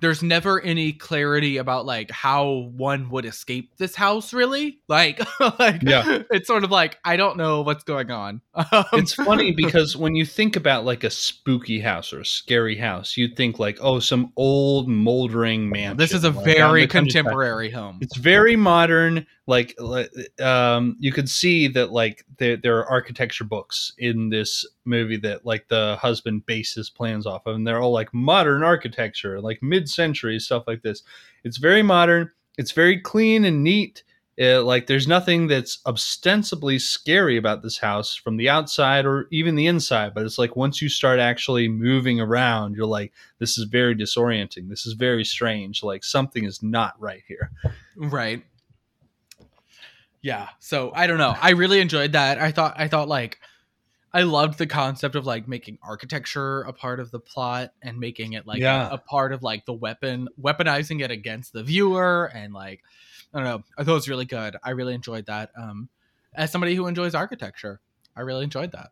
there's 0.00 0.22
never 0.22 0.60
any 0.60 0.92
clarity 0.92 1.56
about 1.56 1.86
like 1.86 2.10
how 2.10 2.70
one 2.76 3.10
would 3.10 3.24
escape 3.24 3.72
this 3.78 3.94
house 3.94 4.32
really. 4.32 4.78
Like 4.88 5.20
like 5.58 5.82
Yeah. 5.82 6.22
it's 6.30 6.46
sort 6.46 6.64
of 6.64 6.70
like 6.70 6.98
I 7.04 7.16
don't 7.16 7.36
know 7.36 7.62
what's 7.62 7.84
going 7.84 8.10
on. 8.10 8.40
Um, 8.54 8.84
It's 8.92 9.14
funny 9.14 9.52
because 9.52 9.96
when 9.96 10.14
you 10.14 10.24
think 10.26 10.56
about 10.56 10.84
like 10.84 11.04
a 11.04 11.10
spooky 11.10 11.80
house 11.80 12.12
or 12.12 12.20
a 12.20 12.24
scary 12.26 12.76
house, 12.76 13.16
you'd 13.16 13.36
think 13.36 13.58
like, 13.58 13.78
oh, 13.80 13.98
some 14.00 14.32
old 14.36 14.88
moldering 14.88 15.68
mansion. 15.70 15.96
this 15.96 16.12
is 16.12 16.24
a 16.24 16.30
like, 16.30 16.44
very 16.44 16.86
contemporary 16.86 17.70
home. 17.70 17.98
It's 18.00 18.16
very 18.16 18.56
modern. 18.56 19.26
Like, 19.48 19.74
um, 20.42 20.96
you 21.00 21.10
could 21.10 21.30
see 21.30 21.68
that 21.68 21.90
like 21.90 22.26
there, 22.36 22.58
there 22.58 22.76
are 22.80 22.86
architecture 22.86 23.44
books 23.44 23.94
in 23.96 24.28
this 24.28 24.66
movie 24.84 25.16
that 25.16 25.46
like 25.46 25.68
the 25.68 25.96
husband 25.96 26.44
bases 26.44 26.90
plans 26.90 27.24
off 27.24 27.46
of, 27.46 27.56
and 27.56 27.66
they're 27.66 27.80
all 27.80 27.90
like 27.90 28.12
modern 28.12 28.62
architecture, 28.62 29.40
like 29.40 29.62
mid-century 29.62 30.38
stuff 30.38 30.64
like 30.66 30.82
this. 30.82 31.02
It's 31.44 31.56
very 31.56 31.82
modern. 31.82 32.30
It's 32.58 32.72
very 32.72 33.00
clean 33.00 33.46
and 33.46 33.64
neat. 33.64 34.02
Uh, 34.38 34.62
like, 34.62 34.86
there's 34.86 35.08
nothing 35.08 35.48
that's 35.48 35.78
ostensibly 35.86 36.78
scary 36.78 37.38
about 37.38 37.62
this 37.62 37.78
house 37.78 38.14
from 38.14 38.36
the 38.36 38.50
outside 38.50 39.06
or 39.06 39.28
even 39.30 39.56
the 39.56 39.66
inside. 39.66 40.12
But 40.12 40.26
it's 40.26 40.38
like 40.38 40.56
once 40.56 40.82
you 40.82 40.90
start 40.90 41.18
actually 41.20 41.68
moving 41.68 42.20
around, 42.20 42.76
you're 42.76 42.86
like, 42.86 43.12
this 43.38 43.56
is 43.56 43.64
very 43.64 43.96
disorienting. 43.96 44.68
This 44.68 44.86
is 44.86 44.92
very 44.92 45.24
strange. 45.24 45.82
Like 45.82 46.04
something 46.04 46.44
is 46.44 46.62
not 46.62 46.94
right 47.00 47.22
here. 47.26 47.50
Right. 47.96 48.44
Yeah. 50.22 50.48
So 50.58 50.92
I 50.94 51.06
don't 51.06 51.18
know. 51.18 51.34
I 51.40 51.50
really 51.50 51.80
enjoyed 51.80 52.12
that. 52.12 52.38
I 52.38 52.50
thought 52.52 52.74
I 52.76 52.88
thought 52.88 53.08
like 53.08 53.38
I 54.12 54.22
loved 54.22 54.58
the 54.58 54.66
concept 54.66 55.14
of 55.14 55.26
like 55.26 55.46
making 55.46 55.78
architecture 55.82 56.62
a 56.62 56.72
part 56.72 56.98
of 56.98 57.10
the 57.10 57.20
plot 57.20 57.72
and 57.82 57.98
making 57.98 58.32
it 58.32 58.46
like 58.46 58.60
Yeah. 58.60 58.88
a, 58.90 58.94
a 58.94 58.98
part 58.98 59.32
of 59.32 59.42
like 59.42 59.66
the 59.66 59.74
weapon 59.74 60.28
weaponizing 60.40 61.02
it 61.02 61.10
against 61.10 61.52
the 61.52 61.62
viewer 61.62 62.30
and 62.34 62.52
like 62.52 62.82
I 63.32 63.38
don't 63.38 63.44
know. 63.46 63.64
I 63.76 63.84
thought 63.84 63.92
it 63.92 63.94
was 63.94 64.08
really 64.08 64.24
good. 64.24 64.56
I 64.64 64.70
really 64.70 64.94
enjoyed 64.94 65.26
that. 65.26 65.50
Um 65.56 65.88
as 66.34 66.52
somebody 66.52 66.74
who 66.74 66.86
enjoys 66.86 67.14
architecture, 67.14 67.80
I 68.18 68.22
really 68.22 68.42
enjoyed 68.44 68.72
that. 68.72 68.90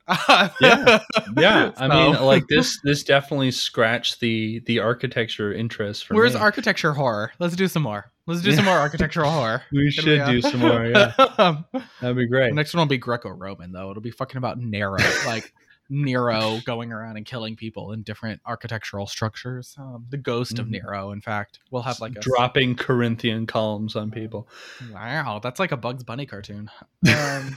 Yeah. 0.61 1.01
yeah 1.37 1.73
i 1.77 1.89
mean 1.89 2.23
like 2.23 2.47
this 2.49 2.79
this 2.85 3.03
definitely 3.03 3.51
scratched 3.51 4.21
the 4.21 4.61
the 4.67 4.79
architecture 4.79 5.53
interest 5.53 6.07
for 6.07 6.15
Where's 6.15 6.35
me. 6.35 6.41
architecture 6.41 6.93
horror? 6.93 7.33
Let's 7.41 7.57
do 7.57 7.67
some 7.67 7.83
more. 7.83 8.13
Let's 8.29 8.43
do 8.43 8.53
some 8.53 8.65
more 8.65 8.79
architectural 8.79 9.31
horror. 9.31 9.63
we 9.73 9.91
should 9.91 10.21
uh, 10.21 10.31
do 10.31 10.41
some 10.43 10.61
more 10.61 10.87
yeah 10.87 11.13
um, 11.39 11.65
that'd 12.01 12.17
be 12.17 12.27
great 12.29 12.51
The 12.51 12.55
next 12.55 12.73
one 12.73 12.81
will 12.83 12.87
be 12.87 12.99
Greco-Roman, 12.99 13.73
though. 13.73 13.91
It'll 13.91 14.01
be 14.03 14.11
fucking 14.13 14.37
about 14.39 14.59
Nero, 14.59 14.99
like 15.27 15.53
Nero 15.89 16.59
going 16.65 16.91
around 16.93 17.17
and 17.17 17.25
killing 17.25 17.55
people 17.55 17.93
in 17.93 18.03
different 18.03 18.41
architectural 18.45 19.07
structures. 19.07 19.77
Um, 19.79 20.07
the 20.11 20.17
ghost 20.17 20.59
of 20.59 20.67
Mhm. 20.67 20.71
Nero, 20.83 21.13
in 21.13 21.21
fact, 21.21 21.61
we'll 21.71 21.83
have 21.83 22.01
like 22.01 22.17
a 22.17 22.21
dropping 22.21 22.75
corinthian 22.75 23.47
columns 23.47 23.95
on 23.95 24.11
people 24.11 24.49
Wow, 24.93 25.39
that's 25.41 25.61
like 25.61 25.71
a 25.73 25.77
Bugs 25.77 26.03
Bunny 26.03 26.27
cartoon. 26.27 26.69
Um, 27.09 27.57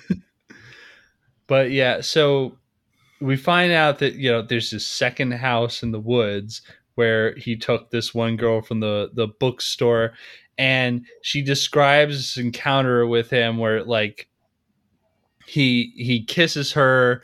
but 1.50 1.72
yeah 1.72 2.00
so 2.00 2.56
we 3.20 3.36
find 3.36 3.74
out 3.74 4.00
that 4.00 4.16
you 4.16 4.32
know 4.32 4.42
there's 4.42 4.72
this 4.72 4.88
second 4.88 5.32
house 5.32 5.84
in 5.84 5.92
the 5.92 6.00
woods 6.00 6.62
where 6.96 7.36
he 7.36 7.58
took 7.58 7.90
this 7.90 8.14
one 8.14 8.38
girl 8.38 8.62
from 8.62 8.80
the 8.80 9.10
the 9.14 9.28
bookstore 9.28 10.14
and 10.58 11.06
she 11.22 11.42
describes 11.42 12.18
this 12.18 12.38
encounter 12.38 13.06
with 13.06 13.30
him 13.30 13.58
where 13.58 13.84
like 13.84 14.30
he 15.46 15.92
he 15.98 16.24
kisses 16.24 16.72
her 16.72 17.24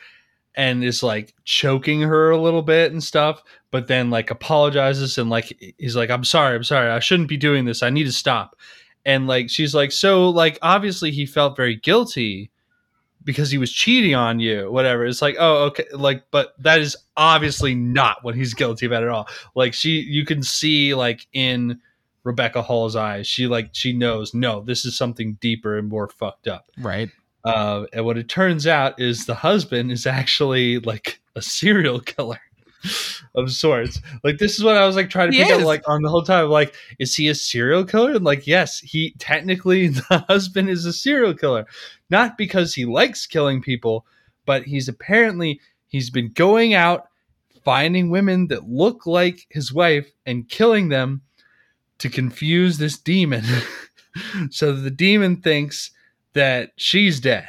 and 0.56 0.84
is 0.84 1.04
like 1.04 1.34
choking 1.44 2.02
her 2.02 2.32
a 2.32 2.42
little 2.42 2.62
bit 2.62 2.92
and 2.92 3.04
stuff 3.04 3.44
but 3.72 3.88
then 3.88 4.10
like 4.10 4.32
apologizes 4.32 5.18
and 5.18 5.30
like 5.30 5.54
he's 5.78 5.96
like 5.96 6.10
i'm 6.10 6.24
sorry 6.24 6.56
i'm 6.56 6.64
sorry 6.64 6.90
i 6.90 7.00
shouldn't 7.00 7.30
be 7.30 7.38
doing 7.38 7.66
this 7.66 7.84
i 7.84 7.90
need 7.90 8.06
to 8.06 8.12
stop. 8.12 8.56
And 9.08 9.28
like 9.28 9.52
she's 9.52 9.76
like 9.76 9.92
so 9.92 10.30
like 10.30 10.58
obviously 10.64 11.12
he 11.12 11.28
felt 11.28 11.56
very 11.56 11.76
guilty 11.76 12.50
because 13.26 13.52
he 13.52 13.58
was 13.58 13.72
cheating 13.72 14.16
on 14.16 14.40
you 14.40 14.72
whatever. 14.72 15.06
It's 15.06 15.22
like 15.22 15.36
oh 15.40 15.64
okay 15.66 15.86
like 15.92 16.24
but 16.32 16.54
that 16.60 16.80
is 16.80 16.96
obviously 17.18 17.76
not 17.76 18.24
what 18.24 18.36
he's 18.36 18.54
guilty 18.54 18.86
about 18.86 19.04
at 19.04 19.10
all. 19.10 19.28
Like 19.56 19.74
she 19.74 20.00
you 20.00 20.24
can 20.26 20.44
see 20.44 20.94
like 20.94 21.28
in 21.34 21.82
rebecca 22.24 22.62
hall's 22.62 22.96
eyes 22.96 23.28
she 23.28 23.46
like 23.46 23.70
she 23.74 23.94
knows 23.94 24.34
no 24.34 24.62
this 24.62 24.84
is 24.84 24.98
something 24.98 25.34
deeper 25.42 25.78
and 25.78 25.90
more 25.90 26.08
fucked 26.08 26.48
up. 26.48 26.72
Right. 26.78 27.10
uh, 27.44 27.86
and 27.94 28.06
what 28.06 28.18
it 28.18 28.30
turns 28.30 28.66
out 28.66 29.00
is 29.00 29.26
the 29.26 29.36
husband 29.36 29.92
is 29.92 30.08
actually 30.08 30.80
like 30.80 31.20
a 31.36 31.42
serial 31.42 32.00
killer 32.00 32.40
of 33.36 33.52
sorts. 33.52 34.02
Like 34.24 34.38
this 34.38 34.58
is 34.58 34.64
what 34.64 34.78
I 34.78 34.86
was 34.86 34.96
like 34.96 35.10
trying 35.10 35.32
to 35.32 35.38
He 35.38 35.44
pick 35.44 35.54
up 35.54 35.62
like 35.62 35.88
on 35.88 36.02
the 36.02 36.10
whole 36.10 36.24
time. 36.24 36.50
Like, 36.50 36.76
is 37.00 37.16
he 37.16 37.28
a 37.28 37.36
serial 37.36 37.86
killer? 37.86 38.12
And 38.12 38.26
like, 38.26 38.48
yes, 38.48 38.80
he 38.80 39.16
technically 39.20 39.88
the 40.10 40.26
husband 40.28 40.70
is 40.70 40.86
a 40.86 40.94
serial 40.94 41.34
killer, 41.34 41.66
not 42.10 42.38
because 42.38 42.74
he 42.74 42.86
likes 42.86 43.26
killing 43.26 43.62
people, 43.62 44.06
but 44.46 44.64
he's 44.64 44.88
apparently 44.88 45.60
he's 45.88 46.10
been 46.10 46.32
going 46.34 46.74
out 46.74 47.08
finding 47.64 48.12
women 48.12 48.48
that 48.48 48.70
look 48.70 49.08
like 49.08 49.48
his 49.50 49.74
wife 49.74 50.12
and 50.26 50.48
killing 50.48 50.90
them 50.90 51.22
to 51.98 52.10
confuse 52.10 52.78
this 52.78 52.98
demon. 52.98 53.44
so 54.52 54.74
the 54.74 54.92
demon 54.92 55.38
thinks 55.38 55.92
that 56.34 56.72
she's 56.76 57.20
dead. 57.20 57.48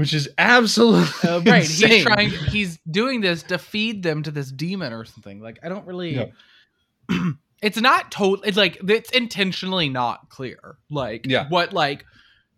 Which 0.00 0.14
is 0.14 0.30
absolutely 0.38 1.28
Uh, 1.28 1.40
right. 1.42 1.62
He's 1.62 2.02
trying. 2.04 2.30
He's 2.30 2.78
doing 2.90 3.20
this 3.20 3.42
to 3.44 3.58
feed 3.58 4.02
them 4.02 4.22
to 4.22 4.30
this 4.30 4.50
demon 4.50 4.94
or 4.94 5.04
something. 5.04 5.40
Like 5.40 5.58
I 5.62 5.68
don't 5.68 5.86
really. 5.86 6.32
it's 7.62 7.78
not 7.78 8.10
total. 8.10 8.42
It's 8.44 8.56
like 8.56 8.78
it's 8.88 9.10
intentionally 9.10 9.90
not 9.90 10.30
clear. 10.30 10.78
Like 10.90 11.26
Yeah. 11.26 11.48
what 11.50 11.74
like 11.74 12.06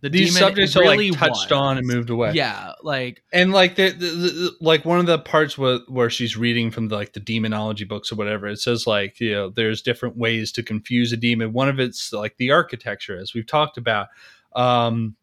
the 0.03 0.09
These 0.09 0.35
demon 0.35 0.49
subjects 0.49 0.77
really 0.77 1.09
are 1.09 1.13
like 1.13 1.19
touched 1.19 1.51
wants. 1.51 1.53
on 1.53 1.79
and 1.79 1.87
moved 1.87 2.11
away. 2.11 2.33
Yeah. 2.35 2.75
Like 2.83 3.23
and 3.33 3.53
like 3.53 3.75
the, 3.77 3.91
the, 3.91 4.07
the 4.07 4.57
like 4.61 4.85
one 4.85 5.01
of 5.01 5.07
the 5.07 5.19
parts 5.19 5.59
where, 5.59 5.79
where 5.89 6.11
she's 6.11 6.37
reading 6.37 6.71
from 6.71 6.89
the, 6.89 6.95
like 6.97 7.13
the 7.13 7.21
demonology 7.21 7.85
books 7.85 8.13
or 8.13 8.17
whatever 8.17 8.47
it 8.47 8.59
says 8.61 8.87
like 8.87 9.19
you 9.21 9.33
know 9.33 9.51
there's 9.51 9.83
different 9.83 10.17
ways 10.17 10.53
to 10.53 10.63
confuse 10.63 11.13
a 11.13 11.17
demon 11.17 11.53
one 11.53 11.69
of 11.69 11.79
it's 11.81 12.13
like 12.13 12.37
the 12.37 12.51
architecture 12.53 13.17
as 13.19 13.33
we've 13.35 13.47
talked 13.47 13.77
about 13.79 14.09
um 14.55 15.15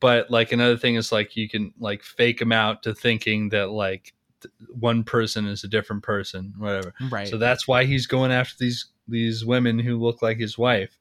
but 0.00 0.30
like 0.30 0.52
another 0.52 0.76
thing 0.76 0.96
is 0.96 1.12
like 1.12 1.36
you 1.36 1.48
can 1.48 1.72
like 1.78 2.02
fake 2.02 2.38
them 2.38 2.52
out 2.52 2.82
to 2.82 2.94
thinking 2.94 3.48
that 3.48 3.70
like 3.70 4.12
th- 4.42 4.52
one 4.78 5.02
person 5.02 5.46
is 5.46 5.64
a 5.64 5.68
different 5.68 6.02
person 6.02 6.52
whatever 6.58 6.92
right. 7.10 7.28
so 7.28 7.38
that's 7.38 7.66
why 7.66 7.84
he's 7.84 8.06
going 8.06 8.30
after 8.30 8.54
these 8.58 8.86
these 9.08 9.44
women 9.44 9.78
who 9.78 9.98
look 9.98 10.22
like 10.22 10.38
his 10.38 10.56
wife. 10.58 10.96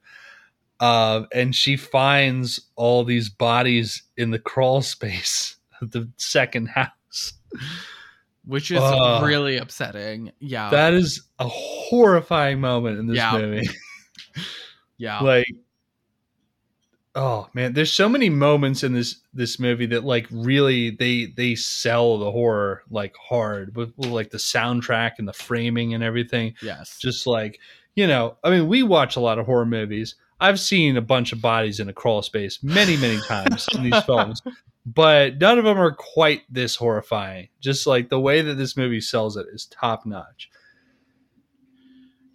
Uh, 0.80 1.24
and 1.34 1.56
she 1.56 1.76
finds 1.76 2.62
all 2.76 3.04
these 3.04 3.30
bodies 3.30 4.04
in 4.16 4.32
the 4.32 4.40
crawl 4.40 4.82
space 4.82 5.58
of 5.82 5.92
the 5.92 6.10
second 6.18 6.68
house. 6.68 7.34
which 8.46 8.72
is 8.72 8.80
Ugh. 8.82 9.26
really 9.26 9.58
upsetting. 9.58 10.32
Yeah. 10.40 10.70
That 10.70 10.94
is 10.94 11.24
a 11.40 11.48
horrifying 11.48 12.62
moment 12.62 13.00
in 13.00 13.08
this 13.08 13.18
Yeah. 13.18 13.38
movie. 13.38 13.70
yeah. 14.98 15.20
like, 15.20 15.48
oh 17.18 17.50
man, 17.54 17.74
there's 17.74 17.92
so 17.92 18.08
many 18.08 18.30
moments 18.30 18.84
in 18.84 18.94
this 18.94 19.18
this 19.34 19.60
movie 19.60 19.86
that 19.88 20.04
like 20.04 20.28
really 20.32 20.92
they 20.92 21.26
they 21.36 21.56
sell 21.56 22.18
the 22.18 22.32
horror 22.32 22.84
like 22.90 23.16
hard 23.18 23.76
with, 23.76 23.94
with 23.98 24.10
like 24.10 24.30
the 24.30 24.38
soundtrack 24.38 25.14
and 25.20 25.28
the 25.28 25.34
framing 25.34 25.94
and 25.94 26.04
everything. 26.04 26.54
yes. 26.62 26.98
just 27.00 27.28
like 27.28 27.60
you 27.96 28.08
know 28.08 28.38
i 28.44 28.50
mean 28.50 28.68
we 28.68 28.84
watch 28.84 29.16
a 29.16 29.20
lot 29.20 29.40
of 29.40 29.46
horror 29.46 29.66
movies 29.66 30.16
i've 30.40 30.60
seen 30.60 30.98
a 30.98 31.02
bunch 31.02 31.34
of 31.34 31.42
bodies 31.42 31.80
in 31.80 31.90
a 31.90 31.94
crawl 31.94 32.22
space 32.22 32.62
many 32.62 32.96
many 32.98 33.20
times 33.22 33.68
in 33.74 33.84
these 33.84 34.04
films 34.06 34.42
but 34.86 35.40
none 35.40 35.58
of 35.58 35.66
them 35.66 35.80
are 35.80 35.92
quite 35.92 36.44
this 36.48 36.76
horrifying 36.76 37.50
just 37.60 37.88
like 37.88 38.10
the 38.10 38.20
way 38.20 38.42
that 38.44 38.54
this 38.54 38.78
movie 38.78 39.02
sells 39.02 39.36
it 39.36 39.48
is 39.52 39.66
top 39.66 40.06
notch 40.06 40.52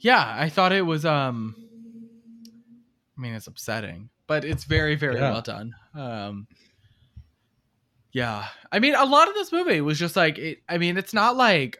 yeah. 0.02 0.36
I 0.36 0.48
thought 0.48 0.72
it 0.72 0.82
was. 0.82 1.06
Um. 1.06 1.54
I 3.16 3.20
mean, 3.20 3.34
it's 3.34 3.46
upsetting, 3.46 4.10
but 4.32 4.44
it's 4.44 4.64
very, 4.64 4.94
very 4.96 5.16
Yeah. 5.16 5.30
well 5.32 5.42
done. 5.42 5.74
Um. 5.94 6.46
Yeah. 8.12 8.46
I 8.70 8.78
mean, 8.78 8.94
a 8.94 9.04
lot 9.04 9.28
of 9.28 9.34
this 9.34 9.52
movie 9.52 9.80
was 9.80 9.98
just 9.98 10.16
like. 10.16 10.38
It, 10.38 10.58
I 10.68 10.78
mean, 10.78 10.96
it's 10.96 11.12
not 11.14 11.36
like. 11.36 11.78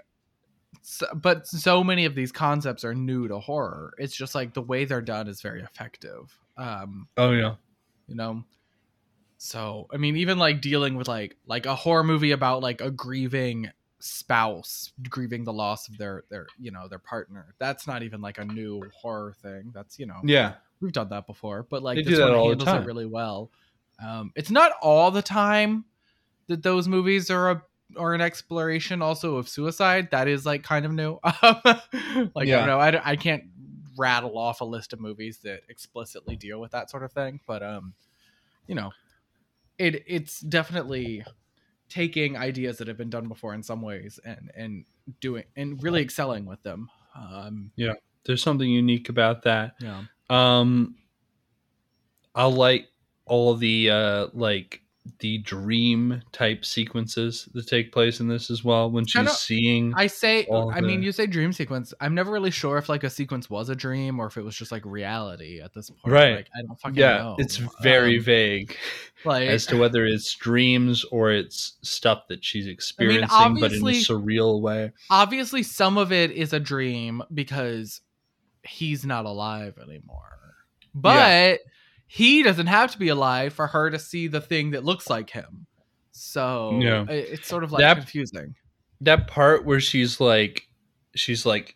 but 1.14 1.46
so 1.46 1.82
many 1.84 2.04
of 2.04 2.14
these 2.14 2.32
concepts 2.32 2.84
are 2.84 2.94
new 2.94 3.28
to 3.28 3.38
horror. 3.38 3.94
It's 3.98 4.14
just 4.16 4.34
like 4.34 4.52
the 4.54 4.62
way 4.62 4.84
they're 4.84 5.00
done 5.02 5.28
is 5.28 5.40
very 5.40 5.62
effective. 5.62 6.36
Um, 6.58 7.08
Oh 7.16 7.30
yeah. 7.32 7.54
you 8.08 8.14
know 8.16 8.44
so 9.38 9.88
i 9.92 9.96
mean 9.96 10.16
even 10.16 10.38
like 10.38 10.60
dealing 10.60 10.94
with 10.94 11.08
like 11.08 11.34
like 11.46 11.66
a 11.66 11.74
horror 11.74 12.04
movie 12.04 12.30
about 12.30 12.62
like 12.62 12.80
a 12.80 12.92
grieving 12.92 13.68
spouse 14.04 14.92
grieving 15.08 15.44
the 15.44 15.52
loss 15.52 15.86
of 15.88 15.96
their 15.96 16.24
their 16.28 16.46
you 16.58 16.72
know 16.72 16.88
their 16.88 16.98
partner. 16.98 17.54
That's 17.58 17.86
not 17.86 18.02
even 18.02 18.20
like 18.20 18.38
a 18.38 18.44
new 18.44 18.82
horror 18.92 19.32
thing. 19.42 19.70
That's 19.72 19.96
you 19.98 20.06
know 20.06 20.20
Yeah. 20.24 20.54
we've 20.80 20.92
done 20.92 21.08
that 21.10 21.26
before 21.28 21.62
but 21.70 21.84
like 21.84 21.96
They 21.96 22.02
this 22.02 22.18
one 22.20 22.32
handles 22.34 22.68
it 22.68 22.84
really 22.84 23.06
well. 23.06 23.50
Um 24.04 24.32
it's 24.34 24.50
not 24.50 24.72
all 24.82 25.12
the 25.12 25.22
time 25.22 25.84
that 26.48 26.64
those 26.64 26.88
movies 26.88 27.30
are 27.30 27.50
a 27.52 27.62
or 27.94 28.12
an 28.14 28.20
exploration. 28.20 29.02
Also 29.02 29.36
of 29.36 29.48
suicide 29.48 30.10
that 30.10 30.26
is 30.26 30.44
like 30.44 30.64
kind 30.64 30.84
of 30.84 30.92
new. 30.92 31.18
Like 32.34 32.48
i 32.48 32.56
don't 32.58 32.66
know 32.66 32.80
I, 32.80 33.10
I 33.12 33.16
can't 33.16 33.44
rattle 33.96 34.36
off 34.36 34.62
a 34.62 34.64
list 34.64 34.92
of 34.92 35.00
movies 35.00 35.38
that 35.44 35.60
explicitly 35.68 36.34
deal 36.34 36.60
with 36.60 36.72
that 36.72 36.90
sort 36.90 37.02
of 37.04 37.12
thing 37.12 37.38
but 37.46 37.62
um 37.62 37.92
you 38.66 38.74
know 38.74 38.90
it 39.78 40.02
it's 40.06 40.40
definitely 40.40 41.24
taking 41.92 42.38
ideas 42.38 42.78
that 42.78 42.88
have 42.88 42.96
been 42.96 43.10
done 43.10 43.28
before 43.28 43.52
in 43.52 43.62
some 43.62 43.82
ways 43.82 44.18
and 44.24 44.50
and 44.56 44.84
doing 45.20 45.44
and 45.56 45.82
really 45.82 46.00
excelling 46.00 46.46
with 46.46 46.62
them 46.62 46.88
um 47.14 47.70
yeah, 47.76 47.92
There's 48.24 48.42
something 48.42 48.70
unique 48.70 49.10
about 49.10 49.42
that. 49.42 49.74
yeah 49.78 50.04
Um, 50.30 50.96
I 52.34 52.46
like 52.46 52.88
all 53.26 53.54
the 53.54 53.90
uh 53.90 54.28
like 54.32 54.81
the 55.18 55.38
dream 55.38 56.22
type 56.30 56.64
sequences 56.64 57.48
that 57.54 57.66
take 57.66 57.90
place 57.90 58.20
in 58.20 58.28
this 58.28 58.50
as 58.52 58.62
well 58.62 58.88
when 58.88 59.04
she's 59.04 59.14
Kinda- 59.14 59.32
seeing. 59.32 59.92
I 59.96 60.06
say, 60.06 60.44
all 60.44 60.70
I 60.70 60.80
mean, 60.80 61.02
you 61.02 61.10
say 61.10 61.26
dream 61.26 61.52
sequence. 61.52 61.92
I'm 62.00 62.14
never 62.14 62.30
really 62.30 62.52
sure 62.52 62.78
if 62.78 62.88
like 62.88 63.02
a 63.02 63.10
sequence 63.10 63.50
was 63.50 63.68
a 63.68 63.74
dream 63.74 64.20
or 64.20 64.26
if 64.26 64.36
it 64.36 64.42
was 64.42 64.54
just 64.54 64.70
like 64.70 64.84
reality 64.84 65.60
at 65.60 65.74
this 65.74 65.90
point. 65.90 66.12
Right. 66.12 66.36
Like, 66.36 66.48
I 66.56 66.62
don't 66.64 66.78
fucking 66.80 66.96
yeah, 66.98 67.18
know. 67.18 67.36
it's 67.38 67.56
very 67.82 68.18
Um, 68.18 68.24
vague 68.24 68.76
like 69.24 69.48
as 69.48 69.66
to 69.66 69.76
whether 69.76 70.06
it's 70.06 70.32
dreams 70.34 71.04
or 71.10 71.32
it's 71.32 71.74
stuff 71.82 72.28
that 72.28 72.44
she's 72.44 72.68
experiencing, 72.68 73.56
but 73.58 73.72
in 73.72 73.84
a 73.84 73.90
surreal 73.92 74.60
way. 74.60 74.92
obviously 75.10 75.64
some 75.64 75.98
of 75.98 76.12
it 76.12 76.30
is 76.30 76.52
a 76.52 76.60
dream 76.60 77.22
because 77.34 78.02
he's 78.62 79.04
not 79.04 79.24
alive 79.24 79.78
anymore. 79.82 80.38
But 80.94 81.58
he 82.14 82.42
doesn't 82.42 82.66
have 82.66 82.92
to 82.92 82.98
be 82.98 83.08
alive 83.08 83.54
for 83.54 83.66
her 83.66 83.88
to 83.88 83.98
see 83.98 84.26
the 84.28 84.40
thing 84.40 84.72
that 84.72 84.84
looks 84.84 85.08
like 85.08 85.30
him. 85.30 85.66
So 86.10 86.78
Yeah. 86.78 87.04
it- 87.08 87.28
it's 87.32 87.48
sort 87.48 87.64
of 87.64 87.72
like 87.72 87.80
That- 87.80 87.96
confusing. 87.96 88.54
That 89.00 89.28
part 89.28 89.64
where 89.64 89.80
she's 89.80 90.20
like, 90.20 90.68
she's 91.14 91.46
like 91.46 91.74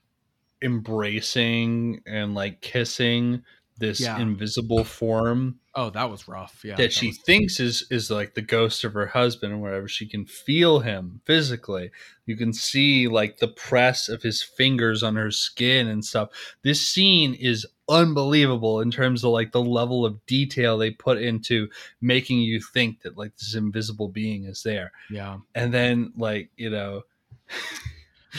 embracing 0.63 2.03
and 2.07 2.35
like 2.35 2.61
kissing 2.61 3.43
this 3.79 4.01
Yeah. 4.01 4.19
invisible 4.19 4.85
form 4.85 5.61
Oh, 5.79 5.91
that 5.91 6.11
was 6.11 6.27
rough. 6.27 6.63
Yeah. 6.65 6.77
that 6.77 6.93
she 6.93 7.09
was- 7.09 7.19
thinks 7.19 7.61
is 7.61 7.87
is 7.91 8.11
like 8.11 8.33
the 8.35 8.41
ghost 8.43 8.83
of 8.85 8.95
her 8.95 9.07
husband 9.09 9.53
or 9.53 9.59
whatever 9.59 9.87
she 9.89 10.07
can 10.07 10.25
feel 10.25 10.81
him 10.81 11.21
physically 11.25 11.91
you 12.25 12.37
can 12.37 12.53
see 12.53 13.07
like 13.09 13.39
the 13.39 13.49
press 13.49 14.09
of 14.09 14.23
his 14.23 14.43
fingers 14.43 15.03
on 15.03 15.17
her 15.17 15.31
skin 15.31 15.87
and 15.89 16.05
stuff 16.05 16.31
this 16.63 16.81
scene 16.81 17.35
is 17.35 17.67
unbelievable 17.89 18.81
in 18.81 18.91
terms 18.91 19.23
of 19.23 19.31
like 19.31 19.53
the 19.53 19.63
level 19.63 20.05
of 20.07 20.25
detail 20.27 20.77
they 20.79 20.91
put 20.91 21.19
into 21.19 21.69
making 22.01 22.41
you 22.41 22.61
think 22.61 23.03
that 23.03 23.17
like 23.19 23.37
this 23.37 23.55
invisible 23.55 24.09
being 24.09 24.45
is 24.45 24.63
there 24.63 24.91
Yeah. 25.11 25.39
and 25.55 25.73
then 25.75 26.13
like 26.17 26.51
you 26.57 26.71
know 26.71 27.03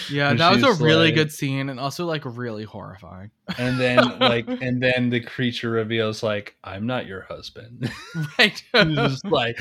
Yeah, 0.09 0.33
that 0.33 0.53
was 0.53 0.63
a 0.63 0.83
really 0.83 1.07
like- 1.07 1.15
good 1.15 1.31
scene 1.31 1.69
and 1.69 1.79
also 1.79 2.05
like 2.05 2.23
really 2.25 2.63
horrifying. 2.63 3.31
and 3.57 3.79
then 3.79 4.19
like 4.19 4.47
and 4.61 4.81
then 4.81 5.09
the 5.09 5.21
creature 5.21 5.69
reveals 5.69 6.21
like 6.21 6.57
i'm 6.65 6.85
not 6.85 7.05
your 7.07 7.21
husband 7.21 7.89
right. 8.37 8.61
Just 8.73 9.23
like 9.25 9.57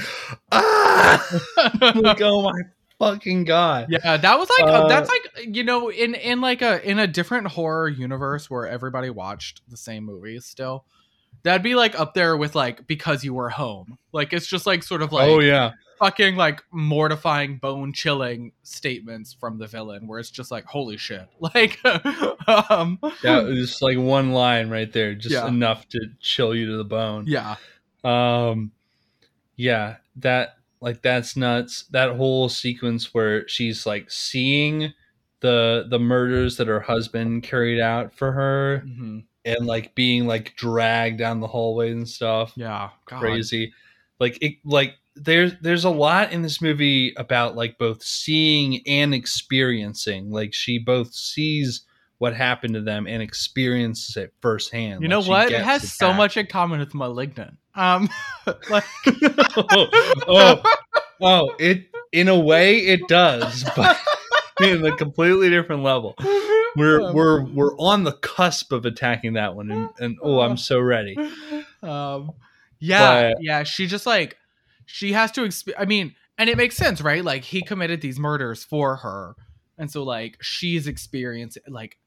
ah 0.50 1.40
like 1.94 2.20
oh 2.20 2.42
my 2.42 2.60
fucking 2.98 3.44
god 3.44 3.86
yeah, 3.90 4.16
that 4.16 4.38
was 4.38 4.48
like 4.58 4.68
Uh, 4.68 4.88
that's 4.88 5.08
like 5.08 5.54
you 5.54 5.62
know 5.62 5.90
in 5.90 6.14
in 6.14 6.40
like 6.40 6.62
a 6.62 6.82
in 6.88 6.98
a 6.98 7.06
different 7.06 7.46
horror 7.48 7.88
universe 7.88 8.50
where 8.50 8.66
everybody 8.66 9.10
watched 9.10 9.60
the 9.68 9.76
same 9.76 10.04
movies 10.04 10.44
still. 10.46 10.84
That'd 11.42 11.62
be 11.62 11.74
like 11.74 11.98
up 11.98 12.14
there 12.14 12.36
with 12.36 12.54
like 12.54 12.86
because 12.86 13.22
you 13.22 13.34
were 13.34 13.50
home. 13.50 13.98
Like 14.12 14.32
it's 14.32 14.46
just 14.46 14.66
like 14.66 14.82
sort 14.82 15.02
of 15.02 15.12
like 15.12 15.28
oh 15.28 15.40
yeah 15.40 15.72
fucking 15.98 16.36
like 16.36 16.62
mortifying 16.72 17.56
bone 17.58 17.92
chilling 17.92 18.52
statements 18.62 19.32
from 19.32 19.58
the 19.58 19.66
villain 19.66 20.06
where 20.06 20.18
it's 20.18 20.30
just 20.30 20.50
like 20.50 20.64
holy 20.64 20.96
shit. 20.96 21.28
Like 21.40 21.78
um 21.84 22.98
that 23.22 23.44
was 23.44 23.80
like 23.82 23.98
one 23.98 24.32
line 24.32 24.68
right 24.70 24.92
there 24.92 25.14
just 25.14 25.32
Yeah. 25.34 25.46
enough 25.48 25.88
to 25.90 26.00
chill 26.20 26.54
you 26.54 26.66
to 26.70 26.76
the 26.76 26.84
bone 26.84 27.24
yeah. 27.26 27.56
um 28.04 28.72
yeah 29.56 29.96
that 30.16 30.56
like 30.80 31.02
that's 31.02 31.36
nuts 31.36 31.84
that 31.90 32.14
whole 32.16 32.48
sequence 32.48 33.12
where 33.14 33.48
she's 33.48 33.86
like 33.86 34.10
seeing 34.10 34.92
the 35.40 35.86
the 35.90 35.98
murders 35.98 36.56
that 36.58 36.68
her 36.68 36.80
husband 36.80 37.42
carried 37.42 37.80
out 37.80 38.14
for 38.14 38.32
her 38.32 38.82
Mhm. 38.86 39.24
and 39.44 39.66
like 39.66 39.94
being 39.94 40.26
like 40.26 40.54
dragged 40.56 41.18
down 41.18 41.40
the 41.40 41.46
hallway 41.46 41.90
and 41.92 42.08
stuff 42.08 42.52
Yeah. 42.56 42.90
God. 43.06 43.20
crazy 43.20 43.72
like 44.18 44.38
it 44.42 44.54
like 44.64 44.94
there's 45.16 45.52
there's 45.60 45.84
a 45.84 45.90
lot 45.90 46.32
in 46.32 46.42
this 46.42 46.60
movie 46.60 47.14
about 47.16 47.56
like 47.56 47.78
both 47.78 48.02
seeing 48.02 48.82
and 48.86 49.14
experiencing 49.14 50.30
like 50.30 50.52
she 50.54 50.78
both 50.78 51.12
sees 51.14 51.82
what 52.18 52.34
happened 52.34 52.74
to 52.74 52.80
them 52.80 53.06
and 53.06 53.22
experiences 53.22 54.16
it 54.16 54.32
firsthand 54.40 55.02
You 55.02 55.08
Like, 55.08 55.10
know 55.10 55.20
what? 55.30 55.52
It 55.52 55.60
has 55.62 55.92
so 55.92 56.08
back. 56.08 56.16
much 56.16 56.36
in 56.36 56.46
common 56.46 56.80
with 56.80 56.94
Malignant. 56.94 57.58
Um, 57.74 58.08
like, 58.70 58.84
oh, 59.56 59.88
oh, 60.26 60.62
oh, 61.20 61.54
it 61.58 61.86
in 62.12 62.28
a 62.28 62.38
way 62.38 62.78
it 62.78 63.06
does, 63.08 63.64
but 63.76 63.98
in 64.62 64.84
a 64.86 64.96
completely 64.96 65.50
different 65.50 65.82
level. 65.82 66.14
We're 66.76 67.12
we're 67.12 67.44
we're 67.44 67.76
on 67.78 68.04
the 68.04 68.12
cusp 68.12 68.72
of 68.72 68.84
attacking 68.86 69.34
that 69.34 69.54
one, 69.54 69.70
and, 69.70 69.88
and 69.98 70.16
oh, 70.22 70.40
I'm 70.40 70.56
so 70.56 70.80
ready. 70.80 71.16
Um, 71.82 72.32
yeah, 72.78 73.32
But- 73.32 73.42
yeah. 73.42 73.62
She 73.62 73.86
just 73.86 74.06
like 74.06 74.36
she 74.86 75.12
has 75.12 75.30
to. 75.32 75.42
Exp- 75.42 75.74
I 75.78 75.84
mean, 75.84 76.14
and 76.38 76.48
it 76.48 76.56
makes 76.56 76.76
sense, 76.76 77.00
right? 77.00 77.24
Like 77.24 77.44
he 77.44 77.62
committed 77.62 78.00
these 78.00 78.18
murders 78.18 78.64
for 78.64 78.96
her, 78.96 79.36
and 79.76 79.90
so 79.90 80.02
like 80.02 80.38
she's 80.40 80.86
experiencing 80.86 81.62
like. 81.68 81.98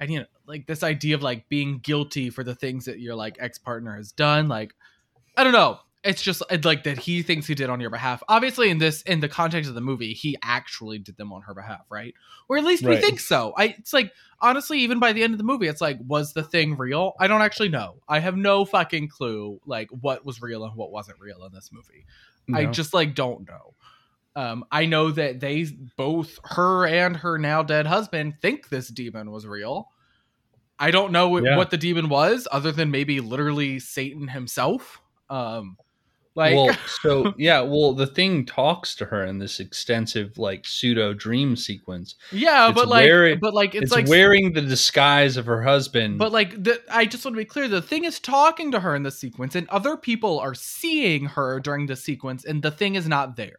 I 0.00 0.06
mean, 0.06 0.26
like 0.46 0.66
this 0.66 0.82
idea 0.82 1.14
of 1.14 1.22
like 1.22 1.48
being 1.48 1.78
guilty 1.78 2.28
for 2.30 2.42
the 2.42 2.56
things 2.56 2.86
that 2.86 2.98
your 2.98 3.14
like 3.14 3.36
ex 3.38 3.58
partner 3.58 3.94
has 3.94 4.10
done. 4.10 4.48
Like, 4.48 4.74
I 5.36 5.44
don't 5.44 5.52
know. 5.52 5.78
It's 6.04 6.20
just 6.20 6.42
like 6.64 6.82
that 6.82 6.98
he 6.98 7.22
thinks 7.22 7.46
he 7.46 7.54
did 7.54 7.70
on 7.70 7.80
your 7.80 7.90
behalf. 7.90 8.24
Obviously, 8.28 8.70
in 8.70 8.78
this 8.78 9.02
in 9.02 9.20
the 9.20 9.28
context 9.28 9.68
of 9.68 9.76
the 9.76 9.80
movie, 9.80 10.14
he 10.14 10.36
actually 10.42 10.98
did 10.98 11.16
them 11.16 11.32
on 11.32 11.42
her 11.42 11.54
behalf, 11.54 11.82
right? 11.90 12.12
Or 12.48 12.56
at 12.56 12.64
least 12.64 12.84
we 12.84 12.96
think 12.96 13.20
so. 13.20 13.54
I 13.56 13.76
it's 13.78 13.92
like 13.92 14.12
honestly, 14.40 14.80
even 14.80 14.98
by 14.98 15.12
the 15.12 15.22
end 15.22 15.32
of 15.32 15.38
the 15.38 15.44
movie, 15.44 15.68
it's 15.68 15.80
like, 15.80 15.98
was 16.04 16.32
the 16.32 16.42
thing 16.42 16.76
real? 16.76 17.12
I 17.20 17.28
don't 17.28 17.42
actually 17.42 17.68
know. 17.68 18.02
I 18.08 18.18
have 18.18 18.36
no 18.36 18.64
fucking 18.64 19.08
clue 19.10 19.60
like 19.64 19.90
what 19.90 20.26
was 20.26 20.42
real 20.42 20.64
and 20.64 20.74
what 20.74 20.90
wasn't 20.90 21.20
real 21.20 21.44
in 21.44 21.52
this 21.52 21.70
movie. 21.72 22.04
I 22.52 22.66
just 22.66 22.92
like 22.92 23.14
don't 23.14 23.46
know. 23.46 23.74
Um, 24.34 24.64
I 24.72 24.86
know 24.86 25.12
that 25.12 25.38
they 25.38 25.66
both 25.96 26.38
her 26.44 26.86
and 26.86 27.16
her 27.18 27.38
now 27.38 27.62
dead 27.62 27.86
husband 27.86 28.34
think 28.42 28.70
this 28.70 28.88
demon 28.88 29.30
was 29.30 29.46
real. 29.46 29.88
I 30.78 30.90
don't 30.90 31.12
know 31.12 31.38
Yeah. 31.38 31.56
what 31.56 31.70
the 31.70 31.76
demon 31.76 32.08
was, 32.08 32.48
other 32.50 32.72
than 32.72 32.90
maybe 32.90 33.20
literally 33.20 33.78
Satan 33.78 34.26
himself. 34.26 35.00
Um, 35.30 35.76
like 36.34 36.54
well, 36.54 36.74
so 37.02 37.34
yeah, 37.36 37.60
well, 37.60 37.92
the 37.92 38.06
thing 38.06 38.44
talks 38.46 38.94
to 38.96 39.04
her 39.04 39.24
in 39.26 39.38
this 39.38 39.60
extensive 39.60 40.38
like 40.38 40.66
pseudo 40.66 41.12
dream 41.12 41.56
sequence. 41.56 42.14
yeah, 42.30 42.68
it's 42.68 42.74
but 42.74 42.88
like, 42.88 43.04
wearing- 43.04 43.38
but 43.40 43.52
like, 43.54 43.74
it's, 43.74 43.84
It's, 43.84 43.92
like 43.92 44.08
wearing 44.08 44.52
the 44.52 44.62
disguise 44.62 45.36
of 45.36 45.46
her 45.46 45.62
husband. 45.62 46.18
But 46.18 46.32
like 46.32 46.62
the 46.62 46.80
I 46.90 47.04
just 47.04 47.24
want 47.24 47.34
to 47.36 47.38
be 47.40 47.44
clear, 47.44 47.68
the 47.68 47.82
thing 47.82 48.04
is 48.04 48.18
talking 48.18 48.70
to 48.72 48.80
her 48.80 48.94
in 48.96 49.02
the 49.02 49.10
sequence, 49.10 49.54
and 49.54 49.68
other 49.68 49.96
people 49.96 50.38
are 50.40 50.54
seeing 50.54 51.26
her 51.26 51.60
during 51.60 51.86
the 51.86 51.96
sequence, 51.96 52.44
and 52.44 52.62
the 52.62 52.70
thing 52.70 52.94
is 52.94 53.06
not 53.06 53.36
there. 53.36 53.56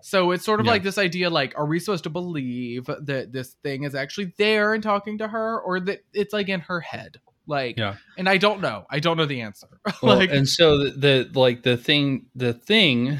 So 0.00 0.32
it's 0.32 0.44
sort 0.44 0.60
of 0.60 0.66
Yeah. 0.66 0.72
like 0.72 0.82
this 0.82 0.98
idea 0.98 1.30
like, 1.30 1.54
are 1.58 1.64
we 1.66 1.80
supposed 1.80 2.04
to 2.04 2.10
believe 2.10 2.84
that 2.86 3.32
this 3.32 3.54
thing 3.62 3.84
is 3.84 3.94
actually 3.94 4.34
there 4.36 4.74
and 4.74 4.82
talking 4.82 5.16
to 5.18 5.28
her, 5.28 5.58
or 5.60 5.80
that 5.80 6.00
it's 6.12 6.32
like 6.34 6.48
in 6.50 6.60
her 6.60 6.80
head? 6.80 7.20
Like 7.46 7.76
Yeah. 7.76 7.96
and 8.16 8.28
I 8.28 8.36
don't 8.38 8.60
know. 8.60 8.86
I 8.90 9.00
don't 9.00 9.16
know 9.16 9.26
the 9.26 9.42
answer. 9.42 9.68
Well, 10.02 10.16
like 10.16 10.30
and 10.30 10.48
so 10.48 10.78
the, 10.78 10.90
the 10.90 11.38
like 11.38 11.62
the 11.62 11.76
thing 11.76 12.26
the 12.34 12.52
thing 12.52 13.18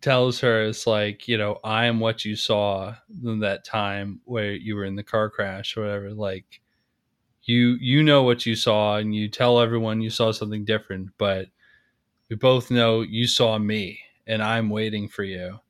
tells 0.00 0.40
her 0.40 0.62
is 0.62 0.86
like 0.86 1.28
you 1.28 1.38
know 1.38 1.58
I 1.64 1.86
am 1.86 2.00
what 2.00 2.24
you 2.24 2.36
saw 2.36 2.94
in 3.24 3.40
that 3.40 3.64
time 3.64 4.20
where 4.24 4.52
you 4.52 4.76
were 4.76 4.84
in 4.84 4.96
the 4.96 5.02
car 5.02 5.30
crash 5.30 5.76
or 5.76 5.82
whatever 5.82 6.10
like 6.12 6.60
you 7.42 7.76
you 7.80 8.02
know 8.02 8.22
what 8.22 8.44
you 8.44 8.54
saw 8.56 8.96
and 8.96 9.14
you 9.14 9.28
tell 9.28 9.60
everyone 9.60 10.00
you 10.00 10.10
saw 10.10 10.32
something 10.32 10.64
different 10.64 11.10
but 11.16 11.48
we 12.28 12.36
both 12.36 12.70
know 12.70 13.02
you 13.02 13.26
saw 13.26 13.58
me 13.58 14.00
and 14.26 14.42
I'm 14.42 14.68
waiting 14.68 15.08
for 15.08 15.22
you 15.22 15.60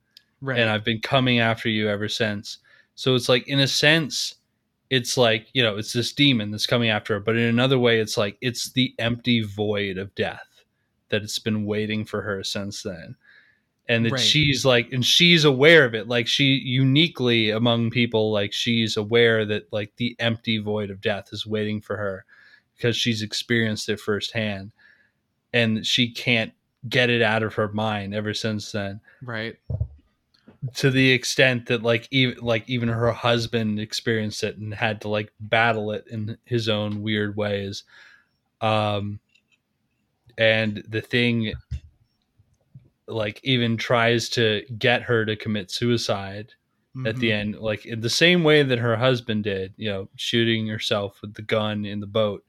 right. 0.41 0.59
and 0.59 0.69
I've 0.69 0.83
been 0.83 1.01
coming 1.01 1.39
after 1.39 1.69
you 1.69 1.87
ever 1.87 2.09
since 2.09 2.57
so 2.95 3.15
it's 3.15 3.29
like 3.29 3.47
in 3.47 3.59
a 3.59 3.67
sense 3.67 4.35
it's 4.89 5.17
like 5.17 5.47
you 5.53 5.61
know 5.61 5.77
it's 5.77 5.93
this 5.93 6.13
demon 6.13 6.51
that's 6.51 6.65
coming 6.65 6.89
after 6.89 7.15
her 7.15 7.19
but 7.19 7.35
in 7.35 7.43
another 7.43 7.77
way 7.79 7.99
it's 7.99 8.17
like 8.17 8.37
it's 8.41 8.71
the 8.71 8.93
empty 8.99 9.41
void 9.41 9.97
of 9.97 10.13
death 10.15 10.63
that 11.09 11.21
it's 11.23 11.39
been 11.39 11.65
waiting 11.65 12.05
for 12.05 12.21
her 12.21 12.43
since 12.43 12.83
then 12.83 13.15
and 13.89 14.05
that 14.05 14.11
Right. 14.13 14.19
she's 14.21 14.65
like 14.65 14.91
and 14.91 15.05
she's 15.05 15.43
aware 15.45 15.85
of 15.85 15.93
it 15.95 16.07
like 16.07 16.27
she 16.27 16.55
uniquely 16.63 17.49
among 17.51 17.89
people 17.89 18.31
like 18.31 18.53
she's 18.53 18.95
aware 18.97 19.45
that 19.45 19.71
like 19.73 19.93
the 19.97 20.15
empty 20.19 20.57
void 20.57 20.89
of 20.89 21.01
death 21.01 21.29
is 21.31 21.45
waiting 21.45 21.81
for 21.81 21.97
her 21.97 22.25
because 22.75 22.95
she's 22.95 23.21
experienced 23.21 23.89
it 23.89 23.99
firsthand 23.99 24.71
and 25.53 25.85
she 25.85 26.09
can't 26.11 26.51
get 26.89 27.09
it 27.09 27.21
out 27.21 27.43
of 27.43 27.53
her 27.55 27.69
mind 27.73 28.13
ever 28.13 28.33
since 28.33 28.71
then 28.71 28.99
Right. 29.21 29.57
To 30.75 30.89
the 30.89 31.11
extent 31.11 31.67
that 31.67 31.83
like 31.83 32.07
even 32.11 32.37
like 32.43 32.67
even 32.69 32.89
her 32.89 33.11
husband 33.11 33.79
experienced 33.79 34.43
it 34.43 34.57
and 34.57 34.73
had 34.73 35.01
to 35.01 35.07
like 35.07 35.31
battle 35.39 35.91
it 35.91 36.05
in 36.07 36.37
his 36.45 36.67
own 36.67 37.01
weird 37.01 37.35
ways 37.37 37.83
um 38.61 39.19
and 40.37 40.83
the 40.89 41.01
thing 41.01 41.53
like 43.07 43.39
even 43.43 43.77
tries 43.77 44.29
to 44.29 44.63
get 44.77 45.01
her 45.03 45.25
to 45.25 45.35
commit 45.35 45.71
suicide 45.71 46.53
at 47.05 47.15
the 47.17 47.29
Mhm. 47.29 47.33
end 47.33 47.55
like 47.59 47.85
in 47.85 48.01
the 48.01 48.09
same 48.09 48.43
way 48.43 48.63
that 48.63 48.79
her 48.79 48.95
husband 48.97 49.43
did 49.43 49.73
you 49.77 49.89
know 49.89 50.09
shooting 50.15 50.67
herself 50.67 51.21
with 51.21 51.35
the 51.35 51.43
gun 51.43 51.85
in 51.85 51.99
the 51.99 52.07
boat 52.07 52.43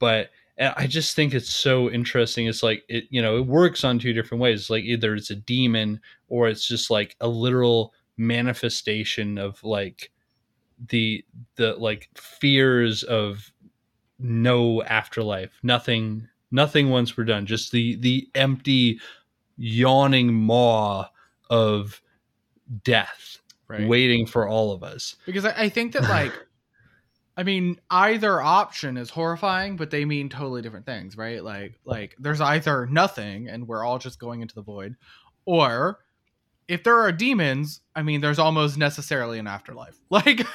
but 0.00 0.30
and 0.58 0.74
i 0.76 0.86
just 0.86 1.16
think 1.16 1.32
it's 1.32 1.48
so 1.48 1.88
interesting 1.90 2.46
it's 2.46 2.62
like 2.62 2.84
it 2.88 3.04
you 3.10 3.22
know 3.22 3.38
it 3.38 3.46
works 3.46 3.84
on 3.84 3.98
two 3.98 4.12
different 4.12 4.42
ways 4.42 4.68
like 4.68 4.84
either 4.84 5.14
it's 5.14 5.30
a 5.30 5.36
demon 5.36 6.00
or 6.28 6.48
it's 6.48 6.66
just 6.68 6.90
like 6.90 7.16
a 7.20 7.28
literal 7.28 7.94
manifestation 8.16 9.38
of 9.38 9.62
like 9.64 10.10
the 10.88 11.24
the 11.56 11.74
like 11.76 12.08
fears 12.16 13.02
of 13.04 13.50
no 14.18 14.82
afterlife 14.84 15.58
nothing 15.62 16.28
nothing 16.50 16.90
once 16.90 17.16
we're 17.16 17.24
done 17.24 17.46
just 17.46 17.72
the 17.72 17.96
the 17.96 18.28
empty 18.34 19.00
yawning 19.56 20.32
maw 20.34 21.06
of 21.50 22.00
death 22.84 23.38
Right. 23.68 23.86
waiting 23.86 24.24
for 24.24 24.48
all 24.48 24.72
of 24.72 24.82
us 24.82 25.16
because 25.26 25.44
I, 25.44 25.52
I 25.64 25.68
think 25.68 25.92
that 25.92 26.04
like 26.04 26.32
i 27.38 27.42
mean 27.42 27.80
either 27.90 28.42
option 28.42 28.98
is 28.98 29.08
horrifying 29.08 29.76
but 29.76 29.90
they 29.90 30.04
mean 30.04 30.28
totally 30.28 30.60
different 30.60 30.84
things 30.84 31.16
right? 31.16 31.42
Like 31.42 31.78
like 31.86 32.14
there's 32.18 32.42
either 32.42 32.84
nothing 32.86 33.48
and 33.48 33.66
we're 33.66 33.82
all 33.84 33.98
just 33.98 34.18
going 34.18 34.42
into 34.42 34.54
the 34.54 34.62
void 34.62 34.96
or 35.46 36.00
if 36.66 36.84
there 36.84 36.98
are 37.00 37.10
demons 37.12 37.80
i 37.96 38.02
mean 38.02 38.20
there's 38.20 38.38
almost 38.38 38.76
necessarily 38.76 39.38
an 39.38 39.46
afterlife. 39.46 39.98
Like 40.10 40.46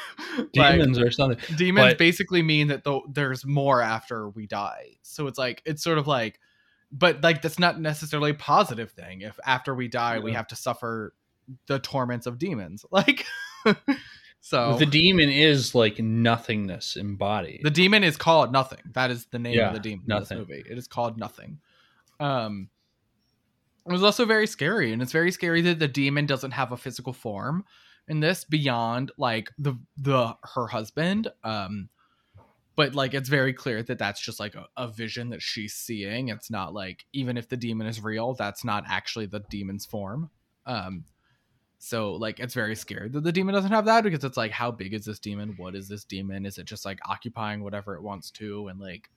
demons 0.51 0.99
or 0.99 1.11
something. 1.11 1.39
demons 1.55 1.91
but- 1.93 1.97
basically 1.97 2.41
mean 2.41 2.67
that 2.67 2.83
th- 2.83 3.03
there's 3.11 3.45
more 3.45 3.81
after 3.81 4.29
we 4.29 4.45
die. 4.47 4.97
So 5.03 5.27
it's 5.27 5.37
like 5.39 5.61
it's 5.65 5.83
sort 5.83 5.97
of 5.97 6.05
like 6.07 6.39
but 6.91 7.23
like 7.23 7.41
that's 7.41 7.59
not 7.59 7.79
necessarily 7.79 8.31
a 8.31 8.35
positive 8.35 8.91
thing. 8.91 9.21
If 9.21 9.39
after 9.45 9.73
we 9.73 9.87
die 9.87 10.19
we 10.19 10.33
have 10.33 10.47
to 10.47 10.55
suffer 10.55 11.13
the 11.67 11.79
torments 11.79 12.25
of 12.27 12.37
demons. 12.39 12.85
Like 12.91 13.25
so 14.45 14.75
the 14.77 14.85
demon 14.85 15.29
is 15.29 15.73
like 15.73 15.99
nothingness 15.99 16.97
embodied 16.97 17.61
The 17.63 17.71
demon 17.71 18.03
is 18.03 18.17
called 18.17 18.51
Nothing. 18.51 18.81
That 18.91 19.09
is 19.09 19.25
the 19.27 19.39
name 19.39 19.53
Yeah, 19.53 19.69
of 19.69 19.73
the 19.73 19.79
demon 19.79 20.03
in 20.11 20.19
this 20.19 20.31
movie. 20.31 20.61
It 20.69 20.77
is 20.77 20.85
called 20.85 21.17
Nothing. 21.17 21.59
Um, 22.19 22.67
it 23.87 23.91
was 23.93 24.03
also 24.03 24.25
very 24.25 24.45
scary, 24.45 24.91
and 24.91 25.01
it's 25.01 25.13
very 25.13 25.31
scary 25.31 25.61
that 25.61 25.79
the 25.79 25.87
demon 25.87 26.25
doesn't 26.25 26.51
have 26.51 26.73
a 26.73 26.77
physical 26.77 27.13
form 27.13 27.63
in 28.09 28.19
this 28.19 28.43
beyond 28.43 29.13
like 29.17 29.49
the 29.57 29.75
the 29.95 30.35
her 30.55 30.67
husband. 30.67 31.29
Um, 31.45 31.87
but 32.75 32.95
like 32.95 33.13
it's 33.13 33.29
very 33.29 33.53
clear 33.53 33.81
that 33.81 33.97
that's 33.97 34.19
just 34.19 34.41
like 34.41 34.55
a, 34.55 34.65
a 34.75 34.89
vision 34.89 35.29
that 35.29 35.41
she's 35.41 35.73
seeing. 35.73 36.27
It's 36.27 36.51
not 36.51 36.73
like 36.73 37.05
even 37.13 37.37
if 37.37 37.47
the 37.47 37.55
demon 37.55 37.87
is 37.87 38.03
real, 38.03 38.33
that's 38.33 38.65
not 38.65 38.83
actually 38.89 39.27
the 39.27 39.39
demon's 39.39 39.85
form. 39.85 40.31
Um, 40.65 41.05
so 41.85 42.13
like 42.13 42.39
it's 42.39 42.53
very 42.53 42.77
scary 42.77 43.09
that 43.09 43.25
the 43.25 43.31
demon 43.33 43.53
doesn't 43.53 43.73
have 43.73 43.83
that 43.83 44.05
because 44.05 44.23
it's 44.23 44.37
like 44.37 44.51
how 44.51 44.71
big 44.71 44.93
is 44.93 45.03
this 45.03 45.19
demon? 45.19 45.53
What 45.57 45.75
is 45.75 45.89
this 45.89 46.05
demon? 46.05 46.45
Is 46.45 46.57
it 46.57 46.63
just 46.63 46.85
like 46.85 46.97
occupying 47.05 47.61
whatever 47.61 47.93
it 47.95 48.01
wants 48.01 48.31
to 48.31 48.69
and 48.69 48.79
like 48.79 49.09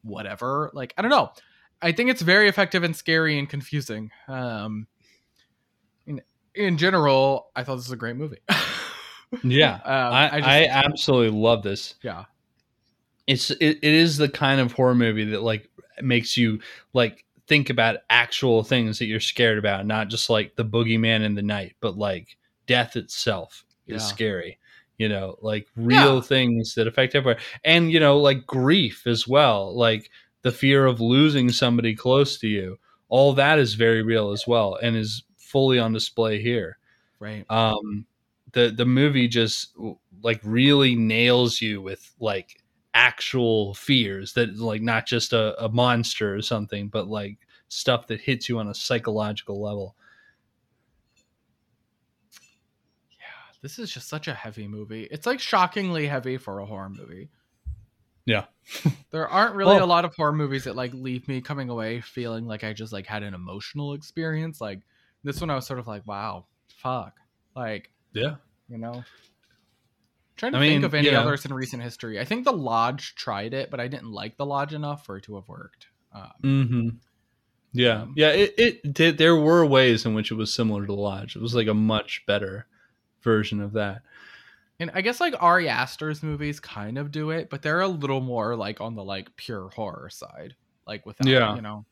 whatever? 0.00 0.70
Like 0.72 0.94
I 0.96 1.02
don't 1.02 1.10
know. 1.10 1.32
I 1.82 1.92
think 1.92 2.08
it's 2.08 2.22
very 2.22 2.48
effective 2.48 2.82
and 2.82 2.96
scary 2.96 3.38
and 3.38 3.46
confusing. 3.46 4.10
Um 4.26 4.86
in 6.06 6.22
in 6.54 6.78
general, 6.78 7.50
I 7.54 7.62
thought 7.62 7.76
this 7.76 7.88
was 7.88 7.92
a 7.92 7.96
great 7.96 8.16
movie. 8.16 8.40
yeah 9.42 9.74
Um, 9.84 10.14
I, 10.14 10.28
I, 10.28 10.40
I 10.40 10.68
absolutely 10.70 11.38
love 11.38 11.62
this 11.62 11.96
yeah. 12.02 12.24
it's 13.26 13.50
it, 13.50 13.80
it 13.82 13.84
is 13.84 14.16
the 14.16 14.30
kind 14.30 14.62
of 14.62 14.72
horror 14.72 14.94
movie 14.94 15.24
that 15.26 15.42
like 15.42 15.68
makes 16.00 16.38
you 16.38 16.60
like 16.94 17.23
think 17.46 17.70
about 17.70 17.98
actual 18.10 18.62
things 18.62 18.98
that 18.98 19.06
you're 19.06 19.20
scared 19.20 19.58
about 19.58 19.86
not 19.86 20.08
just 20.08 20.30
like 20.30 20.56
the 20.56 20.64
boogeyman 20.64 21.22
in 21.22 21.34
the 21.34 21.42
night 21.42 21.74
but 21.80 21.96
like 21.96 22.36
death 22.66 22.96
itself 22.96 23.64
is 23.86 24.02
Yeah. 24.02 24.08
scary 24.08 24.58
you 24.98 25.08
know 25.08 25.36
like 25.42 25.66
real 25.76 26.16
Yeah. 26.16 26.26
things 26.26 26.74
that 26.74 26.86
affect 26.86 27.14
everyone 27.14 27.40
and 27.64 27.92
you 27.92 28.00
know 28.00 28.18
like 28.18 28.46
grief 28.46 29.06
as 29.06 29.28
well 29.28 29.76
like 29.76 30.10
the 30.42 30.52
fear 30.52 30.86
of 30.86 31.00
losing 31.00 31.50
somebody 31.50 31.94
close 31.94 32.38
to 32.38 32.48
you 32.48 32.78
all 33.08 33.32
that 33.34 33.58
is 33.58 33.74
very 33.74 34.02
real 34.02 34.30
as 34.32 34.46
well 34.46 34.76
and 34.82 34.96
is 34.96 35.22
fully 35.36 35.78
on 35.78 35.92
display 35.92 36.40
here 36.40 36.78
Right. 37.18 37.44
um 37.50 38.06
the 38.52 38.70
the 38.70 38.86
movie 38.86 39.28
just 39.28 39.74
like 40.22 40.40
really 40.42 40.94
nails 40.94 41.60
you 41.60 41.82
with 41.82 42.14
like 42.20 42.62
actual 42.94 43.74
fears 43.74 44.32
that 44.34 44.56
like 44.56 44.80
not 44.80 45.04
just 45.06 45.32
a, 45.32 45.62
a 45.62 45.68
monster 45.68 46.34
or 46.34 46.40
something 46.40 46.88
but 46.88 47.08
like 47.08 47.38
stuff 47.68 48.06
that 48.06 48.20
hits 48.20 48.48
you 48.48 48.58
on 48.58 48.68
a 48.68 48.74
psychological 48.74 49.60
level 49.60 49.96
Yeah. 53.18 53.26
This 53.62 53.78
is 53.78 53.90
just 53.92 54.08
such 54.08 54.28
a 54.28 54.34
heavy 54.34 54.68
movie. 54.68 55.08
It's 55.10 55.26
like 55.26 55.40
shockingly 55.40 56.06
heavy 56.06 56.36
for 56.36 56.60
a 56.60 56.66
horror 56.66 56.90
movie. 56.90 57.28
Yeah. 58.26 58.44
there 59.10 59.28
aren't 59.28 59.54
really 59.54 59.74
Well- 59.76 59.84
a 59.84 59.86
lot 59.86 60.04
of 60.04 60.14
horror 60.14 60.32
movies 60.32 60.64
that 60.64 60.76
like 60.76 60.92
leave 60.94 61.26
me 61.28 61.40
coming 61.40 61.68
away 61.70 62.00
feeling 62.00 62.46
like 62.46 62.64
I 62.64 62.72
just 62.72 62.92
like 62.92 63.06
had 63.06 63.22
an 63.22 63.34
emotional 63.34 63.94
experience. 63.94 64.60
Like 64.60 64.80
this 65.22 65.40
one 65.40 65.50
I 65.50 65.54
was 65.56 65.66
sort 65.66 65.78
of 65.78 65.86
like, 65.86 66.06
wow, 66.06 66.46
fuck. 66.68 67.14
Like, 67.56 67.90
yeah 68.12 68.36
you 68.68 68.78
know. 68.78 69.02
Trying 70.36 70.52
to 70.52 70.58
I 70.58 70.62
think 70.62 70.84
of 70.84 70.94
any 70.94 71.10
yeah. 71.10 71.20
others 71.20 71.44
in 71.44 71.52
recent 71.52 71.82
history. 71.82 72.18
I 72.18 72.24
think 72.24 72.44
The 72.44 72.52
Lodge 72.52 73.14
tried 73.14 73.54
it, 73.54 73.70
but 73.70 73.80
I 73.80 73.88
didn't 73.88 74.10
like 74.10 74.36
The 74.36 74.46
Lodge 74.46 74.74
enough 74.74 75.06
for 75.06 75.16
it 75.16 75.24
to 75.24 75.36
have 75.36 75.48
worked. 75.48 75.86
Um, 76.12 76.30
mm-hmm 76.42 76.88
yeah 77.76 78.02
Um, 78.02 78.12
yeah 78.16 78.28
it, 78.30 78.54
it 78.56 78.94
did 78.94 79.18
there 79.18 79.34
were 79.34 79.66
ways 79.66 80.06
in 80.06 80.14
which 80.14 80.30
it 80.30 80.34
was 80.34 80.54
similar 80.54 80.82
to 80.82 80.86
the 80.86 80.92
lodge 80.92 81.34
it 81.34 81.42
was 81.42 81.56
like 81.56 81.66
a 81.66 81.74
much 81.74 82.22
better 82.24 82.68
version 83.20 83.60
of 83.60 83.72
that 83.72 84.02
And 84.78 84.90
I 84.94 85.00
guess 85.00 85.20
like 85.20 85.34
Ari 85.40 85.68
Aster's 85.68 86.22
movies 86.22 86.60
kind 86.60 86.98
of 86.98 87.10
do 87.10 87.30
it, 87.30 87.48
but 87.48 87.62
they're 87.62 87.80
a 87.80 87.88
little 87.88 88.20
more 88.20 88.56
like 88.56 88.80
on 88.80 88.94
the 88.96 89.04
like 89.04 89.34
pure 89.36 89.68
horror 89.70 90.10
side, 90.10 90.54
like 90.86 91.06
without 91.06 91.28
Yeah. 91.28 91.54
you 91.54 91.62
know. 91.62 91.84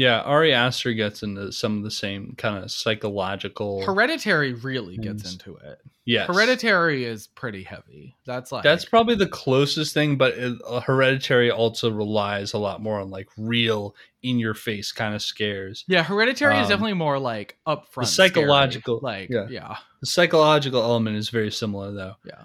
Yeah 0.00 0.20
ari 0.22 0.52
aster 0.54 0.92
gets 0.94 1.22
into 1.22 1.52
some 1.52 1.76
of 1.76 1.84
the 1.84 1.90
same 1.90 2.34
kind 2.38 2.62
of 2.64 2.70
psychological 2.70 3.82
Hereditary 3.82 4.54
really 4.54 4.96
gets 4.96 5.30
into 5.32 5.56
it. 5.56 5.78
yes 6.06 6.26
Hereditary 6.26 7.04
is 7.04 7.26
pretty 7.26 7.62
heavy. 7.62 8.16
That's 8.24 8.50
like 8.52 8.62
That's 8.62 8.84
probably 8.86 9.14
the 9.16 9.26
closest 9.28 9.92
thing, 9.92 10.16
but 10.16 10.32
it, 10.34 10.56
uh, 10.66 10.80
Hereditary 10.80 11.50
also 11.50 11.90
relies 11.90 12.52
a 12.54 12.58
lot 12.58 12.80
more 12.80 12.98
on 13.00 13.10
like 13.10 13.28
real, 13.36 13.94
in 14.22 14.38
your 14.38 14.54
face 14.54 14.92
kind 14.92 15.14
of 15.14 15.22
scares. 15.22 15.84
yeah. 15.88 16.02
Hereditary 16.02 16.56
is 16.56 16.64
um, 16.64 16.68
definitely 16.70 16.94
more 16.94 17.18
like 17.18 17.58
upfront, 17.66 18.00
the 18.02 18.06
psychological- 18.06 18.98
scary. 19.00 19.20
like 19.22 19.30
yeah. 19.30 19.46
yeah, 19.50 19.76
The 20.00 20.06
psychological 20.06 20.80
element 20.82 21.16
is 21.16 21.28
very 21.30 21.50
similar, 21.50 21.92
though. 21.92 22.14
yeah, 22.24 22.42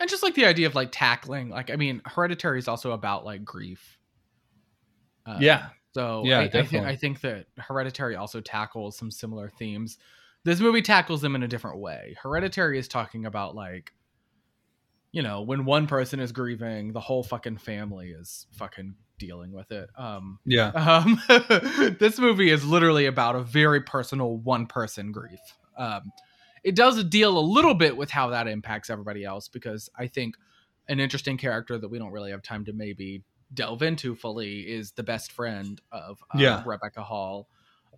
and 0.00 0.10
just 0.10 0.22
like 0.22 0.34
the 0.34 0.46
idea 0.46 0.66
of 0.66 0.74
like 0.74 0.88
tackling. 0.92 1.48
Like 1.50 1.70
I 1.70 1.76
mean, 1.76 2.02
Hereditary 2.04 2.58
is 2.58 2.68
also 2.68 2.90
about 2.92 3.24
like 3.24 3.44
grief. 3.44 3.98
Uh, 5.24 5.38
yeah, 5.40 5.68
So 5.96 6.24
Yeah, 6.26 6.40
I, 6.40 6.42
I, 6.42 6.42
think, 6.42 6.52
definitely. 6.52 6.88
I 6.90 6.96
think 6.96 7.20
that 7.22 7.46
Hereditary 7.56 8.16
also 8.16 8.42
tackles 8.42 8.98
some 8.98 9.10
similar 9.10 9.48
themes. 9.48 9.96
This 10.44 10.60
movie 10.60 10.82
tackles 10.82 11.22
them 11.22 11.34
in 11.34 11.42
a 11.42 11.48
different 11.48 11.78
way. 11.78 12.14
Hereditary 12.22 12.78
is 12.78 12.86
talking 12.86 13.24
about 13.24 13.54
like, 13.54 13.94
you 15.10 15.22
know, 15.22 15.40
when 15.40 15.64
one 15.64 15.86
person 15.86 16.20
is 16.20 16.32
grieving, 16.32 16.92
the 16.92 17.00
whole 17.00 17.22
fucking 17.22 17.56
family 17.56 18.10
is 18.10 18.46
fucking 18.58 18.94
dealing 19.18 19.52
with 19.52 19.72
it. 19.72 19.88
Um, 19.96 20.38
yeah, 20.44 20.68
um, 20.68 21.18
this 21.98 22.18
movie 22.18 22.50
is 22.50 22.62
literally 22.62 23.06
about 23.06 23.34
a 23.34 23.40
very 23.40 23.80
personal 23.80 24.36
one 24.36 24.66
person 24.66 25.12
grief. 25.12 25.40
Um, 25.78 26.12
it 26.62 26.74
does 26.74 27.02
deal 27.04 27.38
a 27.38 27.40
little 27.40 27.74
bit 27.74 27.96
with 27.96 28.10
how 28.10 28.28
that 28.28 28.48
impacts 28.48 28.90
everybody 28.90 29.24
else 29.24 29.48
because 29.48 29.88
I 29.98 30.08
think 30.08 30.34
an 30.88 31.00
interesting 31.00 31.38
character 31.38 31.78
that 31.78 31.88
we 31.88 31.98
don't 31.98 32.12
really 32.12 32.32
have 32.32 32.42
time 32.42 32.66
to 32.66 32.74
maybe 32.74 33.22
delve 33.54 33.82
into 33.82 34.14
fully 34.14 34.60
is 34.60 34.92
the 34.92 35.02
best 35.02 35.32
friend 35.32 35.80
of 35.92 36.22
uh, 36.30 36.38
Yeah. 36.40 36.62
Rebecca 36.64 37.02
Hall. 37.02 37.48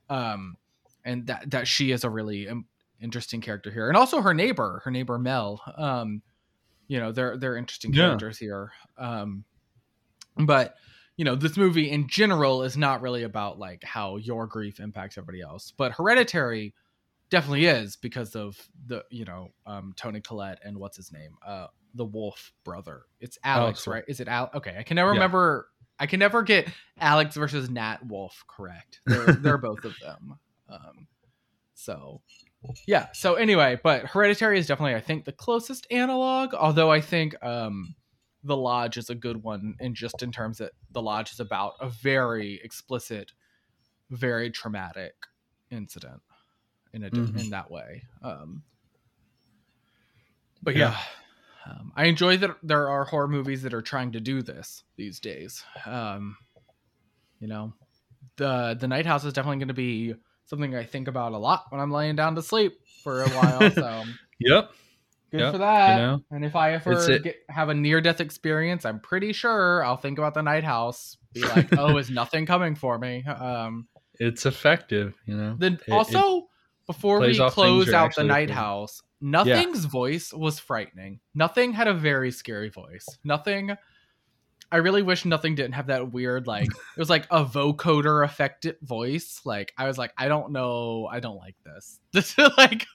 Um, 0.08 0.56
and 1.04 1.26
that, 1.26 1.50
that 1.50 1.68
she 1.68 1.90
is 1.92 2.04
a 2.04 2.10
really 2.10 2.48
interesting 3.00 3.40
character 3.40 3.70
here. 3.70 3.88
And 3.88 3.96
also 3.96 4.20
her 4.20 4.34
neighbor, 4.34 4.82
her 4.84 4.90
neighbor 4.90 5.18
Mel. 5.18 5.60
Um, 5.76 6.22
you 6.88 6.98
know 6.98 7.12
they're 7.12 7.36
they're 7.36 7.56
interesting 7.56 7.92
Yeah. 7.92 8.06
characters 8.06 8.38
here 8.38 8.72
um 8.96 9.44
but 10.38 10.74
you 11.18 11.24
know 11.24 11.34
this 11.34 11.56
movie 11.56 11.90
in 11.90 12.08
general 12.08 12.62
is 12.62 12.76
not 12.76 13.02
really 13.02 13.22
about 13.24 13.58
like 13.58 13.84
how 13.84 14.16
your 14.16 14.46
grief 14.46 14.80
impacts 14.80 15.18
everybody 15.18 15.42
else 15.42 15.70
but 15.76 15.92
hereditary 15.92 16.74
definitely 17.30 17.66
is 17.66 17.96
because 17.96 18.34
of 18.34 18.68
the 18.86 19.04
you 19.10 19.24
know 19.26 19.48
um 19.66 19.92
toni 19.96 20.20
collette 20.22 20.58
and 20.64 20.78
what's 20.78 20.96
his 20.96 21.12
name 21.12 21.36
uh 21.46 21.66
the 21.98 22.04
wolf 22.06 22.52
brother. 22.64 23.02
It's 23.20 23.36
alex 23.44 23.86
Wolff. 23.86 23.94
right? 23.96 24.04
Is 24.08 24.20
it 24.20 24.28
al 24.28 24.50
okay 24.54 24.74
i 24.78 24.82
can 24.82 24.94
never 24.94 25.10
Yeah. 25.10 25.14
remember 25.16 25.68
i 25.98 26.06
can 26.06 26.18
never 26.20 26.42
get 26.42 26.68
alex 26.98 27.36
versus 27.36 27.68
nat 27.68 27.98
wolff 28.06 28.42
correct. 28.48 29.00
They're, 29.06 29.26
they're 29.42 29.58
both 29.58 29.84
of 29.84 29.94
them. 30.00 30.38
Um 30.70 31.06
so 31.74 32.22
yeah 32.88 33.06
so 33.12 33.34
anyway 33.34 33.78
but 33.84 34.04
hereditary 34.06 34.58
is 34.58 34.66
definitely 34.66 34.94
i 34.96 35.00
think 35.00 35.24
the 35.24 35.32
closest 35.32 35.86
analog 35.92 36.54
although 36.54 36.90
i 36.90 37.00
think 37.00 37.36
um 37.44 37.94
the 38.42 38.56
lodge 38.56 38.96
is 38.96 39.10
a 39.10 39.14
good 39.14 39.42
one 39.44 39.74
and 39.80 39.94
just 39.94 40.22
in 40.22 40.32
terms 40.32 40.58
that 40.58 40.72
the 40.92 41.02
lodge 41.02 41.32
is 41.32 41.38
about 41.40 41.74
a 41.80 41.88
very 41.88 42.60
explicit 42.64 43.30
very 44.10 44.50
traumatic 44.50 45.14
incident 45.70 46.20
in 46.92 47.04
a 47.04 47.10
Mhm. 47.10 47.38
in 47.38 47.50
that 47.50 47.70
way. 47.70 48.02
Um 48.22 48.62
but 50.62 50.74
yeah, 50.74 50.96
Um, 51.68 51.92
i 51.96 52.04
enjoy 52.06 52.36
that 52.38 52.56
there 52.62 52.88
are 52.88 53.04
horror 53.04 53.28
movies 53.28 53.62
that 53.62 53.74
are 53.74 53.82
trying 53.82 54.12
to 54.12 54.20
do 54.20 54.42
this 54.42 54.84
these 54.96 55.20
days. 55.20 55.62
Um 55.84 56.36
you 57.40 57.48
know 57.48 57.72
the 58.36 58.76
the 58.78 58.88
night 58.88 59.06
house 59.06 59.24
is 59.24 59.32
definitely 59.32 59.58
going 59.58 59.68
to 59.68 59.74
be 59.74 60.14
something 60.46 60.74
i 60.74 60.84
think 60.84 61.08
about 61.08 61.32
a 61.32 61.38
lot 61.38 61.66
when 61.70 61.80
i'm 61.80 61.90
laying 61.90 62.16
down 62.16 62.34
to 62.34 62.42
sleep 62.42 62.72
for 63.04 63.22
a 63.22 63.28
while 63.28 63.70
so. 63.70 64.04
Yep. 64.40 64.70
good 65.32 65.40
Yep, 65.40 65.52
for 65.52 65.58
that. 65.58 65.88
you 65.90 65.96
know, 65.96 66.20
and 66.30 66.44
if 66.44 66.54
i 66.56 66.72
ever 66.72 67.18
get, 67.18 67.36
have 67.48 67.68
a 67.68 67.74
near 67.74 68.00
death 68.00 68.20
experience 68.20 68.84
i'm 68.84 69.00
pretty 69.00 69.32
sure 69.32 69.84
i'll 69.84 69.96
think 69.96 70.18
about 70.18 70.34
the 70.34 70.42
night 70.42 70.64
house 70.64 71.16
be 71.32 71.42
like 71.44 71.68
oh 71.78 71.96
is 71.98 72.08
nothing 72.10 72.46
coming 72.46 72.74
for 72.74 72.98
me? 72.98 73.24
Um 73.24 73.88
It's 74.20 74.46
effective, 74.46 75.14
you 75.26 75.36
know. 75.36 75.56
then 75.58 75.74
It- 75.74 75.80
it- 75.88 75.92
also 75.92 76.47
before 76.88 77.20
plays 77.20 77.38
we 77.38 77.50
close 77.50 77.92
out 77.92 78.16
the 78.16 78.24
night 78.24 78.50
house 78.50 79.02
nothing's 79.20 79.84
voice 79.84 80.32
was 80.32 80.58
frightening. 80.58 81.20
Nothing 81.34 81.72
had 81.72 81.88
a 81.88 81.94
very 81.94 82.30
scary 82.30 82.68
voice. 82.68 83.06
Nothing 83.24 83.76
i 84.70 84.76
really 84.76 85.00
wish 85.00 85.24
nothing 85.24 85.54
didn't 85.54 85.72
have 85.72 85.86
that 85.86 86.12
weird 86.12 86.46
like 86.46 86.66
it 86.96 86.98
was 86.98 87.08
like 87.08 87.26
a 87.30 87.42
vocoder 87.42 88.24
affected 88.24 88.76
voice. 88.82 89.40
Like 89.44 89.72
i 89.78 89.86
was 89.86 89.96
like 89.96 90.12
i 90.18 90.28
don't 90.28 90.52
know. 90.52 91.08
I 91.10 91.20
don't 91.20 91.36
like 91.36 91.56
this. 91.64 92.00
This 92.12 92.34
is 92.38 92.50
like 92.56 92.86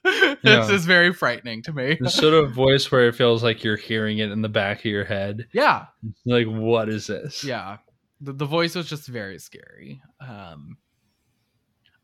this 0.44 0.70
is 0.70 0.86
very 0.86 1.14
frightening 1.14 1.62
to 1.64 1.74
me. 1.74 1.98
The 2.00 2.10
sort 2.10 2.34
of 2.34 2.52
voice 2.52 2.92
where 2.92 3.08
it 3.08 3.16
feels 3.16 3.44
like 3.44 3.64
you're 3.64 3.78
hearing 3.78 4.18
it 4.20 4.32
in 4.32 4.42
the 4.42 4.50
back 4.50 4.80
of 4.80 4.86
your 4.86 5.06
head. 5.06 5.48
yeah. 5.54 5.86
Like, 6.26 6.48
what 6.48 6.90
is 6.90 7.08
this? 7.08 7.44
yeah. 7.44 7.78
The, 8.22 8.34
the 8.34 8.46
voice 8.46 8.76
was 8.76 8.88
just 8.88 9.08
very 9.08 9.40
scary. 9.40 10.02
Um 10.20 10.78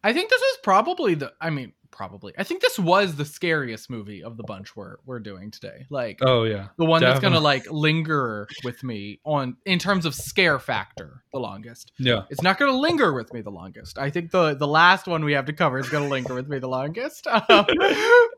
i 0.03 0.14
think 0.14 0.30
this 0.30 0.41
is 0.41 0.57
probably 0.64 1.14
the 1.14 1.34
i 1.41 1.49
mean 1.49 1.74
probably 1.91 2.34
i 2.38 2.44
think 2.44 2.61
this 2.61 2.78
was 2.80 3.16
the 3.16 3.26
scariest 3.26 3.90
movie 3.90 4.24
of 4.24 4.38
the 4.38 4.44
bunch 4.44 4.76
we're 4.76 4.98
we're 5.06 5.20
doing 5.20 5.52
today 5.52 5.86
like 5.90 6.20
Oh 6.22 6.44
yeah. 6.44 6.68
the 6.78 6.86
one 6.86 7.02
that's 7.02 7.20
gonna 7.20 7.40
like 7.40 7.70
linger 7.72 8.48
with 8.64 8.84
me 8.84 9.20
on 9.26 9.57
in 9.66 9.80
terms 9.80 10.06
of 10.06 10.14
scare 10.16 10.60
factor 10.60 11.24
the 11.34 11.40
longest 11.40 11.91
Yeah. 11.99 12.24
it's 12.30 12.41
not 12.41 12.57
gonna 12.57 12.78
linger 12.78 13.14
with 13.14 13.34
me 13.34 13.41
the 13.41 13.49
longest 13.52 13.98
i 13.98 14.10
think 14.10 14.32
the 14.32 14.53
the 14.56 14.68
last 14.68 15.07
one 15.07 15.24
we 15.26 15.34
have 15.34 15.45
to 15.45 15.53
cover 15.53 15.78
is 15.80 15.90
gonna 15.90 16.07
linger 16.07 16.34
with 16.34 16.48
me 16.48 16.60
the 16.60 16.68
longest 16.70 17.28
um, 17.49 17.66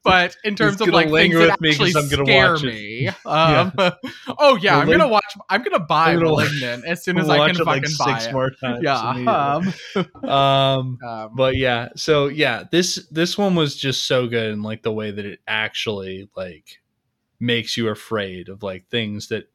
but 0.03 0.35
in 0.43 0.55
terms 0.55 0.81
of 0.81 0.87
like 0.89 1.09
things 1.09 1.35
that 1.35 1.59
me 1.61 1.69
actually 1.69 1.93
I'm 1.95 2.07
gonna 2.09 2.25
scare 2.25 2.53
watch 2.53 2.63
it. 2.63 2.65
me 2.65 3.07
um, 3.25 3.71
oh 4.39 4.55
yeah 4.57 4.73
Well, 4.73 4.81
i'm 4.81 4.89
gonna 4.89 5.07
watch 5.07 5.35
i'm 5.49 5.63
gonna 5.63 5.79
buy 5.79 6.15
malignant 6.15 6.85
as 6.85 7.03
soon 7.03 7.17
as 7.17 7.29
i 7.29 7.37
can 7.47 7.61
it 7.61 7.65
like 7.65 7.83
fucking 7.83 7.95
buy 7.99 8.13
six 8.19 8.25
it 8.27 8.33
more 8.33 8.49
times. 8.51 8.79
yeah 8.83 8.99
um, 8.99 10.29
um 10.29 10.97
um, 11.03 11.31
but 11.35 11.55
yeah 11.55 11.89
so 11.95 12.27
yeah 12.27 12.63
this 12.71 13.07
this 13.11 13.37
one 13.41 13.55
was 13.55 13.75
just 13.75 14.05
so 14.05 14.27
good 14.27 14.51
in 14.51 14.63
like 14.63 14.83
the 14.83 14.91
way 14.91 15.11
that 15.11 15.25
it 15.25 15.39
actually 15.47 16.29
like 16.35 16.79
makes 17.39 17.75
you 17.75 17.89
afraid 17.89 18.49
of 18.49 18.63
like 18.63 18.87
things 18.87 19.27
that 19.27 19.49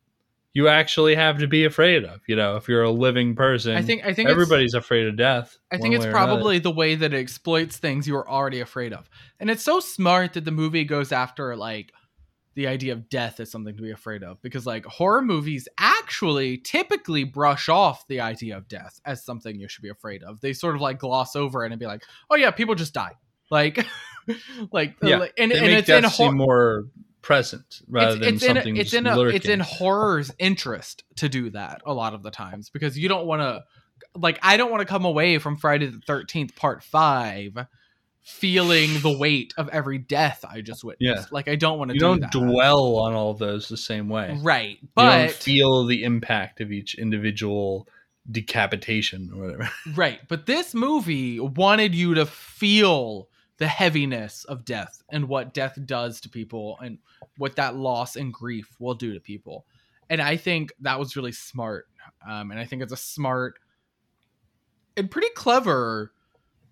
you 0.52 0.68
actually 0.68 1.14
have 1.14 1.38
to 1.38 1.46
be 1.46 1.64
afraid 1.64 2.04
of 2.04 2.20
you 2.26 2.34
know 2.34 2.56
if 2.56 2.68
you're 2.68 2.82
a 2.82 2.90
living 2.90 3.34
person 3.34 3.76
i 3.76 3.82
think 3.82 4.04
i 4.04 4.12
think 4.12 4.28
everybody's 4.28 4.74
afraid 4.74 5.06
of 5.06 5.16
death 5.16 5.58
I 5.70 5.78
think 5.78 5.94
it's 5.94 6.06
probably 6.06 6.58
the 6.58 6.70
way 6.70 6.94
that 6.94 7.12
it 7.12 7.18
exploits 7.18 7.76
things 7.76 8.08
you 8.08 8.16
are 8.16 8.28
already 8.28 8.60
afraid 8.60 8.92
of. 8.92 9.10
And 9.40 9.50
it's 9.50 9.62
so 9.62 9.80
smart 9.80 10.32
that 10.34 10.44
the 10.44 10.52
movie 10.52 10.84
goes 10.84 11.12
after 11.12 11.56
like 11.56 11.92
the 12.54 12.66
idea 12.66 12.94
of 12.94 13.10
death 13.10 13.38
as 13.38 13.50
something 13.50 13.76
to 13.76 13.82
be 13.82 13.90
afraid 13.90 14.22
of 14.22 14.40
because 14.40 14.64
like 14.64 14.86
horror 14.86 15.20
movies 15.20 15.68
actually 15.78 16.56
typically 16.56 17.22
brush 17.22 17.68
off 17.68 18.06
the 18.08 18.20
idea 18.20 18.56
of 18.56 18.66
death 18.66 18.98
as 19.04 19.22
something 19.22 19.60
you 19.60 19.68
should 19.68 19.82
be 19.82 19.90
afraid 19.90 20.22
of. 20.22 20.40
They 20.40 20.54
sort 20.54 20.74
of 20.74 20.80
like 20.80 20.98
gloss 20.98 21.36
over 21.36 21.64
it 21.66 21.72
and 21.72 21.78
be 21.78 21.86
like, 21.86 22.02
"Oh 22.30 22.36
yeah, 22.36 22.50
people 22.50 22.74
just 22.74 22.94
die." 22.94 23.12
Like 23.50 23.86
like 24.72 24.96
Yeah, 25.02 25.18
like- 25.18 25.34
and, 25.38 25.52
and 25.52 25.62
make 25.62 25.78
it's 25.78 25.88
in 25.88 26.04
hor- 26.04 26.10
seem 26.12 26.36
more 26.36 26.84
present 27.22 27.80
rather 27.88 28.12
it's, 28.12 28.20
than 28.20 28.34
it's 28.34 28.42
in 28.44 28.54
something 28.54 28.76
it's 28.76 28.92
in 28.92 29.06
a, 29.08 29.16
lurking. 29.16 29.36
it's 29.36 29.46
in 29.48 29.58
horror's 29.58 30.30
interest 30.38 31.02
to 31.16 31.28
do 31.28 31.50
that 31.50 31.82
a 31.84 31.92
lot 31.92 32.14
of 32.14 32.22
the 32.22 32.30
times 32.30 32.70
because 32.70 32.96
you 32.96 33.08
don't 33.08 33.26
want 33.26 33.42
to 33.42 33.64
like 34.14 34.38
I 34.42 34.56
don't 34.56 34.70
want 34.70 34.82
to 34.82 34.86
come 34.86 35.04
away 35.04 35.38
from 35.38 35.56
Friday 35.56 35.86
the 35.86 35.98
13th 35.98 36.54
part 36.54 36.84
5 36.84 37.66
feeling 38.22 39.00
the 39.00 39.16
weight 39.16 39.54
of 39.56 39.68
every 39.70 39.98
death 39.98 40.44
I 40.48 40.60
just 40.60 40.82
witnessed. 40.84 41.22
Yeah. 41.22 41.24
Like 41.30 41.48
I 41.48 41.54
don't 41.56 41.78
want 41.78 41.90
to 41.90 41.94
you 41.94 42.00
do 42.00 42.06
don't 42.06 42.20
that. 42.20 42.32
dwell 42.32 42.96
on 42.96 43.12
all 43.14 43.34
those 43.34 43.68
the 43.68 43.76
same 43.76 44.08
way 44.08 44.36
right. 44.42 44.78
you 44.80 44.88
don't 44.96 45.26
But 45.26 45.32
feel 45.32 45.84
the 45.84 46.04
impact 46.04 46.60
of 46.60 46.70
each 46.72 46.94
individual 46.96 47.88
decapitation 48.30 49.30
or 49.34 49.42
whatever 49.42 49.70
right, 49.96 50.20
but 50.28 50.46
this 50.46 50.74
movie 50.74 51.38
wanted 51.40 51.94
you 51.94 52.14
to 52.14 52.26
feel 52.26 53.28
the 53.58 53.66
heaviness 53.66 54.44
of 54.44 54.64
death 54.64 55.02
and 55.10 55.28
what 55.28 55.54
death 55.54 55.78
does 55.86 56.20
to 56.20 56.28
people 56.28 56.78
and 56.82 56.98
what 57.38 57.56
that 57.56 57.76
loss 57.76 58.16
and 58.16 58.32
grief 58.32 58.68
will 58.78 58.94
do 58.94 59.14
to 59.14 59.20
people. 59.20 59.64
And 60.10 60.20
I 60.20 60.36
think 60.36 60.72
that 60.80 60.98
was 60.98 61.16
really 61.16 61.32
smart. 61.32 61.86
Um, 62.28 62.50
and 62.50 62.60
I 62.60 62.64
think 62.64 62.82
it's 62.82 62.92
a 62.92 62.96
smart 62.96 63.58
and 64.96 65.10
pretty 65.10 65.30
clever 65.34 66.12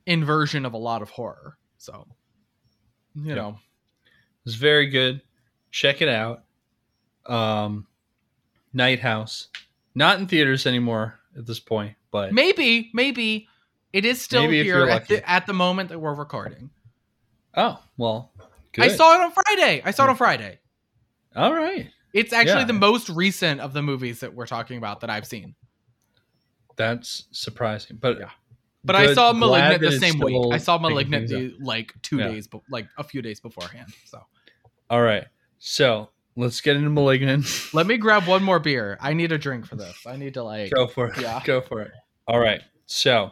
inversion 0.07 0.65
of 0.67 0.73
a 0.75 0.79
lot 0.79 1.03
of 1.03 1.11
horror. 1.11 1.57
So, 1.79 2.07
you 3.15 3.29
Yeah. 3.29 3.35
know, 3.35 3.59
It's 4.47 4.57
very 4.57 4.87
good. 4.89 5.23
Check 5.71 6.03
it 6.03 6.09
out. 6.09 6.45
Um, 7.25 7.87
Night 8.75 9.01
House, 9.01 9.49
not 9.95 10.19
in 10.19 10.27
theaters 10.27 10.67
anymore 10.67 11.19
at 11.37 11.47
this 11.47 11.61
point, 11.61 11.97
but 12.11 12.33
maybe, 12.35 12.91
maybe 12.93 13.49
it 13.95 14.05
is 14.05 14.21
still 14.21 14.43
Maybe 14.43 14.63
here 14.65 14.87
at 14.89 15.07
the, 15.09 15.29
at 15.29 15.47
the 15.47 15.53
moment 15.55 15.89
that 15.91 15.99
we're 16.01 16.13
recording. 16.15 16.71
oh 17.57 17.81
well. 17.97 18.33
Good. 18.73 18.87
I 18.87 18.89
saw 18.89 19.15
it 19.15 19.25
on 19.25 19.31
Friday. 19.31 19.81
I 19.85 19.93
saw 19.93 20.05
it 20.05 20.11
on 20.11 20.17
Friday. 20.17 20.59
All 21.37 21.55
right, 21.55 21.89
It's 22.13 22.33
actually 22.33 22.61
Yeah. 22.63 22.65
the 22.67 22.73
most 22.75 23.09
recent 23.09 23.61
of 23.61 23.73
the 23.73 23.83
movies 23.83 24.21
that 24.21 24.35
we're 24.35 24.47
talking 24.47 24.79
about 24.79 25.01
that 25.01 25.11
I've 25.11 25.27
seen. 25.27 25.55
that's 26.77 27.25
surprising, 27.31 27.97
but 28.01 28.19
Yeah. 28.19 28.31
But 28.87 28.97
I 28.97 29.15
saw 29.15 29.33
Malignant 29.33 29.81
the 29.81 29.93
same 29.99 30.19
week. 30.19 30.37
I 30.53 30.59
saw 30.59 30.77
Malignant 30.77 31.29
the, 31.29 31.55
like 31.61 31.95
two 32.03 32.19
Yeah. 32.19 32.29
days, 32.29 32.49
like 32.69 32.87
a 32.99 33.05
few 33.05 33.23
days 33.23 33.41
beforehand. 33.41 33.93
So 34.05 34.21
All 34.91 35.01
right, 35.03 35.25
so 35.59 36.11
let's 36.37 36.61
get 36.61 36.77
into 36.77 36.91
Malignant. 36.91 37.47
let 37.75 37.87
me 37.87 37.97
grab 37.97 38.27
one 38.27 38.43
more 38.43 38.59
beer. 38.59 38.99
I 39.01 39.15
need 39.15 39.31
a 39.33 39.39
drink 39.39 39.67
for 39.67 39.77
this. 39.77 40.05
I 40.07 40.17
need 40.17 40.35
to 40.35 40.43
like. 40.43 40.71
Go 40.73 40.87
for 40.89 41.07
it. 41.13 41.21
Yeah. 41.21 41.41
Go 41.45 41.61
for 41.61 41.81
it. 41.83 41.93
All 42.27 42.39
right. 42.41 42.61
So 42.87 43.31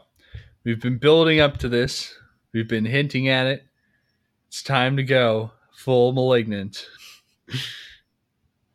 we've 0.65 0.81
been 0.81 0.99
building 0.99 1.41
up 1.41 1.59
to 1.59 1.69
this. 1.69 2.15
We've 2.53 2.69
been 2.69 2.85
hinting 2.85 3.29
at 3.29 3.47
it. 3.47 3.65
It's 4.49 4.63
time 4.63 4.97
to 4.97 5.03
go 5.03 5.53
full 5.75 6.13
malignant. 6.13 6.87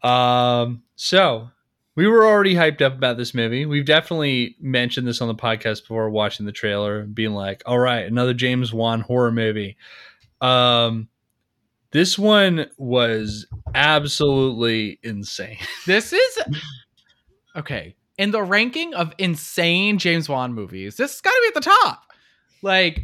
um. 0.03 0.83
So 0.95 1.49
we 1.95 2.07
were 2.07 2.25
already 2.25 2.55
hyped 2.55 2.81
up 2.81 2.93
about 2.95 3.17
this 3.17 3.33
movie. 3.33 3.65
We've 3.65 3.85
definitely 3.85 4.55
mentioned 4.59 5.07
this 5.07 5.21
on 5.21 5.27
the 5.27 5.35
podcast 5.35 5.81
before 5.81 6.09
watching 6.09 6.45
the 6.45 6.51
trailer 6.51 6.99
and 7.01 7.13
being 7.13 7.33
like, 7.33 7.61
"All 7.65 7.79
right, 7.79 8.05
another 8.05 8.33
James 8.33 8.73
Wan 8.73 9.01
horror 9.01 9.31
movie." 9.31 9.77
Um. 10.41 11.09
This 11.91 12.19
one 12.19 12.67
was 12.77 13.47
absolutely 13.73 14.99
insane. 15.03 15.57
This 15.85 16.11
is 16.11 16.39
okay 17.55 17.95
in 18.17 18.31
the 18.31 18.41
ranking 18.43 18.93
of 18.93 19.13
insane 19.17 19.97
James 19.97 20.27
Wan 20.29 20.53
movies. 20.53 20.95
This 20.97 21.11
has 21.13 21.21
got 21.21 21.31
to 21.31 21.39
be 21.43 21.47
at 21.49 21.53
the 21.53 21.61
top. 21.69 22.03
Like, 22.63 23.01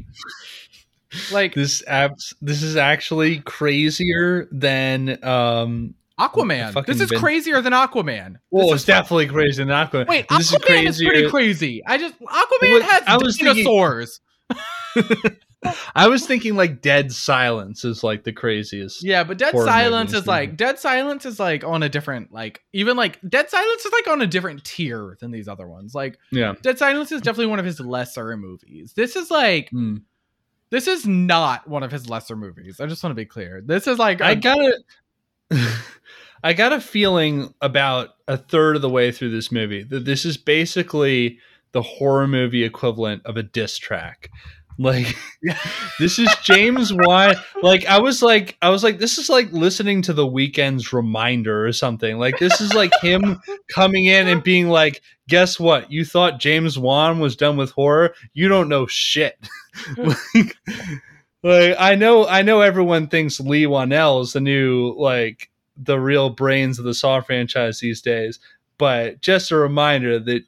like 1.32 1.54
this 1.54 1.84
apps 1.84 2.34
this 2.42 2.64
is 2.64 2.76
actually 2.76 3.40
crazier 3.42 4.48
than 4.52 5.24
um 5.24 5.94
Aquaman. 6.20 6.86
This 6.86 7.02
is 7.02 7.10
been- 7.10 7.20
crazier 7.20 7.62
than 7.62 7.74
Aquaman. 7.74 8.36
well 8.52 8.66
This 8.68 8.74
it's 8.74 8.82
is- 8.84 8.86
definitely 8.88 9.28
crazier 9.28 9.66
than 9.66 9.76
Aquaman. 9.76 10.08
Wait, 10.08 10.28
this 10.30 10.52
Aquaman 10.52 10.88
is, 10.88 10.98
pretty 11.02 11.30
crazy. 11.30 11.84
I 11.86 11.98
just 11.98 12.16
Aquaman 12.20 12.58
Well, 12.62 12.82
has 12.82 13.04
I 13.08 13.18
was 13.18 13.38
thinking- 13.38 13.64
dinosaurs. 13.64 14.22
I 15.96 16.08
was 16.08 16.26
thinking 16.26 16.56
like 16.56 16.82
Dead 16.82 17.12
Silence 17.12 17.86
is 17.86 18.04
like 18.04 18.24
the 18.24 18.34
craziest. 18.34 19.04
Yeah, 19.04 19.24
but 19.24 19.38
Dead 19.38 19.54
Silence 19.58 20.14
is 20.14 20.28
like 20.28 20.58
Dead 20.58 20.80
Silence 20.80 21.26
is 21.26 21.40
like 21.40 21.64
on 21.64 21.84
a 21.84 21.90
different 21.90 22.32
like 22.32 22.62
even 22.74 22.98
like 22.98 23.20
Dead 23.28 23.50
Silence 23.50 23.86
is 23.86 23.92
like 23.92 24.08
on 24.08 24.22
a 24.22 24.28
different 24.28 24.64
tier 24.64 25.18
than 25.20 25.32
these 25.32 25.48
other 25.48 25.68
ones. 25.68 25.94
Like 25.96 26.18
Yeah. 26.32 26.54
Dead 26.62 26.78
Silence 26.78 27.12
is 27.12 27.22
definitely 27.22 27.48
one 27.48 27.60
of 27.60 27.66
his 27.66 27.80
lesser 27.80 28.36
movies. 28.38 28.94
This 28.94 29.16
is 29.16 29.30
like 29.32 29.70
Hmm. 29.70 29.98
this 30.70 30.88
is 30.88 31.06
not 31.06 31.68
one 31.68 31.84
of 31.84 31.92
his 31.92 32.10
lesser 32.10 32.36
movies. 32.36 32.80
I 32.80 32.86
just 32.88 33.04
want 33.04 33.12
to 33.12 33.16
be 33.16 33.26
clear. 33.26 33.62
This 33.66 33.88
is 33.88 34.00
like 34.00 34.22
I 34.22 34.36
got 34.36 34.58
a, 34.60 34.78
I 36.44 36.54
got 36.54 36.74
a 36.74 36.82
feeling 36.82 37.54
about 37.62 38.10
a 38.28 38.38
third 38.38 38.76
of 38.76 38.82
the 38.82 38.90
way 38.90 39.12
through 39.12 39.32
this 39.32 39.52
movie 39.52 39.84
that 39.84 40.06
this 40.06 40.26
is 40.26 40.36
basically 40.36 41.40
the 41.72 41.82
horror 41.82 42.28
movie 42.28 42.64
equivalent 42.64 43.26
of 43.26 43.38
a 43.38 43.44
diss 43.44 43.78
track. 43.78 44.30
Like 44.78 45.16
this 46.00 46.20
is 46.20 46.30
James 46.44 46.92
Wan. 46.94 47.36
Like 47.62 47.86
I 47.86 48.00
was 48.00 48.22
like 48.22 48.58
I 48.62 48.70
was 48.70 48.84
like 48.84 49.00
this 49.00 49.18
is 49.18 49.30
like 49.30 49.52
listening 49.52 50.02
to 50.04 50.14
the 50.14 50.26
Weeknd's 50.26 50.94
reminder 50.94 51.66
or 51.66 51.72
something. 51.74 52.18
Like 52.18 52.40
this 52.40 52.60
is 52.62 52.74
like 52.74 52.92
him 53.02 53.42
coming 53.70 54.06
in 54.06 54.28
and 54.28 54.44
being 54.44 54.70
like, 54.70 55.02
guess 55.28 55.60
what? 55.60 55.92
You 55.92 56.06
thought 56.06 56.40
James 56.40 56.78
Wan 56.78 57.20
was 57.20 57.36
done 57.36 57.58
with 57.58 57.72
horror? 57.72 58.14
You 58.34 58.48
don't 58.48 58.70
know 58.70 58.88
shit. 58.88 59.38
like, 59.98 60.58
like 61.44 61.76
I 61.80 61.96
know 61.96 62.28
I 62.28 62.42
know 62.42 62.62
everyone 62.62 63.08
thinks 63.08 63.40
Leigh 63.40 63.66
Whannell 63.66 64.22
is 64.22 64.34
the 64.34 64.42
new 64.42 64.96
like 64.98 65.50
the 65.76 66.00
real 66.00 66.30
brains 66.30 66.80
of 66.80 66.86
the 66.86 66.94
Saw 66.94 67.22
franchise 67.22 67.80
these 67.80 68.02
days, 68.02 68.40
but 68.78 69.22
just 69.22 69.52
a 69.52 69.56
reminder 69.56 70.20
that 70.20 70.44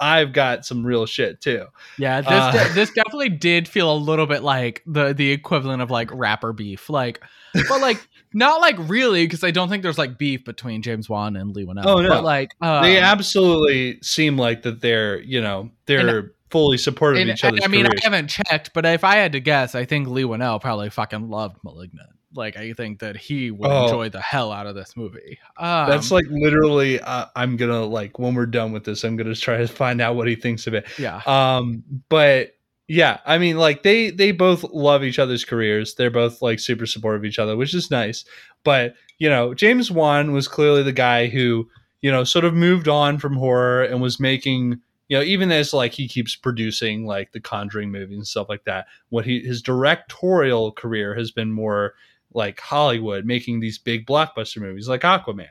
I've 0.00 0.32
got 0.32 0.64
some 0.64 0.86
real 0.86 1.06
shit 1.06 1.40
too. 1.40 1.66
yeah, 1.98 2.20
this 2.20 2.30
uh, 2.30 2.52
de- 2.52 2.74
this 2.74 2.90
definitely 2.90 3.30
did 3.30 3.66
feel 3.66 3.92
a 3.92 3.96
little 3.96 4.26
bit 4.26 4.42
like 4.42 4.82
the 4.86 5.12
the 5.12 5.30
equivalent 5.30 5.82
of 5.82 5.90
like 5.90 6.10
rapper 6.12 6.52
beef. 6.52 6.88
Like 6.88 7.22
but 7.68 7.80
like 7.80 8.06
not 8.32 8.60
like 8.60 8.76
really 8.78 9.24
because 9.24 9.42
I 9.42 9.50
don't 9.50 9.68
think 9.68 9.82
there's 9.82 9.98
like 9.98 10.18
beef 10.18 10.44
between 10.44 10.82
James 10.82 11.08
Wan 11.08 11.34
and 11.36 11.54
Leigh 11.54 11.64
Whannell. 11.64 11.84
Oh, 11.86 12.00
no. 12.00 12.08
But 12.10 12.24
like 12.24 12.50
um, 12.60 12.82
they 12.82 12.98
absolutely 12.98 13.98
seem 14.02 14.36
like 14.36 14.62
that 14.62 14.80
they're 14.80 15.20
you 15.20 15.40
know 15.40 15.70
they're 15.86 16.32
fully 16.50 16.78
supportive 16.78 17.20
and- 17.22 17.30
of 17.30 17.34
each 17.34 17.44
other. 17.44 17.58
I 17.62 17.68
mean, 17.68 17.84
careers. 17.86 18.00
I 18.02 18.06
haven't 18.06 18.28
checked, 18.28 18.70
but 18.74 18.86
if 18.86 19.04
I 19.04 19.16
had 19.16 19.32
to 19.32 19.40
guess, 19.40 19.74
I 19.74 19.84
think 19.84 20.08
Leigh 20.08 20.24
Whannell 20.24 20.60
probably 20.60 20.90
fucking 20.90 21.28
loved 21.28 21.56
*Malignant*. 21.64 22.08
Like, 22.34 22.56
I 22.58 22.72
think 22.74 22.98
that 23.00 23.16
he 23.16 23.50
would 23.50 23.70
Oh. 23.70 23.84
enjoy 23.84 24.08
the 24.10 24.20
hell 24.20 24.52
out 24.52 24.66
of 24.66 24.74
this 24.74 24.96
movie. 24.96 25.38
Um, 25.56 25.88
That's 25.88 26.10
like 26.10 26.26
literally. 26.30 27.00
Uh, 27.00 27.26
I'm 27.34 27.56
gonna 27.56 27.84
like 27.84 28.18
when 28.18 28.34
we're 28.34 28.46
done 28.46 28.72
with 28.72 28.84
this, 28.84 29.02
I'm 29.04 29.16
gonna 29.16 29.34
try 29.34 29.56
to 29.58 29.66
find 29.68 30.00
out 30.00 30.14
what 30.16 30.28
he 30.28 30.34
thinks 30.34 30.66
of 30.66 30.74
it. 30.74 30.86
yeah, 30.98 31.22
Um, 31.26 31.82
but 32.10 32.54
yeah, 32.86 33.18
I 33.26 33.38
mean, 33.38 33.56
like 33.56 33.82
they 33.82 34.10
they 34.10 34.32
both 34.32 34.62
love 34.64 35.04
each 35.04 35.18
other's 35.18 35.44
careers. 35.44 35.94
They're 35.94 36.10
both 36.10 36.42
like 36.42 36.58
super 36.60 36.86
supportive 36.86 37.22
of 37.22 37.24
each 37.24 37.38
other, 37.38 37.56
which 37.56 37.74
is 37.74 37.90
nice. 37.90 38.24
But 38.64 38.94
you 39.18 39.28
know, 39.30 39.54
James 39.54 39.90
Wan 39.90 40.32
was 40.32 40.48
clearly 40.48 40.82
the 40.82 40.92
guy 40.92 41.28
who 41.28 41.68
you 42.02 42.10
know 42.12 42.24
sort 42.24 42.44
of 42.44 42.54
moved 42.54 42.88
on 42.88 43.18
from 43.18 43.34
horror 43.36 43.82
and 43.84 44.00
was 44.02 44.20
making 44.20 44.80
you 45.08 45.16
know 45.16 45.22
even 45.22 45.50
as 45.50 45.72
like 45.72 45.92
he 45.92 46.06
keeps 46.08 46.36
producing 46.36 47.06
like 47.06 47.32
the 47.32 47.40
Conjuring 47.40 47.90
movies 47.90 48.16
and 48.16 48.26
stuff 48.26 48.48
like 48.50 48.64
that. 48.64 48.86
What 49.08 49.24
he 49.24 49.40
his 49.40 49.62
directorial 49.62 50.72
career 50.72 51.14
has 51.14 51.30
been 51.30 51.52
more 51.52 51.94
like 52.32 52.60
Hollywood, 52.60 53.24
making 53.24 53.60
these 53.60 53.78
big 53.78 54.06
blockbuster 54.06 54.60
movies 54.60 54.88
like 54.88 55.02
Aquaman. 55.02 55.48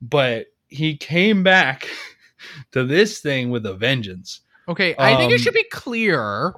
But 0.00 0.46
he 0.68 0.96
came 0.96 1.42
back 1.42 1.88
to 2.72 2.84
this 2.84 3.20
thing 3.20 3.50
with 3.50 3.66
a 3.66 3.74
vengeance. 3.74 4.40
Okay, 4.68 4.94
I 4.98 5.16
think 5.16 5.32
it 5.32 5.36
Um, 5.36 5.40
should 5.40 5.54
be 5.54 5.64
clear. 5.64 6.54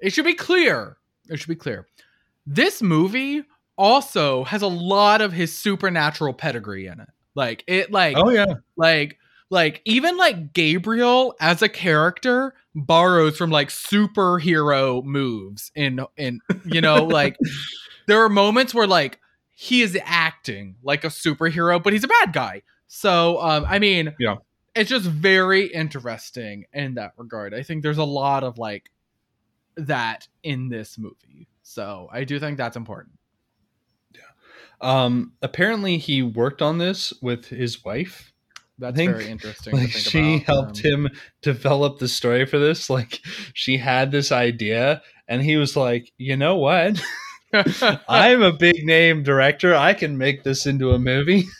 It 0.00 0.12
should 0.12 0.24
be 0.24 0.34
clear. 0.34 0.96
It 1.28 1.38
should 1.38 1.48
be 1.48 1.56
clear. 1.56 1.86
This 2.46 2.80
movie 2.80 3.42
also 3.76 4.44
has 4.44 4.62
a 4.62 4.66
lot 4.68 5.20
of 5.20 5.32
his 5.32 5.54
supernatural 5.54 6.32
pedigree 6.32 6.86
in 6.86 7.00
it. 7.00 7.08
Like 7.34 7.64
it 7.66 7.90
like 7.92 8.16
Oh 8.16 8.30
yeah. 8.30 8.54
like 8.76 9.18
like 9.50 9.82
even 9.84 10.16
like 10.16 10.52
Gabriel 10.52 11.34
as 11.40 11.62
a 11.62 11.68
character 11.68 12.54
borrows 12.74 13.36
from 13.36 13.50
like 13.50 13.68
superhero 13.68 15.02
moves 15.04 15.70
in 15.74 16.00
in 16.16 16.40
you 16.64 16.80
know 16.80 17.04
like 17.04 17.36
there 18.08 18.22
are 18.24 18.28
moments 18.28 18.74
where 18.74 18.86
like 18.88 19.20
he 19.54 19.82
is 19.82 19.96
acting 20.04 20.74
like 20.82 21.04
a 21.04 21.08
superhero 21.08 21.80
but 21.82 21.92
he's 21.92 22.04
a 22.04 22.08
bad 22.08 22.32
guy. 22.32 22.62
So 22.88 23.40
um 23.40 23.64
I 23.68 23.78
mean 23.78 24.14
Yeah. 24.18 24.36
it's 24.74 24.90
just 24.90 25.06
very 25.06 25.66
interesting 25.66 26.64
in 26.72 26.94
that 26.94 27.12
regard. 27.16 27.54
I 27.54 27.62
think 27.62 27.82
there's 27.82 27.98
a 27.98 28.04
lot 28.04 28.42
of 28.44 28.58
like 28.58 28.90
that 29.76 30.26
in 30.42 30.68
this 30.68 30.98
movie. 30.98 31.48
So 31.62 32.08
I 32.10 32.24
do 32.24 32.40
think 32.40 32.56
that's 32.58 32.76
important. 32.76 33.18
Yeah. 34.14 34.20
Um, 34.80 35.34
apparently 35.42 35.98
he 35.98 36.22
worked 36.22 36.62
on 36.62 36.78
this 36.78 37.12
with 37.22 37.46
his 37.46 37.84
wife. 37.84 38.32
That's 38.78 38.96
think, 38.96 39.12
very 39.12 39.28
interesting. 39.28 39.74
Like 39.74 39.88
to 39.88 39.92
think 39.92 40.04
she 40.06 40.34
about. 40.36 40.46
helped 40.46 40.84
Um, 40.84 41.06
him 41.06 41.08
develop 41.42 41.98
the 41.98 42.08
story 42.08 42.46
for 42.46 42.58
this. 42.58 42.88
Like 42.88 43.20
she 43.54 43.76
had 43.76 44.10
this 44.12 44.32
idea 44.32 45.02
and 45.28 45.42
he 45.42 45.56
was 45.56 45.76
like, 45.76 46.10
"You 46.16 46.36
know 46.36 46.56
what? 46.56 47.00
I'm 48.08 48.42
a 48.42 48.52
big 48.52 48.84
name 48.84 49.22
director. 49.22 49.74
I 49.74 49.94
can 49.94 50.18
make 50.18 50.44
this 50.44 50.66
into 50.66 50.92
a 50.92 50.98
movie." 50.98 51.44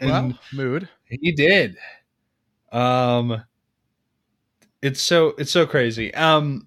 And 0.00 0.10
well, 0.10 0.38
mood. 0.52 0.88
he 1.08 1.30
did. 1.30 1.76
Um 2.72 3.44
it's 4.82 5.00
so 5.00 5.34
it's 5.38 5.52
so 5.52 5.66
crazy. 5.66 6.12
Um 6.14 6.66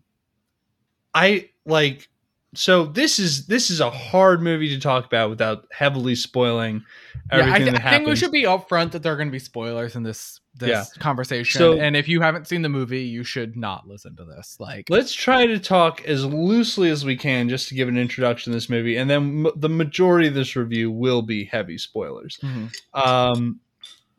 I 1.14 1.50
like 1.66 2.08
so 2.56 2.86
this 2.86 3.20
is 3.20 3.48
this 3.48 3.70
is 3.70 3.82
a 3.82 3.92
hard 3.92 4.42
movie 4.42 4.70
to 4.70 4.80
talk 4.80 5.06
about 5.06 5.30
without 5.30 5.68
heavily 5.72 6.16
spoiling 6.16 6.84
Yeah, 7.32 7.40
everything 7.40 7.68
I, 7.70 7.72
th- 7.72 7.84
I 7.84 7.90
think 7.92 8.08
we 8.08 8.16
should 8.16 8.32
be 8.32 8.44
upfront 8.44 8.92
that 8.92 9.04
there 9.04 9.14
are 9.14 9.18
going 9.18 9.28
to 9.28 9.32
be 9.32 9.40
spoilers 9.40 9.96
in 9.96 10.04
this 10.04 10.40
this 10.60 10.70
Yeah. 10.70 10.84
conversation. 11.00 11.58
So- 11.60 11.80
and 11.80 11.96
if 11.96 12.08
you 12.08 12.22
haven't 12.22 12.48
seen 12.48 12.62
the 12.62 12.70
movie, 12.70 13.04
you 13.04 13.24
should 13.24 13.56
not 13.58 13.88
listen 13.88 14.16
to 14.18 14.26
this. 14.26 14.58
Like, 14.60 14.90
Let's 14.90 15.14
try 15.14 15.46
to 15.46 15.60
talk 15.60 16.04
as 16.06 16.26
loosely 16.26 16.90
as 16.90 17.06
we 17.06 17.16
can 17.16 17.50
just 17.50 17.68
to 17.70 17.76
give 17.76 17.88
an 17.88 17.98
introduction 17.98 18.52
to 18.52 18.58
this 18.58 18.70
movie, 18.70 18.98
and 18.98 19.10
then 19.10 19.46
m- 19.46 19.52
the 19.56 19.70
majority 19.70 20.28
of 20.28 20.34
this 20.34 20.56
review 20.56 20.92
will 20.92 21.22
be 21.22 21.46
heavy 21.46 21.78
spoilers. 21.78 22.38
Mhm. 22.44 22.74
Um, 22.94 23.60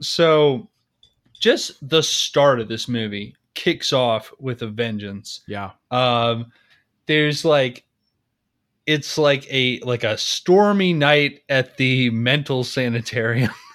so 0.01 0.69
just 1.39 1.73
the 1.89 2.03
start 2.03 2.61
of 2.61 2.69
this 2.69 2.89
movie 2.89 3.35
kicks 3.55 3.93
off 3.93 4.33
with 4.39 4.63
a 4.63 4.67
vengeance. 4.69 5.41
yeah, 5.49 5.71
Um, 5.91 6.53
there's 7.07 7.45
like, 7.45 7.85
it's 8.87 9.19
like 9.19 9.47
a 9.51 9.79
like 9.81 10.03
a 10.05 10.17
stormy 10.17 10.93
night 10.95 11.43
at 11.49 11.77
the 11.77 12.09
mental 12.11 12.65
sanitarium, 12.65 13.51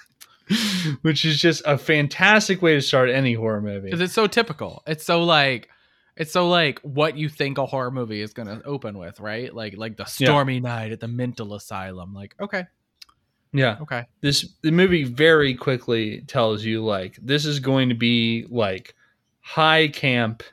which 1.02 1.24
is 1.24 1.38
just 1.38 1.62
a 1.66 1.76
fantastic 1.78 2.60
way 2.62 2.74
to 2.74 2.82
start 2.82 3.08
any 3.10 3.34
horror 3.34 3.60
movie. 3.60 3.86
because 3.86 4.00
it's 4.00 4.14
so 4.14 4.26
typical. 4.26 4.82
It's 4.86 5.04
so 5.04 5.22
like. 5.22 5.68
It's 6.16 6.30
so 6.30 6.48
like 6.48 6.78
what 6.82 7.16
you 7.16 7.28
think 7.28 7.58
a 7.58 7.66
horror 7.66 7.90
movie 7.90 8.20
is 8.20 8.32
going 8.32 8.46
to 8.46 8.62
open 8.64 8.96
with, 8.98 9.18
right? 9.18 9.52
Like 9.52 9.76
like 9.76 9.96
the 9.96 10.04
Yeah. 10.04 10.28
stormy 10.28 10.60
night 10.60 10.92
at 10.92 11.00
the 11.00 11.08
mental 11.08 11.54
asylum. 11.54 12.14
Like, 12.14 12.36
okay, 12.40 12.66
Yeah. 13.52 13.78
okay, 13.80 14.04
this 14.20 14.48
the 14.62 14.70
movie 14.70 15.02
very 15.02 15.56
quickly 15.56 16.20
tells 16.28 16.62
you 16.64 16.84
like 16.84 17.18
this 17.20 17.44
is 17.44 17.58
going 17.58 17.88
to 17.88 17.96
be 17.96 18.46
like 18.48 18.94
high 19.40 19.88
camp 19.88 20.44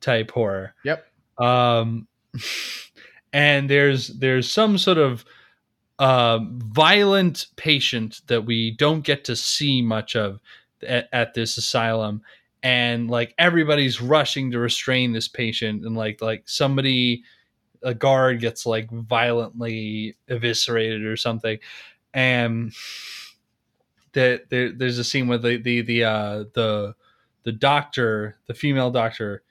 type 0.00 0.30
horror 0.30 0.74
Yep. 0.84 1.04
um 1.38 2.08
and 3.32 3.68
there's 3.68 4.08
there's 4.08 4.50
some 4.50 4.78
sort 4.78 4.98
of 4.98 5.24
um 5.98 6.58
violent 6.60 7.46
patient 7.56 8.20
that 8.26 8.44
we 8.44 8.72
don't 8.72 9.02
get 9.02 9.24
to 9.24 9.36
see 9.36 9.80
much 9.80 10.16
of 10.16 10.40
at, 10.86 11.08
at 11.12 11.34
this 11.34 11.56
asylum. 11.56 12.22
And 12.62 13.10
like 13.10 13.34
everybody's 13.38 14.00
rushing 14.00 14.50
to 14.52 14.58
restrain 14.58 15.12
this 15.12 15.28
patient. 15.28 15.84
And 15.84 15.96
like 15.96 16.20
like 16.20 16.44
somebody 16.46 17.22
a 17.82 17.94
guard 17.94 18.40
gets 18.40 18.64
like 18.64 18.90
violently 18.90 20.16
eviscerated 20.28 21.04
or 21.04 21.16
something. 21.16 21.58
And 22.14 22.72
that 24.14 24.48
there, 24.48 24.72
there's 24.72 24.98
a 24.98 25.04
scene 25.04 25.28
where 25.28 25.38
the 25.38 25.58
the 25.58 25.82
the 25.82 26.04
uh 26.04 26.44
the 26.54 26.94
the 27.42 27.52
doctor 27.52 28.36
the 28.46 28.54
female 28.54 28.90
doctor 28.90 29.42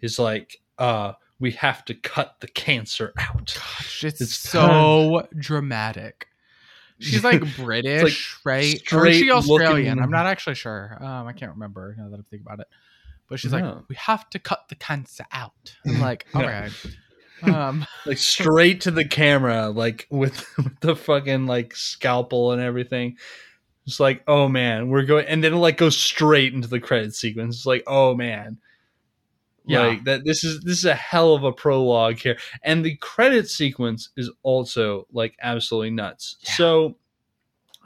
is 0.00 0.18
like 0.18 0.60
uh 0.78 1.12
we 1.40 1.52
have 1.52 1.84
to 1.86 1.94
cut 1.94 2.36
the 2.40 2.46
cancer 2.48 3.12
out 3.18 3.54
Gosh, 3.56 4.04
it's, 4.04 4.20
It's 4.20 4.36
so 4.36 5.26
dramatic. 5.36 6.26
She's 7.00 7.24
like 7.24 7.42
British, 7.56 8.38
right? 8.44 8.80
Or 8.92 9.06
is 9.06 9.16
she 9.16 9.30
Australian? 9.30 9.86
looking- 9.96 10.02
I'm 10.02 10.10
not 10.10 10.26
actually 10.26 10.54
sure. 10.56 10.98
Um, 11.00 11.26
I 11.26 11.32
can't 11.32 11.52
remember 11.52 11.94
now 11.98 12.08
that 12.10 12.16
I'm 12.16 12.24
thinking 12.24 12.46
about 12.46 12.60
it. 12.60 12.66
But 13.28 13.40
she's 13.40 13.52
like, 13.52 13.64
we 13.88 13.94
have 13.96 14.28
to 14.30 14.38
cut 14.38 14.68
the 14.68 14.74
cancer 14.74 15.24
out. 15.32 15.74
I'm 15.86 16.00
like, 16.02 16.26
all 16.34 16.42
Yeah. 16.42 16.60
right. 16.62 16.86
Um, 17.54 17.86
like 18.06 18.18
straight 18.18 18.82
to 18.82 18.90
the 18.90 19.04
camera 19.06 19.70
like 19.70 20.06
with, 20.10 20.44
with 20.58 20.78
the 20.80 20.94
fucking 20.94 21.46
like 21.46 21.74
scalpel 21.74 22.52
and 22.52 22.60
everything 22.60 23.16
it's 23.86 23.98
like 23.98 24.22
oh 24.28 24.46
man 24.46 24.90
we're 24.90 25.04
going 25.04 25.24
and 25.26 25.42
then 25.42 25.54
it 25.54 25.56
like 25.56 25.78
goes 25.78 25.96
straight 25.96 26.52
into 26.52 26.68
the 26.68 26.78
credit 26.80 27.14
sequence 27.14 27.56
it's 27.56 27.64
like 27.66 27.82
oh 27.86 28.14
man 28.14 28.58
Yeah. 29.70 29.86
Like 29.86 30.04
that 30.04 30.24
this 30.24 30.44
is 30.44 30.60
this 30.60 30.78
is 30.78 30.84
a 30.84 30.94
hell 30.94 31.34
of 31.34 31.44
a 31.44 31.52
prologue 31.52 32.18
here. 32.18 32.38
And 32.62 32.84
the 32.84 32.96
credit 32.96 33.48
sequence 33.48 34.10
is 34.16 34.30
also 34.42 35.06
like 35.12 35.36
absolutely 35.40 35.90
nuts. 35.90 36.36
Yeah. 36.40 36.52
So 36.52 36.96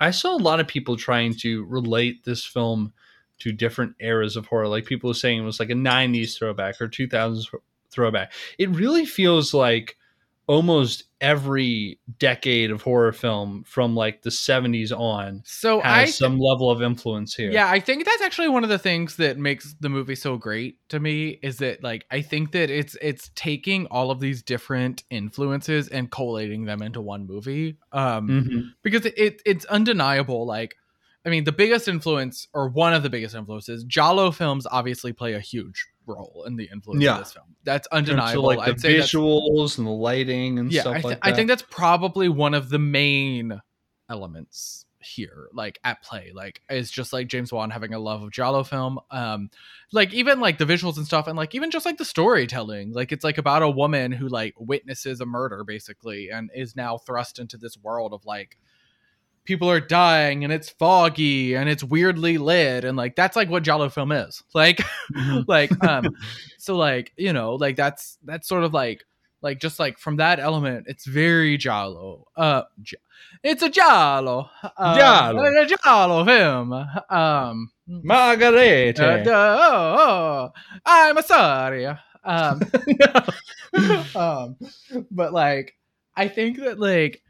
I 0.00 0.10
saw 0.10 0.34
a 0.34 0.38
lot 0.38 0.60
of 0.60 0.66
people 0.66 0.96
trying 0.96 1.34
to 1.36 1.64
relate 1.64 2.24
this 2.24 2.44
film 2.44 2.92
to 3.40 3.52
different 3.52 3.96
eras 4.00 4.36
of 4.36 4.46
horror. 4.46 4.68
Like 4.68 4.86
people 4.86 5.08
were 5.08 5.14
saying 5.14 5.38
it 5.40 5.44
was 5.44 5.60
like 5.60 5.70
a 5.70 5.74
90s 5.74 6.38
throwback 6.38 6.80
or 6.80 6.88
2000s 6.88 7.46
throwback. 7.90 8.32
It 8.58 8.70
really 8.70 9.04
feels 9.04 9.52
like 9.52 9.96
almost 10.46 11.04
every 11.20 11.98
decade 12.18 12.70
of 12.70 12.82
horror 12.82 13.12
film 13.12 13.64
from 13.66 13.96
like 13.96 14.22
the 14.22 14.30
70s 14.30 14.92
on 14.92 15.42
So 15.46 15.80
has 15.80 16.08
I 16.08 16.10
some 16.10 16.38
level 16.38 16.70
of 16.70 16.82
influence 16.82 17.34
here. 17.34 17.50
Yeah, 17.50 17.70
I 17.70 17.80
think 17.80 18.04
that's 18.04 18.20
actually 18.20 18.48
one 18.48 18.62
of 18.62 18.68
the 18.70 18.78
things 18.78 19.16
that 19.16 19.38
makes 19.38 19.74
the 19.80 19.88
movie 19.88 20.14
so 20.14 20.36
great 20.36 20.76
to 20.90 21.00
me 21.00 21.38
is 21.42 21.58
that 21.58 21.82
like 21.82 22.04
I 22.10 22.20
think 22.20 22.52
that 22.52 22.68
it's 22.68 22.94
it's 23.00 23.30
taking 23.34 23.86
all 23.86 24.10
of 24.10 24.20
these 24.20 24.42
different 24.42 25.02
influences 25.10 25.88
and 25.88 26.10
collating 26.10 26.66
them 26.66 26.82
into 26.82 27.00
one 27.00 27.26
movie. 27.26 27.78
Um 27.92 28.28
Mhm. 28.28 28.74
because 28.82 29.06
it 29.06 29.40
it's 29.46 29.64
undeniable 29.66 30.44
like 30.46 30.76
I 31.24 31.30
mean 31.30 31.44
the 31.44 31.52
biggest 31.52 31.88
influence 31.88 32.48
or 32.52 32.68
one 32.68 32.92
of 32.92 33.02
the 33.02 33.08
biggest 33.08 33.34
influences 33.34 33.82
Giallo 33.84 34.30
films 34.30 34.66
obviously 34.70 35.14
play 35.14 35.32
a 35.32 35.40
huge 35.40 35.86
role 36.06 36.44
in 36.46 36.56
the 36.56 36.68
influence 36.72 37.02
Yeah. 37.02 37.14
of 37.14 37.18
this 37.20 37.32
film. 37.32 37.56
That's 37.64 37.86
undeniable. 37.88 38.42
like 38.44 38.58
the 38.58 38.64
I'd 38.64 38.80
say 38.80 38.94
visuals 38.96 39.78
and 39.78 39.86
the 39.86 39.90
lighting 39.90 40.58
and 40.58 40.72
yeah, 40.72 40.82
stuff 40.82 40.92
I, 40.96 41.00
th- 41.00 41.04
like 41.04 41.18
I 41.22 41.32
think 41.32 41.48
that's 41.48 41.64
probably 41.70 42.28
one 42.28 42.54
of 42.54 42.68
the 42.68 42.78
main 42.78 43.60
elements 44.08 44.86
here, 45.00 45.48
like 45.52 45.78
at 45.84 46.02
play. 46.02 46.32
Like 46.34 46.62
it's 46.68 46.90
just 46.90 47.12
like 47.12 47.28
James 47.28 47.52
Wan 47.52 47.70
having 47.70 47.92
a 47.94 47.98
love 47.98 48.22
of 48.22 48.30
Giallo 48.30 48.64
film. 48.64 48.98
Um, 49.10 49.50
like 49.92 50.12
even 50.14 50.40
like 50.40 50.58
the 50.58 50.64
visuals 50.64 50.96
and 50.96 51.06
stuff, 51.06 51.26
and 51.26 51.36
like 51.36 51.54
even 51.54 51.70
just 51.70 51.86
like 51.86 51.98
the 51.98 52.04
storytelling. 52.04 52.92
Like 52.92 53.12
it's 53.12 53.24
like 53.24 53.38
about 53.38 53.62
a 53.62 53.70
woman 53.70 54.12
who 54.12 54.28
like 54.28 54.54
witnesses 54.58 55.20
a 55.20 55.26
murder 55.26 55.64
basically, 55.64 56.30
and 56.30 56.50
is 56.54 56.74
now 56.76 56.98
thrust 56.98 57.38
into 57.38 57.56
this 57.56 57.76
world 57.76 58.12
of 58.12 58.24
like 58.24 58.56
people 59.44 59.70
are 59.70 59.80
dying 59.80 60.42
and 60.44 60.52
it's 60.52 60.70
foggy 60.70 61.54
and 61.54 61.68
it's 61.68 61.84
weirdly 61.84 62.38
lit 62.38 62.84
and 62.84 62.96
like 62.96 63.14
that's 63.16 63.36
like 63.36 63.48
what 63.50 63.62
Giallo 63.62 63.88
film 63.90 64.12
is. 64.12 64.42
Like 64.54 64.78
Mhm. 65.12 65.44
like 65.48 65.70
um 65.84 66.16
so 66.58 66.76
like 66.76 67.12
you 67.16 67.32
know 67.32 67.54
like 67.56 67.76
that's 67.76 68.18
that's 68.24 68.48
sort 68.48 68.64
of 68.64 68.72
like 68.72 69.04
like 69.42 69.60
just 69.60 69.78
like 69.78 69.98
from 69.98 70.16
that 70.16 70.40
element 70.40 70.86
it's 70.88 71.04
very 71.04 71.58
giallo 71.58 72.26
uh 72.36 72.62
Gi- 72.82 72.96
it's 73.42 73.62
a 73.62 73.68
giallo 73.68 74.48
uh, 74.62 74.94
a 75.58 75.66
giallo 75.66 76.24
film 76.24 76.72
um 77.10 77.70
Margarete. 77.86 78.98
uh, 78.98 79.22
oh, 79.30 80.50
oh, 80.50 80.52
i'm 80.86 81.18
a 81.18 81.22
sorry 81.22 81.84
um 81.86 81.98
um 84.16 84.56
but 85.10 85.32
like 85.34 85.74
i 86.16 86.28
think 86.28 86.58
that 86.60 86.78
like 86.80 87.20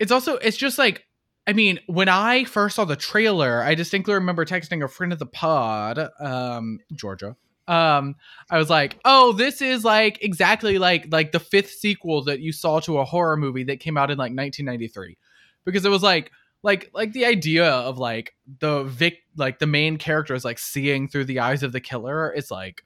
it's 0.00 0.10
also 0.10 0.36
it's 0.36 0.56
just 0.56 0.78
like 0.78 1.06
i 1.46 1.52
mean 1.52 1.78
when 1.86 2.08
i 2.08 2.44
first 2.44 2.76
saw 2.76 2.84
the 2.84 2.96
trailer 2.96 3.62
i 3.62 3.74
distinctly 3.74 4.14
remember 4.14 4.44
texting 4.44 4.84
a 4.84 4.88
friend 4.88 5.12
of 5.12 5.18
the 5.18 5.26
pod 5.26 5.98
um 6.20 6.78
georgia 6.92 7.36
um 7.68 8.14
i 8.50 8.58
was 8.58 8.68
like 8.68 8.98
oh 9.04 9.32
this 9.32 9.62
is 9.62 9.84
like 9.84 10.22
exactly 10.22 10.78
like 10.78 11.06
like 11.10 11.32
the 11.32 11.40
fifth 11.40 11.70
sequel 11.70 12.24
that 12.24 12.40
you 12.40 12.52
saw 12.52 12.80
to 12.80 12.98
a 12.98 13.04
horror 13.04 13.36
movie 13.36 13.64
that 13.64 13.80
came 13.80 13.96
out 13.96 14.10
in 14.10 14.18
like 14.18 14.32
1993 14.32 15.16
because 15.64 15.84
it 15.84 15.90
was 15.90 16.02
like 16.02 16.30
like 16.62 16.90
like 16.94 17.12
the 17.12 17.24
idea 17.24 17.68
of 17.68 17.98
like 17.98 18.34
the 18.60 18.84
vic 18.84 19.18
like 19.36 19.58
the 19.58 19.66
main 19.66 19.96
character 19.96 20.34
is 20.34 20.44
like 20.44 20.58
seeing 20.58 21.08
through 21.08 21.24
the 21.24 21.40
eyes 21.40 21.62
of 21.62 21.72
the 21.72 21.80
killer 21.80 22.32
is 22.32 22.50
like 22.50 22.82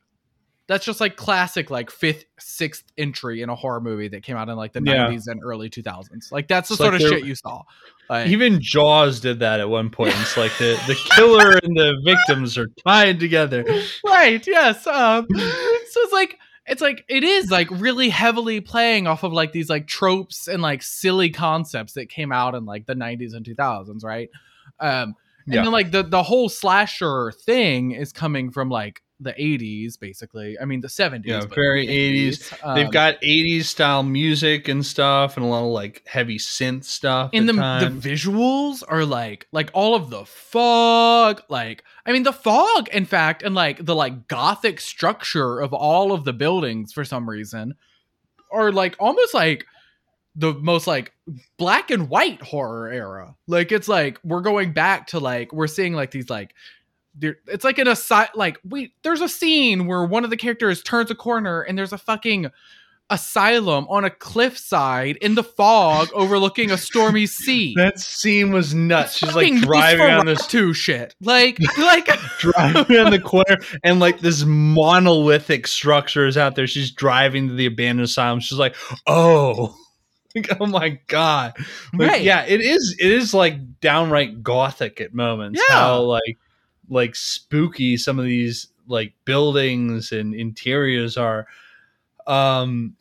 that's 0.69 0.85
just 0.85 1.01
like 1.01 1.17
classic 1.17 1.71
like 1.71 1.91
fifth 1.91 2.25
sixth 2.39 2.85
entry 2.99 3.41
in 3.43 3.49
a 3.49 3.55
horror 3.55 3.81
movie 3.81 4.09
that 4.09 4.23
came 4.23 4.37
out 4.37 4.49
in 4.49 4.57
like 4.57 4.73
the 4.73 4.83
Yeah. 4.85 5.09
90s 5.09 5.25
and 5.29 5.41
early 5.45 5.71
2000s 5.71 6.33
like 6.33 6.49
that's 6.49 6.69
the 6.69 6.75
It's 6.75 6.79
sort 6.83 6.93
like 6.95 7.03
of 7.03 7.09
shit 7.09 7.25
you 7.25 7.35
saw 7.35 7.63
like, 8.09 8.29
Even 8.29 8.61
Jaws 8.61 9.19
did 9.19 9.41
that 9.41 9.59
at 9.59 9.69
one 9.69 9.91
point. 9.91 10.15
It's 10.21 10.37
like 10.37 10.53
the, 10.59 10.81
the 10.87 10.95
killer 10.95 11.53
and 11.63 11.77
the 11.77 12.01
victims 12.05 12.57
are 12.57 12.69
tied 12.87 13.19
together. 13.21 13.65
right 14.05 14.45
yes 14.47 14.87
um 14.87 15.27
so 15.31 16.01
it's 16.03 16.13
like 16.13 16.39
it's 16.69 16.81
like 16.83 17.05
it 17.09 17.23
is 17.23 17.51
like 17.51 17.69
really 17.71 18.09
heavily 18.09 18.61
playing 18.61 19.07
off 19.07 19.23
of 19.23 19.33
like 19.33 19.53
these 19.53 19.69
like 19.71 19.87
tropes 19.87 20.49
and 20.49 20.63
like 20.63 20.83
silly 20.83 21.31
concepts 21.31 21.93
that 21.93 22.09
came 22.09 22.33
out 22.33 22.55
in 22.57 22.65
like 22.65 22.87
the 22.87 22.95
90s 22.95 23.35
and 23.35 23.45
2000s 23.47 24.03
right 24.05 24.31
um 24.81 25.15
and 25.47 25.55
Yeah. 25.55 25.63
then 25.63 25.71
like 25.73 25.93
the 25.93 26.03
the 26.03 26.25
whole 26.25 26.49
slasher 26.49 27.33
thing 27.45 27.93
is 27.93 28.13
coming 28.13 28.51
from 28.51 28.69
like 28.69 29.01
the 29.19 29.33
80s 29.33 29.99
basically 29.99 30.59
i 30.61 30.67
mean 30.67 30.83
the 30.83 30.89
70s 30.89 31.23
Yeah, 31.25 31.41
very 31.55 31.87
the 31.87 32.31
80s. 32.31 32.75
They've 32.75 32.85
Um, 32.87 32.91
got 32.91 33.19
80s 33.23 33.65
style 33.65 34.03
music 34.03 34.69
and 34.69 34.85
stuff 34.85 35.37
and 35.39 35.47
a 35.47 35.49
lot 35.49 35.61
of 35.65 35.71
like 35.71 36.03
heavy 36.07 36.37
synth 36.39 36.85
stuff. 36.85 37.31
and 37.33 37.49
the, 37.49 37.55
times. 37.55 38.03
the 38.03 38.11
visuals 38.11 38.83
are 38.87 39.07
like 39.07 39.47
like 39.53 39.71
all 39.73 39.95
of 39.95 40.11
the 40.11 40.27
fog 40.27 41.43
like 41.49 41.83
i 42.05 42.13
mean 42.13 42.25
the 42.25 42.33
fog 42.33 42.89
in 42.89 43.07
fact 43.07 43.43
and 43.43 43.55
like 43.55 43.85
the 43.85 43.95
like 43.95 44.29
gothic 44.29 44.81
structure 44.81 45.61
of 45.61 45.73
all 45.73 46.13
of 46.13 46.25
the 46.25 46.33
buildings 46.35 46.93
for 46.93 47.05
some 47.05 47.29
reason 47.29 47.75
are 48.53 48.71
like 48.71 48.97
almost 48.99 49.33
like 49.33 49.65
the 50.39 50.53
most 50.53 50.87
like 50.87 51.15
black 51.57 51.91
and 51.91 52.11
white 52.11 52.43
horror 52.43 52.93
era 52.93 53.35
like 53.47 53.73
it's 53.73 53.89
like 53.89 54.19
we're 54.23 54.43
going 54.43 54.73
back 54.73 55.07
to 55.07 55.19
like 55.19 55.53
we're 55.55 55.67
seeing 55.67 55.95
like 55.95 56.11
these 56.11 56.29
like 56.29 56.55
there, 57.19 57.37
it's 57.47 57.65
like 57.65 57.79
an 57.79 57.89
aside 57.89 58.29
like 58.35 58.59
we 58.69 58.93
there's 59.03 59.21
a 59.21 59.29
scene 59.29 59.87
where 59.87 60.05
one 60.05 60.25
of 60.25 60.31
the 60.31 60.37
characters 60.37 60.83
turns 60.83 61.11
a 61.11 61.15
corner 61.15 61.63
and 61.63 61.79
there's 61.79 61.93
a 61.93 61.99
fucking 61.99 62.51
asylum 63.09 63.87
on 63.89 64.05
a 64.05 64.11
cliffside 64.11 65.17
in 65.17 65.35
the 65.37 65.45
fog 65.45 66.09
overlooking 66.13 66.71
a 66.71 66.77
stormy 66.77 67.27
sea. 67.27 67.75
that 67.77 67.99
scene 67.99 68.51
was 68.53 68.75
nuts. 68.75 69.19
She's 69.19 69.35
like 69.35 69.55
driving 69.61 70.11
on 70.11 70.27
this 70.27 70.47
to 70.49 70.73
shit. 70.73 71.15
Like 71.21 71.59
like 71.79 72.07
driving 72.39 72.99
on 72.99 73.11
the 73.11 73.21
corner 73.21 73.59
and 73.85 74.01
like 74.01 74.21
this 74.21 74.45
monolithic 74.45 75.67
structure 75.67 76.27
is 76.27 76.37
out 76.37 76.57
there. 76.57 76.67
She's 76.67 76.91
driving 76.91 77.49
to 77.49 77.55
the 77.55 77.67
abandoned 77.67 78.05
asylum. 78.05 78.41
She's 78.41 78.59
like, 78.59 78.75
oh. 79.07 79.77
Like, 80.35 80.61
oh 80.61 80.67
my 80.67 81.01
god. 81.07 81.55
Like, 81.95 82.11
Right. 82.11 82.23
Yeah, 82.23 82.45
it 82.45 82.61
is 82.61 82.95
it 82.99 83.11
is 83.11 83.33
like 83.33 83.81
downright 83.81 84.43
gothic 84.43 85.01
at 85.01 85.15
moments. 85.15 85.63
Yeah. 85.67 85.75
How 85.75 86.01
like 86.03 86.39
like 86.89 87.15
spooky 87.15 87.97
some 87.97 88.19
of 88.19 88.25
these 88.25 88.69
like 88.87 89.13
buildings 89.25 90.13
and 90.13 90.35
interiors 90.35 91.17
are. 91.17 91.47
Um 92.27 92.97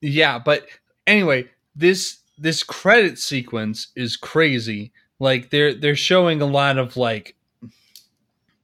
yeah, 0.00 0.38
but 0.38 0.66
anyway, 1.06 1.48
this 1.74 2.18
this 2.38 2.62
credit 2.62 3.18
sequence 3.18 3.88
is 3.96 4.16
crazy. 4.16 4.92
Like 5.18 5.50
they're 5.50 5.74
they're 5.74 5.96
showing 5.96 6.42
a 6.42 6.46
lot 6.46 6.78
of 6.78 6.96
like 6.96 7.36
you 7.62 7.70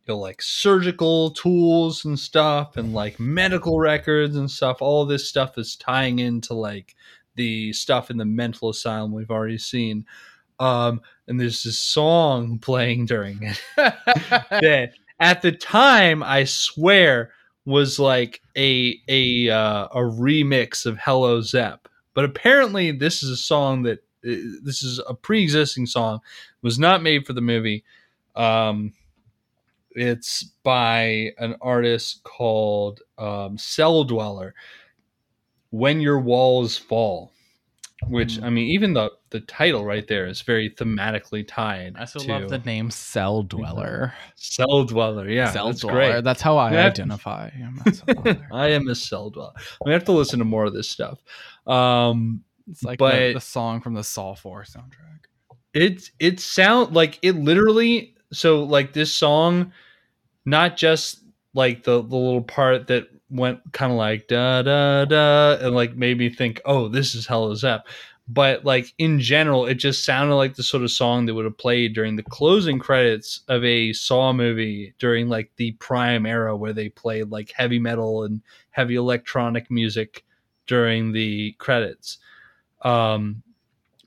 know, 0.08 0.18
like 0.18 0.42
surgical 0.42 1.30
tools 1.30 2.04
and 2.04 2.18
stuff 2.18 2.76
and 2.76 2.92
like 2.92 3.20
medical 3.20 3.78
records 3.78 4.36
and 4.36 4.50
stuff. 4.50 4.78
All 4.80 5.06
this 5.06 5.28
stuff 5.28 5.56
is 5.58 5.76
tying 5.76 6.18
into 6.18 6.54
like 6.54 6.94
the 7.36 7.72
stuff 7.72 8.10
in 8.10 8.16
the 8.16 8.24
mental 8.24 8.70
asylum 8.70 9.12
we've 9.12 9.30
already 9.30 9.58
seen. 9.58 10.04
Um, 10.60 11.00
and 11.26 11.40
there's 11.40 11.64
this 11.64 11.78
song 11.78 12.58
playing 12.58 13.06
during 13.06 13.42
it 13.42 13.60
that 13.76 14.92
at 15.18 15.42
the 15.42 15.52
time 15.52 16.22
I 16.22 16.44
swear 16.44 17.32
was 17.64 17.98
like 17.98 18.40
a 18.56 19.00
a 19.08 19.48
uh, 19.48 19.86
a 19.86 19.98
remix 19.98 20.86
of 20.86 20.98
Hello 20.98 21.40
Zepp. 21.40 21.88
But 22.14 22.24
apparently 22.24 22.92
this 22.92 23.22
is 23.22 23.30
a 23.30 23.36
song 23.36 23.82
that 23.84 24.00
uh, 24.24 24.60
this 24.62 24.82
is 24.82 25.00
a 25.08 25.14
pre-existing 25.14 25.86
song 25.86 26.20
was 26.62 26.78
not 26.78 27.02
made 27.02 27.26
for 27.26 27.32
the 27.32 27.40
movie. 27.40 27.84
Um, 28.36 28.92
it's 29.92 30.44
by 30.62 31.32
an 31.38 31.56
artist 31.60 32.22
called 32.22 33.00
um, 33.18 33.56
Celldweller. 33.56 34.52
When 35.70 36.00
Your 36.00 36.18
Walls 36.18 36.76
Fall, 36.76 37.32
which 38.08 38.36
Hmm. 38.36 38.44
I 38.44 38.50
mean, 38.50 38.68
even 38.70 38.94
the 38.94 39.10
the 39.30 39.40
title 39.40 39.84
right 39.84 40.06
there 40.08 40.26
is 40.26 40.40
very 40.42 40.70
thematically 40.70 41.46
tied. 41.46 41.96
I 41.98 42.04
still 42.06 42.22
to 42.22 42.28
love 42.32 42.48
the 42.48 42.58
name 42.58 42.88
Celldweller. 42.88 44.12
Cell 44.36 44.84
Dweller. 44.84 45.28
Yeah, 45.28 45.50
Cell 45.52 45.66
that's 45.66 45.80
Dweller. 45.80 45.94
great. 46.12 46.24
That's 46.24 46.40
how 46.42 46.56
I 46.56 46.72
Yeah. 46.72 46.86
identify. 46.86 47.50
I'm 47.54 47.80
a 47.86 47.92
Cell 47.94 48.14
Dweller. 48.14 48.48
I 48.52 48.68
am 48.68 48.88
a 48.88 48.94
cell 48.94 49.30
dweller. 49.30 49.52
I 49.86 49.90
have 49.92 50.04
to 50.04 50.12
listen 50.12 50.38
to 50.40 50.44
more 50.44 50.64
of 50.64 50.72
this 50.72 50.88
stuff. 50.88 51.18
Um, 51.66 52.42
It's 52.68 52.82
like 52.82 52.98
But- 52.98 53.14
the, 53.18 53.32
the 53.34 53.40
song 53.40 53.80
from 53.80 53.94
the 53.94 54.04
Saw 54.04 54.34
4 54.34 54.64
soundtrack. 54.64 55.26
it 55.74 56.10
it 56.18 56.40
sound 56.40 56.94
like 56.94 57.18
it 57.22 57.32
literally. 57.36 58.14
So 58.32 58.62
like 58.64 58.92
this 58.92 59.12
song, 59.12 59.72
not 60.44 60.76
just 60.76 61.22
like 61.54 61.82
the 61.84 62.00
the 62.02 62.16
little 62.16 62.42
part 62.42 62.86
that 62.88 63.08
went 63.30 63.60
kind 63.72 63.92
of 63.92 63.98
like 63.98 64.28
da 64.28 64.62
da 64.62 65.04
da 65.04 65.52
and 65.60 65.74
like 65.74 65.96
made 65.96 66.18
me 66.18 66.28
think, 66.28 66.60
oh, 66.64 66.88
this 66.88 67.14
is 67.14 67.26
Hello 67.26 67.54
Zepp. 67.54 67.86
but 68.28 68.64
like 68.64 68.92
in 68.98 69.18
general, 69.20 69.66
it 69.66 69.74
just 69.74 70.04
sounded 70.04 70.36
like 70.36 70.54
the 70.54 70.62
sort 70.62 70.82
of 70.82 70.90
song 70.90 71.26
that 71.26 71.34
would 71.34 71.44
have 71.44 71.58
played 71.58 71.94
during 71.94 72.16
the 72.16 72.22
closing 72.22 72.78
credits 72.78 73.40
of 73.48 73.64
a 73.64 73.92
Saw 73.92 74.32
movie 74.32 74.94
during 74.98 75.28
like 75.28 75.50
the 75.56 75.72
prime 75.72 76.26
era 76.26 76.56
where 76.56 76.72
they 76.72 76.88
played 76.88 77.30
like 77.30 77.52
heavy 77.52 77.78
metal 77.78 78.24
and 78.24 78.40
heavy 78.70 78.94
electronic 78.94 79.70
music 79.70 80.24
during 80.66 81.12
the 81.12 81.52
credits. 81.58 82.18
Um, 82.82 83.42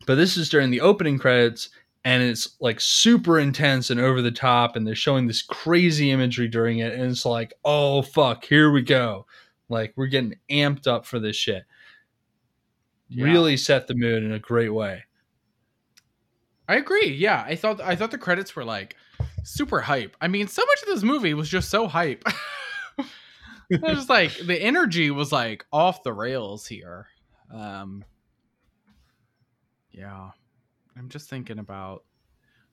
but 0.06 0.16
this 0.16 0.38
is 0.38 0.50
during 0.50 0.72
the 0.72 0.82
opening 0.82 1.18
credits 1.18 1.70
and 2.06 2.22
it's 2.22 2.58
like 2.60 2.80
super 2.82 3.40
intense 3.40 3.90
and 3.90 4.00
over 4.00 4.22
the 4.22 4.32
top 4.32 4.76
and 4.76 4.86
they're 4.86 4.96
showing 4.96 5.26
this 5.28 5.42
crazy 5.42 6.12
imagery 6.12 6.48
during 6.48 6.80
it 6.80 6.94
and 6.94 7.04
it's 7.04 7.26
like 7.26 7.54
oh 7.66 8.02
fuck 8.02 8.44
here 8.46 8.72
we 8.72 8.82
go 8.82 9.26
like 9.70 9.94
we're 9.96 10.08
getting 10.08 10.36
amped 10.52 10.86
up 10.88 11.06
for 11.06 11.20
this 11.20 11.36
shit 11.36 11.64
Yeah. 13.10 13.26
really 13.26 13.56
set 13.58 13.88
the 13.88 13.96
mood 13.96 14.24
in 14.24 14.34
a 14.34 14.40
great 14.40 14.70
way 14.74 15.04
I 16.66 16.76
agree. 16.78 17.10
Yeah, 17.10 17.44
I 17.46 17.56
thought 17.58 17.82
I 17.82 17.94
thought 17.98 18.12
the 18.12 18.18
credits 18.18 18.56
were 18.56 18.64
like 18.64 18.96
super 19.44 19.82
hype. 19.82 20.16
I 20.22 20.30
mean, 20.30 20.48
so 20.48 20.64
much 20.66 20.82
of 20.82 20.88
this 20.88 21.04
movie 21.04 21.34
was 21.34 21.50
just 21.50 21.70
so 21.70 21.90
hype. 21.90 22.24
it 23.70 23.82
was 23.82 24.08
like 24.08 24.32
the 24.38 24.58
energy 24.62 25.12
was 25.12 25.34
like 25.34 25.66
off 25.74 26.04
the 26.04 26.14
rails 26.14 26.66
here. 26.66 27.08
Um 27.54 28.06
Yeah. 29.92 30.30
I'm 30.98 31.10
just 31.10 31.30
thinking 31.30 31.60
about 31.60 32.03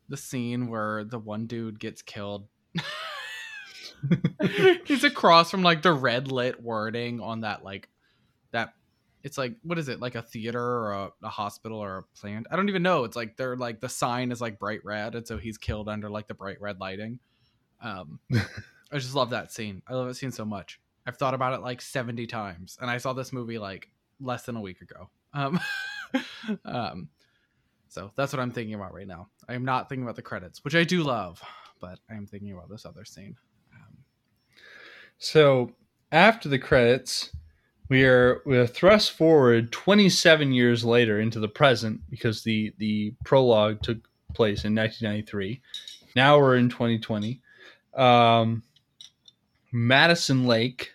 the 0.08 0.16
scene 0.16 0.68
where 0.68 1.04
the 1.04 1.18
one 1.18 1.46
dude 1.46 1.78
gets 1.78 2.02
killed. 2.02 2.48
He's 4.84 5.04
across 5.04 5.50
from 5.50 5.62
like 5.62 5.82
the 5.82 5.92
red 5.92 6.30
lit 6.30 6.62
wording 6.62 7.20
on 7.20 7.42
that 7.42 7.64
like 7.64 7.88
that 8.52 8.74
it's 9.22 9.36
like 9.36 9.56
what 9.62 9.78
is 9.78 9.88
it? 9.88 10.00
Like 10.00 10.14
a 10.14 10.22
theater 10.22 10.62
or 10.62 10.92
a, 10.92 11.12
a 11.22 11.28
hospital 11.28 11.78
or 11.78 11.98
a 11.98 12.02
plant? 12.18 12.46
I 12.50 12.56
don't 12.56 12.68
even 12.68 12.82
know. 12.82 13.04
It's 13.04 13.16
like 13.16 13.36
they're 13.36 13.56
like 13.56 13.80
the 13.80 13.88
sign 13.88 14.32
is 14.32 14.40
like 14.40 14.58
bright 14.58 14.80
red 14.84 15.14
and 15.14 15.26
so 15.26 15.38
he's 15.38 15.58
killed 15.58 15.88
under 15.88 16.10
like 16.10 16.26
the 16.26 16.34
bright 16.34 16.60
red 16.60 16.80
lighting. 16.80 17.18
Um 17.82 18.20
i 18.34 18.98
just 18.98 19.14
love 19.14 19.30
that 19.30 19.52
scene. 19.52 19.82
I 19.86 19.94
love 19.94 20.08
that 20.08 20.14
scene 20.14 20.32
so 20.32 20.44
much. 20.44 20.80
I've 21.06 21.16
thought 21.16 21.34
about 21.34 21.54
it 21.54 21.62
like 21.62 21.80
70 21.80 22.26
times 22.26 22.78
and 22.80 22.90
i 22.90 22.98
saw 22.98 23.12
this 23.12 23.32
movie 23.32 23.58
like 23.58 23.88
less 24.20 24.42
than 24.44 24.56
a 24.56 24.60
week 24.60 24.80
ago. 24.80 25.10
Um 25.32 25.60
um 26.64 27.08
so 27.90 28.10
that's 28.16 28.32
what 28.32 28.40
i'm 28.40 28.50
thinking 28.50 28.74
about 28.74 28.94
right 28.94 29.06
now. 29.06 29.28
I 29.48 29.54
am 29.54 29.64
not 29.64 29.88
thinking 29.88 30.04
about 30.04 30.16
the 30.16 30.22
credits 30.22 30.64
which 30.64 30.74
i 30.74 30.84
do 30.84 31.02
love 31.02 31.42
but 31.80 31.98
i 32.10 32.14
am 32.14 32.26
thinking 32.26 32.52
about 32.52 32.70
this 32.70 32.86
other 32.86 33.04
scene. 33.04 33.36
Um, 33.74 33.98
so 35.18 35.72
after 36.12 36.48
the 36.48 36.58
credits 36.58 37.30
we 37.90 38.04
are 38.04 38.40
we 38.46 38.56
are 38.56 38.66
thrust 38.66 39.12
forward 39.12 39.70
27 39.72 40.52
years 40.52 40.84
later 40.84 41.20
into 41.20 41.40
the 41.40 41.48
present 41.48 42.00
because 42.08 42.42
the 42.42 42.72
the 42.78 43.12
prologue 43.24 43.82
took 43.82 43.98
place 44.32 44.64
in 44.64 44.74
1993 44.74 45.60
now 46.16 46.38
we're 46.38 46.56
in 46.56 46.70
2020 46.70 47.40
um, 47.94 48.62
madison 49.72 50.46
lake 50.46 50.92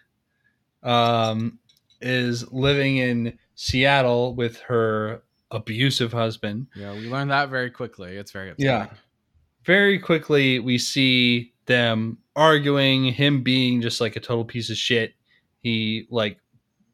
um, 0.82 1.60
is 2.02 2.52
living 2.52 2.98
in 2.98 3.38
seattle 3.56 4.34
with 4.34 4.58
her 4.62 5.22
abusive 5.52 6.12
husband. 6.12 6.68
Yeah 6.76 6.94
we 6.94 7.10
learned 7.10 7.32
that 7.32 7.50
very 7.50 7.70
quickly. 7.70 8.18
It's 8.18 8.32
very 8.32 8.50
upsetting. 8.52 8.66
Yeah. 8.72 8.88
very 9.64 10.00
quickly 10.00 10.60
we 10.60 10.78
see 10.78 11.54
them 11.66 12.18
arguing 12.36 13.06
him 13.06 13.42
being 13.42 13.82
just 13.82 14.02
like 14.02 14.16
a 14.16 14.20
total 14.20 14.46
piece 14.46 14.70
of 14.70 14.78
shit. 14.78 15.14
He 15.62 16.08
like 16.10 16.40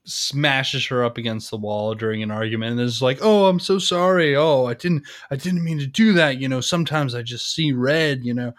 smashes 0.04 0.86
her 0.88 1.04
up 1.04 1.18
against 1.18 1.52
the 1.52 1.58
wall 1.58 1.94
during 1.94 2.24
an 2.24 2.32
argument 2.32 2.72
and 2.72 2.82
is 2.82 3.02
like 3.02 3.20
oh 3.22 3.46
i'm 3.48 3.60
so 3.60 3.80
sorry. 3.80 4.36
Oh 4.36 4.66
i 4.66 4.74
didn't 4.74 5.04
i 5.30 5.36
didn't 5.36 5.64
mean 5.64 5.80
to 5.80 5.88
do 5.88 6.14
that. 6.14 6.40
You 6.40 6.50
know 6.50 6.62
sometimes 6.62 7.16
i 7.16 7.22
just 7.22 7.54
see 7.54 7.72
red 7.72 8.24
you 8.26 8.34
know. 8.34 8.54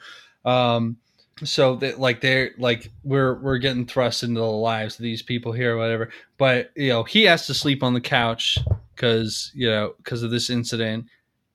Um 0.44 0.97
so 1.44 1.74
that 1.77 1.98
like 1.98 2.20
they're 2.20 2.52
like 2.59 2.90
we're 3.02 3.35
we're 3.40 3.59
getting 3.59 3.86
thrust 3.86 4.23
into 4.23 4.40
the 4.40 4.47
lives 4.47 4.97
of 4.97 5.02
these 5.02 5.23
people 5.23 5.51
here 5.52 5.74
or 5.74 5.78
whatever. 5.78 6.10
But 6.39 6.70
you 6.77 6.89
know 6.90 7.02
he 7.02 7.24
has 7.24 7.47
to 7.47 7.55
sleep 7.55 7.82
on 7.82 7.94
the 7.94 8.01
couch 8.01 8.59
because 8.94 9.51
you 9.55 9.69
know 9.69 9.94
because 9.98 10.23
of 10.23 10.31
this 10.31 10.51
incident 10.51 11.06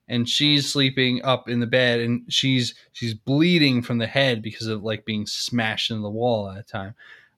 and 0.10 0.28
she's 0.28 0.72
sleeping 0.72 1.22
up 1.24 1.50
in 1.50 1.60
the 1.60 1.68
bed 1.68 2.00
and 2.00 2.22
she's 2.32 2.76
she's 2.94 3.14
bleeding 3.14 3.82
from 3.82 3.98
the 3.98 4.08
head 4.08 4.42
because 4.42 4.68
of 4.68 4.84
like 4.84 5.06
being 5.06 5.26
smashed 5.26 5.92
into 5.92 6.02
the 6.02 6.10
wall 6.10 6.50
at 6.50 6.58
a 6.58 6.64
time 6.64 6.94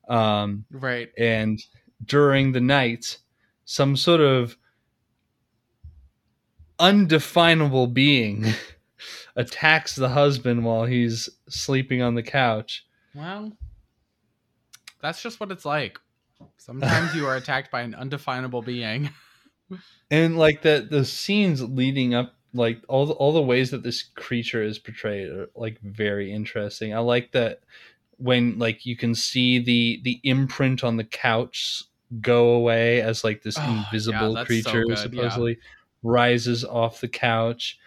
um 0.08 0.66
right 0.72 1.10
and 1.18 1.64
during 2.06 2.52
the 2.52 2.62
night 2.62 3.18
some 3.66 3.96
sort 3.96 4.22
of 4.22 4.58
undefinable 6.80 7.88
being 7.88 8.46
attacks 9.36 9.96
the 9.96 10.10
husband 10.10 10.64
while 10.64 10.86
he's 10.86 11.30
sleeping 11.50 12.02
on 12.02 12.16
the 12.16 12.24
couch 12.24 12.86
Well, 13.14 13.52
that's 15.02 15.22
just 15.22 15.40
what 15.40 15.52
it's 15.52 15.66
like. 15.66 15.98
Sometimes 16.58 17.16
you 17.16 17.26
are 17.26 17.36
attacked 17.36 17.72
by 17.72 17.82
an 17.82 17.96
undefinable 17.96 18.62
being. 18.62 19.10
and 20.12 20.38
like 20.38 20.62
the 20.62 20.88
the 20.90 21.06
scenes 21.06 21.62
leading 21.62 22.14
up 22.14 22.36
like 22.54 22.82
all 22.90 23.06
the, 23.06 23.14
all 23.14 23.32
the 23.32 23.42
ways 23.42 23.72
that 23.72 23.84
this 23.84 24.04
creature 24.04 24.64
is 24.64 24.80
portrayed 24.80 25.30
are 25.30 25.50
like 25.56 25.80
very 25.82 26.32
interesting. 26.34 26.94
I 26.94 27.00
like 27.00 27.32
that 27.34 27.62
when 28.18 28.58
like 28.60 28.86
you 28.86 28.98
can 28.98 29.16
see 29.16 29.60
the 29.60 30.02
the 30.04 30.20
imprint 30.24 30.84
on 30.84 30.98
the 30.98 31.04
couch 31.04 31.84
go 32.22 32.52
away 32.52 33.02
as 33.02 33.24
like 33.24 33.44
this 33.44 33.58
Oh, 33.58 33.70
invisible 33.70 34.36
so 34.36 34.46
creature 34.46 34.84
good, 34.86 34.98
supposedly 34.98 35.58
rises 36.04 36.66
off 36.66 37.02
the 37.02 37.08
couch 37.08 37.80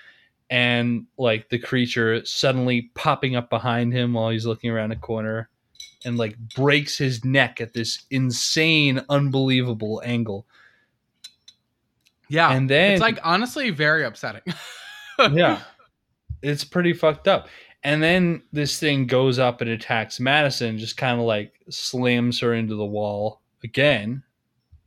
and 0.50 1.06
like 1.18 1.48
the 1.48 1.58
creature 1.58 2.24
suddenly 2.24 2.90
popping 2.94 3.36
up 3.36 3.48
behind 3.50 3.92
him 3.92 4.12
while 4.12 4.30
he's 4.30 4.46
looking 4.46 4.70
around 4.70 4.92
a 4.92 4.96
corner 4.96 5.48
and 6.04 6.18
like 6.18 6.36
breaks 6.54 6.98
his 6.98 7.24
neck 7.24 7.60
at 7.60 7.74
this 7.74 8.04
insane 8.10 9.02
unbelievable 9.08 10.02
angle 10.04 10.46
Yeah. 12.32 12.50
and 12.50 12.68
then 12.68 12.92
it's 12.92 13.02
like 13.02 13.18
honestly 13.22 13.68
very 13.68 14.04
upsetting. 14.04 14.40
yeah. 15.32 15.60
It's 16.40 16.64
pretty 16.64 16.94
fucked 16.94 17.28
up. 17.28 17.48
And 17.84 18.02
then 18.02 18.42
this 18.52 18.80
thing 18.80 19.06
goes 19.06 19.38
up 19.38 19.60
and 19.60 19.68
attacks 19.68 20.18
madison 20.18 20.78
just 20.78 20.96
kind 20.96 21.20
of 21.20 21.26
like 21.26 21.52
slams 21.68 22.40
her 22.40 22.54
into 22.54 22.74
the 22.74 22.86
wall 22.86 23.42
again 23.62 24.22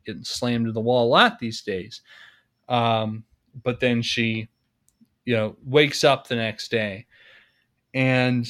getting 0.06 0.24
slammed 0.24 0.66
to 0.66 0.72
the 0.72 0.82
wall 0.82 1.08
a 1.08 1.10
lot 1.10 1.40
these 1.40 1.62
days. 1.62 2.02
Um, 2.68 3.24
but 3.64 3.80
then 3.80 4.02
she 4.02 4.50
you 5.26 5.36
know 5.36 5.56
wakes 5.64 6.04
up 6.04 6.28
the 6.28 6.36
next 6.36 6.72
day. 6.72 7.06
And 7.94 8.48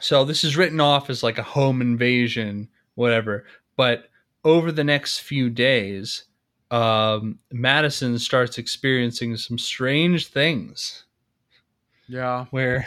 so 0.00 0.24
this 0.24 0.44
is 0.44 0.56
written 0.56 0.80
off 0.80 1.08
as 1.08 1.22
like 1.22 1.38
a 1.38 1.42
home 1.42 1.80
invasion 1.80 2.68
whatever. 2.94 3.46
But 3.76 4.10
over 4.44 4.70
the 4.70 4.84
next 4.84 5.20
few 5.20 5.48
days 5.48 6.24
um, 6.70 7.38
madison 7.50 8.18
starts 8.18 8.58
experiencing 8.58 9.36
some 9.36 9.58
strange 9.58 10.28
things 10.28 11.04
yeah. 12.08 12.46
where 12.50 12.86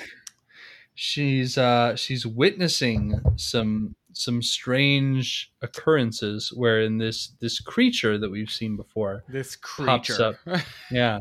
she's 0.95 1.57
uh 1.57 1.95
she's 1.95 2.25
witnessing 2.25 3.19
some 3.35 3.95
some 4.13 4.41
strange 4.41 5.51
occurrences 5.61 6.53
wherein 6.53 6.97
this 6.97 7.29
this 7.39 7.59
creature 7.59 8.17
that 8.17 8.29
we've 8.29 8.51
seen 8.51 8.75
before 8.75 9.23
This 9.27 9.55
Pops 9.55 10.15
creature. 10.15 10.37
yeah 10.91 11.19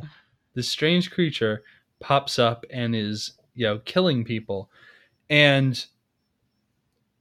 this 0.55 0.69
strange 0.69 1.11
creature 1.11 1.63
pops 2.01 2.39
up 2.39 2.67
and 2.71 2.95
is 2.95 3.33
you 3.55 3.67
know 3.67 3.81
killing 3.85 4.25
people 4.25 4.71
and 5.31 5.87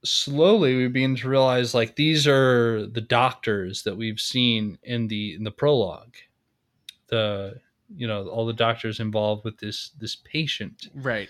slowly 0.04 0.76
we 0.76 0.88
begin 0.88 1.14
to 1.16 1.28
realize 1.28 1.74
like 1.74 1.96
these 1.96 2.26
are 2.26 2.86
the 2.86 3.00
doctors 3.00 3.82
that 3.84 3.96
we've 3.96 4.20
seen 4.20 4.78
in 4.82 5.06
the 5.08 5.34
in 5.34 5.44
the 5.44 5.50
prologue 5.50 6.14
the 7.08 7.54
you 7.94 8.06
know 8.06 8.26
all 8.26 8.46
the 8.46 8.52
doctors 8.52 8.98
involved 9.00 9.44
with 9.44 9.58
this 9.58 9.90
this 10.00 10.16
patient 10.16 10.88
right. 10.94 11.28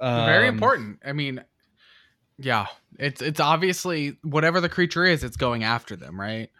very 0.00 0.48
Um, 0.48 0.54
important. 0.54 0.98
I 1.04 1.12
mean, 1.12 1.42
yeah. 2.38 2.66
It's 2.98 3.22
it's 3.22 3.40
obviously 3.40 4.16
whatever 4.22 4.60
the 4.60 4.68
creature 4.68 5.04
is, 5.04 5.22
it's 5.24 5.36
going 5.36 5.64
after 5.64 5.96
them, 5.96 6.20
right? 6.20 6.50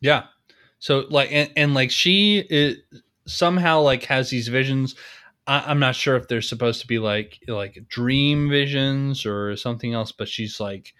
Yeah. 0.00 0.24
So 0.78 1.06
like 1.08 1.30
and, 1.32 1.50
and 1.56 1.74
like 1.74 1.90
she 1.90 2.38
it 2.38 2.78
somehow 3.26 3.80
like 3.80 4.04
has 4.04 4.30
these 4.30 4.48
visions. 4.48 4.96
I, 5.46 5.64
I'm 5.66 5.78
not 5.80 5.96
sure 5.96 6.16
if 6.16 6.28
they're 6.28 6.42
supposed 6.42 6.80
to 6.82 6.86
be 6.86 6.98
like 6.98 7.38
like 7.48 7.84
dream 7.88 8.48
visions 8.48 9.26
or 9.26 9.56
something 9.56 9.92
else, 9.92 10.12
but 10.12 10.28
she's 10.28 10.60
like 10.60 10.94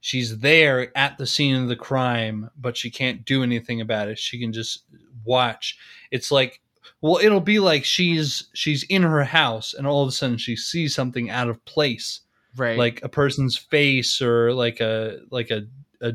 she's 0.00 0.38
there 0.38 0.96
at 0.96 1.18
the 1.18 1.26
scene 1.26 1.56
of 1.62 1.68
the 1.68 1.76
crime, 1.76 2.50
but 2.56 2.76
she 2.76 2.90
can't 2.90 3.24
do 3.24 3.42
anything 3.42 3.80
about 3.80 4.08
it. 4.08 4.18
She 4.18 4.38
can 4.40 4.52
just 4.52 4.84
watch. 5.24 5.78
It's 6.10 6.30
like 6.30 6.60
well, 7.00 7.18
it'll 7.22 7.40
be 7.40 7.58
like 7.58 7.84
she's 7.84 8.48
she's 8.54 8.82
in 8.84 9.02
her 9.02 9.24
house 9.24 9.74
and 9.74 9.86
all 9.86 10.02
of 10.02 10.08
a 10.08 10.12
sudden 10.12 10.38
she 10.38 10.56
sees 10.56 10.94
something 10.94 11.30
out 11.30 11.48
of 11.48 11.64
place 11.64 12.20
Right. 12.54 12.76
like 12.76 13.02
a 13.02 13.08
person's 13.08 13.56
face 13.56 14.20
or 14.20 14.52
like 14.52 14.80
a 14.80 15.20
like 15.30 15.50
a 15.50 15.62
a 16.02 16.12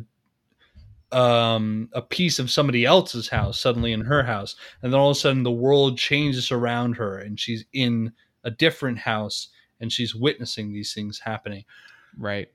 um, 1.11 1.89
a 1.93 2.01
piece 2.01 2.39
of 2.39 2.51
somebody 2.51 2.85
else's 2.85 3.29
house 3.29 3.59
suddenly 3.59 3.93
in 3.93 4.01
her 4.01 4.23
house, 4.23 4.55
and 4.81 4.91
then 4.91 4.99
all 4.99 5.11
of 5.11 5.17
a 5.17 5.19
sudden 5.19 5.43
the 5.43 5.51
world 5.51 5.97
changes 5.97 6.51
around 6.51 6.97
her, 6.97 7.19
and 7.19 7.39
she's 7.39 7.65
in 7.73 8.11
a 8.43 8.51
different 8.51 8.99
house, 8.99 9.49
and 9.79 9.91
she's 9.91 10.15
witnessing 10.15 10.73
these 10.73 10.93
things 10.93 11.19
happening. 11.19 11.63
Right. 12.17 12.49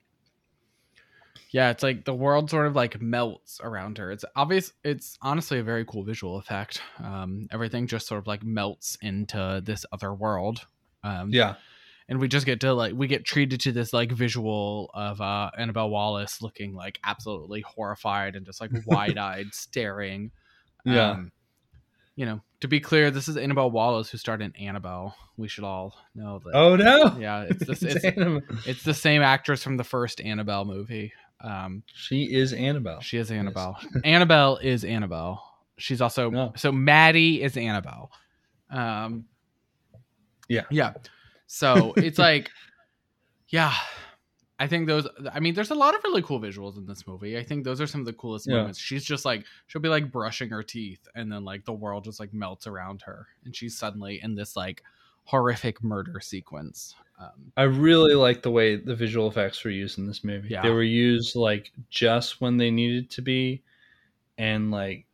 Yeah, 1.50 1.70
it's 1.70 1.82
like 1.82 2.06
the 2.06 2.14
world 2.14 2.48
sort 2.48 2.66
of 2.66 2.74
like 2.74 3.00
melts 3.02 3.60
around 3.62 3.98
her. 3.98 4.10
It's 4.10 4.24
obvious. 4.34 4.72
It's 4.84 5.18
honestly 5.20 5.58
a 5.58 5.62
very 5.62 5.84
cool 5.84 6.02
visual 6.02 6.38
effect. 6.38 6.80
Um, 6.98 7.46
everything 7.50 7.86
just 7.86 8.06
sort 8.06 8.18
of 8.20 8.26
like 8.26 8.42
melts 8.42 8.96
into 9.02 9.60
this 9.62 9.84
other 9.92 10.14
world. 10.14 10.60
Um, 11.04 11.28
Yeah, 11.30 11.56
and 12.08 12.18
we 12.20 12.28
just 12.28 12.46
get 12.46 12.60
to 12.60 12.72
like 12.74 12.92
we 12.94 13.06
get 13.06 13.24
treated 13.24 13.60
to 13.60 13.72
this 13.72 13.92
like 13.92 14.12
visual 14.12 14.90
of 14.94 15.20
uh 15.20 15.50
Annabelle 15.56 15.90
Wallis 15.90 16.42
looking 16.42 16.74
like 16.74 16.98
absolutely 17.04 17.60
horrified 17.62 18.36
and 18.36 18.44
just 18.46 18.60
like 18.60 18.70
wide-eyed 18.86 19.46
staring. 19.52 20.30
Yeah. 20.84 21.10
Um, 21.12 21.32
you 22.14 22.26
know, 22.26 22.42
to 22.60 22.68
be 22.68 22.78
clear, 22.80 23.10
this 23.10 23.26
is 23.28 23.36
Annabelle 23.38 23.70
Wallis 23.70 24.10
who 24.10 24.18
starred 24.18 24.42
in 24.42 24.54
Annabelle. 24.56 25.16
We 25.38 25.48
should 25.48 25.64
all 25.64 25.94
know 26.14 26.40
that. 26.44 26.50
Oh 26.54 26.76
no! 26.76 27.16
Yeah, 27.18 27.42
it's 27.48 27.64
this 27.66 27.82
It's 27.82 28.04
it's, 28.04 28.66
it's 28.66 28.82
the 28.82 28.92
same 28.94 29.22
actress 29.22 29.62
from 29.62 29.78
the 29.78 29.84
first 29.84 30.20
Annabelle 30.20 30.66
movie. 30.66 31.12
Um, 31.40 31.82
she 31.86 32.24
is 32.24 32.52
Annabelle. 32.52 33.00
she 33.00 33.16
is 33.16 33.30
Annabelle. 33.30 33.78
Annabelle 34.04 34.58
is 34.58 34.84
Annabelle. 34.84 35.42
She's 35.78 36.00
also 36.02 36.28
No. 36.30 36.52
so 36.54 36.70
Maddie 36.70 37.42
is 37.42 37.56
Annabelle. 37.56 38.10
Um, 38.70 39.24
Yeah. 40.48 40.64
yeah. 40.70 40.92
So 41.52 41.92
it's 41.98 42.18
like, 42.30 42.50
yeah, 43.48 43.74
I 44.58 44.66
think 44.66 44.86
those. 44.86 45.06
I 45.30 45.38
mean, 45.38 45.52
there's 45.54 45.70
a 45.70 45.74
lot 45.74 45.94
of 45.94 46.02
really 46.02 46.22
cool 46.22 46.40
visuals 46.40 46.78
in 46.78 46.86
this 46.86 47.06
movie. 47.06 47.36
I 47.36 47.44
think 47.44 47.64
those 47.64 47.78
are 47.78 47.86
some 47.86 48.00
of 48.00 48.06
the 48.06 48.14
coolest 48.14 48.48
Yeah. 48.48 48.56
moments. 48.56 48.78
She's 48.78 49.04
just 49.04 49.26
like 49.26 49.44
she'll 49.66 49.82
be 49.82 49.90
like 49.90 50.10
brushing 50.10 50.48
her 50.48 50.62
teeth, 50.62 51.06
and 51.14 51.30
then 51.30 51.44
like 51.44 51.66
the 51.66 51.74
world 51.74 52.04
just 52.04 52.18
like 52.18 52.32
melts 52.32 52.66
around 52.66 53.02
her, 53.02 53.26
and 53.44 53.54
she's 53.54 53.76
suddenly 53.76 54.18
in 54.22 54.34
this 54.34 54.56
like 54.56 54.82
horrific 55.24 55.84
murder 55.84 56.20
sequence. 56.20 56.94
Um, 57.20 57.52
I 57.56 57.64
really 57.64 58.14
like 58.14 58.40
the 58.42 58.50
way 58.50 58.76
the 58.76 58.96
visual 58.96 59.28
effects 59.28 59.62
were 59.62 59.70
used 59.70 59.98
in 59.98 60.06
this 60.06 60.24
movie. 60.24 60.48
Yeah. 60.48 60.62
They 60.62 60.70
were 60.70 60.82
used 60.82 61.36
like 61.36 61.70
just 61.90 62.40
when 62.40 62.56
they 62.56 62.70
needed 62.70 63.10
to 63.10 63.22
be, 63.22 63.62
and 64.38 64.70
like 64.70 65.04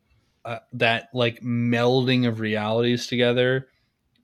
uh, 0.45 0.59
that 0.73 1.09
like 1.13 1.41
melding 1.41 2.25
of 2.27 2.39
realities 2.39 3.07
together 3.07 3.67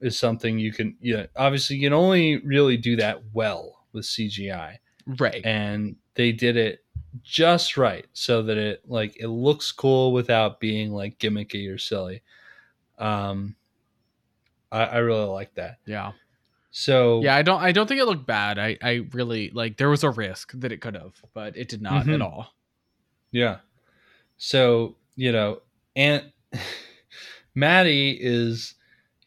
is 0.00 0.18
something 0.18 0.58
you 0.58 0.72
can. 0.72 0.96
Yeah, 1.00 1.26
obviously 1.36 1.76
you 1.76 1.86
can 1.86 1.92
only 1.92 2.38
really 2.38 2.76
do 2.76 2.96
that 2.96 3.22
well 3.32 3.84
with 3.92 4.04
CGI, 4.04 4.76
right. 5.18 5.44
and 5.44 5.96
they 6.14 6.32
did 6.32 6.56
it 6.56 6.84
just 7.22 7.76
right 7.78 8.04
so 8.12 8.42
that 8.42 8.58
it 8.58 8.82
like 8.86 9.16
it 9.18 9.28
looks 9.28 9.72
cool 9.72 10.12
without 10.12 10.60
being 10.60 10.92
like 10.92 11.18
gimmicky 11.18 11.72
or 11.72 11.78
silly. 11.78 12.22
Um, 12.98 13.56
I, 14.70 14.84
I 14.84 14.96
really 14.98 15.24
like 15.26 15.54
that. 15.54 15.78
yeah. 15.86 16.12
So 16.70 17.22
Yeah, 17.22 17.34
I 17.36 17.40
don't 17.42 17.62
I 17.62 17.72
don't 17.72 17.86
think 17.86 18.00
it 18.00 18.04
looked 18.04 18.26
bad. 18.26 18.58
I 18.58 18.76
I 18.82 19.06
really 19.12 19.50
like 19.54 19.78
there 19.78 19.88
was 19.88 20.04
a 20.04 20.10
risk 20.10 20.52
that 20.54 20.72
it 20.72 20.82
could 20.82 20.94
have, 20.94 21.14
but 21.32 21.56
it 21.56 21.68
did 21.68 21.80
not 21.80 22.04
Mhm. 22.04 22.14
at 22.16 22.20
all. 22.22 22.48
Yeah. 23.30 23.58
So, 24.36 24.96
you 25.14 25.32
know, 25.32 25.62
Aunt 25.94 26.24
Maddie 27.54 28.18
is 28.20 28.74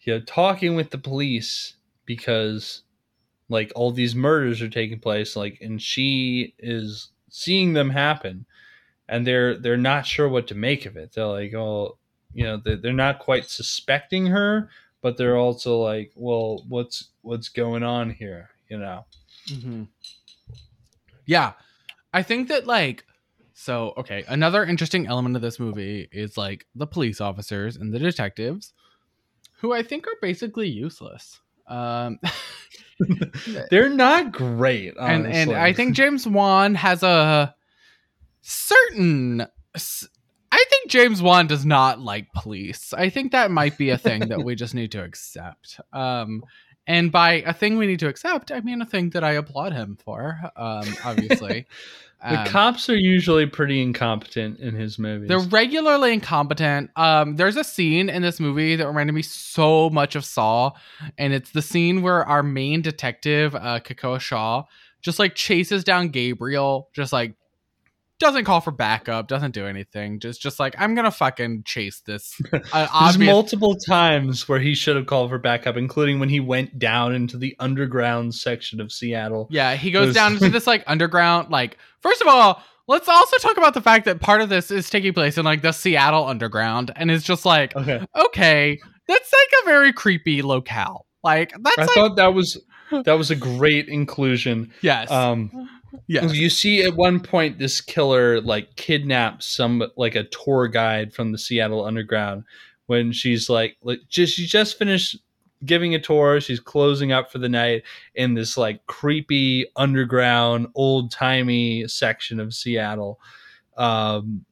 you 0.10 0.16
know 0.16 0.22
talking 0.26 0.76
with 0.76 0.90
the 0.90 0.98
police 0.98 1.76
because 2.06 2.82
like 3.48 3.72
all 3.76 3.92
these 3.92 4.16
murders 4.16 4.62
are 4.62 4.70
taking 4.70 5.00
place 5.00 5.36
like 5.36 5.60
and 5.62 5.80
she 5.82 6.56
is 6.58 7.10
seeing 7.30 7.74
them 7.74 7.92
happen 7.92 8.46
and 9.08 9.26
they're 9.26 9.58
they're 9.58 9.78
not 9.78 10.06
sure 10.06 10.28
what 10.30 10.48
to 10.48 10.56
make 10.56 10.86
of 10.86 10.96
it. 10.96 11.12
They're 11.14 11.26
like, 11.26 11.54
"Oh, 11.54 11.98
you 12.34 12.44
know, 12.44 12.62
they're, 12.64 12.94
not 12.94 13.20
quite 13.20 13.50
suspecting 13.50 14.28
her, 14.28 14.70
but 15.02 15.18
they're 15.18 15.36
also 15.36 15.80
like, 15.80 16.12
well, 16.16 16.64
what's 16.68 17.10
what's 17.22 17.50
going 17.50 17.84
on 17.84 18.12
here, 18.12 18.52
you 18.70 18.78
know?" 18.78 19.06
Mm-hmm. 19.48 19.84
Yeah, 21.26 21.54
I 22.14 22.24
think 22.24 22.48
that 22.50 22.68
like 22.68 23.04
so 23.54 23.94
okay. 23.98 24.24
Another 24.28 24.64
interesting 24.64 25.08
element 25.08 25.36
of 25.36 25.42
this 25.42 25.60
movie 25.60 26.08
is 26.12 26.38
like 26.38 26.66
the 26.76 26.88
police 26.88 27.20
officers 27.20 27.76
and 27.76 27.92
the 27.92 28.00
detectives, 28.00 28.74
who 29.60 29.74
I 29.74 29.84
think 29.84 30.08
are 30.08 30.16
basically 30.22 30.68
useless. 30.68 31.40
Um, 31.68 32.20
They're 33.70 33.90
not 33.90 34.32
great, 34.32 34.96
and 35.00 35.26
and. 35.28 35.54
I 35.54 35.74
think 35.74 35.96
James 35.96 36.28
Wan 36.28 36.76
has 36.76 37.04
a 37.04 37.56
certain. 38.42 39.42
I 40.52 40.66
think 40.70 40.90
James 40.90 41.22
Wan 41.22 41.48
does 41.48 41.66
not 41.66 42.00
like 42.00 42.34
police. 42.34 42.92
I 42.94 43.10
think 43.10 43.32
that 43.32 43.52
might 43.52 43.78
be 43.78 43.92
a 43.92 43.98
thing 43.98 44.30
that 44.30 44.44
we 44.44 44.56
just 44.56 44.74
need 44.74 44.92
to 44.94 45.04
accept. 45.04 45.80
Um, 45.94 46.44
and 46.88 47.12
by 47.12 47.44
a 47.46 47.54
thing 47.54 47.78
we 47.78 47.86
need 47.86 48.00
to 48.00 48.08
accept, 48.08 48.52
I 48.52 48.62
mean 48.62 48.82
a 48.82 48.86
thing 48.86 49.12
that 49.12 49.24
I 49.24 49.34
applaud 49.34 49.74
him 49.74 49.98
for. 50.04 50.40
Um, 50.56 50.88
obviously, 51.06 51.68
The 52.22 52.42
Um, 52.42 52.48
cops 52.48 52.90
are 52.90 52.98
usually 52.98 53.46
pretty 53.46 53.82
incompetent 53.82 54.60
in 54.60 54.76
his 54.76 55.00
movies. 55.00 55.30
they're 55.30 55.40
regularly 55.40 56.12
incompetent. 56.14 56.90
Um, 56.98 57.38
there's 57.38 57.56
a 57.56 57.64
scene 57.64 58.10
in 58.10 58.22
this 58.22 58.40
movie 58.42 58.76
that 58.76 58.86
reminded 58.86 59.14
me 59.14 59.22
so 59.22 59.90
much 59.90 60.16
of 60.16 60.26
Saw, 60.26 60.72
and 61.18 61.34
it's 61.34 61.52
the 61.52 61.62
scene 61.62 62.02
where 62.02 62.26
our 62.26 62.44
main 62.44 62.82
detective, 62.82 63.56
uh, 63.56 63.80
Kekoa 63.80 64.20
Shaw, 64.20 64.64
just 65.02 65.18
like 65.18 65.34
chases 65.34 65.86
down 65.86 66.10
Gabriel, 66.10 66.90
just 66.94 67.14
like 67.14 67.36
doesn't 68.20 68.44
call 68.46 68.62
for 68.62 68.72
backup, 68.72 69.28
doesn't 69.28 69.52
do 69.52 69.66
anything, 69.66 70.20
just 70.20 70.42
just 70.42 70.60
like 70.60 70.76
I'm 70.78 70.94
gonna 70.96 71.12
fucking 71.12 71.64
chase 71.66 72.02
this. 72.06 72.40
Uh, 72.54 72.60
There's 72.74 72.90
obvious- 72.94 73.28
multiple 73.32 73.76
times 73.88 74.48
where 74.48 74.60
he 74.60 74.76
should 74.76 74.96
have 74.96 75.06
called 75.06 75.30
for 75.30 75.38
backup, 75.40 75.78
including 75.78 76.20
when 76.20 76.30
he 76.30 76.40
went 76.40 76.78
down 76.78 77.16
into 77.16 77.38
the 77.38 77.56
underground 77.60 78.36
section 78.36 78.80
of 78.82 78.92
Seattle. 78.92 79.48
Yeah, 79.50 79.76
he 79.76 79.92
goes 79.92 80.08
was- 80.08 80.16
down 80.16 80.34
into 80.34 80.50
this 80.50 80.68
like 80.68 80.84
underground. 80.88 81.50
Like, 81.50 81.78
first 82.02 82.22
of 82.22 82.28
all, 82.28 82.62
let's 82.88 83.08
also 83.08 83.38
talk 83.38 83.58
about 83.58 83.74
the 83.74 83.82
fact 83.82 84.06
that 84.06 84.20
part 84.20 84.42
of 84.42 84.50
this 84.50 84.70
is 84.72 84.90
taking 84.90 85.14
place 85.14 85.38
in 85.38 85.46
like 85.46 85.62
the 85.62 85.72
Seattle 85.72 86.26
underground, 86.28 86.92
and 86.96 87.10
it's 87.10 87.24
just 87.26 87.46
like, 87.46 87.76
Okay, 87.76 88.06
okay, 88.16 88.80
that's 89.08 89.32
like 89.34 89.62
a 89.64 89.66
very 89.66 89.94
creepy 89.94 90.42
locale. 90.42 91.06
Like, 91.24 91.52
that's 91.62 91.78
I 91.78 91.82
like, 91.84 91.92
thought 91.92 92.16
that 92.18 92.34
was 92.34 92.62
that 93.06 93.14
was 93.14 93.30
a 93.32 93.36
great 93.36 93.88
inclusion. 93.88 94.72
yes, 94.82 95.10
Um, 95.12 95.52
yes, 96.08 96.34
You 96.34 96.50
see, 96.50 96.84
at 96.84 96.96
one 96.96 97.20
point, 97.20 97.60
this 97.60 97.82
killer 97.82 98.42
like 98.42 98.76
kidnaps 98.76 99.46
some 99.46 99.84
like 99.96 100.16
a 100.16 100.26
tour 100.26 100.68
guide 100.68 101.14
from 101.14 101.32
the 101.32 101.38
Seattle 101.38 101.86
Underground 101.86 102.44
when 102.88 103.12
she's 103.12 103.50
like, 103.50 103.78
like 103.84 104.00
just 104.10 104.36
she 104.36 104.46
just 104.46 104.78
finished 104.78 105.18
giving 105.66 105.96
a 105.96 106.00
tour. 106.00 106.40
She's 106.42 106.60
closing 106.60 107.12
up 107.12 107.32
for 107.32 107.38
the 107.38 107.50
night 107.50 107.84
in 108.16 108.34
this 108.34 108.58
like 108.58 108.86
creepy 108.88 109.66
underground, 109.76 110.68
old 110.76 111.12
timey 111.12 111.88
section 111.88 112.40
of 112.40 112.54
Seattle. 112.54 113.20
Um, 113.78 114.46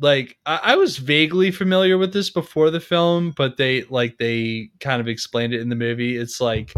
like 0.00 0.38
I, 0.46 0.60
I 0.62 0.76
was 0.76 0.98
vaguely 0.98 1.50
familiar 1.50 1.98
with 1.98 2.12
this 2.12 2.30
before 2.30 2.70
the 2.70 2.80
film, 2.80 3.32
but 3.36 3.56
they 3.56 3.84
like 3.84 4.18
they 4.18 4.70
kind 4.80 5.00
of 5.00 5.08
explained 5.08 5.54
it 5.54 5.60
in 5.60 5.68
the 5.68 5.76
movie. 5.76 6.16
It's 6.16 6.40
like, 6.40 6.72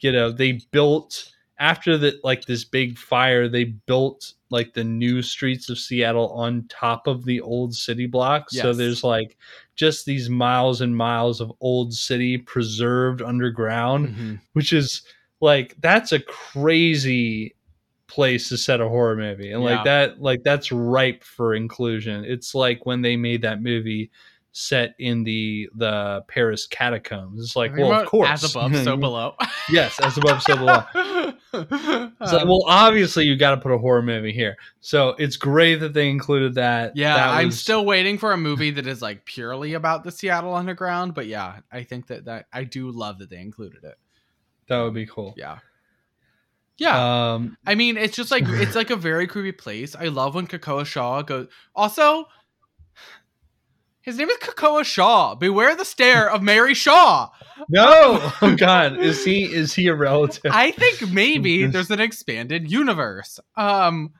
you 0.00 0.12
know, 0.12 0.30
they 0.30 0.60
built 0.70 1.32
after 1.58 1.96
the 1.96 2.18
like 2.22 2.44
this 2.44 2.64
big 2.64 2.98
fire, 2.98 3.48
they 3.48 3.64
built 3.64 4.34
like 4.50 4.74
the 4.74 4.84
new 4.84 5.22
streets 5.22 5.68
of 5.70 5.78
Seattle 5.78 6.30
on 6.32 6.66
top 6.68 7.06
of 7.06 7.24
the 7.24 7.40
old 7.40 7.74
city 7.74 8.06
blocks. 8.06 8.54
So 8.56 8.72
there's 8.72 9.02
like 9.02 9.36
just 9.74 10.06
these 10.06 10.28
miles 10.30 10.80
and 10.80 10.96
miles 10.96 11.40
of 11.40 11.52
old 11.60 11.92
city 11.94 12.38
preserved 12.38 13.22
underground, 13.22 14.08
Mhm. 14.08 14.40
which 14.52 14.72
is 14.72 15.02
like 15.40 15.74
that's 15.80 16.12
a 16.12 16.20
crazy 16.20 17.54
place 18.06 18.48
to 18.50 18.56
set 18.56 18.80
a 18.80 18.88
horror 18.88 19.16
movie. 19.16 19.50
And 19.50 19.62
Yeah. 19.62 19.70
like 19.76 19.84
that 19.84 20.22
like 20.22 20.42
that's 20.44 20.70
ripe 20.70 21.24
for 21.24 21.54
inclusion. 21.54 22.24
It's 22.24 22.54
like 22.54 22.86
when 22.86 23.02
they 23.02 23.16
made 23.16 23.42
that 23.42 23.62
movie 23.62 24.10
set 24.58 24.94
in 24.98 25.22
the 25.22 25.68
the 25.74 26.24
Paris 26.28 26.66
catacombs. 26.66 27.42
It's 27.42 27.56
like, 27.56 27.76
well, 27.76 27.92
of 27.92 28.06
course. 28.08 28.30
as 28.30 28.50
above, 28.50 28.74
so 28.76 28.96
below. 29.06 29.34
yes, 29.70 30.00
as 30.00 30.16
above, 30.16 30.40
so 30.42 30.56
below. 30.56 30.82
It's 31.52 32.32
like, 32.32 32.44
well, 32.44 32.64
obviously 32.66 33.24
you 33.24 33.36
got 33.36 33.52
to 33.52 33.56
put 33.58 33.72
a 33.72 33.78
horror 33.78 34.02
movie 34.02 34.32
here. 34.32 34.56
So 34.80 35.10
it's 35.18 35.36
great 35.36 35.76
that 35.76 35.94
they 35.94 36.10
included 36.10 36.54
that. 36.56 36.96
yeah, 36.96 37.14
That 37.16 37.28
I'm 37.30 37.50
still 37.50 37.86
waiting 37.86 38.18
for 38.18 38.32
a 38.32 38.36
movie 38.36 38.70
that 38.72 38.86
is 38.86 39.00
like 39.00 39.24
purely 39.24 39.72
about 39.72 40.04
the 40.04 40.10
Seattle 40.12 40.54
Underground. 40.54 41.14
But 41.14 41.26
yeah, 41.26 41.60
I 41.72 41.82
think 41.84 42.08
that 42.08 42.26
that 42.26 42.46
I 42.52 42.64
do 42.64 42.90
love 42.90 43.18
that 43.20 43.30
they 43.30 43.38
included 43.38 43.84
it. 43.84 43.96
that 44.68 44.82
would 44.82 44.92
be 44.94 45.06
cool. 45.06 45.34
Yeah, 45.36 45.58
yeah. 46.78 47.32
Um, 47.34 47.56
I 47.66 47.74
mean, 47.74 47.96
it's 47.96 48.16
just 48.16 48.30
like 48.30 48.44
it's 48.46 48.74
like 48.74 48.90
a 48.90 48.96
very 48.96 49.26
creepy 49.26 49.52
place. 49.52 49.94
I 49.96 50.06
love 50.08 50.34
when 50.34 50.46
Kekoa 50.46 50.84
Shaw 50.84 51.22
goes. 51.22 51.48
Also, 51.74 52.26
his 54.06 54.16
name 54.16 54.30
is 54.30 54.38
Kekoa 54.38 54.84
Shaw. 54.84 55.34
Beware 55.34 55.74
the 55.76 55.84
stare 55.84 56.30
of 56.30 56.42
Mary 56.42 56.72
Shaw. 56.74 57.28
no, 57.68 58.32
oh 58.40 58.54
God, 58.56 58.98
is 58.98 59.22
he 59.24 59.44
is 59.44 59.74
he 59.74 59.88
a 59.88 59.94
relative? 59.94 60.52
I 60.54 60.70
think 60.70 61.10
maybe 61.12 61.66
there's 61.66 61.90
an 61.90 62.00
expanded 62.00 62.70
universe. 62.70 63.38
Um, 63.56 64.14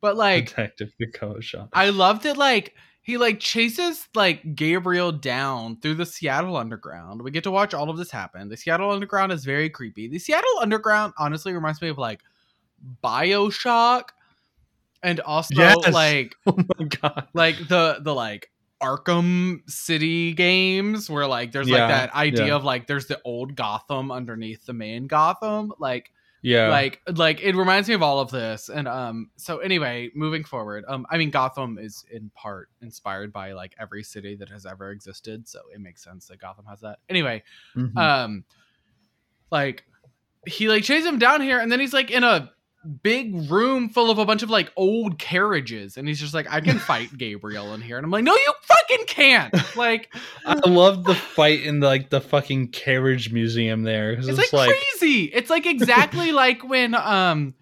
But 0.00 0.16
like 0.16 0.46
Detective 0.48 0.92
Kekoa 1.00 1.42
Shaw. 1.42 1.66
I 1.72 1.90
loved 1.90 2.24
it 2.26 2.36
like 2.36 2.74
he 3.02 3.16
like 3.16 3.40
chases 3.40 4.06
like 4.14 4.54
Gabriel 4.54 5.10
down 5.10 5.80
through 5.80 5.94
the 5.94 6.06
Seattle 6.06 6.56
Underground. 6.56 7.22
We 7.22 7.30
get 7.30 7.44
to 7.44 7.50
watch 7.50 7.72
all 7.74 7.88
of 7.90 7.96
this 7.96 8.10
happen. 8.10 8.48
The 8.50 8.56
Seattle 8.56 8.90
Underground 8.90 9.32
is 9.32 9.44
very 9.44 9.70
creepy. 9.70 10.06
The 10.08 10.18
Seattle 10.18 10.58
Underground 10.60 11.14
honestly 11.18 11.52
reminds 11.54 11.80
me 11.80 11.88
of 11.88 11.98
like 11.98 12.20
BioShock 13.02 14.04
and 15.02 15.20
also 15.20 15.54
Yes. 15.54 15.92
like 15.92 16.34
Oh 16.46 16.56
my 16.78 16.84
god. 16.86 17.28
like 17.34 17.56
the 17.68 18.00
the 18.02 18.14
like 18.14 18.50
Arkham 18.82 19.68
City 19.70 20.32
games 20.32 21.10
where 21.10 21.26
like 21.26 21.52
there's 21.52 21.68
Yeah, 21.68 21.80
like 21.80 21.88
that 21.88 22.14
idea 22.14 22.46
yeah. 22.48 22.54
of 22.54 22.64
like 22.64 22.86
there's 22.86 23.06
the 23.06 23.20
old 23.24 23.54
Gotham 23.56 24.10
underneath 24.10 24.64
the 24.66 24.72
main 24.72 25.06
Gotham 25.06 25.72
like 25.78 26.10
Yeah. 26.42 26.68
like 26.68 27.00
like 27.14 27.42
it 27.42 27.54
reminds 27.54 27.88
me 27.88 27.94
of 27.94 28.02
all 28.02 28.20
of 28.20 28.30
this 28.30 28.70
and 28.70 28.88
um 28.88 29.30
so 29.36 29.58
anyway 29.58 30.08
moving 30.14 30.42
forward 30.44 30.84
um 30.88 31.04
i 31.10 31.18
mean 31.18 31.28
gotham 31.30 31.76
is 31.78 32.02
in 32.10 32.30
part 32.34 32.70
inspired 32.80 33.30
by 33.30 33.52
like 33.52 33.74
every 33.78 34.02
city 34.02 34.36
that 34.36 34.48
has 34.48 34.64
ever 34.64 34.90
existed 34.90 35.46
so 35.46 35.60
it 35.74 35.80
makes 35.82 36.02
sense 36.02 36.26
that 36.28 36.40
gotham 36.40 36.64
has 36.64 36.80
that 36.80 36.98
anyway 37.10 37.42
Mhm. 37.76 37.94
um 37.98 38.44
like 39.50 39.84
he 40.46 40.68
like 40.70 40.82
chases 40.84 41.06
him 41.06 41.18
down 41.18 41.42
here 41.42 41.58
and 41.60 41.70
then 41.70 41.78
he's 41.80 41.92
like 41.92 42.10
in 42.10 42.24
a 42.24 42.50
big 43.02 43.50
room 43.50 43.88
full 43.90 44.10
of 44.10 44.18
a 44.18 44.24
bunch 44.24 44.42
of 44.42 44.50
like 44.50 44.72
old 44.76 45.18
carriages. 45.18 45.96
And 45.96 46.08
he's 46.08 46.20
just 46.20 46.34
like 46.34 46.46
i 46.50 46.60
can 46.60 46.78
fight 46.90 47.16
gabriel 47.16 47.74
in 47.74 47.80
here. 47.80 47.96
And 47.96 48.04
i'm 48.04 48.10
like 48.10 48.24
no 48.24 48.34
you 48.34 48.52
fucking 48.62 49.06
can't. 49.06 49.76
Like 49.76 50.12
I 50.46 50.68
love 50.68 51.04
the 51.04 51.14
fight 51.14 51.62
in 51.62 51.80
like 51.80 52.10
the 52.10 52.20
fucking 52.20 52.68
carriage 52.68 53.32
museum 53.32 53.82
there 53.82 54.12
it's, 54.12 54.28
It's, 54.28 54.38
like, 54.38 54.52
like, 54.52 54.70
crazy. 54.70 55.24
It's 55.24 55.50
like 55.50 55.66
exactly 55.66 56.32
like 56.32 56.62
when 56.64 56.94
um 56.94 57.54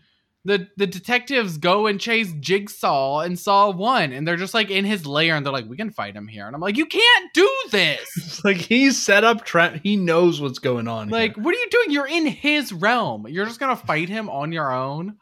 the 0.45 0.69
the 0.77 0.87
detectives 0.87 1.59
go 1.59 1.87
and 1.87 2.01
chase 2.01 2.33
Jigsaw 2.41 3.21
and 3.21 3.39
Saw 3.39 3.71
One, 3.71 4.13
and 4.13 4.27
they're 4.27 4.37
just 4.37 4.55
like 4.55 4.71
in 4.71 4.85
his 4.85 5.07
lair, 5.07 5.37
and 5.37 5.45
they're 5.45 5.53
like, 5.53 5.69
"We 5.69 5.77
can 5.77 5.91
fight 5.91 6.15
him 6.15 6.29
here," 6.29 6.47
and 6.47 6.55
I'm 6.55 6.61
like, 6.61 6.77
"You 6.77 6.87
can't 6.87 7.33
do 7.35 7.51
this! 7.71 8.41
like 8.45 8.57
he's 8.57 9.01
set 9.01 9.25
up 9.25 9.45
trap. 9.45 9.81
He 9.83 9.97
knows 9.97 10.41
what's 10.41 10.59
going 10.59 10.89
on. 10.89 11.09
like, 11.09 11.35
here. 11.35 11.45
what 11.45 11.55
are 11.55 11.59
you 11.59 11.69
doing? 11.71 11.91
You're 11.91 12.07
in 12.07 12.27
his 12.27 12.73
realm. 12.73 13.27
You're 13.29 13.47
just 13.47 13.61
gonna 13.61 13.77
fight 13.77 14.09
him 14.09 14.29
on 14.29 14.53
your 14.53 14.73
own." 14.73 15.17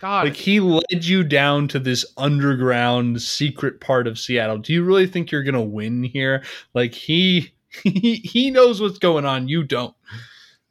God, 0.00 0.26
like 0.26 0.36
he 0.36 0.60
led 0.60 1.04
you 1.04 1.24
down 1.24 1.68
to 1.68 1.78
this 1.78 2.04
underground 2.16 3.22
secret 3.22 3.80
part 3.80 4.06
of 4.06 4.18
Seattle. 4.18 4.58
Do 4.58 4.72
you 4.72 4.84
really 4.84 5.06
think 5.06 5.30
you're 5.30 5.42
gonna 5.42 5.62
win 5.62 6.02
here? 6.02 6.42
Like 6.74 6.94
he 6.94 7.52
he 7.82 8.16
he 8.16 8.50
knows 8.50 8.80
what's 8.80 8.98
going 8.98 9.24
on. 9.24 9.48
You 9.48 9.64
don't. 9.64 9.94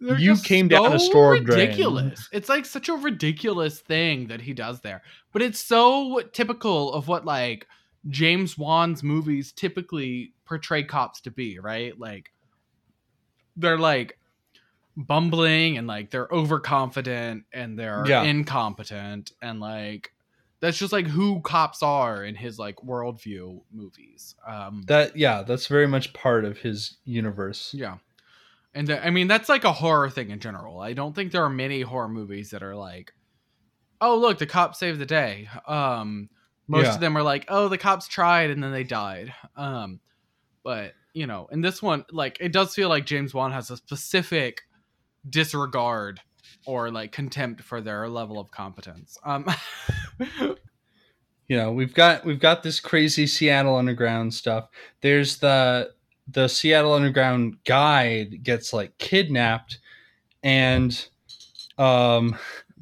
They're 0.01 0.17
you 0.19 0.37
came 0.37 0.67
down 0.69 0.93
a 0.93 0.99
so 0.99 1.09
storm 1.09 1.43
drain. 1.43 1.59
ridiculous. 1.59 2.29
It's 2.31 2.47
like 2.49 2.65
such 2.65 2.87
a 2.89 2.93
ridiculous 2.93 3.79
thing 3.81 4.27
that 4.27 4.41
he 4.41 4.53
does 4.53 4.79
there, 4.81 5.01
but 5.33 5.41
it's 5.41 5.59
so 5.59 6.21
typical 6.33 6.93
of 6.93 7.07
what 7.07 7.25
like 7.25 7.67
James 8.07 8.57
Wan's 8.57 9.03
movies 9.03 9.51
typically 9.51 10.33
portray 10.45 10.83
cops 10.83 11.19
to 11.21 11.31
be, 11.31 11.59
right? 11.59 11.99
Like 11.99 12.31
they're 13.57 13.77
like 13.77 14.17
bumbling 14.95 15.77
and 15.77 15.85
like 15.87 16.11
they're 16.11 16.27
overconfident 16.31 17.43
and 17.53 17.77
they're 17.77 18.05
Yeah. 18.07 18.23
incompetent 18.23 19.31
and 19.41 19.59
like 19.59 20.11
that's 20.61 20.77
just 20.77 20.91
like 20.91 21.07
who 21.07 21.39
cops 21.41 21.81
are 21.83 22.23
in 22.25 22.35
his 22.35 22.59
like 22.59 22.75
worldview 22.77 23.61
movies. 23.71 24.35
Um 24.47 24.81
That 24.87 25.15
yeah, 25.15 25.43
that's 25.43 25.67
very 25.67 25.87
much 25.87 26.13
part 26.13 26.43
of 26.45 26.57
his 26.59 26.97
universe. 27.05 27.73
yeah. 27.73 27.97
And 28.73 28.89
I 28.91 29.09
mean, 29.09 29.27
that's 29.27 29.49
like 29.49 29.63
a 29.63 29.71
horror 29.73 30.09
thing 30.09 30.29
in 30.29 30.39
general. 30.39 30.79
I 30.79 30.93
don't 30.93 31.15
think 31.15 31.31
there 31.31 31.43
are 31.43 31.49
many 31.49 31.81
horror 31.81 32.09
movies 32.09 32.51
that 32.51 32.63
are 32.63 32.75
like, 32.75 33.11
oh, 34.01 34.17
look, 34.17 34.37
the 34.37 34.45
cops 34.45 34.79
saved 34.79 34.99
the 34.99 35.05
day. 35.05 35.49
Um, 35.67 36.29
most 36.67 36.85
Yeah. 36.85 36.93
of 36.95 36.99
them 37.01 37.17
are 37.17 37.23
like, 37.23 37.45
oh, 37.49 37.67
the 37.67 37.77
cops 37.77 38.07
tried 38.07 38.51
and 38.51 38.63
then 38.63 38.71
they 38.71 38.83
died. 38.83 39.33
Um, 39.55 39.99
but, 40.63 40.93
you 41.13 41.25
know, 41.27 41.47
in 41.51 41.61
this 41.61 41.81
one, 41.81 42.05
like, 42.11 42.37
it 42.39 42.51
does 42.51 42.75
feel 42.75 42.89
like 42.89 43.05
James 43.05 43.33
Wan 43.33 43.51
has 43.51 43.71
a 43.71 43.77
specific 43.77 44.61
disregard 45.27 46.21
or 46.65 46.91
like 46.91 47.11
contempt 47.11 47.61
for 47.63 47.81
their 47.81 48.07
level 48.07 48.39
of 48.39 48.51
competence. 48.51 49.17
Um, 49.25 49.45
you 51.47 51.57
know 51.57 51.71
we've 51.71 51.93
got 51.93 52.25
we've 52.25 52.39
got 52.39 52.63
this 52.63 52.79
crazy 52.79 53.25
seattle 53.27 53.75
underground 53.75 54.33
stuff 54.33 54.69
there's 55.01 55.37
the 55.37 55.91
the 56.31 56.47
seattle 56.47 56.93
underground 56.93 57.57
guide 57.65 58.43
gets 58.43 58.73
like 58.73 58.97
kidnapped 58.97 59.79
and 60.43 61.07
um 61.77 62.31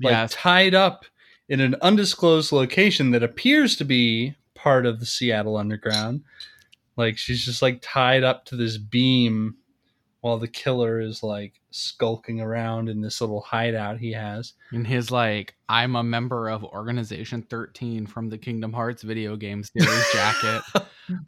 like 0.02 0.12
Yes. 0.12 0.34
tied 0.34 0.76
up 0.76 1.06
in 1.50 1.60
an 1.60 1.76
undisclosed 1.82 2.52
location 2.52 3.12
that 3.12 3.24
appears 3.24 3.76
to 3.78 3.86
be 3.86 4.36
part 4.54 4.86
of 4.86 5.00
the 5.00 5.06
seattle 5.06 5.56
underground 5.58 6.22
like 6.98 7.18
she's 7.18 7.44
just 7.46 7.62
like 7.62 7.80
tied 7.82 8.24
up 8.24 8.46
to 8.46 8.56
this 8.56 8.78
beam 8.78 9.56
while 10.28 10.38
the 10.38 10.48
killer 10.48 11.00
is 11.00 11.24
like 11.24 11.54
skulking 11.72 12.42
around 12.42 12.90
in 12.90 13.02
this 13.02 13.22
little 13.22 13.42
hideout 13.42 13.98
he 13.98 14.12
has 14.12 14.54
in 14.74 14.84
his 14.84 15.10
like, 15.12 15.56
I'm 15.70 15.96
a 15.96 16.04
member 16.04 16.50
of 16.50 16.64
Organization 16.64 17.42
13 17.44 18.06
from 18.06 18.30
the 18.30 18.38
Kingdom 18.38 18.74
Hearts 18.74 19.04
video 19.04 19.36
game 19.36 19.64
series 19.64 20.06
jacket. 20.14 20.64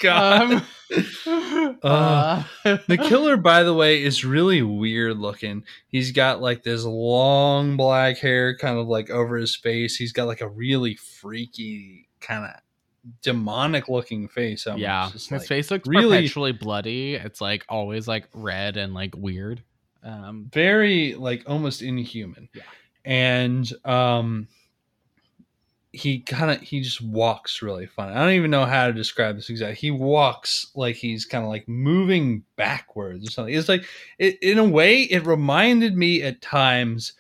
Um, 0.06 0.62
Uh, 1.82 2.44
uh, 2.66 2.78
The 2.88 2.98
killer, 2.98 3.38
by 3.38 3.64
the 3.64 3.74
way, 3.74 4.04
is 4.04 4.26
really 4.26 4.62
weird 4.62 5.18
looking. 5.18 5.64
He's 5.88 6.12
got 6.12 6.42
like 6.42 6.64
this 6.64 6.84
long 6.84 7.78
black 7.78 8.18
hair 8.18 8.58
kind 8.58 8.78
of 8.78 8.88
like 8.88 9.10
over 9.10 9.38
his 9.38 9.56
face. 9.56 9.96
He's 9.96 10.12
got 10.12 10.28
like 10.28 10.42
a 10.42 10.50
really 10.50 10.96
freaky 10.96 12.10
kind 12.20 12.44
of 12.44 12.52
demonic 13.22 13.90
looking 13.90 14.28
face. 14.28 14.68
almost. 14.68 14.82
yeah, 14.82 15.10
his 15.12 15.32
like, 15.32 15.42
face 15.44 15.72
looks 15.72 15.88
really- 15.88 16.18
perpetually 16.18 16.52
bloody. 16.52 17.16
It's 17.16 17.42
like 17.42 17.66
always 17.70 18.08
like 18.08 18.28
red 18.34 18.78
and 18.78 18.94
like 18.94 19.16
weird. 19.16 19.62
Um, 20.04 20.50
very 20.54 21.16
like 21.16 21.44
almost 21.48 21.82
inhuman. 21.82 22.50
Yeah. 22.54 22.64
And 23.06 23.72
um 23.86 24.48
he 25.92 26.20
kind 26.20 26.52
of 26.52 26.62
he 26.62 26.82
just 26.82 27.02
walks 27.02 27.62
really 27.62 27.88
funny. 27.88 28.14
I 28.14 28.20
don't 28.24 28.34
even 28.34 28.52
know 28.52 28.66
how 28.66 28.88
to 28.88 28.94
describe 28.94 29.36
this 29.36 29.50
exactly. 29.50 29.76
He 29.76 29.92
walks 29.92 30.68
like 30.76 30.96
he's 30.96 31.26
kind 31.26 31.44
of 31.44 31.50
like 31.50 31.68
moving 31.68 32.44
backwards 32.56 33.28
or 33.28 33.32
something. 33.32 33.54
It's 33.54 33.70
like 33.70 33.86
it, 34.20 34.38
in 34.42 34.60
a 34.60 34.64
way 34.64 35.02
it 35.02 35.26
reminded 35.26 35.98
me 35.98 36.22
at 36.22 36.42
times 36.42 37.14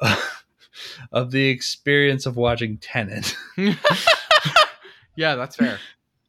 of 1.12 1.30
the 1.30 1.48
experience 1.48 2.24
of 2.24 2.36
watching 2.36 2.78
Tenet. 2.78 3.36
yeah, 5.16 5.34
that's 5.34 5.56
fair. 5.56 5.78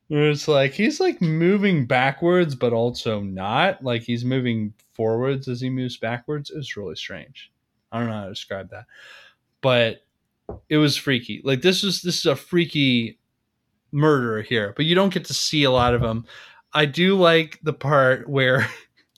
It's 0.10 0.48
like 0.48 0.74
he's 0.74 0.99
like 0.99 1.22
moving 1.22 1.86
backwards, 1.86 2.53
but 2.53 2.74
also 2.74 3.22
not. 3.22 3.84
Like 3.84 4.03
he's 4.03 4.24
moving 4.24 4.74
forwards 4.94 5.48
as 5.48 5.60
he 5.60 5.70
moves 5.70 5.98
backwards. 5.98 6.52
It's 6.52 6.78
really 6.78 6.95
strange. 6.95 7.52
I 7.91 7.99
don't 7.99 8.10
know 8.10 8.14
how 8.14 8.24
to 8.26 8.30
describe 8.30 8.70
that, 8.70 8.86
but 9.62 10.03
it 10.70 10.78
was 10.78 10.95
freaky. 10.95 11.41
Like 11.44 11.62
this 11.62 11.84
is 11.84 12.02
this 12.02 12.20
is 12.20 12.26
a 12.28 12.36
freaky 12.36 13.20
murderer 13.91 14.41
here, 14.41 14.74
but 14.76 14.86
you 14.86 14.94
don't 14.94 15.14
get 15.14 15.26
to 15.26 15.34
see 15.34 15.64
a 15.64 15.72
lot 15.72 15.94
of 15.94 16.02
them. 16.02 16.26
I 16.74 16.86
do 16.86 17.16
like 17.18 17.60
the 17.64 17.74
part 17.74 18.30
where, 18.30 18.68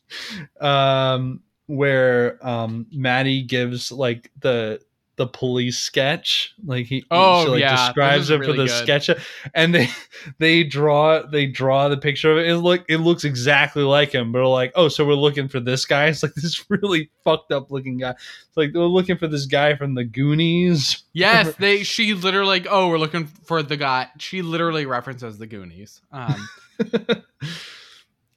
um, 0.61 1.41
where 1.65 2.39
um 2.47 2.87
Maddie 2.91 3.43
gives 3.43 3.91
like 3.91 4.31
the 4.39 4.79
the 5.17 5.27
police 5.27 5.79
sketch 5.79 6.53
like 6.63 6.85
he 6.85 7.03
Oh, 7.09 7.43
she, 7.45 7.51
like, 7.51 7.59
yeah, 7.59 7.87
describes 7.87 8.29
it 8.29 8.37
for 8.43 8.53
the 8.53 8.65
good. 8.65 8.69
sketch 8.69 9.09
and 9.55 9.73
they 9.73 9.89
they 10.37 10.63
draw 10.63 11.23
they 11.23 11.47
draw 11.47 11.89
the 11.89 11.97
picture 11.97 12.31
of 12.31 12.37
it. 12.37 12.47
It 12.47 12.57
look 12.57 12.85
it 12.87 12.97
looks 12.97 13.23
exactly 13.23 13.83
like 13.83 14.11
him, 14.13 14.31
but 14.31 14.47
like, 14.47 14.71
oh, 14.75 14.87
so 14.87 15.05
we're 15.05 15.15
looking 15.15 15.47
for 15.47 15.59
this 15.59 15.85
guy. 15.85 16.07
It's 16.17 16.23
like 16.23 16.35
this 16.35 16.63
really 16.69 17.09
fucked 17.23 17.51
up 17.51 17.71
looking 17.71 17.97
guy. 17.97 18.11
It's 18.11 18.55
like 18.55 18.71
we're 18.73 18.85
looking 18.85 19.17
for 19.17 19.27
this 19.27 19.47
guy 19.47 19.75
from 19.75 19.95
the 19.95 20.03
Goonies. 20.05 21.03
Yes, 21.13 21.55
they. 21.55 21.81
She 21.81 22.13
literally 22.13 22.47
like, 22.47 22.67
oh, 22.69 22.89
we're 22.89 22.99
looking 22.99 23.25
for 23.25 23.63
the 23.63 23.75
guy. 23.75 24.07
She 24.19 24.43
literally 24.43 24.85
references 24.85 25.39
the 25.39 25.47
Goonies. 25.47 25.99
Um, 26.11 26.47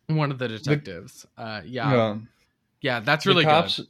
one 0.07 0.31
of 0.31 0.39
the 0.39 0.49
detectives. 0.49 1.27
Uh, 1.37 1.61
yeah, 1.67 2.17
yeah, 2.81 3.01
that's 3.01 3.27
really 3.27 3.45
the 3.45 3.51
cops, 3.51 3.77
good. 3.77 3.87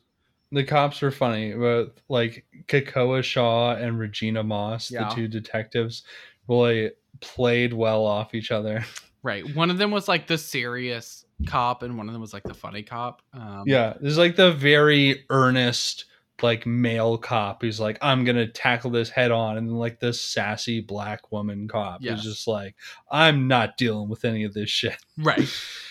The 0.52 0.64
cops 0.64 1.01
were 1.01 1.10
funny, 1.12 1.52
but 1.52 1.94
like 2.09 2.44
Kekoa 2.66 3.22
Shaw 3.22 3.74
and 3.77 3.98
Regina 3.98 4.43
Moss, 4.43 4.90
Yeah. 4.90 5.09
the 5.09 5.14
two 5.14 5.28
detectives, 5.28 6.02
really 6.48 6.90
played 7.20 7.72
well 7.72 8.05
off 8.06 8.35
each 8.35 8.51
other. 8.51 8.85
Right. 9.22 9.55
One 9.55 9.70
of 9.70 9.77
them 9.77 9.90
was 9.90 10.09
like 10.09 10.27
the 10.27 10.39
serious 10.39 11.27
cop, 11.47 11.82
and 11.82 11.98
one 11.98 12.09
of 12.09 12.14
them 12.14 12.22
was 12.22 12.32
like 12.32 12.43
the 12.43 12.55
funny 12.55 12.82
cop. 12.82 13.20
Um, 13.35 13.64
Yeah, 13.66 13.93
there's 14.01 14.16
like 14.16 14.35
the 14.35 14.51
very 14.52 15.27
earnest 15.28 16.06
like 16.40 16.64
male 16.64 17.18
cop 17.18 17.60
who's 17.60 17.78
like, 17.78 17.98
I'm 18.01 18.24
gonna 18.24 18.47
tackle 18.47 18.90
this 18.90 19.10
head 19.10 19.31
on, 19.31 19.59
and 19.59 19.68
then 19.68 19.77
like 19.77 20.01
this 20.01 20.22
sassy 20.22 20.81
black 20.81 21.31
woman 21.31 21.68
cop 21.68 22.01
Yes. 22.01 22.24
who's 22.24 22.32
just 22.35 22.48
like, 22.48 22.74
I'm 23.10 23.47
not 23.47 23.77
dealing 23.77 24.09
with 24.09 24.24
any 24.24 24.44
of 24.44 24.55
this 24.55 24.70
shit. 24.70 24.97
Right. 25.18 25.47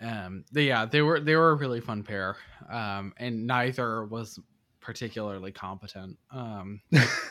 Um. 0.00 0.44
They, 0.52 0.64
yeah, 0.64 0.86
they 0.86 1.02
were 1.02 1.20
they 1.20 1.36
were 1.36 1.50
a 1.50 1.54
really 1.54 1.80
fun 1.80 2.02
pair. 2.02 2.36
Um. 2.70 3.12
And 3.16 3.46
neither 3.46 4.04
was 4.04 4.38
particularly 4.80 5.52
competent. 5.52 6.16
Um. 6.30 6.80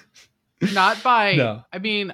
Not 0.73 1.01
by. 1.03 1.35
No. 1.35 1.63
I 1.71 1.79
mean, 1.79 2.13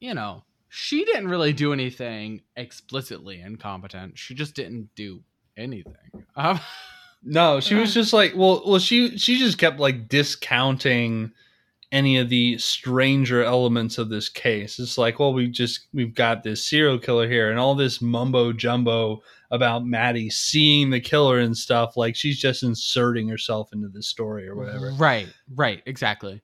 you 0.00 0.14
know, 0.14 0.44
she 0.68 1.04
didn't 1.04 1.28
really 1.28 1.52
do 1.52 1.72
anything 1.72 2.42
explicitly 2.56 3.40
incompetent. 3.40 4.16
She 4.16 4.34
just 4.34 4.54
didn't 4.54 4.90
do 4.94 5.22
anything. 5.56 6.24
Um, 6.36 6.60
No, 7.22 7.60
she 7.60 7.74
was 7.74 7.92
just 7.92 8.12
like, 8.12 8.32
well, 8.34 8.62
well, 8.66 8.78
she 8.78 9.18
she 9.18 9.38
just 9.38 9.58
kept 9.58 9.78
like 9.78 10.08
discounting 10.08 11.32
any 11.92 12.16
of 12.16 12.28
the 12.28 12.56
stranger 12.58 13.42
elements 13.42 13.98
of 13.98 14.08
this 14.08 14.28
case. 14.28 14.78
It's 14.78 14.96
like, 14.96 15.18
well, 15.18 15.34
we 15.34 15.48
just 15.48 15.88
we've 15.92 16.14
got 16.14 16.42
this 16.42 16.66
serial 16.66 16.98
killer 16.98 17.28
here, 17.28 17.50
and 17.50 17.58
all 17.58 17.74
this 17.74 18.00
mumbo 18.00 18.52
jumbo 18.52 19.22
about 19.50 19.84
Maddie 19.84 20.30
seeing 20.30 20.90
the 20.90 21.00
killer 21.00 21.38
and 21.40 21.56
stuff. 21.56 21.96
Like 21.96 22.14
she's 22.16 22.38
just 22.38 22.62
inserting 22.62 23.28
herself 23.28 23.72
into 23.72 23.88
the 23.88 24.02
story 24.02 24.48
or 24.48 24.54
whatever. 24.54 24.92
Right, 24.92 25.28
right, 25.54 25.82
exactly. 25.86 26.42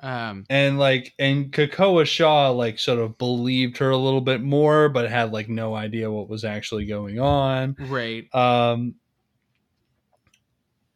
Um, 0.00 0.44
And 0.50 0.78
like, 0.78 1.14
and 1.18 1.50
Kekoa 1.50 2.06
Shaw 2.06 2.50
like 2.50 2.78
sort 2.78 2.98
of 2.98 3.16
believed 3.18 3.78
her 3.78 3.90
a 3.90 3.96
little 3.96 4.20
bit 4.20 4.42
more, 4.42 4.88
but 4.88 5.10
had 5.10 5.32
like 5.32 5.48
no 5.48 5.74
idea 5.74 6.10
what 6.10 6.28
was 6.28 6.44
actually 6.44 6.84
going 6.86 7.18
on. 7.18 7.76
right. 7.78 8.32
Um, 8.34 8.96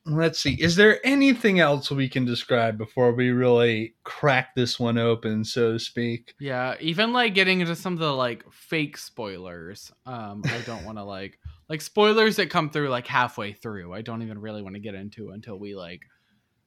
let's 0.07 0.41
see. 0.41 0.55
Is 0.55 0.77
there 0.77 1.05
anything 1.07 1.61
else 1.61 1.91
we 1.91 2.09
can 2.09 2.25
describe 2.25 2.79
before 2.79 3.13
we 3.13 3.31
really 3.31 3.95
crack 4.05 4.55
this 4.55 4.81
one 4.81 4.99
open, 4.99 5.45
so 5.45 5.73
to 5.73 5.79
speak? 5.79 6.35
Yeah, 6.41 6.75
even 6.81 7.13
like 7.13 7.35
getting 7.35 7.61
into 7.61 7.77
some 7.77 7.93
of 7.93 7.99
the 7.99 8.13
like 8.13 8.45
fake 8.53 8.97
spoilers. 8.97 9.93
Um, 10.07 10.43
I 10.45 10.59
don't 10.67 10.85
want 10.85 10.99
to 10.99 11.05
like 11.05 11.39
like 11.69 11.81
spoilers 11.81 12.37
that 12.37 12.51
come 12.51 12.71
through 12.71 12.89
like 12.89 13.07
halfway 13.07 13.53
through. 13.53 13.93
I 13.93 14.03
don't 14.03 14.23
even 14.23 14.41
really 14.41 14.63
want 14.63 14.75
to 14.75 14.81
get 14.81 14.95
into 14.95 15.31
until 15.31 15.59
we 15.59 15.75
like 15.75 16.03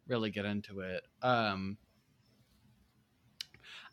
really 0.08 0.30
get 0.32 0.46
into 0.46 0.82
it. 0.82 1.04
Um, 1.22 1.78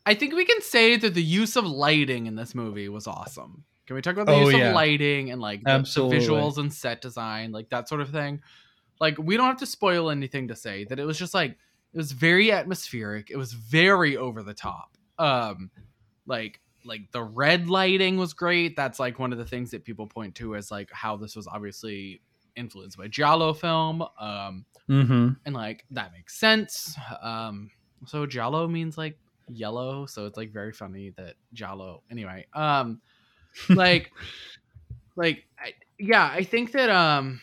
I 0.05 0.15
think 0.15 0.33
we 0.33 0.45
can 0.45 0.61
say 0.61 0.97
that 0.97 1.13
the 1.13 1.23
use 1.23 1.55
of 1.55 1.65
lighting 1.65 2.25
in 2.25 2.35
this 2.35 2.55
movie 2.55 2.89
was 2.89 3.07
awesome. 3.07 3.65
Can 3.85 3.95
we 3.95 4.01
talk 4.01 4.13
about 4.13 4.27
the 4.27 4.33
Oh, 4.33 4.45
use 4.49 4.53
yeah. 4.57 4.69
of 4.69 4.75
lighting 4.75 5.31
and 5.31 5.41
like 5.41 5.63
the, 5.63 5.77
the 5.79 6.01
visuals 6.09 6.57
and 6.57 6.73
set 6.73 7.01
design, 7.01 7.51
like 7.51 7.69
that 7.69 7.87
sort 7.89 8.01
of 8.01 8.09
thing? 8.09 8.41
Like 9.01 9.17
we 9.17 9.35
don't 9.35 9.47
have 9.47 9.57
to 9.57 9.65
spoil 9.65 10.09
anything 10.09 10.47
to 10.47 10.55
say 10.55 10.85
that 10.85 10.97
it 10.99 11.03
was 11.03 11.17
just 11.17 11.33
like 11.33 11.57
it 11.93 11.97
was 11.97 12.13
very 12.13 12.53
atmospheric. 12.53 13.29
It 13.29 13.35
was 13.35 13.51
very 13.51 14.15
over 14.15 14.41
the 14.43 14.53
top. 14.53 14.95
Um, 15.19 15.71
like 16.25 16.61
like 16.85 17.11
the 17.11 17.21
red 17.23 17.67
lighting 17.69 18.17
was 18.17 18.33
great. 18.33 18.77
That's 18.77 18.99
like 18.99 19.19
one 19.19 19.33
of 19.33 19.37
the 19.37 19.45
things 19.45 19.71
that 19.71 19.83
people 19.83 20.07
point 20.07 20.35
to 20.35 20.55
as 20.55 20.71
like 20.71 20.89
how 20.93 21.17
this 21.17 21.35
was 21.35 21.47
obviously 21.47 22.21
influenced 22.55 22.97
by 22.97 23.07
Giallo 23.09 23.53
film. 23.53 24.03
Um, 24.19 24.65
Mm-hmm. 24.89 25.29
and 25.45 25.55
like 25.55 25.85
that 25.91 26.11
makes 26.11 26.37
sense. 26.37 26.97
Um, 27.21 27.69
so 28.07 28.25
Giallo 28.25 28.67
means 28.67 28.97
like 28.97 29.17
yellow, 29.47 30.05
so 30.05 30.25
it's 30.25 30.35
like 30.35 30.51
very 30.51 30.73
funny 30.73 31.11
that 31.15 31.35
Giallo. 31.53 32.01
Anyway, 32.11 32.45
um, 32.53 32.99
like, 33.69 34.11
like, 35.15 35.45
I, 35.57 35.73
yeah, 35.97 36.25
I 36.29 36.43
think 36.43 36.73
that 36.73 36.89
um, 36.89 37.39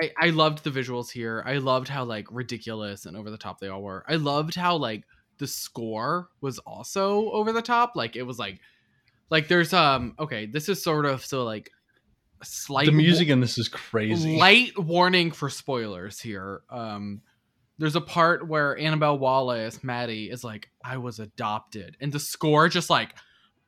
I 0.00 0.10
I 0.18 0.30
loved 0.30 0.64
the 0.64 0.70
visuals 0.70 1.10
here. 1.10 1.42
I 1.46 1.58
loved 1.58 1.88
how 1.88 2.04
like 2.04 2.26
ridiculous 2.30 3.06
and 3.06 3.16
over 3.16 3.30
the 3.30 3.38
top 3.38 3.60
they 3.60 3.68
all 3.68 3.82
were. 3.82 4.04
I 4.08 4.16
loved 4.16 4.54
how 4.54 4.76
like 4.76 5.04
the 5.38 5.46
score 5.46 6.28
was 6.40 6.58
also 6.60 7.30
over 7.30 7.52
the 7.52 7.62
top. 7.62 7.96
Like 7.96 8.16
it 8.16 8.22
was 8.22 8.38
like, 8.38 8.60
like 9.30 9.48
there's 9.48 9.72
um, 9.72 10.14
okay, 10.18 10.46
this 10.46 10.68
is 10.68 10.82
sort 10.82 11.06
of 11.06 11.24
so 11.24 11.44
like 11.44 11.70
slight 12.42 12.86
The 12.86 12.92
music 12.92 13.28
in 13.28 13.40
this 13.40 13.58
is 13.58 13.68
crazy. 13.68 14.36
light 14.36 14.78
warning 14.78 15.30
for 15.30 15.50
spoilers 15.50 16.20
here. 16.20 16.62
Um, 16.70 17.22
there's 17.78 17.96
a 17.96 18.00
part 18.00 18.46
where 18.46 18.76
Annabelle 18.78 19.18
Wallis, 19.18 19.82
Maddie, 19.82 20.30
is 20.30 20.44
like, 20.44 20.68
"I 20.84 20.98
was 20.98 21.18
adopted," 21.18 21.96
and 22.00 22.12
the 22.12 22.20
score 22.20 22.68
just 22.68 22.90
like 22.90 23.14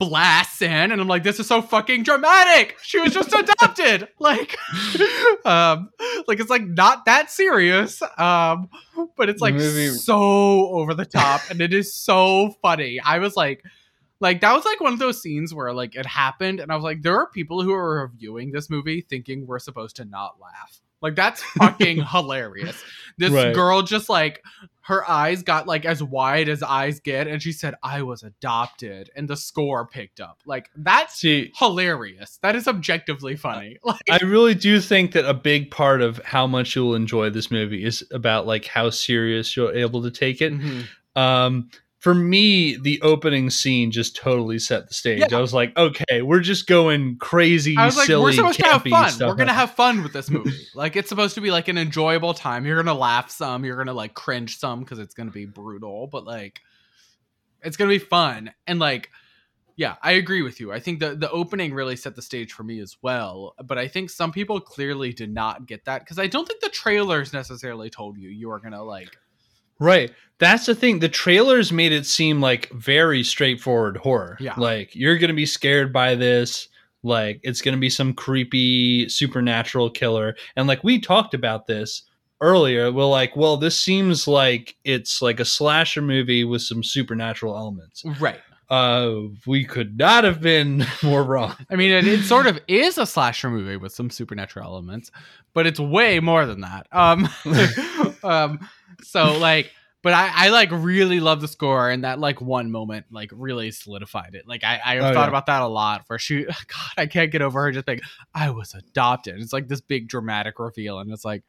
blasts 0.09 0.63
in, 0.63 0.93
and 0.93 1.01
I'm 1.01 1.09
like, 1.09 1.23
"This 1.23 1.39
is 1.41 1.47
so 1.47 1.63
fucking 1.63 2.03
dramatic." 2.03 2.77
She 2.83 2.99
was 2.99 3.13
just 3.13 3.33
adopted, 3.33 4.09
like, 4.19 4.57
um, 5.45 5.91
like 6.27 6.41
it's 6.41 6.51
like 6.51 6.67
not 6.67 7.05
that 7.07 7.31
serious, 7.31 8.03
um, 8.19 8.69
but 9.17 9.29
it's 9.29 9.41
like 9.41 9.55
so 9.95 10.21
over 10.21 10.95
the 10.95 11.07
top, 11.07 11.41
and 11.51 11.61
it 11.61 11.73
is 11.73 11.95
so 11.95 12.55
funny. 12.63 13.01
I 13.01 13.19
was 13.19 13.37
like. 13.37 13.63
Like 14.21 14.41
that 14.43 14.53
was 14.53 14.65
like 14.65 14.81
one 14.81 14.93
of 14.93 15.01
those 15.01 15.21
scenes 15.21 15.53
where 15.53 15.73
like 15.73 15.97
it 15.97 16.07
happened, 16.07 16.61
and 16.61 16.71
I 16.71 16.77
was 16.77 16.85
like, 16.85 17.03
there 17.03 17.19
are 17.19 17.29
people 17.29 17.61
who 17.65 17.73
are 17.73 18.03
reviewing 18.03 18.53
this 18.53 18.71
movie 18.71 19.01
thinking 19.01 19.49
we're 19.49 19.59
supposed 19.59 19.97
to 19.97 20.05
not 20.05 20.37
laugh. 20.41 20.81
Like 21.01 21.17
that's 21.17 21.43
fucking 21.59 22.05
hilarious. 22.05 22.81
This 23.19 23.33
Right. 23.33 23.53
girl 23.53 23.83
just 23.83 24.09
like 24.09 24.41
her 24.83 25.09
eyes 25.09 25.43
got 25.43 25.67
like 25.67 25.85
as 25.85 26.03
wide 26.03 26.49
as 26.49 26.63
eyes 26.63 27.01
get, 27.01 27.29
and 27.29 27.41
she 27.41 27.53
said, 27.53 27.75
"I 27.83 28.03
was 28.03 28.23
adopted," 28.23 29.11
and 29.15 29.29
the 29.29 29.37
score 29.37 29.87
picked 29.87 30.21
up. 30.21 30.41
Like 30.45 30.71
that's 30.77 31.19
See, 31.21 31.53
hilarious. 31.57 32.39
That 32.43 32.57
is 32.57 32.67
objectively 32.69 33.37
funny. 33.37 33.79
Like 33.85 34.01
I 34.11 34.25
really 34.25 34.55
do 34.55 34.81
think 34.81 35.13
that 35.13 35.29
a 35.29 35.35
big 35.35 35.71
part 35.71 36.03
of 36.03 36.19
how 36.25 36.47
much 36.47 36.75
you'll 36.75 36.95
enjoy 36.95 37.31
this 37.31 37.51
movie 37.51 37.85
is 37.85 38.05
about 38.11 38.47
like 38.47 38.65
how 38.65 38.91
serious 38.91 39.57
you're 39.57 39.75
able 39.75 40.03
to 40.03 40.11
take 40.11 40.41
it. 40.41 40.53
Mhm. 40.53 40.85
Um, 41.15 41.69
for 42.03 42.17
me, 42.17 42.75
the 42.75 43.01
opening 43.03 43.49
scene 43.49 43.93
just 43.93 44.17
totally 44.17 44.59
set 44.59 44.89
the 44.89 44.93
stage. 44.93 45.21
Yeah. 45.21 45.39
I 45.39 45.41
was 45.41 45.55
like, 45.55 45.77
okay, 45.77 46.21
we're 46.21 46.41
just 46.41 46.67
going 46.67 47.17
crazy, 47.19 47.77
I 47.77 47.87
was 47.87 47.97
like, 47.97 48.09
silly, 48.09 48.25
we're 48.25 48.33
supposed 48.33 48.59
to 48.59 48.67
have 48.67 48.83
fun. 48.83 49.09
stuff. 49.09 49.29
We're 49.29 49.37
gonna 49.37 49.53
have 49.53 49.77
fun 49.77 50.03
with 50.03 50.13
this 50.13 50.29
movie. 50.29 50.51
like 50.75 50.97
it's 50.97 51.09
supposed 51.09 51.37
to 51.37 51.41
be 51.41 51.53
like 51.53 51.69
an 51.69 51.79
enjoyable 51.79 52.35
time. 52.35 52.67
You're 52.67 52.83
gonna 52.83 52.99
laugh 52.99 53.31
some. 53.31 53.65
You're 53.65 53.77
gonna 53.77 53.93
like 53.93 54.15
cringe 54.15 54.59
some 54.59 54.81
because 54.81 54.99
it's 54.99 55.15
gonna 55.15 55.31
be 55.31 55.47
brutal. 55.47 56.09
But 56.09 56.25
like, 56.25 56.61
it's 57.63 57.77
gonna 57.77 57.89
be 57.89 58.01
fun. 58.01 58.53
And 58.67 58.81
like, 58.81 59.09
yeah, 59.77 59.95
I 60.03 60.13
agree 60.13 60.43
with 60.43 60.59
you. 60.59 60.73
I 60.73 60.81
think 60.81 60.99
the 60.99 61.15
the 61.15 61.31
opening 61.31 61.73
really 61.73 61.95
set 61.95 62.17
the 62.17 62.23
stage 62.23 62.53
for 62.53 62.65
me 62.65 62.81
as 62.81 62.97
well. 63.01 63.55
But 63.65 63.79
I 63.79 63.87
think 63.87 64.11
some 64.11 64.33
people 64.33 64.59
clearly 64.61 65.13
did 65.13 65.33
not 65.33 65.67
get 65.67 65.85
that 65.85 66.01
because 66.01 66.19
I 66.19 66.27
don't 66.27 66.49
think 66.49 66.63
the 66.63 66.69
trailers 66.69 67.33
necessarily 67.33 67.91
told 67.91 68.19
you 68.19 68.29
you 68.29 68.51
are 68.51 68.59
gonna 68.59 68.83
like. 68.83 69.17
Right. 69.83 70.13
That's 70.39 70.67
the 70.67 70.75
thing. 70.75 70.99
The 70.99 71.09
trailers 71.09 71.73
made 71.73 71.93
it 71.93 72.07
seem 72.07 72.41
like 72.41 72.71
very 72.71 73.23
straightforward 73.23 73.97
horror. 73.97 74.37
Yeah. 74.41 74.55
Like 74.57 74.95
you're 74.95 75.19
going 75.19 75.29
to 75.29 75.35
be 75.35 75.47
scared 75.47 75.93
by 75.93 76.15
this. 76.15 76.69
Like 77.03 77.41
it's 77.43 77.61
going 77.61 77.75
to 77.75 77.81
be 77.81 77.91
some 77.91 78.13
creepy 78.15 79.09
supernatural 79.09 79.91
killer. 79.91 80.37
And 80.57 80.69
like 80.69 80.85
we 80.85 81.01
talked 81.01 81.35
about 81.35 81.67
this 81.67 82.03
earlier, 82.41 82.91
we're 82.93 83.05
like, 83.05 83.37
well, 83.37 83.57
this 83.57 83.79
seems 83.79 84.27
like 84.29 84.77
it's 84.85 85.21
like 85.23 85.41
a 85.41 85.45
slasher 85.45 86.03
movie 86.03 86.45
with 86.45 86.63
some 86.63 86.83
supernatural 86.83 87.57
elements. 87.57 88.05
Right. 88.21 88.41
Uh, 88.71 89.29
we 89.47 89.65
could 89.65 89.99
not 89.99 90.25
have 90.25 90.41
been 90.41 90.85
more 91.03 91.23
wrong. 91.25 91.55
I 91.71 91.77
mean, 91.77 91.91
it, 91.91 92.07
it 92.07 92.23
sort 92.23 92.47
of 92.47 92.59
is 92.67 92.99
a 92.99 93.05
slasher 93.05 93.51
movie 93.51 93.77
with 93.77 93.93
some 93.93 94.11
supernatural 94.11 94.65
elements, 94.65 95.11
but 95.53 95.67
it's 95.67 95.79
way 95.79 96.21
more 96.21 96.47
than 96.47 96.63
that. 96.63 96.87
Um, 96.91 97.29
um, 98.25 98.69
so 99.03 99.39
like, 99.39 99.71
but 100.03 100.13
I, 100.15 100.31
I 100.35 100.49
like 100.49 100.71
really 100.73 101.21
love 101.21 101.41
the 101.41 101.49
score, 101.49 101.89
and 101.91 102.05
that 102.05 102.19
like 102.19 102.41
one 102.41 102.71
moment 102.71 103.07
like 103.11 103.31
really 103.33 103.71
solidified 103.71 104.35
it. 104.35 104.47
Like 104.49 104.65
I, 104.65 104.81
I 104.85 104.95
have 104.97 105.05
Oh, 105.05 105.15
thought 105.15 105.23
yeah. 105.23 105.29
about 105.29 105.47
that 105.47 105.63
a 105.63 105.67
lot. 105.69 106.03
Where 106.09 106.19
she, 106.19 106.45
God, 106.45 106.93
I 106.97 107.07
can't 107.07 107.31
get 107.31 107.43
over 107.43 107.63
her 107.63 107.73
just 107.73 107.87
being, 107.87 108.01
I 108.35 108.51
was 108.51 108.75
adopted. 108.75 109.41
It's 109.41 109.53
like 109.53 109.69
this 109.69 109.81
big 109.81 110.09
dramatic 110.09 110.59
reveal, 110.59 110.99
and 110.99 111.11
it's 111.13 111.25
like. 111.25 111.45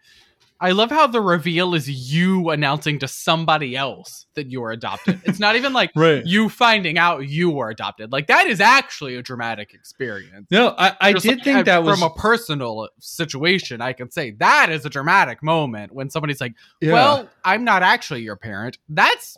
I 0.64 0.72
love 0.72 0.90
how 0.90 1.08
the 1.08 1.20
reveal 1.22 1.76
is 1.76 1.90
you 1.90 2.50
announcing 2.50 2.98
to 3.00 3.08
somebody 3.08 3.76
else 3.76 4.26
that 4.36 4.50
you 4.50 4.64
are 4.64 4.72
adopted. 4.72 5.22
It's 5.26 5.40
not 5.40 5.56
even 5.58 5.74
like 5.74 5.92
Right. 5.96 6.26
you 6.26 6.48
finding 6.48 6.98
out 6.98 7.28
you 7.28 7.50
were 7.52 7.70
adopted. 7.70 8.12
Like 8.14 8.28
that 8.28 8.48
is 8.48 8.62
actually 8.62 9.16
a 9.16 9.22
dramatic 9.22 9.74
experience. 9.74 10.48
No, 10.50 10.74
I, 10.78 10.96
I 11.02 11.14
did 11.14 11.26
like, 11.26 11.44
think 11.44 11.58
I- 11.58 11.64
that 11.64 11.84
was 11.84 12.00
from 12.00 12.10
a 12.10 12.14
personal 12.16 12.88
situation. 13.00 13.82
I 13.82 13.92
can 13.94 14.10
say 14.10 14.32
that 14.40 14.70
is 14.72 14.86
a 14.86 14.90
dramatic 14.90 15.44
moment 15.44 15.92
when 15.92 16.10
somebody's 16.10 16.40
like, 16.40 16.54
yeah. 16.82 16.94
"Well, 16.94 17.30
I'm 17.44 17.64
not 17.66 17.84
actually 17.84 18.22
your 18.22 18.38
parent." 18.38 18.78
That's 18.88 19.38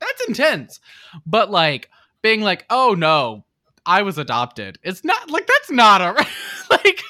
that's 0.00 0.24
intense. 0.26 0.80
But 1.26 1.50
like 1.50 1.90
being 2.22 2.40
like, 2.40 2.64
"Oh 2.70 2.94
no, 2.96 3.44
I 3.86 4.02
was 4.02 4.18
adopted." 4.18 4.78
It's 4.82 5.04
not 5.04 5.30
like 5.30 5.46
that's 5.46 5.70
not 5.70 6.00
a 6.00 6.26
like. 6.70 7.02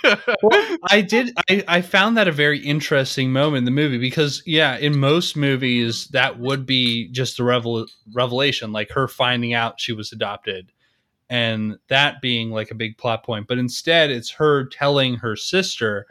Well, 0.42 0.76
I 0.90 1.00
did. 1.00 1.32
I, 1.48 1.64
I 1.68 1.80
found 1.80 2.16
that 2.16 2.28
a 2.28 2.32
very 2.32 2.58
interesting 2.58 3.32
moment 3.32 3.58
in 3.58 3.64
the 3.64 3.70
movie 3.70 3.98
because, 3.98 4.42
yeah, 4.46 4.76
in 4.76 4.98
most 4.98 5.36
movies 5.36 6.06
that 6.08 6.38
would 6.38 6.66
be 6.66 7.08
just 7.10 7.38
a 7.38 7.44
revel- 7.44 7.86
revelation, 8.12 8.72
like 8.72 8.90
her 8.92 9.06
finding 9.08 9.54
out 9.54 9.80
she 9.80 9.92
was 9.92 10.12
adopted, 10.12 10.72
and 11.30 11.78
that 11.88 12.20
being 12.20 12.50
like 12.50 12.70
a 12.70 12.74
big 12.76 12.98
plot 12.98 13.24
point. 13.24 13.46
But 13.46 13.58
instead, 13.58 14.10
it's 14.10 14.30
her 14.32 14.66
telling 14.66 15.16
her 15.16 15.36
sister, 15.36 16.06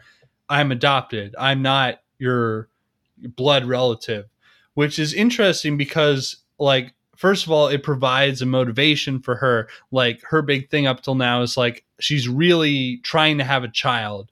"I'm 0.49 0.71
adopted. 0.71 1.35
I'm 1.37 1.61
not 1.61 2.01
your 2.17 2.69
blood 3.17 3.65
relative," 3.65 4.25
which 4.73 4.97
is 4.99 5.13
interesting 5.13 5.77
because, 5.77 6.37
like, 6.59 6.93
first 7.21 7.45
of 7.45 7.51
all, 7.51 7.67
it 7.67 7.83
provides 7.83 8.41
a 8.41 8.47
motivation 8.47 9.19
for 9.19 9.35
her. 9.35 9.69
Like 9.91 10.23
her 10.23 10.41
big 10.41 10.71
thing 10.71 10.87
up 10.87 11.01
till 11.01 11.13
now 11.13 11.43
is 11.43 11.55
like 11.55 11.85
she's 11.99 12.27
really 12.27 12.97
trying 13.03 13.37
to 13.37 13.43
have 13.43 13.63
a 13.63 13.67
child 13.67 14.31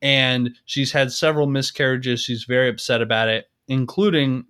and 0.00 0.54
she's 0.64 0.92
had 0.92 1.10
several 1.10 1.48
miscarriages. 1.48 2.22
She's 2.22 2.44
very 2.44 2.68
upset 2.68 3.02
about 3.02 3.28
it, 3.28 3.50
including 3.66 4.44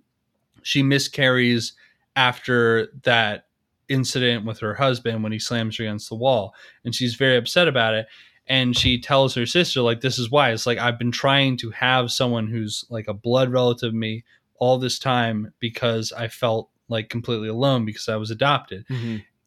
she 0.61 0.83
miscarries 0.83 1.73
after 2.15 2.89
that 3.05 3.47
incident 3.87 4.45
with 4.45 4.59
her 4.59 4.75
husband 4.75 5.23
when 5.23 5.31
he 5.31 5.39
slams 5.39 5.75
her 5.77 5.83
against 5.83 6.09
the 6.09 6.15
wall 6.15 6.53
and 6.85 6.93
she's 6.93 7.15
very 7.15 7.37
upset 7.37 7.67
about 7.67 7.95
it 7.95 8.05
and 8.45 8.77
she 8.77 9.01
tells 9.01 9.33
her 9.33 9.47
sister 9.47 9.81
like 9.81 10.01
this 10.01 10.19
is 10.19 10.29
why 10.29 10.51
it's 10.51 10.67
like 10.67 10.77
i've 10.77 10.99
been 10.99 11.11
trying 11.11 11.57
to 11.57 11.71
have 11.71 12.11
someone 12.11 12.45
who's 12.45 12.85
like 12.91 13.07
a 13.07 13.15
blood 13.15 13.51
relative 13.51 13.87
of 13.87 13.95
me 13.95 14.23
all 14.59 14.77
this 14.77 14.99
time 14.99 15.51
because 15.59 16.11
i 16.11 16.27
felt 16.27 16.69
like 16.89 17.09
completely 17.09 17.47
alone 17.47 17.85
because 17.85 18.09
i 18.09 18.15
was 18.15 18.31
adopted 18.31 18.85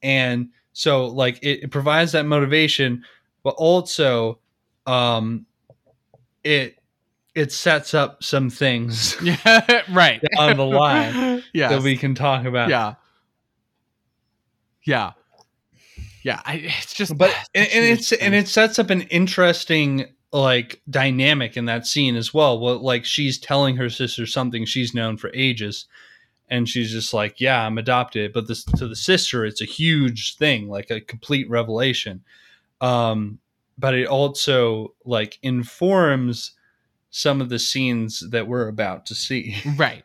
and 0.03 0.49
so 0.73 1.07
like 1.07 1.39
it, 1.43 1.65
it 1.65 1.71
provides 1.71 2.13
that 2.13 2.25
motivation 2.25 3.05
but 3.43 3.55
also 3.59 4.39
um 4.87 5.47
it 6.45 6.77
it 7.35 7.53
sets 7.53 7.95
up 7.95 8.23
some 8.23 8.51
things 8.51 9.17
Yeah, 9.23 9.83
right. 9.91 10.23
on 10.39 10.57
the 10.57 10.65
line 10.67 11.43
yeah. 11.53 11.69
that 11.69 11.83
we 11.83 11.97
can 11.97 12.15
talk 12.15 12.45
about 12.45 12.69
yeah. 12.69 12.95
Yeah. 14.85 15.13
Yeah. 16.23 16.41
I, 16.45 16.55
it's 16.57 16.95
just 16.95 17.17
but 17.17 17.31
and, 17.55 17.69
and 17.69 17.85
it's 17.85 18.13
and 18.13 18.35
it 18.35 18.49
sets 18.49 18.79
up 18.79 18.91
an 18.91 19.03
interesting 19.03 20.07
like 20.33 20.81
dynamic 20.89 21.57
in 21.57 21.67
that 21.67 21.87
scene 21.87 22.17
as 22.17 22.33
well 22.33 22.59
well 22.59 22.79
like 22.79 23.05
she's 23.05 23.39
telling 23.39 23.77
her 23.77 23.91
sister 23.91 24.27
something 24.27 24.65
she's 24.65 24.95
known 24.95 25.17
for 25.17 25.31
ages 25.35 25.87
and 26.49 26.69
she's 26.69 26.91
just 26.91 27.15
like 27.15 27.41
yeah 27.41 27.65
i'm 27.67 27.79
adopted 27.79 28.33
but 28.33 28.49
this 28.49 28.65
to 28.65 28.87
the 28.87 28.97
sister 28.97 29.45
it's 29.45 29.61
a 29.61 29.67
huge 29.67 30.37
thing 30.37 30.69
like 30.69 30.91
a 30.91 31.01
complete 31.01 31.49
revelation 31.49 32.23
um 32.81 33.39
but 33.79 33.95
it 33.95 34.07
also 34.07 34.95
like 35.05 35.39
informs 35.43 36.53
some 37.11 37.41
of 37.41 37.49
the 37.49 37.59
scenes 37.59 38.21
that 38.31 38.47
we're 38.47 38.69
about 38.69 39.07
to 39.07 39.15
see 39.15 39.57
Right. 39.77 40.05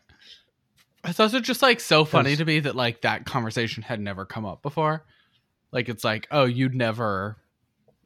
It's 1.07 1.19
also 1.19 1.39
just 1.39 1.61
like 1.61 1.79
so 1.79 2.03
funny 2.03 2.35
to 2.35 2.43
me 2.43 2.59
that 2.59 2.75
like 2.75 3.01
that 3.01 3.25
conversation 3.25 3.81
had 3.81 4.01
never 4.01 4.25
come 4.25 4.45
up 4.45 4.61
before. 4.61 5.05
Like 5.71 5.87
it's 5.87 6.03
like, 6.03 6.27
oh, 6.31 6.43
you'd 6.43 6.75
never 6.75 7.37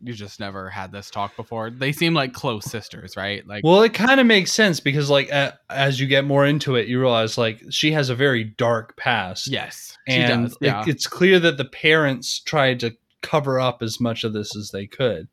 you 0.03 0.13
just 0.13 0.39
never 0.39 0.69
had 0.69 0.91
this 0.91 1.09
talk 1.09 1.35
before. 1.35 1.69
They 1.69 1.91
seem 1.91 2.13
like 2.13 2.33
close 2.33 2.65
sisters, 2.65 3.15
right? 3.15 3.45
Like 3.47 3.63
Well, 3.63 3.83
it 3.83 3.93
kind 3.93 4.19
of 4.19 4.25
makes 4.25 4.51
sense 4.51 4.79
because, 4.79 5.09
like, 5.09 5.29
a 5.29 5.57
as 5.69 5.99
you 5.99 6.07
get 6.07 6.25
more 6.25 6.45
into 6.45 6.75
it, 6.75 6.87
you 6.87 6.99
realize 6.99 7.37
like 7.37 7.61
she 7.69 7.91
has 7.91 8.09
a 8.09 8.15
very 8.15 8.43
dark 8.43 8.97
past. 8.97 9.47
yes, 9.47 9.97
she 10.07 10.15
and 10.15 10.45
does. 10.45 10.53
it- 10.53 10.65
Yeah. 10.65 10.83
it's 10.87 11.07
clear 11.07 11.39
that 11.39 11.57
the 11.57 11.65
parents 11.65 12.39
tried 12.39 12.79
to 12.81 12.95
cover 13.21 13.59
up 13.59 13.81
as 13.83 13.99
much 13.99 14.23
of 14.23 14.33
this 14.33 14.55
as 14.55 14.71
they 14.71 14.87
could. 14.87 15.27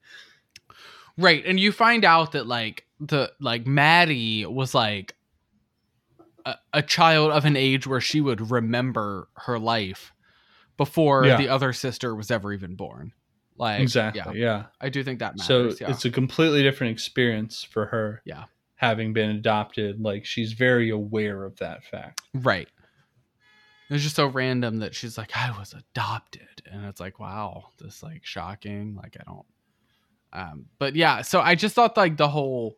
Right. 1.16 1.42
And 1.46 1.58
you 1.58 1.72
find 1.72 2.04
out 2.04 2.32
that 2.32 2.46
like 2.46 2.84
the 3.00 3.32
like 3.40 3.66
Maddie 3.66 4.44
was 4.46 4.74
like 4.74 5.14
a, 6.44 6.54
a 6.72 6.82
child 6.82 7.32
of 7.32 7.44
an 7.44 7.56
age 7.56 7.86
where 7.86 8.00
she 8.00 8.20
would 8.20 8.50
remember 8.50 9.28
her 9.36 9.58
life 9.58 10.12
before 10.76 11.24
Yeah. 11.26 11.36
the 11.36 11.48
other 11.48 11.72
sister 11.72 12.14
was 12.14 12.30
ever 12.30 12.52
even 12.52 12.76
born. 12.76 13.12
Like 13.58 13.80
exactly. 13.80 14.38
Yeah. 14.40 14.46
Yeah. 14.58 14.64
I 14.80 14.88
do 14.88 15.02
think 15.04 15.18
that 15.18 15.38
So 15.40 15.64
matters. 15.64 15.80
yeah. 15.80 15.90
it's 15.90 16.04
a 16.04 16.10
completely 16.10 16.62
different 16.62 16.92
experience 16.92 17.62
for 17.64 17.86
her. 17.86 18.22
Yeah. 18.24 18.44
Having 18.76 19.12
been 19.12 19.30
adopted, 19.30 20.00
like 20.00 20.24
she's 20.24 20.52
very 20.52 20.90
aware 20.90 21.44
of 21.44 21.56
that 21.58 21.84
fact. 21.84 22.22
Right. 22.32 22.68
It's 23.90 24.02
just 24.02 24.16
so 24.16 24.26
random 24.26 24.78
that 24.80 24.94
she's 24.94 25.16
like, 25.18 25.34
I 25.36 25.56
was 25.58 25.74
adopted. 25.74 26.62
And 26.70 26.84
it's 26.84 27.00
like, 27.00 27.18
wow, 27.18 27.70
this 27.80 28.02
like 28.02 28.24
shocking. 28.24 28.94
Like 28.94 29.16
I 29.18 29.24
don't 29.26 29.46
um 30.30 30.66
but 30.78 30.94
yeah, 30.94 31.22
so 31.22 31.40
I 31.40 31.54
just 31.54 31.74
thought 31.74 31.96
like 31.96 32.16
the 32.18 32.28
whole 32.28 32.76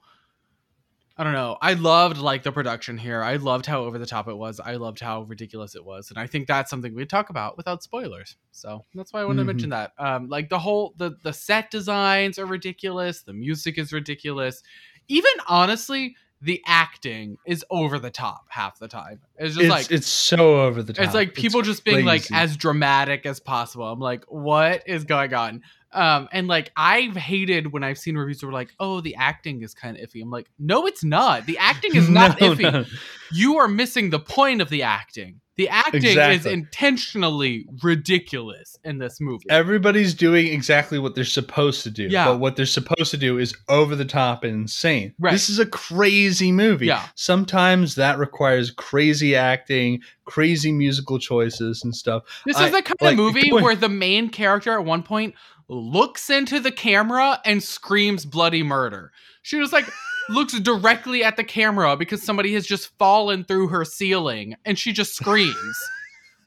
I 1.20 1.22
don't 1.24 1.34
know. 1.34 1.58
I 1.60 1.74
loved 1.74 2.16
like 2.16 2.44
the 2.44 2.50
production 2.50 2.96
here. 2.96 3.22
I 3.22 3.36
loved 3.36 3.66
how 3.66 3.82
over 3.82 3.98
the 3.98 4.06
top 4.06 4.26
it 4.26 4.38
was. 4.38 4.58
I 4.58 4.76
loved 4.76 5.00
how 5.00 5.20
ridiculous 5.24 5.74
it 5.74 5.84
was. 5.84 6.08
And 6.08 6.18
I 6.18 6.26
think 6.26 6.46
that's 6.46 6.70
something 6.70 6.94
we'd 6.94 7.10
talk 7.10 7.28
about 7.28 7.58
without 7.58 7.82
spoilers. 7.82 8.38
So 8.52 8.86
that's 8.94 9.12
why 9.12 9.20
I 9.20 9.24
wanted 9.26 9.40
Mhm. 9.42 9.42
to 9.42 9.52
mention 9.52 9.70
that. 9.70 9.92
Um 9.98 10.30
like 10.30 10.48
the 10.48 10.58
whole 10.58 10.94
the 10.96 11.18
the 11.22 11.34
set 11.34 11.70
designs 11.70 12.38
are 12.38 12.46
ridiculous, 12.46 13.20
the 13.20 13.34
music 13.34 13.76
is 13.76 13.92
ridiculous. 13.92 14.62
Even 15.08 15.32
honestly, 15.46 16.16
the 16.42 16.62
acting 16.66 17.36
is 17.46 17.64
over 17.70 17.98
the 17.98 18.10
top 18.10 18.46
half 18.48 18.78
the 18.78 18.88
time. 18.88 19.20
It's 19.36 19.54
just 19.56 19.60
It's 19.66 19.70
like 19.70 19.90
it's 19.90 20.06
so 20.06 20.62
over 20.62 20.82
the 20.82 20.92
top. 20.94 21.04
it's 21.04 21.14
like 21.14 21.34
people 21.34 21.60
just 21.62 21.84
being 21.84 22.04
like 22.06 22.30
as 22.32 22.56
dramatic 22.56 23.26
as 23.26 23.40
possible. 23.40 23.84
I'm 23.86 24.00
like, 24.00 24.24
what 24.28 24.82
is 24.86 25.04
going 25.04 25.34
on? 25.34 25.62
Um, 25.92 26.28
and 26.32 26.46
like 26.46 26.70
I've 26.76 27.16
hated 27.16 27.72
when 27.72 27.82
I've 27.84 27.98
seen 27.98 28.16
reviews 28.16 28.40
that 28.40 28.46
were 28.46 28.52
like, 28.52 28.72
oh, 28.80 29.00
the 29.00 29.16
acting 29.16 29.62
is 29.62 29.74
kind 29.74 29.98
of 29.98 30.08
iffy. 30.08 30.22
I'm 30.22 30.30
like, 30.30 30.48
no, 30.58 30.86
it's 30.86 31.04
not. 31.04 31.46
The 31.46 31.58
acting 31.58 31.94
is 31.96 32.08
not 32.08 32.40
No, 32.40 32.54
iffy. 32.54 32.72
no. 32.72 32.84
You 33.32 33.58
are 33.58 33.68
missing 33.68 34.10
the 34.10 34.20
point 34.20 34.62
of 34.62 34.70
the 34.70 34.82
acting. 34.84 35.40
The 35.60 35.68
acting 35.68 36.02
is 36.06 36.46
intentionally 36.46 37.66
ridiculous 37.82 38.78
in 38.82 38.96
this 38.96 39.20
movie. 39.20 39.44
Everybody's 39.50 40.14
doing 40.14 40.46
exactly 40.46 40.98
what 40.98 41.14
they're 41.14 41.22
supposed 41.22 41.82
to 41.82 41.90
do. 41.90 42.04
Yeah. 42.04 42.24
But 42.24 42.38
what 42.38 42.56
they're 42.56 42.64
supposed 42.64 43.10
to 43.10 43.18
do 43.18 43.36
is 43.36 43.54
over 43.68 43.94
the 43.94 44.06
top 44.06 44.42
and 44.42 44.54
insane. 44.54 45.12
Right. 45.18 45.32
This 45.32 45.50
is 45.50 45.58
a 45.58 45.66
crazy 45.66 46.50
movie. 46.50 46.86
Yeah. 46.86 47.06
Sometimes 47.14 47.96
that 47.96 48.16
requires 48.16 48.70
crazy 48.70 49.36
acting, 49.36 50.00
crazy 50.24 50.72
musical 50.72 51.18
choices 51.18 51.84
and 51.84 51.94
stuff. 51.94 52.22
This 52.46 52.56
I- 52.56 52.68
is 52.68 52.72
the 52.72 52.80
kind 52.80 52.96
like, 53.02 53.12
of 53.12 53.16
movie 53.18 53.52
where 53.52 53.76
the 53.76 53.90
main 53.90 54.30
character 54.30 54.72
at 54.72 54.86
one 54.86 55.02
point 55.02 55.34
looks 55.68 56.30
into 56.30 56.58
the 56.58 56.72
camera 56.72 57.38
and 57.44 57.62
screams 57.62 58.24
bloody 58.24 58.62
murder. 58.62 59.12
She 59.42 59.56
was 59.56 59.74
like 59.74 59.84
looks 60.30 60.58
directly 60.60 61.22
at 61.24 61.36
the 61.36 61.44
camera 61.44 61.96
because 61.96 62.22
somebody 62.22 62.54
has 62.54 62.66
just 62.66 62.96
fallen 62.98 63.44
through 63.44 63.68
her 63.68 63.84
ceiling 63.84 64.56
and 64.64 64.78
she 64.78 64.92
just 64.92 65.14
screams. 65.14 65.54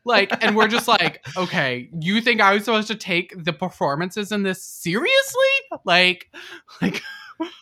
Like, 0.06 0.44
and 0.44 0.54
we're 0.54 0.68
just 0.68 0.86
like, 0.86 1.26
okay, 1.38 1.90
you 1.98 2.20
think 2.20 2.42
I 2.42 2.54
was 2.56 2.66
supposed 2.66 2.90
to 2.90 2.96
take 2.96 3.34
the 3.42 3.54
performances 3.54 4.34
in 4.34 4.44
this 4.44 4.62
seriously? 4.62 5.54
Like, 5.86 6.30
like, 6.82 7.02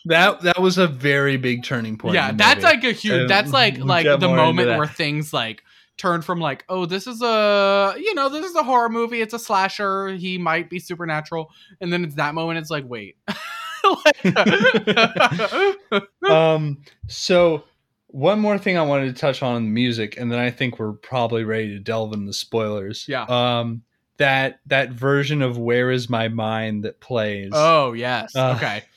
That 0.06 0.40
that 0.40 0.60
was 0.60 0.76
a 0.76 0.88
very 0.88 1.36
big 1.36 1.62
turning 1.62 1.96
point. 1.96 2.14
yeah, 2.14 2.32
that's 2.32 2.64
like 2.64 2.82
a 2.82 2.90
huge. 2.90 3.12
And 3.14 3.30
That's 3.30 3.52
like 3.52 3.76
we'll 3.76 3.86
like 3.86 4.06
the 4.06 4.28
moment 4.28 4.76
where 4.76 4.88
things 4.88 5.32
like 5.32 5.62
turn 5.96 6.20
from 6.20 6.40
like, 6.40 6.64
oh, 6.68 6.84
this 6.84 7.06
is 7.06 7.22
a 7.22 7.94
you 7.96 8.12
know 8.14 8.28
this 8.28 8.44
is 8.44 8.56
a 8.56 8.64
horror 8.64 8.88
movie. 8.88 9.20
It's 9.20 9.34
a 9.34 9.38
slasher. 9.38 10.08
He 10.08 10.36
might 10.36 10.68
be 10.68 10.80
supernatural, 10.80 11.52
and 11.80 11.92
then 11.92 12.02
it's 12.04 12.16
that 12.16 12.34
moment. 12.34 12.58
It's 12.58 12.70
like, 12.70 12.84
wait. 12.88 13.16
Um 16.28 16.82
so 17.08 17.64
one 18.08 18.40
more 18.40 18.58
thing 18.58 18.76
I 18.76 18.82
wanted 18.82 19.14
to 19.14 19.20
touch 19.20 19.42
on 19.42 19.56
in 19.56 19.64
the 19.64 19.70
music, 19.70 20.16
and 20.18 20.30
then 20.30 20.38
I 20.38 20.50
think 20.50 20.78
we're 20.78 20.92
probably 20.92 21.44
ready 21.44 21.68
to 21.70 21.78
delve 21.78 22.12
into 22.12 22.26
the 22.26 22.32
spoilers. 22.32 23.06
Yeah. 23.08 23.24
Um 23.28 23.82
that 24.18 24.60
that 24.66 24.90
version 24.92 25.42
of 25.42 25.58
Where 25.58 25.90
Is 25.90 26.08
My 26.10 26.28
Mind 26.28 26.84
that 26.84 27.00
plays. 27.00 27.50
oh 27.54 27.92
yes. 27.92 28.34
Uh, 28.36 28.54
okay. 28.56 28.84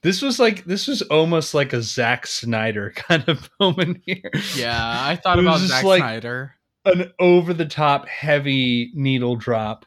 This 0.00 0.22
was 0.22 0.38
like 0.38 0.64
this 0.64 0.86
was 0.86 1.02
almost 1.02 1.52
like 1.52 1.74
a 1.74 1.82
Zack 1.82 2.26
Snyder 2.26 2.90
kind 2.96 3.22
of 3.28 3.50
moment 3.60 4.00
here. 4.06 4.30
Yeah, 4.56 4.80
I 4.80 5.16
thought 5.16 5.38
about 5.38 5.60
Zack 5.60 5.84
like- 5.84 6.00
Snyder. 6.00 6.54
An 6.86 7.12
over 7.20 7.52
the 7.52 7.66
top 7.66 8.08
heavy 8.08 8.90
needle 8.94 9.36
drop, 9.36 9.84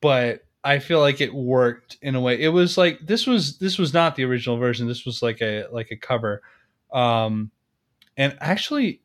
but 0.00 0.46
I 0.64 0.78
feel 0.78 1.00
like 1.00 1.20
it 1.20 1.34
worked 1.34 1.98
in 2.02 2.14
a 2.14 2.20
way. 2.20 2.40
It 2.40 2.48
was 2.50 2.78
like 2.78 3.00
this 3.04 3.26
was 3.26 3.58
this 3.58 3.78
was 3.78 3.92
not 3.92 4.14
the 4.16 4.24
original 4.24 4.56
version. 4.58 4.86
This 4.86 5.04
was 5.04 5.22
like 5.22 5.40
a 5.42 5.66
like 5.72 5.90
a 5.90 5.96
cover. 5.96 6.42
Um 6.92 7.50
and 8.16 8.36
actually 8.40 9.00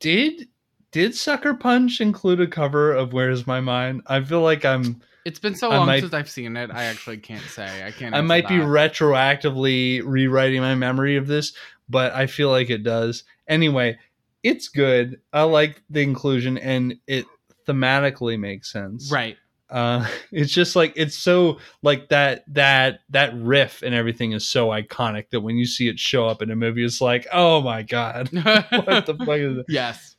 did 0.00 0.48
did 0.90 1.14
Sucker 1.14 1.54
Punch 1.54 2.00
include 2.00 2.40
a 2.40 2.46
cover 2.46 2.92
of 2.92 3.12
Where's 3.12 3.46
My 3.46 3.60
Mind? 3.60 4.02
I 4.06 4.22
feel 4.22 4.42
like 4.42 4.64
I'm 4.64 5.00
It's 5.24 5.38
been 5.38 5.54
so 5.54 5.70
I 5.70 5.78
long 5.78 5.86
might- 5.86 6.00
since 6.00 6.12
I've 6.14 6.30
seen 6.30 6.56
it. 6.56 6.70
I 6.70 6.84
actually 6.84 7.16
can't 7.18 7.42
say. 7.44 7.84
I 7.86 7.90
can't. 7.90 8.14
I 8.14 8.20
might 8.20 8.46
be 8.46 8.56
retroactively 8.56 10.02
rewriting 10.04 10.60
my 10.60 10.74
memory 10.74 11.16
of 11.16 11.26
this, 11.26 11.52
but 11.88 12.12
I 12.14 12.26
feel 12.26 12.50
like 12.50 12.70
it 12.70 12.82
does. 12.82 13.24
Anyway, 13.48 13.98
it's 14.42 14.68
good. 14.68 15.20
I 15.32 15.42
like 15.42 15.82
the 15.90 16.02
inclusion 16.02 16.58
and 16.58 16.96
it 17.06 17.26
thematically 17.66 18.38
makes 18.38 18.70
sense. 18.70 19.10
right. 19.10 19.36
Uh 19.70 20.06
it's 20.32 20.52
just 20.52 20.76
like 20.76 20.92
it's 20.96 21.16
so 21.16 21.58
like 21.82 22.08
that 22.10 22.44
that 22.54 23.00
that 23.10 23.34
riff 23.34 23.82
and 23.82 23.94
everything 23.94 24.32
is 24.32 24.46
so 24.46 24.68
iconic 24.68 25.30
that 25.30 25.40
when 25.40 25.56
you 25.56 25.66
see 25.66 25.88
it 25.88 25.98
show 25.98 26.26
up 26.26 26.42
in 26.42 26.50
a 26.50 26.56
movie 26.56 26.84
it's 26.84 27.00
like, 27.00 27.26
"Oh 27.32 27.60
my 27.60 27.82
god. 27.82 28.28
What 28.32 29.06
the 29.06 29.16
fuck 29.18 29.38
is 29.38 29.56
that?" 29.56 29.64
Yes. 29.68 30.16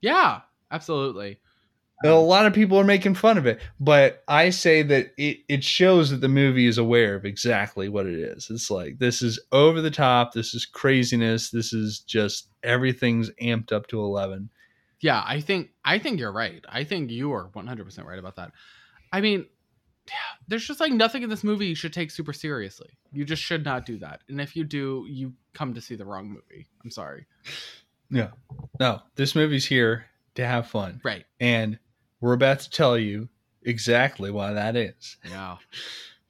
Yeah. 0.00 0.40
Absolutely. 0.70 1.40
And 2.02 2.12
a 2.12 2.16
lot 2.16 2.46
of 2.46 2.52
people 2.52 2.78
are 2.78 2.84
making 2.84 3.16
fun 3.16 3.38
of 3.38 3.46
it, 3.46 3.60
but 3.80 4.22
I 4.28 4.50
say 4.50 4.82
that 4.82 5.08
it, 5.16 5.38
it 5.48 5.64
shows 5.64 6.10
that 6.10 6.20
the 6.20 6.28
movie 6.28 6.66
is 6.66 6.78
aware 6.78 7.16
of 7.16 7.24
exactly 7.24 7.88
what 7.88 8.06
it 8.06 8.14
is. 8.14 8.48
It's 8.50 8.70
like 8.70 8.98
this 8.98 9.20
is 9.20 9.40
over 9.50 9.80
the 9.80 9.90
top, 9.90 10.32
this 10.32 10.54
is 10.54 10.64
craziness, 10.64 11.50
this 11.50 11.72
is 11.72 11.98
just 12.00 12.50
everything's 12.62 13.30
amped 13.42 13.72
up 13.72 13.88
to 13.88 14.00
eleven. 14.00 14.48
Yeah, 15.00 15.24
I 15.26 15.40
think 15.40 15.70
I 15.84 15.98
think 15.98 16.20
you're 16.20 16.32
right. 16.32 16.64
I 16.68 16.84
think 16.84 17.10
you 17.10 17.32
are 17.32 17.48
100% 17.48 18.04
right 18.04 18.18
about 18.18 18.36
that. 18.36 18.52
I 19.12 19.20
mean, 19.20 19.46
there's 20.46 20.66
just 20.66 20.80
like 20.80 20.92
nothing 20.92 21.22
in 21.22 21.28
this 21.30 21.44
movie 21.44 21.66
you 21.66 21.74
should 21.74 21.92
take 21.92 22.10
super 22.10 22.32
seriously. 22.32 22.88
You 23.12 23.24
just 23.24 23.42
should 23.42 23.64
not 23.64 23.84
do 23.86 23.98
that. 23.98 24.22
And 24.28 24.40
if 24.40 24.56
you 24.56 24.64
do, 24.64 25.04
you 25.08 25.32
come 25.52 25.74
to 25.74 25.80
see 25.80 25.94
the 25.96 26.04
wrong 26.04 26.28
movie. 26.28 26.66
I'm 26.82 26.90
sorry. 26.90 27.26
No, 28.10 28.30
no, 28.80 29.00
this 29.16 29.34
movie's 29.34 29.66
here 29.66 30.06
to 30.36 30.46
have 30.46 30.66
fun, 30.68 31.00
Right. 31.04 31.24
and 31.40 31.78
we're 32.20 32.32
about 32.32 32.60
to 32.60 32.70
tell 32.70 32.96
you 32.96 33.28
exactly 33.62 34.30
why 34.30 34.54
that 34.54 34.76
is. 34.76 35.16
Yeah. 35.28 35.56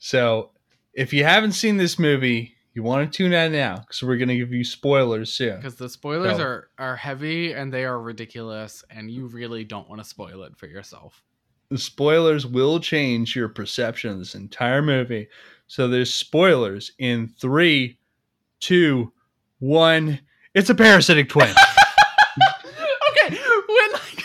So, 0.00 0.50
if 0.92 1.12
you 1.12 1.22
haven't 1.24 1.52
seen 1.52 1.76
this 1.76 1.98
movie, 1.98 2.56
you 2.74 2.82
want 2.82 3.12
to 3.12 3.16
tune 3.16 3.32
out 3.32 3.52
now 3.52 3.76
because 3.78 4.02
we're 4.02 4.16
going 4.16 4.28
to 4.28 4.36
give 4.36 4.52
you 4.52 4.64
spoilers 4.64 5.32
soon. 5.32 5.56
Because 5.56 5.76
the 5.76 5.88
spoilers 5.88 6.36
So- 6.38 6.42
are 6.42 6.68
are 6.78 6.96
heavy 6.96 7.52
and 7.52 7.72
they 7.72 7.84
are 7.84 8.00
ridiculous, 8.00 8.82
and 8.90 9.09
you 9.10 9.26
really 9.28 9.62
don't 9.62 9.88
want 9.88 10.00
to 10.02 10.09
spoil 10.09 10.42
it 10.44 10.56
for 10.56 10.66
yourself. 10.66 11.22
The 11.70 11.78
spoilers 11.78 12.46
will 12.46 12.80
change 12.80 13.36
your 13.36 13.48
perception 13.48 14.10
of 14.10 14.18
this 14.18 14.34
entire 14.34 14.80
movie. 14.80 15.28
So, 15.66 15.86
there's 15.86 16.12
spoilers 16.12 16.92
in 16.98 17.28
three, 17.28 17.98
two, 18.58 19.12
one. 19.58 20.20
It's 20.54 20.70
a 20.70 20.74
parasitic 20.74 21.28
twin. 21.28 21.50
okay, 23.10 23.36
when 23.36 23.92
like 23.92 24.24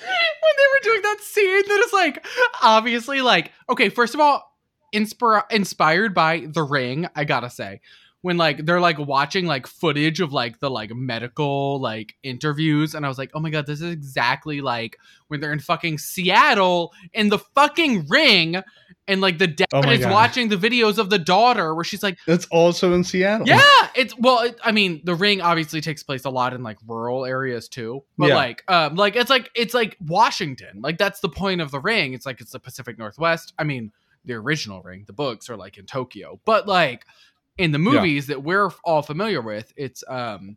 when 0.00 0.54
they 0.56 0.68
were 0.70 0.82
doing 0.82 1.02
that 1.02 1.18
scene 1.20 1.62
that 1.68 1.82
is 1.84 1.92
like 1.92 2.26
obviously 2.62 3.20
like 3.20 3.52
okay, 3.68 3.90
first 3.90 4.14
of 4.14 4.20
all, 4.20 4.56
inspir- 4.94 5.50
inspired 5.50 6.14
by 6.14 6.46
The 6.48 6.62
Ring, 6.62 7.06
I 7.14 7.24
gotta 7.24 7.50
say. 7.50 7.80
When 8.22 8.36
like 8.36 8.64
they're 8.64 8.80
like 8.80 8.98
watching 8.98 9.46
like 9.46 9.66
footage 9.66 10.20
of 10.20 10.32
like 10.32 10.60
the 10.60 10.70
like 10.70 10.94
medical 10.94 11.80
like 11.80 12.14
interviews, 12.22 12.94
and 12.94 13.04
I 13.04 13.08
was 13.08 13.18
like, 13.18 13.30
oh 13.34 13.40
my 13.40 13.50
god, 13.50 13.66
this 13.66 13.80
is 13.80 13.90
exactly 13.92 14.60
like 14.60 14.96
when 15.28 15.40
they're 15.40 15.52
in 15.52 15.58
fucking 15.58 15.98
Seattle 15.98 16.92
in 17.12 17.28
the 17.30 17.38
fucking 17.38 18.06
ring, 18.08 18.62
and 19.08 19.20
like 19.20 19.38
the 19.38 19.48
dad 19.48 19.66
Oh 19.72 19.90
is 19.90 20.00
God. 20.02 20.12
watching 20.12 20.48
the 20.48 20.56
videos 20.56 20.98
of 20.98 21.10
the 21.10 21.18
daughter 21.18 21.74
where 21.74 21.82
she's 21.82 22.02
like, 22.04 22.16
That's 22.24 22.46
also 22.46 22.92
in 22.94 23.02
Seattle. 23.02 23.48
yeah, 23.48 23.60
it's 23.96 24.16
well. 24.16 24.40
It, 24.44 24.56
I 24.64 24.70
mean, 24.70 25.00
the 25.02 25.16
ring 25.16 25.40
obviously 25.40 25.80
takes 25.80 26.04
place 26.04 26.24
a 26.24 26.30
lot 26.30 26.54
in 26.54 26.62
like 26.62 26.78
rural 26.86 27.24
areas 27.26 27.68
too, 27.68 28.04
but 28.18 28.28
Yeah. 28.28 28.36
like, 28.36 28.62
um, 28.70 28.94
like 28.94 29.16
it's 29.16 29.30
like 29.30 29.50
it's 29.56 29.74
like 29.74 29.96
Washington. 30.00 30.80
Like 30.80 30.96
that's 30.96 31.18
the 31.18 31.28
point 31.28 31.60
of 31.60 31.72
the 31.72 31.80
ring. 31.80 32.12
It's 32.12 32.24
like 32.24 32.40
it's 32.40 32.52
the 32.52 32.60
Pacific 32.60 32.98
Northwest. 32.98 33.52
I 33.58 33.64
mean, 33.64 33.90
the 34.24 34.34
original 34.34 34.80
ring, 34.82 35.02
the 35.08 35.12
books 35.12 35.50
are 35.50 35.56
like 35.56 35.76
in 35.76 35.86
Tokyo, 35.86 36.38
but 36.44 36.68
like 36.68 37.04
in 37.58 37.72
the 37.72 37.78
movies 37.78 38.26
that 38.28 38.42
we're 38.42 38.70
all 38.84 39.02
familiar 39.02 39.40
with, 39.40 39.72
it's 39.76 40.02
um 40.08 40.56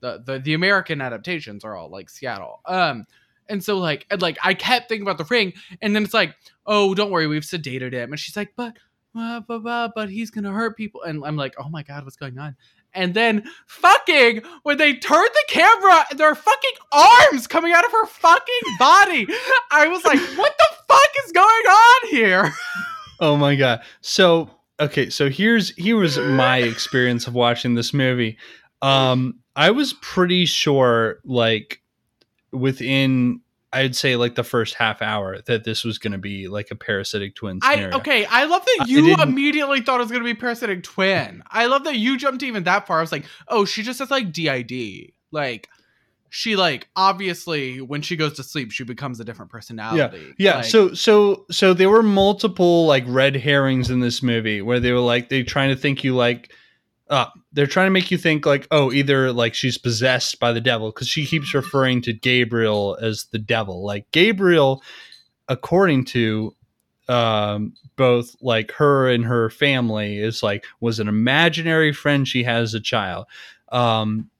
the 0.00 0.22
the 0.24 0.38
the 0.38 0.54
American 0.54 1.00
adaptations 1.00 1.64
are 1.64 1.76
all 1.76 1.88
like 1.88 2.10
Seattle. 2.10 2.60
Um, 2.66 3.04
and 3.48 3.62
so 3.62 3.78
like 3.78 4.06
and 4.10 4.20
like 4.20 4.38
I 4.42 4.54
kept 4.54 4.88
thinking 4.88 5.06
about 5.06 5.18
the 5.18 5.24
ring, 5.24 5.54
and 5.80 5.94
then 5.94 6.04
it's 6.04 6.14
like, 6.14 6.34
oh, 6.66 6.94
don't 6.94 7.10
worry, 7.10 7.26
we've 7.26 7.42
sedated 7.42 7.92
him, 7.92 8.12
and 8.12 8.20
she's 8.20 8.36
like, 8.36 8.52
but 8.56 8.76
uh, 9.18 9.40
but, 9.40 9.60
but, 9.60 9.92
but 9.94 10.10
he's 10.10 10.30
gonna 10.30 10.52
hurt 10.52 10.76
people. 10.76 11.02
And 11.02 11.24
i'm 11.24 11.36
like 11.36 11.54
oh 11.58 11.68
my 11.68 11.82
god 11.82 12.04
what's 12.04 12.16
going 12.16 12.38
on? 12.38 12.56
And 12.94 13.14
then 13.14 13.44
fucking 13.66 14.42
when 14.62 14.78
they 14.78 14.94
turned 14.94 15.30
the 15.32 15.44
camera 15.48 16.04
are 16.20 16.34
fucking 16.34 16.70
arms 16.92 17.46
coming 17.46 17.72
out 17.72 17.84
of 17.84 17.92
her 17.92 18.06
fucking 18.06 18.76
body 18.78 19.26
i 19.70 19.86
was 19.86 20.02
like 20.04 20.18
what 20.38 20.56
the 20.58 20.68
fuck 20.88 21.24
is 21.26 21.32
going 21.32 21.46
on 21.46 22.08
here? 22.10 22.52
Oh 23.20 23.36
my 23.36 23.56
god. 23.56 23.82
So 24.00 24.48
okay, 24.80 25.10
so 25.10 25.28
here's 25.28 25.70
here 25.76 25.96
was 25.96 26.18
my 26.18 26.58
experience 26.58 27.26
of 27.26 27.34
watching 27.34 27.74
this 27.74 27.92
movie. 27.92 28.38
Um 28.82 29.40
I 29.56 29.70
was 29.72 29.92
pretty 29.94 30.46
sure 30.46 31.18
like 31.24 31.82
within 32.52 33.40
I'd 33.72 33.96
say 33.96 34.16
like 34.16 34.34
the 34.34 34.44
first 34.44 34.74
half 34.74 35.02
hour 35.02 35.40
that 35.46 35.64
this 35.64 35.84
was 35.84 35.98
going 35.98 36.12
to 36.12 36.18
be 36.18 36.48
like 36.48 36.70
a 36.70 36.74
parasitic 36.74 37.34
twin 37.34 37.58
i 37.62 37.74
scenario. 37.74 37.96
okay 37.98 38.24
i 38.24 38.44
love 38.44 38.64
that 38.64 38.86
you 38.88 39.14
immediately 39.16 39.82
thought 39.82 40.00
it 40.00 40.04
was 40.04 40.10
gonna 40.10 40.24
be 40.24 40.32
parasitic 40.32 40.82
twin 40.82 41.42
i 41.50 41.66
love 41.66 41.84
that 41.84 41.96
you 41.96 42.16
jumped 42.16 42.42
even 42.42 42.64
that 42.64 42.86
far 42.86 42.96
i 42.96 43.00
was 43.02 43.12
like 43.12 43.26
oh 43.48 43.66
she 43.66 43.82
just 43.82 43.98
has 43.98 44.10
like 44.10 44.32
did 44.32 45.12
like 45.32 45.68
she 46.30 46.56
like 46.56 46.88
obviously 46.96 47.80
when 47.80 48.02
she 48.02 48.16
goes 48.16 48.34
to 48.34 48.42
sleep 48.42 48.70
she 48.70 48.84
becomes 48.84 49.18
a 49.20 49.24
different 49.24 49.50
personality 49.50 50.34
Yeah, 50.38 50.56
Like- 50.56 50.64
so 50.66 50.92
so 50.94 51.46
so 51.50 51.72
there 51.74 51.88
were 51.90 52.02
multiple 52.02 52.86
like 52.86 53.04
red 53.06 53.36
herrings 53.36 53.90
in 53.90 54.00
this 54.00 54.22
movie 54.22 54.60
where 54.62 54.80
they 54.80 54.92
were 54.92 54.98
like 55.00 55.28
they 55.28 55.42
trying 55.42 55.70
to 55.70 55.76
think 55.76 56.04
you 56.04 56.14
like 56.14 56.52
uh 57.10 57.26
they're 57.52 57.66
trying 57.66 57.86
to 57.86 57.90
make 57.90 58.10
you 58.10 58.18
think 58.18 58.44
like 58.44 58.66
oh 58.70 58.92
either 58.92 59.32
like 59.32 59.54
she's 59.54 59.78
possessed 59.78 60.38
by 60.38 60.52
the 60.52 60.60
devil 60.60 60.90
because 60.92 61.08
she 61.08 61.24
keeps 61.24 61.54
referring 61.54 62.02
to 62.02 62.12
Gabriel 62.12 62.98
as 63.00 63.24
the 63.32 63.38
devil. 63.38 63.82
Like 63.84 64.10
Gabriel 64.10 64.82
according 65.48 66.04
to 66.04 66.54
um 67.08 67.72
both 67.96 68.36
like 68.42 68.70
her 68.72 69.08
and 69.08 69.24
her 69.24 69.48
family 69.48 70.18
is 70.18 70.42
like 70.42 70.64
was 70.80 71.00
an 71.00 71.08
imaginary 71.08 71.92
friend 71.92 72.28
she 72.28 72.42
has 72.42 72.70
as 72.70 72.74
a 72.74 72.80
child. 72.80 73.24
Um 73.72 74.30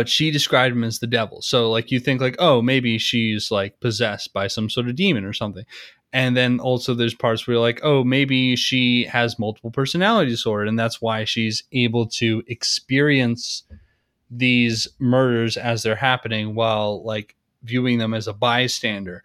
but 0.00 0.08
she 0.08 0.30
described 0.30 0.74
him 0.74 0.82
as 0.82 0.98
the 0.98 1.06
devil. 1.06 1.42
So 1.42 1.70
like 1.70 1.90
you 1.90 2.00
think 2.00 2.22
like, 2.22 2.36
oh, 2.38 2.62
maybe 2.62 2.96
she's 2.96 3.50
like 3.50 3.78
possessed 3.80 4.32
by 4.32 4.46
some 4.46 4.70
sort 4.70 4.88
of 4.88 4.96
demon 4.96 5.26
or 5.26 5.34
something. 5.34 5.66
And 6.10 6.34
then 6.34 6.58
also 6.58 6.94
there's 6.94 7.12
parts 7.12 7.46
where 7.46 7.56
you're 7.56 7.60
like, 7.60 7.80
oh, 7.82 8.02
maybe 8.02 8.56
she 8.56 9.04
has 9.04 9.38
multiple 9.38 9.70
personality 9.70 10.30
disorder, 10.30 10.64
and 10.64 10.78
that's 10.78 11.02
why 11.02 11.24
she's 11.24 11.64
able 11.72 12.06
to 12.06 12.42
experience 12.46 13.64
these 14.30 14.88
murders 14.98 15.58
as 15.58 15.82
they're 15.82 15.96
happening 15.96 16.54
while 16.54 17.04
like 17.04 17.36
viewing 17.62 17.98
them 17.98 18.14
as 18.14 18.26
a 18.26 18.32
bystander. 18.32 19.22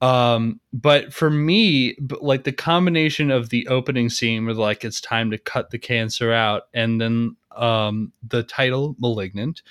Um, 0.00 0.60
but 0.72 1.12
for 1.12 1.28
me, 1.28 1.98
like 2.22 2.44
the 2.44 2.52
combination 2.52 3.30
of 3.30 3.50
the 3.50 3.68
opening 3.68 4.08
scene 4.08 4.46
where 4.46 4.54
like 4.54 4.82
it's 4.82 5.02
time 5.02 5.30
to 5.30 5.36
cut 5.36 5.72
the 5.72 5.78
cancer 5.78 6.32
out, 6.32 6.68
and 6.72 6.98
then 6.98 7.36
um 7.56 8.12
the 8.26 8.42
title 8.42 8.96
"Malignant," 8.98 9.62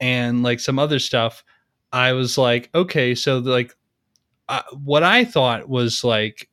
and 0.00 0.42
like 0.42 0.60
some 0.60 0.78
other 0.78 0.98
stuff, 0.98 1.44
I 1.92 2.12
was 2.12 2.38
like, 2.38 2.70
okay, 2.74 3.14
so 3.14 3.38
like 3.38 3.74
uh, 4.48 4.62
what 4.82 5.02
I 5.02 5.24
thought 5.24 5.68
was 5.68 6.02
like 6.04 6.48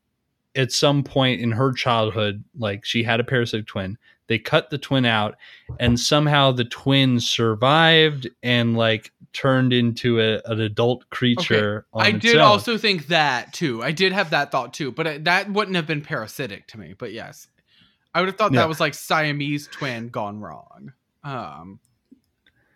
at 0.55 0.71
some 0.71 1.03
point 1.03 1.41
in 1.41 1.51
her 1.51 1.71
childhood, 1.71 2.43
like 2.57 2.85
she 2.85 3.03
had 3.03 3.19
a 3.19 3.23
parasitic 3.23 3.67
twin. 3.67 3.97
They 4.27 4.39
cut 4.39 4.69
the 4.69 4.77
twin 4.77 5.05
out, 5.05 5.37
and 5.79 5.97
somehow 5.97 6.51
the 6.51 6.65
twin 6.65 7.19
survived 7.19 8.27
and 8.43 8.75
like 8.75 9.11
turned 9.31 9.71
into 9.71 10.19
a, 10.19 10.41
an 10.45 10.59
adult 10.59 11.09
creature. 11.09 11.85
on 11.93 12.05
I 12.05 12.11
did 12.11 12.35
own. 12.35 12.41
also 12.41 12.77
think 12.77 13.07
that 13.07 13.53
too. 13.53 13.81
I 13.81 13.91
did 13.91 14.11
have 14.11 14.31
that 14.31 14.51
thought 14.51 14.73
too, 14.73 14.91
but 14.91 15.07
I, 15.07 15.17
that 15.19 15.49
wouldn't 15.49 15.75
have 15.75 15.87
been 15.87 16.01
parasitic 16.01 16.67
to 16.67 16.79
me. 16.79 16.93
But 16.97 17.13
yes, 17.13 17.47
I 18.17 18.21
would 18.21 18.29
have 18.29 18.35
thought 18.37 18.51
Yeah. 18.51 18.61
that 18.61 18.67
was 18.67 18.79
like 18.79 18.95
Siamese 18.95 19.67
twin 19.67 20.09
gone 20.09 20.39
wrong. 20.39 20.91
Um, 21.23 21.79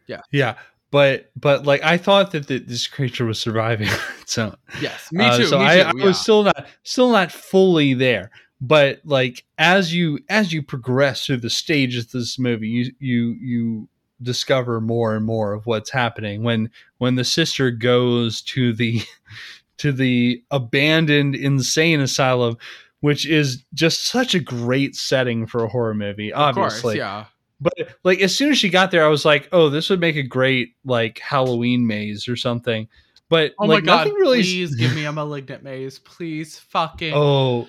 yeah, 0.08 0.22
yeah, 0.32 0.56
but 0.92 1.32
but 1.36 1.66
like 1.66 1.84
I 1.84 1.98
thought 1.98 2.32
that 2.32 2.48
the, 2.48 2.60
this 2.60 2.86
creature 2.88 3.26
was 3.26 3.40
surviving 3.40 3.88
on 3.90 3.98
its 4.22 4.38
own. 4.38 4.56
yes, 4.80 5.12
me 5.12 5.26
Uh, 5.26 5.38
too. 5.38 5.46
so 5.46 5.60
me 5.60 5.66
I, 5.66 5.76
too. 5.78 5.82
I 5.82 5.92
yeah. 5.98 6.06
was 6.06 6.20
still 6.20 6.44
not 6.44 6.68
still 6.84 7.12
not 7.12 7.32
fully 7.32 7.94
there. 7.94 8.30
But 8.60 9.02
like 9.04 9.44
as 9.58 9.94
you 9.96 10.20
as 10.30 10.54
you 10.54 10.62
progress 10.62 11.26
through 11.26 11.38
the 11.38 11.50
stages 11.50 12.06
of 12.06 12.12
this 12.12 12.38
movie, 12.38 12.68
you 12.68 12.92
you 13.00 13.36
you 13.42 13.88
discover 14.22 14.80
more 14.80 15.16
and 15.16 15.26
more 15.26 15.54
of 15.54 15.66
what's 15.66 15.90
happening 15.90 16.44
when 16.44 16.70
when 17.00 17.16
the 17.16 17.24
sister 17.24 17.72
goes 17.72 18.44
to 18.44 18.72
the 18.74 19.02
to 19.78 19.92
the 19.92 20.44
abandoned 20.52 21.34
insane 21.34 22.00
asylum 22.02 22.56
which 23.02 23.28
is 23.28 23.64
just 23.74 24.08
such 24.08 24.34
a 24.34 24.40
great 24.40 24.96
setting 24.96 25.46
for 25.46 25.64
a 25.64 25.68
horror 25.68 25.94
movie 25.94 26.32
of 26.34 26.56
course, 26.56 26.74
obviously 26.74 26.98
yeah. 26.98 27.26
but 27.60 27.74
like 28.04 28.20
as 28.22 28.36
soon 28.36 28.52
as 28.52 28.58
she 28.58 28.70
got 28.70 28.90
there, 28.92 29.06
I 29.06 29.10
was 29.10 29.24
like, 29.26 29.48
"Oh, 29.52 29.70
this 29.70 29.90
would 29.90 30.00
make 30.00 30.16
a 30.16 30.24
great 30.24 30.76
like 30.86 31.20
Halloween 31.20 31.86
maze 31.86 32.28
or 32.28 32.36
something." 32.36 32.88
But 33.30 33.54
Oh 33.60 33.66
like 33.66 33.84
my 33.84 33.86
god! 33.86 33.98
nothing 33.98 34.14
really. 34.16 34.42
Please 34.42 34.76
give 34.76 34.94
me 34.96 35.06
a 35.06 35.12
malignant 35.22 35.64
maze, 35.64 36.00
please, 36.00 36.58
fucking. 36.60 37.14
oh, 37.16 37.68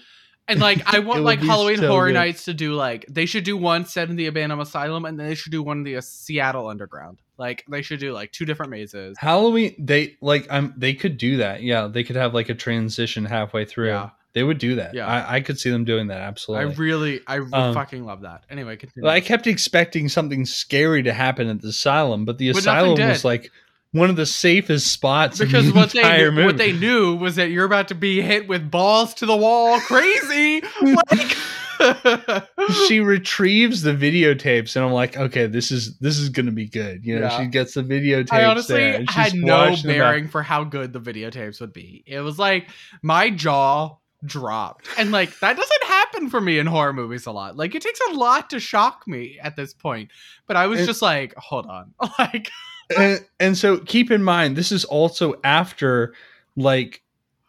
And 0.49 0.59
like, 0.61 0.83
I 0.93 0.99
want 0.99 1.23
like 1.31 1.41
Halloween 1.41 1.77
so 1.79 1.89
Horror 1.89 2.09
good. 2.09 2.15
Nights 2.15 2.47
to 2.47 2.55
do 2.55 2.75
like 2.75 3.05
they 3.09 3.27
should 3.27 3.45
do 3.45 3.57
one 3.57 3.85
set 3.85 4.11
in 4.11 4.17
the 4.17 4.27
abandoned 4.27 4.61
asylum, 4.63 5.05
and 5.05 5.21
then 5.21 5.29
they 5.29 5.35
should 5.37 5.53
do 5.53 5.63
one 5.63 5.79
in 5.79 5.85
the 5.85 5.97
uh, 5.97 6.01
Seattle 6.01 6.67
Underground. 6.69 7.21
Like 7.39 7.65
they 7.71 7.83
should 7.83 8.01
do 8.01 8.13
like 8.13 8.33
two 8.33 8.45
different 8.45 8.71
mazes. 8.71 9.17
Halloween. 9.19 9.75
They 9.79 10.17
like 10.21 10.47
I'm. 10.51 10.75
They 10.77 10.95
could 10.95 11.17
do 11.17 11.37
that. 11.37 11.63
Yeah, 11.63 11.87
they 11.87 12.03
could 12.03 12.17
have 12.17 12.35
like 12.35 12.49
a 12.49 12.55
transition 12.55 13.25
halfway 13.25 13.65
through. 13.65 13.89
Yeah. 13.89 14.11
They 14.35 14.43
would 14.43 14.59
do 14.59 14.77
that. 14.77 14.95
Yeah. 14.95 15.07
I, 15.07 15.37
I 15.37 15.41
could 15.41 15.59
see 15.59 15.71
them 15.71 15.85
doing 15.85 16.07
that. 16.07 16.21
Absolutely. 16.21 16.67
I 16.67 16.77
really, 16.79 17.21
I 17.27 17.37
Um, 17.39 17.75
fucking 17.75 18.05
love 18.05 18.23
that. 18.23 18.45
Anyway, 18.51 18.77
continue. 18.77 19.09
I 19.09 19.21
kept 19.21 19.47
expecting 19.47 20.09
something 20.09 20.47
scary 20.47 21.03
to 21.03 21.13
happen 21.13 21.49
at 21.49 21.61
the 21.61 21.69
asylum, 21.69 22.25
but 22.25 22.39
the 22.39 22.51
But 22.53 22.61
asylum 22.61 22.99
was 23.09 23.25
like 23.27 23.51
one 23.91 24.09
of 24.09 24.17
the 24.17 24.25
safest 24.25 24.87
spots 24.91 25.39
in 25.39 25.47
because 25.49 25.67
the 25.67 25.73
what 25.79 25.91
they 25.91 26.31
knew, 26.31 26.45
what 26.47 26.57
they 26.57 26.73
knew 26.73 27.15
was 27.15 27.37
that 27.37 27.51
you're 27.51 27.67
about 27.67 27.89
to 27.89 27.95
be 27.95 28.23
hit 28.23 28.49
with 28.49 28.71
balls 28.71 29.13
to 29.15 29.27
the 29.27 29.37
wall, 29.37 29.79
crazy. 29.81 30.63
like, 31.11 31.37
she 32.87 33.01
retrieves 33.01 33.83
the 33.83 33.93
videotapes 33.93 34.77
and 34.77 34.85
I'm 34.85 34.93
like, 34.93 35.17
okay, 35.17 35.47
this 35.47 35.71
is 35.71 35.99
this 35.99 36.19
is 36.19 36.29
gonna 36.29 36.53
be 36.53 36.69
good. 36.69 37.05
You 37.05 37.17
know, 37.19 37.27
Yeah. 37.27 37.39
she 37.41 37.47
gets 37.49 37.75
the 37.75 37.83
videotapes. 37.83 38.33
I 38.33 38.45
honestly 38.45 38.77
there, 38.77 39.05
had 39.09 39.35
no 39.35 39.57
watching 39.71 39.89
them 39.89 39.99
back. 39.99 39.99
bearing 39.99 40.29
for 40.29 40.43
how 40.43 40.65
good 40.65 40.93
the 40.93 41.01
videotapes 41.01 41.61
would 41.61 41.73
be. 41.73 42.03
It 42.07 42.21
was 42.21 42.39
like 42.39 42.69
my 43.03 43.31
jaw 43.31 43.97
dropped, 44.25 44.89
and 44.99 45.11
like 45.11 45.39
that 45.41 45.57
doesn't 45.57 45.85
happen 45.85 46.31
for 46.31 46.41
me 46.41 46.59
in 46.59 46.67
horror 46.67 46.93
movies 46.93 47.27
a 47.27 47.33
lot. 47.33 47.57
Like 47.57 47.75
it 47.75 47.83
takes 47.83 48.01
a 48.11 48.15
lot 48.15 48.51
to 48.51 48.61
shock 48.61 49.07
me 49.07 49.39
at 49.43 49.57
this 49.57 49.75
point, 49.75 50.11
but 50.47 50.57
I 50.57 50.67
was 50.67 50.81
And- 50.81 50.87
just 50.87 51.03
like, 51.03 51.35
hold 51.37 51.67
on, 51.67 51.93
like 52.19 52.51
and, 52.97 53.25
and 53.41 53.57
so 53.57 53.79
keep 53.79 54.11
in 54.11 54.23
mind, 54.23 54.57
this 54.57 54.71
is 54.73 54.85
also 54.85 55.35
after 55.45 56.15
like 56.57 57.03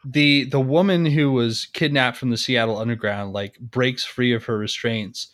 the 0.05 0.45
the 0.45 0.59
woman 0.59 1.05
who 1.05 1.31
was 1.31 1.65
kidnapped 1.73 2.17
from 2.17 2.29
the 2.29 2.37
Seattle 2.37 2.77
Underground 2.77 3.33
like 3.33 3.57
breaks 3.59 4.03
free 4.03 4.33
of 4.33 4.45
her 4.45 4.57
restraints 4.57 5.27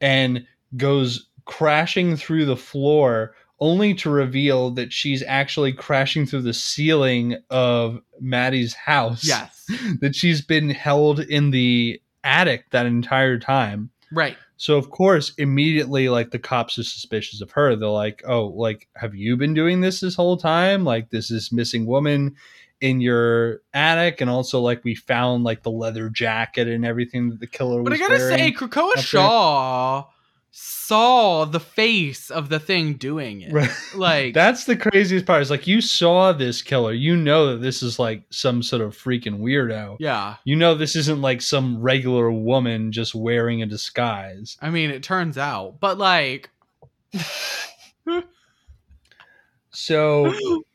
and 0.00 0.46
goes 0.76 1.28
crashing 1.44 2.16
through 2.16 2.44
the 2.44 2.56
floor 2.56 3.34
only 3.62 3.94
to 3.94 4.10
reveal 4.10 4.72
that 4.72 4.92
she's 4.92 5.22
actually 5.22 5.72
crashing 5.72 6.26
through 6.26 6.42
the 6.42 6.52
ceiling 6.52 7.36
of 7.48 8.00
Maddie's 8.20 8.74
house. 8.74 9.24
Yes. 9.24 9.60
That 10.00 10.14
she's 10.14 10.42
been 10.42 10.68
held 10.68 11.20
in 11.20 11.50
the 11.50 12.02
attic 12.24 12.68
that 12.72 12.84
entire 12.84 13.38
time. 13.38 13.90
Right. 14.10 14.36
So 14.56 14.76
of 14.76 14.90
course, 14.90 15.32
immediately 15.38 16.08
like 16.08 16.30
the 16.30 16.38
cops 16.40 16.78
are 16.78 16.82
suspicious 16.82 17.40
of 17.40 17.52
her. 17.52 17.74
They're 17.74 17.88
like, 17.88 18.22
"Oh, 18.26 18.48
like 18.48 18.88
have 18.96 19.14
you 19.14 19.36
been 19.36 19.54
doing 19.54 19.80
this 19.80 20.00
this 20.00 20.14
whole 20.16 20.36
time? 20.36 20.84
Like 20.84 21.10
this 21.10 21.30
is 21.30 21.52
missing 21.52 21.86
woman 21.86 22.34
in 22.80 23.00
your 23.00 23.62
attic, 23.72 24.20
and 24.20 24.28
also 24.28 24.60
like 24.60 24.84
we 24.84 24.94
found 24.94 25.44
like 25.44 25.62
the 25.62 25.70
leather 25.70 26.10
jacket 26.10 26.68
and 26.68 26.84
everything 26.84 27.30
that 27.30 27.40
the 27.40 27.46
killer 27.46 27.82
was 27.82 27.84
But 27.84 27.92
I 27.94 27.98
gotta 27.98 28.18
say, 28.18 28.52
Kekoa 28.52 28.94
there. 28.96 30.12
Saw 30.54 31.46
the 31.46 31.58
face 31.60 32.30
of 32.30 32.50
the 32.50 32.60
thing 32.60 32.94
doing 32.94 33.40
it. 33.40 33.52
Right. 33.52 33.70
Like 33.94 34.34
That's 34.34 34.64
the 34.66 34.76
craziest 34.76 35.24
part. 35.24 35.40
Is 35.40 35.50
like 35.50 35.66
you 35.66 35.80
saw 35.80 36.32
this 36.32 36.60
killer, 36.60 36.92
you 36.92 37.16
know 37.16 37.52
that 37.52 37.62
this 37.62 37.82
is 37.82 37.98
like 37.98 38.24
some 38.30 38.62
sort 38.62 38.82
of 38.82 38.94
freaking 38.96 39.40
weirdo. 39.40 39.96
yeah. 39.98 40.36
You 40.44 40.56
know 40.56 40.74
this 40.74 40.94
isn't 40.94 41.22
like 41.22 41.40
some 41.40 41.80
regular 41.80 42.30
woman 42.30 42.92
just 42.92 43.14
wearing 43.14 43.62
a 43.62 43.66
disguise. 43.66 44.58
I 44.60 44.68
mean, 44.68 44.90
it 44.90 45.02
turns 45.02 45.38
out, 45.38 45.80
but 45.80 45.96
like, 45.96 46.50
So 49.70 50.32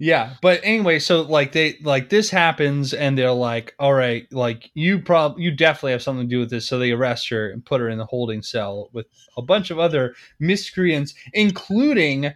yeah, 0.00 0.34
but 0.40 0.60
anyway, 0.62 1.00
so 1.00 1.22
like 1.22 1.50
they 1.50 1.76
like 1.82 2.08
this 2.08 2.30
happens 2.30 2.94
and 2.94 3.18
they're 3.18 3.32
like, 3.32 3.74
all 3.80 3.92
right, 3.92 4.32
like 4.32 4.70
you 4.74 5.00
prob 5.00 5.40
you 5.40 5.50
definitely 5.50 5.92
have 5.92 6.02
something 6.02 6.28
to 6.28 6.34
do 6.34 6.38
with 6.38 6.50
this. 6.50 6.68
So 6.68 6.78
they 6.78 6.92
arrest 6.92 7.28
her 7.30 7.50
and 7.50 7.64
put 7.64 7.80
her 7.80 7.88
in 7.88 7.98
the 7.98 8.06
holding 8.06 8.42
cell 8.42 8.90
with 8.92 9.06
a 9.36 9.42
bunch 9.42 9.72
of 9.72 9.80
other 9.80 10.14
miscreants, 10.38 11.14
including 11.32 12.32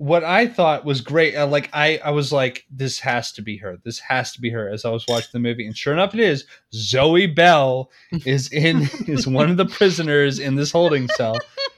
what 0.00 0.24
I 0.24 0.48
thought 0.48 0.84
was 0.86 1.02
great. 1.02 1.36
Uh, 1.36 1.46
like 1.46 1.68
I, 1.74 2.00
I 2.02 2.10
was 2.10 2.32
like, 2.32 2.64
this 2.70 2.98
has 3.00 3.30
to 3.32 3.42
be 3.42 3.58
her. 3.58 3.76
This 3.84 3.98
has 4.00 4.32
to 4.32 4.40
be 4.40 4.48
her. 4.48 4.68
As 4.68 4.84
I 4.84 4.90
was 4.90 5.04
watching 5.06 5.30
the 5.32 5.38
movie, 5.38 5.66
and 5.66 5.76
sure 5.76 5.92
enough, 5.92 6.14
it 6.14 6.20
is. 6.20 6.44
Zoe 6.72 7.26
Bell 7.26 7.90
is 8.24 8.50
in 8.50 8.88
is 9.06 9.28
one 9.28 9.48
of 9.48 9.58
the 9.58 9.66
prisoners 9.66 10.38
in 10.38 10.56
this 10.56 10.72
holding 10.72 11.06
cell. 11.08 11.38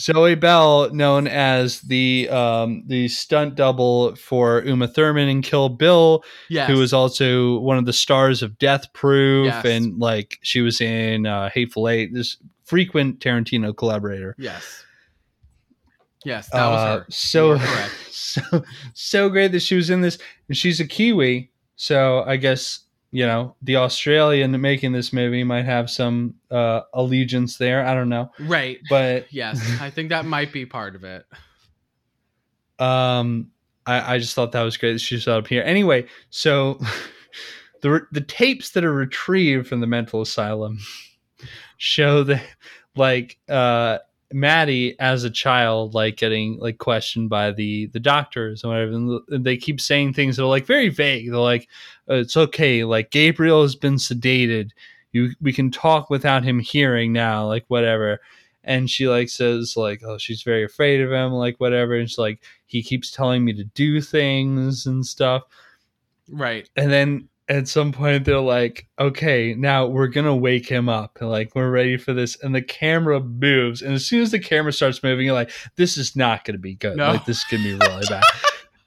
Zoe 0.00 0.34
Bell, 0.34 0.88
known 0.94 1.26
as 1.26 1.82
the 1.82 2.28
um, 2.30 2.82
the 2.86 3.06
stunt 3.08 3.54
double 3.54 4.14
for 4.16 4.62
Uma 4.64 4.88
Thurman 4.88 5.28
in 5.28 5.42
Kill 5.42 5.68
Bill, 5.68 6.24
yes. 6.48 6.68
who 6.70 6.78
was 6.78 6.92
also 6.94 7.58
one 7.58 7.76
of 7.76 7.84
the 7.84 7.92
stars 7.92 8.42
of 8.42 8.58
Death 8.58 8.90
Proof, 8.94 9.46
Yes. 9.46 9.64
and 9.66 9.98
like 9.98 10.38
she 10.42 10.60
was 10.62 10.80
in 10.80 11.26
uh, 11.26 11.50
Hateful 11.50 11.88
Eight. 11.88 12.14
This 12.14 12.36
frequent 12.64 13.20
Tarantino 13.20 13.76
collaborator. 13.76 14.34
yes. 14.38 14.84
Yes, 16.24 16.50
that 16.50 16.66
was 16.66 16.80
Uh, 16.80 16.98
her. 16.98 17.06
So 17.08 17.58
correct. 17.58 17.92
so 18.10 18.64
so 18.94 19.28
great 19.30 19.52
that 19.52 19.60
she 19.60 19.74
was 19.74 19.88
in 19.90 20.00
this, 20.02 20.18
and 20.48 20.56
she's 20.56 20.78
a 20.80 20.86
Kiwi. 20.86 21.50
So 21.76 22.24
I 22.26 22.36
guess 22.36 22.80
you 23.12 23.26
know 23.26 23.56
the 23.62 23.76
Australian 23.76 24.58
making 24.60 24.92
this 24.92 25.12
movie 25.12 25.42
might 25.44 25.64
have 25.64 25.90
some 25.90 26.34
uh, 26.50 26.82
allegiance 26.94 27.56
there. 27.58 27.84
I 27.84 27.94
don't 27.94 28.08
know, 28.08 28.30
Right. 28.38 28.78
but 28.88 29.26
Yes, 29.32 29.60
I 29.80 29.90
think 29.90 30.10
that 30.10 30.24
might 30.24 30.52
be 30.52 30.64
part 30.66 30.94
of 30.94 31.04
it. 31.04 31.26
um, 32.78 33.50
I, 33.86 34.14
I 34.14 34.18
just 34.18 34.34
thought 34.34 34.52
that 34.52 34.62
was 34.62 34.76
great 34.76 34.92
that 34.92 34.98
she 35.00 35.18
showed 35.18 35.38
up 35.38 35.46
here. 35.48 35.62
Anyway, 35.62 36.06
so 36.30 36.80
the 37.82 38.06
the 38.12 38.20
tapes 38.20 38.70
that 38.70 38.84
are 38.84 38.92
retrieved 38.92 39.66
from 39.66 39.80
the 39.80 39.86
mental 39.86 40.20
asylum 40.20 40.78
show 41.78 42.22
that 42.24 42.42
like 42.96 43.38
uh 43.48 43.98
Maddie 44.32 44.98
as 45.00 45.24
a 45.24 45.30
child 45.30 45.94
like 45.94 46.16
getting 46.16 46.58
like 46.58 46.78
questioned 46.78 47.28
by 47.28 47.50
the 47.50 47.86
the 47.86 48.00
doctors 48.00 48.62
and 48.62 48.72
whatever 48.72 48.92
and 48.92 49.44
they 49.44 49.56
keep 49.56 49.80
saying 49.80 50.12
things 50.12 50.36
that 50.36 50.44
are 50.44 50.48
like 50.48 50.66
very 50.66 50.88
vague. 50.88 51.30
They're 51.30 51.38
like 51.38 51.68
uh, 52.08 52.14
it's 52.14 52.36
okay 52.36 52.84
like 52.84 53.10
Gabriel 53.10 53.62
has 53.62 53.74
been 53.74 53.96
sedated. 53.96 54.70
You 55.12 55.30
we 55.40 55.52
can 55.52 55.70
talk 55.70 56.10
without 56.10 56.44
him 56.44 56.60
hearing 56.60 57.12
now 57.12 57.46
like 57.46 57.64
whatever. 57.68 58.20
And 58.62 58.88
she 58.88 59.08
like 59.08 59.28
says 59.28 59.74
like 59.76 60.02
oh 60.04 60.18
she's 60.18 60.42
very 60.42 60.64
afraid 60.64 61.00
of 61.00 61.10
him 61.10 61.32
like 61.32 61.58
whatever. 61.58 61.94
And 61.94 62.08
she's 62.08 62.18
like 62.18 62.42
he 62.66 62.82
keeps 62.82 63.10
telling 63.10 63.44
me 63.44 63.52
to 63.54 63.64
do 63.64 64.00
things 64.00 64.86
and 64.86 65.04
stuff. 65.04 65.42
Right. 66.28 66.70
and 66.76 66.92
then 66.92 67.28
at 67.50 67.66
some 67.66 67.90
point 67.90 68.24
they're 68.24 68.38
like, 68.38 68.86
okay, 68.98 69.54
now 69.54 69.84
we're 69.84 70.06
gonna 70.06 70.34
wake 70.34 70.68
him 70.68 70.88
up. 70.88 71.18
Like 71.20 71.52
we're 71.54 71.70
ready 71.70 71.96
for 71.96 72.14
this. 72.14 72.40
And 72.42 72.54
the 72.54 72.62
camera 72.62 73.18
moves. 73.20 73.82
And 73.82 73.92
as 73.92 74.06
soon 74.06 74.22
as 74.22 74.30
the 74.30 74.38
camera 74.38 74.72
starts 74.72 75.02
moving, 75.02 75.26
you're 75.26 75.34
like, 75.34 75.50
this 75.74 75.96
is 75.96 76.14
not 76.14 76.44
gonna 76.44 76.58
be 76.58 76.76
good. 76.76 76.96
No. 76.96 77.10
Like 77.10 77.26
this 77.26 77.38
is 77.38 77.44
gonna 77.50 77.64
be 77.64 77.74
really 77.74 78.06
bad. 78.08 78.22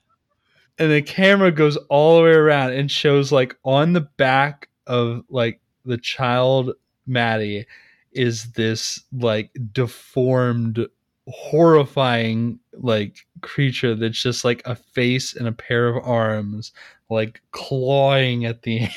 and 0.80 0.91
the 0.91 1.02
camera 1.02 1.52
goes 1.52 1.76
all 1.90 2.18
the 2.18 2.23
way 2.23 2.31
around 2.31 2.72
and 2.72 2.90
shows 2.90 3.34
like 3.34 3.57
on 3.65 3.91
the 3.91 4.02
back 4.02 4.69
of 4.88 5.23
like 5.30 5.60
the 5.84 5.98
child 5.98 6.72
Maddie 7.06 7.65
is 8.14 8.53
this 8.53 9.03
like 9.11 9.52
deformed 9.73 10.88
horrifying 11.27 12.60
like 12.78 13.26
creature 13.41 13.95
that's 13.95 14.22
just 14.22 14.44
like 14.44 14.62
a 14.66 14.76
face 14.76 15.36
and 15.36 15.48
a 15.48 15.52
pair 15.52 15.88
of 15.88 16.04
arms 16.06 16.72
like 17.10 17.41
clawing 17.52 18.45
at 18.45 18.64
the 18.64 18.88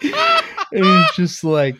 it's 0.72 1.16
just 1.16 1.42
like 1.42 1.76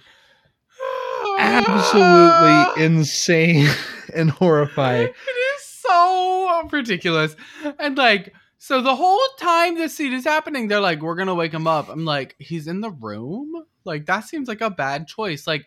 absolutely 1.38 2.84
insane 2.84 3.68
and 4.14 4.30
horrifying 4.30 5.08
It 5.08 5.10
is 5.10 5.64
so 5.64 6.68
ridiculous. 6.70 7.36
And 7.78 7.96
like, 7.96 8.34
so 8.58 8.82
the 8.82 8.94
whole 8.94 9.20
time 9.38 9.76
this 9.76 9.96
scene 9.96 10.12
is 10.12 10.24
happening, 10.24 10.68
they're 10.68 10.80
like, 10.80 11.00
we're 11.00 11.14
gonna 11.14 11.34
wake 11.34 11.52
him 11.52 11.66
up. 11.66 11.88
I'm 11.88 12.04
like, 12.04 12.36
he's 12.38 12.66
in 12.66 12.80
the 12.80 12.90
room? 12.90 13.52
Like, 13.84 14.06
that 14.06 14.20
seems 14.20 14.48
like 14.48 14.60
a 14.60 14.70
bad 14.70 15.08
choice. 15.08 15.46
Like, 15.46 15.66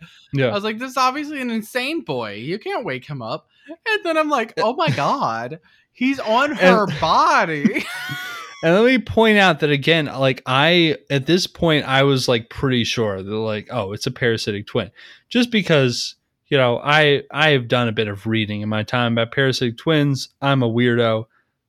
I 0.52 0.54
was 0.54 0.64
like, 0.64 0.78
this 0.78 0.92
is 0.92 0.98
obviously 0.98 1.42
an 1.42 1.50
insane 1.50 2.02
boy. 2.02 2.34
You 2.34 2.60
can't 2.60 2.86
wake 2.86 3.06
him 3.06 3.22
up. 3.22 3.48
And 3.68 4.04
then 4.04 4.18
I'm 4.18 4.30
like, 4.30 4.54
oh 4.58 4.76
my 4.76 4.90
God, 4.90 5.60
he's 5.92 6.20
on 6.20 6.52
her 6.52 6.88
body. 7.00 7.86
and 8.64 8.74
let 8.74 8.86
me 8.86 8.98
point 8.98 9.38
out 9.38 9.60
that 9.60 9.70
again 9.70 10.06
like 10.06 10.42
i 10.46 10.98
at 11.10 11.26
this 11.28 11.46
point 11.46 11.86
i 11.86 12.02
was 12.02 12.28
like 12.28 12.50
pretty 12.50 12.84
sure 12.84 13.22
they're 13.22 13.36
like 13.36 13.68
oh 13.70 13.92
it's 13.92 14.08
a 14.08 14.12
parasitic 14.12 14.66
twin 14.66 14.90
just 15.30 15.52
because 15.52 16.16
you 16.48 16.58
know 16.58 16.80
i 16.84 17.22
i 17.32 17.50
have 17.50 17.68
done 17.68 17.88
a 17.88 17.92
bit 17.92 18.08
of 18.08 18.26
reading 18.26 18.62
in 18.62 18.70
my 18.70 18.82
time 18.82 19.14
about 19.14 19.34
parasitic 19.34 19.78
twins 19.78 20.30
i'm 20.42 20.64
a 20.64 20.70
weirdo 20.70 21.26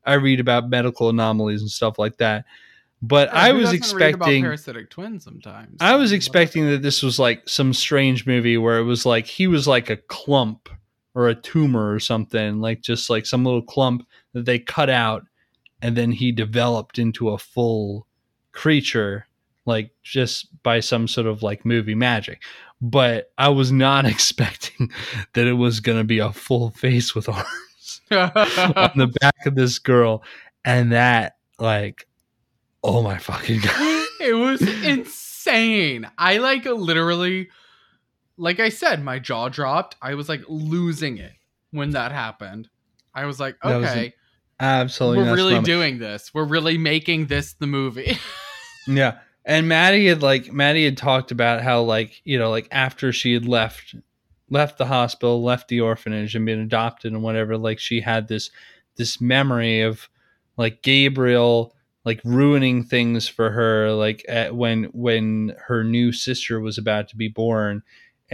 i 0.06 0.14
read 0.14 0.40
about 0.40 0.70
medical 0.70 1.08
anomalies 1.08 1.60
and 1.60 1.70
stuff 1.70 1.98
like 1.98 2.16
that 2.18 2.44
but 3.02 3.28
i 3.30 3.52
was 3.52 3.72
doesn't 3.72 3.96
read 3.96 4.14
about 4.14 4.28
expecting 4.28 4.42
parasitic 4.44 4.88
twins 4.88 5.24
sometimes. 5.24 5.76
I 5.80 5.96
was 5.96 6.12
expecting 6.12 6.70
that 6.70 6.80
this 6.80 7.02
was 7.02 7.18
like 7.18 7.46
some 7.46 7.74
strange 7.74 8.26
movie 8.26 8.56
where 8.56 8.78
it 8.78 8.84
was 8.84 9.04
like 9.04 9.26
he 9.26 9.46
was 9.46 9.68
like 9.68 9.90
a 9.90 9.96
clump 9.96 10.70
or 11.14 11.28
a 11.28 11.34
tumor 11.34 11.92
or 11.92 12.00
something, 12.00 12.60
like 12.60 12.80
just 12.82 13.08
like 13.08 13.26
some 13.26 13.44
little 13.44 13.62
clump 13.62 14.06
that 14.32 14.44
they 14.44 14.58
cut 14.58 14.90
out 14.90 15.24
and 15.84 15.96
then 15.96 16.12
he 16.12 16.32
developed 16.32 16.98
into 16.98 17.28
a 17.28 17.38
full 17.38 18.06
creature, 18.52 19.26
like 19.66 19.90
just 20.02 20.48
by 20.62 20.80
some 20.80 21.06
sort 21.06 21.26
of 21.26 21.42
like 21.42 21.66
movie 21.66 21.94
magic. 21.94 22.42
But 22.80 23.30
I 23.36 23.50
was 23.50 23.70
not 23.70 24.06
expecting 24.06 24.90
that 25.34 25.46
it 25.46 25.52
was 25.52 25.80
going 25.80 25.98
to 25.98 26.04
be 26.04 26.20
a 26.20 26.32
full 26.32 26.70
face 26.70 27.14
with 27.14 27.28
arms 27.28 28.00
on 28.10 28.92
the 28.96 29.12
back 29.20 29.46
of 29.46 29.56
this 29.56 29.78
girl. 29.78 30.24
And 30.64 30.92
that, 30.92 31.36
like, 31.58 32.08
oh 32.82 33.02
my 33.02 33.18
fucking 33.18 33.60
God. 33.64 34.06
it 34.20 34.34
was 34.34 34.62
insane. 34.62 36.10
I 36.16 36.38
like 36.38 36.64
literally, 36.64 37.50
like 38.36 38.60
I 38.60 38.68
said, 38.68 39.02
my 39.02 39.18
jaw 39.18 39.48
dropped. 39.48 39.96
I 40.02 40.14
was 40.14 40.28
like 40.28 40.42
losing 40.48 41.18
it 41.18 41.32
when 41.70 41.90
that 41.90 42.12
happened. 42.12 42.68
I 43.14 43.26
was 43.26 43.38
like, 43.38 43.56
That 43.62 43.76
was 43.76 43.90
okay, 43.90 44.14
Absolutely. 44.60 45.24
we're 45.24 45.34
really 45.34 45.50
moment. 45.52 45.66
doing 45.66 45.98
this. 45.98 46.32
We're 46.34 46.44
really 46.44 46.78
making 46.78 47.26
this 47.26 47.54
the 47.54 47.66
movie. 47.66 48.18
Yeah. 48.86 49.18
And 49.46 49.66
Maddie 49.68 50.08
had 50.08 50.22
like 50.22 50.52
Maddie 50.52 50.84
had 50.84 50.98
talked 50.98 51.30
about 51.30 51.62
how 51.62 51.82
like, 51.82 52.20
you 52.24 52.38
know, 52.38 52.50
like 52.50 52.68
after 52.70 53.12
she 53.12 53.32
had 53.32 53.46
left 53.46 53.94
left 54.50 54.78
the 54.78 54.86
hospital, 54.86 55.42
left 55.42 55.68
the 55.68 55.80
orphanage 55.80 56.34
and 56.34 56.46
been 56.46 56.60
adopted 56.60 57.12
and 57.12 57.22
whatever, 57.22 57.56
like 57.56 57.78
she 57.78 58.00
had 58.00 58.28
this 58.28 58.50
this 58.96 59.20
memory 59.20 59.80
of 59.80 60.08
like 60.56 60.82
Gabriel 60.82 61.74
like 62.04 62.20
ruining 62.24 62.84
things 62.84 63.26
for 63.26 63.50
her 63.50 63.90
like 63.92 64.24
at, 64.28 64.54
when 64.54 64.84
when 64.92 65.56
her 65.66 65.82
new 65.82 66.12
sister 66.12 66.60
was 66.60 66.76
about 66.76 67.08
to 67.08 67.16
be 67.16 67.28
born 67.28 67.82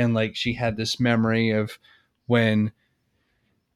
and 0.01 0.15
like 0.15 0.35
she 0.35 0.53
had 0.55 0.77
this 0.77 0.99
memory 0.99 1.51
of 1.51 1.79
when 2.27 2.73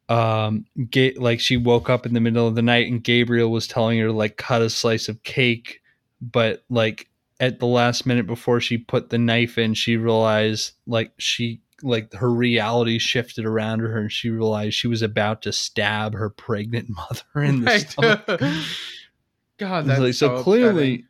um 0.09 0.67
Ga- 0.91 1.17
like 1.19 1.41
she 1.41 1.57
woke 1.57 1.89
up 1.89 2.07
in 2.07 2.15
the 2.15 2.20
middle 2.20 2.47
of 2.47 2.55
the 2.55 2.62
night 2.62 2.91
and 2.91 3.03
Gabriel 3.03 3.51
was 3.51 3.67
telling 3.67 3.99
her 3.99 4.07
to 4.07 4.12
like 4.12 4.36
cut 4.36 4.62
a 4.62 4.69
slice 4.70 5.09
of 5.09 5.23
cake 5.23 5.81
but 6.20 6.65
like 6.69 7.09
at 7.41 7.59
the 7.59 7.67
last 7.67 8.07
minute 8.07 8.27
before 8.27 8.61
she 8.61 8.77
put 8.78 9.11
the 9.11 9.19
knife 9.19 9.57
in 9.59 9.75
she 9.75 9.97
realized 9.97 10.73
like 10.86 11.12
she 11.19 11.61
like 11.83 12.12
her 12.15 12.31
reality 12.31 12.99
shifted 12.99 13.44
around 13.44 13.81
her 13.81 13.99
and 13.99 14.12
she 14.12 14.31
realized 14.31 14.75
she 14.75 14.89
was 14.89 15.03
about 15.03 15.43
to 15.43 15.53
stab 15.53 16.15
her 16.15 16.31
pregnant 16.31 16.89
mother 16.91 17.23
in 17.43 17.61
the 17.61 17.67
Right. 17.67 17.89
stomach 17.89 18.27
God, 19.59 19.86
that's 19.86 20.01
like, 20.01 20.15
so, 20.15 20.36
so 20.36 20.43
clearly 20.43 21.05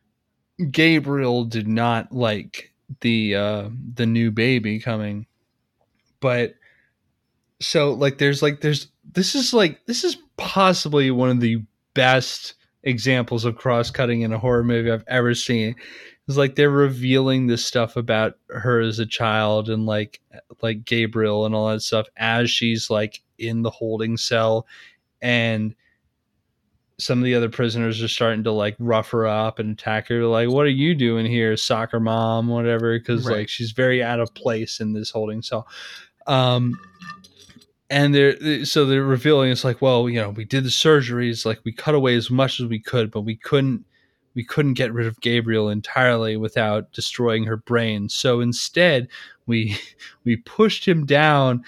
Gabriel 0.71 1.45
did 1.45 1.67
not 1.67 2.13
like 2.13 2.73
the 3.01 3.35
uh 3.35 3.69
the 3.95 4.07
new 4.07 4.31
baby 4.31 4.79
coming. 4.79 5.27
But 6.21 6.55
so 7.61 7.93
like 7.93 8.19
there's 8.19 8.43
like 8.43 8.61
there's 8.61 8.89
this 9.13 9.35
is 9.35 9.53
like 9.53 9.85
this 9.87 10.05
is 10.05 10.17
possibly 10.37 11.11
one 11.11 11.31
of 11.31 11.41
the 11.41 11.63
best 11.95 12.55
examples 12.83 13.45
of 13.45 13.57
cross 13.57 13.91
cutting 13.91 14.23
in 14.23 14.33
a 14.33 14.39
horror 14.39 14.65
movie 14.65 14.91
I've 14.91 15.05
ever 15.07 15.35
seen. 15.35 15.75
It's 16.27 16.37
like 16.37 16.55
they're 16.55 16.71
revealing 16.71 17.47
this 17.47 17.65
stuff 17.65 17.97
about 17.97 18.39
her 18.49 18.81
as 18.81 18.99
a 18.99 19.07
child 19.07 19.69
and 19.69 19.87
like 19.87 20.21
like 20.63 20.85
Gabriel 20.85 21.45
and 21.47 21.55
all 21.55 21.69
that 21.69 21.81
stuff 21.81 22.07
as 22.17 22.51
she's 22.51 22.91
like 22.91 23.23
in 23.39 23.63
the 23.63 23.71
holding 23.71 24.17
cell 24.17 24.67
and 25.21 25.75
some 27.05 27.19
of 27.19 27.25
the 27.25 27.35
other 27.35 27.51
prisoners 27.51 28.03
are 28.03 28.09
starting 28.09 28.43
to 28.45 28.51
like 28.51 28.75
rough 28.79 29.11
her 29.11 29.27
up 29.27 29.59
and 29.59 29.71
attack 29.73 30.09
her 30.09 30.25
like 30.25 30.49
what 30.49 30.65
are 30.65 30.71
you 30.71 30.95
doing 30.95 31.27
here 31.27 31.57
soccer 31.57 32.01
mom 32.01 32.49
whatever? 32.49 32.99
Because 32.99 33.27
Right. 33.27 33.39
like 33.41 33.49
she's 33.49 33.73
very 33.73 34.03
out 34.03 34.21
of 34.21 34.33
place 34.35 34.81
in 34.81 34.95
this 34.95 35.11
holding 35.11 35.43
cell. 35.43 35.69
Um 36.27 36.79
and 37.91 38.15
they're 38.15 38.65
so 38.65 38.87
they're 38.87 39.03
revealing 39.05 39.53
it's 39.53 39.63
like 39.65 39.83
well 39.83 40.09
you 40.09 40.19
know 40.19 40.31
we 40.31 40.45
did 40.45 40.65
the 40.65 40.71
surgeries 40.71 41.45
like 41.45 41.61
we 41.65 41.73
cut 41.73 41.95
away 41.95 42.17
as 42.17 42.31
much 42.31 42.59
as 42.59 42.67
we 42.67 42.79
could 42.79 43.11
but 43.11 43.21
we 43.21 43.37
couldn't 43.37 43.85
we 44.35 44.43
couldn't 44.43 44.75
get 44.75 44.93
rid 44.93 45.07
of 45.07 45.21
gabriel 45.21 45.69
entirely 45.69 46.37
without 46.37 46.91
destroying 46.93 47.45
her 47.45 47.59
brain. 47.59 48.09
So 48.09 48.41
instead 48.41 49.09
we 49.47 49.77
we 50.25 50.37
pushed 50.37 50.89
him 50.89 51.05
down 51.05 51.63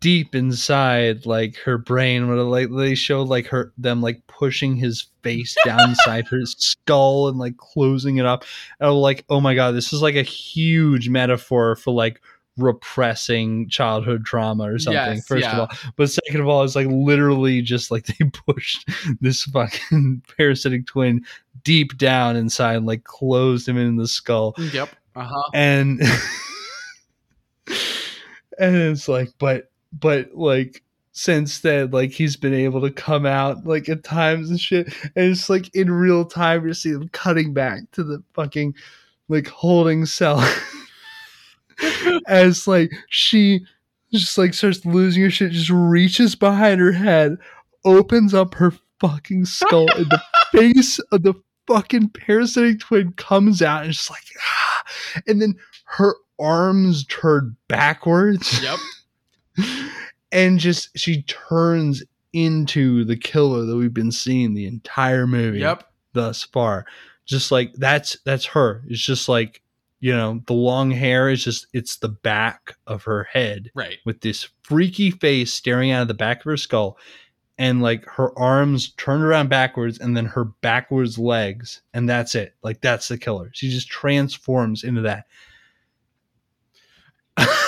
deep 0.00 0.34
inside 0.34 1.24
like 1.26 1.56
her 1.56 1.78
brain 1.78 2.28
where 2.28 2.36
like 2.38 2.68
they 2.76 2.94
showed 2.94 3.28
like 3.28 3.46
her 3.46 3.72
them 3.78 4.02
like 4.02 4.26
pushing 4.26 4.76
his 4.76 5.06
face 5.22 5.56
down 5.64 5.80
inside 5.90 6.26
her 6.28 6.44
skull 6.44 7.28
and 7.28 7.38
like 7.38 7.56
closing 7.56 8.16
it 8.18 8.26
up 8.26 8.44
and 8.80 8.88
I'm 8.90 8.96
like 8.96 9.24
oh 9.28 9.40
my 9.40 9.54
god 9.54 9.72
this 9.72 9.92
is 9.92 10.02
like 10.02 10.14
a 10.16 10.22
huge 10.22 11.08
metaphor 11.08 11.76
for 11.76 11.92
like 11.92 12.20
repressing 12.56 13.68
childhood 13.68 14.24
trauma 14.24 14.64
or 14.64 14.78
something 14.80 15.14
Yes, 15.14 15.26
first 15.26 15.44
yeah. 15.44 15.52
of 15.52 15.58
all 15.60 15.68
but 15.96 16.10
second 16.10 16.40
of 16.40 16.48
all 16.48 16.64
it's 16.64 16.74
like 16.74 16.88
literally 16.88 17.62
just 17.62 17.90
like 17.90 18.04
they 18.06 18.24
pushed 18.46 18.88
this 19.20 19.44
fucking 19.44 20.22
parasitic 20.36 20.86
twin 20.86 21.24
deep 21.62 21.96
down 21.96 22.34
inside 22.36 22.76
and 22.76 22.86
like 22.86 23.04
closed 23.04 23.68
him 23.68 23.78
in 23.78 23.96
the 23.96 24.08
skull 24.08 24.54
Yep. 24.58 24.88
Uh 25.14 25.24
huh. 25.24 25.42
and 25.54 26.00
and 28.58 28.76
it's 28.76 29.08
like 29.08 29.30
but 29.38 29.67
but 29.92 30.34
like 30.34 30.82
since 31.12 31.60
then 31.60 31.90
like 31.90 32.12
he's 32.12 32.36
been 32.36 32.54
able 32.54 32.80
to 32.80 32.90
come 32.90 33.26
out 33.26 33.66
like 33.66 33.88
at 33.88 34.04
times 34.04 34.50
and 34.50 34.60
shit 34.60 34.86
and 35.16 35.32
it's 35.32 35.50
like 35.50 35.74
in 35.74 35.90
real 35.90 36.24
time 36.24 36.66
you 36.66 36.72
see 36.72 36.90
him 36.90 37.08
cutting 37.08 37.52
back 37.52 37.80
to 37.90 38.04
the 38.04 38.22
fucking 38.34 38.72
like 39.28 39.48
holding 39.48 40.06
cell 40.06 40.40
as 42.26 42.68
like 42.68 42.90
she 43.08 43.60
just 44.12 44.38
like 44.38 44.54
starts 44.54 44.84
losing 44.86 45.22
her 45.22 45.30
shit 45.30 45.50
just 45.50 45.70
reaches 45.70 46.34
behind 46.34 46.80
her 46.80 46.92
head 46.92 47.36
opens 47.84 48.32
up 48.32 48.54
her 48.54 48.72
fucking 49.00 49.44
skull 49.44 49.90
and 49.96 50.06
the 50.10 50.22
face 50.52 50.98
of 51.12 51.22
the 51.22 51.34
fucking 51.66 52.08
parasitic 52.10 52.80
twin 52.80 53.12
comes 53.12 53.60
out 53.60 53.82
and 53.82 53.90
it's 53.90 54.08
like 54.08 54.22
ah, 54.40 54.84
and 55.26 55.42
then 55.42 55.54
her 55.84 56.14
arms 56.38 57.04
turn 57.06 57.56
backwards 57.68 58.62
Yep. 58.62 58.78
And 60.32 60.58
just 60.58 60.96
she 60.98 61.22
turns 61.22 62.02
into 62.32 63.04
the 63.04 63.16
killer 63.16 63.64
that 63.64 63.76
we've 63.76 63.94
been 63.94 64.12
seeing 64.12 64.54
the 64.54 64.66
entire 64.66 65.26
movie 65.26 65.60
Yep. 65.60 65.84
thus 66.12 66.42
far. 66.44 66.84
Just 67.24 67.50
like 67.50 67.72
that's 67.74 68.16
that's 68.24 68.44
her. 68.46 68.82
It's 68.88 69.00
just 69.04 69.28
like 69.28 69.62
you 70.00 70.14
know 70.14 70.40
the 70.46 70.52
long 70.52 70.90
hair 70.90 71.28
is 71.28 71.42
just 71.42 71.66
it's 71.72 71.96
the 71.96 72.08
back 72.08 72.76
of 72.86 73.02
her 73.04 73.24
head 73.24 73.70
Right. 73.74 73.98
with 74.04 74.20
this 74.20 74.48
freaky 74.62 75.10
face 75.10 75.52
staring 75.52 75.90
out 75.90 76.02
of 76.02 76.08
the 76.08 76.14
back 76.14 76.38
of 76.38 76.44
her 76.44 76.56
skull. 76.56 76.98
And 77.60 77.82
like 77.82 78.04
her 78.06 78.38
arms 78.38 78.90
turned 78.98 79.24
around 79.24 79.48
backwards 79.48 79.98
and 79.98 80.16
then 80.16 80.26
her 80.26 80.44
backwards 80.44 81.18
legs 81.18 81.82
and 81.92 82.08
that's 82.08 82.36
it. 82.36 82.54
Like 82.62 82.80
that's 82.80 83.08
the 83.08 83.18
killer. 83.18 83.50
She 83.52 83.68
just 83.68 83.88
transforms 83.88 84.84
into 84.84 85.00
that 85.00 85.26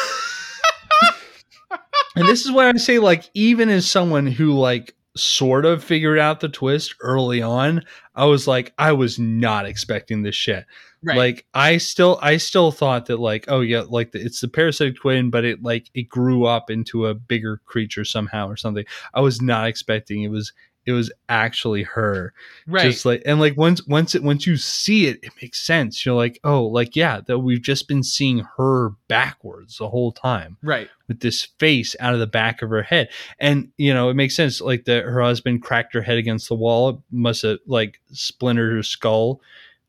and 2.17 2.29
this 2.29 2.45
is 2.45 2.53
why 2.53 2.69
i 2.69 2.73
say 2.75 2.99
like 2.99 3.31
even 3.35 3.69
as 3.69 3.89
someone 3.91 4.27
who 4.27 4.53
like 4.53 4.95
sort 5.17 5.65
of 5.65 5.83
figured 5.83 6.19
out 6.19 6.41
the 6.41 6.49
twist 6.49 6.95
early 7.01 7.43
on 7.43 7.83
i 8.15 8.25
was 8.25 8.47
like 8.47 8.73
i 8.79 8.93
was 8.93 9.19
not 9.19 9.67
expecting 9.67 10.23
this 10.23 10.37
shit 10.37 10.65
Right. 11.03 11.17
like 11.17 11.47
i 11.55 11.79
still 11.79 12.19
i 12.21 12.37
still 12.37 12.71
thought 12.71 13.07
that 13.07 13.19
like 13.19 13.47
oh 13.49 13.61
yeah 13.63 13.85
like 13.89 14.13
the, 14.13 14.21
it's 14.21 14.43
the 14.43 14.49
parasitic 14.49 14.97
twin 14.97 15.31
but 15.31 15.47
it 15.47 15.63
like 15.63 15.89
it 15.95 16.11
grew 16.11 16.45
up 16.45 16.71
into 16.71 17.07
a 17.07 17.15
bigger 17.15 17.63
creature 17.65 18.05
somehow 18.05 18.47
or 18.49 18.57
something 18.57 18.85
i 19.15 19.21
was 19.21 19.41
not 19.41 19.67
expecting 19.67 20.23
it 20.23 20.29
was 20.31 20.53
it 20.87 20.93
was 20.93 21.13
actually 21.29 21.83
her. 21.83 22.33
Right. 22.67 22.91
just 22.91 23.05
like 23.05 23.23
and 23.27 23.39
like 23.39 23.57
once 23.57 23.87
once 23.87 24.15
it 24.15 24.23
once 24.23 24.47
you 24.47 24.57
see 24.57 25.07
it 25.07 25.21
it 25.23 25.33
makes 25.41 25.61
sense. 25.61 26.05
You're 26.05 26.15
like 26.15 26.41
oh 26.45 26.65
like 26.65 26.97
yeah 26.97 27.21
that 27.27 27.41
we've 27.41 27.63
just 27.63 27.89
been 27.89 28.03
seeing 28.03 28.47
her 28.57 28.91
backwards 29.09 29.79
the 29.79 29.89
whole 29.89 30.13
time 30.13 30.57
right. 30.63 30.89
with 31.09 31.21
this 31.21 31.49
face 31.59 31.95
out 32.01 32.15
of 32.15 32.21
the 32.21 32.27
back 32.27 32.63
of 32.63 32.71
her 32.71 32.83
head. 32.83 33.11
And 33.39 33.71
you 33.77 33.93
know 33.93 34.09
it 34.09 34.15
makes 34.15 34.37
sense 34.37 34.61
like 34.61 34.85
that 34.87 35.05
her 35.05 35.23
husband 35.23 35.63
cracked 35.63 35.95
her 35.95 36.03
head 36.03 36.19
against 36.19 36.49
the 36.49 36.55
wall 36.55 37.03
must 37.11 37.43
have 37.43 37.59
like 37.67 38.01
splintered 38.13 38.73
her 38.73 38.83
skull 38.83 39.41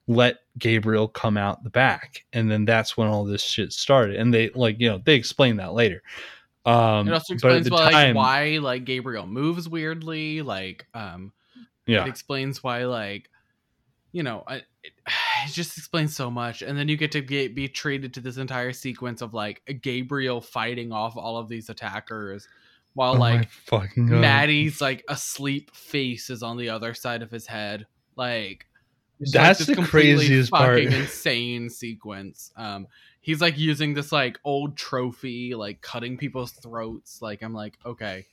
let 0.07 0.39
gabriel 0.57 1.07
come 1.07 1.37
out 1.37 1.63
the 1.63 1.69
back. 1.69 2.25
And 2.33 2.51
then 2.51 2.65
that's 2.65 2.97
when 2.97 3.07
all 3.07 3.23
this 3.23 3.43
shit 3.43 3.71
started. 3.71 4.17
And 4.17 4.33
they 4.33 4.49
like 4.49 4.79
you 4.79 4.89
know 4.89 5.01
they 5.03 5.15
explain 5.15 5.57
that 5.57 5.73
later 5.73 6.03
um 6.65 7.07
It 7.07 7.13
also 7.13 7.33
explains 7.33 7.69
why, 7.69 7.83
like, 7.85 7.91
time 7.93 8.15
why 8.15 8.59
like 8.61 8.85
Gabriel 8.85 9.25
moves 9.27 9.67
weirdly. 9.67 10.41
Like, 10.41 10.87
um, 10.93 11.31
yeah 11.87 12.05
it 12.05 12.07
explains 12.09 12.63
why 12.63 12.85
like, 12.85 13.29
you 14.11 14.23
know, 14.23 14.43
I, 14.47 14.55
it, 14.83 14.93
it 15.47 15.51
just 15.51 15.77
explains 15.77 16.15
so 16.15 16.29
much, 16.29 16.61
and 16.61 16.77
then 16.77 16.87
you 16.87 16.97
get 16.97 17.11
to 17.13 17.21
get, 17.21 17.55
be 17.55 17.67
treated 17.67 18.13
to 18.15 18.19
this 18.21 18.37
entire 18.37 18.73
sequence 18.73 19.21
of 19.21 19.33
like 19.33 19.61
Gabriel 19.81 20.41
fighting 20.41 20.91
off 20.91 21.17
all 21.17 21.37
of 21.37 21.49
these 21.49 21.69
attackers, 21.69 22.47
while 22.93 23.15
Oh 23.15 23.19
like 23.19 23.49
fucking 23.49 24.07
God. 24.07 24.19
Maddie's 24.21 24.81
like 24.81 25.03
asleep 25.07 25.73
face 25.75 26.29
is 26.29 26.43
on 26.43 26.57
the 26.57 26.69
other 26.69 26.93
side 26.93 27.21
of 27.21 27.31
his 27.31 27.47
head. 27.47 27.85
Like 28.15 28.67
That's 29.19 29.65
this 29.65 29.75
the 29.75 29.81
craziest 29.83 30.51
part. 30.51 30.83
fucking 30.83 30.91
insane 31.01 31.69
sequence. 31.69 32.51
Um 32.55 32.87
he's 33.21 33.39
like 33.41 33.57
using 33.57 33.93
this 33.93 34.11
like 34.11 34.39
old 34.43 34.75
trophy, 34.75 35.55
like 35.55 35.81
cutting 35.81 36.17
people's 36.17 36.51
throats. 36.51 37.21
Like 37.21 37.41
I'm 37.41 37.53
like, 37.53 37.77
okay. 37.85 38.25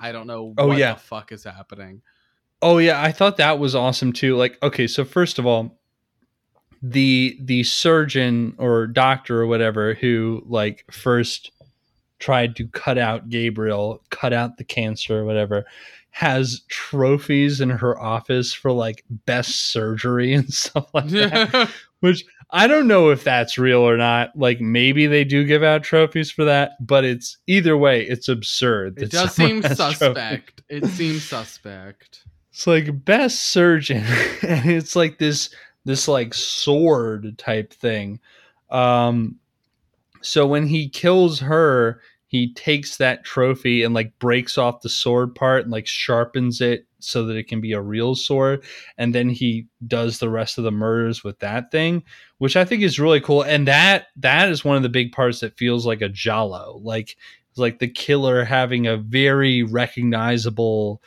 I 0.00 0.12
don't 0.12 0.26
know 0.26 0.54
Oh, 0.58 0.68
what 0.68 0.78
yeah. 0.78 0.94
the 0.94 1.00
fuck 1.00 1.32
is 1.32 1.44
happening. 1.44 2.02
Oh 2.60 2.78
yeah, 2.78 3.00
I 3.02 3.12
thought 3.12 3.36
that 3.38 3.58
was 3.58 3.74
awesome 3.74 4.12
too. 4.12 4.36
Like, 4.36 4.58
okay, 4.62 4.86
so 4.86 5.04
first 5.04 5.38
of 5.38 5.46
all, 5.46 5.78
the 6.82 7.38
the 7.40 7.62
surgeon 7.64 8.54
or 8.58 8.86
doctor 8.86 9.40
or 9.42 9.46
whatever 9.46 9.94
who 9.94 10.42
like 10.46 10.84
first 10.90 11.50
tried 12.18 12.56
to 12.56 12.66
cut 12.68 12.98
out 12.98 13.28
Gabriel, 13.28 14.02
cut 14.10 14.32
out 14.32 14.56
the 14.58 14.64
cancer 14.64 15.18
or 15.20 15.24
whatever, 15.24 15.64
has 16.10 16.62
trophies 16.68 17.60
in 17.60 17.70
her 17.70 17.98
office 18.00 18.52
for 18.52 18.72
like 18.72 19.04
best 19.24 19.70
surgery 19.72 20.32
and 20.34 20.52
stuff 20.52 20.88
like 20.94 21.08
that. 21.08 21.70
Which 22.00 22.24
I 22.50 22.66
don't 22.66 22.86
know 22.86 23.10
if 23.10 23.24
that's 23.24 23.58
real 23.58 23.80
or 23.80 23.96
not. 23.96 24.30
Like 24.34 24.60
maybe 24.60 25.06
they 25.06 25.24
do 25.24 25.44
give 25.44 25.62
out 25.62 25.82
trophies 25.82 26.30
for 26.30 26.44
that, 26.46 26.72
but 26.80 27.04
it's 27.04 27.36
either 27.46 27.76
way, 27.76 28.02
it's 28.02 28.28
absurd. 28.28 29.00
it 29.00 29.10
does 29.10 29.34
seem 29.34 29.62
suspect. 29.74 30.62
It 30.68 30.86
seems 30.86 31.24
suspect. 31.24 32.24
It's 32.50 32.66
like 32.66 33.04
best 33.04 33.44
surgeon, 33.44 34.04
and 34.42 34.70
it's 34.70 34.96
like 34.96 35.18
this 35.18 35.54
this 35.84 36.08
like 36.08 36.34
sword 36.34 37.38
type 37.38 37.72
thing. 37.72 38.20
Um, 38.70 39.36
so 40.22 40.46
when 40.46 40.66
he 40.66 40.88
kills 40.88 41.40
her, 41.40 42.00
he 42.26 42.52
takes 42.54 42.96
that 42.96 43.24
trophy 43.24 43.82
and 43.82 43.94
like 43.94 44.18
breaks 44.18 44.58
off 44.58 44.82
the 44.82 44.88
sword 44.88 45.34
part 45.34 45.62
and 45.62 45.70
like 45.70 45.86
sharpens 45.86 46.60
it 46.60 46.87
so 47.00 47.24
that 47.26 47.36
it 47.36 47.48
can 47.48 47.60
be 47.60 47.72
a 47.72 47.80
real 47.80 48.14
sword, 48.14 48.64
and 48.96 49.14
then 49.14 49.28
he 49.28 49.66
does 49.86 50.18
the 50.18 50.30
rest 50.30 50.58
of 50.58 50.64
the 50.64 50.70
murders 50.70 51.22
with 51.22 51.38
that 51.40 51.70
thing, 51.70 52.02
which 52.38 52.56
I 52.56 52.64
think 52.64 52.82
is 52.82 53.00
really 53.00 53.20
cool. 53.20 53.42
And 53.42 53.66
that 53.68 54.08
that 54.16 54.48
is 54.48 54.64
one 54.64 54.76
of 54.76 54.82
the 54.82 54.88
big 54.88 55.12
parts 55.12 55.40
that 55.40 55.56
feels 55.56 55.86
like 55.86 56.02
a 56.02 56.08
Giallo, 56.08 56.80
like 56.82 57.16
like 57.56 57.78
the 57.78 57.88
killer 57.88 58.44
having 58.44 58.86
a 58.86 58.96
very 58.96 59.62
recognizable, 59.62 61.02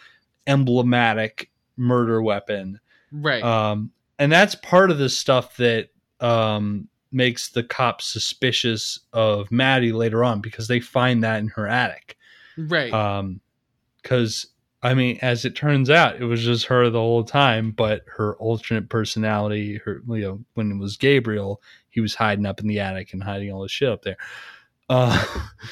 emblematic 0.47 1.49
murder 1.77 2.21
weapon. 2.21 2.79
right. 3.11 3.43
Um, 3.43 3.91
and 4.19 4.31
that's 4.31 4.55
part 4.55 4.91
of 4.91 4.99
the 4.99 5.09
stuff 5.09 5.57
that 5.57 5.89
um, 6.19 6.87
makes 7.11 7.49
the 7.49 7.63
cops 7.63 8.05
suspicious 8.05 8.99
of 9.13 9.51
Maddie 9.51 9.91
later 9.91 10.23
on 10.23 10.41
because 10.41 10.67
they 10.67 10.79
find 10.79 11.23
that 11.23 11.39
in 11.39 11.47
her 11.49 11.67
attic. 11.67 12.17
right. 12.57 12.93
Um, 12.93 13.41
because 14.01 14.47
I 14.84 14.95
mean, 14.95 15.19
as 15.22 15.45
it 15.45 15.56
turns 15.56 15.90
out, 15.90 16.19
it 16.19 16.26
was 16.26 16.43
just 16.43 16.66
her 16.66 16.90
the 16.90 17.00
whole 17.00 17.24
time, 17.24 17.72
but 17.72 18.03
her 18.18 18.35
alternate 18.38 18.90
personality, 18.90 19.77
her 19.85 20.01
you 20.08 20.22
know, 20.22 20.40
when 20.56 20.72
it 20.72 20.80
was 20.80 20.98
Gabriel, 20.98 21.61
he 21.90 22.01
was 22.01 22.16
hiding 22.16 22.45
up 22.48 22.60
in 22.60 22.68
the 22.68 22.80
attic 22.80 23.14
and 23.14 23.24
hiding 23.24 23.51
all 23.51 23.61
his 23.61 23.72
shit 23.72 23.90
up 23.90 24.01
there. 24.01 24.18
Uh, 24.90 25.24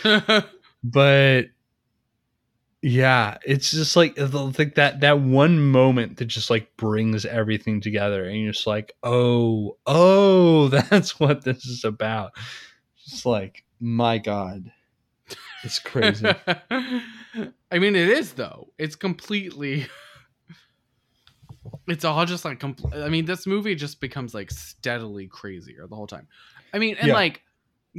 but 0.84 1.46
yeah, 2.82 3.38
it's 3.46 3.72
just 3.72 3.96
like 3.96 4.16
the- 4.16 4.54
like 4.58 4.76
that 4.76 5.02
that 5.02 5.20
one 5.20 5.60
moment 5.60 6.18
that 6.18 6.26
just 6.26 6.50
like 6.50 6.76
brings 6.78 7.26
everything 7.26 7.82
together, 7.82 8.26
and 8.26 8.40
you're 8.40 8.54
just 8.54 8.68
like, 8.68 8.94
oh, 9.04 9.78
oh, 9.86 10.68
that's 10.70 11.20
what 11.20 11.44
this 11.44 11.66
is 11.66 11.84
about. 11.84 12.32
Just 13.06 13.26
like, 13.26 13.64
my 13.80 14.18
God, 14.20 14.72
it's 15.64 15.80
crazy. 15.80 16.28
I 17.72 17.80
mean, 17.80 17.96
it 17.96 18.10
is 18.10 18.34
though. 18.34 18.70
It's 18.78 18.96
completely. 18.96 19.88
It's 21.88 22.06
all 22.06 22.26
just 22.26 22.46
like. 22.46 22.60
Compl- 22.60 23.04
I 23.04 23.10
mean, 23.10 23.26
this 23.26 23.46
movie 23.48 23.76
just 23.76 24.00
becomes 24.00 24.34
like 24.34 24.52
steadily 24.52 25.28
crazier 25.28 25.88
the 25.88 25.96
whole 25.96 26.08
time. 26.08 26.28
I 26.74 26.80
mean, 26.80 26.96
and 27.00 27.08
Yeah. 27.10 27.14
like 27.16 27.42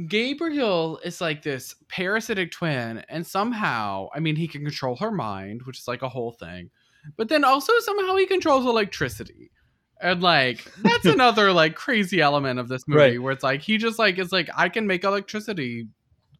Gabriel 0.07 0.99
is 1.03 1.19
like 1.21 1.41
this 1.43 1.75
parasitic 1.89 2.51
twin, 2.51 3.03
and 3.09 3.25
somehow, 3.25 4.07
I 4.15 4.19
mean, 4.19 4.35
he 4.35 4.47
can 4.47 4.63
control 4.63 4.95
her 4.97 5.11
mind, 5.11 5.61
which 5.65 5.79
is 5.79 5.87
like 5.87 6.01
a 6.01 6.09
whole 6.09 6.31
thing. 6.31 6.69
But 7.17 7.29
then 7.29 7.43
also 7.43 7.73
somehow 7.79 8.15
he 8.15 8.25
controls 8.25 8.65
electricity. 8.65 9.51
And 10.01 10.21
like 10.23 10.65
that's 10.81 11.05
another 11.17 11.51
like 11.53 11.75
crazy 11.75 12.21
element 12.21 12.59
of 12.59 12.67
this 12.67 12.87
movie 12.87 12.99
Right. 13.01 13.21
where 13.21 13.31
it's 13.33 13.43
like 13.43 13.61
he 13.61 13.77
just 13.77 13.99
like 13.99 14.17
is 14.17 14.31
like 14.31 14.49
I 14.55 14.69
can 14.69 14.87
make 14.87 15.03
electricity 15.03 15.87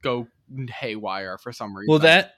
go 0.02 0.28
haywire 0.70 1.38
for 1.38 1.52
some 1.52 1.76
reason. 1.76 1.90
Well, 1.90 2.00
that 2.00 2.34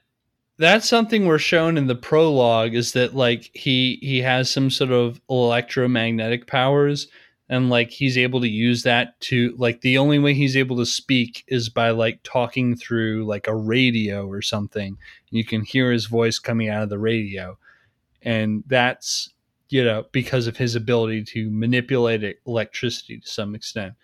that's 0.58 0.88
something 0.88 1.26
we're 1.26 1.40
shown 1.40 1.78
in 1.78 1.88
the 1.88 1.96
prologue 1.96 2.76
is 2.76 2.94
that 2.94 3.16
like 3.16 3.50
he 3.54 3.98
he 4.02 4.20
has 4.22 4.52
some 4.52 4.70
sort 4.70 4.92
of 4.92 5.20
electromagnetic 5.30 6.48
powers 6.48 7.08
and 7.50 7.70
like 7.70 7.90
he's 7.90 8.18
able 8.18 8.40
to 8.42 8.48
use 8.48 8.84
that 8.84 9.20
to 9.20 9.56
like 9.58 9.82
the 9.82 9.98
only 9.98 10.20
way 10.20 10.34
he's 10.34 10.56
able 10.56 10.78
to 10.78 10.86
speak 10.86 11.44
is 11.48 11.70
by 11.70 11.90
like 11.90 12.20
talking 12.24 12.76
through 12.76 13.26
like 13.26 13.48
a 13.48 13.56
radio 13.56 14.28
or 14.28 14.42
something. 14.42 14.98
You 15.32 15.44
can 15.44 15.64
hear 15.64 15.92
his 15.92 16.06
voice 16.06 16.40
coming 16.40 16.70
out 16.70 16.84
of 16.84 16.90
the 16.90 17.00
radio. 17.00 17.58
And 18.22 18.64
that's 18.68 19.30
you 19.70 19.84
know 19.84 20.06
because 20.12 20.46
of 20.48 20.58
his 20.58 20.76
ability 20.76 21.24
to 21.24 21.50
manipulate 21.50 22.38
electricity 22.46 23.20
to 23.20 23.28
some 23.28 23.56
extent 23.56 23.96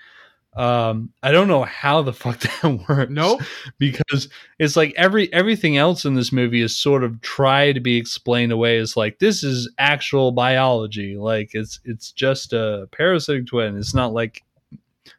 um 0.55 1.11
i 1.21 1.31
don't 1.31 1.47
know 1.47 1.63
how 1.63 2.01
the 2.01 2.11
fuck 2.11 2.39
that 2.61 2.85
works. 2.89 3.11
Nope. 3.11 3.41
because 3.77 4.29
it's 4.57 4.75
like 4.75 4.93
every 4.97 5.31
everything 5.31 5.77
else 5.77 6.05
in 6.05 6.15
this 6.15 6.31
movie 6.31 6.61
is 6.61 6.75
sort 6.75 7.03
of 7.03 7.21
tried 7.21 7.73
to 7.73 7.79
be 7.81 7.97
explained 7.97 8.51
away 8.51 8.77
as 8.79 8.97
like 8.97 9.19
this 9.19 9.43
is 9.43 9.71
actual 9.77 10.31
biology. 10.31 11.17
Like 11.17 11.51
it's 11.53 11.79
it's 11.85 12.11
just 12.11 12.51
a 12.53 12.87
parasitic 12.91 13.45
twin. 13.45 13.77
It's 13.77 13.93
not 13.93 14.11
like 14.11 14.43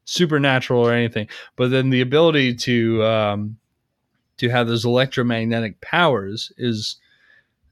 supernatural 0.05 0.85
or 0.85 0.93
anything. 0.93 1.29
But 1.57 1.71
then 1.71 1.91
the 1.91 2.01
ability 2.01 2.55
to 2.57 3.05
um 3.05 3.57
to 4.39 4.49
have 4.49 4.67
those 4.67 4.85
electromagnetic 4.85 5.81
powers 5.81 6.53
is 6.59 6.97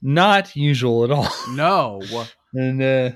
not 0.00 0.54
usual 0.54 1.02
at 1.04 1.10
all. 1.10 1.28
No. 1.50 2.00
and 2.54 2.80
uh 2.82 3.10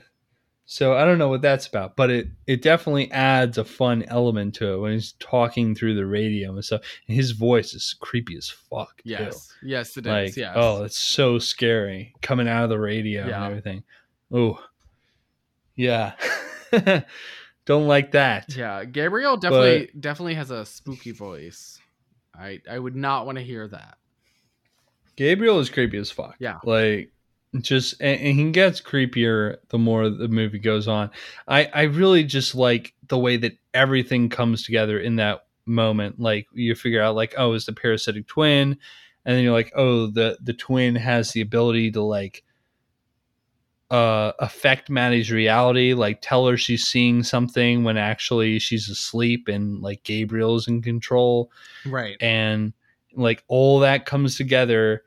so 0.65 0.95
I 0.97 1.05
don't 1.05 1.19
know 1.19 1.29
what 1.29 1.43
that's 1.43 1.67
about, 1.67 1.97
but 1.97 2.11
it 2.11 2.29
it 2.47 2.63
definitely 2.63 3.11
adds 3.11 3.59
a 3.59 3.65
fun 3.65 4.05
element 4.05 4.55
to 4.57 4.73
it 4.75 4.79
when 4.79 4.93
he's 4.93 5.13
talking 5.19 5.75
through 5.75 5.95
the 5.97 6.07
radio 6.07 6.53
and 6.53 6.65
stuff. 6.65 6.83
And 7.09 7.17
his 7.17 7.33
voice 7.33 7.75
is 7.75 7.95
creepy 8.01 8.37
as 8.37 8.49
fuck. 8.49 8.97
too. 9.03 9.11
Yes. 9.11 9.53
Yes, 9.63 9.97
it 9.97 10.07
is. 10.07 10.11
like 10.11 10.37
Yes. 10.37 10.53
oh, 10.57 10.85
it's 10.85 10.99
so 10.99 11.39
scary 11.39 12.15
coming 12.23 12.49
out 12.49 12.65
of 12.65 12.71
the 12.71 12.79
radio 12.79 13.27
Yeah. 13.27 13.37
and 13.37 13.45
everything. 13.45 13.83
Oh, 14.33 14.59
yeah, 15.77 16.13
don't 17.67 17.87
like 17.87 18.13
that. 18.13 18.55
Yeah. 18.57 18.85
Gabriel 18.85 19.37
definitely 19.37 19.91
definitely 19.99 20.35
has 20.35 20.51
a 20.51 20.65
spooky 20.65 21.11
voice. 21.13 21.79
I 22.35 22.61
I 22.71 22.79
would 22.79 22.97
not 22.97 23.27
want 23.27 23.39
to 23.39 23.45
hear 23.45 23.69
that. 23.69 23.99
Gabriel 25.17 25.59
is 25.61 25.69
creepy 25.71 25.99
as 25.99 26.11
fuck. 26.11 26.37
Yeah. 26.39 26.59
Like 26.65 27.13
just 27.61 28.01
and, 28.01 28.21
and 28.21 28.39
he 28.39 28.51
gets 28.51 28.81
creepier 28.81 29.57
the 29.69 29.79
more 29.79 30.09
the 30.09 30.29
movie 30.29 30.59
goes 30.59 30.89
on. 30.89 31.11
I 31.47 31.67
I 31.75 31.83
really 31.83 32.25
just 32.25 32.55
like 32.55 32.95
the 33.09 33.19
way 33.19 33.37
that 33.37 33.53
everything 33.75 34.29
comes 34.29 34.63
together 34.65 34.99
in 34.99 35.17
that 35.17 35.45
moment. 35.67 36.19
Like 36.19 36.47
you 36.55 36.75
figure 36.75 37.03
out 37.03 37.15
like 37.15 37.35
oh, 37.37 37.53
it's 37.53 37.67
the 37.67 37.73
parasitic 37.73 38.27
twin 38.27 38.79
and 39.25 39.37
then 39.37 39.45
you're 39.45 39.53
like 39.53 39.73
oh, 39.77 40.07
the 40.07 40.39
the 40.43 40.55
twin 40.55 40.95
has 40.95 41.33
the 41.33 41.41
ability 41.43 41.91
to 41.93 42.01
like 42.03 42.43
uh 43.91 44.33
affect 44.39 44.89
Maddie's 44.89 45.31
reality, 45.31 45.93
like 45.93 46.21
tell 46.23 46.47
her 46.47 46.57
she's 46.57 46.85
seeing 46.85 47.23
something 47.23 47.85
when 47.85 47.99
actually 47.99 48.59
she's 48.59 48.89
asleep 48.89 49.49
and 49.49 49.83
like 49.83 50.03
Gabriel's 50.03 50.67
in 50.67 50.81
control 50.81 51.51
Right. 51.85 52.17
and 52.21 52.73
like 53.15 53.45
all 53.49 53.81
that 53.81 54.07
comes 54.07 54.37
together 54.39 55.03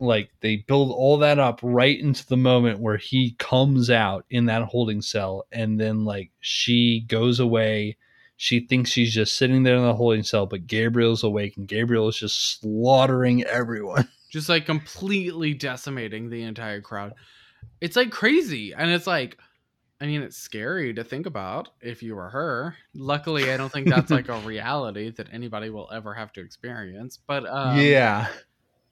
like 0.00 0.30
they 0.40 0.56
build 0.56 0.90
all 0.92 1.18
that 1.18 1.38
up 1.38 1.60
right 1.62 1.98
into 1.98 2.26
the 2.26 2.36
moment 2.36 2.80
where 2.80 2.96
he 2.96 3.34
comes 3.38 3.90
out 3.90 4.24
in 4.30 4.46
that 4.46 4.62
holding 4.62 5.02
cell 5.02 5.46
and 5.50 5.80
then 5.80 6.04
like 6.04 6.30
she 6.40 7.04
goes 7.08 7.40
away 7.40 7.96
she 8.36 8.60
thinks 8.60 8.90
she's 8.90 9.12
just 9.12 9.36
sitting 9.36 9.64
there 9.64 9.74
in 9.74 9.82
the 9.82 9.94
holding 9.94 10.22
cell 10.22 10.46
but 10.46 10.66
gabriel's 10.66 11.24
awake 11.24 11.56
and 11.56 11.66
gabriel 11.66 12.08
is 12.08 12.16
just 12.16 12.60
slaughtering 12.60 13.42
everyone 13.44 14.08
Just 14.28 14.48
like 14.48 14.66
completely 14.66 15.54
decimating 15.54 16.28
the 16.28 16.42
entire 16.42 16.80
crowd. 16.80 17.14
It's 17.80 17.96
like 17.96 18.10
crazy. 18.10 18.74
And 18.74 18.90
it's 18.90 19.06
like 19.06 19.38
I 20.00 20.06
mean, 20.06 20.22
it's 20.22 20.36
scary 20.36 20.94
to 20.94 21.02
think 21.02 21.26
about 21.26 21.70
if 21.80 22.04
you 22.04 22.14
were 22.14 22.28
her. 22.28 22.76
Luckily, 22.94 23.50
I 23.50 23.56
don't 23.56 23.72
think 23.72 23.88
that's 23.88 24.12
like 24.12 24.28
a 24.28 24.38
reality 24.44 25.10
that 25.10 25.26
anybody 25.32 25.70
will 25.70 25.88
ever 25.92 26.14
have 26.14 26.32
to 26.34 26.40
experience. 26.40 27.18
But 27.26 27.46
um, 27.48 27.78
yeah 27.78 28.28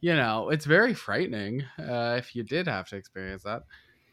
you 0.01 0.15
know, 0.15 0.51
it's 0.51 0.65
very 0.65 0.95
frightening 0.95 1.65
uh, 1.79 2.17
if 2.19 2.35
you 2.35 2.43
did 2.43 2.67
have 2.67 2.89
to 2.89 2.97
experience 2.97 3.43
that. 3.45 3.63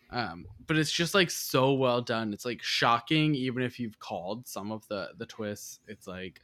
Um, 0.10 0.46
but 0.68 0.78
it's 0.78 0.92
just 0.92 1.14
like 1.14 1.32
so 1.32 1.74
well 1.74 2.02
done. 2.02 2.34
It's 2.34 2.46
like 2.46 2.62
shocking, 2.62 3.34
even 3.36 3.64
if 3.64 3.80
you've 3.80 4.00
called 4.00 4.48
some 4.48 4.72
of 4.72 4.88
the 4.88 5.10
the 5.18 5.26
twists. 5.26 5.80
It's 5.88 6.08
like, 6.08 6.40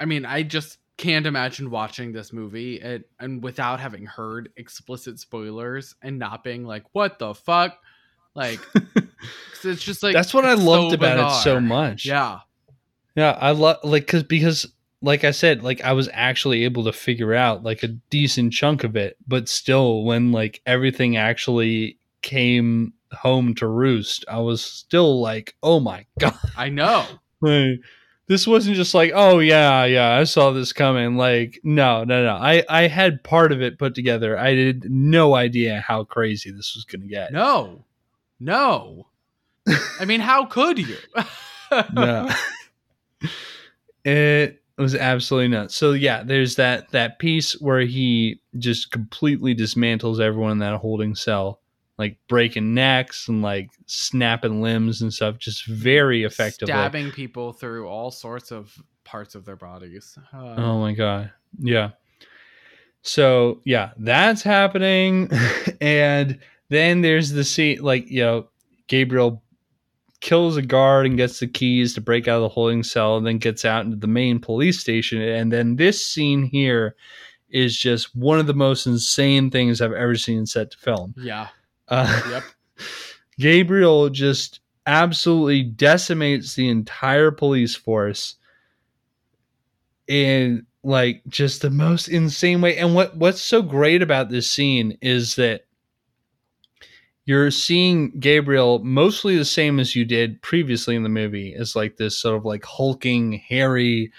I 0.00 0.04
mean, 0.04 0.24
I 0.24 0.42
just 0.42 0.78
can't 0.96 1.26
imagine 1.26 1.70
watching 1.70 2.12
this 2.12 2.32
movie 2.32 2.80
and, 2.80 3.04
and 3.20 3.42
without 3.42 3.78
having 3.78 4.04
heard 4.04 4.50
explicit 4.56 5.20
spoilers 5.20 5.94
and 6.02 6.18
not 6.18 6.42
being 6.42 6.64
like, 6.64 6.84
"What 6.92 7.20
the 7.20 7.32
fuck?" 7.34 7.78
Like, 8.34 8.60
it's 9.64 9.82
just 9.82 10.02
like 10.02 10.14
that's 10.14 10.34
what 10.34 10.44
i 10.44 10.54
loved 10.54 10.90
so 10.90 10.94
about 10.94 11.18
it 11.18 11.42
so 11.42 11.60
much 11.60 12.06
Yeah, 12.06 12.40
Yeah, 13.16 13.36
I 13.40 13.52
love 13.52 13.78
like 13.82 14.06
because 14.06 14.22
because 14.22 14.66
like 15.00 15.24
I 15.24 15.30
said, 15.30 15.62
like 15.62 15.80
I 15.82 15.92
was 15.92 16.08
actually 16.12 16.64
able 16.64 16.84
to 16.84 16.92
figure 16.92 17.34
out 17.34 17.62
like 17.62 17.82
a 17.82 17.88
decent 17.88 18.52
chunk 18.52 18.84
of 18.84 18.96
it, 18.96 19.16
but 19.26 19.48
still, 19.48 20.04
when 20.04 20.32
like 20.32 20.60
everything 20.66 21.16
actually 21.16 21.98
came 22.22 22.92
home 23.12 23.54
to 23.56 23.66
roost, 23.66 24.24
I 24.28 24.38
was 24.38 24.64
still 24.64 25.20
like, 25.20 25.54
oh 25.62 25.80
my 25.80 26.06
god, 26.18 26.38
I 26.56 26.68
know. 26.68 27.06
like, 27.40 27.80
this 28.26 28.46
wasn't 28.46 28.76
just 28.76 28.94
like, 28.94 29.12
oh 29.14 29.38
yeah, 29.38 29.84
yeah, 29.84 30.16
I 30.16 30.24
saw 30.24 30.50
this 30.50 30.72
coming. 30.72 31.16
Like, 31.16 31.60
no, 31.62 32.04
no, 32.04 32.24
no, 32.24 32.34
I 32.34 32.64
I 32.68 32.88
had 32.88 33.22
part 33.22 33.52
of 33.52 33.62
it 33.62 33.78
put 33.78 33.94
together. 33.94 34.36
I 34.36 34.54
had 34.54 34.90
no 34.90 35.34
idea 35.34 35.80
how 35.86 36.04
crazy 36.04 36.50
this 36.50 36.74
was 36.74 36.84
gonna 36.84 37.06
get. 37.06 37.32
No, 37.32 37.84
no. 38.40 39.06
I 40.00 40.04
mean, 40.06 40.20
how 40.20 40.46
could 40.46 40.78
you? 40.78 40.96
no. 41.92 42.28
it 44.04 44.62
was 44.82 44.94
absolutely 44.94 45.48
nuts. 45.48 45.74
So 45.74 45.92
yeah, 45.92 46.22
there's 46.22 46.56
that 46.56 46.90
that 46.90 47.18
piece 47.18 47.60
where 47.60 47.80
he 47.80 48.40
just 48.58 48.90
completely 48.90 49.54
dismantles 49.54 50.20
everyone 50.20 50.52
in 50.52 50.58
that 50.58 50.76
holding 50.76 51.14
cell, 51.14 51.60
like 51.98 52.18
breaking 52.28 52.74
necks 52.74 53.28
and 53.28 53.42
like 53.42 53.70
snapping 53.86 54.62
limbs 54.62 55.02
and 55.02 55.12
stuff, 55.12 55.38
just 55.38 55.66
very 55.66 56.24
effectively. 56.24 56.72
stabbing 56.72 57.10
people 57.10 57.52
through 57.52 57.86
all 57.88 58.10
sorts 58.10 58.50
of 58.50 58.74
parts 59.04 59.34
of 59.34 59.44
their 59.44 59.56
bodies. 59.56 60.18
Uh, 60.32 60.54
Oh 60.56 60.80
my 60.80 60.92
god. 60.92 61.32
Yeah. 61.58 61.90
So 63.02 63.60
yeah, 63.64 63.92
that's 63.96 64.42
happening. 64.42 65.30
and 65.80 66.38
then 66.68 67.00
there's 67.00 67.30
the 67.30 67.44
scene 67.44 67.80
like, 67.80 68.10
you 68.10 68.22
know, 68.22 68.48
Gabriel 68.86 69.42
kills 70.20 70.56
a 70.56 70.62
guard 70.62 71.06
and 71.06 71.16
gets 71.16 71.40
the 71.40 71.46
keys 71.46 71.94
to 71.94 72.00
break 72.00 72.26
out 72.26 72.36
of 72.36 72.42
the 72.42 72.48
holding 72.48 72.82
cell 72.82 73.16
and 73.16 73.26
then 73.26 73.38
gets 73.38 73.64
out 73.64 73.84
into 73.84 73.96
the 73.96 74.06
main 74.06 74.38
police 74.40 74.80
station 74.80 75.20
and 75.22 75.52
then 75.52 75.76
this 75.76 76.04
scene 76.04 76.42
here 76.42 76.96
is 77.50 77.76
just 77.76 78.14
one 78.14 78.38
of 78.38 78.46
the 78.46 78.54
most 78.54 78.86
insane 78.86 79.50
things 79.50 79.80
I've 79.80 79.92
ever 79.92 80.16
seen 80.16 80.46
set 80.46 80.70
to 80.72 80.78
film. 80.78 81.14
Yeah. 81.16 81.48
Uh, 81.88 82.20
Yep. 82.30 82.42
Gabriel 83.38 84.10
just 84.10 84.60
absolutely 84.86 85.62
decimates 85.62 86.54
the 86.54 86.68
entire 86.68 87.30
police 87.30 87.74
force 87.74 88.34
in 90.08 90.66
like 90.82 91.22
just 91.28 91.62
the 91.62 91.70
most 91.70 92.08
insane 92.08 92.60
way. 92.60 92.76
And 92.76 92.94
what 92.94 93.16
what's 93.16 93.40
so 93.40 93.62
great 93.62 94.02
about 94.02 94.28
this 94.28 94.50
scene 94.50 94.98
is 95.00 95.36
that 95.36 95.66
you're 97.28 97.50
seeing 97.50 98.10
Gabriel 98.18 98.78
mostly 98.78 99.36
the 99.36 99.44
same 99.44 99.78
as 99.78 99.94
you 99.94 100.06
did 100.06 100.40
previously 100.40 100.96
in 100.96 101.02
the 101.02 101.10
movie 101.10 101.54
as 101.54 101.76
like 101.76 101.98
this 101.98 102.16
sort 102.16 102.34
of 102.34 102.46
like 102.46 102.64
hulking, 102.64 103.32
hairy, 103.34 104.10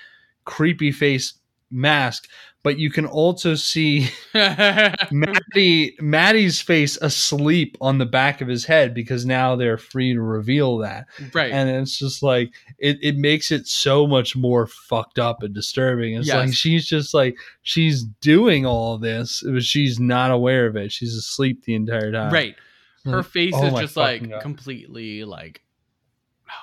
creepy 0.45 0.91
faced 0.91 1.39
mask, 1.71 2.29
but 2.61 2.77
you 2.77 2.91
can 2.91 3.07
also 3.07 3.55
see 3.55 4.11
Maddie 4.35 5.97
Maddie's 5.99 6.61
face 6.61 6.97
asleep 7.01 7.77
on 7.81 7.97
the 7.97 8.05
back 8.05 8.41
of 8.41 8.47
his 8.47 8.65
head 8.65 8.93
because 8.93 9.25
now 9.25 9.55
they're 9.55 9.79
free 9.79 10.13
to 10.13 10.21
reveal 10.21 10.77
that. 10.77 11.07
right. 11.33 11.51
And 11.51 11.67
it's 11.67 11.97
just 11.97 12.21
like 12.21 12.51
it, 12.77 12.99
it 13.01 13.17
makes 13.17 13.51
it 13.51 13.65
so 13.65 14.05
much 14.05 14.35
more 14.35 14.67
fucked 14.67 15.17
up 15.17 15.41
and 15.41 15.55
disturbing. 15.55 16.13
It's 16.13 16.27
like 16.31 16.53
she's 16.53 16.85
just 16.85 17.15
like 17.15 17.38
she's 17.63 18.03
doing 18.03 18.67
all 18.67 18.99
this, 18.99 19.41
but 19.43 19.63
she's 19.63 19.99
not 19.99 20.29
aware 20.29 20.67
of 20.67 20.75
it. 20.75 20.91
She's 20.91 21.15
asleep 21.15 21.63
the 21.63 21.73
entire 21.73 22.11
time. 22.11 22.31
right. 22.31 22.55
Her 23.09 23.17
Like, 23.17 23.25
face 23.25 23.53
oh 23.55 23.65
is 23.67 23.73
just 23.79 23.97
like 23.97 24.29
God. 24.29 24.41
completely 24.41 25.23
like 25.23 25.61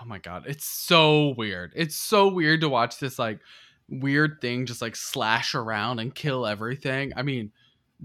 oh 0.03 0.05
my 0.05 0.19
god. 0.19 0.45
It's 0.49 0.65
so 0.65 1.35
weird. 1.37 1.73
It's 1.77 1.95
so 1.97 2.29
weird 2.29 2.61
to 2.63 2.69
watch 2.69 2.99
this 2.99 3.19
like 3.19 3.39
weird 3.89 4.41
thing 4.41 4.67
just 4.67 4.83
like 4.83 4.97
slash 4.97 5.55
around 5.55 6.01
and 6.01 6.13
kill 6.15 6.45
everything. 6.47 7.13
I 7.17 7.23
mean, 7.23 7.53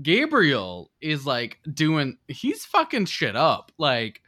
Gabriel 0.02 0.92
is 1.02 1.26
like 1.26 1.58
doing 1.74 2.18
he's 2.28 2.66
fucking 2.66 3.06
shit 3.06 3.36
up. 3.36 3.72
Like 3.78 4.22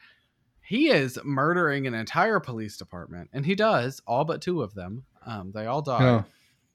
he 0.62 0.90
is 0.90 1.20
murdering 1.24 1.86
an 1.88 1.94
entire 1.94 2.40
police 2.40 2.78
department 2.78 3.30
and 3.34 3.46
he 3.46 3.54
does 3.56 4.02
all 4.08 4.26
but 4.26 4.42
two 4.42 4.62
of 4.64 4.74
them. 4.74 5.04
Um 5.26 5.52
they 5.54 5.66
all 5.68 5.82
die. 5.82 6.24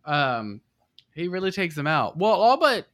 Oh, 0.07 0.13
Um 0.13 0.61
he 1.15 1.27
really 1.29 1.51
takes 1.51 1.75
them 1.75 1.87
out. 1.89 2.17
Well, 2.17 2.33
all 2.33 2.57
but 2.59 2.87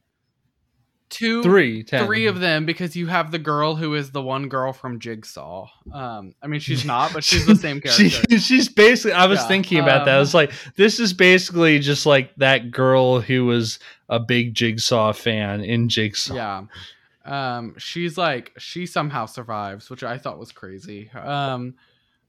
two 1.09 1.43
three, 1.43 1.83
ten. 1.83 2.05
three 2.05 2.25
of 2.27 2.39
them 2.39 2.65
because 2.65 2.95
you 2.95 3.07
have 3.07 3.31
the 3.31 3.39
girl 3.39 3.75
who 3.75 3.93
is 3.95 4.11
the 4.11 4.21
one 4.21 4.49
girl 4.49 4.73
from 4.73 4.99
Jigsaw. 4.99 5.67
Um, 5.93 6.33
I 6.41 6.47
mean 6.47 6.59
she's 6.59 6.83
not, 6.85 7.13
but 7.13 7.23
she's 7.23 7.45
the 7.45 7.55
same 7.55 7.81
character. 7.81 8.09
She, 8.09 8.37
she's 8.39 8.69
basically. 8.69 9.13
I 9.13 9.27
was 9.27 9.39
Yeah, 9.39 9.47
thinking 9.47 9.79
about 9.79 10.05
that. 10.05 10.11
I 10.11 10.15
um, 10.15 10.19
was 10.19 10.33
like, 10.33 10.51
this 10.75 10.99
is 10.99 11.13
basically 11.13 11.79
just 11.79 12.05
like 12.05 12.35
that 12.37 12.71
girl 12.71 13.19
who 13.21 13.45
was 13.45 13.79
a 14.09 14.19
big 14.19 14.53
Jigsaw 14.53 15.13
fan 15.13 15.61
in 15.63 15.89
Jigsaw. 15.89 16.33
yeah. 16.35 16.63
Um, 17.25 17.73
she's 17.77 18.17
like 18.17 18.53
she 18.57 18.85
somehow 18.85 19.25
survives, 19.25 19.89
which 19.89 20.03
I 20.03 20.17
thought 20.17 20.37
was 20.37 20.51
crazy. 20.51 21.09
Um, 21.11 21.73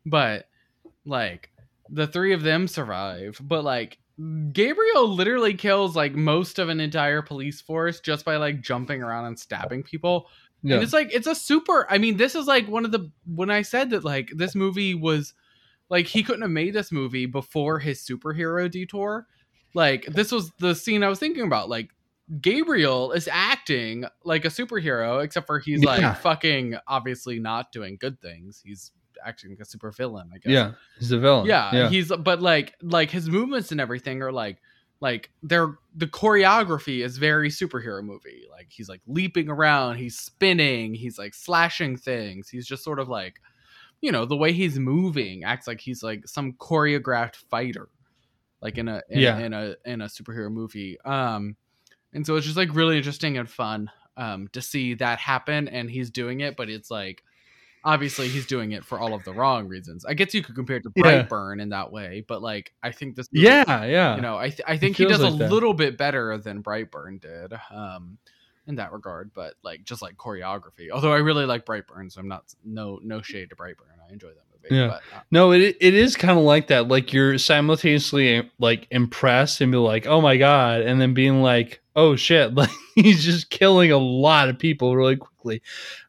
but 0.06 0.48
like 1.04 1.50
the 1.90 2.06
three 2.06 2.32
of 2.32 2.42
them 2.42 2.66
survive, 2.66 3.38
but 3.42 3.62
like 3.62 3.98
Gabriel 4.52 5.08
literally 5.08 5.54
kills 5.54 5.94
like 5.94 6.14
most 6.14 6.58
of 6.58 6.68
an 6.68 6.80
entire 6.80 7.20
police 7.22 7.60
force 7.60 8.00
just 8.00 8.24
by 8.24 8.36
like 8.36 8.60
jumping 8.62 9.02
around 9.02 9.26
and 9.26 9.38
stabbing 9.38 9.82
people. 9.82 10.28
Yeah. 10.62 10.76
And 10.76 10.82
it's 10.82 10.92
like 10.92 11.12
it's 11.12 11.26
a 11.26 11.34
super 11.34 11.86
I 11.90 11.98
mean, 11.98 12.16
this 12.16 12.34
is 12.34 12.46
like 12.46 12.66
one 12.66 12.84
of 12.84 12.92
the 12.92 13.10
when 13.26 13.50
I 13.50 13.62
said 13.62 13.90
that 13.90 14.04
like 14.04 14.30
this 14.34 14.54
movie 14.54 14.94
was 14.94 15.34
like 15.90 16.06
he 16.06 16.22
couldn't 16.22 16.42
have 16.42 16.50
made 16.50 16.72
this 16.74 16.90
movie 16.90 17.26
before 17.26 17.78
his 17.78 18.00
superhero 18.00 18.70
detour. 18.70 19.26
Like 19.74 20.06
this 20.06 20.32
was 20.32 20.50
the 20.58 20.74
scene 20.74 21.02
I 21.02 21.08
was 21.08 21.18
thinking 21.18 21.44
about. 21.44 21.68
Like 21.68 21.90
Gabriel 22.40 23.12
is 23.12 23.28
acting 23.30 24.06
like 24.24 24.44
a 24.44 24.48
superhero, 24.48 25.22
except 25.22 25.46
for 25.46 25.58
he's 25.58 25.82
Yeah. 25.82 25.90
like 25.90 26.16
fucking 26.18 26.76
obviously 26.88 27.38
not 27.38 27.70
doing 27.70 27.98
good 28.00 28.20
things. 28.20 28.62
He's 28.64 28.90
acting 29.24 29.50
like 29.50 29.60
a 29.60 29.64
super 29.64 29.90
villain, 29.90 30.30
I 30.34 30.38
guess. 30.38 30.50
yeah, 30.52 30.72
he's 30.98 31.12
a 31.12 31.18
villain. 31.18 31.46
Yeah, 31.46 31.74
yeah. 31.74 31.88
he's 31.88 32.08
but 32.08 32.40
like 32.42 32.74
like 32.82 33.10
his 33.10 33.28
movements 33.28 33.72
and 33.72 33.80
everything 33.80 34.22
are 34.22 34.32
like 34.32 34.58
like 35.00 35.30
they're 35.42 35.74
the 35.94 36.06
choreography 36.06 37.04
is 37.04 37.18
very 37.18 37.50
superhero 37.50 38.02
movie. 38.02 38.44
Like 38.50 38.68
he's 38.70 38.88
like 38.88 39.02
leaping 39.06 39.48
around, 39.48 39.96
he's 39.96 40.18
spinning, 40.18 40.94
he's 40.94 41.18
like 41.18 41.34
slashing 41.34 41.96
things. 41.96 42.48
He's 42.48 42.66
just 42.66 42.82
sort 42.84 42.98
of 42.98 43.08
like 43.08 43.40
you 44.02 44.12
know, 44.12 44.24
the 44.26 44.36
way 44.36 44.52
he's 44.52 44.78
moving 44.78 45.42
acts 45.44 45.66
like 45.66 45.80
he's 45.80 46.02
like 46.02 46.26
some 46.28 46.52
choreographed 46.54 47.36
fighter. 47.36 47.88
Like 48.62 48.78
in 48.78 48.88
a 48.88 49.02
in, 49.10 49.20
Yeah. 49.20 49.38
in 49.38 49.52
a 49.52 49.74
in 49.84 50.00
a 50.00 50.06
superhero 50.06 50.50
movie. 50.50 50.98
Um 51.04 51.56
and 52.12 52.26
so 52.26 52.36
it's 52.36 52.46
just 52.46 52.56
like 52.56 52.74
really 52.74 52.96
interesting 52.96 53.36
and 53.36 53.48
fun 53.48 53.90
um 54.16 54.48
to 54.52 54.62
see 54.62 54.94
that 54.94 55.18
happen 55.18 55.68
and 55.68 55.90
he's 55.90 56.10
doing 56.10 56.40
it, 56.40 56.56
but 56.56 56.70
it's 56.70 56.90
like 56.90 57.22
obviously 57.84 58.28
he's 58.28 58.46
doing 58.46 58.72
it 58.72 58.84
for 58.84 58.98
all 58.98 59.14
of 59.14 59.22
the 59.24 59.32
wrong 59.32 59.68
reasons. 59.68 60.04
I 60.04 60.14
guess 60.14 60.34
you 60.34 60.42
could 60.42 60.54
compare 60.54 60.76
it 60.76 60.82
to 60.84 60.90
Yeah. 60.96 61.24
Brightburn 61.24 61.60
in 61.62 61.68
that 61.70 61.92
way, 61.92 62.24
but 62.26 62.42
like 62.42 62.72
I 62.82 62.90
think 62.92 63.14
this 63.16 63.28
movie- 63.32 63.46
yeah, 63.46 63.84
yeah. 63.84 64.16
you 64.16 64.22
know, 64.22 64.36
I 64.36 64.48
th- 64.50 64.62
I 64.66 64.76
think 64.76 64.96
he 64.96 65.04
does 65.06 65.20
a 65.22 65.30
that. 65.36 65.50
little 65.50 65.74
bit 65.74 65.96
better 65.96 66.36
than 66.38 66.62
Brightburn 66.62 67.20
did, 67.20 67.52
um, 67.70 68.18
in 68.66 68.76
that 68.76 68.92
regard. 68.92 69.30
But 69.34 69.54
like 69.62 69.84
just 69.84 70.02
like 70.02 70.16
choreography, 70.16 70.90
although 70.92 71.12
I 71.12 71.18
really 71.18 71.46
like 71.46 71.64
Brightburn, 71.64 72.10
so 72.10 72.20
I'm 72.20 72.28
not 72.28 72.44
no 72.64 72.98
no 73.02 73.22
shade 73.22 73.50
to 73.50 73.56
Brightburn. 73.56 73.94
I 74.08 74.12
enjoy 74.12 74.28
that 74.28 74.34
movie. 74.52 74.74
Yeah. 74.74 74.88
But, 74.88 75.02
uh, 75.16 75.20
No, 75.30 75.52
it 75.52 75.76
it 75.80 75.94
is 75.94 76.16
kind 76.16 76.36
of 76.38 76.44
like 76.44 76.66
that. 76.68 76.88
Like 76.88 77.12
you're 77.12 77.38
simultaneously 77.38 78.50
like 78.58 78.88
impressed 78.90 79.60
and 79.60 79.70
be 79.70 79.78
like, 79.78 80.06
"Oh 80.06 80.20
my 80.20 80.36
god," 80.36 80.80
and 80.82 81.00
then 81.00 81.14
being 81.14 81.42
like, 81.42 81.80
"Oh 81.94 82.16
shit!" 82.16 82.52
Like 82.56 82.70
he's 82.96 83.24
just 83.24 83.50
killing 83.50 83.92
a 83.92 83.98
lot 83.98 84.48
of 84.48 84.58
people 84.58 84.96
really 84.96 85.16
quickly. 85.16 85.62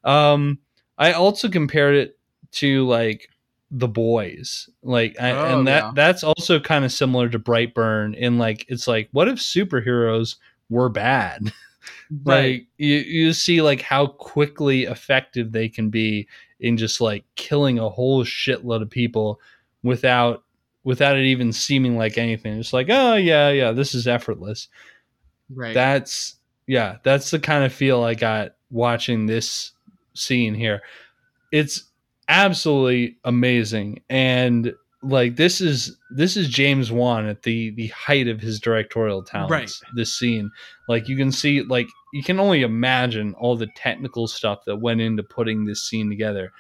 Um, 0.04 0.58
I 0.98 1.14
also 1.14 1.50
compared 1.50 1.96
it 1.96 2.18
to 2.54 2.88
like 2.88 3.30
the 3.70 3.88
boys, 3.88 4.70
like, 4.82 5.20
I, 5.20 5.32
Oh, 5.32 5.58
and 5.58 5.68
that 5.68 5.84
yeah. 5.84 5.92
that's 5.94 6.24
also 6.24 6.60
kind 6.60 6.86
of 6.86 6.92
similar 6.92 7.30
to 7.30 7.40
Brightburn. 7.40 8.16
In 8.16 8.38
like, 8.38 8.66
it's 8.70 8.88
like, 8.88 9.10
what 9.12 9.28
if 9.28 9.40
superheroes 9.40 10.38
were 10.70 10.90
bad? 10.90 11.52
like 12.26 12.68
you, 12.78 12.98
you 12.98 13.34
see 13.34 13.62
like 13.62 13.82
how 13.82 14.08
quickly 14.08 14.84
effective 14.84 15.52
they 15.52 15.68
can 15.70 15.90
be 15.90 16.28
in 16.60 16.78
just 16.78 17.02
like 17.02 17.26
killing 17.36 17.80
a 17.80 17.90
whole 17.90 18.24
shitload 18.24 18.82
of 18.82 18.90
people 18.90 19.40
without 19.84 20.44
without 20.84 21.18
it 21.18 21.26
even 21.26 21.52
seeming 21.52 21.98
like 21.98 22.18
anything 22.18 22.58
it's 22.60 22.74
like 22.74 22.88
oh 22.90 23.16
yeah 23.16 23.50
yeah 23.50 23.72
this 23.72 23.94
is 23.94 24.08
effortless 24.08 24.70
right. 25.54 25.74
that's 25.74 26.36
yeah 26.66 26.98
that's 27.04 27.32
the 27.32 27.40
kind 27.40 27.64
of 27.64 27.74
feel 27.74 28.04
i 28.04 28.14
got 28.14 28.56
watching 28.70 29.26
this 29.26 29.74
scene 30.18 30.54
here. 30.54 30.82
It's 31.52 31.84
absolutely 32.28 33.18
amazing. 33.24 34.02
And 34.10 34.74
like 35.04 35.36
this 35.36 35.62
is 35.62 35.96
this 36.10 36.36
is 36.36 36.50
james 36.50 36.92
wan 36.92 37.28
at 37.28 37.44
the 37.44 37.70
the 37.72 37.88
height 37.90 38.28
of 38.28 38.42
his 38.42 38.60
directorial 38.60 39.24
talents 39.24 39.82
this 39.96 40.14
scene. 40.14 40.52
Like 40.90 41.08
you 41.08 41.16
can 41.16 41.32
see 41.32 41.62
like 41.62 41.88
you 42.14 42.24
can 42.24 42.40
only 42.40 42.62
imagine 42.64 43.34
all 43.36 43.56
the 43.56 43.70
technical 43.76 44.28
stuff 44.28 44.66
that 44.66 44.78
went 44.78 45.02
into 45.02 45.24
putting 45.24 45.66
this 45.66 45.88
scene 45.88 46.10
together. 46.10 46.52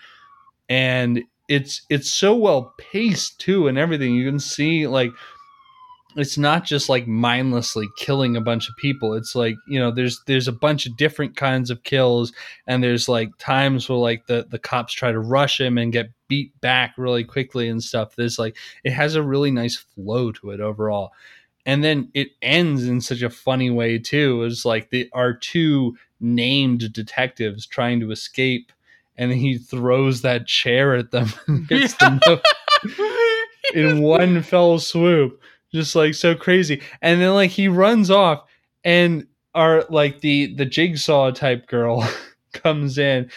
And 0.69 1.23
it's 1.47 1.81
it's 1.89 2.11
so 2.11 2.35
well 2.35 2.73
paced 2.77 3.39
too 3.39 3.67
and 3.67 3.77
everything. 3.77 4.13
You 4.13 4.29
can 4.29 4.39
see 4.39 4.87
like 4.87 5.11
it's 6.17 6.37
not 6.37 6.65
just 6.65 6.89
like 6.89 7.07
mindlessly 7.07 7.87
killing 7.97 8.35
a 8.35 8.41
bunch 8.41 8.67
of 8.67 8.75
people. 8.75 9.13
It's 9.13 9.35
like 9.35 9.55
you 9.67 9.79
know 9.79 9.91
there's 9.91 10.21
there's 10.25 10.47
a 10.47 10.53
bunch 10.53 10.87
of 10.87 10.97
different 10.97 11.35
kinds 11.35 11.69
of 11.69 11.83
kills 11.83 12.33
and 12.65 12.83
there's 12.83 13.07
like 13.07 13.29
times 13.37 13.87
where 13.87 13.99
like 13.99 14.25
the 14.25 14.45
the 14.49 14.57
cops 14.57 14.93
try 14.93 15.11
to 15.11 15.19
rush 15.19 15.61
him 15.61 15.77
and 15.77 15.93
get 15.93 16.09
beat 16.27 16.59
back 16.59 16.95
really 16.97 17.23
quickly 17.23 17.69
and 17.69 17.83
stuff. 17.83 18.15
There's 18.15 18.39
like 18.39 18.57
it 18.83 18.91
has 18.91 19.13
a 19.15 19.21
really 19.21 19.51
nice 19.51 19.77
flow 19.77 20.31
to 20.33 20.49
it 20.49 20.59
overall. 20.59 21.11
And 21.67 21.83
then 21.83 22.09
it 22.13 22.29
ends 22.41 22.87
in 22.87 23.01
such 23.01 23.21
a 23.21 23.29
funny 23.29 23.69
way 23.69 23.99
too. 23.99 24.43
It's 24.43 24.65
like 24.65 24.89
the 24.89 25.09
our 25.13 25.33
two 25.33 25.97
named 26.19 26.91
detectives 26.93 27.67
trying 27.67 27.99
to 27.99 28.09
escape 28.09 28.71
and 29.17 29.31
he 29.31 29.57
throws 29.57 30.21
that 30.21 30.47
chair 30.47 30.95
at 30.95 31.11
them 31.11 31.31
and 31.47 31.69
hits 31.69 31.93
them 31.95 32.19
in 33.75 34.01
one 34.01 34.41
fell 34.41 34.79
swoop 34.79 35.39
just 35.73 35.95
like 35.95 36.13
so 36.13 36.35
crazy 36.35 36.81
and 37.01 37.21
then 37.21 37.33
like 37.33 37.51
he 37.51 37.67
runs 37.67 38.09
off 38.09 38.45
and 38.83 39.27
our 39.53 39.85
like 39.89 40.21
the 40.21 40.53
the 40.55 40.65
jigsaw 40.65 41.31
type 41.31 41.67
girl 41.67 42.07
comes 42.53 42.97
in 42.97 43.29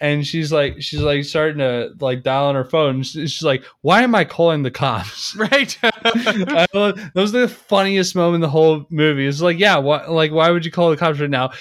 and 0.00 0.26
she's 0.26 0.52
like 0.52 0.80
she's 0.80 1.00
like 1.00 1.24
starting 1.24 1.58
to 1.58 1.92
like 2.00 2.22
dial 2.22 2.46
on 2.46 2.54
her 2.54 2.64
phone 2.64 3.02
she's 3.02 3.42
like 3.42 3.64
why 3.80 4.02
am 4.02 4.14
i 4.14 4.24
calling 4.24 4.62
the 4.62 4.70
cops 4.70 5.34
right. 5.36 5.78
Love, 6.74 6.96
that 6.96 7.12
was 7.14 7.32
the 7.32 7.48
funniest 7.48 8.14
moment 8.14 8.36
in 8.36 8.40
the 8.40 8.48
whole 8.48 8.86
movie. 8.90 9.26
It's 9.26 9.40
like, 9.40 9.58
yeah, 9.58 9.76
why, 9.78 10.06
like, 10.06 10.32
why 10.32 10.50
would 10.50 10.64
you 10.64 10.70
call 10.70 10.90
the 10.90 10.96
cops 10.96 11.20
right 11.20 11.30
now? 11.30 11.52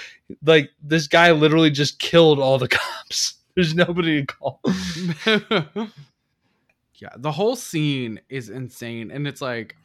Like, 0.44 0.72
this 0.82 1.08
guy 1.08 1.32
literally 1.32 1.70
just 1.70 2.00
killed 2.00 2.40
all 2.40 2.58
the 2.58 2.68
cops. 2.68 3.36
There's 3.56 3.76
nobody 3.76 4.26
to 4.26 4.34
call. 4.34 4.62
yeah 6.96 7.10
the 7.18 7.32
whole 7.32 7.56
scene 7.56 8.22
is 8.30 8.50
insane 8.50 9.10
and 9.12 9.28
it's 9.28 9.42
like 9.42 9.76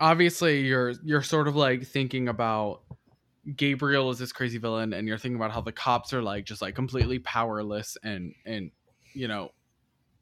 obviously 0.00 0.62
you're 0.62 0.94
you're 1.04 1.22
sort 1.22 1.46
of 1.48 1.56
like 1.56 1.86
thinking 1.86 2.28
about 2.28 2.80
gabriel 3.56 4.10
is 4.10 4.18
this 4.18 4.32
crazy 4.32 4.58
villain 4.58 4.92
and 4.92 5.06
you're 5.08 5.18
thinking 5.18 5.36
about 5.36 5.50
how 5.50 5.60
the 5.60 5.72
cops 5.72 6.12
are 6.12 6.22
like 6.22 6.44
just 6.44 6.62
like 6.62 6.74
completely 6.74 7.18
powerless 7.18 7.96
and 8.02 8.34
and 8.44 8.70
you 9.14 9.28
know 9.28 9.50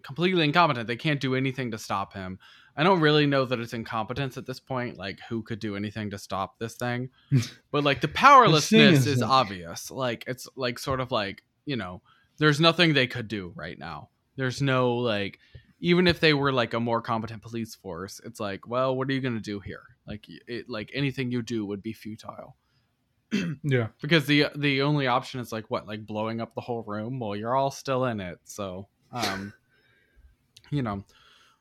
completely 0.02 0.44
incompetent. 0.44 0.86
They 0.86 0.96
can't 0.96 1.20
do 1.20 1.34
anything 1.34 1.70
to 1.72 1.78
stop 1.78 2.14
him. 2.14 2.38
I 2.76 2.82
don't 2.84 3.00
really 3.00 3.26
know 3.26 3.44
that 3.44 3.58
it's 3.58 3.74
incompetence 3.74 4.36
at 4.36 4.46
this 4.46 4.60
point 4.60 4.96
like 4.96 5.18
who 5.28 5.42
could 5.42 5.58
do 5.58 5.76
anything 5.76 6.10
to 6.10 6.18
stop 6.18 6.58
this 6.58 6.74
thing. 6.74 7.10
But 7.70 7.84
like 7.84 8.00
the 8.00 8.08
powerlessness 8.08 9.06
is, 9.06 9.20
like- 9.20 9.30
obvious. 9.30 9.90
Like 9.90 10.24
it's 10.26 10.48
like 10.56 10.78
sort 10.78 11.00
of 11.00 11.10
like 11.10 11.42
you 11.66 11.76
know 11.76 12.00
there's 12.38 12.60
nothing 12.60 12.94
they 12.94 13.06
could 13.06 13.28
do 13.28 13.52
right 13.54 13.78
now. 13.78 14.08
There's 14.36 14.62
no 14.62 14.94
like 14.94 15.38
even 15.80 16.06
if 16.06 16.18
they 16.20 16.34
were 16.34 16.52
like 16.52 16.74
a 16.74 16.80
more 16.80 17.00
competent 17.00 17.42
police 17.42 17.74
force 17.74 18.20
it's 18.24 18.40
like 18.40 18.66
well 18.66 18.96
what 18.96 19.08
are 19.08 19.12
you 19.12 19.20
going 19.20 19.34
to 19.34 19.40
do 19.40 19.60
here 19.60 19.82
like 20.06 20.24
it 20.46 20.68
like 20.68 20.90
anything 20.94 21.30
you 21.30 21.42
do 21.42 21.64
would 21.66 21.82
be 21.82 21.92
futile 21.92 22.56
Yeah. 23.62 23.88
because 24.00 24.26
the 24.26 24.46
the 24.56 24.82
only 24.82 25.06
option 25.06 25.40
is 25.40 25.52
like 25.52 25.70
what 25.70 25.86
like 25.86 26.06
blowing 26.06 26.40
up 26.40 26.54
the 26.54 26.60
whole 26.60 26.82
room 26.82 27.18
well 27.20 27.36
you're 27.36 27.54
all 27.54 27.70
still 27.70 28.04
in 28.06 28.20
it 28.20 28.38
so 28.44 28.88
um 29.12 29.52
you 30.70 30.82
know 30.82 31.04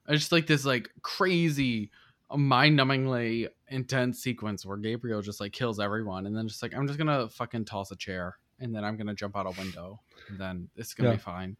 i 0.08 0.14
just 0.14 0.32
like 0.32 0.48
this 0.48 0.66
like 0.66 0.90
crazy 1.02 1.92
mind-numbingly 2.36 3.48
intense 3.70 4.20
sequence 4.20 4.66
where 4.66 4.78
gabriel 4.78 5.22
just 5.22 5.40
like 5.40 5.52
kills 5.54 5.80
everyone 5.80 6.26
and 6.26 6.36
then 6.36 6.48
just 6.48 6.62
like 6.62 6.74
i'm 6.76 6.88
just 6.88 6.98
gonna 7.00 7.30
fucking 7.30 7.64
toss 7.66 7.92
a 7.92 7.96
chair 7.96 8.38
and 8.60 8.74
then 8.76 8.84
i'm 8.84 8.98
gonna 8.98 9.14
jump 9.14 9.36
out 9.38 9.46
a 9.46 9.52
window 9.62 10.00
and 10.30 10.40
then 10.40 10.68
it's 10.76 10.94
gonna 10.94 11.10
Yeah. 11.10 11.16
be 11.16 11.22
fine 11.22 11.56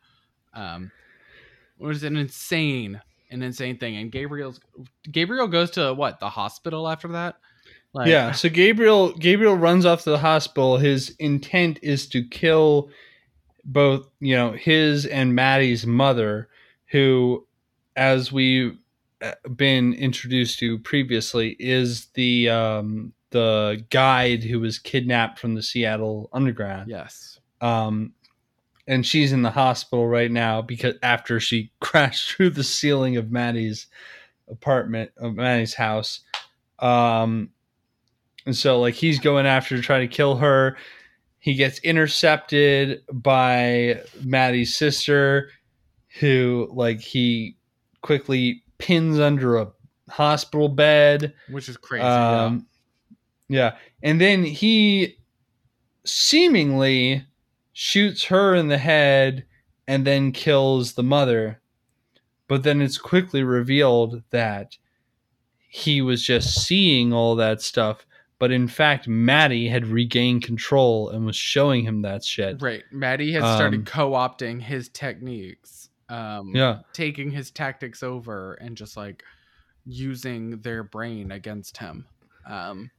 um 0.54 0.92
was 1.80 2.04
an 2.04 2.18
insane 2.18 3.02
an 3.30 3.42
insane 3.42 3.78
thing 3.78 3.98
and 3.98 4.12
gabriel's 4.12 4.60
gabriel 5.12 5.48
goes 5.48 5.72
to 5.72 5.94
what 5.94 6.20
the 6.20 6.30
hospital 6.30 6.88
after 6.88 7.10
that 7.10 7.36
like 7.94 8.10
yeah. 8.10 8.32
So 8.32 8.50
Gabriel 8.50 9.14
Gabriel 9.14 9.56
runs 9.56 9.86
off 9.86 10.04
to 10.04 10.12
the 10.12 10.20
hospital. 10.20 10.78
His 10.78 11.16
intent 11.20 11.80
is 11.82 12.08
to 12.10 12.24
kill 12.24 12.90
both, 13.64 14.08
you 14.20 14.36
know, 14.36 14.52
his 14.52 15.06
and 15.06 15.34
Maddie's 15.34 15.86
mother, 15.86 16.50
who, 16.88 17.46
as 17.96 18.32
we've 18.32 18.78
uh, 19.22 19.32
been 19.56 19.94
introduced 19.94 20.60
to 20.60 20.78
previously, 20.80 21.56
is 21.60 22.08
the 22.14 22.50
um, 22.50 23.14
the 23.32 23.84
guide 23.90 24.44
who 24.44 24.60
was 24.60 24.80
kidnapped 24.80 25.40
from 25.40 25.56
the 25.56 25.64
Seattle 25.64 26.30
Underground. 26.34 26.90
yes 26.90 27.40
um, 27.62 28.14
and 28.88 29.06
she's 29.06 29.34
in 29.34 29.42
the 29.42 29.52
hospital 29.52 30.08
right 30.08 30.32
now 30.32 30.62
because 30.62 30.96
after 31.04 31.40
she 31.40 31.72
crashed 31.80 32.32
through 32.32 32.52
the 32.52 32.64
ceiling 32.64 33.18
of 33.18 33.32
Maddie's 33.32 33.88
apartment 34.50 35.12
of 35.18 35.36
Maddie's 35.36 35.74
house. 35.74 36.22
Um, 36.80 37.50
and 38.46 38.56
so 38.56 38.80
like 38.80 38.94
he's 38.94 39.20
going 39.20 39.46
after 39.46 39.76
to 39.76 39.82
try 39.82 40.00
to 40.00 40.08
kill 40.08 40.38
her. 40.38 40.78
He 41.40 41.54
gets 41.54 41.80
intercepted 41.80 43.04
by 43.12 44.02
Maddie's 44.24 44.76
sister, 44.76 45.50
who 46.20 46.70
like 46.72 47.00
he 47.00 47.58
quickly 48.02 48.64
pins 48.78 49.20
under 49.20 49.58
a 49.58 49.72
hospital 50.10 50.70
bed. 50.70 51.34
which 51.50 51.70
is 51.70 51.78
crazy 51.78 52.04
yeah. 52.04 52.44
Um, 52.46 52.68
yeah. 53.50 53.76
And 54.02 54.20
then 54.20 54.44
he 54.44 55.18
seemingly 56.06 57.26
shoots 57.80 58.24
her 58.26 58.56
in 58.56 58.70
the 58.70 58.78
head 58.80 59.46
and 59.88 60.04
then 60.04 60.32
kills 60.32 60.94
the 60.94 61.04
mother. 61.04 61.62
But 62.48 62.64
then 62.64 62.82
it's 62.82 62.98
quickly 62.98 63.44
revealed 63.44 64.24
that 64.32 64.76
he 65.70 66.02
was 66.02 66.24
just 66.24 66.66
seeing 66.66 67.14
all 67.14 67.36
that 67.36 67.62
stuff. 67.62 68.04
But 68.40 68.52
in 68.52 68.68
fact, 68.68 69.08
Maddie 69.08 69.68
had 69.68 69.86
regained 69.86 70.42
control 70.44 71.10
and 71.10 71.24
was 71.24 71.36
showing 71.36 71.84
him 71.84 72.02
that 72.02 72.26
shit. 72.26 72.60
Right. 72.64 72.84
Maddie 72.92 73.32
had 73.34 73.44
started 73.44 73.82
Um, 73.82 73.86
co-opting 73.86 74.60
his 74.60 74.90
techniques. 74.90 75.90
Um 76.10 76.56
Yeah. 76.56 76.80
taking 76.94 77.30
his 77.30 77.52
tactics 77.52 78.02
over 78.02 78.54
and 78.56 78.76
just 78.76 78.98
like 78.98 79.24
using 79.86 80.62
their 80.62 80.84
brain 80.84 81.32
against 81.32 81.78
him. 81.78 82.08
Um 82.48 82.90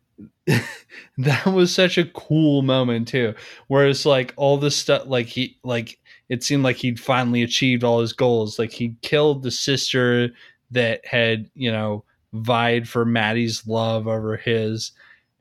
that 1.18 1.46
was 1.46 1.74
such 1.74 1.96
a 1.98 2.06
cool 2.06 2.62
moment 2.62 3.06
too 3.06 3.34
whereas 3.68 4.04
like 4.04 4.32
all 4.36 4.56
the 4.56 4.70
stuff 4.70 5.04
like 5.06 5.26
he 5.26 5.56
like 5.62 5.98
it 6.28 6.42
seemed 6.42 6.62
like 6.62 6.76
he'd 6.76 7.00
finally 7.00 7.42
achieved 7.42 7.84
all 7.84 8.00
his 8.00 8.12
goals. 8.12 8.58
Like 8.58 8.72
he 8.72 8.96
killed 9.02 9.42
the 9.42 9.50
sister 9.50 10.30
that 10.70 11.04
had 11.06 11.50
you 11.54 11.72
know 11.72 12.04
vied 12.34 12.88
for 12.88 13.04
maddie's 13.04 13.66
love 13.66 14.06
over 14.06 14.36
his 14.36 14.92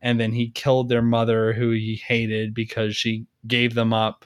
and 0.02 0.20
then 0.20 0.32
he 0.32 0.50
killed 0.50 0.88
their 0.88 1.02
mother 1.02 1.52
who 1.52 1.72
he 1.72 1.96
hated 1.96 2.54
because 2.54 2.96
she 2.96 3.26
gave 3.46 3.74
them 3.74 3.92
up 3.92 4.26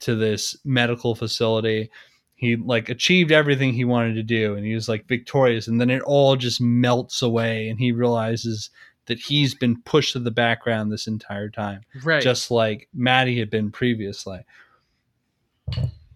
to 0.00 0.14
this 0.14 0.56
medical 0.64 1.14
facility. 1.14 1.90
He 2.34 2.56
like 2.56 2.88
achieved 2.88 3.32
everything 3.32 3.72
he 3.72 3.84
wanted 3.84 4.14
to 4.14 4.22
do 4.22 4.54
and 4.54 4.66
he 4.66 4.74
was 4.74 4.88
like 4.88 5.08
victorious 5.08 5.66
and 5.66 5.80
then 5.80 5.90
it 5.90 6.02
all 6.02 6.36
just 6.36 6.60
melts 6.60 7.22
away 7.22 7.68
and 7.68 7.78
he 7.78 7.90
realizes 7.92 8.70
that 9.08 9.18
he's 9.18 9.54
been 9.54 9.80
pushed 9.82 10.12
to 10.12 10.18
the 10.18 10.30
background 10.30 10.92
this 10.92 11.06
entire 11.06 11.48
time, 11.48 11.80
right. 12.04 12.22
just 12.22 12.50
like 12.50 12.88
Maddie 12.94 13.38
had 13.38 13.50
been 13.50 13.70
previously. 13.70 14.40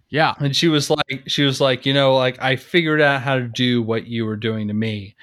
yeah. 0.08 0.34
And 0.38 0.54
she 0.54 0.68
was 0.68 0.88
like, 0.90 1.24
she 1.26 1.42
was 1.42 1.60
like, 1.60 1.84
you 1.84 1.92
know, 1.92 2.14
like 2.14 2.40
I 2.40 2.56
figured 2.56 3.00
out 3.00 3.22
how 3.22 3.36
to 3.36 3.48
do 3.48 3.82
what 3.82 4.06
you 4.06 4.24
were 4.24 4.36
doing 4.36 4.68
to 4.68 4.74
me, 4.74 5.16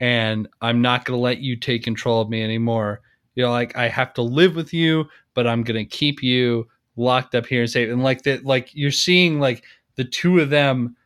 and 0.00 0.48
I'm 0.62 0.80
not 0.80 1.04
going 1.04 1.18
to 1.18 1.22
let 1.22 1.40
you 1.40 1.56
take 1.56 1.84
control 1.84 2.22
of 2.22 2.30
me 2.30 2.42
anymore. 2.42 3.02
You 3.34 3.44
know, 3.44 3.50
like 3.50 3.76
I 3.76 3.88
have 3.88 4.14
to 4.14 4.22
live 4.22 4.56
with 4.56 4.72
you, 4.72 5.06
but 5.34 5.46
I'm 5.46 5.62
going 5.62 5.78
to 5.78 5.84
keep 5.84 6.22
you 6.22 6.68
locked 6.96 7.34
up 7.34 7.46
here 7.46 7.62
and 7.62 7.70
safe. 7.70 7.90
And 7.90 8.02
like 8.02 8.22
that, 8.22 8.44
like 8.44 8.70
you're 8.72 8.90
seeing 8.90 9.40
like 9.40 9.64
the 9.96 10.04
two 10.04 10.38
of 10.38 10.50
them 10.50 10.96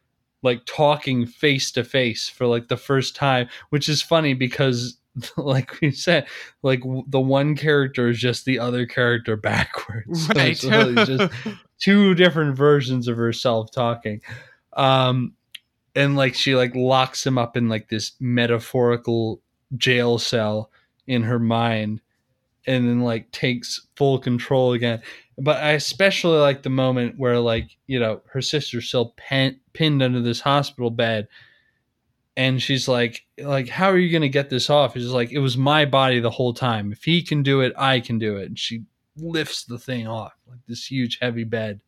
like 0.42 0.60
talking 0.66 1.24
face 1.24 1.72
to 1.72 1.82
face 1.82 2.28
for 2.28 2.46
like 2.46 2.68
the 2.68 2.76
first 2.76 3.16
time, 3.16 3.48
which 3.70 3.88
is 3.88 4.02
funny 4.02 4.34
because 4.34 4.98
like 5.36 5.80
we 5.80 5.90
said, 5.90 6.26
like 6.62 6.80
w- 6.80 7.04
the 7.06 7.20
one 7.20 7.56
character 7.56 8.08
is 8.08 8.18
just 8.18 8.44
the 8.44 8.58
other 8.58 8.86
character 8.86 9.36
backwards. 9.50 10.26
So 10.28 10.32
Right. 10.34 10.50
it's 10.52 10.64
really 10.64 10.94
just 11.04 11.32
two 11.80 12.14
different 12.14 12.56
versions 12.56 13.08
of 13.08 13.16
herself 13.16 13.70
talking. 13.70 14.20
Um 14.74 15.34
and 15.94 16.16
like 16.16 16.34
she 16.34 16.56
like 16.56 16.74
locks 16.74 17.24
him 17.26 17.38
up 17.38 17.56
in 17.56 17.68
like 17.68 17.88
this 17.88 18.12
metaphorical 18.20 19.40
jail 19.76 20.18
cell 20.18 20.70
in 21.06 21.22
her 21.22 21.38
mind 21.38 22.00
and 22.66 22.88
then 22.88 23.00
like 23.00 23.30
takes 23.30 23.86
full 23.94 24.18
control 24.18 24.72
again. 24.72 25.02
But 25.38 25.58
I 25.62 25.72
especially 25.72 26.38
like 26.38 26.62
the 26.62 26.70
moment 26.70 27.18
where 27.18 27.38
like, 27.38 27.76
you 27.86 28.00
know, 28.00 28.22
her 28.32 28.40
sister's 28.40 28.88
still 28.88 29.14
pen- 29.16 29.60
pinned 29.72 30.02
under 30.02 30.20
this 30.20 30.40
hospital 30.40 30.90
bed 30.90 31.28
and 32.36 32.60
she's 32.60 32.88
like 32.88 33.24
like 33.38 33.68
how 33.68 33.90
are 33.90 33.98
you 33.98 34.10
going 34.10 34.22
to 34.22 34.28
get 34.28 34.50
this 34.50 34.70
off? 34.70 34.94
he's 34.94 35.06
like 35.08 35.30
it 35.32 35.38
was 35.38 35.56
my 35.56 35.84
body 35.84 36.20
the 36.20 36.30
whole 36.30 36.54
time. 36.54 36.92
If 36.92 37.04
he 37.04 37.22
can 37.22 37.42
do 37.42 37.60
it, 37.60 37.72
I 37.76 38.00
can 38.00 38.18
do 38.18 38.36
it. 38.36 38.46
And 38.46 38.58
she 38.58 38.84
lifts 39.16 39.64
the 39.64 39.78
thing 39.78 40.06
off, 40.06 40.32
like 40.48 40.60
this 40.66 40.90
huge 40.90 41.18
heavy 41.20 41.44
bed 41.44 41.80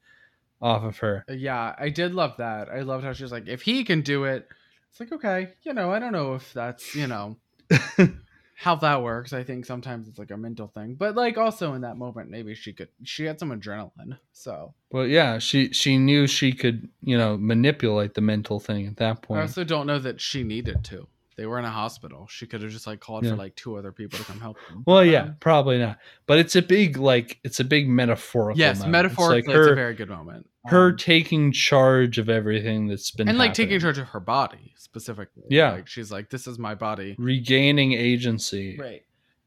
off 0.60 0.84
of 0.84 0.98
her. 0.98 1.24
Uh, 1.28 1.34
yeah, 1.34 1.74
I 1.78 1.88
did 1.88 2.14
love 2.14 2.36
that. 2.38 2.68
I 2.68 2.80
loved 2.80 3.04
how 3.04 3.12
she 3.12 3.22
was 3.22 3.32
like, 3.32 3.48
if 3.48 3.62
he 3.62 3.84
can 3.84 4.02
do 4.02 4.24
it, 4.24 4.48
it's 4.90 5.00
like, 5.00 5.12
okay, 5.12 5.52
you 5.62 5.74
know, 5.74 5.90
I 5.90 5.98
don't 5.98 6.12
know 6.12 6.34
if 6.34 6.52
that's, 6.52 6.94
you 6.94 7.06
know, 7.06 7.36
how 8.58 8.74
that 8.74 9.02
works. 9.02 9.34
I 9.34 9.44
think 9.44 9.66
sometimes 9.66 10.08
it's 10.08 10.18
like 10.18 10.30
a 10.30 10.36
mental 10.36 10.66
thing. 10.66 10.94
But 10.94 11.14
like 11.14 11.36
also 11.36 11.74
in 11.74 11.82
that 11.82 11.98
moment, 11.98 12.30
maybe 12.30 12.54
she 12.54 12.72
could 12.72 12.88
she 13.04 13.24
had 13.24 13.38
some 13.38 13.50
adrenaline. 13.50 14.18
So 14.32 14.72
Well, 14.90 15.06
yeah, 15.06 15.38
she 15.38 15.72
she 15.74 15.98
knew 15.98 16.26
she 16.26 16.52
could, 16.52 16.88
you 17.02 17.18
know, 17.18 17.36
manipulate 17.36 18.14
the 18.14 18.22
mental 18.22 18.58
thing 18.58 18.86
at 18.86 18.96
that 18.96 19.20
point. 19.20 19.40
I 19.40 19.42
also 19.42 19.62
don't 19.62 19.86
know 19.86 19.98
that 19.98 20.22
she 20.22 20.42
needed 20.42 20.82
to. 20.84 21.06
They 21.36 21.44
were 21.46 21.58
in 21.58 21.64
a 21.66 21.70
hospital. 21.70 22.26
She 22.30 22.46
could 22.46 22.62
have 22.62 22.70
just 22.70 22.86
like 22.86 22.98
called 23.00 23.24
Yeah. 23.24 23.32
for 23.32 23.36
like 23.36 23.54
two 23.56 23.76
other 23.76 23.92
people 23.92 24.18
to 24.18 24.24
come 24.24 24.40
help 24.40 24.56
them. 24.68 24.82
Well, 24.86 25.04
yeah, 25.04 25.22
Um, 25.24 25.36
probably 25.38 25.78
not. 25.78 25.98
But 26.26 26.38
it's 26.38 26.56
a 26.56 26.62
big 26.62 26.96
like 26.96 27.38
it's 27.44 27.60
a 27.60 27.64
big 27.64 27.88
metaphorical. 27.88 28.58
yes, 28.58 28.78
moment. 28.78 28.88
It's 28.88 28.92
metaphorically, 28.92 29.36
like 29.42 29.48
it's 29.60 29.66
her 29.66 29.72
a 29.72 29.76
very 29.76 29.94
good 29.94 30.08
moment. 30.08 30.48
her 30.66 30.88
Um, 30.90 30.96
taking 30.96 31.52
charge 31.52 32.18
of 32.18 32.28
everything 32.30 32.86
that's 32.88 33.10
been 33.10 33.28
and 33.28 33.36
like 33.38 33.52
taking 33.54 33.78
charge 33.80 33.98
of 33.98 34.08
her 34.08 34.20
body 34.20 34.72
specifically. 34.76 35.44
Yeah. 35.50 35.72
like 35.72 35.86
she's 35.88 36.10
like, 36.10 36.30
this 36.30 36.46
is 36.46 36.58
my 36.58 36.74
body. 36.74 37.14
regaining 37.18 37.92
agency 37.92 38.78
Right. 38.78 39.02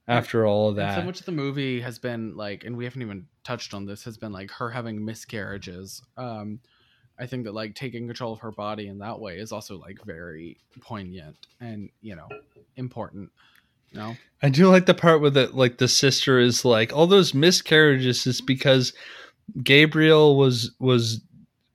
after 0.08 0.45
all 0.45 0.69
of 0.69 0.77
And 0.77 0.88
that. 0.90 0.95
so 1.00 1.03
much 1.03 1.19
of 1.22 1.26
the 1.26 1.32
movie 1.32 1.82
has 1.82 1.98
been 1.98 2.35
like, 2.38 2.64
and 2.66 2.77
we 2.77 2.84
haven't 2.85 3.01
even 3.01 3.26
touched 3.43 3.74
on 3.74 3.85
this, 3.85 4.03
has 4.03 4.16
been 4.18 4.32
like 4.32 4.51
her 4.51 4.69
having 4.69 5.03
miscarriages. 5.03 6.03
Um, 6.18 6.59
I 7.19 7.25
think 7.25 7.43
that 7.45 7.53
like 7.53 7.75
taking 7.75 8.07
control 8.07 8.33
of 8.33 8.39
her 8.39 8.51
body 8.51 8.88
in 8.88 8.99
that 8.99 9.19
way 9.19 9.38
is 9.38 9.51
also 9.51 9.77
like 9.77 9.98
very 10.06 10.57
poignant 10.81 11.35
and 11.59 11.89
you 12.01 12.15
know 12.15 12.27
important. 12.75 13.30
You 13.91 13.99
know, 13.99 14.15
I 14.43 14.49
do 14.49 14.69
like 14.69 14.85
the 14.85 14.93
part 14.93 15.19
where 15.19 15.31
the 15.31 15.48
like 15.48 15.77
the 15.77 15.88
sister 15.88 16.39
is 16.39 16.64
like 16.64 16.93
all 16.93 17.07
those 17.07 17.33
miscarriages 17.33 18.25
is 18.27 18.39
because 18.39 18.93
Gabriel 19.64 20.38
was 20.38 20.72
was 20.80 21.22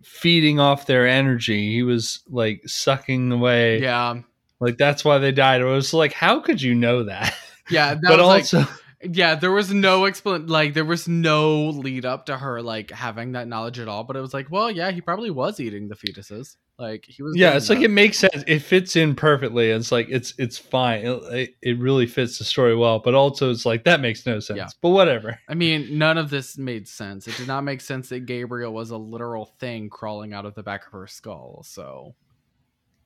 feeding 0.04 0.60
off 0.60 0.86
their 0.86 1.06
energy. 1.06 1.72
He 1.72 1.82
was 1.82 2.20
like 2.28 2.62
sucking 2.66 3.32
away. 3.32 3.80
Yeah. 3.82 4.20
Like 4.60 4.78
that's 4.78 5.04
why 5.04 5.18
they 5.18 5.32
died. 5.32 5.60
It 5.60 5.64
was 5.64 5.92
like, 5.92 6.12
how 6.12 6.40
could 6.40 6.62
you 6.62 6.74
know 6.74 7.04
that? 7.04 7.34
Yeah. 7.70 7.94
That 8.00 8.00
but 8.02 8.18
was 8.18 8.26
like, 8.26 8.42
also, 8.42 8.72
yeah, 9.10 9.34
there 9.34 9.50
was 9.52 9.72
no 9.72 10.04
explain 10.06 10.46
like 10.46 10.74
there 10.74 10.84
was 10.84 11.06
no 11.08 11.66
lead 11.66 12.04
up 12.04 12.26
to 12.26 12.36
her 12.38 12.62
like 12.62 12.90
having 12.90 13.32
that 13.32 13.48
knowledge 13.48 13.78
at 13.78 13.88
all. 13.88 14.04
But 14.04 14.16
it 14.16 14.20
was 14.20 14.34
like, 14.34 14.50
well, 14.50 14.70
yeah, 14.70 14.90
he 14.90 15.00
probably 15.00 15.30
was 15.30 15.60
eating 15.60 15.88
the 15.88 15.94
fetuses. 15.94 16.56
Like 16.78 17.04
he 17.04 17.22
was. 17.22 17.36
yeah, 17.36 17.56
it's 17.56 17.70
like 17.70 17.82
it 17.82 17.90
makes 17.90 18.18
sense. 18.18 18.42
It 18.46 18.58
fits 18.60 18.96
in 18.96 19.14
perfectly. 19.14 19.70
It's 19.70 19.92
like 19.92 20.08
it's 20.10 20.34
it's 20.38 20.58
fine. 20.58 21.06
It, 21.06 21.22
it, 21.32 21.54
it 21.62 21.78
really 21.78 22.06
fits 22.06 22.38
the 22.38 22.44
story 22.44 22.74
well. 22.74 22.98
But 22.98 23.14
also, 23.14 23.50
it's 23.50 23.64
like 23.64 23.84
that 23.84 24.00
makes 24.00 24.26
no 24.26 24.40
sense. 24.40 24.56
Yeah. 24.56 24.68
But 24.80 24.90
whatever. 24.90 25.38
I 25.48 25.54
mean, 25.54 25.98
none 25.98 26.18
of 26.18 26.30
this 26.30 26.58
made 26.58 26.88
sense. 26.88 27.28
It 27.28 27.36
did 27.36 27.46
not 27.46 27.62
make 27.62 27.80
sense 27.80 28.08
that 28.08 28.26
Gabriel 28.26 28.72
was 28.72 28.90
a 28.90 28.96
literal 28.96 29.46
thing 29.60 29.88
crawling 29.88 30.32
out 30.32 30.46
of 30.46 30.54
the 30.54 30.62
back 30.64 30.86
of 30.86 30.92
her 30.92 31.06
skull. 31.06 31.62
So 31.64 32.14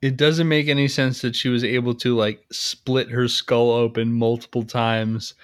It 0.01 0.17
doesn't 0.17 0.49
make 0.49 0.69
any 0.69 0.89
sense 0.89 1.21
that 1.23 1.37
she 1.37 1.49
was 1.49 1.65
able 1.65 1.95
to 1.97 2.17
like 2.17 2.45
split 2.53 3.11
her 3.11 3.29
skull 3.29 3.71
open 3.71 4.13
multiple 4.13 4.63
times 4.63 5.35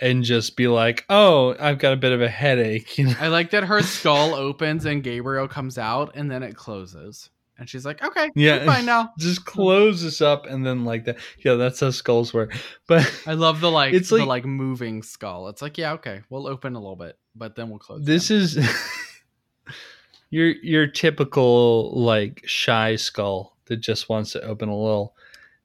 and 0.00 0.22
just 0.24 0.56
be 0.56 0.68
like, 0.68 1.04
"Oh, 1.08 1.56
I've 1.58 1.78
got 1.78 1.92
a 1.92 1.96
bit 1.96 2.12
of 2.12 2.20
a 2.22 2.28
headache." 2.28 2.98
You 2.98 3.06
know? 3.06 3.14
I 3.20 3.28
like 3.28 3.50
that 3.50 3.64
her 3.64 3.82
skull 3.82 4.34
opens 4.34 4.84
and 4.84 5.02
Gabriel 5.02 5.48
comes 5.48 5.78
out, 5.78 6.12
and 6.14 6.30
then 6.30 6.42
it 6.42 6.54
closes, 6.56 7.30
and 7.58 7.68
she's 7.68 7.84
like, 7.84 8.02
"Okay, 8.04 8.30
Yeah. 8.34 8.64
fine 8.64 8.86
now." 8.86 9.10
just 9.18 9.44
close 9.44 10.02
this 10.02 10.20
up 10.20 10.46
and 10.46 10.64
then 10.64 10.84
like 10.84 11.04
that. 11.06 11.18
Yeah, 11.44 11.54
that's 11.54 11.80
how 11.80 11.90
skulls 11.90 12.32
work. 12.32 12.54
But 12.86 13.10
I 13.26 13.34
love 13.34 13.60
the 13.60 13.70
like 13.70 13.94
It's 13.94 14.10
the 14.10 14.18
like- 14.18 14.28
like 14.28 14.44
moving 14.44 15.02
skull. 15.02 15.48
It's 15.48 15.62
like, 15.62 15.76
yeah, 15.78 15.92
okay, 15.94 16.22
we'll 16.30 16.46
open 16.46 16.74
a 16.74 16.78
little 16.80 16.96
bit, 16.96 17.18
but 17.34 17.56
then 17.56 17.68
we'll 17.70 17.78
close. 17.80 18.04
this 18.04 18.30
again. 18.30 18.42
is 18.42 18.58
your 20.30 20.46
your 20.62 20.86
typical 20.86 21.92
like 22.00 22.42
shy 22.46 22.96
skull 22.96 23.56
that 23.66 23.78
just 23.78 24.08
wants 24.08 24.32
to 24.32 24.42
open 24.42 24.68
a 24.68 24.76
little. 24.76 25.14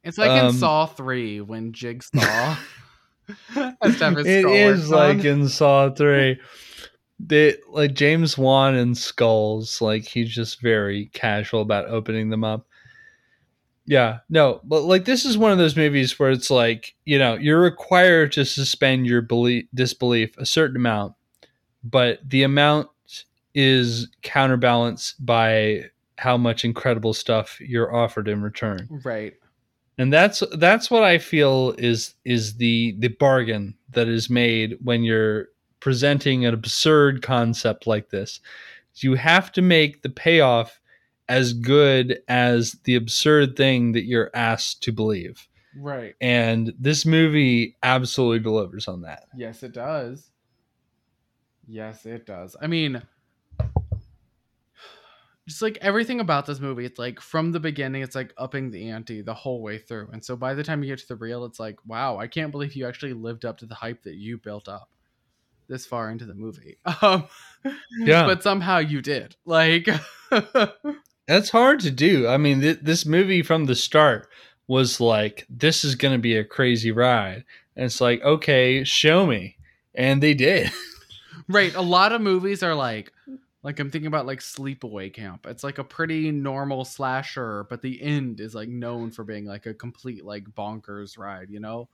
It's 0.04 0.18
like 0.18 0.32
um, 0.32 0.48
in 0.48 0.54
Saw 0.54 0.86
Three 0.86 1.40
when 1.42 1.72
Jigsaw 1.72 2.58
has 3.50 3.98
to 3.98 4.04
have 4.06 4.18
his 4.18 4.28
It 4.28 4.46
is 4.46 4.92
on. 4.92 4.98
like 5.18 5.26
in 5.26 5.48
Saw 5.48 5.90
Three. 5.90 6.40
They 7.20 7.56
like 7.70 7.94
James 7.94 8.38
Wan 8.38 8.76
and 8.76 8.98
skulls. 8.98 9.82
Like 9.82 10.04
he's 10.04 10.34
just 10.34 10.62
very 10.62 11.08
casual 11.14 11.62
about 11.62 11.86
opening 11.88 12.30
them 12.30 12.44
up. 12.44 12.68
Yeah, 13.86 14.20
no, 14.30 14.62
but 14.64 14.84
like 14.84 15.06
this 15.06 15.26
is 15.26 15.38
one 15.38 15.52
of 15.52 15.58
those 15.58 15.76
movies 15.76 16.18
where 16.18 16.32
it's 16.32 16.50
like 16.50 16.96
you 17.06 17.20
know 17.20 17.36
you're 17.36 17.62
required 17.62 18.32
to 18.34 18.46
suspend 18.46 19.06
your 19.08 19.22
belief 19.22 19.66
disbelief 19.74 20.38
a 20.38 20.46
certain 20.46 20.78
amount, 20.78 21.16
but 21.84 22.20
the 22.28 22.44
amount 22.44 22.90
is 23.54 24.08
counterbalanced 24.22 25.24
by 25.26 25.86
how 26.18 26.38
much 26.38 26.64
incredible 26.64 27.14
stuff 27.14 27.60
you're 27.60 27.94
offered 27.94 28.28
in 28.28 28.42
return 28.42 28.88
right. 29.04 29.34
And 29.98 30.12
that's 30.12 30.42
that's 30.58 30.90
what 30.90 31.04
i 31.04 31.18
feel 31.18 31.74
is 31.78 32.16
is 32.26 32.56
the 32.58 32.96
the 33.00 33.10
bargain 33.10 33.76
that 33.92 34.08
is 34.08 34.30
made 34.30 34.78
when 34.84 35.04
you're 35.04 35.48
presenting 35.80 36.46
an 36.46 36.54
absurd 36.54 37.22
concept 37.22 37.86
like 37.88 38.10
this 38.10 38.40
you 38.98 39.16
have 39.16 39.52
to 39.52 39.62
make 39.62 40.02
the 40.02 40.10
payoff 40.10 40.80
as 41.30 41.54
good 41.54 42.20
as 42.28 42.74
the 42.84 42.96
absurd 42.96 43.56
thing 43.56 43.92
that 43.94 44.06
you're 44.06 44.32
asked 44.34 44.84
to 44.84 44.92
believe 44.92 45.48
Right. 45.76 46.16
and 46.22 46.72
this 46.80 47.06
movie 47.06 47.76
absolutely 47.82 48.40
delivers 48.40 48.88
on 48.88 49.02
that 49.02 49.24
Yes, 49.36 49.64
it 49.64 49.74
does. 49.74 50.30
Yes, 51.68 52.06
it 52.06 52.26
does. 52.26 52.56
I 52.62 52.68
mean, 52.68 53.02
just 55.48 55.62
like 55.62 55.78
everything 55.82 56.20
about 56.20 56.46
this 56.46 56.60
movie, 56.60 56.86
it's 56.86 57.00
like 57.00 57.20
from 57.20 57.52
the 57.52 57.60
beginning, 57.60 58.02
it's 58.02 58.16
like 58.16 58.34
upping 58.38 58.72
the 58.72 58.90
ante 58.90 59.22
the 59.22 59.34
whole 59.34 59.62
way 59.62 59.78
through. 59.78 60.10
And 60.14 60.24
so 60.24 60.36
by 60.36 60.54
the 60.54 60.64
time 60.64 60.84
you 60.84 60.90
get 60.90 61.00
to 61.00 61.08
the 61.08 61.16
reel 61.16 61.46
it's 61.46 61.60
like, 61.60 61.78
wow, 61.86 62.18
I 62.18 62.28
can't 62.28 62.52
believe 62.52 62.76
you 62.76 62.88
actually 62.88 63.14
lived 63.14 63.46
up 63.46 63.58
to 63.58 63.66
the 63.66 63.76
hype 63.76 64.04
that 64.04 64.16
you 64.16 64.38
built 64.38 64.70
up 64.70 64.90
this 65.68 65.86
far 65.86 66.12
into 66.12 66.26
the 66.26 66.34
movie. 66.34 66.78
Um, 67.02 67.26
Yeah. 68.00 68.26
But 68.26 68.44
somehow 68.44 68.80
you 68.80 69.02
did. 69.02 69.36
Like, 69.46 69.88
that's 71.28 71.50
hard 71.50 71.80
to 71.80 71.90
do 71.90 72.28
i 72.28 72.36
mean 72.36 72.60
th- 72.60 72.80
this 72.82 73.06
movie 73.06 73.42
from 73.42 73.64
the 73.64 73.76
start 73.76 74.28
was 74.68 75.00
like 75.00 75.46
this 75.50 75.86
is 75.86 75.96
going 75.96 76.14
to 76.14 76.20
be 76.20 76.36
a 76.36 76.44
crazy 76.44 76.92
ride 76.92 77.46
and 77.78 77.86
it's 77.86 78.02
like 78.02 78.22
okay 78.24 78.84
show 78.84 79.26
me 79.26 79.56
and 79.96 80.22
they 80.22 80.34
did 80.34 80.70
right. 81.48 81.74
A 81.76 81.82
lot 81.82 82.12
of 82.12 82.22
movies 82.22 82.64
are 82.64 82.76
like, 82.76 83.12
like 83.64 83.80
I'm 83.80 83.90
thinking 83.90 84.08
about 84.08 84.26
like 84.26 84.40
Sleepaway 84.40 85.12
Camp. 85.14 85.46
It's 85.48 85.64
like 85.64 85.78
a 85.78 85.84
pretty 85.84 86.32
normal 86.32 86.84
slasher, 86.84 87.66
but 87.70 87.82
the 87.82 88.02
end 88.02 88.42
is 88.42 88.54
like 88.54 88.68
known 88.68 89.10
for 89.10 89.24
being 89.24 89.46
like 89.46 89.66
a 89.66 89.74
complete 89.74 90.26
like 90.26 90.44
bonkers 90.44 91.18
ride, 91.18 91.50
you 91.50 91.62
know? 91.62 91.88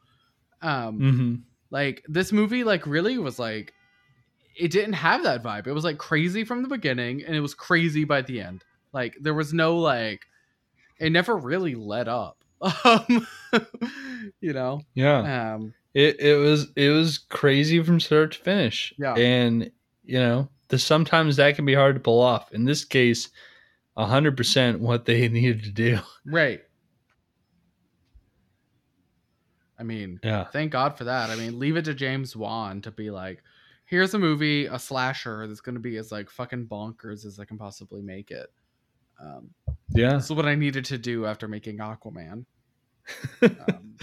Um 0.61 0.99
mm-hmm. 0.99 1.35
like 1.69 2.03
this 2.07 2.31
movie 2.31 2.63
like 2.63 2.85
really 2.87 3.17
was 3.19 3.37
like 3.37 3.73
it 4.55 4.71
didn't 4.71 4.93
have 4.93 5.23
that 5.23 5.43
vibe. 5.43 5.67
It 5.67 5.73
was 5.73 5.83
like 5.83 5.99
crazy 5.99 6.43
from 6.43 6.63
the 6.63 6.67
beginning 6.67 7.23
and 7.23 7.35
it 7.35 7.39
was 7.39 7.53
crazy 7.53 8.03
by 8.03 8.23
the 8.23 8.41
end. 8.41 8.63
Like 8.91 9.15
there 9.21 9.35
was 9.35 9.53
no 9.53 9.77
like 9.77 10.21
it 10.99 11.11
never 11.11 11.37
really 11.37 11.75
let 11.75 12.07
up. 12.07 12.43
Um 12.83 13.27
you 14.41 14.53
know? 14.53 14.81
yeah 14.95 15.53
Um 15.53 15.73
it, 15.93 16.19
it 16.19 16.35
was 16.35 16.67
it 16.75 16.89
was 16.89 17.19
crazy 17.19 17.81
from 17.83 17.99
start 17.99 18.31
to 18.33 18.39
finish 18.39 18.93
Yeah. 18.97 19.13
and 19.13 19.71
you 20.03 20.19
know 20.19 20.49
sometimes 20.77 21.35
that 21.35 21.55
can 21.55 21.65
be 21.65 21.73
hard 21.73 21.95
to 21.95 22.01
pull 22.01 22.21
off 22.21 22.51
in 22.53 22.63
this 22.63 22.85
case 22.85 23.29
100% 23.97 24.79
what 24.79 25.05
they 25.05 25.27
needed 25.29 25.63
to 25.63 25.71
do 25.71 25.99
right. 26.25 26.61
I 29.77 29.83
mean, 29.83 30.19
yeah 30.23 30.45
thank 30.45 30.71
God 30.71 30.97
for 30.97 31.05
that. 31.05 31.29
I 31.29 31.35
mean, 31.35 31.57
leave 31.57 31.77
it 31.77 31.85
to 31.85 31.93
James 31.93 32.35
Wan 32.35 32.81
to 32.81 32.91
be 32.91 33.09
like, 33.09 33.41
here's 33.85 34.13
a 34.13 34.19
movie, 34.19 34.65
a 34.65 34.77
slasher 34.77 35.47
that's 35.47 35.61
going 35.61 35.75
to 35.75 35.81
be 35.81 35.97
as 35.97 36.11
like 36.11 36.29
fucking 36.29 36.67
bonkers 36.67 37.25
as 37.25 37.39
I 37.39 37.45
can 37.45 37.57
possibly 37.57 38.01
make 38.01 38.29
it. 38.29 38.51
Um, 39.21 39.49
yeah 39.91 40.13
this 40.13 40.25
is 40.25 40.31
what 40.31 40.45
I 40.45 40.55
needed 40.55 40.85
to 40.85 40.97
do 40.97 41.25
after 41.25 41.47
making 41.47 41.77
Aquaman. 41.77 42.45
Um, 43.41 43.95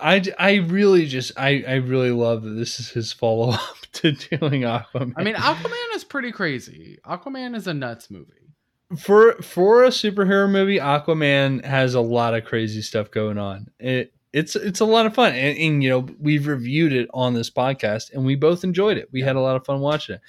I, 0.00 0.22
I 0.38 0.54
really 0.54 1.06
just 1.06 1.32
I, 1.36 1.64
I 1.66 1.74
really 1.74 2.10
love 2.10 2.42
that 2.42 2.50
this 2.50 2.80
is 2.80 2.88
his 2.88 3.12
follow 3.12 3.50
up 3.50 3.81
to 4.02 4.12
doing 4.12 4.62
Aquaman. 4.62 5.12
I 5.16 5.22
mean, 5.22 5.34
Aquaman 5.34 5.94
is 5.94 6.04
pretty 6.04 6.32
crazy. 6.32 6.98
Aquaman 7.04 7.54
is 7.54 7.66
a 7.66 7.74
nuts 7.74 8.10
movie. 8.10 8.54
for 8.98 9.34
for 9.42 9.84
a 9.84 9.88
superhero 9.88 10.50
movie, 10.50 10.78
Aquaman 10.78 11.64
has 11.64 11.94
a 11.94 12.00
lot 12.00 12.34
of 12.34 12.44
crazy 12.44 12.82
stuff 12.82 13.10
going 13.10 13.38
on. 13.38 13.68
It 13.78 14.14
it's 14.32 14.56
it's 14.56 14.80
a 14.80 14.86
lot 14.86 15.06
of 15.06 15.14
fun, 15.14 15.34
and, 15.34 15.58
and 15.58 15.82
you 15.82 15.90
know 15.90 16.06
we've 16.18 16.46
reviewed 16.46 16.92
it 16.92 17.08
on 17.12 17.34
this 17.34 17.50
podcast, 17.50 18.12
and 18.12 18.24
we 18.24 18.34
both 18.34 18.64
enjoyed 18.64 18.96
it. 18.96 19.08
We 19.12 19.20
had 19.20 19.36
a 19.36 19.40
lot 19.40 19.56
of 19.56 19.64
fun 19.64 19.80
watching 19.80 20.16
it, 20.16 20.20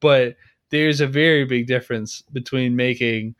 but 0.00 0.36
there's 0.70 1.00
a 1.00 1.06
very 1.06 1.44
big 1.44 1.66
difference 1.66 2.22
between 2.32 2.76
making 2.76 3.34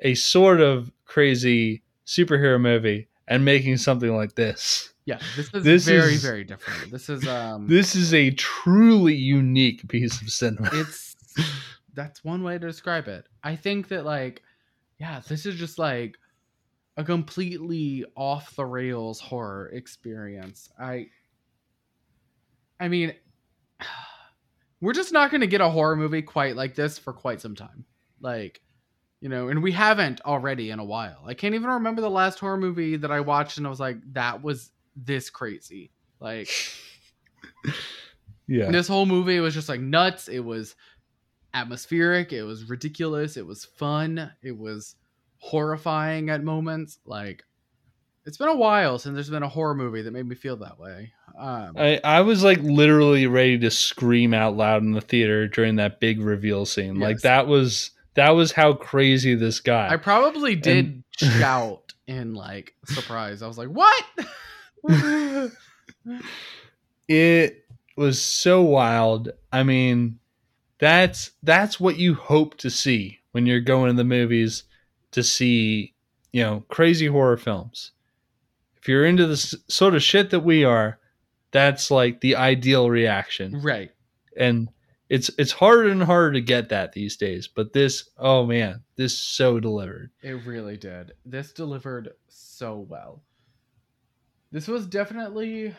a 0.00 0.14
sort 0.14 0.60
of 0.60 0.90
crazy 1.04 1.82
superhero 2.06 2.60
movie 2.60 3.08
and 3.28 3.44
making 3.44 3.76
something 3.76 4.14
like 4.14 4.34
this. 4.34 4.92
Yeah, 5.06 5.20
this 5.36 5.48
is 5.54 5.64
This 5.64 5.84
very 5.86 6.14
is- 6.14 6.22
very 6.22 6.44
different. 6.44 6.90
This 6.90 7.08
is 7.08 7.26
um, 7.26 7.66
This 7.68 7.94
is 7.94 8.12
a 8.12 8.30
truly 8.32 9.14
unique 9.14 9.88
piece 9.88 10.20
of 10.20 10.28
cinema. 10.30 10.68
it's 10.72 11.14
that's 11.94 12.22
one 12.24 12.42
way 12.42 12.58
to 12.58 12.66
describe 12.66 13.08
it. 13.08 13.24
I 13.42 13.56
think 13.56 13.88
that 13.88 14.04
like, 14.04 14.42
yeah, 14.98 15.20
this 15.26 15.46
is 15.46 15.54
just 15.54 15.78
like 15.78 16.16
a 16.98 17.04
completely 17.04 18.04
off 18.16 18.54
the 18.56 18.66
rails 18.66 19.20
horror 19.20 19.68
experience. 19.72 20.68
I, 20.78 21.06
I 22.80 22.88
mean, 22.88 23.14
we're 24.80 24.92
just 24.92 25.12
not 25.12 25.30
going 25.30 25.40
to 25.40 25.46
get 25.46 25.60
a 25.60 25.68
horror 25.68 25.96
movie 25.96 26.22
quite 26.22 26.56
like 26.56 26.74
this 26.74 26.98
for 26.98 27.12
quite 27.12 27.40
some 27.40 27.54
time. 27.54 27.84
Like, 28.20 28.60
you 29.20 29.28
know, 29.28 29.48
and 29.48 29.62
we 29.62 29.72
haven't 29.72 30.20
already 30.22 30.70
in 30.70 30.78
a 30.78 30.84
while. 30.84 31.22
I 31.26 31.34
can't 31.34 31.54
even 31.54 31.68
remember 31.70 32.02
the 32.02 32.10
last 32.10 32.38
horror 32.38 32.56
movie 32.58 32.96
that 32.96 33.10
I 33.10 33.20
watched 33.20 33.58
and 33.58 33.66
I 33.66 33.70
was 33.70 33.80
like, 33.80 33.96
that 34.12 34.42
was 34.42 34.70
this 34.96 35.30
crazy. 35.30 35.90
Like, 36.20 36.50
yeah, 38.46 38.70
this 38.70 38.88
whole 38.88 39.06
movie 39.06 39.40
was 39.40 39.54
just 39.54 39.68
like 39.68 39.80
nuts. 39.80 40.28
It 40.28 40.40
was 40.40 40.74
atmospheric. 41.54 42.32
It 42.32 42.42
was 42.42 42.64
ridiculous. 42.64 43.36
It 43.36 43.46
was 43.46 43.64
fun. 43.64 44.32
It 44.42 44.56
was 44.56 44.96
horrifying 45.38 46.30
at 46.30 46.42
moments. 46.42 46.98
Like, 47.04 47.44
it's 48.24 48.36
been 48.36 48.48
a 48.48 48.56
while 48.56 48.98
since 48.98 49.14
there's 49.14 49.30
been 49.30 49.42
a 49.42 49.48
horror 49.48 49.74
movie 49.74 50.02
that 50.02 50.10
made 50.12 50.26
me 50.26 50.34
feel 50.34 50.56
that 50.56 50.78
way. 50.78 51.12
Um, 51.38 51.74
I, 51.76 52.00
I 52.02 52.20
was 52.22 52.42
like 52.42 52.58
literally 52.62 53.26
ready 53.26 53.58
to 53.58 53.70
scream 53.70 54.32
out 54.32 54.56
loud 54.56 54.82
in 54.82 54.92
the 54.92 55.00
theater 55.00 55.46
during 55.46 55.76
that 55.76 56.00
big 56.00 56.20
reveal 56.20 56.64
scene. 56.64 56.98
Like 56.98 57.20
that 57.20 57.46
was 57.46 57.90
that 58.14 58.30
was 58.30 58.52
how 58.52 58.72
crazy 58.72 59.34
this 59.34 59.60
guy. 59.60 59.88
I 59.90 59.96
probably 59.96 60.56
did 60.56 61.04
shout 61.18 61.92
in 62.06 62.34
like 62.34 62.74
surprise. 62.86 63.42
I 63.42 63.46
was 63.46 63.58
like, 63.58 63.68
"What?" 63.68 64.04
it 67.08 67.64
was 67.96 68.22
so 68.22 68.62
wild. 68.62 69.30
I 69.52 69.62
mean, 69.62 70.18
that's 70.78 71.32
that's 71.42 71.80
what 71.80 71.98
you 71.98 72.14
hope 72.14 72.56
to 72.58 72.70
see 72.70 73.18
when 73.32 73.46
you're 73.46 73.60
going 73.60 73.90
to 73.90 73.96
the 73.96 74.04
movies 74.04 74.64
to 75.12 75.22
see, 75.22 75.94
you 76.32 76.42
know, 76.42 76.64
crazy 76.68 77.06
horror 77.06 77.36
films. 77.36 77.92
If 78.76 78.88
you're 78.88 79.06
into 79.06 79.26
the 79.26 79.36
sort 79.36 79.94
of 79.94 80.02
shit 80.02 80.30
that 80.30 80.40
we 80.40 80.64
are, 80.64 80.98
that's 81.50 81.90
like 81.90 82.20
the 82.20 82.36
ideal 82.36 82.90
reaction. 82.90 83.60
Right. 83.62 83.90
And 84.36 84.68
it's 85.08 85.30
it's 85.38 85.52
harder 85.52 85.88
and 85.88 86.02
harder 86.02 86.32
to 86.32 86.40
get 86.40 86.68
that 86.68 86.92
these 86.92 87.16
days. 87.16 87.48
But 87.48 87.72
this, 87.72 88.10
oh 88.18 88.44
man, 88.44 88.82
this 88.96 89.16
so 89.16 89.60
delivered. 89.60 90.10
It 90.22 90.44
really 90.44 90.76
did. 90.76 91.12
This 91.24 91.52
delivered 91.52 92.10
so 92.28 92.86
well. 92.88 93.22
This 94.56 94.68
was 94.68 94.86
definitely 94.86 95.74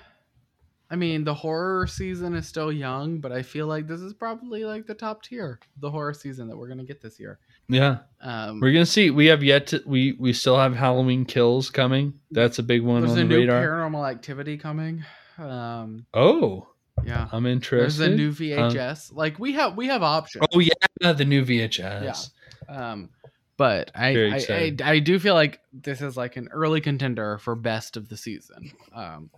I 0.92 0.96
mean, 0.96 1.24
the 1.24 1.34
horror 1.34 1.88
season 1.88 2.36
is 2.36 2.48
still 2.48 2.72
young, 2.72 3.18
but 3.18 3.32
I 3.32 3.42
feel 3.42 3.66
like 3.66 3.88
this 3.88 4.02
is 4.02 4.14
probably 4.14 4.66
like 4.66 4.86
the 4.86 4.94
top 4.94 5.24
tier, 5.24 5.60
the 5.80 5.90
horror 5.90 6.14
season 6.14 6.48
that 6.48 6.56
we're 6.56 6.70
to 6.70 6.84
get 6.84 7.02
this 7.02 7.20
year. 7.20 7.40
Yeah. 7.68 7.98
Um 8.22 8.60
We're 8.60 8.74
gonna 8.74 8.86
see. 8.86 9.10
We 9.10 9.26
have 9.26 9.44
yet 9.44 9.66
to 9.68 9.82
we 9.88 10.16
we 10.20 10.32
still 10.32 10.60
have 10.60 10.76
Halloween 10.76 11.26
kills 11.26 11.72
coming. 11.72 12.20
That's 12.30 12.60
a 12.60 12.64
big 12.64 12.84
one 12.84 13.02
there's 13.02 13.14
on 13.14 13.18
a 13.18 13.22
the 13.22 13.28
new 13.28 13.38
radar. 13.40 13.64
paranormal 13.64 14.08
activity 14.08 14.60
coming. 14.60 15.04
Um 15.40 16.06
oh, 16.14 16.68
yeah. 17.04 17.30
I'm 17.32 17.48
interested. 17.48 18.00
There's 18.00 18.14
a 18.14 18.16
new 18.16 18.32
VHS. 18.32 19.12
like 19.12 19.40
we 19.40 19.54
have 19.54 19.76
we 19.76 19.88
have 19.88 20.04
options. 20.04 20.46
oh 20.54 20.60
yeah, 20.60 21.14
the 21.14 21.26
new 21.26 21.44
VHS. 21.44 22.30
Um, 22.70 23.10
but 23.58 23.92
I 23.96 24.08
I, 24.16 24.46
I. 24.50 24.76
I 24.84 25.00
do 25.00 25.20
feel 25.20 25.34
like 25.34 25.60
this 25.74 26.02
is 26.02 26.16
like 26.16 26.38
an 26.38 26.48
early 26.52 26.80
contender 26.82 27.38
for 27.40 27.56
best 27.56 27.98
of 27.98 28.08
the 28.10 28.18
season. 28.18 28.72
Um, 28.94 29.30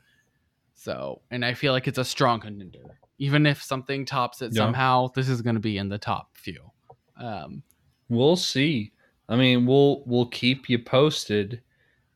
so 0.76 1.22
and 1.32 1.44
I 1.44 1.54
feel 1.54 1.74
like 1.74 1.88
it's 1.88 1.98
a 1.98 2.06
strong 2.06 2.40
contender. 2.42 3.00
Even 3.18 3.46
if 3.46 3.62
something 3.62 4.06
tops 4.06 4.42
it 4.42 4.52
Yeah. 4.54 4.64
somehow, 4.66 5.08
this 5.14 5.28
is 5.28 5.42
going 5.42 5.56
to 5.56 5.60
be 5.62 5.78
in 5.78 5.90
the 5.90 5.98
top 5.98 6.38
few. 6.38 6.72
Um, 7.18 7.64
We'll 8.08 8.38
see. 8.38 8.92
I 9.28 9.36
mean, 9.36 9.66
we'll 9.66 10.04
we'll 10.06 10.26
keep 10.28 10.70
you 10.70 10.80
posted 10.80 11.62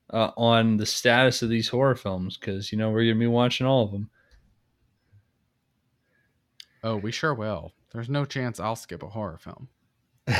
uh, 0.09 0.31
on 0.37 0.77
the 0.77 0.85
status 0.85 1.41
of 1.43 1.49
these 1.49 1.67
horror 1.69 1.95
films 1.95 2.35
because 2.37 2.71
you 2.71 2.77
know 2.77 2.89
we're 2.89 3.03
gonna 3.05 3.19
be 3.19 3.27
watching 3.27 3.67
all 3.67 3.83
of 3.85 3.91
them. 3.91 4.09
oh, 6.83 6.97
we 6.97 7.11
sure 7.11 7.33
will. 7.33 7.73
There's 7.91 8.09
no 8.09 8.25
chance 8.25 8.59
I'll 8.59 8.75
skip 8.75 9.03
a 9.03 9.07
horror 9.09 9.37
film. 9.37 9.67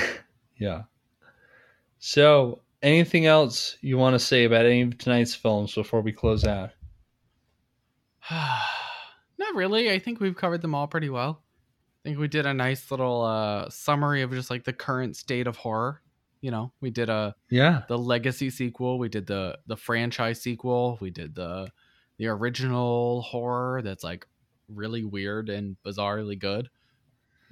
Yeah. 0.58 0.84
So, 2.06 2.64
anything 2.82 3.28
else 3.28 3.78
you 3.80 3.98
want 3.98 4.14
to 4.14 4.20
say 4.20 4.44
about 4.44 4.66
any 4.66 4.82
of 4.82 4.98
tonight's 4.98 5.34
films 5.34 5.74
before 5.74 6.02
we 6.02 6.12
close 6.12 6.44
out? 6.44 6.72
Not 8.30 9.56
really. 9.56 9.90
I 9.90 10.00
think 10.00 10.20
we've 10.20 10.36
covered 10.36 10.62
them 10.62 10.76
all 10.76 10.86
pretty 10.86 11.10
well. 11.10 11.42
I 12.04 12.10
think 12.10 12.20
we 12.20 12.28
did 12.28 12.46
a 12.46 12.54
nice 12.54 12.92
little 12.92 13.22
uh, 13.22 13.70
summary 13.70 14.22
of 14.22 14.32
just 14.32 14.50
like 14.50 14.66
the 14.66 14.74
current 14.74 15.16
state 15.16 15.48
of 15.48 15.56
horror. 15.56 16.02
You 16.42 16.52
know, 16.52 16.74
we 16.82 16.90
did 16.92 17.08
a 17.08 17.36
Yeah. 17.50 17.84
the 17.88 17.98
legacy 17.98 18.50
sequel 18.50 19.00
we 19.00 19.08
did 19.08 19.26
the 19.26 19.58
the 19.68 19.78
franchise 19.78 20.42
sequel 20.42 20.98
we 21.00 21.10
did 21.10 21.34
the 21.36 21.70
the 22.18 22.28
original 22.28 23.22
horror 23.22 23.82
that's 23.82 24.04
like 24.04 24.28
really 24.68 25.06
weird 25.06 25.48
and 25.48 25.78
bizarrely 25.86 26.38
good 26.38 26.68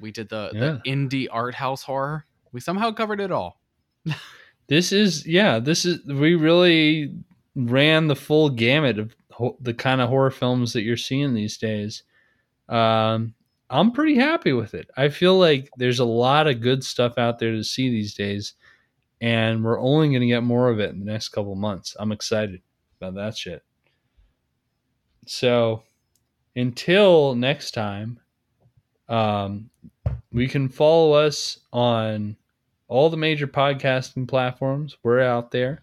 we 0.01 0.11
did 0.11 0.27
the 0.27 0.49
the 0.53 0.81
indie 0.91 1.27
art 1.31 1.55
house 1.55 1.83
horror 1.83 2.25
we 2.51 2.59
somehow 2.59 2.91
covered 2.91 3.21
it 3.21 3.31
all 3.31 3.61
This 4.71 4.93
is 4.93 5.27
yeah. 5.27 5.59
This 5.59 5.83
is 5.83 5.99
we 6.05 6.35
really 6.35 7.13
ran 7.57 8.07
the 8.07 8.15
full 8.15 8.49
gamut 8.49 8.99
of 8.99 9.13
ho- 9.29 9.57
the 9.59 9.73
kind 9.73 9.99
of 9.99 10.07
horror 10.07 10.31
films 10.31 10.71
that 10.71 10.83
you're 10.83 10.95
seeing 10.95 11.33
these 11.33 11.57
days. 11.57 12.03
Um, 12.69 13.33
I'm 13.69 13.91
pretty 13.91 14.15
happy 14.15 14.53
with 14.53 14.73
it. 14.73 14.89
I 14.95 15.09
feel 15.09 15.37
like 15.37 15.69
there's 15.75 15.99
a 15.99 16.05
lot 16.05 16.47
of 16.47 16.61
good 16.61 16.85
stuff 16.85 17.17
out 17.17 17.37
there 17.37 17.51
to 17.51 17.65
see 17.65 17.89
these 17.89 18.13
days, 18.13 18.53
and 19.19 19.61
we're 19.61 19.77
only 19.77 20.07
going 20.07 20.21
to 20.21 20.27
get 20.27 20.41
more 20.41 20.69
of 20.69 20.79
it 20.79 20.91
in 20.91 20.99
the 20.99 21.11
next 21.11 21.27
couple 21.29 21.53
months. 21.55 21.97
I'm 21.99 22.13
excited 22.13 22.61
about 23.01 23.15
that 23.15 23.35
shit. 23.35 23.63
So, 25.27 25.83
until 26.55 27.35
next 27.35 27.71
time, 27.71 28.21
um, 29.09 29.69
we 30.31 30.47
can 30.47 30.69
follow 30.69 31.11
us 31.11 31.59
on 31.73 32.37
all 32.91 33.09
the 33.09 33.15
major 33.15 33.47
podcasting 33.47 34.27
platforms. 34.27 34.97
We're 35.01 35.21
out 35.21 35.51
there. 35.51 35.81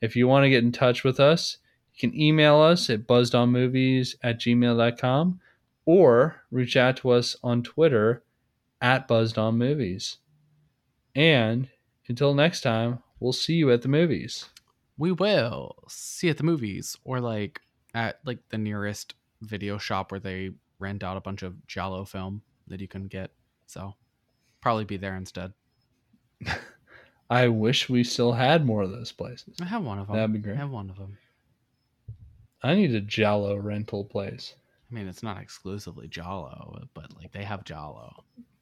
If 0.00 0.16
you 0.16 0.26
want 0.26 0.44
to 0.44 0.48
get 0.48 0.64
in 0.64 0.72
touch 0.72 1.04
with 1.04 1.20
us, 1.20 1.58
you 1.92 2.08
can 2.08 2.18
email 2.18 2.56
us 2.62 2.88
at 2.88 3.06
buzzedonmovies 3.06 4.14
at 4.22 4.40
gmail.com 4.40 5.38
or 5.84 6.36
reach 6.50 6.74
out 6.74 6.96
to 6.96 7.10
us 7.10 7.36
on 7.44 7.62
Twitter 7.62 8.22
at 8.80 9.06
buzzedonmovies. 9.06 10.16
And 11.14 11.68
until 12.08 12.32
next 12.32 12.62
time, 12.62 13.02
we'll 13.20 13.34
see 13.34 13.54
you 13.54 13.70
at 13.70 13.82
the 13.82 13.88
movies. 13.88 14.48
we 14.96 15.12
will 15.12 15.76
see 15.88 16.28
you 16.28 16.30
at 16.30 16.38
the 16.38 16.42
movies 16.42 16.96
or 17.04 17.20
like 17.20 17.60
at 17.92 18.18
like 18.24 18.38
the 18.48 18.56
nearest 18.56 19.14
video 19.42 19.76
shop 19.76 20.10
where 20.10 20.20
they 20.20 20.52
rent 20.78 21.04
out 21.04 21.18
a 21.18 21.20
bunch 21.20 21.42
of 21.42 21.66
Giallo 21.66 22.06
film 22.06 22.40
that 22.66 22.80
you 22.80 22.88
can 22.88 23.08
get 23.08 23.30
so 23.66 23.94
probably 24.62 24.86
be 24.86 24.96
there 24.96 25.16
instead 25.16 25.52
I 27.30 27.48
wish 27.48 27.88
we 27.88 28.04
still 28.04 28.32
had 28.32 28.64
more 28.64 28.82
of 28.82 28.90
those 28.90 29.12
places. 29.12 29.56
i 29.60 29.64
have 29.64 29.82
one 29.82 29.98
of 29.98 30.06
them 30.06 30.16
That'd 30.16 30.32
be 30.32 30.38
great. 30.38 30.54
i 30.54 30.58
have 30.58 30.70
one 30.70 30.90
of 30.90 30.96
them 30.96 31.18
I 32.62 32.74
need 32.74 32.94
a 32.94 33.00
Giallo 33.00 33.56
rental 33.56 34.04
place. 34.04 34.54
I 34.90 34.94
mean, 34.94 35.06
it's 35.06 35.22
not 35.22 35.40
exclusively 35.40 36.08
Giallo, 36.08 36.88
but 36.94 37.14
like 37.16 37.30
they 37.32 37.44
have 37.44 37.64
Giallo. 37.64 38.24